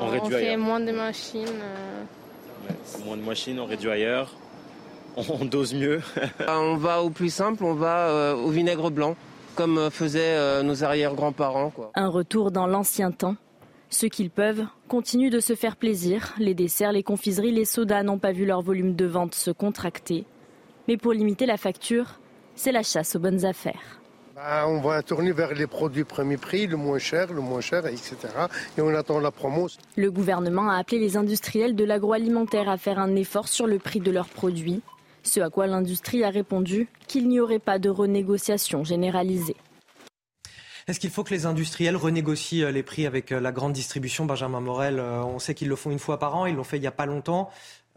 On, 0.00 0.30
fait 0.30 0.56
moins 0.56 0.80
de 0.80 0.92
machines. 0.92 1.44
Euh, 1.46 2.04
moins 3.04 3.16
de 3.16 3.22
machines, 3.22 3.58
on 3.60 3.66
réduit 3.66 3.90
ailleurs, 3.90 4.34
on 5.16 5.44
dose 5.44 5.74
mieux. 5.74 6.00
on 6.48 6.76
va 6.76 7.02
au 7.02 7.10
plus 7.10 7.32
simple, 7.32 7.64
on 7.64 7.74
va 7.74 8.08
euh, 8.08 8.34
au 8.34 8.50
vinaigre 8.50 8.90
blanc, 8.90 9.16
comme 9.54 9.78
euh, 9.78 9.90
faisaient 9.90 10.36
euh, 10.36 10.62
nos 10.62 10.84
arrière-grands-parents. 10.84 11.72
Un 11.94 12.08
retour 12.08 12.50
dans 12.50 12.66
l'ancien 12.66 13.10
temps. 13.10 13.36
Ceux 13.88 14.08
qu'ils 14.08 14.30
peuvent 14.30 14.64
continuent 14.88 15.30
de 15.30 15.40
se 15.40 15.54
faire 15.54 15.76
plaisir. 15.76 16.34
Les 16.38 16.54
desserts, 16.54 16.92
les 16.92 17.02
confiseries, 17.02 17.52
les 17.52 17.64
sodas 17.64 18.02
n'ont 18.02 18.18
pas 18.18 18.32
vu 18.32 18.44
leur 18.44 18.60
volume 18.60 18.94
de 18.94 19.06
vente 19.06 19.34
se 19.34 19.50
contracter. 19.50 20.24
Mais 20.88 20.96
pour 20.96 21.12
limiter 21.12 21.46
la 21.46 21.56
facture, 21.56 22.18
c'est 22.56 22.72
la 22.72 22.82
chasse 22.82 23.16
aux 23.16 23.20
bonnes 23.20 23.44
affaires. 23.44 24.00
Bah, 24.36 24.66
on 24.68 24.80
va 24.82 25.02
tourner 25.02 25.32
vers 25.32 25.54
les 25.54 25.66
produits 25.66 26.04
premier 26.04 26.36
prix, 26.36 26.66
le 26.66 26.76
moins 26.76 26.98
cher, 26.98 27.32
le 27.32 27.40
moins 27.40 27.62
cher, 27.62 27.86
etc. 27.86 28.16
Et 28.76 28.82
on 28.82 28.94
attend 28.94 29.18
la 29.18 29.30
promo. 29.30 29.66
Le 29.96 30.10
gouvernement 30.10 30.68
a 30.68 30.76
appelé 30.76 30.98
les 30.98 31.16
industriels 31.16 31.74
de 31.74 31.84
l'agroalimentaire 31.84 32.68
à 32.68 32.76
faire 32.76 32.98
un 32.98 33.16
effort 33.16 33.48
sur 33.48 33.66
le 33.66 33.78
prix 33.78 34.00
de 34.00 34.10
leurs 34.10 34.28
produits. 34.28 34.82
Ce 35.22 35.40
à 35.40 35.48
quoi 35.48 35.66
l'industrie 35.66 36.22
a 36.22 36.28
répondu 36.28 36.86
qu'il 37.08 37.28
n'y 37.28 37.40
aurait 37.40 37.58
pas 37.58 37.78
de 37.78 37.88
renégociation 37.88 38.84
généralisée. 38.84 39.56
Est-ce 40.86 41.00
qu'il 41.00 41.10
faut 41.10 41.24
que 41.24 41.32
les 41.32 41.46
industriels 41.46 41.96
renégocient 41.96 42.66
euh, 42.66 42.70
les 42.70 42.82
prix 42.82 43.06
avec 43.06 43.32
euh, 43.32 43.40
la 43.40 43.52
grande 43.52 43.72
distribution 43.72 44.26
Benjamin 44.26 44.60
Morel, 44.60 45.00
euh, 45.00 45.24
on 45.24 45.38
sait 45.38 45.54
qu'ils 45.54 45.68
le 45.68 45.76
font 45.76 45.90
une 45.90 45.98
fois 45.98 46.18
par 46.18 46.36
an, 46.36 46.44
ils 46.44 46.54
l'ont 46.54 46.62
fait 46.62 46.76
il 46.76 46.80
n'y 46.80 46.86
a 46.86 46.92
pas 46.92 47.06
longtemps. 47.06 47.50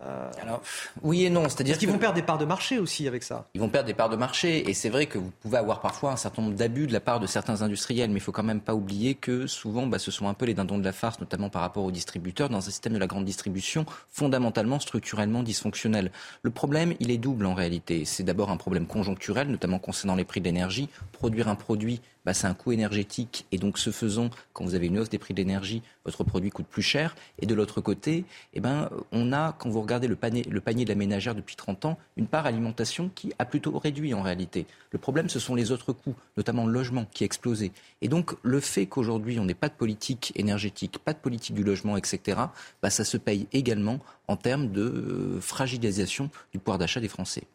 Euh, 0.04 0.30
Alors, 0.42 0.62
oui 1.02 1.26
et 1.26 1.30
non. 1.30 1.44
C'est-à-dire 1.44 1.78
qu'ils 1.78 1.90
vont 1.90 1.98
perdre 1.98 2.16
des 2.16 2.22
parts 2.22 2.38
de 2.38 2.46
marché 2.46 2.80
aussi 2.80 3.08
avec 3.08 3.24
ça. 3.24 3.48
Ils 3.54 3.62
vont 3.62 3.70
perdre 3.70 3.88
des 3.88 3.94
parts 3.94 4.10
de 4.10 4.16
marché. 4.16 4.70
Et 4.70 4.74
c'est 4.74 4.90
vrai 4.90 5.08
que 5.08 5.18
vous 5.18 5.32
pouvez 5.42 5.58
avoir 5.58 5.82
parfois 5.82 6.12
un 6.12 6.16
certain 6.16 6.42
nombre 6.42 6.56
d'abus 6.56 6.88
de 6.88 6.94
la 6.94 7.00
part 7.00 7.20
de 7.20 7.28
certains 7.28 7.62
industriels. 7.62 8.10
Mais 8.10 8.18
il 8.18 8.22
faut 8.22 8.32
quand 8.32 8.44
même 8.44 8.62
pas 8.62 8.76
oublier 8.76 9.16
que 9.16 9.48
souvent, 9.48 9.88
bah, 9.88 10.00
ce 10.00 10.12
sont 10.12 10.28
un 10.28 10.34
peu 10.34 10.46
les 10.46 10.54
dindons 10.54 10.78
de 10.78 10.86
la 10.86 10.94
farce, 10.94 11.20
notamment 11.20 11.50
par 11.50 11.62
rapport 11.62 11.84
aux 11.84 11.92
distributeurs, 11.92 12.50
dans 12.50 12.58
un 12.58 12.62
système 12.62 12.94
de 12.94 13.00
la 13.00 13.08
grande 13.08 13.26
distribution 13.26 13.86
fondamentalement, 14.10 14.80
structurellement 14.80 15.44
dysfonctionnel. 15.44 16.12
Le 16.44 16.52
problème, 16.52 16.94
il 17.00 17.12
est 17.12 17.18
double 17.18 17.46
en 17.46 17.54
réalité. 17.54 18.06
C'est 18.06 18.24
d'abord 18.24 18.52
un 18.52 18.58
problème 18.58 18.86
conjoncturel, 18.86 19.50
notamment 19.50 19.80
concernant 19.80 20.16
les 20.16 20.26
prix 20.26 20.40
de 20.40 20.46
l'énergie. 20.46 20.90
Produire 21.12 21.48
un 21.48 21.56
produit 21.56 22.02
face 22.30 22.46
à 22.46 22.48
un 22.48 22.54
coût 22.54 22.72
énergétique 22.72 23.48
et 23.52 23.58
donc 23.58 23.80
ce 23.80 23.90
faisant, 23.90 24.30
quand 24.54 24.64
vous 24.64 24.76
avez 24.76 24.86
une 24.86 25.00
hausse 25.00 25.10
des 25.10 25.18
prix 25.18 25.34
de 25.34 25.40
l'énergie, 25.40 25.82
votre 26.06 26.24
produit 26.24 26.52
coûte 26.52 26.68
plus 26.68 26.84
cher. 26.84 27.16
Et 27.40 27.48
de 27.48 27.56
l'autre 27.56 27.82
côté, 27.82 28.24
eh 28.54 28.60
ben, 28.60 28.92
on 29.12 29.34
a, 29.34 29.56
quand 29.58 29.68
vous 29.68 29.82
regardez 29.82 30.08
le 30.08 30.16
panier, 30.16 30.44
le 30.44 30.62
panier 30.62 30.86
de 30.86 30.90
la 30.90 30.96
ménagère 30.96 31.34
depuis 31.34 31.56
30 31.56 31.86
ans, 31.86 31.98
une 32.18 32.28
part 32.28 32.46
alimentation 32.46 33.10
qui 33.16 33.34
a 33.40 33.46
plutôt 33.46 33.76
réduit 33.80 34.14
en 34.14 34.22
réalité. 34.22 34.68
Le 34.92 35.00
problème, 35.00 35.28
ce 35.28 35.40
sont 35.40 35.56
les 35.56 35.72
autres 35.72 35.92
coûts, 35.92 36.14
notamment 36.38 36.68
le 36.68 36.72
logement 36.72 37.08
qui 37.12 37.24
a 37.24 37.26
explosé. 37.26 37.72
Et 38.04 38.10
donc 38.10 38.36
le 38.44 38.60
fait 38.60 38.86
qu'aujourd'hui 38.86 39.40
on 39.40 39.46
n'ait 39.46 39.56
pas 39.56 39.70
de 39.70 39.74
politique 39.74 40.32
énergétique, 40.36 41.00
pas 41.00 41.14
de 41.14 41.20
politique 41.20 41.56
du 41.56 41.64
logement, 41.64 41.98
etc., 41.98 42.38
bah, 42.84 42.92
ça 42.92 43.06
se 43.06 43.18
paye 43.18 43.48
également 43.54 43.98
en 44.28 44.36
termes 44.36 44.72
de 44.72 44.84
euh, 44.84 45.42
fragilisation 45.42 46.30
du 46.52 46.60
pouvoir 46.60 46.78
d'achat 46.78 47.00
des 47.00 47.08
Français. 47.08 47.46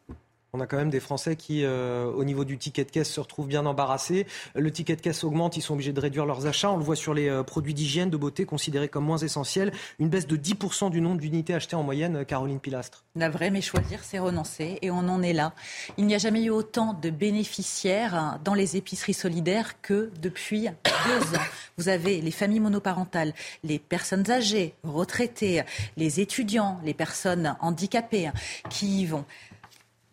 On 0.55 0.61
a 0.61 0.67
quand 0.67 0.77
même 0.77 0.89
des 0.89 1.01
Français 1.01 1.35
qui, 1.35 1.65
euh, 1.65 2.05
au 2.05 2.23
niveau 2.23 2.45
du 2.45 2.57
ticket 2.57 2.85
de 2.85 2.89
caisse, 2.89 3.11
se 3.11 3.19
retrouvent 3.19 3.47
bien 3.47 3.65
embarrassés. 3.65 4.25
Le 4.55 4.71
ticket 4.71 4.95
de 4.95 5.01
caisse 5.01 5.25
augmente, 5.25 5.57
ils 5.57 5.61
sont 5.61 5.73
obligés 5.73 5.91
de 5.91 5.99
réduire 5.99 6.25
leurs 6.25 6.47
achats. 6.47 6.71
On 6.71 6.77
le 6.77 6.83
voit 6.83 6.95
sur 6.95 7.13
les 7.13 7.27
euh, 7.27 7.43
produits 7.43 7.73
d'hygiène, 7.73 8.09
de 8.09 8.15
beauté, 8.15 8.45
considérés 8.45 8.87
comme 8.87 9.03
moins 9.03 9.17
essentiels. 9.17 9.73
Une 9.99 10.07
baisse 10.07 10.27
de 10.27 10.37
10% 10.37 10.91
du 10.91 11.01
nombre 11.01 11.19
d'unités 11.19 11.53
achetées 11.53 11.75
en 11.75 11.83
moyenne, 11.83 12.23
Caroline 12.23 12.61
Pilastre. 12.61 13.03
La 13.17 13.29
vraie, 13.29 13.49
mais 13.49 13.59
choisir, 13.59 13.99
c'est 14.01 14.17
renoncer. 14.17 14.79
Et 14.81 14.91
on 14.91 15.09
en 15.09 15.21
est 15.21 15.33
là. 15.33 15.51
Il 15.97 16.05
n'y 16.05 16.15
a 16.15 16.19
jamais 16.19 16.43
eu 16.43 16.51
autant 16.51 16.93
de 16.93 17.09
bénéficiaires 17.09 18.39
dans 18.45 18.53
les 18.53 18.77
épiceries 18.77 19.13
solidaires 19.13 19.81
que 19.81 20.09
depuis 20.21 20.69
deux 21.05 21.37
ans. 21.37 21.43
Vous 21.77 21.89
avez 21.89 22.21
les 22.21 22.31
familles 22.31 22.61
monoparentales, 22.61 23.33
les 23.65 23.77
personnes 23.77 24.31
âgées, 24.31 24.73
retraitées, 24.83 25.63
les 25.97 26.21
étudiants, 26.21 26.79
les 26.85 26.93
personnes 26.93 27.57
handicapées 27.59 28.31
qui 28.69 29.01
y 29.01 29.05
vont. 29.05 29.25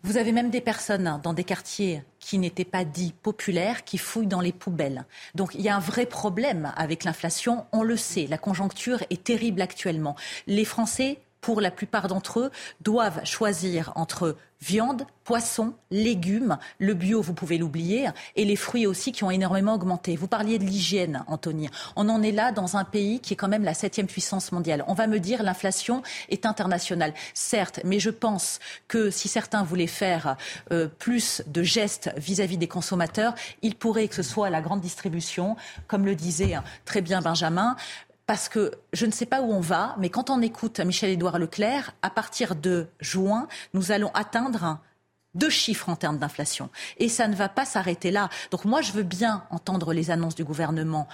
Vous 0.05 0.17
avez 0.17 0.33
même 0.33 0.49
des 0.49 0.59
personnes 0.59 1.21
dans 1.23 1.31
des 1.31 1.45
quartiers 1.45 2.03
qui 2.19 2.37
n'étaient 2.37 2.65
pas 2.65 2.83
dits 2.83 3.13
populaires 3.21 3.85
qui 3.85 3.97
fouillent 3.97 4.27
dans 4.27 4.41
les 4.41 4.51
poubelles. 4.51 5.05
Donc 5.33 5.55
il 5.55 5.61
y 5.61 5.69
a 5.69 5.77
un 5.77 5.79
vrai 5.79 6.05
problème 6.05 6.73
avec 6.75 7.05
l'inflation, 7.05 7.65
on 7.71 7.83
le 7.83 7.95
sait, 7.95 8.27
la 8.27 8.37
conjoncture 8.37 9.01
est 9.09 9.23
terrible 9.23 9.61
actuellement. 9.61 10.17
Les 10.45 10.65
Français 10.65 11.19
pour 11.43 11.61
la 11.61 11.69
plupart 11.69 12.07
d'entre 12.07 12.39
eux, 12.39 12.51
doivent 12.81 13.23
choisir 13.25 13.91
entre 13.95 14.37
viande, 14.61 15.05
poisson, 15.25 15.73
légumes, 15.91 16.57
le 16.79 16.93
bio, 16.93 17.21
vous 17.21 17.33
pouvez 17.33 17.57
l'oublier, 17.57 18.07
et 18.37 18.45
les 18.45 18.55
fruits 18.55 18.87
aussi 18.87 19.11
qui 19.11 19.25
ont 19.25 19.29
énormément 19.29 19.73
augmenté. 19.73 20.15
Vous 20.15 20.27
parliez 20.27 20.57
de 20.57 20.63
l'hygiène, 20.63 21.25
Anthony. 21.27 21.69
On 21.97 22.07
en 22.07 22.23
est 22.23 22.31
là 22.31 22.53
dans 22.53 22.77
un 22.77 22.85
pays 22.85 23.19
qui 23.19 23.33
est 23.33 23.35
quand 23.35 23.49
même 23.49 23.65
la 23.65 23.73
septième 23.73 24.07
puissance 24.07 24.53
mondiale. 24.53 24.85
On 24.87 24.93
va 24.93 25.05
me 25.07 25.19
dire 25.19 25.43
l'inflation 25.43 26.01
est 26.29 26.45
internationale. 26.45 27.13
Certes, 27.33 27.81
mais 27.83 27.99
je 27.99 28.09
pense 28.09 28.59
que 28.87 29.09
si 29.09 29.27
certains 29.27 29.63
voulaient 29.63 29.85
faire 29.85 30.37
euh, 30.71 30.87
plus 30.87 31.43
de 31.47 31.61
gestes 31.61 32.11
vis-à-vis 32.15 32.55
-vis 32.55 32.59
des 32.59 32.67
consommateurs, 32.69 33.35
il 33.61 33.75
pourrait 33.75 34.07
que 34.07 34.15
ce 34.15 34.23
soit 34.23 34.49
la 34.49 34.61
grande 34.61 34.81
distribution, 34.81 35.57
comme 35.87 36.05
le 36.05 36.15
disait 36.15 36.55
très 36.85 37.01
bien 37.01 37.21
Benjamin, 37.21 37.75
parce 38.25 38.49
que 38.49 38.71
je 38.93 39.05
ne 39.05 39.11
sais 39.11 39.25
pas 39.25 39.41
où 39.41 39.51
on 39.51 39.59
va, 39.59 39.95
mais 39.99 40.09
quand 40.09 40.29
on 40.29 40.41
écoute 40.41 40.79
Michel-Édouard 40.79 41.39
Leclerc, 41.39 41.93
à 42.01 42.09
partir 42.09 42.55
de 42.55 42.87
juin, 42.99 43.47
nous 43.73 43.91
allons 43.91 44.11
atteindre 44.13 44.79
deux 45.35 45.49
chiffres 45.49 45.89
en 45.89 45.95
termes 45.95 46.17
d'inflation. 46.17 46.69
Et 46.97 47.09
ça 47.09 47.27
ne 47.27 47.35
va 47.35 47.49
pas 47.49 47.65
s'arrêter 47.65 48.11
là. 48.11 48.29
Donc 48.51 48.65
moi, 48.65 48.81
je 48.81 48.91
veux 48.91 49.03
bien 49.03 49.43
entendre 49.49 49.93
les 49.93 50.11
annonces 50.11 50.35
du 50.35 50.43
gouvernement 50.43 51.07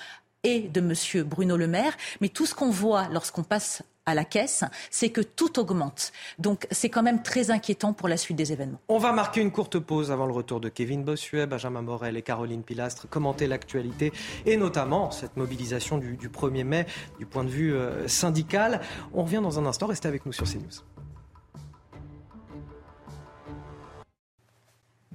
et 0.43 0.61
de 0.61 0.79
M. 0.79 1.23
Bruno 1.23 1.57
Le 1.57 1.67
Maire, 1.67 1.97
mais 2.21 2.29
tout 2.29 2.45
ce 2.45 2.55
qu'on 2.55 2.69
voit 2.69 3.07
lorsqu'on 3.09 3.43
passe 3.43 3.83
à 4.09 4.15
la 4.15 4.25
caisse, 4.25 4.63
c'est 4.91 5.09
que 5.09 5.21
tout 5.21 5.59
augmente. 5.59 6.11
Donc 6.37 6.67
c'est 6.71 6.89
quand 6.89 7.03
même 7.03 7.21
très 7.23 7.51
inquiétant 7.51 7.93
pour 7.93 8.07
la 8.07 8.17
suite 8.17 8.37
des 8.37 8.51
événements. 8.51 8.79
On 8.87 8.97
va 8.97 9.11
marquer 9.11 9.41
une 9.41 9.51
courte 9.51 9.79
pause 9.79 10.11
avant 10.11 10.25
le 10.25 10.33
retour 10.33 10.59
de 10.59 10.69
Kevin 10.69 11.03
Bossuet, 11.03 11.45
Benjamin 11.45 11.81
Morel 11.81 12.17
et 12.17 12.21
Caroline 12.21 12.63
Pilastre, 12.63 13.07
commenter 13.09 13.47
l'actualité 13.47 14.11
et 14.45 14.57
notamment 14.57 15.11
cette 15.11 15.37
mobilisation 15.37 15.97
du, 15.97 16.17
1er 16.17 16.63
mai 16.63 16.85
du 17.17 17.25
point 17.25 17.43
de 17.43 17.49
vue 17.49 17.73
euh, 17.73 18.07
syndical. 18.07 18.81
On 19.13 19.23
revient 19.23 19.41
dans 19.41 19.59
un 19.59 19.65
instant, 19.65 19.87
restez 19.87 20.07
avec 20.07 20.25
nous 20.25 20.33
sur 20.33 20.45
CNews. 20.45 20.83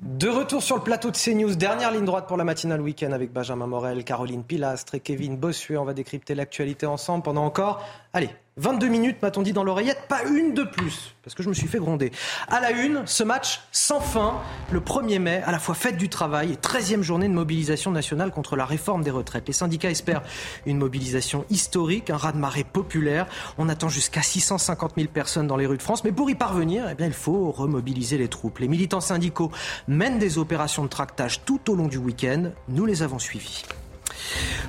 De 0.05 0.29
retour 0.29 0.63
sur 0.63 0.77
le 0.77 0.83
plateau 0.83 1.11
de 1.11 1.17
CNews, 1.17 1.55
dernière 1.55 1.91
ligne 1.91 2.05
droite 2.05 2.29
pour 2.29 2.37
la 2.37 2.45
matinale 2.45 2.83
week-end 2.83 3.13
avec 3.13 3.33
Benjamin 3.33 3.67
Morel, 3.67 4.05
Caroline 4.05 4.45
Pilastre 4.45 4.97
et 4.97 5.01
Kevin 5.01 5.39
Bossuet. 5.39 5.79
On 5.79 5.85
va 5.85 5.95
décrypter 5.95 6.35
l'actualité 6.35 6.85
ensemble 6.85 7.23
pendant 7.23 7.45
encore, 7.45 7.83
allez, 8.13 8.29
22 8.57 8.87
minutes, 8.87 9.17
m'a-t-on 9.21 9.43
dit 9.43 9.53
dans 9.53 9.65
l'oreillette, 9.65 10.07
pas 10.09 10.23
une 10.23 10.55
de 10.55 10.63
plus, 10.63 11.17
parce 11.25 11.35
que 11.35 11.43
je 11.43 11.49
me 11.49 11.55
suis 11.55 11.67
fait 11.67 11.81
gronder. 11.81 12.13
À 12.47 12.61
la 12.61 12.71
une, 12.71 13.03
ce 13.05 13.25
match 13.25 13.63
sans 13.73 13.99
fin, 13.99 14.35
le 14.71 14.79
1er 14.79 15.19
mai, 15.19 15.43
à 15.45 15.51
la 15.51 15.59
fois 15.59 15.75
fête 15.75 15.97
du 15.97 16.09
travail 16.09 16.53
et 16.53 16.55
13e 16.55 17.03
journée 17.03 17.27
de 17.27 17.35
mobilisation 17.35 17.91
nationale 17.91 18.31
contre 18.31 18.55
la 18.55 18.65
réforme 18.65 19.03
des 19.03 19.11
retraites. 19.11 19.49
Les 19.49 19.53
syndicats 19.53 19.91
espèrent 19.91 20.23
une 20.67 20.79
mobilisation 20.79 21.45
historique, 21.51 22.11
un 22.11 22.17
raz-de-marée 22.17 22.63
populaire. 22.63 23.27
On 23.59 23.69
attend 23.69 23.89
jusqu'à 23.89 24.23
650 24.23 24.93
000 24.97 25.09
personnes 25.09 25.49
dans 25.49 25.57
les 25.57 25.67
rues 25.67 25.79
de 25.79 25.83
France, 25.83 26.05
mais 26.05 26.13
pour 26.13 26.31
y 26.31 26.37
parvenir, 26.37 26.87
eh 26.89 26.95
bien, 26.95 27.07
il 27.07 27.13
faut 27.13 27.51
remobiliser 27.51 28.19
les 28.19 28.29
troupes. 28.29 28.61
Les 28.61 28.69
militants 28.69 29.01
syndicaux 29.01 29.51
mènent 29.89 30.21
des 30.21 30.39
opérations 30.39 30.85
de 30.85 30.89
tractage 30.89 31.45
tout 31.45 31.73
au 31.73 31.75
long 31.75 31.89
du 31.89 31.99
week-end. 31.99 32.51
Nous 32.69 32.87
les 32.87 33.03
avons 33.03 33.19
suivis. 33.19 33.65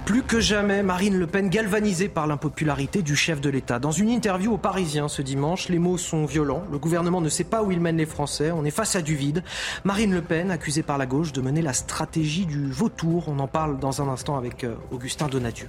Plus 0.06 0.22
que 0.22 0.40
jamais, 0.40 0.84
Marine 0.84 1.18
Le 1.18 1.28
Pen 1.28 1.50
galvanisée 1.50 2.10
par 2.10 2.28
l'impopularité 2.28 3.02
du 3.02 3.16
chef 3.16 3.42
de 3.42 3.50
l'État. 3.50 3.80
Dans 3.80 3.92
une 3.92 4.10
interview 4.10 4.54
aux 4.54 4.58
Parisiens 4.58 5.08
ce 5.08 5.22
dimanche, 5.22 5.70
les 5.70 5.80
mots 5.80 5.98
sont 5.98 6.26
violents. 6.26 6.64
Le 6.72 6.78
gouvernement 6.78 7.22
ne 7.22 7.30
sait 7.30 7.44
pas 7.44 7.64
où 7.64 7.72
il 7.72 7.80
mène 7.80 7.98
les 7.98 8.06
Français. 8.06 8.52
On 8.52 8.66
est 8.66 8.72
face 8.72 8.96
à 8.96 9.02
du 9.02 9.16
vide. 9.16 9.44
Marine 9.84 10.14
Le 10.14 10.22
Pen, 10.22 10.52
accusée 10.52 10.84
par 10.84 10.98
la 10.98 11.06
gauche 11.06 11.32
de 11.32 11.42
mener 11.42 11.62
la 11.62 11.74
stratégie 11.74 12.46
du 12.46 12.72
vautour. 12.72 13.26
On 13.28 13.40
en 13.40 13.48
parle 13.48 13.80
dans 13.80 14.02
un 14.02 14.08
instant 14.08 14.38
avec 14.38 14.64
euh, 14.64 14.76
Augustin 14.92 15.28
Donadieu. 15.28 15.68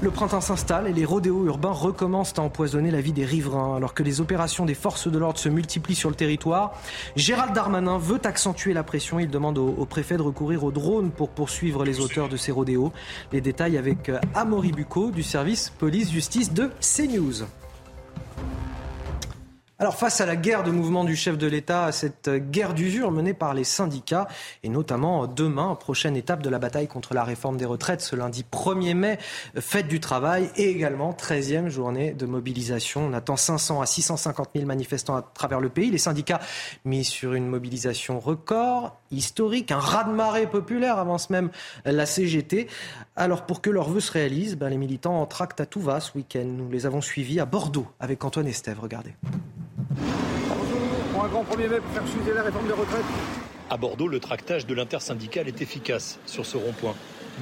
Le 0.00 0.10
printemps 0.10 0.40
s'installe 0.40 0.86
et 0.86 0.92
les 0.92 1.04
rodéos 1.04 1.46
urbains 1.46 1.70
recommencent 1.70 2.34
à 2.38 2.42
empoisonner 2.42 2.90
la 2.90 3.00
vie 3.00 3.12
des 3.12 3.24
riverains. 3.24 3.76
Alors 3.76 3.94
que 3.94 4.02
les 4.02 4.20
opérations 4.20 4.64
des 4.64 4.74
forces 4.74 5.08
de 5.08 5.18
l'ordre 5.18 5.38
se 5.38 5.48
multiplient 5.48 5.94
sur 5.94 6.10
le 6.10 6.16
territoire, 6.16 6.74
Gérald 7.16 7.54
Darmanin 7.54 7.98
veut 7.98 8.20
accentuer 8.24 8.72
la 8.72 8.82
pression. 8.82 9.18
Il 9.18 9.30
demande 9.30 9.58
au, 9.58 9.86
préfet 9.86 10.16
de 10.16 10.22
recourir 10.22 10.64
aux 10.64 10.72
drones 10.72 11.10
pour 11.10 11.30
poursuivre 11.30 11.84
les 11.84 12.00
auteurs 12.00 12.28
de 12.28 12.36
ces 12.36 12.52
rodéos. 12.52 12.92
Les 13.32 13.40
détails 13.40 13.78
avec 13.78 14.08
euh, 14.08 14.18
Amaury 14.34 14.72
Bucco 14.72 15.10
du 15.10 15.22
service 15.22 15.70
police-justice 15.78 16.52
de 16.52 16.70
CNews. 16.80 17.44
Alors 19.80 19.96
face 19.96 20.20
à 20.20 20.26
la 20.26 20.36
guerre 20.36 20.62
de 20.62 20.70
mouvement 20.70 21.02
du 21.02 21.16
chef 21.16 21.36
de 21.36 21.48
l'État, 21.48 21.86
à 21.86 21.90
cette 21.90 22.30
guerre 22.30 22.74
d'usure 22.74 23.10
menée 23.10 23.34
par 23.34 23.54
les 23.54 23.64
syndicats, 23.64 24.28
et 24.62 24.68
notamment 24.68 25.26
demain, 25.26 25.74
prochaine 25.74 26.16
étape 26.16 26.44
de 26.44 26.48
la 26.48 26.60
bataille 26.60 26.86
contre 26.86 27.12
la 27.12 27.24
réforme 27.24 27.56
des 27.56 27.64
retraites, 27.64 28.00
ce 28.00 28.14
lundi 28.14 28.44
1er 28.52 28.94
mai, 28.94 29.18
fête 29.58 29.88
du 29.88 29.98
travail, 29.98 30.48
et 30.54 30.70
également 30.70 31.10
13e 31.10 31.66
journée 31.66 32.12
de 32.12 32.24
mobilisation. 32.24 33.06
On 33.06 33.12
attend 33.14 33.36
500 33.36 33.80
à 33.80 33.86
650 33.86 34.50
000 34.54 34.64
manifestants 34.64 35.16
à 35.16 35.22
travers 35.22 35.58
le 35.58 35.70
pays. 35.70 35.90
Les 35.90 35.98
syndicats 35.98 36.40
mis 36.84 37.04
sur 37.04 37.34
une 37.34 37.48
mobilisation 37.48 38.20
record, 38.20 39.00
historique, 39.10 39.72
un 39.72 39.80
raz-de-marée 39.80 40.46
populaire, 40.46 40.98
avance 40.98 41.30
même 41.30 41.50
la 41.84 42.06
CGT. 42.06 42.68
Alors 43.16 43.44
pour 43.44 43.60
que 43.60 43.70
leur 43.70 43.90
vœu 43.90 43.98
se 43.98 44.12
réalise, 44.12 44.56
ben, 44.56 44.68
les 44.68 44.78
militants 44.78 45.20
en 45.20 45.26
tractent 45.26 45.60
à 45.60 45.66
tout 45.66 45.80
va 45.80 45.98
ce 45.98 46.16
week-end. 46.16 46.44
Nous 46.46 46.70
les 46.70 46.86
avons 46.86 47.00
suivis 47.00 47.40
à 47.40 47.44
Bordeaux 47.44 47.88
avec 47.98 48.24
Antoine 48.24 48.46
Estève. 48.46 48.78
Regardez. 48.78 49.14
Pour 51.12 51.24
un 51.24 51.28
grand 51.28 51.44
premier 51.44 51.68
mai 51.68 51.78
pour 51.78 51.90
faire 51.92 52.06
suivre 52.08 52.32
la 52.32 52.42
réforme 52.42 52.66
des 52.66 52.72
retraites. 52.72 53.04
À 53.70 53.76
Bordeaux, 53.76 54.08
le 54.08 54.20
tractage 54.20 54.66
de 54.66 54.74
l'intersyndical 54.74 55.48
est 55.48 55.62
efficace 55.62 56.18
sur 56.26 56.46
ce 56.46 56.56
rond-point. 56.56 56.94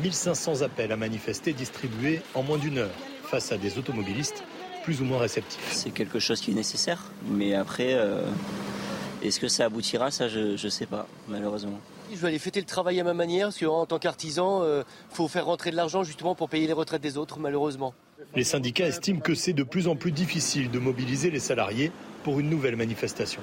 1500 0.03 0.63
appels 0.63 0.93
à 0.93 0.97
manifester 0.97 1.53
distribués 1.53 2.23
en 2.35 2.43
moins 2.43 2.59
d'une 2.59 2.79
heure 2.79 2.95
face 3.25 3.53
à 3.53 3.59
des 3.59 3.79
automobilistes 3.79 4.45
plus 4.85 5.01
ou 5.01 5.05
moins 5.05 5.19
réceptifs. 5.19 5.69
C'est 5.73 5.91
quelque 5.91 6.19
chose 6.19 6.41
qui 6.41 6.51
est 6.51 6.55
nécessaire, 6.55 7.11
mais 7.29 7.55
après, 7.55 7.95
euh, 7.95 8.23
est-ce 9.23 9.39
que 9.39 9.49
ça 9.49 9.67
aboutira? 9.67 10.11
Ça, 10.11 10.29
je 10.29 10.63
ne 10.63 10.71
sais 10.71 10.87
pas, 10.87 11.07
malheureusement. 11.29 11.79
Je 12.13 12.17
vais 12.19 12.29
aller 12.29 12.39
fêter 12.39 12.61
le 12.61 12.67
travail 12.67 13.01
à 13.01 13.05
ma 13.05 13.15
manière, 13.15 13.49
parce 13.49 13.59
qu'en 13.59 13.87
tant 13.87 13.99
qu'artisan, 13.99 14.63
il 14.63 14.67
euh, 14.67 14.83
faut 15.11 15.29
faire 15.29 15.47
rentrer 15.47 15.71
de 15.71 15.77
l'argent 15.77 16.03
justement 16.03 16.35
pour 16.35 16.49
payer 16.49 16.67
les 16.67 16.73
retraites 16.73 17.03
des 17.03 17.17
autres, 17.17 17.39
malheureusement. 17.39 17.95
Les 18.35 18.45
syndicats 18.45 18.87
estiment 18.87 19.21
que 19.21 19.35
c'est 19.35 19.53
de 19.53 19.63
plus 19.63 19.89
en 19.89 19.97
plus 19.97 20.13
difficile 20.13 20.71
de 20.71 20.79
mobiliser 20.79 21.31
les 21.31 21.41
salariés 21.41 21.93
pour 22.23 22.41
une 22.41 22.51
nouvelle 22.51 22.77
manifestation. 22.77 23.41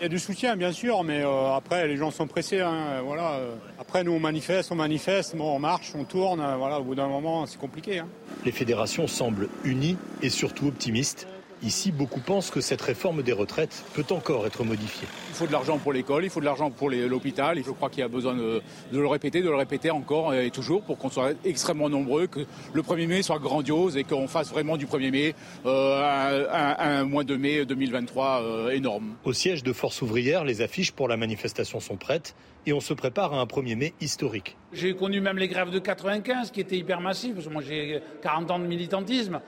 Il 0.00 0.04
y 0.04 0.06
a 0.06 0.08
du 0.08 0.18
soutien, 0.18 0.56
bien 0.56 0.70
sûr, 0.70 1.02
mais 1.02 1.22
euh, 1.24 1.54
après, 1.54 1.88
les 1.88 1.96
gens 1.96 2.12
sont 2.12 2.28
pressés. 2.28 2.60
Hein, 2.60 3.02
voilà. 3.04 3.40
Après, 3.80 4.04
nous, 4.04 4.12
on 4.12 4.20
manifeste, 4.20 4.70
on 4.70 4.76
manifeste, 4.76 5.34
bon, 5.34 5.56
on 5.56 5.58
marche, 5.58 5.92
on 5.96 6.04
tourne. 6.04 6.40
Voilà, 6.56 6.78
au 6.78 6.84
bout 6.84 6.94
d'un 6.94 7.08
moment, 7.08 7.46
c'est 7.46 7.58
compliqué. 7.58 7.98
Hein. 7.98 8.08
Les 8.44 8.52
fédérations 8.52 9.08
semblent 9.08 9.48
unies 9.64 9.96
et 10.22 10.30
surtout 10.30 10.68
optimistes. 10.68 11.26
Ici, 11.62 11.90
beaucoup 11.90 12.20
pensent 12.20 12.50
que 12.50 12.60
cette 12.60 12.80
réforme 12.80 13.22
des 13.22 13.32
retraites 13.32 13.84
peut 13.94 14.04
encore 14.10 14.46
être 14.46 14.62
modifiée. 14.62 15.08
Il 15.30 15.34
faut 15.34 15.46
de 15.46 15.52
l'argent 15.52 15.78
pour 15.78 15.92
l'école, 15.92 16.24
il 16.24 16.30
faut 16.30 16.40
de 16.40 16.44
l'argent 16.44 16.70
pour 16.70 16.88
l'hôpital. 16.88 17.60
Je 17.64 17.70
crois 17.70 17.90
qu'il 17.90 18.00
y 18.00 18.04
a 18.04 18.08
besoin 18.08 18.34
de, 18.34 18.62
le 18.92 19.06
répéter, 19.06 19.42
de 19.42 19.48
le 19.48 19.56
répéter 19.56 19.90
encore 19.90 20.34
et 20.34 20.50
toujours 20.50 20.82
pour 20.82 20.98
qu'on 20.98 21.10
soit 21.10 21.32
extrêmement 21.44 21.88
nombreux, 21.88 22.28
que 22.28 22.46
le 22.72 22.82
1er 22.82 23.06
mai 23.08 23.22
soit 23.22 23.38
grandiose 23.38 23.96
et 23.96 24.04
qu'on 24.04 24.28
fasse 24.28 24.50
vraiment 24.50 24.76
du 24.76 24.86
1er 24.86 25.10
mai 25.10 25.34
euh, 25.66 26.46
un, 26.78 27.04
mois 27.04 27.24
de 27.24 27.36
mai 27.36 27.64
2023 27.64 28.42
euh, 28.42 28.70
énorme. 28.70 29.16
Au 29.24 29.32
siège 29.32 29.62
de 29.64 29.72
Force 29.72 30.00
ouvrière, 30.00 30.44
les 30.44 30.62
affiches 30.62 30.92
pour 30.92 31.08
la 31.08 31.16
manifestation 31.16 31.80
sont 31.80 31.96
prêtes 31.96 32.36
et 32.66 32.72
on 32.72 32.80
se 32.80 32.94
prépare 32.94 33.34
à 33.34 33.40
un 33.40 33.44
1er 33.44 33.76
mai 33.76 33.94
historique. 34.00 34.56
J'ai 34.72 34.94
connu 34.94 35.20
même 35.20 35.38
les 35.38 35.48
grèves 35.48 35.70
de 35.70 35.78
95 35.78 36.50
qui 36.50 36.60
étaient 36.60 36.76
hyper 36.76 37.00
massives, 37.00 37.34
parce 37.34 37.46
que 37.46 37.52
moi 37.52 37.62
j'ai 37.66 38.00
40 38.22 38.50
ans 38.50 38.58
de 38.58 38.66
militantisme. 38.66 39.40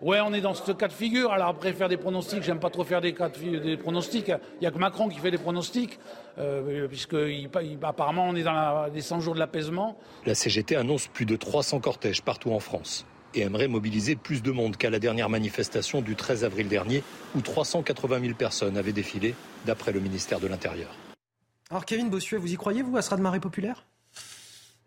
Ouais, 0.00 0.20
on 0.20 0.32
est 0.32 0.40
dans 0.40 0.54
ce 0.54 0.70
cas 0.72 0.86
de 0.86 0.92
figure. 0.92 1.32
Alors 1.32 1.48
après, 1.48 1.72
faire 1.72 1.88
des 1.88 1.96
pronostics, 1.96 2.42
j'aime 2.42 2.60
pas 2.60 2.70
trop 2.70 2.84
faire 2.84 3.00
des, 3.00 3.14
cas 3.14 3.28
de, 3.28 3.58
des 3.58 3.76
pronostics. 3.76 4.30
Il 4.60 4.64
y 4.64 4.66
a 4.66 4.70
que 4.70 4.78
Macron 4.78 5.08
qui 5.08 5.18
fait 5.18 5.32
des 5.32 5.38
pronostics, 5.38 5.98
euh, 6.38 6.86
puisque 6.86 7.16
apparemment 7.82 8.26
on 8.28 8.36
est 8.36 8.44
dans 8.44 8.86
les 8.92 9.00
100 9.00 9.20
jours 9.20 9.34
de 9.34 9.40
l'apaisement. 9.40 9.98
La 10.24 10.36
CGT 10.36 10.76
annonce 10.76 11.08
plus 11.08 11.26
de 11.26 11.34
300 11.34 11.80
cortèges 11.80 12.22
partout 12.22 12.52
en 12.52 12.60
France 12.60 13.06
et 13.34 13.40
aimerait 13.40 13.68
mobiliser 13.68 14.14
plus 14.14 14.42
de 14.42 14.52
monde 14.52 14.76
qu'à 14.76 14.88
la 14.88 15.00
dernière 15.00 15.28
manifestation 15.28 16.00
du 16.00 16.14
13 16.14 16.44
avril 16.44 16.68
dernier, 16.68 17.02
où 17.34 17.40
380 17.40 18.20
000 18.20 18.34
personnes 18.34 18.76
avaient 18.78 18.92
défilé, 18.92 19.34
d'après 19.66 19.92
le 19.92 20.00
ministère 20.00 20.40
de 20.40 20.46
l'Intérieur. 20.46 20.90
Alors 21.70 21.84
Kevin 21.84 22.08
Bossuet, 22.08 22.38
vous 22.38 22.52
y 22.52 22.56
croyez, 22.56 22.82
vous, 22.82 22.96
à 22.96 23.02
ce 23.02 23.14
de 23.14 23.20
marée 23.20 23.40
populaire? 23.40 23.84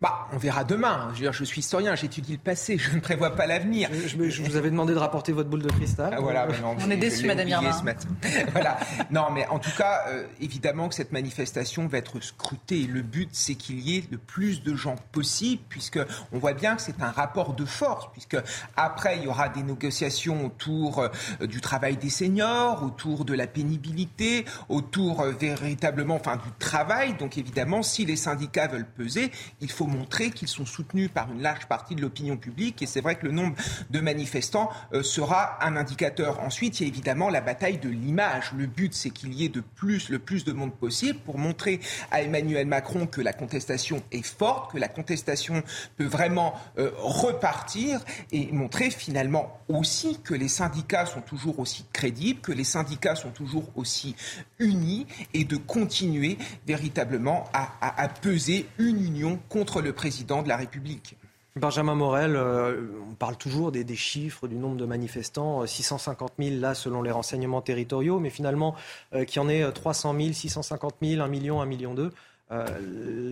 Bah, 0.02 0.26
on 0.32 0.36
verra 0.36 0.64
demain. 0.64 1.10
Je, 1.10 1.18
veux 1.18 1.20
dire, 1.26 1.32
je 1.32 1.44
suis 1.44 1.60
historien, 1.60 1.94
j'étudie 1.94 2.32
le 2.32 2.38
passé, 2.38 2.76
je 2.78 2.90
ne 2.90 3.00
prévois 3.00 3.36
pas 3.36 3.46
l'avenir. 3.46 3.88
Je, 3.92 4.42
vous 4.42 4.56
avais 4.56 4.68
demandé 4.68 4.94
de 4.94 4.98
rapporter 4.98 5.30
votre 5.30 5.48
boule 5.48 5.62
de 5.62 5.70
cristal. 5.70 6.12
Ah, 6.16 6.20
voilà, 6.20 6.48
on 6.84 6.90
est 6.90 6.96
déçus, 6.96 7.24
Madame 7.24 7.46
Irma. 7.46 7.70
voilà. 8.52 8.78
Non, 9.12 9.30
mais 9.32 9.46
en 9.46 9.60
tout 9.60 9.70
cas, 9.78 10.02
euh, 10.08 10.26
évidemment 10.40 10.88
que 10.88 10.96
cette 10.96 11.12
manifestation 11.12 11.86
va 11.86 11.98
être 11.98 12.20
scrutée. 12.20 12.82
Le 12.88 13.02
but, 13.02 13.28
c'est 13.30 13.54
qu'il 13.54 13.78
y 13.78 13.96
ait 13.96 14.04
le 14.10 14.18
plus 14.18 14.64
de 14.64 14.74
gens 14.74 14.96
possible, 15.12 15.62
puisque 15.68 16.00
on 16.32 16.38
voit 16.38 16.54
bien 16.54 16.74
que 16.74 16.82
c'est 16.82 17.00
un 17.00 17.12
rapport 17.12 17.54
de 17.54 17.64
force, 17.64 18.08
puisque 18.12 18.36
après 18.76 19.18
il 19.18 19.24
y 19.24 19.26
aura 19.28 19.50
des 19.50 19.62
négociations 19.62 20.46
autour 20.46 20.98
euh, 20.98 21.46
du 21.46 21.60
travail 21.60 21.96
des 21.96 22.10
seniors, 22.10 22.82
autour 22.82 23.24
de 23.24 23.34
la 23.34 23.46
pénibilité, 23.46 24.46
autour 24.68 25.20
euh, 25.20 25.30
véritablement, 25.30 26.16
enfin, 26.16 26.38
du 26.38 26.50
travail. 26.58 27.14
Donc 27.14 27.38
évidemment, 27.38 27.84
si 27.84 28.04
les 28.04 28.16
syndicats 28.16 28.66
veulent 28.66 28.84
peser, 28.84 29.30
il 29.60 29.70
faut 29.70 29.86
montrer 29.92 30.30
qu'ils 30.30 30.48
sont 30.48 30.66
soutenus 30.66 31.10
par 31.12 31.30
une 31.30 31.42
large 31.42 31.66
partie 31.66 31.94
de 31.94 32.00
l'opinion 32.00 32.36
publique. 32.36 32.82
Et 32.82 32.86
c'est 32.86 33.00
vrai 33.00 33.16
que 33.16 33.26
le 33.26 33.32
nombre 33.32 33.54
de 33.90 34.00
manifestants 34.00 34.70
euh, 34.92 35.02
sera 35.02 35.64
un 35.64 35.76
indicateur. 35.76 36.40
Ensuite, 36.40 36.80
il 36.80 36.84
y 36.84 36.86
a 36.86 36.88
évidemment 36.88 37.28
la 37.28 37.40
bataille 37.40 37.78
de 37.78 37.88
l'image. 37.88 38.52
Le 38.56 38.66
but, 38.66 38.94
c'est 38.94 39.10
qu'il 39.10 39.32
y 39.34 39.44
ait 39.44 39.52
le 39.54 39.62
plus 40.18 40.44
de 40.44 40.52
monde 40.52 40.74
possible 40.74 41.18
pour 41.20 41.38
montrer 41.38 41.80
à 42.10 42.22
Emmanuel 42.22 42.66
Macron 42.66 43.06
que 43.06 43.20
la 43.20 43.32
contestation 43.32 44.02
est 44.10 44.26
forte, 44.26 44.72
que 44.72 44.78
la 44.78 44.88
contestation 44.88 45.62
peut 45.96 46.06
vraiment 46.06 46.54
euh, 46.78 46.90
repartir 46.98 48.00
et 48.30 48.50
montrer 48.52 48.90
finalement 48.90 49.58
aussi 49.68 50.20
que 50.22 50.34
les 50.34 50.48
syndicats 50.48 51.06
sont 51.06 51.20
toujours 51.20 51.58
aussi 51.58 51.84
crédibles, 51.92 52.40
que 52.40 52.52
les 52.52 52.64
syndicats 52.64 53.14
sont 53.14 53.30
toujours 53.30 53.70
aussi 53.76 54.14
unis 54.62 55.06
et 55.34 55.44
de 55.44 55.56
continuer 55.56 56.38
véritablement 56.66 57.44
à, 57.52 58.08
peser 58.08 58.66
une 58.78 59.04
union 59.04 59.38
contre 59.48 59.82
le 59.82 59.92
président 59.92 60.42
de 60.42 60.48
la 60.48 60.56
République. 60.56 61.16
Benjamin 61.54 61.94
Morel, 61.94 62.34
euh, 62.34 62.88
on 63.10 63.14
parle 63.14 63.36
toujours 63.36 63.72
des, 63.72 63.84
chiffres, 63.94 64.48
du 64.48 64.56
nombre 64.56 64.76
de 64.76 64.86
manifestants, 64.86 65.66
650 65.66 66.32
euh, 66.38 66.44
000 66.44 66.60
là 66.60 66.74
selon 66.74 67.02
les 67.02 67.10
renseignements 67.10 67.60
territoriaux, 67.60 68.20
mais 68.20 68.30
finalement 68.30 68.74
euh, 69.14 69.26
qu'il 69.26 69.42
y 69.42 69.44
en 69.44 69.50
ait 69.50 69.70
300 69.70 70.14
000, 70.18 70.32
650 70.32 70.94
000, 71.02 71.20
1 71.20 71.28
million, 71.28 71.60
1 71.60 71.66
million 71.66 71.92
2. 71.92 72.10
Euh, 72.52 72.66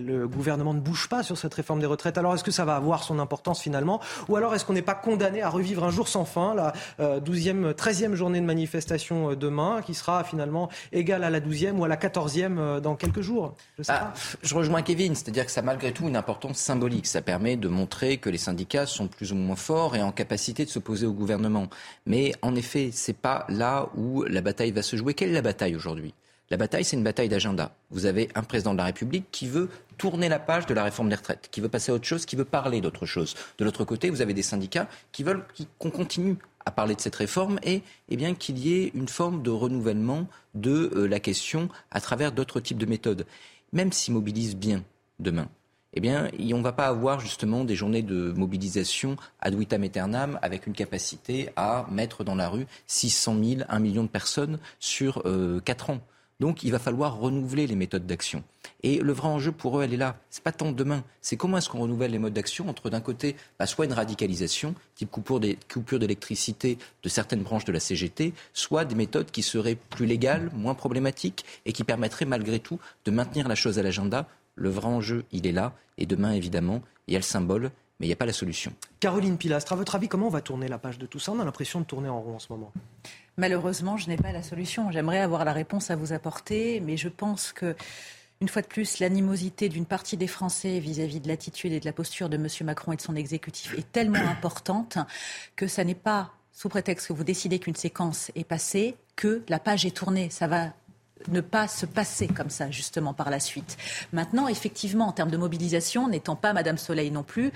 le 0.05 0.27
gouvernement 0.27 0.73
ne 0.73 0.79
bouge 0.79 1.07
pas 1.07 1.23
sur 1.23 1.37
cette 1.37 1.53
réforme 1.53 1.79
des 1.79 1.85
retraites. 1.85 2.17
Alors 2.17 2.33
est-ce 2.33 2.43
que 2.43 2.51
ça 2.51 2.65
va 2.65 2.75
avoir 2.75 3.03
son 3.03 3.19
importance 3.19 3.61
finalement? 3.61 4.01
Ou 4.29 4.35
alors 4.35 4.53
est-ce 4.55 4.65
qu'on 4.65 4.73
n'est 4.73 4.81
pas 4.81 4.95
condamné 4.95 5.41
à 5.41 5.49
revivre 5.49 5.83
un 5.83 5.91
jour 5.91 6.07
sans 6.07 6.25
fin, 6.25 6.55
la 6.55 6.73
12e, 6.99 7.73
13e 7.73 8.13
journée 8.13 8.41
de 8.41 8.45
manifestation 8.45 9.33
demain, 9.35 9.81
qui 9.85 9.93
sera 9.93 10.23
finalement 10.23 10.69
égale 10.91 11.23
à 11.23 11.29
la 11.29 11.39
12e 11.39 11.77
ou 11.77 11.83
à 11.83 11.87
la 11.87 11.97
14e 11.97 12.79
dans 12.79 12.95
quelques 12.95 13.21
jours? 13.21 13.55
Je, 13.77 13.83
ah, 13.89 14.13
je 14.41 14.55
rejoins 14.55 14.81
Kevin, 14.81 15.15
c'est-à-dire 15.15 15.45
que 15.45 15.51
ça 15.51 15.61
a 15.61 15.63
malgré 15.63 15.91
tout 15.91 16.07
une 16.07 16.15
importance 16.15 16.57
symbolique. 16.57 17.07
Ça 17.07 17.21
permet 17.21 17.55
de 17.55 17.67
montrer 17.67 18.17
que 18.17 18.29
les 18.29 18.37
syndicats 18.37 18.85
sont 18.85 19.07
plus 19.07 19.31
ou 19.31 19.35
moins 19.35 19.55
forts 19.55 19.95
et 19.95 20.01
en 20.01 20.11
capacité 20.11 20.65
de 20.65 20.69
s'opposer 20.69 21.05
au 21.05 21.13
gouvernement. 21.13 21.67
Mais 22.05 22.33
en 22.41 22.55
effet, 22.55 22.89
c'est 22.91 23.17
pas 23.17 23.45
là 23.49 23.89
où 23.95 24.23
la 24.23 24.41
bataille 24.41 24.71
va 24.71 24.81
se 24.81 24.95
jouer. 24.95 25.13
Quelle 25.13 25.29
est 25.29 25.33
la 25.33 25.41
bataille 25.41 25.75
aujourd'hui? 25.75 26.13
La 26.51 26.57
bataille, 26.57 26.83
c'est 26.83 26.97
une 26.97 27.03
bataille 27.03 27.29
d'agenda. 27.29 27.73
Vous 27.91 28.05
avez 28.05 28.27
un 28.35 28.43
président 28.43 28.73
de 28.73 28.77
la 28.77 28.83
République 28.83 29.25
qui 29.31 29.47
veut 29.47 29.69
tourner 29.97 30.27
la 30.27 30.37
page 30.37 30.65
de 30.65 30.73
la 30.73 30.83
réforme 30.83 31.07
des 31.07 31.15
retraites, 31.15 31.47
qui 31.49 31.61
veut 31.61 31.69
passer 31.69 31.93
à 31.93 31.95
autre 31.95 32.05
chose, 32.05 32.25
qui 32.25 32.35
veut 32.35 32.43
parler 32.43 32.81
d'autre 32.81 33.05
chose. 33.05 33.35
De 33.57 33.63
l'autre 33.63 33.85
côté, 33.85 34.09
vous 34.09 34.21
avez 34.21 34.33
des 34.33 34.43
syndicats 34.43 34.89
qui 35.13 35.23
veulent 35.23 35.45
qu'on 35.79 35.91
continue 35.91 36.35
à 36.65 36.71
parler 36.71 36.93
de 36.95 36.99
cette 36.99 37.15
réforme 37.15 37.57
et 37.63 37.83
eh 38.09 38.17
bien 38.17 38.35
qu'il 38.35 38.57
y 38.59 38.73
ait 38.73 38.91
une 38.93 39.07
forme 39.07 39.41
de 39.41 39.49
renouvellement 39.49 40.27
de 40.53 40.91
euh, 40.93 41.07
la 41.07 41.21
question 41.21 41.69
à 41.89 42.01
travers 42.01 42.33
d'autres 42.33 42.59
types 42.59 42.77
de 42.77 42.85
méthodes. 42.85 43.25
Même 43.71 43.93
s'ils 43.93 44.13
mobilisent 44.13 44.57
bien 44.57 44.83
demain, 45.19 45.47
eh 45.93 46.01
bien, 46.01 46.29
on 46.37 46.57
ne 46.57 46.63
va 46.63 46.73
pas 46.73 46.87
avoir 46.87 47.21
justement 47.21 47.63
des 47.63 47.75
journées 47.75 48.01
de 48.01 48.33
mobilisation 48.35 49.15
ad 49.39 49.55
vitam 49.55 49.83
aeternam 49.83 50.37
avec 50.41 50.67
une 50.67 50.73
capacité 50.73 51.49
à 51.55 51.85
mettre 51.89 52.25
dans 52.25 52.35
la 52.35 52.49
rue 52.49 52.65
600 52.87 53.37
000, 53.41 53.61
1 53.69 53.79
million 53.79 54.03
de 54.03 54.09
personnes 54.09 54.59
sur 54.79 55.21
euh, 55.25 55.61
4 55.61 55.91
ans. 55.91 56.01
Donc 56.41 56.63
il 56.63 56.71
va 56.71 56.79
falloir 56.79 57.19
renouveler 57.19 57.67
les 57.67 57.75
méthodes 57.75 58.07
d'action. 58.07 58.43
Et 58.81 58.97
le 58.97 59.13
vrai 59.13 59.27
enjeu 59.27 59.51
pour 59.51 59.77
eux, 59.77 59.83
elle 59.83 59.93
est 59.93 59.97
là. 59.97 60.17
C'est 60.31 60.43
pas 60.43 60.51
tant 60.51 60.71
demain. 60.71 61.03
C'est 61.21 61.37
comment 61.37 61.59
est-ce 61.59 61.69
qu'on 61.69 61.77
renouvelle 61.77 62.09
les 62.09 62.17
modes 62.17 62.33
d'action 62.33 62.67
entre 62.67 62.89
d'un 62.89 62.99
côté, 62.99 63.35
bah, 63.59 63.67
soit 63.67 63.85
une 63.85 63.93
radicalisation, 63.93 64.73
type 64.95 65.11
coupure 65.11 65.39
d'électricité 65.99 66.79
de 67.03 67.09
certaines 67.09 67.43
branches 67.43 67.65
de 67.65 67.71
la 67.71 67.79
CGT, 67.79 68.33
soit 68.53 68.85
des 68.85 68.95
méthodes 68.95 69.29
qui 69.29 69.43
seraient 69.43 69.75
plus 69.75 70.07
légales, 70.07 70.49
moins 70.55 70.73
problématiques 70.73 71.45
et 71.67 71.73
qui 71.73 71.83
permettraient 71.83 72.25
malgré 72.25 72.59
tout 72.59 72.79
de 73.05 73.11
maintenir 73.11 73.47
la 73.47 73.53
chose 73.53 73.77
à 73.77 73.83
l'agenda. 73.83 74.25
Le 74.55 74.69
vrai 74.69 74.87
enjeu, 74.87 75.25
il 75.31 75.45
est 75.45 75.51
là. 75.51 75.73
Et 75.99 76.07
demain, 76.07 76.31
évidemment, 76.31 76.81
il 77.05 77.13
y 77.13 77.17
a 77.17 77.19
le 77.19 77.23
symbole, 77.23 77.69
mais 77.99 78.07
il 78.07 78.09
n'y 78.09 78.13
a 78.13 78.17
pas 78.17 78.25
la 78.25 78.33
solution. 78.33 78.73
Caroline 78.99 79.37
Pilastre, 79.37 79.73
à 79.73 79.75
votre 79.75 79.93
avis, 79.93 80.07
comment 80.07 80.25
on 80.25 80.31
va 80.31 80.41
tourner 80.41 80.67
la 80.67 80.79
page 80.79 80.97
de 80.97 81.05
tout 81.05 81.19
ça? 81.19 81.33
On 81.33 81.39
a 81.39 81.45
l'impression 81.45 81.81
de 81.81 81.85
tourner 81.85 82.09
en 82.09 82.19
rond 82.19 82.33
en 82.33 82.39
ce 82.39 82.47
moment. 82.51 82.73
Malheureusement, 83.41 83.97
je 83.97 84.07
n'ai 84.07 84.17
pas 84.17 84.31
la 84.31 84.43
solution. 84.43 84.91
J'aimerais 84.91 85.17
avoir 85.17 85.45
la 85.45 85.51
réponse 85.51 85.89
à 85.89 85.95
vous 85.95 86.13
apporter, 86.13 86.79
mais 86.79 86.95
je 86.95 87.09
pense 87.09 87.53
que 87.53 87.75
une 88.39 88.47
fois 88.47 88.61
de 88.61 88.67
plus, 88.67 88.99
l'animosité 88.99 89.67
d'une 89.67 89.87
partie 89.87 90.15
des 90.15 90.27
Français 90.27 90.77
vis-à-vis 90.77 91.19
de 91.19 91.27
l'attitude 91.27 91.71
et 91.71 91.79
de 91.79 91.85
la 91.85 91.91
posture 91.91 92.29
de 92.29 92.35
M. 92.35 92.47
Macron 92.61 92.91
et 92.91 92.97
de 92.97 93.01
son 93.01 93.15
exécutif 93.15 93.73
est 93.79 93.91
tellement 93.91 94.19
importante 94.31 94.99
que 95.55 95.65
ça 95.65 95.83
n'est 95.83 95.95
pas 95.95 96.29
sous 96.51 96.69
prétexte 96.69 97.07
que 97.07 97.13
vous 97.13 97.23
décidez 97.23 97.57
qu'une 97.57 97.75
séquence 97.75 98.29
est 98.35 98.43
passée 98.43 98.95
que 99.15 99.41
la 99.49 99.57
page 99.57 99.87
est 99.87 99.97
tournée. 99.97 100.29
Ça 100.29 100.45
va 100.45 100.67
ne 101.27 101.41
pas 101.41 101.67
se 101.67 101.87
passer 101.87 102.27
comme 102.27 102.51
ça, 102.51 102.69
justement, 102.69 103.15
par 103.15 103.31
la 103.31 103.39
suite. 103.39 103.75
Maintenant, 104.13 104.49
effectivement, 104.49 105.07
en 105.07 105.13
termes 105.13 105.31
de 105.31 105.37
mobilisation, 105.37 106.07
n'étant 106.07 106.35
pas 106.35 106.53
Madame 106.53 106.77
Soleil 106.77 107.09
non 107.09 107.23
plus, 107.23 107.51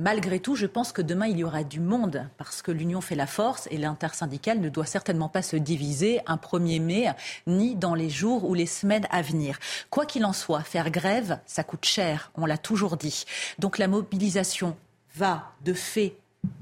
Malgré 0.00 0.40
tout, 0.40 0.56
je 0.56 0.64
pense 0.64 0.92
que 0.92 1.02
demain, 1.02 1.26
il 1.26 1.36
y 1.36 1.44
aura 1.44 1.62
du 1.62 1.78
monde 1.78 2.26
parce 2.38 2.62
que 2.62 2.72
l'union 2.72 3.02
fait 3.02 3.14
la 3.14 3.26
force 3.26 3.68
et 3.70 3.76
l'intersyndicale 3.76 4.58
ne 4.58 4.70
doit 4.70 4.86
certainement 4.86 5.28
pas 5.28 5.42
se 5.42 5.56
diviser 5.56 6.22
un 6.26 6.36
1er 6.36 6.80
mai 6.80 7.10
ni 7.46 7.76
dans 7.76 7.94
les 7.94 8.08
jours 8.08 8.48
ou 8.48 8.54
les 8.54 8.64
semaines 8.64 9.06
à 9.10 9.20
venir. 9.20 9.58
Quoi 9.90 10.06
qu'il 10.06 10.24
en 10.24 10.32
soit, 10.32 10.62
faire 10.62 10.90
grève, 10.90 11.38
ça 11.44 11.64
coûte 11.64 11.84
cher, 11.84 12.32
on 12.34 12.46
l'a 12.46 12.56
toujours 12.56 12.96
dit. 12.96 13.26
Donc 13.58 13.76
la 13.76 13.88
mobilisation 13.88 14.74
va 15.16 15.52
de 15.66 15.74
fait 15.74 16.14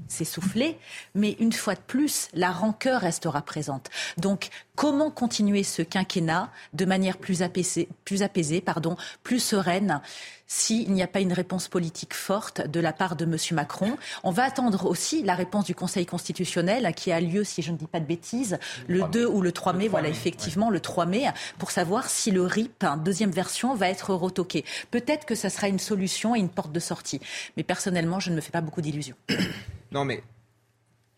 s'essouffler, 0.09 0.77
mais 1.15 1.37
une 1.39 1.53
fois 1.53 1.75
de 1.75 1.79
plus, 1.79 2.27
la 2.33 2.51
rancœur 2.51 2.99
restera 2.99 3.41
présente. 3.41 3.89
Donc, 4.17 4.49
comment 4.75 5.11
continuer 5.11 5.63
ce 5.63 5.81
quinquennat 5.81 6.51
de 6.73 6.83
manière 6.83 7.17
plus 7.17 7.41
apaisée, 7.43 7.87
plus, 8.03 8.21
apaisée, 8.23 8.59
pardon, 8.59 8.97
plus 9.23 9.39
sereine? 9.39 10.01
S'il 10.49 10.91
n'y 10.91 11.03
a 11.03 11.07
pas 11.07 11.21
une 11.21 11.31
réponse 11.31 11.67
politique 11.67 12.15
forte 12.15 12.67
de 12.67 12.79
la 12.79 12.91
part 12.91 13.15
de 13.15 13.23
M. 13.23 13.37
Macron. 13.51 13.97
On 14.23 14.31
va 14.31 14.43
attendre 14.43 14.87
aussi 14.87 15.21
la 15.21 15.35
réponse 15.35 15.65
du 15.65 15.75
Conseil 15.75 16.07
constitutionnel 16.07 16.91
qui 16.95 17.11
a 17.11 17.21
lieu, 17.21 17.43
si 17.43 17.61
je 17.61 17.71
ne 17.71 17.77
dis 17.77 17.85
pas 17.85 17.99
de 17.99 18.05
bêtises, 18.05 18.57
le 18.87 19.03
2 19.03 19.27
ou 19.27 19.41
le 19.41 19.51
3 19.51 19.73
mai, 19.73 19.87
voilà 19.87 20.09
effectivement 20.09 20.71
le 20.71 20.79
3 20.79 21.05
mai, 21.05 21.25
pour 21.59 21.69
savoir 21.69 22.09
si 22.09 22.31
le 22.31 22.41
RIP, 22.41 22.83
deuxième 23.05 23.29
version, 23.29 23.75
va 23.75 23.89
être 23.89 24.11
retoqué. 24.15 24.65
Peut-être 24.89 25.25
que 25.25 25.35
ça 25.35 25.51
sera 25.51 25.67
une 25.67 25.79
solution 25.79 26.35
et 26.35 26.39
une 26.39 26.49
porte 26.49 26.71
de 26.71 26.79
sortie. 26.79 27.21
Mais 27.55 27.63
personnellement, 27.63 28.19
je 28.19 28.31
ne 28.31 28.35
me 28.35 28.41
fais 28.41 28.51
pas 28.51 28.61
beaucoup 28.61 28.81
d'illusions. 28.81 29.15
Non 29.91 30.05
mais 30.05 30.23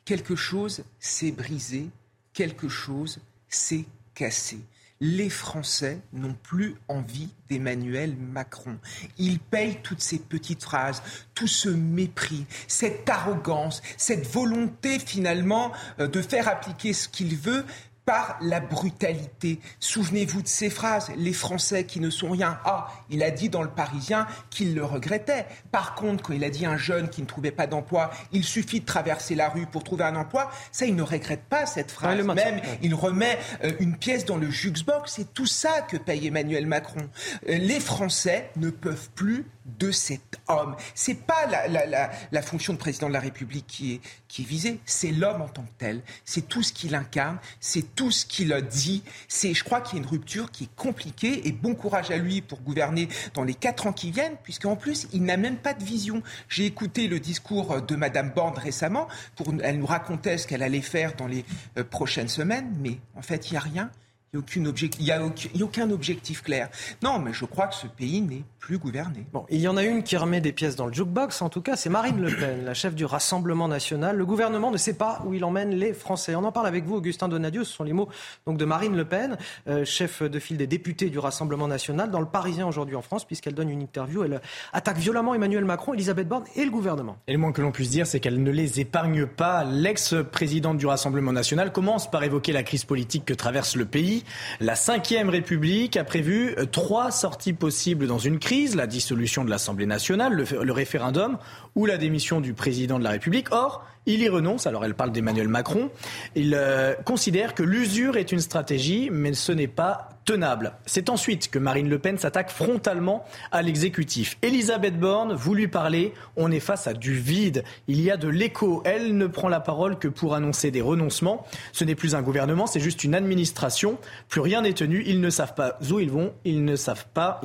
quelque 0.06 0.38
chose 0.38 0.86
s'est 0.98 1.34
brisé, 1.34 1.90
quelque 2.32 2.70
chose 2.70 3.20
s'est 3.50 3.84
cassé 4.16 4.60
les 5.02 5.30
Français 5.30 6.00
n'ont 6.14 6.36
plus 6.36 6.76
envie 6.88 7.30
d'Emmanuel 7.50 8.16
Macron. 8.16 8.78
Ils 9.18 9.40
payent 9.40 9.80
toutes 9.82 10.02
ces 10.02 10.20
petites 10.20 10.64
phrases, 10.64 11.02
tout 11.34 11.48
ce 11.48 11.70
mépris, 11.70 12.46
cette 12.68 13.10
arrogance, 13.10 13.82
cette 13.98 14.28
volonté 14.28 15.00
finalement 15.00 15.72
euh, 16.00 16.08
de 16.08 16.22
faire 16.22 16.48
appliquer 16.48 16.94
ce 16.94 17.10
qu'il 17.10 17.36
veut 17.36 17.66
par 18.06 18.38
la 18.42 18.60
brutalité. 18.60 19.60
Souvenez-vous 19.80 20.42
de 20.42 20.48
ces 20.48 20.70
phrases, 20.70 21.12
les 21.18 21.34
Français 21.34 21.86
qui 21.86 22.00
ne 22.00 22.10
sont 22.10 22.32
rien. 22.32 22.60
Ah, 22.66 22.88
il 23.10 23.24
a 23.24 23.32
dit 23.32 23.50
dans 23.50 23.62
le 23.62 23.70
Parisien 23.70 24.28
qu'il 24.50 24.74
le 24.76 24.84
regrettait. 24.84 25.46
Par 25.72 25.96
contre, 25.96 26.24
quand 26.24 26.34
il 26.34 26.44
a 26.44 26.50
dit 26.50 26.66
à 26.66 26.72
un 26.72 26.78
jeune 26.78 27.10
qui 27.10 27.22
ne 27.22 27.28
trouvait 27.28 27.52
pas 27.52 27.68
d'emploi, 27.68 28.12
il 28.32 28.44
suffit 28.44 28.80
de 28.80 28.86
traverser 28.86 29.36
la 29.36 29.50
rue 29.50 29.66
pour 29.66 29.84
trouver 29.84 30.04
un 30.04 30.16
emploi, 30.16 30.50
ça, 30.72 30.86
il 30.86 30.96
ne 30.96 31.04
regrette 31.04 31.44
pas 31.44 31.66
cette 31.66 31.92
phrase. 31.92 32.22
Même, 32.22 32.62
il 32.82 32.96
remet 32.96 33.38
euh, 33.64 33.72
une 33.80 33.96
pièce 33.96 34.26
dans 34.26 34.38
le 34.38 34.50
jukebox. 34.50 35.12
C'est 35.14 35.34
tout 35.34 35.46
ça 35.46 35.82
que 35.82 35.98
paye 35.98 36.28
Emmanuel 36.28 36.66
Macron. 36.66 37.08
Euh, 37.50 37.58
les 37.58 37.80
Français 37.80 38.50
ne 38.56 38.70
peuvent 38.70 39.10
plus 39.16 39.46
de 39.66 39.92
cet 39.92 40.40
homme. 40.48 40.76
C'est 40.96 41.26
pas 41.26 41.46
la, 41.48 42.42
fonction 42.42 42.74
de 42.74 42.78
président 42.78 43.08
de 43.08 43.14
la 43.14 43.20
République 43.20 43.68
qui 43.68 43.94
est, 43.94 44.02
qui 44.28 44.42
est 44.42 44.46
visée, 44.46 44.80
c'est 44.86 45.12
l'homme 45.12 45.42
en 45.42 45.48
tant 45.48 45.64
que 45.64 45.72
tel. 45.78 46.02
C'est 46.26 46.48
tout 46.48 46.64
ce 46.64 46.74
qu'il 46.74 46.96
incarne, 46.96 47.38
c'est 47.60 47.96
tout 47.96 48.12
ce 48.12 48.26
qu'il 48.26 48.54
dit. 48.70 49.04
C'est, 49.28 49.54
je 49.54 49.64
crois 49.64 49.82
qu'il 49.82 49.98
y 49.98 50.02
a 50.02 50.04
une 50.04 50.10
rupture 50.10 50.52
qui 50.52 50.66
est 50.66 50.76
compliquée 50.76 51.48
et 51.48 51.52
bon 51.52 51.76
courage 51.76 52.12
à 52.12 52.18
lui 52.18 52.42
pour 52.42 52.62
gouverner 52.62 53.08
dans 53.34 53.44
les 53.44 53.54
quatre 53.54 53.88
ans 53.88 53.94
qui 53.94 54.12
viennent, 54.12 54.38
puisqu'en 54.44 54.76
plus, 54.76 55.08
il 55.14 55.24
n'a 55.24 55.38
même 55.38 55.58
pas 55.58 55.74
de 55.74 55.84
vision. 55.84 56.24
J'ai 56.50 56.66
écouté 56.66 57.08
le 57.08 57.20
discours 57.20 57.82
de 57.82 57.96
Madame 57.96 58.32
Borne 58.32 58.58
récemment. 58.58 59.08
Pour, 59.36 59.54
elle 59.64 59.80
nous 59.80 59.86
racontait 59.86 60.38
ce 60.38 60.48
qu'elle 60.48 60.64
allait 60.64 60.82
faire 60.82 61.16
dans 61.16 61.28
les 61.28 61.46
euh, 61.78 61.84
prochaines 61.84 62.28
semaines, 62.28 62.76
mais 62.80 62.98
en 63.16 63.22
fait, 63.22 63.50
il 63.50 63.54
n'y 63.54 63.58
a 63.58 63.62
rien. 63.62 63.92
Il 64.34 64.62
n'y 65.02 65.12
a, 65.12 65.22
a, 65.22 65.62
aucun 65.62 65.92
objectif 65.92 66.42
clair. 66.42 66.70
Non, 67.04 67.20
mais 67.20 67.34
je 67.34 67.44
crois 67.44 67.68
que 67.68 67.76
ce 67.76 67.88
pays 67.88 68.22
n'est 68.22 68.46
plus 68.60 68.78
gouverné. 68.78 69.26
Bon, 69.34 69.46
il 69.50 69.60
y 69.60 69.68
en 69.68 69.76
a 69.76 69.84
une 69.84 70.04
qui 70.04 70.16
remet 70.16 70.40
des 70.40 70.54
pièces 70.54 70.78
dans 70.78 70.86
le 70.86 70.94
jukebox, 70.94 71.42
en 71.42 71.50
tout 71.50 71.62
cas, 71.62 71.76
c'est 71.76 71.90
Marine 71.90 72.22
Le 72.22 72.34
Pen, 72.34 72.64
la 72.64 72.74
chef 72.74 72.96
du 72.96 73.04
Rassemblement 73.04 73.68
national. 73.68 74.16
Le 74.16 74.26
gouvernement 74.26 74.72
ne 74.72 74.78
sait 74.78 74.94
pas 74.94 75.22
où 75.26 75.34
il 75.34 75.44
emmène 75.44 75.72
les 75.72 75.94
Français. 75.94 76.36
On 76.36 76.46
en 76.46 76.52
parle 76.54 76.68
avec 76.68 76.86
vous, 76.86 76.96
Augustin 76.96 77.28
Donadieu, 77.28 77.66
ce 77.66 77.74
sont 77.74 77.84
les 77.84 77.92
mots 77.92 78.08
donc, 78.46 78.58
de 78.58 78.64
Marine 78.64 78.96
Le 78.96 79.04
Pen, 79.04 79.38
euh, 79.68 79.84
chef 79.84 80.24
de 80.24 80.40
file 80.40 80.56
des 80.56 80.68
députés 80.68 81.10
du 81.10 81.20
Rassemblement 81.20 81.68
national, 81.68 82.10
dans 82.10 82.22
le 82.22 82.26
Parisien 82.26 82.68
aujourd'hui 82.68 82.96
en 82.96 83.02
France, 83.02 83.26
puisqu'elle 83.26 83.56
donne 83.56 83.70
une 83.70 83.82
interview. 83.82 84.24
Elle 84.24 84.40
attaque 84.72 84.98
violemment 84.98 85.34
Emmanuel 85.34 85.66
Macron, 85.66 85.94
Elisabeth 85.94 86.30
Borne 86.30 86.46
et 86.56 86.64
le 86.64 86.72
gouvernement. 86.72 87.18
Et 87.28 87.34
le 87.34 87.40
moins 87.40 87.52
que 87.52 87.62
l'on 87.62 87.72
puisse 87.72 87.90
dire, 87.90 88.08
c'est 88.08 88.22
qu'elle 88.22 88.42
ne 88.42 88.52
les 88.52 88.80
épargne 88.80 89.26
pas. 89.26 89.66
L'ex-présidente 89.66 90.78
du 90.78 90.86
Rassemblement 90.86 91.34
national 91.34 91.74
commence 91.74 92.10
par 92.10 92.24
évoquer 92.24 92.54
la 92.54 92.64
crise 92.64 92.86
politique 92.86 93.26
que 93.26 93.34
traverse 93.34 93.76
le 93.76 93.86
pays. 93.86 94.21
La 94.60 94.74
Ve 94.74 95.30
République 95.30 95.98
a 95.98 96.04
prévu 96.04 96.56
euh, 96.58 96.66
trois 96.66 97.12
sorties 97.12 97.54
possibles 97.54 98.08
dans 98.08 98.18
une 98.18 98.40
crise, 98.40 98.76
la 98.76 98.88
dissolution 98.88 99.44
de 99.44 99.50
l'Assemblée 99.50 99.86
nationale, 99.86 100.34
le, 100.34 100.72
référendum 100.72 101.38
ou 101.76 101.86
la 101.86 101.98
démission 101.98 102.42
du 102.42 102.54
président 102.54 103.00
de 103.00 103.04
la 103.04 103.12
République. 103.12 103.52
Or, 103.52 103.86
il 104.08 104.22
y 104.22 104.30
renonce, 104.30 104.66
alors 104.66 104.84
elle 104.84 104.96
parle 104.96 105.12
d'Emmanuel 105.12 105.48
Macron. 105.48 105.92
Il 106.36 106.56
euh, 106.56 106.96
considère 107.06 107.54
que 107.54 107.62
l'usure 107.62 108.18
est 108.18 108.32
une 108.32 108.40
stratégie, 108.40 109.10
mais 109.12 109.34
ce 109.34 109.52
n'est 109.52 109.68
pas 109.68 110.10
tenable. 110.26 110.74
C'est 110.86 111.10
ensuite 111.10 111.50
que 111.50 111.60
Marine 111.60 111.90
Le 111.90 112.00
Pen 112.00 112.18
s'attaque 112.18 112.52
frontalement 112.52 113.26
à 113.52 113.62
l'exécutif. 113.62 114.38
Elisabeth 114.42 115.00
Borne, 115.00 115.34
vous 115.34 115.54
lui 115.54 115.68
parlez, 115.68 116.14
on 116.36 116.52
est 116.52 116.60
face 116.60 116.88
à 116.88 116.94
du 116.94 117.14
vide. 117.14 117.64
Il 117.88 118.02
y 118.02 118.12
a 118.12 118.18
de 118.18 118.28
l'écho. 118.28 118.82
Elle 118.86 119.18
ne 119.18 119.28
prend 119.28 119.50
la 119.50 119.60
parole 119.60 119.98
que 119.98 120.08
pour 120.08 120.36
annoncer 120.36 120.72
des 120.72 120.82
renoncements. 120.82 121.46
Ce 121.72 121.84
n'est 121.84 121.96
plus 121.96 122.16
un 122.16 122.22
gouvernement, 122.22 122.68
c'est 122.68 122.80
juste 122.80 123.04
une 123.04 123.16
administration. 123.16 123.98
Plus 124.30 124.42
rien 124.42 124.62
n'est 124.62 124.74
tenu. 124.74 125.04
Ils 125.06 125.22
ne 125.22 125.30
savent 125.30 125.56
pas 125.56 125.78
où 125.92 126.00
ils 126.00 126.12
vont. 126.12 126.34
Ils 126.46 126.64
ne 126.64 126.76
savent 126.76 127.08
pas, 127.14 127.42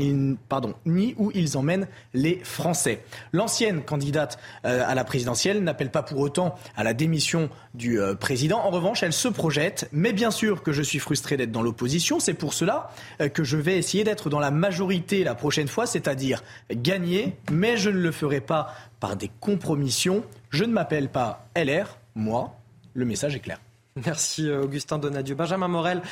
pardon, 0.49 0.75
ni 0.85 1.15
où 1.18 1.31
ils 1.35 1.57
emmènent 1.57 1.89
les 2.15 2.41
Français. 2.44 3.02
L'ancienne 3.33 3.83
candidate 3.83 4.39
euh, 4.65 4.85
à 4.86 4.94
la 4.94 5.05
présidentielle 5.05 5.62
n'appelle 5.62 5.91
pas 5.91 6.02
pour 6.02 6.20
autant 6.20 6.45
à 6.76 6.84
la 6.84 6.94
démission 6.94 7.49
du 7.75 8.00
euh, 8.00 8.15
président. 8.15 8.58
En 8.58 8.70
revanche, 8.70 9.02
elle 9.02 9.12
se 9.12 9.28
projette. 9.28 9.89
Mais 9.92 10.12
bien 10.12 10.31
sûr 10.31 10.62
que 10.62 10.73
je 10.73 10.83
suis 10.83 10.99
frustré 10.99 11.36
d'être 11.36 11.52
dans 11.52 11.62
l'opposition. 11.62 12.20
C'est 12.20 12.34
pour 12.34 12.55
cela 12.55 12.91
euh, 13.20 13.28
que 13.28 13.44
je 13.44 13.57
vais 13.57 13.78
essayer 13.78 14.05
d'être 14.05 14.31
dans 14.31 14.41
la 14.41 14.50
majorité 14.50 15.25
la 15.25 15.34
prochaine 15.34 15.68
fois, 15.68 15.86
c'est-à-dire 15.86 16.42
gagner. 16.70 17.36
Mais 17.50 17.76
je 17.76 17.91
ne 17.91 17.99
le 17.99 18.12
ferai 18.12 18.41
pas 18.41 18.75
par 19.00 19.16
des 19.16 19.31
compromissions. 19.41 20.25
Je 20.50 20.65
ne 20.65 20.73
m'appelle 20.73 21.08
pas 21.08 21.49
LR, 21.57 21.99
moi. 22.15 22.57
Le 22.94 23.05
message 23.05 23.34
est 23.34 23.41
clair. 23.41 23.58
Merci 24.05 24.49
euh, 24.49 24.62
Augustin 24.62 24.99
Donadieu. 24.99 25.34
Benjamin 25.34 25.68
Morel, 25.68 26.02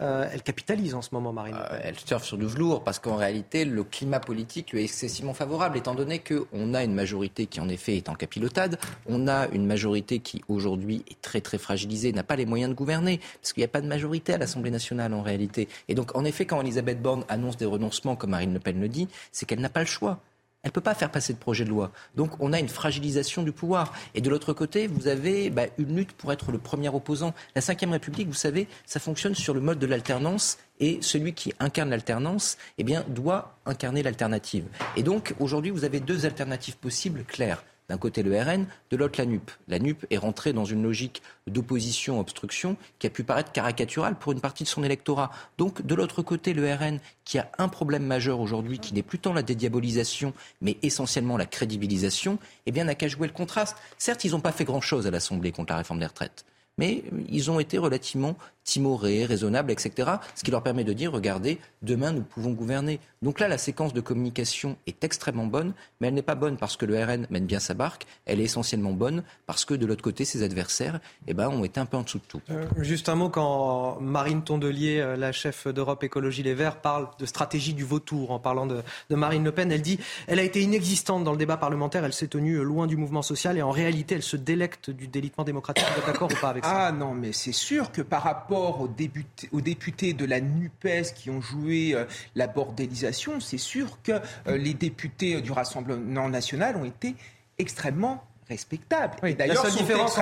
euh, 0.00 0.26
elle 0.32 0.42
capitalise 0.42 0.94
en 0.94 1.02
ce 1.02 1.10
moment, 1.12 1.32
Marine. 1.32 1.54
Euh, 1.54 1.78
elle 1.82 1.98
surfe 1.98 2.24
sur 2.24 2.38
du 2.38 2.46
velours 2.46 2.82
parce 2.82 2.98
qu'en 2.98 3.16
réalité, 3.16 3.66
le 3.66 3.84
climat 3.84 4.18
politique 4.18 4.72
lui 4.72 4.80
est 4.80 4.84
excessivement 4.84 5.34
favorable, 5.34 5.76
étant 5.76 5.94
donné 5.94 6.20
qu'on 6.20 6.72
a 6.72 6.82
une 6.82 6.94
majorité 6.94 7.46
qui, 7.46 7.60
en 7.60 7.68
effet, 7.68 7.96
est 7.96 8.08
en 8.08 8.14
capilotade. 8.14 8.78
On 9.06 9.28
a 9.28 9.48
une 9.48 9.66
majorité 9.66 10.20
qui, 10.20 10.42
aujourd'hui, 10.48 11.04
est 11.10 11.20
très, 11.20 11.42
très 11.42 11.58
fragilisée, 11.58 12.12
n'a 12.12 12.22
pas 12.22 12.36
les 12.36 12.46
moyens 12.46 12.70
de 12.70 12.76
gouverner, 12.76 13.20
parce 13.42 13.52
qu'il 13.52 13.60
n'y 13.60 13.66
a 13.66 13.68
pas 13.68 13.82
de 13.82 13.88
majorité 13.88 14.32
à 14.32 14.38
l'Assemblée 14.38 14.70
nationale, 14.70 15.12
en 15.12 15.22
réalité. 15.22 15.68
Et 15.88 15.94
donc, 15.94 16.16
en 16.16 16.24
effet, 16.24 16.46
quand 16.46 16.62
Elisabeth 16.62 17.02
Borne 17.02 17.24
annonce 17.28 17.58
des 17.58 17.66
renoncements, 17.66 18.16
comme 18.16 18.30
Marine 18.30 18.54
Le 18.54 18.60
Pen 18.60 18.80
le 18.80 18.88
dit, 18.88 19.08
c'est 19.32 19.44
qu'elle 19.44 19.60
n'a 19.60 19.68
pas 19.68 19.80
le 19.80 19.86
choix. 19.86 20.20
Elle 20.64 20.70
ne 20.70 20.72
peut 20.72 20.80
pas 20.80 20.94
faire 20.94 21.10
passer 21.10 21.34
de 21.34 21.38
projet 21.38 21.64
de 21.64 21.68
loi. 21.68 21.92
Donc 22.16 22.32
on 22.40 22.52
a 22.52 22.58
une 22.58 22.68
fragilisation 22.68 23.42
du 23.42 23.52
pouvoir. 23.52 23.92
Et 24.14 24.22
de 24.22 24.30
l'autre 24.30 24.54
côté, 24.54 24.86
vous 24.86 25.08
avez 25.08 25.50
bah, 25.50 25.66
une 25.78 25.94
lutte 25.94 26.12
pour 26.12 26.32
être 26.32 26.50
le 26.52 26.58
premier 26.58 26.88
opposant. 26.88 27.34
La 27.54 27.60
Ve 27.60 27.90
République, 27.90 28.28
vous 28.28 28.34
savez, 28.34 28.66
ça 28.86 28.98
fonctionne 28.98 29.34
sur 29.34 29.52
le 29.52 29.60
mode 29.60 29.78
de 29.78 29.86
l'alternance 29.86 30.58
et 30.80 30.98
celui 31.02 31.34
qui 31.34 31.52
incarne 31.60 31.90
l'alternance 31.90 32.56
eh 32.78 32.84
bien, 32.84 33.04
doit 33.08 33.58
incarner 33.66 34.02
l'alternative. 34.02 34.64
Et 34.96 35.02
donc 35.02 35.34
aujourd'hui, 35.38 35.70
vous 35.70 35.84
avez 35.84 36.00
deux 36.00 36.26
alternatives 36.26 36.78
possibles 36.78 37.24
claires. 37.24 37.62
D'un 37.88 37.98
côté 37.98 38.22
le 38.22 38.40
RN, 38.40 38.66
de 38.90 38.96
l'autre 38.96 39.20
la 39.20 39.26
NUP. 39.26 39.50
La 39.68 39.78
NUP 39.78 40.06
est 40.10 40.16
rentrée 40.16 40.54
dans 40.54 40.64
une 40.64 40.82
logique 40.82 41.22
d'opposition-obstruction 41.46 42.76
qui 42.98 43.06
a 43.06 43.10
pu 43.10 43.24
paraître 43.24 43.52
caricaturale 43.52 44.16
pour 44.18 44.32
une 44.32 44.40
partie 44.40 44.64
de 44.64 44.68
son 44.68 44.82
électorat. 44.82 45.30
Donc 45.58 45.84
de 45.84 45.94
l'autre 45.94 46.22
côté 46.22 46.54
le 46.54 46.72
RN 46.72 46.98
qui 47.24 47.38
a 47.38 47.50
un 47.58 47.68
problème 47.68 48.04
majeur 48.04 48.40
aujourd'hui 48.40 48.78
qui 48.78 48.94
n'est 48.94 49.02
plus 49.02 49.18
tant 49.18 49.34
la 49.34 49.42
dédiabolisation 49.42 50.32
mais 50.62 50.78
essentiellement 50.82 51.36
la 51.36 51.46
crédibilisation, 51.46 52.38
eh 52.64 52.72
bien 52.72 52.84
n'a 52.84 52.94
qu'à 52.94 53.08
jouer 53.08 53.26
le 53.26 53.34
contraste. 53.34 53.76
Certes, 53.98 54.24
ils 54.24 54.30
n'ont 54.30 54.40
pas 54.40 54.52
fait 54.52 54.64
grand-chose 54.64 55.06
à 55.06 55.10
l'Assemblée 55.10 55.52
contre 55.52 55.72
la 55.72 55.78
réforme 55.78 56.00
des 56.00 56.06
retraites 56.06 56.46
mais 56.78 57.04
ils 57.28 57.50
ont 57.50 57.60
été 57.60 57.78
relativement 57.78 58.36
timorés, 58.64 59.24
raisonnables, 59.24 59.70
etc. 59.70 60.10
Ce 60.34 60.42
qui 60.42 60.50
leur 60.50 60.62
permet 60.62 60.84
de 60.84 60.92
dire, 60.92 61.12
regardez, 61.12 61.58
demain 61.82 62.12
nous 62.12 62.22
pouvons 62.22 62.50
gouverner. 62.50 62.98
Donc 63.22 63.40
là, 63.40 63.48
la 63.48 63.58
séquence 63.58 63.92
de 63.92 64.00
communication 64.00 64.76
est 64.86 65.04
extrêmement 65.04 65.46
bonne, 65.46 65.74
mais 66.00 66.08
elle 66.08 66.14
n'est 66.14 66.22
pas 66.22 66.34
bonne 66.34 66.56
parce 66.56 66.76
que 66.76 66.86
le 66.86 67.02
RN 67.02 67.26
mène 67.30 67.46
bien 67.46 67.60
sa 67.60 67.74
barque, 67.74 68.06
elle 68.26 68.40
est 68.40 68.44
essentiellement 68.44 68.92
bonne 68.92 69.22
parce 69.46 69.64
que 69.64 69.74
de 69.74 69.86
l'autre 69.86 70.02
côté, 70.02 70.24
ses 70.24 70.42
adversaires 70.42 71.00
eh 71.26 71.34
ben, 71.34 71.48
ont 71.48 71.64
été 71.64 71.78
un 71.78 71.86
peu 71.86 71.96
en 71.96 72.02
dessous 72.02 72.18
de 72.18 72.24
tout. 72.24 72.40
Euh, 72.50 72.64
juste 72.78 73.08
un 73.08 73.14
mot, 73.14 73.28
quand 73.28 73.98
Marine 74.00 74.42
Tondelier, 74.42 74.98
euh, 74.98 75.16
la 75.16 75.32
chef 75.32 75.68
d'Europe 75.68 76.02
Écologie 76.02 76.42
Les 76.42 76.54
Verts, 76.54 76.80
parle 76.80 77.08
de 77.18 77.26
stratégie 77.26 77.74
du 77.74 77.84
vautour 77.84 78.30
en 78.30 78.38
parlant 78.38 78.66
de, 78.66 78.82
de 79.10 79.14
Marine 79.14 79.44
Le 79.44 79.52
Pen, 79.52 79.70
elle 79.70 79.82
dit 79.82 79.98
elle 80.26 80.38
a 80.38 80.42
été 80.42 80.62
inexistante 80.62 81.24
dans 81.24 81.32
le 81.32 81.38
débat 81.38 81.56
parlementaire, 81.56 82.04
elle 82.04 82.12
s'est 82.12 82.28
tenue 82.28 82.62
loin 82.62 82.86
du 82.86 82.96
mouvement 82.96 83.22
social 83.22 83.58
et 83.58 83.62
en 83.62 83.70
réalité, 83.70 84.14
elle 84.14 84.22
se 84.22 84.36
délecte 84.36 84.90
du 84.90 85.06
délitement 85.06 85.44
démocratique. 85.44 85.84
Vous 85.92 86.00
êtes 86.00 86.06
d'accord 86.06 86.30
ou 86.30 86.40
pas 86.40 86.50
avec 86.50 86.64
ça? 86.64 86.86
Ah 86.86 86.92
non, 86.92 87.14
mais 87.14 87.32
c'est 87.32 87.52
sûr 87.52 87.92
que 87.92 88.02
par 88.02 88.22
rapport 88.22 88.53
aux, 88.54 88.88
députés, 88.88 90.12
de 90.12 90.24
la 90.24 90.40
NUPES 90.40 91.14
qui 91.14 91.30
ont 91.30 91.40
joué 91.40 91.94
euh, 91.94 92.04
la 92.34 92.46
bordélisation, 92.46 93.40
c'est 93.40 93.58
sûr 93.58 93.98
que 94.02 94.12
euh, 94.46 94.56
les 94.56 94.74
députés 94.74 95.40
du 95.40 95.52
Rassemblement 95.52 96.28
national 96.28 96.76
ont 96.76 96.84
été 96.84 97.14
extrêmement 97.58 98.24
respectable. 98.48 99.14
la 99.22 99.54
seule 99.54 99.72
différence 99.72 100.18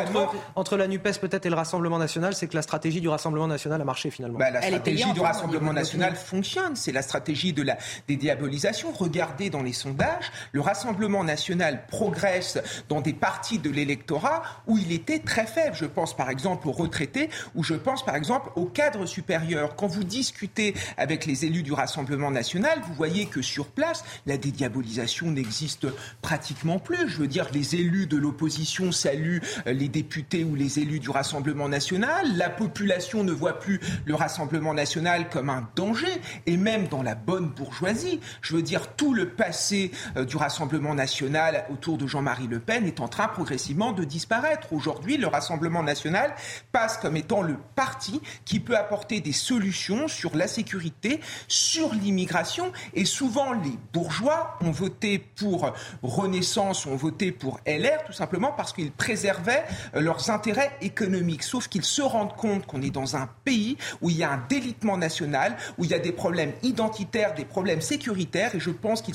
entre, 0.55 0.77
la 0.77 0.87
NUPES 0.87 1.19
peut-être 1.21 1.47
et 1.47 1.51
le 1.51 1.57
Rassemblement 1.57 1.99
national, 1.99 2.35
c'est 2.35 2.47
que 2.47 2.55
la 2.55 2.63
stratégie 2.63 3.01
du 3.01 3.09
Rassemblement 3.09 3.49
national 3.49 3.81
a 3.81 3.85
marché 3.85 4.11
finalement. 4.11 4.39
Bah, 4.39 4.51
la 4.51 4.63
stratégie 4.63 5.13
du 5.13 5.21
Rassemblement 5.21 5.73
national 5.73 6.15
fonctionne. 6.17 6.77
C'est 6.77 6.93
la 6.93 7.03
stratégie 7.03 7.53
de 7.53 7.63
la 7.63 7.77
dédiabolisation. 8.09 8.93
Regardez 8.93 9.51
dans 9.51 9.63
les 9.63 9.73
sondages, 9.73 10.31
le 10.53 10.61
Rassemblement 10.61 11.25
national 11.25 11.87
progresse 11.89 12.59
dans 12.89 13.01
des 13.01 13.13
parties 13.13 13.59
de 13.59 13.71
l'électorat 13.71 14.43
où 14.67 14.79
il 14.79 14.93
était 14.93 15.19
très 15.19 15.47
faible. 15.47 15.77
Je 15.77 15.87
pense 15.87 16.17
par 16.17 16.31
exemple 16.31 16.69
aux 16.69 16.73
retraités 16.73 17.29
ou 17.55 17.65
je 17.65 17.75
pense 17.75 18.05
par 18.05 18.17
exemple 18.17 18.51
aux 18.57 18.67
cadres 18.67 19.07
supérieurs. 19.07 19.77
Quand 19.77 19.89
vous 19.89 20.05
discutez 20.05 20.75
avec 20.97 21.27
les 21.27 21.45
élus 21.45 21.63
du 21.63 21.73
Rassemblement 21.73 22.31
national, 22.31 22.81
vous 22.87 22.95
voyez 22.95 23.27
que 23.27 23.43
sur 23.43 23.67
place, 23.67 24.05
la 24.27 24.37
dédiabolisation 24.37 25.31
n'existe 25.31 25.87
pratiquement 26.21 26.79
plus. 26.79 27.09
Je 27.09 27.19
veux 27.19 27.27
dire, 27.27 27.49
les 27.53 27.77
élus 27.77 28.07
de 28.07 28.12
l'opposition 28.17 28.93
saluent 28.93 29.41
euh, 29.67 29.73
les 29.73 29.89
députés 29.89 30.45
ou 30.45 30.55
les 30.55 30.79
élus 30.79 31.01
du 31.01 31.11
Rassemblement 31.11 31.69
national. 31.69 32.37
La 32.37 32.51
population 32.51 33.25
ne 33.25 33.33
voit 33.33 33.59
plus 33.59 33.81
le 34.05 34.15
Rassemblement 34.15 34.75
national 34.75 35.29
comme 35.29 35.51
un 35.51 35.69
danger, 35.77 36.21
et 36.47 36.57
même 36.57 36.89
dans 36.89 37.03
la 37.03 37.15
bonne 37.15 37.49
bourgeoisie. 37.49 38.21
Je 38.41 38.57
veux 38.57 38.63
dire, 38.63 38.95
tout 38.95 39.15
le 39.15 39.29
passé 39.29 39.91
euh, 40.17 40.25
du 40.25 40.37
Rassemblement 40.37 40.95
national 40.95 41.65
autour 41.71 41.99
de 41.99 42.07
Jean-Marie 42.07 42.49
Le 42.49 42.61
Pen 42.61 42.87
est 42.87 43.01
en 43.01 43.09
train 43.09 43.29
progressivement 43.29 43.93
de 43.93 44.05
disparaître. 44.05 44.73
Aujourd'hui, 44.73 45.17
le 45.17 45.27
Rassemblement 45.27 45.83
national 45.83 46.35
passe 46.73 46.97
comme 46.99 47.17
étant 47.17 47.43
le 47.43 47.57
parti 47.75 48.21
qui 48.45 48.61
peut 48.61 48.77
apporter 48.77 49.21
des 49.21 49.33
solutions 49.33 50.09
sur 50.09 50.37
la 50.37 50.49
sécurité, 50.49 51.21
sur 51.49 51.95
l'immigration, 51.95 52.73
et 52.95 53.05
souvent 53.05 53.53
les 53.53 53.79
bourgeois 53.93 54.59
ont 54.61 54.71
voté 54.71 55.19
pour 55.19 55.73
Renaissance, 56.03 56.87
ont 56.87 56.97
voté 56.97 57.33
pour 57.33 57.61
LR, 57.67 58.02
tout 58.05 58.13
simplement 58.13 58.53
parce 58.53 58.73
qu'ils 58.73 58.93
préservaient 58.93 59.65
euh, 59.95 60.01
leurs 60.01 60.31
intérêts 60.31 60.71
économiques. 60.81 61.43
Sauf 61.43 61.69
qu'ils 61.69 61.85
se 61.85 62.03
rendent 62.03 62.37
compte 62.37 62.67
qu'on 62.67 62.83
est 62.83 62.91
dans 62.91 63.17
un 63.17 63.29
pays 63.45 63.77
où 64.01 64.11
il 64.11 64.17
y 64.17 64.25
a 64.25 64.31
un 64.31 64.45
délitement 64.49 64.97
national, 64.97 65.57
où 65.79 65.85
il 65.85 65.91
y 65.91 65.95
a 65.95 65.99
des 65.99 66.13
problèmes 66.13 66.53
identitaires, 66.63 67.35
des 67.35 67.45
problèmes 67.45 67.81
sécuritaires, 67.81 68.55
et 68.55 68.61
je 68.61 68.71
pense 68.71 69.03
qu'ils 69.03 69.15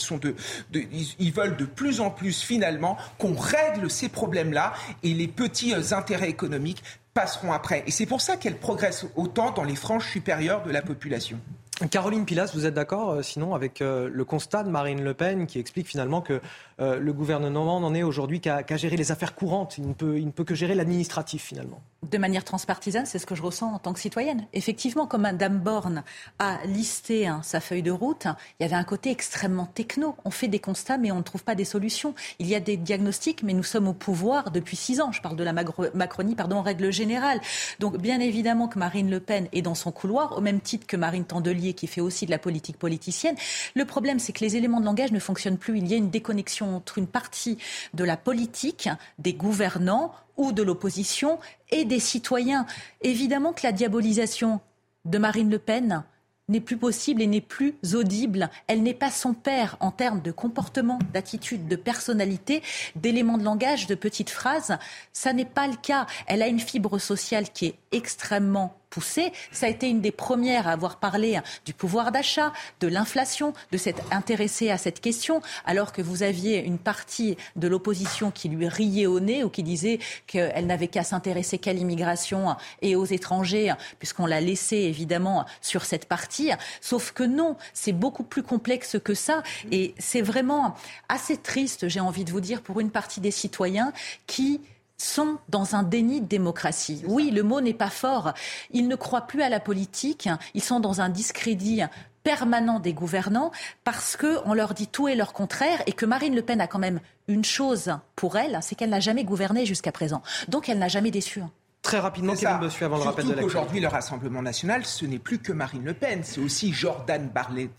veulent 1.33 1.57
de 1.57 1.65
plus 1.65 2.01
en 2.01 2.09
plus 2.09 2.41
finalement 2.41 2.97
qu'on 3.17 3.35
règle 3.35 3.89
ces 3.89 4.09
problèmes-là 4.09 4.73
et 5.03 5.13
les 5.13 5.27
petits 5.27 5.73
euh, 5.73 5.93
intérêts 5.93 6.29
économiques 6.29 6.83
passeront 7.13 7.51
après. 7.51 7.83
Et 7.87 7.91
c'est 7.91 8.05
pour 8.05 8.21
ça 8.21 8.37
qu'elle 8.37 8.57
progresse 8.57 9.05
autant 9.15 9.51
dans 9.51 9.63
les 9.63 9.75
franges 9.75 10.07
supérieures 10.07 10.63
de 10.63 10.71
la 10.71 10.81
population. 10.81 11.39
Caroline 11.85 12.25
Pilas, 12.25 12.51
vous 12.55 12.65
êtes 12.65 12.73
d'accord 12.73 13.11
euh, 13.11 13.21
sinon 13.21 13.53
avec 13.53 13.81
euh, 13.81 14.09
le 14.11 14.25
constat 14.25 14.63
de 14.63 14.69
Marine 14.69 15.03
Le 15.03 15.13
Pen 15.13 15.45
qui 15.45 15.59
explique 15.59 15.87
finalement 15.87 16.21
que 16.21 16.41
euh, 16.79 16.97
le 16.99 17.13
gouvernement 17.13 17.79
n'en 17.79 17.93
est 17.93 18.01
aujourd'hui 18.01 18.39
qu'à 18.39 18.63
gérer 18.77 18.97
les 18.97 19.11
affaires 19.11 19.35
courantes. 19.35 19.77
Il 19.77 19.87
ne 19.87 19.93
peut, 19.93 20.17
il 20.17 20.25
ne 20.25 20.31
peut 20.31 20.43
que 20.43 20.55
gérer 20.55 20.73
l'administratif 20.73 21.43
finalement. 21.43 21.79
De 22.03 22.17
manière 22.17 22.43
transpartisane, 22.43 23.05
c'est 23.05 23.19
ce 23.19 23.25
que 23.25 23.35
je 23.35 23.41
ressens 23.41 23.73
en 23.73 23.79
tant 23.79 23.93
que 23.93 23.99
citoyenne. 23.99 24.45
Effectivement, 24.53 25.07
comme 25.07 25.21
Mme 25.21 25.59
Borne 25.59 26.03
a 26.39 26.57
listé 26.65 27.27
hein, 27.27 27.41
sa 27.43 27.59
feuille 27.59 27.81
de 27.81 27.91
route, 27.91 28.27
il 28.59 28.63
y 28.63 28.65
avait 28.65 28.75
un 28.75 28.83
côté 28.83 29.11
extrêmement 29.11 29.65
techno. 29.65 30.15
On 30.23 30.31
fait 30.31 30.47
des 30.47 30.59
constats, 30.59 30.97
mais 30.97 31.11
on 31.11 31.17
ne 31.17 31.23
trouve 31.23 31.43
pas 31.43 31.55
des 31.55 31.65
solutions. 31.65 32.13
Il 32.39 32.47
y 32.47 32.55
a 32.55 32.59
des 32.59 32.77
diagnostics, 32.77 33.43
mais 33.43 33.53
nous 33.53 33.63
sommes 33.63 33.87
au 33.87 33.93
pouvoir 33.93 34.51
depuis 34.51 34.77
six 34.77 35.01
ans. 35.01 35.11
Je 35.11 35.21
parle 35.21 35.35
de 35.35 35.43
la 35.43 35.53
Macronie, 35.53 36.35
pardon, 36.35 36.57
en 36.57 36.61
règle 36.61 36.91
générale. 36.91 37.41
Donc, 37.79 37.97
bien 37.97 38.19
évidemment 38.19 38.67
que 38.67 38.79
Marine 38.79 39.09
Le 39.09 39.19
Pen 39.19 39.47
est 39.51 39.63
dans 39.63 39.75
son 39.75 39.91
couloir, 39.91 40.37
au 40.37 40.41
même 40.41 40.61
titre 40.61 40.85
que 40.85 40.97
Marine 40.97 41.25
Tandelier, 41.25 41.66
qui 41.73 41.87
fait 41.87 42.01
aussi 42.01 42.25
de 42.25 42.31
la 42.31 42.39
politique 42.39 42.77
politicienne. 42.77 43.35
Le 43.75 43.85
problème, 43.85 44.19
c'est 44.19 44.33
que 44.33 44.43
les 44.43 44.55
éléments 44.55 44.79
de 44.79 44.85
langage 44.85 45.11
ne 45.11 45.19
fonctionnent 45.19 45.57
plus. 45.57 45.77
Il 45.77 45.87
y 45.87 45.93
a 45.93 45.97
une 45.97 46.09
déconnexion 46.09 46.75
entre 46.75 46.97
une 46.97 47.07
partie 47.07 47.57
de 47.93 48.03
la 48.03 48.17
politique, 48.17 48.89
des 49.19 49.33
gouvernants 49.33 50.13
ou 50.37 50.51
de 50.51 50.63
l'opposition 50.63 51.39
et 51.71 51.85
des 51.85 51.99
citoyens. 51.99 52.65
Évidemment 53.01 53.53
que 53.53 53.63
la 53.63 53.71
diabolisation 53.71 54.59
de 55.05 55.17
Marine 55.17 55.49
Le 55.49 55.59
Pen 55.59 56.03
n'est 56.49 56.61
plus 56.61 56.77
possible 56.77 57.21
et 57.21 57.27
n'est 57.27 57.41
plus 57.41 57.75
audible. 57.93 58.49
Elle 58.67 58.81
n'est 58.81 58.93
pas 58.93 59.11
son 59.11 59.33
père 59.33 59.75
en 59.79 59.91
termes 59.91 60.21
de 60.21 60.31
comportement, 60.31 60.99
d'attitude, 61.13 61.67
de 61.67 61.75
personnalité, 61.75 62.63
d'éléments 62.95 63.37
de 63.37 63.43
langage, 63.43 63.87
de 63.87 63.95
petites 63.95 64.29
phrases. 64.29 64.77
Ça 65.11 65.33
n'est 65.33 65.45
pas 65.45 65.67
le 65.67 65.75
cas. 65.75 66.05
Elle 66.25 66.41
a 66.41 66.47
une 66.47 66.59
fibre 66.59 66.99
sociale 66.99 67.49
qui 67.51 67.65
est 67.65 67.75
extrêmement 67.91 68.76
poussée. 68.89 69.31
Ça 69.51 69.65
a 69.65 69.69
été 69.69 69.89
une 69.89 70.01
des 70.01 70.11
premières 70.11 70.67
à 70.67 70.71
avoir 70.71 70.97
parlé 70.97 71.39
du 71.65 71.73
pouvoir 71.73 72.11
d'achat, 72.11 72.53
de 72.79 72.87
l'inflation, 72.87 73.53
de 73.71 73.77
s'être 73.77 74.03
à 74.11 74.77
cette 74.77 75.01
question, 75.01 75.41
alors 75.65 75.91
que 75.91 76.01
vous 76.01 76.23
aviez 76.23 76.63
une 76.63 76.77
partie 76.77 77.37
de 77.55 77.67
l'opposition 77.67 78.31
qui 78.31 78.49
lui 78.49 78.67
riait 78.67 79.05
au 79.05 79.19
nez 79.19 79.43
ou 79.43 79.49
qui 79.49 79.63
disait 79.63 79.99
qu'elle 80.27 80.67
n'avait 80.67 80.87
qu'à 80.87 81.03
s'intéresser 81.03 81.57
qu'à 81.57 81.73
l'immigration 81.73 82.55
et 82.81 82.95
aux 82.95 83.05
étrangers, 83.05 83.73
puisqu'on 83.99 84.25
l'a 84.25 84.41
laissé 84.41 84.75
évidemment 84.75 85.45
sur 85.61 85.85
cette 85.85 86.05
partie. 86.05 86.51
Sauf 86.81 87.11
que 87.13 87.23
non, 87.23 87.55
c'est 87.73 87.93
beaucoup 87.93 88.23
plus 88.23 88.43
complexe 88.43 88.97
que 89.03 89.13
ça. 89.13 89.43
Et 89.71 89.95
c'est 89.97 90.21
vraiment 90.21 90.75
assez 91.09 91.37
triste, 91.37 91.87
j'ai 91.87 91.99
envie 91.99 92.25
de 92.25 92.31
vous 92.31 92.41
dire, 92.41 92.61
pour 92.61 92.79
une 92.79 92.91
partie 92.91 93.21
des 93.21 93.31
citoyens 93.31 93.93
qui 94.27 94.61
sont 94.97 95.37
dans 95.49 95.75
un 95.75 95.83
déni 95.83 96.21
de 96.21 96.25
démocratie. 96.25 97.03
Oui, 97.07 97.31
le 97.31 97.43
mot 97.43 97.61
n'est 97.61 97.73
pas 97.73 97.89
fort. 97.89 98.33
Ils 98.71 98.87
ne 98.87 98.95
croient 98.95 99.27
plus 99.27 99.41
à 99.41 99.49
la 99.49 99.59
politique. 99.59 100.29
Ils 100.53 100.63
sont 100.63 100.79
dans 100.79 101.01
un 101.01 101.09
discrédit 101.09 101.81
permanent 102.23 102.79
des 102.79 102.93
gouvernants 102.93 103.51
parce 103.83 104.17
qu'on 104.17 104.53
leur 104.53 104.73
dit 104.73 104.87
tout 104.87 105.07
et 105.07 105.15
leur 105.15 105.31
contraire 105.31 105.81
et 105.85 105.93
que 105.93 106.05
Marine 106.05 106.35
Le 106.35 106.41
Pen 106.41 106.59
a 106.59 106.67
quand 106.67 106.79
même 106.79 106.99
une 107.29 107.45
chose 107.45 107.93
pour 108.15 108.35
elle, 108.37 108.59
c'est 108.61 108.75
qu'elle 108.75 108.89
n'a 108.89 108.99
jamais 108.99 109.23
gouverné 109.23 109.65
jusqu'à 109.65 109.93
présent. 109.93 110.21
Donc 110.49 110.67
elle 110.67 110.79
n'a 110.79 110.89
jamais 110.89 111.11
déçu. 111.11 111.41
Très 111.81 111.99
rapidement, 111.99 112.33
Kevin 112.33 112.57
Bossuet, 112.59 112.83
avant 112.83 112.97
le 112.97 113.03
rappel 113.03 113.27
de 113.27 113.33
la 113.33 113.45
Aujourd'hui, 113.45 113.79
le 113.79 113.87
Rassemblement 113.87 114.41
national, 114.41 114.83
ce 114.83 115.05
n'est 115.05 115.19
plus 115.19 115.39
que 115.39 115.53
Marine 115.53 115.85
Le 115.85 115.93
Pen, 115.93 116.19
c'est 116.23 116.41
aussi 116.41 116.73
Jordan 116.73 117.29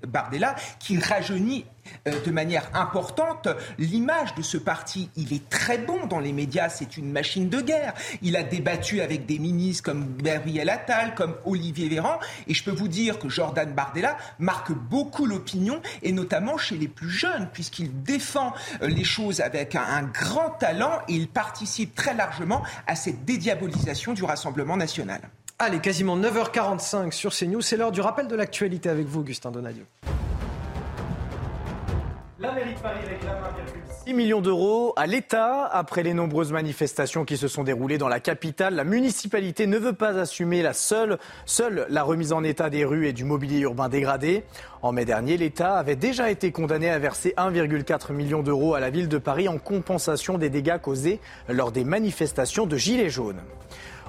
Bardella 0.07 0.55
qui 0.79 0.99
rajeunit 0.99 1.67
de 2.07 2.31
manière 2.31 2.69
importante 2.75 3.49
l'image 3.79 4.35
de 4.35 4.43
ce 4.43 4.57
parti. 4.57 5.11
Il 5.17 5.33
est 5.33 5.49
très 5.49 5.79
bon 5.79 6.07
dans 6.07 6.21
les 6.21 6.33
médias, 6.33 6.69
c'est 6.69 6.97
une 6.97 7.11
machine 7.11 7.49
de 7.49 7.61
guerre. 7.61 7.95
Il 8.23 8.37
a 8.37 8.43
débattu 8.43 9.01
avec 9.01 9.27
des 9.27 9.39
ministres 9.39 9.85
comme 9.85 10.17
Gabriel 10.19 10.71
Attal, 10.71 11.15
comme 11.15 11.35
Olivier 11.45 11.89
Véran, 11.89 12.19
et 12.47 12.55
je 12.55 12.65
peux 12.65 12.71
vous 12.71 12.89
dire 12.89 13.19
que 13.19 13.29
Jordan 13.29 13.73
Bardella 13.73 14.17
marque 14.39 14.73
beaucoup 14.73 15.27
l'opinion, 15.27 15.81
et 16.03 16.13
notamment 16.13 16.59
chez 16.59 16.77
les 16.77 16.89
plus 16.89 17.11
jeunes, 17.11 17.49
puisqu'il 17.53 18.03
défend 18.03 18.53
euh, 18.83 18.89
les 18.89 19.05
choses 19.05 19.41
avec 19.41 19.75
un, 19.75 20.03
grand 20.03 20.51
talent 20.51 21.01
et 21.09 21.15
il 21.15 21.29
participe 21.29 21.95
très 21.95 22.15
largement 22.15 22.63
à 22.87 22.95
cette 22.95 23.25
dédiabolisation 23.25 24.13
du 24.13 24.25
Rassemblement 24.25 24.77
national. 24.77 25.21
Allez, 25.59 25.81
quasiment 25.81 26.17
9h45 26.17 27.11
sur 27.11 27.35
CNews, 27.35 27.61
c'est 27.61 27.77
l'heure 27.77 27.93
du 27.93 28.01
rappel 28.01 28.29
de 28.29 28.37
l'actualité 28.37 28.89
avec 28.89 29.07
vous, 29.07 29.21
Augustin 29.21 29.51
Donadieu. 29.51 29.87
La 32.41 32.53
mairie 32.53 32.75
de 32.75 32.79
Paris 32.79 33.01
réclame 33.05 33.37
1,6 34.07 34.15
million 34.15 34.41
d'euros 34.41 34.93
à 34.95 35.09
l'État. 35.09 35.65
Après 35.65 36.05
les 36.05 36.15
nombreuses 36.15 36.53
manifestations 36.53 37.25
qui 37.25 37.37
se 37.37 37.49
sont 37.49 37.65
déroulées 37.65 37.99
dans 37.99 38.07
la 38.07 38.21
capitale, 38.21 38.77
la 38.77 38.85
municipalité 38.85 39.67
ne 39.67 39.77
veut 39.77 39.93
pas 39.93 40.17
assumer 40.21 40.63
la 40.63 40.73
seule, 40.73 41.19
seule 41.47 41.87
la 41.91 42.05
remise 42.05 42.33
en 42.33 42.45
état 42.45 42.71
des 42.71 42.85
rues 42.85 43.09
et 43.09 43.13
du 43.13 43.25
mobilier 43.25 43.59
urbain 43.59 43.89
dégradé. 43.89 44.45
En 44.83 44.93
mai 44.93 45.05
dernier, 45.05 45.37
l'État 45.37 45.75
avait 45.79 45.97
déjà 45.97 46.31
été 46.31 46.53
condamné 46.53 46.89
à 46.89 47.01
verser 47.01 47.35
1,4 47.37 48.13
million 48.13 48.45
d'euros 48.45 48.75
à 48.75 48.81
la 48.81 48.91
ville 48.91 49.09
de 49.09 49.19
Paris 49.19 49.49
en 49.49 49.59
compensation 49.59 50.39
des 50.39 50.49
dégâts 50.49 50.79
causés 50.79 51.19
lors 51.49 51.73
des 51.73 51.83
manifestations 51.83 52.67
de 52.67 52.77
Gilets 52.77 53.11
jaunes. 53.11 53.41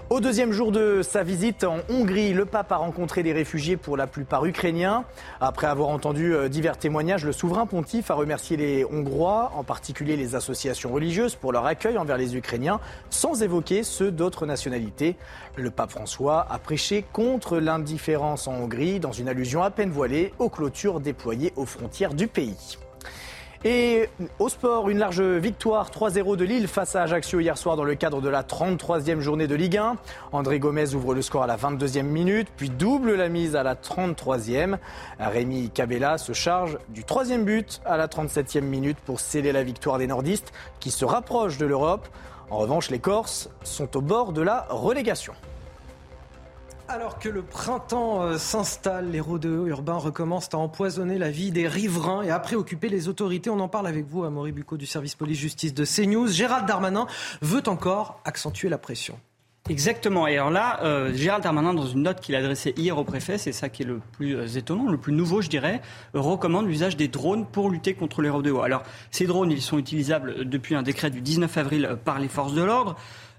Au 0.09 0.21
deuxième 0.21 0.51
jour 0.51 0.71
de 0.71 1.03
sa 1.03 1.21
visite 1.21 1.63
en 1.63 1.77
Hongrie, 1.87 2.33
le 2.33 2.45
pape 2.45 2.71
a 2.71 2.77
rencontré 2.77 3.21
des 3.21 3.31
réfugiés 3.31 3.77
pour 3.77 3.95
la 3.95 4.07
plupart 4.07 4.43
ukrainiens. 4.43 5.05
Après 5.39 5.67
avoir 5.67 5.89
entendu 5.89 6.33
euh, 6.33 6.49
divers 6.49 6.79
témoignages, 6.79 7.23
le 7.25 7.31
souverain 7.31 7.67
pontife 7.67 8.09
a 8.09 8.15
remercié 8.15 8.57
les 8.57 8.83
Hongrois, 8.85 9.51
en 9.55 9.63
particulier 9.63 10.17
les 10.17 10.33
associations 10.33 10.91
religieuses, 10.91 11.35
pour 11.35 11.51
leur 11.51 11.67
accueil 11.67 11.99
envers 11.99 12.17
les 12.17 12.35
Ukrainiens, 12.35 12.79
sans 13.11 13.43
évoquer 13.43 13.83
ceux 13.83 14.09
d'autres 14.09 14.47
nationalités. 14.47 15.15
Le 15.55 15.69
pape 15.69 15.91
François 15.91 16.47
a 16.49 16.57
prêché 16.57 17.05
contre 17.13 17.59
l'indifférence 17.59 18.47
en 18.47 18.53
Hongrie, 18.53 18.99
dans 18.99 19.11
une 19.11 19.29
allusion 19.29 19.61
à 19.61 19.69
peine 19.69 19.91
voilée 19.91 20.33
aux 20.39 20.49
clôtures 20.49 21.01
déployées 21.01 21.53
aux 21.55 21.67
frontières 21.67 22.15
du 22.15 22.27
pays. 22.27 22.79
Et 23.65 24.07
au 24.39 24.47
sport, 24.47 24.89
une 24.89 24.99
large 24.99 25.21
victoire 25.21 25.91
3-0 25.91 26.37
de 26.37 26.45
Lille 26.45 26.65
face 26.69 26.95
à 26.95 27.03
Ajaccio 27.03 27.41
hier 27.41 27.57
soir 27.57 27.75
dans 27.75 27.83
le 27.83 27.95
cadre 27.95 28.21
de 28.21 28.29
la 28.29 28.41
33e 28.41 29.19
journée 29.19 29.47
de 29.47 29.55
Ligue 29.55 29.75
1. 29.75 29.97
André 30.31 30.59
Gomez 30.59 30.95
ouvre 30.95 31.13
le 31.13 31.21
score 31.21 31.43
à 31.43 31.47
la 31.47 31.57
22e 31.57 32.03
minute, 32.03 32.47
puis 32.55 32.69
double 32.69 33.15
la 33.15 33.27
mise 33.27 33.57
à 33.57 33.63
la 33.63 33.75
33e. 33.75 34.77
Rémi 35.19 35.71
Cabella 35.71 36.17
se 36.17 36.31
charge 36.31 36.77
du 36.87 37.03
troisième 37.03 37.43
but 37.43 37.81
à 37.83 37.97
la 37.97 38.07
37e 38.07 38.61
minute 38.61 38.97
pour 39.05 39.19
sceller 39.19 39.51
la 39.51 39.63
victoire 39.63 39.97
des 39.97 40.07
nordistes 40.07 40.53
qui 40.79 40.89
se 40.89 41.03
rapprochent 41.03 41.57
de 41.57 41.65
l'Europe. 41.65 42.07
En 42.49 42.59
revanche, 42.59 42.89
les 42.89 42.99
Corses 42.99 43.49
sont 43.63 43.97
au 43.97 44.01
bord 44.01 44.31
de 44.31 44.41
la 44.41 44.67
relégation. 44.69 45.33
Alors 46.91 47.19
que 47.19 47.29
le 47.29 47.43
printemps 47.43 48.23
euh, 48.23 48.39
s'installe, 48.39 49.11
les 49.11 49.19
rôdeurs 49.19 49.67
urbains 49.67 49.97
recommencent 49.97 50.49
à 50.53 50.57
empoisonner 50.57 51.19
la 51.19 51.29
vie 51.29 51.51
des 51.51 51.67
riverains 51.67 52.23
et 52.23 52.31
à 52.31 52.39
préoccuper 52.39 52.89
les 52.89 53.07
autorités. 53.07 53.51
On 53.51 53.59
en 53.59 53.67
parle 53.67 53.85
avec 53.85 54.07
vous, 54.07 54.23
Amaury 54.23 54.51
Bucco 54.51 54.75
du 54.75 54.87
service 54.87 55.13
police-justice 55.13 55.75
de 55.75 55.85
CNews. 55.85 56.27
Gérald 56.29 56.65
Darmanin 56.65 57.05
veut 57.43 57.61
encore 57.67 58.19
accentuer 58.25 58.69
la 58.69 58.79
pression. 58.79 59.19
Exactement. 59.69 60.25
Et 60.25 60.37
alors 60.37 60.49
là, 60.49 60.79
euh, 60.81 61.13
Gérald 61.13 61.43
Darmanin, 61.43 61.75
dans 61.75 61.85
une 61.85 62.01
note 62.01 62.21
qu'il 62.21 62.33
a 62.35 62.39
adressée 62.39 62.73
hier 62.75 62.97
au 62.97 63.03
préfet, 63.03 63.37
c'est 63.37 63.51
ça 63.51 63.69
qui 63.69 63.83
est 63.83 63.85
le 63.85 64.01
plus 64.13 64.35
euh, 64.35 64.47
étonnant, 64.47 64.89
le 64.89 64.97
plus 64.97 65.13
nouveau, 65.13 65.43
je 65.43 65.49
dirais, 65.49 65.83
recommande 66.15 66.65
l'usage 66.65 66.97
des 66.97 67.07
drones 67.07 67.45
pour 67.45 67.69
lutter 67.69 67.93
contre 67.93 68.23
les 68.23 68.31
rodéos. 68.31 68.61
Alors, 68.61 68.81
ces 69.11 69.27
drones, 69.27 69.51
ils 69.51 69.61
sont 69.61 69.77
utilisables 69.77 70.49
depuis 70.49 70.73
un 70.73 70.81
décret 70.81 71.11
du 71.11 71.21
19 71.21 71.55
avril 71.55 71.97
par 72.03 72.17
les 72.17 72.29
forces 72.29 72.53
de 72.53 72.63
l'ordre. 72.63 72.95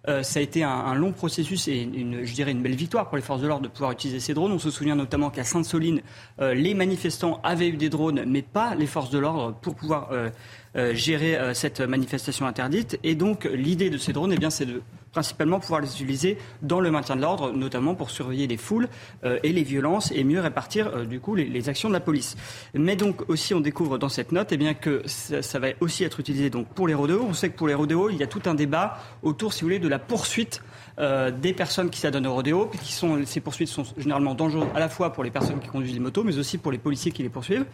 Euh, 0.09 0.23
ça 0.23 0.41
a 0.41 0.43
été 0.43 0.65
un, 0.65 0.95
long 0.95 1.13
processus 1.13 1.69
et 1.69 1.83
une, 1.83 2.25
je 2.25 2.33
dirais 2.33 2.53
une 2.53 2.63
belle 2.63 2.75
victoire 2.75 3.09
pour 3.09 3.17
les 3.17 3.23
forces 3.23 3.43
de 3.43 3.47
l'ordre 3.47 3.65
de 3.65 3.69
pouvoir 3.69 3.93
utiliser 3.93 4.21
ces 4.21 4.33
drones. 4.33 4.53
On 4.53 4.59
se 4.59 4.71
souvient 4.71 4.95
notamment 4.95 5.31
qu'à 5.31 5.45
Sainte-Soline, 5.45 6.01
euh, 6.41 6.55
les 6.55 6.75
manifestants 6.75 7.41
avaient 7.43 7.69
eu 7.69 7.77
des 7.77 7.91
drones, 7.91 8.25
mais 8.27 8.43
pas 8.43 8.75
les 8.75 8.87
forces 8.87 9.11
de 9.11 9.19
l'ordre 9.19 9.55
pour 9.61 9.75
pouvoir 9.75 10.09
euh, 10.13 10.31
gérer 10.75 11.55
cette 11.55 11.81
manifestation 11.81 12.47
interdite. 12.47 12.99
Et 13.03 13.15
donc 13.15 13.45
l'idée 13.45 13.91
de 13.91 13.99
ces 13.99 14.13
drones, 14.13 14.33
eh 14.33 14.39
bien, 14.39 14.51
c'est 14.51 14.67
de 14.67 14.83
principalement 15.13 15.61
pouvoir 15.61 15.81
les 15.81 15.89
utiliser 15.89 16.39
dans 16.63 16.81
le 16.81 16.91
maintien 16.91 17.17
de 17.17 17.21
l'ordre, 17.21 17.53
notamment 17.53 17.95
pour 17.95 18.11
surveiller 18.11 18.47
les 18.47 18.57
foules 18.57 18.89
euh, 19.25 19.39
et 19.43 19.53
les 19.53 19.63
violences 19.63 20.13
et 20.13 20.25
mieux 20.25 20.41
répartir 20.41 20.89
euh, 20.89 21.05
du 21.05 21.21
coup 21.21 21.35
les, 21.35 21.69
actions 21.69 21.89
de 21.89 21.95
la 21.95 22.01
police. 22.01 22.37
Mais 22.75 22.97
donc 22.97 23.29
aussi 23.29 23.55
on 23.55 23.61
découvre 23.61 23.99
dans 23.99 24.09
cette 24.09 24.33
note 24.33 24.49
eh 24.53 24.57
bien, 24.57 24.75
que 24.75 25.03
ça, 25.07 25.59
va 25.59 25.69
aussi 25.81 26.05
être 26.05 26.21
utilisé 26.21 26.51
donc 26.51 26.69
pour 26.69 26.89
les 26.89 26.95
rodéos. 26.95 27.25
On 27.29 27.35
sait 27.35 27.51
que 27.51 27.57
pour 27.57 27.69
les 27.69 27.75
rodéos, 27.75 28.11
il 28.11 28.17
y 28.17 28.23
a 28.23 28.27
tout 28.27 28.43
un 28.47 28.55
débat 28.55 28.99
autour, 29.23 29.53
si 29.53 29.61
vous 29.61 29.67
voulez, 29.67 29.79
de 29.79 29.89
la 29.89 29.99
poursuite 29.99 30.63
euh, 30.99 31.31
des 31.31 31.53
personnes 31.53 31.91
qui 31.91 32.01
s'adonnent 32.01 32.27
au 32.27 32.35
rodéo, 32.35 32.71
qui 32.83 32.93
sont, 32.93 33.21
ces 33.25 33.41
poursuites 33.41 33.69
sont 33.69 33.85
généralement 33.97 34.35
dangereuses 34.35 34.69
à 34.75 34.81
la 34.81 34.89
fois 34.89 35.13
pour 35.13 35.25
les 35.25 35.31
personnes 35.31 35.61
qui 35.61 35.69
conduisent 35.69 35.95
les 35.95 36.01
motos, 36.01 36.25
mais 36.25 36.39
aussi 36.39 36.59
pour 36.59 36.73
les 36.73 36.79
policiers 36.79 37.13
qui 37.13 37.23
les 37.23 37.29
poursuivent. 37.29 37.67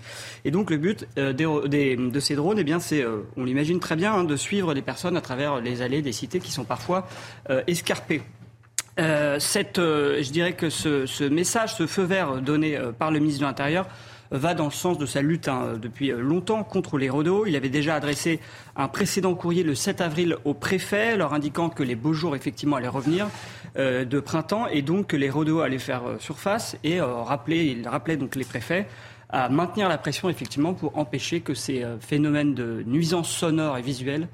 Et 0.45 0.51
donc 0.51 0.71
le 0.71 0.77
but 0.77 1.07
de 1.17 2.21
ces 2.21 2.35
drones, 2.37 2.59
eh 2.59 2.65
bien, 2.65 2.81
c'est, 2.81 3.05
on 3.37 3.45
l'imagine 3.45 3.81
très 3.81 3.97
bien, 3.97 4.13
hein, 4.13 4.25
de 4.25 4.37
suivre 4.37 4.75
les 4.75 4.83
personnes 4.83 5.17
à 5.17 5.21
travers 5.21 5.61
les 5.61 5.83
allées 5.83 6.03
des 6.03 6.13
cités 6.13 6.41
qui 6.41 6.53
sont 6.53 6.65
parfois 6.65 7.07
euh, 7.51 7.63
escarpé. 7.67 8.23
Euh, 8.99 9.39
cette, 9.39 9.79
euh, 9.79 10.23
je 10.23 10.31
dirais 10.31 10.55
que 10.55 10.71
ce, 10.71 11.29
message, 11.29 11.75
ce 11.75 11.87
feu 11.87 12.05
vert 12.05 12.41
donné 12.41 12.79
par 12.99 13.11
le 13.11 13.19
ministre 13.19 13.41
de 13.41 13.47
l'Intérieur 13.47 13.87
va 14.31 14.55
dans 14.55 14.67
le 14.67 14.71
sens 14.71 14.99
de 14.99 15.07
sa 15.07 15.23
lutte 15.23 15.49
hein, 15.49 15.75
depuis 15.81 16.09
longtemps 16.11 16.65
contre 16.65 16.99
les 16.99 17.09
rodéos. 17.09 17.47
Il 17.47 17.57
avait 17.57 17.69
déjà 17.69 17.95
adressé 17.95 18.41
un 18.77 18.89
précédent 18.89 19.35
courrier 19.35 19.63
le 19.63 19.75
7 19.75 20.01
avril 20.01 20.37
au 20.45 20.55
préfet, 20.55 21.17
leur 21.17 21.35
indiquant 21.35 21.69
que 21.69 21.83
les 21.83 21.95
beaux 21.95 22.13
jours 22.13 22.37
effectivement 22.37 22.77
allaient 22.77 22.89
revenir 22.89 23.29
de 23.77 24.21
printemps 24.21 24.67
et 24.69 24.81
donc 24.81 25.09
que 25.09 25.17
les 25.17 25.29
rodéos 25.29 25.61
allaient 25.61 25.79
faire 25.79 26.03
surface 26.19 26.77
et 26.83 27.01
rappeler, 27.01 27.65
il 27.67 27.87
rappelait 27.87 28.17
donc 28.17 28.35
les 28.37 28.45
préfets 28.45 28.87
à 29.29 29.51
maintenir 29.51 29.89
la 29.89 29.99
pression 29.99 30.31
effectivement 30.31 30.73
pour 30.73 30.97
empêcher 30.97 31.41
que 31.41 31.53
ces 31.53 31.85
phénomènes 32.01 32.55
de 32.55 32.83
nuisance 32.87 33.29
sonore 33.29 33.77
et 33.77 33.83
visuelle 33.83 34.29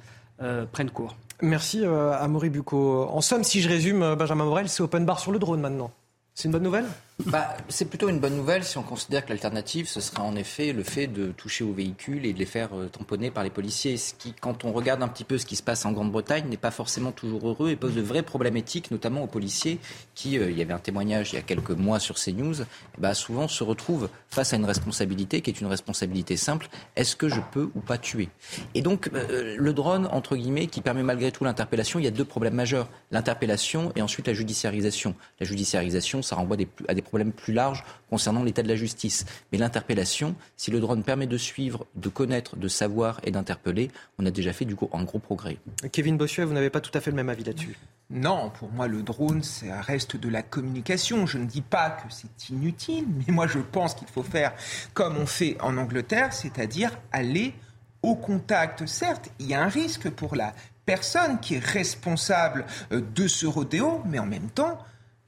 prennent 0.73 0.91
cours. 0.91 1.17
Merci 1.43 1.85
euh, 1.85 2.13
à 2.13 2.29
Maury 2.29 2.51
Bucco. 2.51 3.03
En 3.11 3.21
somme, 3.21 3.43
si 3.43 3.61
je 3.61 3.69
résume, 3.69 4.03
euh, 4.05 4.15
Benjamin 4.15 4.45
Morel, 4.45 4.69
c'est 4.69 4.81
open 4.81 5.05
bar 5.05 5.19
sur 5.19 5.33
le 5.33 5.41
drone 5.41 5.61
maintenant. 5.61 5.91
C'est 6.35 6.47
une 6.47 6.53
bonne 6.53 6.63
nouvelle? 6.63 6.87
Bah, 7.27 7.57
C'est 7.69 7.85
plutôt 7.85 8.09
une 8.09 8.19
bonne 8.19 8.37
nouvelle 8.37 8.65
si 8.65 8.79
on 8.79 8.83
considère 8.83 9.25
que 9.25 9.31
l'alternative, 9.31 9.89
ce 9.89 10.01
serait 10.01 10.23
en 10.23 10.35
effet 10.37 10.73
le 10.73 10.83
fait 10.83 11.07
de 11.07 11.33
toucher 11.33 11.65
aux 11.65 11.73
véhicules 11.73 12.27
et 12.27 12.33
de 12.33 12.39
les 12.39 12.47
faire 12.47 12.71
euh, 12.75 12.87
tamponner 12.87 13.31
par 13.31 13.45
les 13.45 13.51
policiers. 13.51 13.97
Ce 13.97 14.15
qui, 14.15 14.33
quand 14.33 14.65
on 14.65 14.73
regarde 14.73 15.03
un 15.03 15.09
petit 15.09 15.25
peu 15.25 15.39
ce 15.39 15.47
qui 15.47 15.57
se 15.57 15.63
passe 15.63 15.85
en 15.85 15.93
Grande-Bretagne, 15.93 16.49
n'est 16.49 16.57
pas 16.57 16.71
forcément 16.71 17.13
toujours 17.13 17.49
heureux 17.49 17.71
et 17.71 17.77
pose 17.77 17.95
de 17.95 18.01
vraies 18.01 18.23
problèmes 18.23 18.57
éthiques, 18.57 18.91
notamment 18.91 19.23
aux 19.23 19.27
policiers 19.27 19.79
qui, 20.15 20.39
euh, 20.39 20.51
il 20.51 20.59
y 20.59 20.63
avait 20.63 20.73
un 20.73 20.79
témoignage 20.79 21.33
il 21.33 21.37
y 21.37 21.39
a 21.39 21.43
quelques 21.43 21.71
mois 21.71 22.01
sur 22.01 22.17
CNews, 22.17 22.65
bah, 22.99 23.15
souvent 23.15 23.49
se 23.49 23.63
retrouvent 23.63 24.09
face 24.29 24.53
à 24.53 24.57
une 24.57 24.65
responsabilité 24.65 25.41
qui 25.41 25.51
est 25.51 25.61
une 25.61 25.67
responsabilité 25.67 26.37
simple. 26.37 26.69
Est-ce 26.97 27.17
que 27.17 27.29
je 27.29 27.41
peux 27.53 27.71
ou 27.75 27.81
pas 27.81 27.99
tuer? 27.99 28.31
Et 28.75 28.83
donc, 28.83 29.11
euh, 29.15 29.57
le 29.59 29.73
drone, 29.73 30.09
entre 30.11 30.37
guillemets, 30.37 30.67
qui 30.67 30.81
permet 30.81 31.03
malgré 31.03 31.31
tout 31.31 31.45
l'interpellation, 31.45 31.99
il 31.99 32.05
y 32.05 32.09
a 32.09 32.11
deux 32.11 32.25
problèmes 32.25 32.55
majeurs. 32.55 32.89
L'interpellation 33.11 33.93
et 33.97 34.03
ensuite 34.03 34.27
la 34.27 34.35
judiciarisation. 34.35 35.15
La 35.41 35.47
judiciarisation, 35.47 36.23
ça 36.23 36.37
renvoie 36.37 36.57
à 36.89 36.95
des 36.95 37.02
problèmes 37.03 37.33
plus 37.33 37.53
larges 37.53 37.85
concernant 38.09 38.43
l'état 38.43 38.63
de 38.63 38.69
la 38.69 38.77
justice. 38.77 39.27
Mais 39.51 39.59
l'interpellation, 39.59 40.35
si 40.57 40.71
le 40.71 40.81
drone 40.81 41.03
permet 41.03 41.27
de 41.27 41.37
suivre, 41.37 41.87
de 41.95 42.09
connaître, 42.09 42.57
de 42.57 42.69
savoir 42.69 43.21
et 43.25 43.31
d'interpeller, 43.31 43.91
on 44.19 44.27
a 44.27 44.31
déjà 44.31 44.53
fait 44.53 44.65
du 44.65 44.77
coup 44.77 44.89
un 44.93 45.05
gros 45.05 45.19
progrès. 45.19 45.59
Kevin 45.93 46.17
Bossuet, 46.17 46.45
vous 46.45 46.55
n'avez 46.55 46.71
pas 46.71 46.81
tout 46.81 46.97
à 46.97 47.01
fait 47.01 47.11
le 47.11 47.17
même 47.17 47.29
avis 47.29 47.45
là-dessus? 47.45 47.77
Non, 48.11 48.51
pour 48.51 48.71
moi, 48.71 48.89
le 48.89 49.03
drone, 49.03 49.43
ça 49.43 49.81
reste 49.81 50.17
de 50.17 50.29
la 50.29 50.43
communication. 50.43 51.27
Je 51.27 51.39
ne 51.39 51.47
dis 51.47 51.63
pas 51.63 51.91
que 51.91 52.05
c'est 52.11 52.51
inutile, 52.51 53.07
mais 53.09 53.33
moi, 53.33 53.47
je 53.47 53.59
pense 53.59 53.95
qu'il 53.95 54.09
faut 54.09 54.23
faire 54.23 54.53
comme 54.93 55.17
on 55.17 55.27
fait 55.27 55.57
en 55.61 55.79
Angleterre, 55.79 56.33
c'est-à-dire 56.33 56.91
aller 57.11 57.55
au 58.03 58.15
contact. 58.15 58.87
Certes, 58.87 59.31
il 59.39 59.47
y 59.47 59.55
a 59.55 59.63
un 59.63 59.69
risque 59.69 60.11
pour 60.11 60.37
la 60.37 60.53
personne 60.85 61.41
qui 61.41 61.55
est 61.55 61.65
responsable 61.65 62.67
euh, 62.93 63.01
de 63.15 63.27
ce 63.27 63.47
rodéo, 63.47 64.03
mais 64.05 64.19
en 64.19 64.27
même 64.27 64.51
temps, 64.51 64.79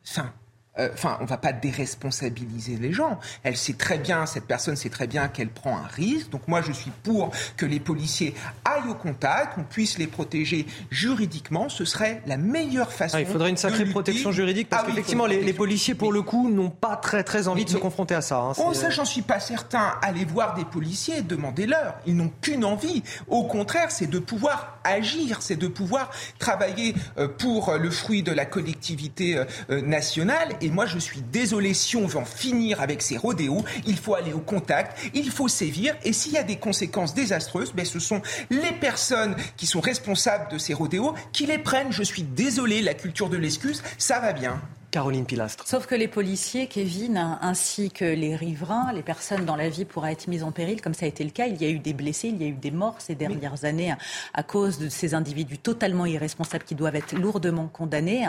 enfin, 0.07 0.33
euh, 0.78 0.89
enfin, 0.93 1.19
on 1.20 1.25
va 1.25 1.36
pas 1.36 1.53
déresponsabiliser 1.53 2.77
les 2.77 2.93
gens. 2.93 3.20
Elle 3.44 3.57
sait 3.57 3.75
très 3.75 3.99
bien, 3.99 4.27
cette 4.27 4.47
personne 4.47 4.75
sait 4.75 4.89
très 4.89 5.07
bien 5.07 5.28
qu'elle 5.28 5.49
prend 5.49 5.77
un 5.77 5.86
risque. 5.86 6.31
Donc 6.31 6.49
moi, 6.49 6.62
je 6.62 6.73
suis 6.73 6.91
pour 7.03 7.31
que 7.57 7.65
les 7.65 7.78
policiers 7.78 8.35
aillent 8.65 8.91
au 8.91 8.94
contact, 8.94 9.55
qu'on 9.55 9.62
puisse 9.62 9.99
les 9.99 10.09
protéger 10.09 10.67
juridiquement. 10.91 11.69
Ce 11.69 11.85
serait 11.85 12.23
la 12.27 12.36
meilleure 12.36 12.93
façon. 12.93 13.19
Ah, 13.19 13.20
il 13.20 13.27
faudrait 13.27 13.51
une 13.51 13.57
sacrée 13.57 13.85
protection 13.85 14.33
juridique 14.33 14.69
parce 14.69 14.83
ah 14.85 14.91
qu'effectivement, 14.91 15.27
les, 15.27 15.53
policiers, 15.53 15.94
pour 15.94 16.12
le 16.12 16.23
coup, 16.23 16.51
n'ont 16.51 16.70
pas 16.70 16.97
très 16.97 17.23
très 17.23 17.47
envie 17.47 17.65
de 17.65 17.70
se 17.70 17.77
confronter 17.77 18.17
à 18.17 18.20
ça. 18.20 18.39
Hein. 18.39 18.53
oh, 18.59 18.75
ça, 18.75 18.91
j'en 18.91 19.05
suis 19.05 19.23
pas 19.23 19.39
certain. 19.39 19.94
Allez 20.03 20.25
voir 20.25 20.55
des 20.55 20.65
policiers, 20.65 21.23
demandez-leur. 21.23 21.94
Ils 22.07 22.17
n'ont 22.17 22.33
qu'une 22.41 22.65
envie. 22.65 23.05
Au 23.28 23.44
contraire, 23.44 23.93
c'est 23.93 24.09
de 24.09 24.19
pouvoir 24.19 24.78
agir, 24.83 25.41
c'est 25.41 25.57
de 25.57 25.69
pouvoir 25.69 26.11
travailler 26.39 26.94
euh, 27.19 27.28
pour 27.28 27.75
le 27.75 27.91
fruit 27.91 28.23
de 28.23 28.33
la 28.33 28.44
collectivité 28.44 29.39
euh, 29.70 29.81
nationale 29.81 30.57
et 30.65 30.70
moi, 30.70 30.86
je 30.86 30.99
suis 30.99 31.20
désolé, 31.20 31.75
si 31.75 31.97
on 31.97 32.07
veut 32.07 32.18
en 32.18 32.25
finir 32.25 32.81
avec 32.81 33.02
ces 33.02 33.18
rodéos, 33.18 33.65
il 33.86 33.99
faut 33.99 34.15
aller 34.15 34.33
au 34.33 34.39
contact, 34.39 34.99
il 35.12 35.31
faut 35.31 35.49
sévir. 35.49 35.94
Et 36.05 36.12
s'il 36.12 36.33
y 36.33 36.39
a 36.39 36.43
des 36.43 36.57
conséquences 36.57 37.15
désastreuses, 37.15 37.73
ben, 37.75 37.84
ce 37.84 37.99
sont 37.99 38.23
les 38.49 38.73
personnes 38.73 39.36
qui 39.57 39.67
sont 39.67 39.81
responsables 39.81 40.51
de 40.51 40.59
ces 40.59 40.73
rodéos 40.73 41.15
qui 41.33 41.47
les 41.47 41.59
prennent. 41.59 41.93
Je 41.93 42.02
suis 42.02 42.23
désolé, 42.23 42.81
la 42.81 42.94
culture 42.94 43.28
de 43.28 43.36
l'excuse, 43.36 43.83
ça 43.99 44.20
va 44.20 44.33
bien. 44.33 44.60
Caroline 44.91 45.26
Pilastre. 45.26 45.67
Sauf 45.67 45.86
que 45.86 45.97
les 45.97 46.07
policiers, 46.07 46.68
Kevin, 46.68 47.36
ainsi 47.41 47.91
que 47.91 48.05
les 48.05 48.36
riverains, 48.36 48.93
les 48.93 49.02
personnes 49.02 49.44
dont 49.44 49.57
la 49.57 49.68
vie 49.68 49.84
pourra 49.84 50.12
être 50.12 50.28
mise 50.28 50.44
en 50.44 50.52
péril, 50.52 50.81
comme 50.81 50.94
ça 50.94 51.05
a 51.05 51.09
été 51.09 51.25
le 51.25 51.31
cas, 51.31 51.49
il 51.49 51.60
y 51.60 51.65
a 51.65 51.68
eu 51.68 51.81
des 51.81 51.93
blessés, 51.93 52.28
il 52.28 52.41
y 52.41 52.44
a 52.44 52.49
eu 52.49 52.52
des 52.52 52.70
morts 52.70 52.94
ces 53.01 53.17
dernières 53.17 53.65
années 53.65 53.93
à 54.34 54.43
cause 54.44 54.78
de 54.78 54.89
ces 54.89 55.12
individus 55.15 55.59
totalement 55.59 56.07
irresponsables 56.07 56.62
qui 56.62 56.76
doivent 56.76 56.94
être 56.94 57.12
lourdement 57.12 57.67
condamnés 57.67 58.25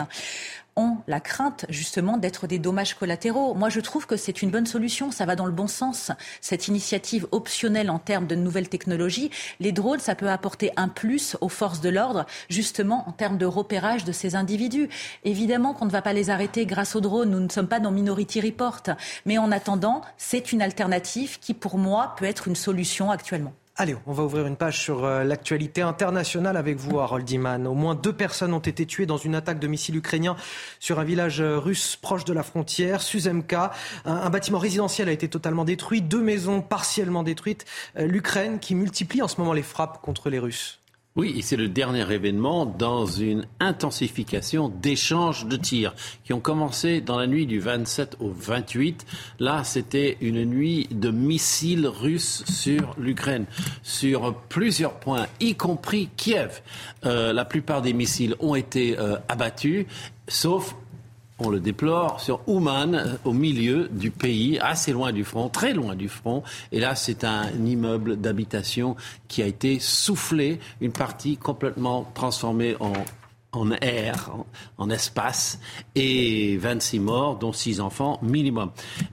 ont 0.76 0.98
la 1.06 1.20
crainte 1.20 1.64
justement 1.68 2.18
d'être 2.18 2.46
des 2.46 2.58
dommages 2.58 2.94
collatéraux. 2.94 3.54
Moi, 3.54 3.68
je 3.68 3.80
trouve 3.80 4.06
que 4.06 4.16
c'est 4.16 4.42
une 4.42 4.50
bonne 4.50 4.66
solution, 4.66 5.10
ça 5.10 5.24
va 5.24 5.34
dans 5.34 5.46
le 5.46 5.52
bon 5.52 5.66
sens. 5.66 6.12
Cette 6.40 6.68
initiative 6.68 7.26
optionnelle 7.32 7.90
en 7.90 7.98
termes 7.98 8.26
de 8.26 8.34
nouvelles 8.34 8.68
technologies, 8.68 9.30
les 9.60 9.72
drones, 9.72 10.00
ça 10.00 10.14
peut 10.14 10.28
apporter 10.30 10.70
un 10.76 10.88
plus 10.88 11.36
aux 11.40 11.48
forces 11.48 11.80
de 11.80 11.88
l'ordre, 11.88 12.26
justement 12.48 13.08
en 13.08 13.12
termes 13.12 13.38
de 13.38 13.46
repérage 13.46 14.04
de 14.04 14.12
ces 14.12 14.36
individus. 14.36 14.88
Évidemment 15.24 15.72
qu'on 15.72 15.86
ne 15.86 15.90
va 15.90 16.02
pas 16.02 16.12
les 16.12 16.30
arrêter 16.30 16.66
grâce 16.66 16.94
aux 16.94 17.00
drones, 17.00 17.30
nous 17.30 17.40
ne 17.40 17.48
sommes 17.48 17.68
pas 17.68 17.80
dans 17.80 17.90
Minority 17.90 18.40
Report, 18.40 18.82
mais 19.24 19.38
en 19.38 19.50
attendant, 19.52 20.02
c'est 20.18 20.52
une 20.52 20.62
alternative 20.62 21.38
qui, 21.40 21.54
pour 21.54 21.78
moi, 21.78 22.14
peut 22.18 22.26
être 22.26 22.48
une 22.48 22.56
solution 22.56 23.10
actuellement. 23.10 23.52
Allez, 23.78 23.94
on 24.06 24.14
va 24.14 24.22
ouvrir 24.22 24.46
une 24.46 24.56
page 24.56 24.80
sur 24.80 25.04
euh, 25.04 25.22
l'actualité 25.22 25.82
internationale 25.82 26.56
avec 26.56 26.78
vous, 26.78 26.98
Harold 26.98 27.28
Iman. 27.28 27.66
Au 27.66 27.74
moins 27.74 27.94
deux 27.94 28.14
personnes 28.14 28.54
ont 28.54 28.58
été 28.58 28.86
tuées 28.86 29.04
dans 29.04 29.18
une 29.18 29.34
attaque 29.34 29.58
de 29.58 29.66
missiles 29.66 29.96
ukrainiens 29.96 30.34
sur 30.80 30.98
un 30.98 31.04
village 31.04 31.42
euh, 31.42 31.58
russe 31.58 31.94
proche 31.94 32.24
de 32.24 32.32
la 32.32 32.42
frontière, 32.42 33.02
Suzemka. 33.02 33.72
Un, 34.06 34.30
bâtiment 34.30 34.58
résidentiel 34.58 35.10
a 35.10 35.12
été 35.12 35.28
totalement 35.28 35.66
détruit, 35.66 36.00
deux 36.00 36.22
maisons 36.22 36.62
partiellement 36.62 37.22
détruites. 37.22 37.66
Euh, 37.98 38.06
L'Ukraine 38.06 38.60
qui 38.60 38.74
multiplie 38.74 39.20
en 39.20 39.28
ce 39.28 39.38
moment 39.38 39.52
les 39.52 39.62
frappes 39.62 40.00
contre 40.00 40.30
les 40.30 40.38
Russes. 40.38 40.80
Oui, 41.16 41.40
c'est 41.40 41.56
le 41.56 41.68
dernier 41.68 42.12
événement 42.12 42.66
dans 42.66 43.06
une 43.06 43.46
intensification 43.58 44.68
d'échanges 44.68 45.46
de 45.46 45.56
tirs 45.56 45.94
qui 46.24 46.34
ont 46.34 46.40
commencé 46.40 47.00
dans 47.00 47.18
la 47.18 47.26
nuit 47.26 47.46
du 47.46 47.58
27 47.58 48.18
au 48.20 48.28
28. 48.28 49.06
Là, 49.38 49.64
c'était 49.64 50.18
une 50.20 50.44
nuit 50.44 50.88
de 50.90 51.10
missiles 51.10 51.86
russes 51.86 52.44
sur 52.44 52.94
l'Ukraine, 52.98 53.46
sur 53.82 54.34
plusieurs 54.50 55.00
points, 55.00 55.26
y 55.40 55.54
compris 55.54 56.10
Kiev. 56.18 56.60
Euh, 57.06 57.32
la 57.32 57.46
plupart 57.46 57.80
des 57.80 57.94
missiles 57.94 58.34
ont 58.38 58.54
été 58.54 58.98
euh, 58.98 59.16
abattus, 59.30 59.86
sauf 60.28 60.76
on 61.38 61.50
le 61.50 61.60
déplore, 61.60 62.20
sur 62.20 62.40
Ouman, 62.48 62.94
euh, 62.94 63.14
au 63.24 63.32
milieu 63.32 63.88
du 63.90 64.10
pays, 64.10 64.58
assez 64.58 64.92
loin 64.92 65.12
du 65.12 65.24
front, 65.24 65.48
très 65.48 65.72
loin 65.72 65.94
du 65.94 66.08
front. 66.08 66.42
Et 66.72 66.80
là, 66.80 66.94
c'est 66.94 67.24
un 67.24 67.48
immeuble 67.64 68.16
d'habitation 68.16 68.96
qui 69.28 69.42
a 69.42 69.46
été 69.46 69.78
soufflé, 69.78 70.58
une 70.80 70.92
partie 70.92 71.36
complètement 71.36 72.10
transformée 72.14 72.76
en 72.80 72.92
en 73.56 73.70
air, 73.72 74.30
en, 74.78 74.90
espace, 74.90 75.58
et 75.94 76.56
26 76.56 77.00
morts, 77.00 77.38
dont 77.38 77.52
6 77.52 77.80
enfants 77.80 78.18
minimum. 78.22 78.70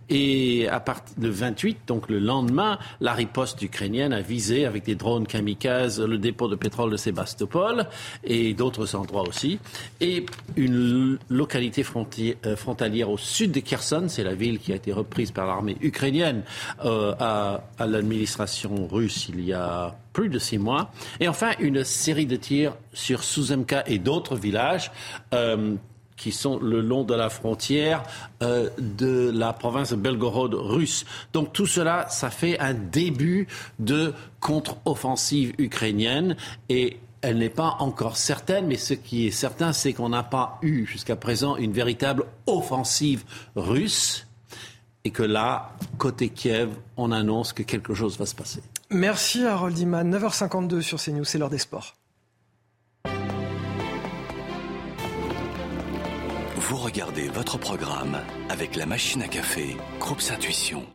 Et 0.10 0.68
à 0.70 0.80
partir 0.80 1.16
le 1.20 1.30
28, 1.30 1.80
donc 1.88 2.10
le 2.10 2.20
lendemain, 2.20 2.78
la 3.02 3.14
riposte 3.14 3.62
ukrainienne 3.62 4.14
a 4.14 4.22
visé 4.22 4.66
avec 4.66 4.84
des 4.84 4.96
drones 4.96 5.28
kamikazes 5.28 6.02
le 6.02 6.18
dépôt 6.18 6.48
de 6.48 6.56
pétrole 6.56 6.92
de 6.92 6.98
Sébastopol 6.98 7.86
et 8.24 8.54
d'autres 8.54 8.96
endroits 8.96 9.28
aussi. 9.28 9.60
Et 10.02 10.26
une 10.56 11.18
localité 11.30 11.86
euh, 12.46 12.56
frontalière 12.56 13.10
au 13.10 13.18
sud 13.18 13.52
de 13.52 13.60
Kherson, 13.60 14.06
c'est 14.08 14.24
la 14.24 14.36
ville 14.36 14.60
qui 14.60 14.72
a 14.72 14.76
été 14.76 14.92
reprise 14.92 15.32
par 15.32 15.48
l'armée 15.48 15.78
ukrainienne 15.82 16.44
euh, 16.86 17.14
à 17.20 17.62
l'administration 17.80 18.88
russe 18.88 19.30
il 19.30 19.46
y 19.46 19.54
a 19.54 19.96
plus 20.14 20.30
de 20.30 20.40
six 20.40 20.58
mois. 20.58 20.92
Et 21.20 21.28
enfin, 21.28 21.52
une 21.60 21.84
série 21.84 22.26
de 22.26 22.36
tirs 22.36 22.76
sur 22.94 23.24
Suzemka 23.24 23.84
et 23.88 24.00
d'autres 24.00 24.36
villages. 24.36 24.92
Euh, 25.34 25.76
qui 26.16 26.32
sont 26.32 26.60
le 26.60 26.80
long 26.80 27.04
de 27.04 27.14
la 27.14 27.30
frontière 27.30 28.04
euh, 28.42 28.70
de 28.78 29.32
la 29.34 29.52
province 29.52 29.90
de 29.92 29.96
Belgorod 29.96 30.54
russe. 30.54 31.06
Donc 31.34 31.52
tout 31.54 31.66
cela, 31.66 32.08
ça 32.10 32.30
fait 32.30 32.58
un 32.60 32.74
début 32.74 33.48
de 33.80 34.14
contre-offensive 34.40 35.54
ukrainienne 35.58 36.38
et 36.70 36.98
elle 37.22 37.38
n'est 37.38 37.50
pas 37.50 37.78
encore 37.80 38.18
certaine, 38.18 38.68
mais 38.68 38.78
ce 38.78 38.94
qui 38.94 39.28
est 39.28 39.32
certain, 39.32 39.74
c'est 39.74 39.94
qu'on 39.94 40.10
n'a 40.10 40.24
pas 40.24 40.60
eu 40.62 40.86
jusqu'à 40.86 41.16
présent 41.16 41.56
une 41.56 41.72
véritable 41.72 42.26
offensive 42.48 43.24
russe 43.56 44.28
et 45.06 45.12
que 45.12 45.24
là, 45.24 45.74
côté 45.98 46.30
Kiev, 46.30 46.70
on 46.96 47.12
annonce 47.12 47.54
que 47.54 47.64
quelque 47.64 47.94
chose 47.94 48.18
va 48.18 48.26
se 48.26 48.36
passer. 48.36 48.62
Merci 48.90 49.46
Harold 49.46 49.78
Iman. 49.78 50.16
9h52 50.16 50.82
sur 50.82 51.02
CNews, 51.02 51.24
c'est 51.24 51.38
l'heure 51.38 51.50
des 51.50 51.58
sports. 51.58 51.96
Vous 56.58 56.78
regardez 56.78 57.28
votre 57.28 57.58
programme 57.58 58.18
avec 58.50 58.76
la 58.76 58.86
machine 58.86 59.22
à 59.22 59.28
café, 59.28 59.78
Groupe 60.00 60.22
Intuition. 60.32 60.86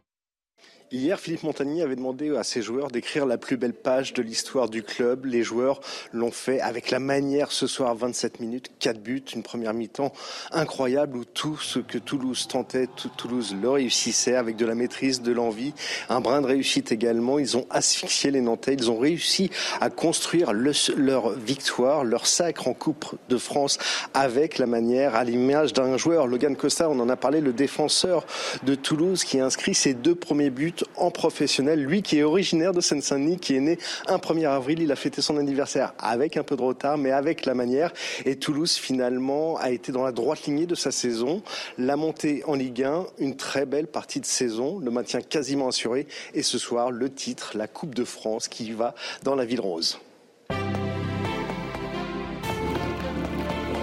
Hier, 0.91 1.21
Philippe 1.21 1.43
Montagny 1.43 1.83
avait 1.83 1.97
demandé 1.97 2.35
à 2.35 2.43
ses 2.43 2.63
joueurs 2.63 2.89
d'écrire 2.91 3.27
la 3.27 3.37
plus 3.37 3.59
belle 3.59 3.75
page 3.75 4.15
de 4.15 4.23
l'histoire 4.23 4.71
du 4.71 4.83
club. 4.83 5.27
Les 5.27 5.43
joueurs 5.43 5.81
l'ont 6.15 6.31
fait 6.31 6.63
avec 6.63 6.91
la 6.91 6.99
manière 6.99 7.53
ce 7.53 7.67
soir, 7.67 7.95
27 7.95 8.41
minutes, 8.41 8.71
4 8.79 8.99
buts, 8.99 9.23
une 9.35 9.43
première 9.43 9.75
mi-temps 9.75 10.15
incroyable 10.51 11.19
où 11.19 11.27
tout 11.27 11.59
ce 11.59 11.79
que 11.79 11.99
Toulouse 11.99 12.49
tentait, 12.49 12.89
Toulouse 13.19 13.55
le 13.61 13.69
réussissait 13.69 14.35
avec 14.35 14.57
de 14.57 14.65
la 14.65 14.75
maîtrise, 14.75 15.21
de 15.21 15.31
l'envie, 15.31 15.75
un 16.09 16.23
brin 16.23 16.41
de 16.41 16.47
réussite 16.47 16.91
également. 16.91 17.39
Ils 17.39 17.59
ont 17.59 17.67
asphyxié 17.69 18.31
les 18.31 18.41
Nantais, 18.41 18.73
ils 18.73 18.91
ont 18.91 18.99
réussi 18.99 19.51
à 19.83 19.91
construire 19.91 20.55
leur 20.55 21.31
victoire, 21.33 22.03
leur 22.03 22.27
sacre 22.27 22.67
en 22.67 22.73
Coupe 22.73 23.15
de 23.29 23.37
France 23.37 23.77
avec 24.15 24.57
la 24.57 24.67
manière, 24.67 25.17
à 25.17 25.25
l'image 25.25 25.75
d'un 25.75 25.99
joueur, 25.99 26.27
Logan 26.27 26.57
Costa, 26.57 26.89
on 26.89 26.99
en 26.99 27.11
a 27.11 27.17
parlé, 27.17 27.43
le 27.43 27.53
défenseur 27.53 28.25
de 28.63 28.75
Toulouse 28.75 29.25
qui 29.25 29.39
inscrit 29.39 29.75
ses 29.75 29.93
deux 29.93 30.15
premiers 30.15 30.49
buts 30.49 30.73
en 30.97 31.11
professionnel. 31.11 31.83
Lui 31.83 32.03
qui 32.03 32.19
est 32.19 32.23
originaire 32.23 32.73
de 32.73 32.81
Seine-Saint-Denis, 32.81 33.39
qui 33.39 33.57
est 33.57 33.61
né 33.61 33.79
un 34.07 34.19
1er 34.19 34.49
avril, 34.49 34.81
il 34.81 34.93
a 34.93 34.97
fêté 34.97 35.23
son 35.23 35.37
anniversaire 35.37 35.95
avec 35.99 36.37
un 36.37 36.43
peu 36.43 36.57
de 36.57 36.63
retard, 36.63 36.99
mais 36.99 37.11
avec 37.11 37.47
la 37.47 37.55
manière. 37.55 37.93
Et 38.25 38.37
Toulouse 38.37 38.77
finalement 38.77 39.57
a 39.57 39.71
été 39.71 39.93
dans 39.93 40.05
la 40.05 40.13
droite 40.13 40.47
lignée 40.47 40.67
de 40.67 40.75
sa 40.75 40.91
saison. 40.91 41.43
La 41.79 41.97
montée 41.97 42.43
en 42.47 42.55
Ligue 42.55 42.83
1, 42.83 43.07
une 43.19 43.37
très 43.37 43.67
belle 43.67 43.87
partie 43.87 44.21
de 44.21 44.27
saison, 44.27 44.79
le 44.79 44.91
maintien 44.91 45.21
quasiment 45.21 45.69
assuré. 45.69 46.07
Et 46.35 46.43
ce 46.43 46.59
soir, 46.59 46.91
le 46.91 47.13
titre, 47.13 47.53
la 47.55 47.67
Coupe 47.67 47.95
de 47.95 48.05
France 48.05 48.49
qui 48.49 48.73
va 48.73 48.95
dans 49.23 49.35
la 49.35 49.45
Ville 49.45 49.61
Rose. 49.61 49.99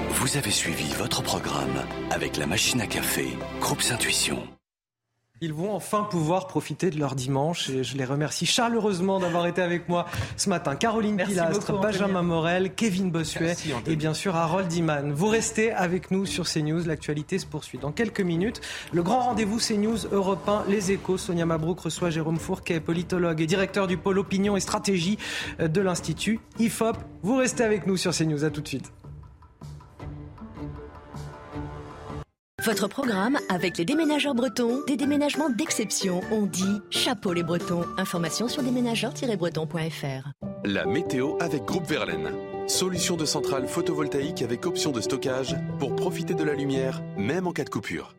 Vous 0.09 0.37
avez 0.37 0.51
suivi 0.51 0.91
votre 0.97 1.21
programme 1.21 1.83
avec 2.09 2.37
la 2.37 2.47
machine 2.47 2.81
à 2.81 2.87
café, 2.87 3.27
Groupe 3.59 3.83
Intuition. 3.91 4.41
Ils 5.41 5.51
vont 5.51 5.73
enfin 5.73 6.03
pouvoir 6.03 6.47
profiter 6.47 6.89
de 6.89 6.97
leur 6.97 7.13
dimanche 7.13 7.69
et 7.69 7.83
je 7.83 7.97
les 7.97 8.05
remercie 8.05 8.45
chaleureusement 8.45 9.19
d'avoir 9.19 9.47
été 9.47 9.61
avec 9.61 9.89
moi 9.89 10.05
ce 10.37 10.47
matin. 10.49 10.77
Caroline 10.77 11.17
Pilastre, 11.17 11.77
Benjamin 11.77 12.21
Morel, 12.21 12.73
Kevin 12.73 13.11
Bossuet 13.11 13.53
et 13.85 13.97
bien 13.97 14.13
sûr 14.13 14.37
Harold 14.37 14.71
Iman. 14.71 15.11
Vous 15.11 15.27
restez 15.27 15.73
avec 15.73 16.09
nous 16.09 16.25
sur 16.25 16.45
CNews. 16.45 16.85
L'actualité 16.85 17.37
se 17.37 17.45
poursuit 17.45 17.77
dans 17.77 17.91
quelques 17.91 18.21
minutes. 18.21 18.61
Le 18.93 19.03
grand 19.03 19.19
rendez-vous 19.19 19.59
CNews 19.59 20.07
Europe 20.13 20.47
1, 20.47 20.63
Les 20.69 20.93
Échos. 20.93 21.17
Sonia 21.17 21.45
Mabrouk 21.45 21.81
reçoit 21.81 22.09
Jérôme 22.11 22.39
Fourquet, 22.39 22.79
politologue 22.79 23.41
et 23.41 23.45
directeur 23.45 23.87
du 23.87 23.97
pôle 23.97 24.19
opinion 24.19 24.55
et 24.55 24.61
stratégie 24.61 25.17
de 25.59 25.81
l'Institut 25.81 26.39
IFOP. 26.59 26.95
Vous 27.23 27.35
restez 27.35 27.65
avec 27.65 27.87
nous 27.87 27.97
sur 27.97 28.13
CNews. 28.13 28.45
À 28.45 28.49
tout 28.51 28.61
de 28.61 28.67
suite. 28.69 28.89
Votre 32.63 32.87
programme 32.87 33.37
avec 33.49 33.77
les 33.77 33.85
déménageurs 33.85 34.33
bretons, 34.33 34.81
des 34.87 34.95
déménagements 34.95 35.49
d'exception. 35.49 36.21
On 36.31 36.47
dit 36.47 36.81
chapeau 36.89 37.33
les 37.33 37.43
bretons. 37.43 37.83
Information 37.97 38.47
sur 38.47 38.63
déménageurs-bretons.fr. 38.63 40.29
La 40.63 40.85
météo 40.85 41.35
avec 41.41 41.63
Groupe 41.65 41.85
Verlaine. 41.85 42.31
Solution 42.67 43.17
de 43.17 43.25
centrale 43.25 43.67
photovoltaïque 43.67 44.41
avec 44.41 44.65
option 44.65 44.91
de 44.91 45.01
stockage 45.01 45.55
pour 45.79 45.95
profiter 45.95 46.33
de 46.33 46.43
la 46.43 46.55
lumière, 46.55 47.03
même 47.17 47.45
en 47.45 47.51
cas 47.51 47.65
de 47.65 47.69
coupure. 47.69 48.15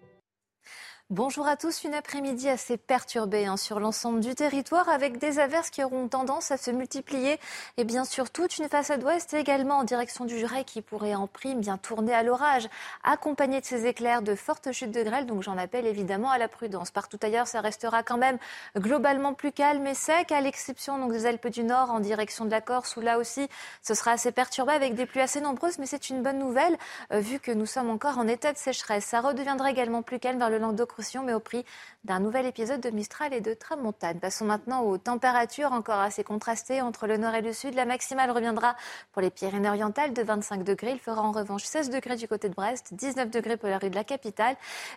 Bonjour 1.11 1.47
à 1.47 1.57
tous, 1.57 1.85
une 1.85 1.95
après-midi 1.95 2.49
assez 2.49 2.77
perturbée 2.77 3.47
hein, 3.47 3.57
sur 3.57 3.79
l'ensemble 3.79 4.19
du 4.19 4.35
territoire 4.35 4.89
avec 4.89 5.19
des 5.19 5.39
averses 5.39 5.71
qui 5.71 5.85
auront 5.85 6.09
tendance 6.09 6.51
à 6.51 6.57
se 6.57 6.73
multiplier 6.73 7.39
et 7.77 7.85
bien 7.85 8.05
sûr 8.05 8.29
toute 8.29 8.59
une 8.59 8.69
façade 8.69 9.05
ouest 9.05 9.33
également 9.33 9.77
en 9.79 9.85
direction 9.85 10.25
du 10.25 10.37
Jura 10.37 10.65
qui 10.65 10.83
pourrait 10.83 11.15
en 11.15 11.29
prime 11.29 11.61
bien 11.61 11.79
tourner 11.79 12.13
à 12.13 12.25
l'orage, 12.25 12.67
accompagné 13.05 13.61
de 13.61 13.65
ces 13.65 13.87
éclairs 13.87 14.21
de 14.21 14.35
fortes 14.35 14.73
chutes 14.73 14.91
de 14.91 15.05
grêle. 15.05 15.27
Donc 15.27 15.45
j'en 15.45 15.57
appelle 15.57 15.87
évidemment 15.87 16.33
à 16.33 16.39
la 16.39 16.49
prudence. 16.49 16.91
Partout 16.91 17.21
ailleurs, 17.23 17.47
ça 17.47 17.61
restera 17.61 18.03
quand 18.03 18.19
même 18.19 18.39
globalement 18.77 19.33
plus 19.33 19.53
calme 19.53 19.87
et 19.87 19.95
sec, 19.95 20.33
à 20.33 20.41
l'exception 20.41 21.07
des 21.07 21.25
Alpes 21.25 21.47
du 21.47 21.63
Nord 21.63 21.93
en 21.93 22.01
direction 22.01 22.47
de 22.47 22.51
la 22.51 22.61
Corse 22.61 22.97
où 22.97 23.01
là 23.01 23.21
aussi 23.21 23.49
ce 23.81 23.95
sera 23.95 24.11
assez 24.11 24.33
perturbé 24.33 24.73
avec 24.73 24.97
des 24.97 25.07
pluies 25.07 25.21
assez 25.21 25.41
nombreuses, 25.41 25.79
mais 25.79 25.87
c'est 25.87 26.11
une 26.11 26.25
bonne 26.25 26.41
nouvelle 26.41 26.77
euh, 27.13 27.21
vu 27.21 27.39
que 27.39 27.53
nous 27.53 27.67
sommes 27.67 27.91
encore 27.91 28.19
en 28.19 28.27
état 28.27 28.53
de 28.53 28.59
sécheresse. 28.59 29.05
Ça 29.05 29.21
redeviendra 29.21 29.71
également 29.71 30.03
plus 30.03 30.19
calme 30.19 30.41
vers 30.41 30.51
le 30.51 30.59
Languedoc 30.59 30.96
mais 31.23 31.33
au 31.33 31.41
prix 31.41 31.65
d'un 32.07 32.21
nouvel 32.21 32.47
épisode 32.47 32.81
de 32.81 32.91
Mistral 32.91 33.35
et 33.35 33.41
de 33.41 33.53
Tramontane. 33.53 34.21
Passons 34.21 34.45
maintenant 34.45 34.83
aux 34.83 34.97
températures 34.97 35.73
encore 35.73 35.99
assez 35.99 36.23
contrastées 36.23 36.81
entre 36.81 37.09
le 37.09 37.17
nord 37.17 37.35
et 37.35 37.43
le 37.43 37.53
sud. 37.53 37.75
La 37.75 37.85
maximale 37.85 38.31
reviendra 38.31 38.77
pour 39.13 39.23
les 39.23 39.31
Pyrénées-Orientales 39.31 40.13
de 40.13 40.23
25 40.23 40.63
degrés. 40.63 40.93
Il 40.93 41.01
fera 41.01 41.21
en 41.21 41.33
revanche 41.33 41.65
16 41.65 41.91
degrés 41.91 42.15
du 42.15 42.29
côté 42.29 42.49
de 42.49 42.55
Brest, 42.55 42.95
19 42.95 43.29
degrés 43.29 43.57
pour 43.57 43.69
la 43.69 43.79
rue 43.79 43.91
de 43.91 43.97
la 43.97 44.05
capitale 44.05 44.55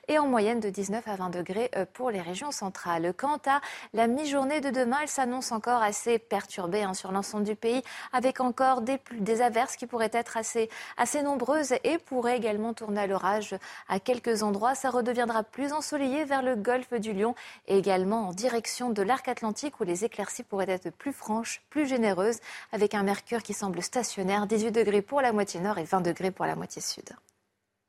et 0.07 0.19
en 0.19 0.27
moyenne 0.27 0.59
de 0.59 0.69
19 0.69 1.07
à 1.07 1.15
20 1.15 1.31
degrés 1.31 1.71
euh, 1.75 1.85
pour 1.91 2.11
les 2.11 2.21
régions 2.21 2.51
centrales. 2.51 3.11
Quant 3.17 3.41
à 3.47 3.59
la 3.93 4.05
mi-journée 4.05 4.61
de 4.61 4.69
demain, 4.69 4.97
elle 5.01 5.07
s'annonce 5.07 5.51
encore 5.51 5.81
assez 5.81 6.19
perturbée 6.19 6.83
hein, 6.83 6.93
sur 6.93 7.11
l'ensemble 7.11 7.43
du 7.43 7.55
pays 7.55 7.81
avec 8.13 8.39
encore 8.39 8.81
des, 8.81 9.41
averses 9.41 9.77
qui 9.77 9.88
pourraient 9.88 10.11
être 10.13 10.38
assez, 10.38 10.69
assez 10.95 11.23
nombreuses 11.23 11.73
et 11.83 11.97
pourraient 11.97 12.38
également 12.38 12.75
tourner 12.75 13.01
à 13.01 13.07
l'orage 13.07 13.55
à 13.88 13.99
quelques 13.99 14.43
endroits. 14.43 14.75
Ça 14.75 14.91
redeviendra 14.91 15.41
plus 15.41 15.73
ensoleillé 15.73 16.23
vers 16.23 16.43
le 16.43 16.55
golfe 16.55 16.99
du 17.00 17.14
Lion 17.14 17.36
et 17.68 17.78
également 17.78 18.28
en 18.28 18.34
direction 18.34 18.90
de 18.90 19.02
l'arc 19.02 19.28
atlantique 19.28 19.80
où 19.80 19.84
les 19.84 20.06
éclaircies 20.06 20.44
pourraient 20.44 20.69
être 20.69 20.92
plus 20.92 21.14
franches, 21.14 21.61
plus 21.69 21.88
généreuses, 21.88 22.40
avec 22.72 22.94
un 22.94 23.03
mercure 23.03 23.44
qui 23.44 23.53
semble 23.53 23.82
stationnaire, 23.82 24.48
18 24.48 24.72
degrés 24.72 25.02
pour 25.02 25.22
la 25.22 25.32
moitié 25.32 25.60
nord 25.60 25.78
et 25.78 25.84
20 25.84 26.02
degrés 26.02 26.32
pour 26.32 26.45
la 26.45 26.56
moitié 26.56 26.82
sud. 26.82 27.10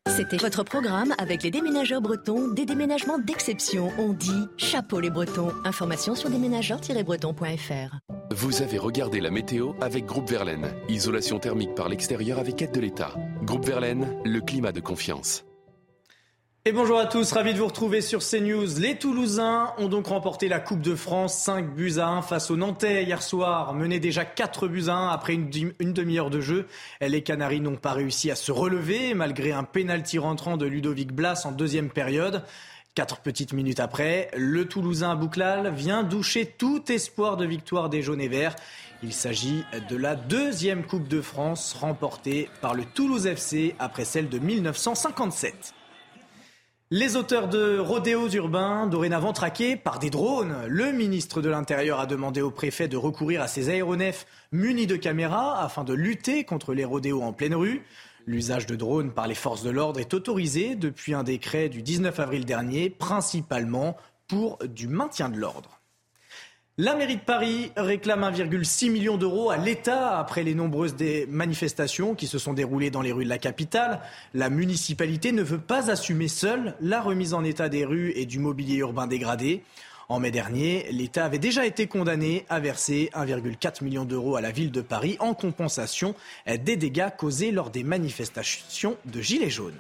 C'était 0.09 0.39
votre 0.39 0.65
programme 0.65 1.15
avec 1.19 1.43
les 1.43 1.51
déménageurs 1.51 2.01
bretons, 2.01 2.49
des 2.49 2.65
déménagements 2.65 3.19
d'exception. 3.19 3.93
On 3.99 4.13
dit 4.13 4.49
chapeau 4.57 4.99
les 4.99 5.11
bretons. 5.11 5.53
Information 5.65 6.15
sur 6.15 6.31
déménageurs-bretons.fr. 6.31 7.97
Vous 8.31 8.63
avez 8.63 8.79
regardé 8.79 9.21
la 9.21 9.31
météo 9.31 9.73
avec 9.81 10.07
Groupe 10.07 10.29
Verlaine. 10.29 10.75
Isolation 10.89 11.39
thermique 11.39 11.75
par 11.75 11.89
l'extérieur 11.89 12.39
avec 12.39 12.61
aide 12.63 12.73
de 12.73 12.81
l'État. 12.81 13.15
Groupe 13.43 13.67
Verlaine, 13.67 14.17
le 14.25 14.41
climat 14.41 14.73
de 14.73 14.81
confiance. 14.81 15.45
Et 16.67 16.73
bonjour 16.73 16.99
à 16.99 17.07
tous, 17.07 17.33
ravi 17.33 17.55
de 17.55 17.59
vous 17.59 17.69
retrouver 17.69 18.03
sur 18.03 18.21
CNews. 18.21 18.79
Les 18.81 18.99
Toulousains 18.99 19.73
ont 19.79 19.89
donc 19.89 20.09
remporté 20.09 20.47
la 20.47 20.61
Coupe 20.61 20.83
de 20.83 20.95
France 20.95 21.35
5 21.39 21.75
buts 21.75 21.95
à 21.97 22.09
1 22.09 22.21
face 22.21 22.51
aux 22.51 22.57
Nantais 22.59 23.03
hier 23.03 23.23
soir, 23.23 23.73
mené 23.73 23.99
déjà 23.99 24.27
4 24.27 24.69
buts 24.69 24.89
à 24.89 24.93
1 24.93 25.09
après 25.09 25.33
une, 25.33 25.49
demi-heure 25.81 26.29
de 26.29 26.43
jeu. 26.43 26.67
Les 27.01 27.23
Canaries 27.23 27.63
n'ont 27.63 27.77
pas 27.77 27.95
réussi 27.95 28.31
à 28.31 28.35
se 28.35 28.53
relever 28.53 29.15
malgré 29.15 29.53
un 29.53 29.65
pénalty 29.65 30.19
rentrant 30.19 30.59
de 30.59 30.67
Ludovic 30.67 31.13
Blas 31.13 31.47
en 31.47 31.53
deuxième 31.53 31.89
période. 31.89 32.45
Quatre 32.95 33.21
petites 33.21 33.55
minutes 33.55 33.81
après, 33.81 34.31
le 34.37 34.67
Toulousain 34.67 35.15
Bouclal 35.15 35.73
vient 35.73 36.03
doucher 36.03 36.45
tout 36.45 36.93
espoir 36.93 37.39
de 37.39 37.47
victoire 37.47 37.89
des 37.89 38.03
jaunes 38.03 38.21
et 38.21 38.29
verts. 38.29 38.55
Il 39.03 39.15
s'agit 39.15 39.65
de 39.89 39.97
la 39.97 40.15
deuxième 40.15 40.85
Coupe 40.85 41.09
de 41.09 41.23
France 41.23 41.73
remportée 41.73 42.51
par 42.61 42.75
le 42.75 42.85
Toulouse 42.85 43.27
FC 43.27 43.75
après 43.79 44.05
celle 44.05 44.29
de 44.29 44.39
1957. 44.39 45.73
Les 46.93 47.15
auteurs 47.15 47.47
de 47.47 47.79
rodéos 47.79 48.31
urbains, 48.31 48.89
dorénavant 48.89 49.33
traqués 49.33 49.77
par 49.77 50.01
des 50.01 50.11
drones, 50.11 50.57
le 50.67 50.91
ministre 50.91 51.41
de 51.41 51.49
l'Intérieur 51.49 52.01
a 52.01 52.07
demandé 52.07 52.41
au 52.43 52.51
préfet 52.51 52.89
de 52.89 52.97
recourir 52.97 53.43
à 53.43 53.47
ces 53.47 53.69
aéronefs 53.69 54.27
munis 54.51 54.89
de 54.89 54.97
caméras 54.97 55.63
afin 55.63 55.85
de 55.85 55.95
lutter 55.95 56.43
contre 56.43 56.75
les 56.75 56.85
rodéos 56.85 57.23
en 57.23 57.33
pleine 57.33 57.55
rue. 57.55 57.85
L'usage 58.27 58.67
de 58.67 58.75
drones 58.75 59.13
par 59.13 59.29
les 59.29 59.37
forces 59.37 59.63
de 59.63 59.71
l'ordre 59.71 60.01
est 60.01 60.15
autorisé 60.15 60.75
depuis 60.75 61.15
un 61.15 61.23
décret 61.23 61.69
du 61.69 61.81
19 61.81 62.19
avril 62.19 62.45
dernier, 62.45 62.91
principalement 62.91 63.97
pour 64.27 64.59
du 64.67 64.89
maintien 64.89 65.29
de 65.29 65.39
l'ordre. 65.39 65.80
La 66.83 66.97
mairie 66.97 67.17
de 67.17 67.21
Paris 67.21 67.73
réclame 67.77 68.23
1,6 68.23 68.91
million 68.91 69.19
d'euros 69.19 69.51
à 69.51 69.59
l'État 69.59 70.19
après 70.19 70.43
les 70.43 70.55
nombreuses 70.55 70.97
manifestations 71.29 72.15
qui 72.15 72.27
se 72.27 72.39
sont 72.39 72.55
déroulées 72.55 72.91
dans 72.91 73.03
les 73.03 73.13
rues 73.13 73.25
de 73.25 73.29
la 73.29 73.37
capitale. 73.37 74.01
La 74.33 74.49
municipalité 74.49 75.31
ne 75.33 75.43
veut 75.43 75.61
pas 75.61 75.91
assumer 75.91 76.27
seule 76.27 76.75
la 76.81 77.03
remise 77.03 77.35
en 77.35 77.45
état 77.45 77.69
des 77.69 77.85
rues 77.85 78.15
et 78.17 78.25
du 78.25 78.39
mobilier 78.39 78.77
urbain 78.77 79.07
dégradé. 79.07 79.63
En 80.09 80.21
mai 80.21 80.31
dernier, 80.31 80.87
l'État 80.91 81.27
avait 81.27 81.39
déjà 81.39 81.67
été 81.67 81.87
condamné 81.87 82.47
à 82.49 82.61
verser 82.61 83.11
1,4 83.13 83.85
million 83.85 84.07
d'euros 84.07 84.37
à 84.37 84.41
la 84.41 84.51
ville 84.51 84.73
de 84.73 84.81
Paris 84.81 85.19
en 85.21 85.35
compensation 85.35 86.15
des 86.47 86.77
dégâts 86.77 87.11
causés 87.15 87.51
lors 87.51 87.69
des 87.69 87.85
manifestations 87.85 88.97
de 89.05 89.21
Gilets 89.21 89.51
jaunes. 89.51 89.77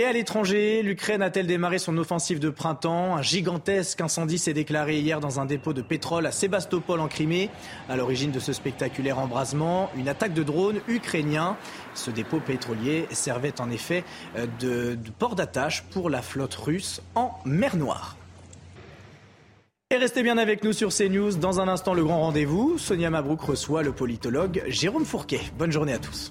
Et 0.00 0.04
à 0.04 0.12
l'étranger, 0.12 0.84
l'Ukraine 0.84 1.22
a-t-elle 1.22 1.48
démarré 1.48 1.80
son 1.80 1.98
offensive 1.98 2.38
de 2.38 2.50
printemps? 2.50 3.16
Un 3.16 3.22
gigantesque 3.22 4.00
incendie 4.00 4.38
s'est 4.38 4.52
déclaré 4.52 5.00
hier 5.00 5.18
dans 5.18 5.40
un 5.40 5.44
dépôt 5.44 5.72
de 5.72 5.82
pétrole 5.82 6.24
à 6.24 6.30
Sébastopol 6.30 7.00
en 7.00 7.08
Crimée. 7.08 7.50
À 7.88 7.96
l'origine 7.96 8.30
de 8.30 8.38
ce 8.38 8.52
spectaculaire 8.52 9.18
embrasement, 9.18 9.90
une 9.96 10.08
attaque 10.08 10.34
de 10.34 10.44
drone 10.44 10.78
ukrainien. 10.86 11.56
Ce 11.94 12.12
dépôt 12.12 12.38
pétrolier 12.38 13.08
servait 13.10 13.60
en 13.60 13.72
effet 13.72 14.04
euh, 14.36 14.46
de, 14.60 14.94
de 14.94 15.10
port 15.10 15.34
d'attache 15.34 15.82
pour 15.90 16.10
la 16.10 16.22
flotte 16.22 16.54
russe 16.54 17.02
en 17.16 17.32
mer 17.44 17.76
Noire. 17.76 18.16
Et 19.90 19.96
restez 19.96 20.22
bien 20.22 20.38
avec 20.38 20.62
nous 20.62 20.72
sur 20.72 20.90
CNews. 20.94 21.32
Dans 21.38 21.58
un 21.58 21.66
instant, 21.66 21.92
le 21.92 22.04
grand 22.04 22.20
rendez-vous. 22.20 22.78
Sonia 22.78 23.10
Mabrouk 23.10 23.40
reçoit 23.40 23.82
le 23.82 23.90
politologue 23.90 24.62
Jérôme 24.68 25.04
Fourquet. 25.04 25.40
Bonne 25.58 25.72
journée 25.72 25.94
à 25.94 25.98
tous. 25.98 26.30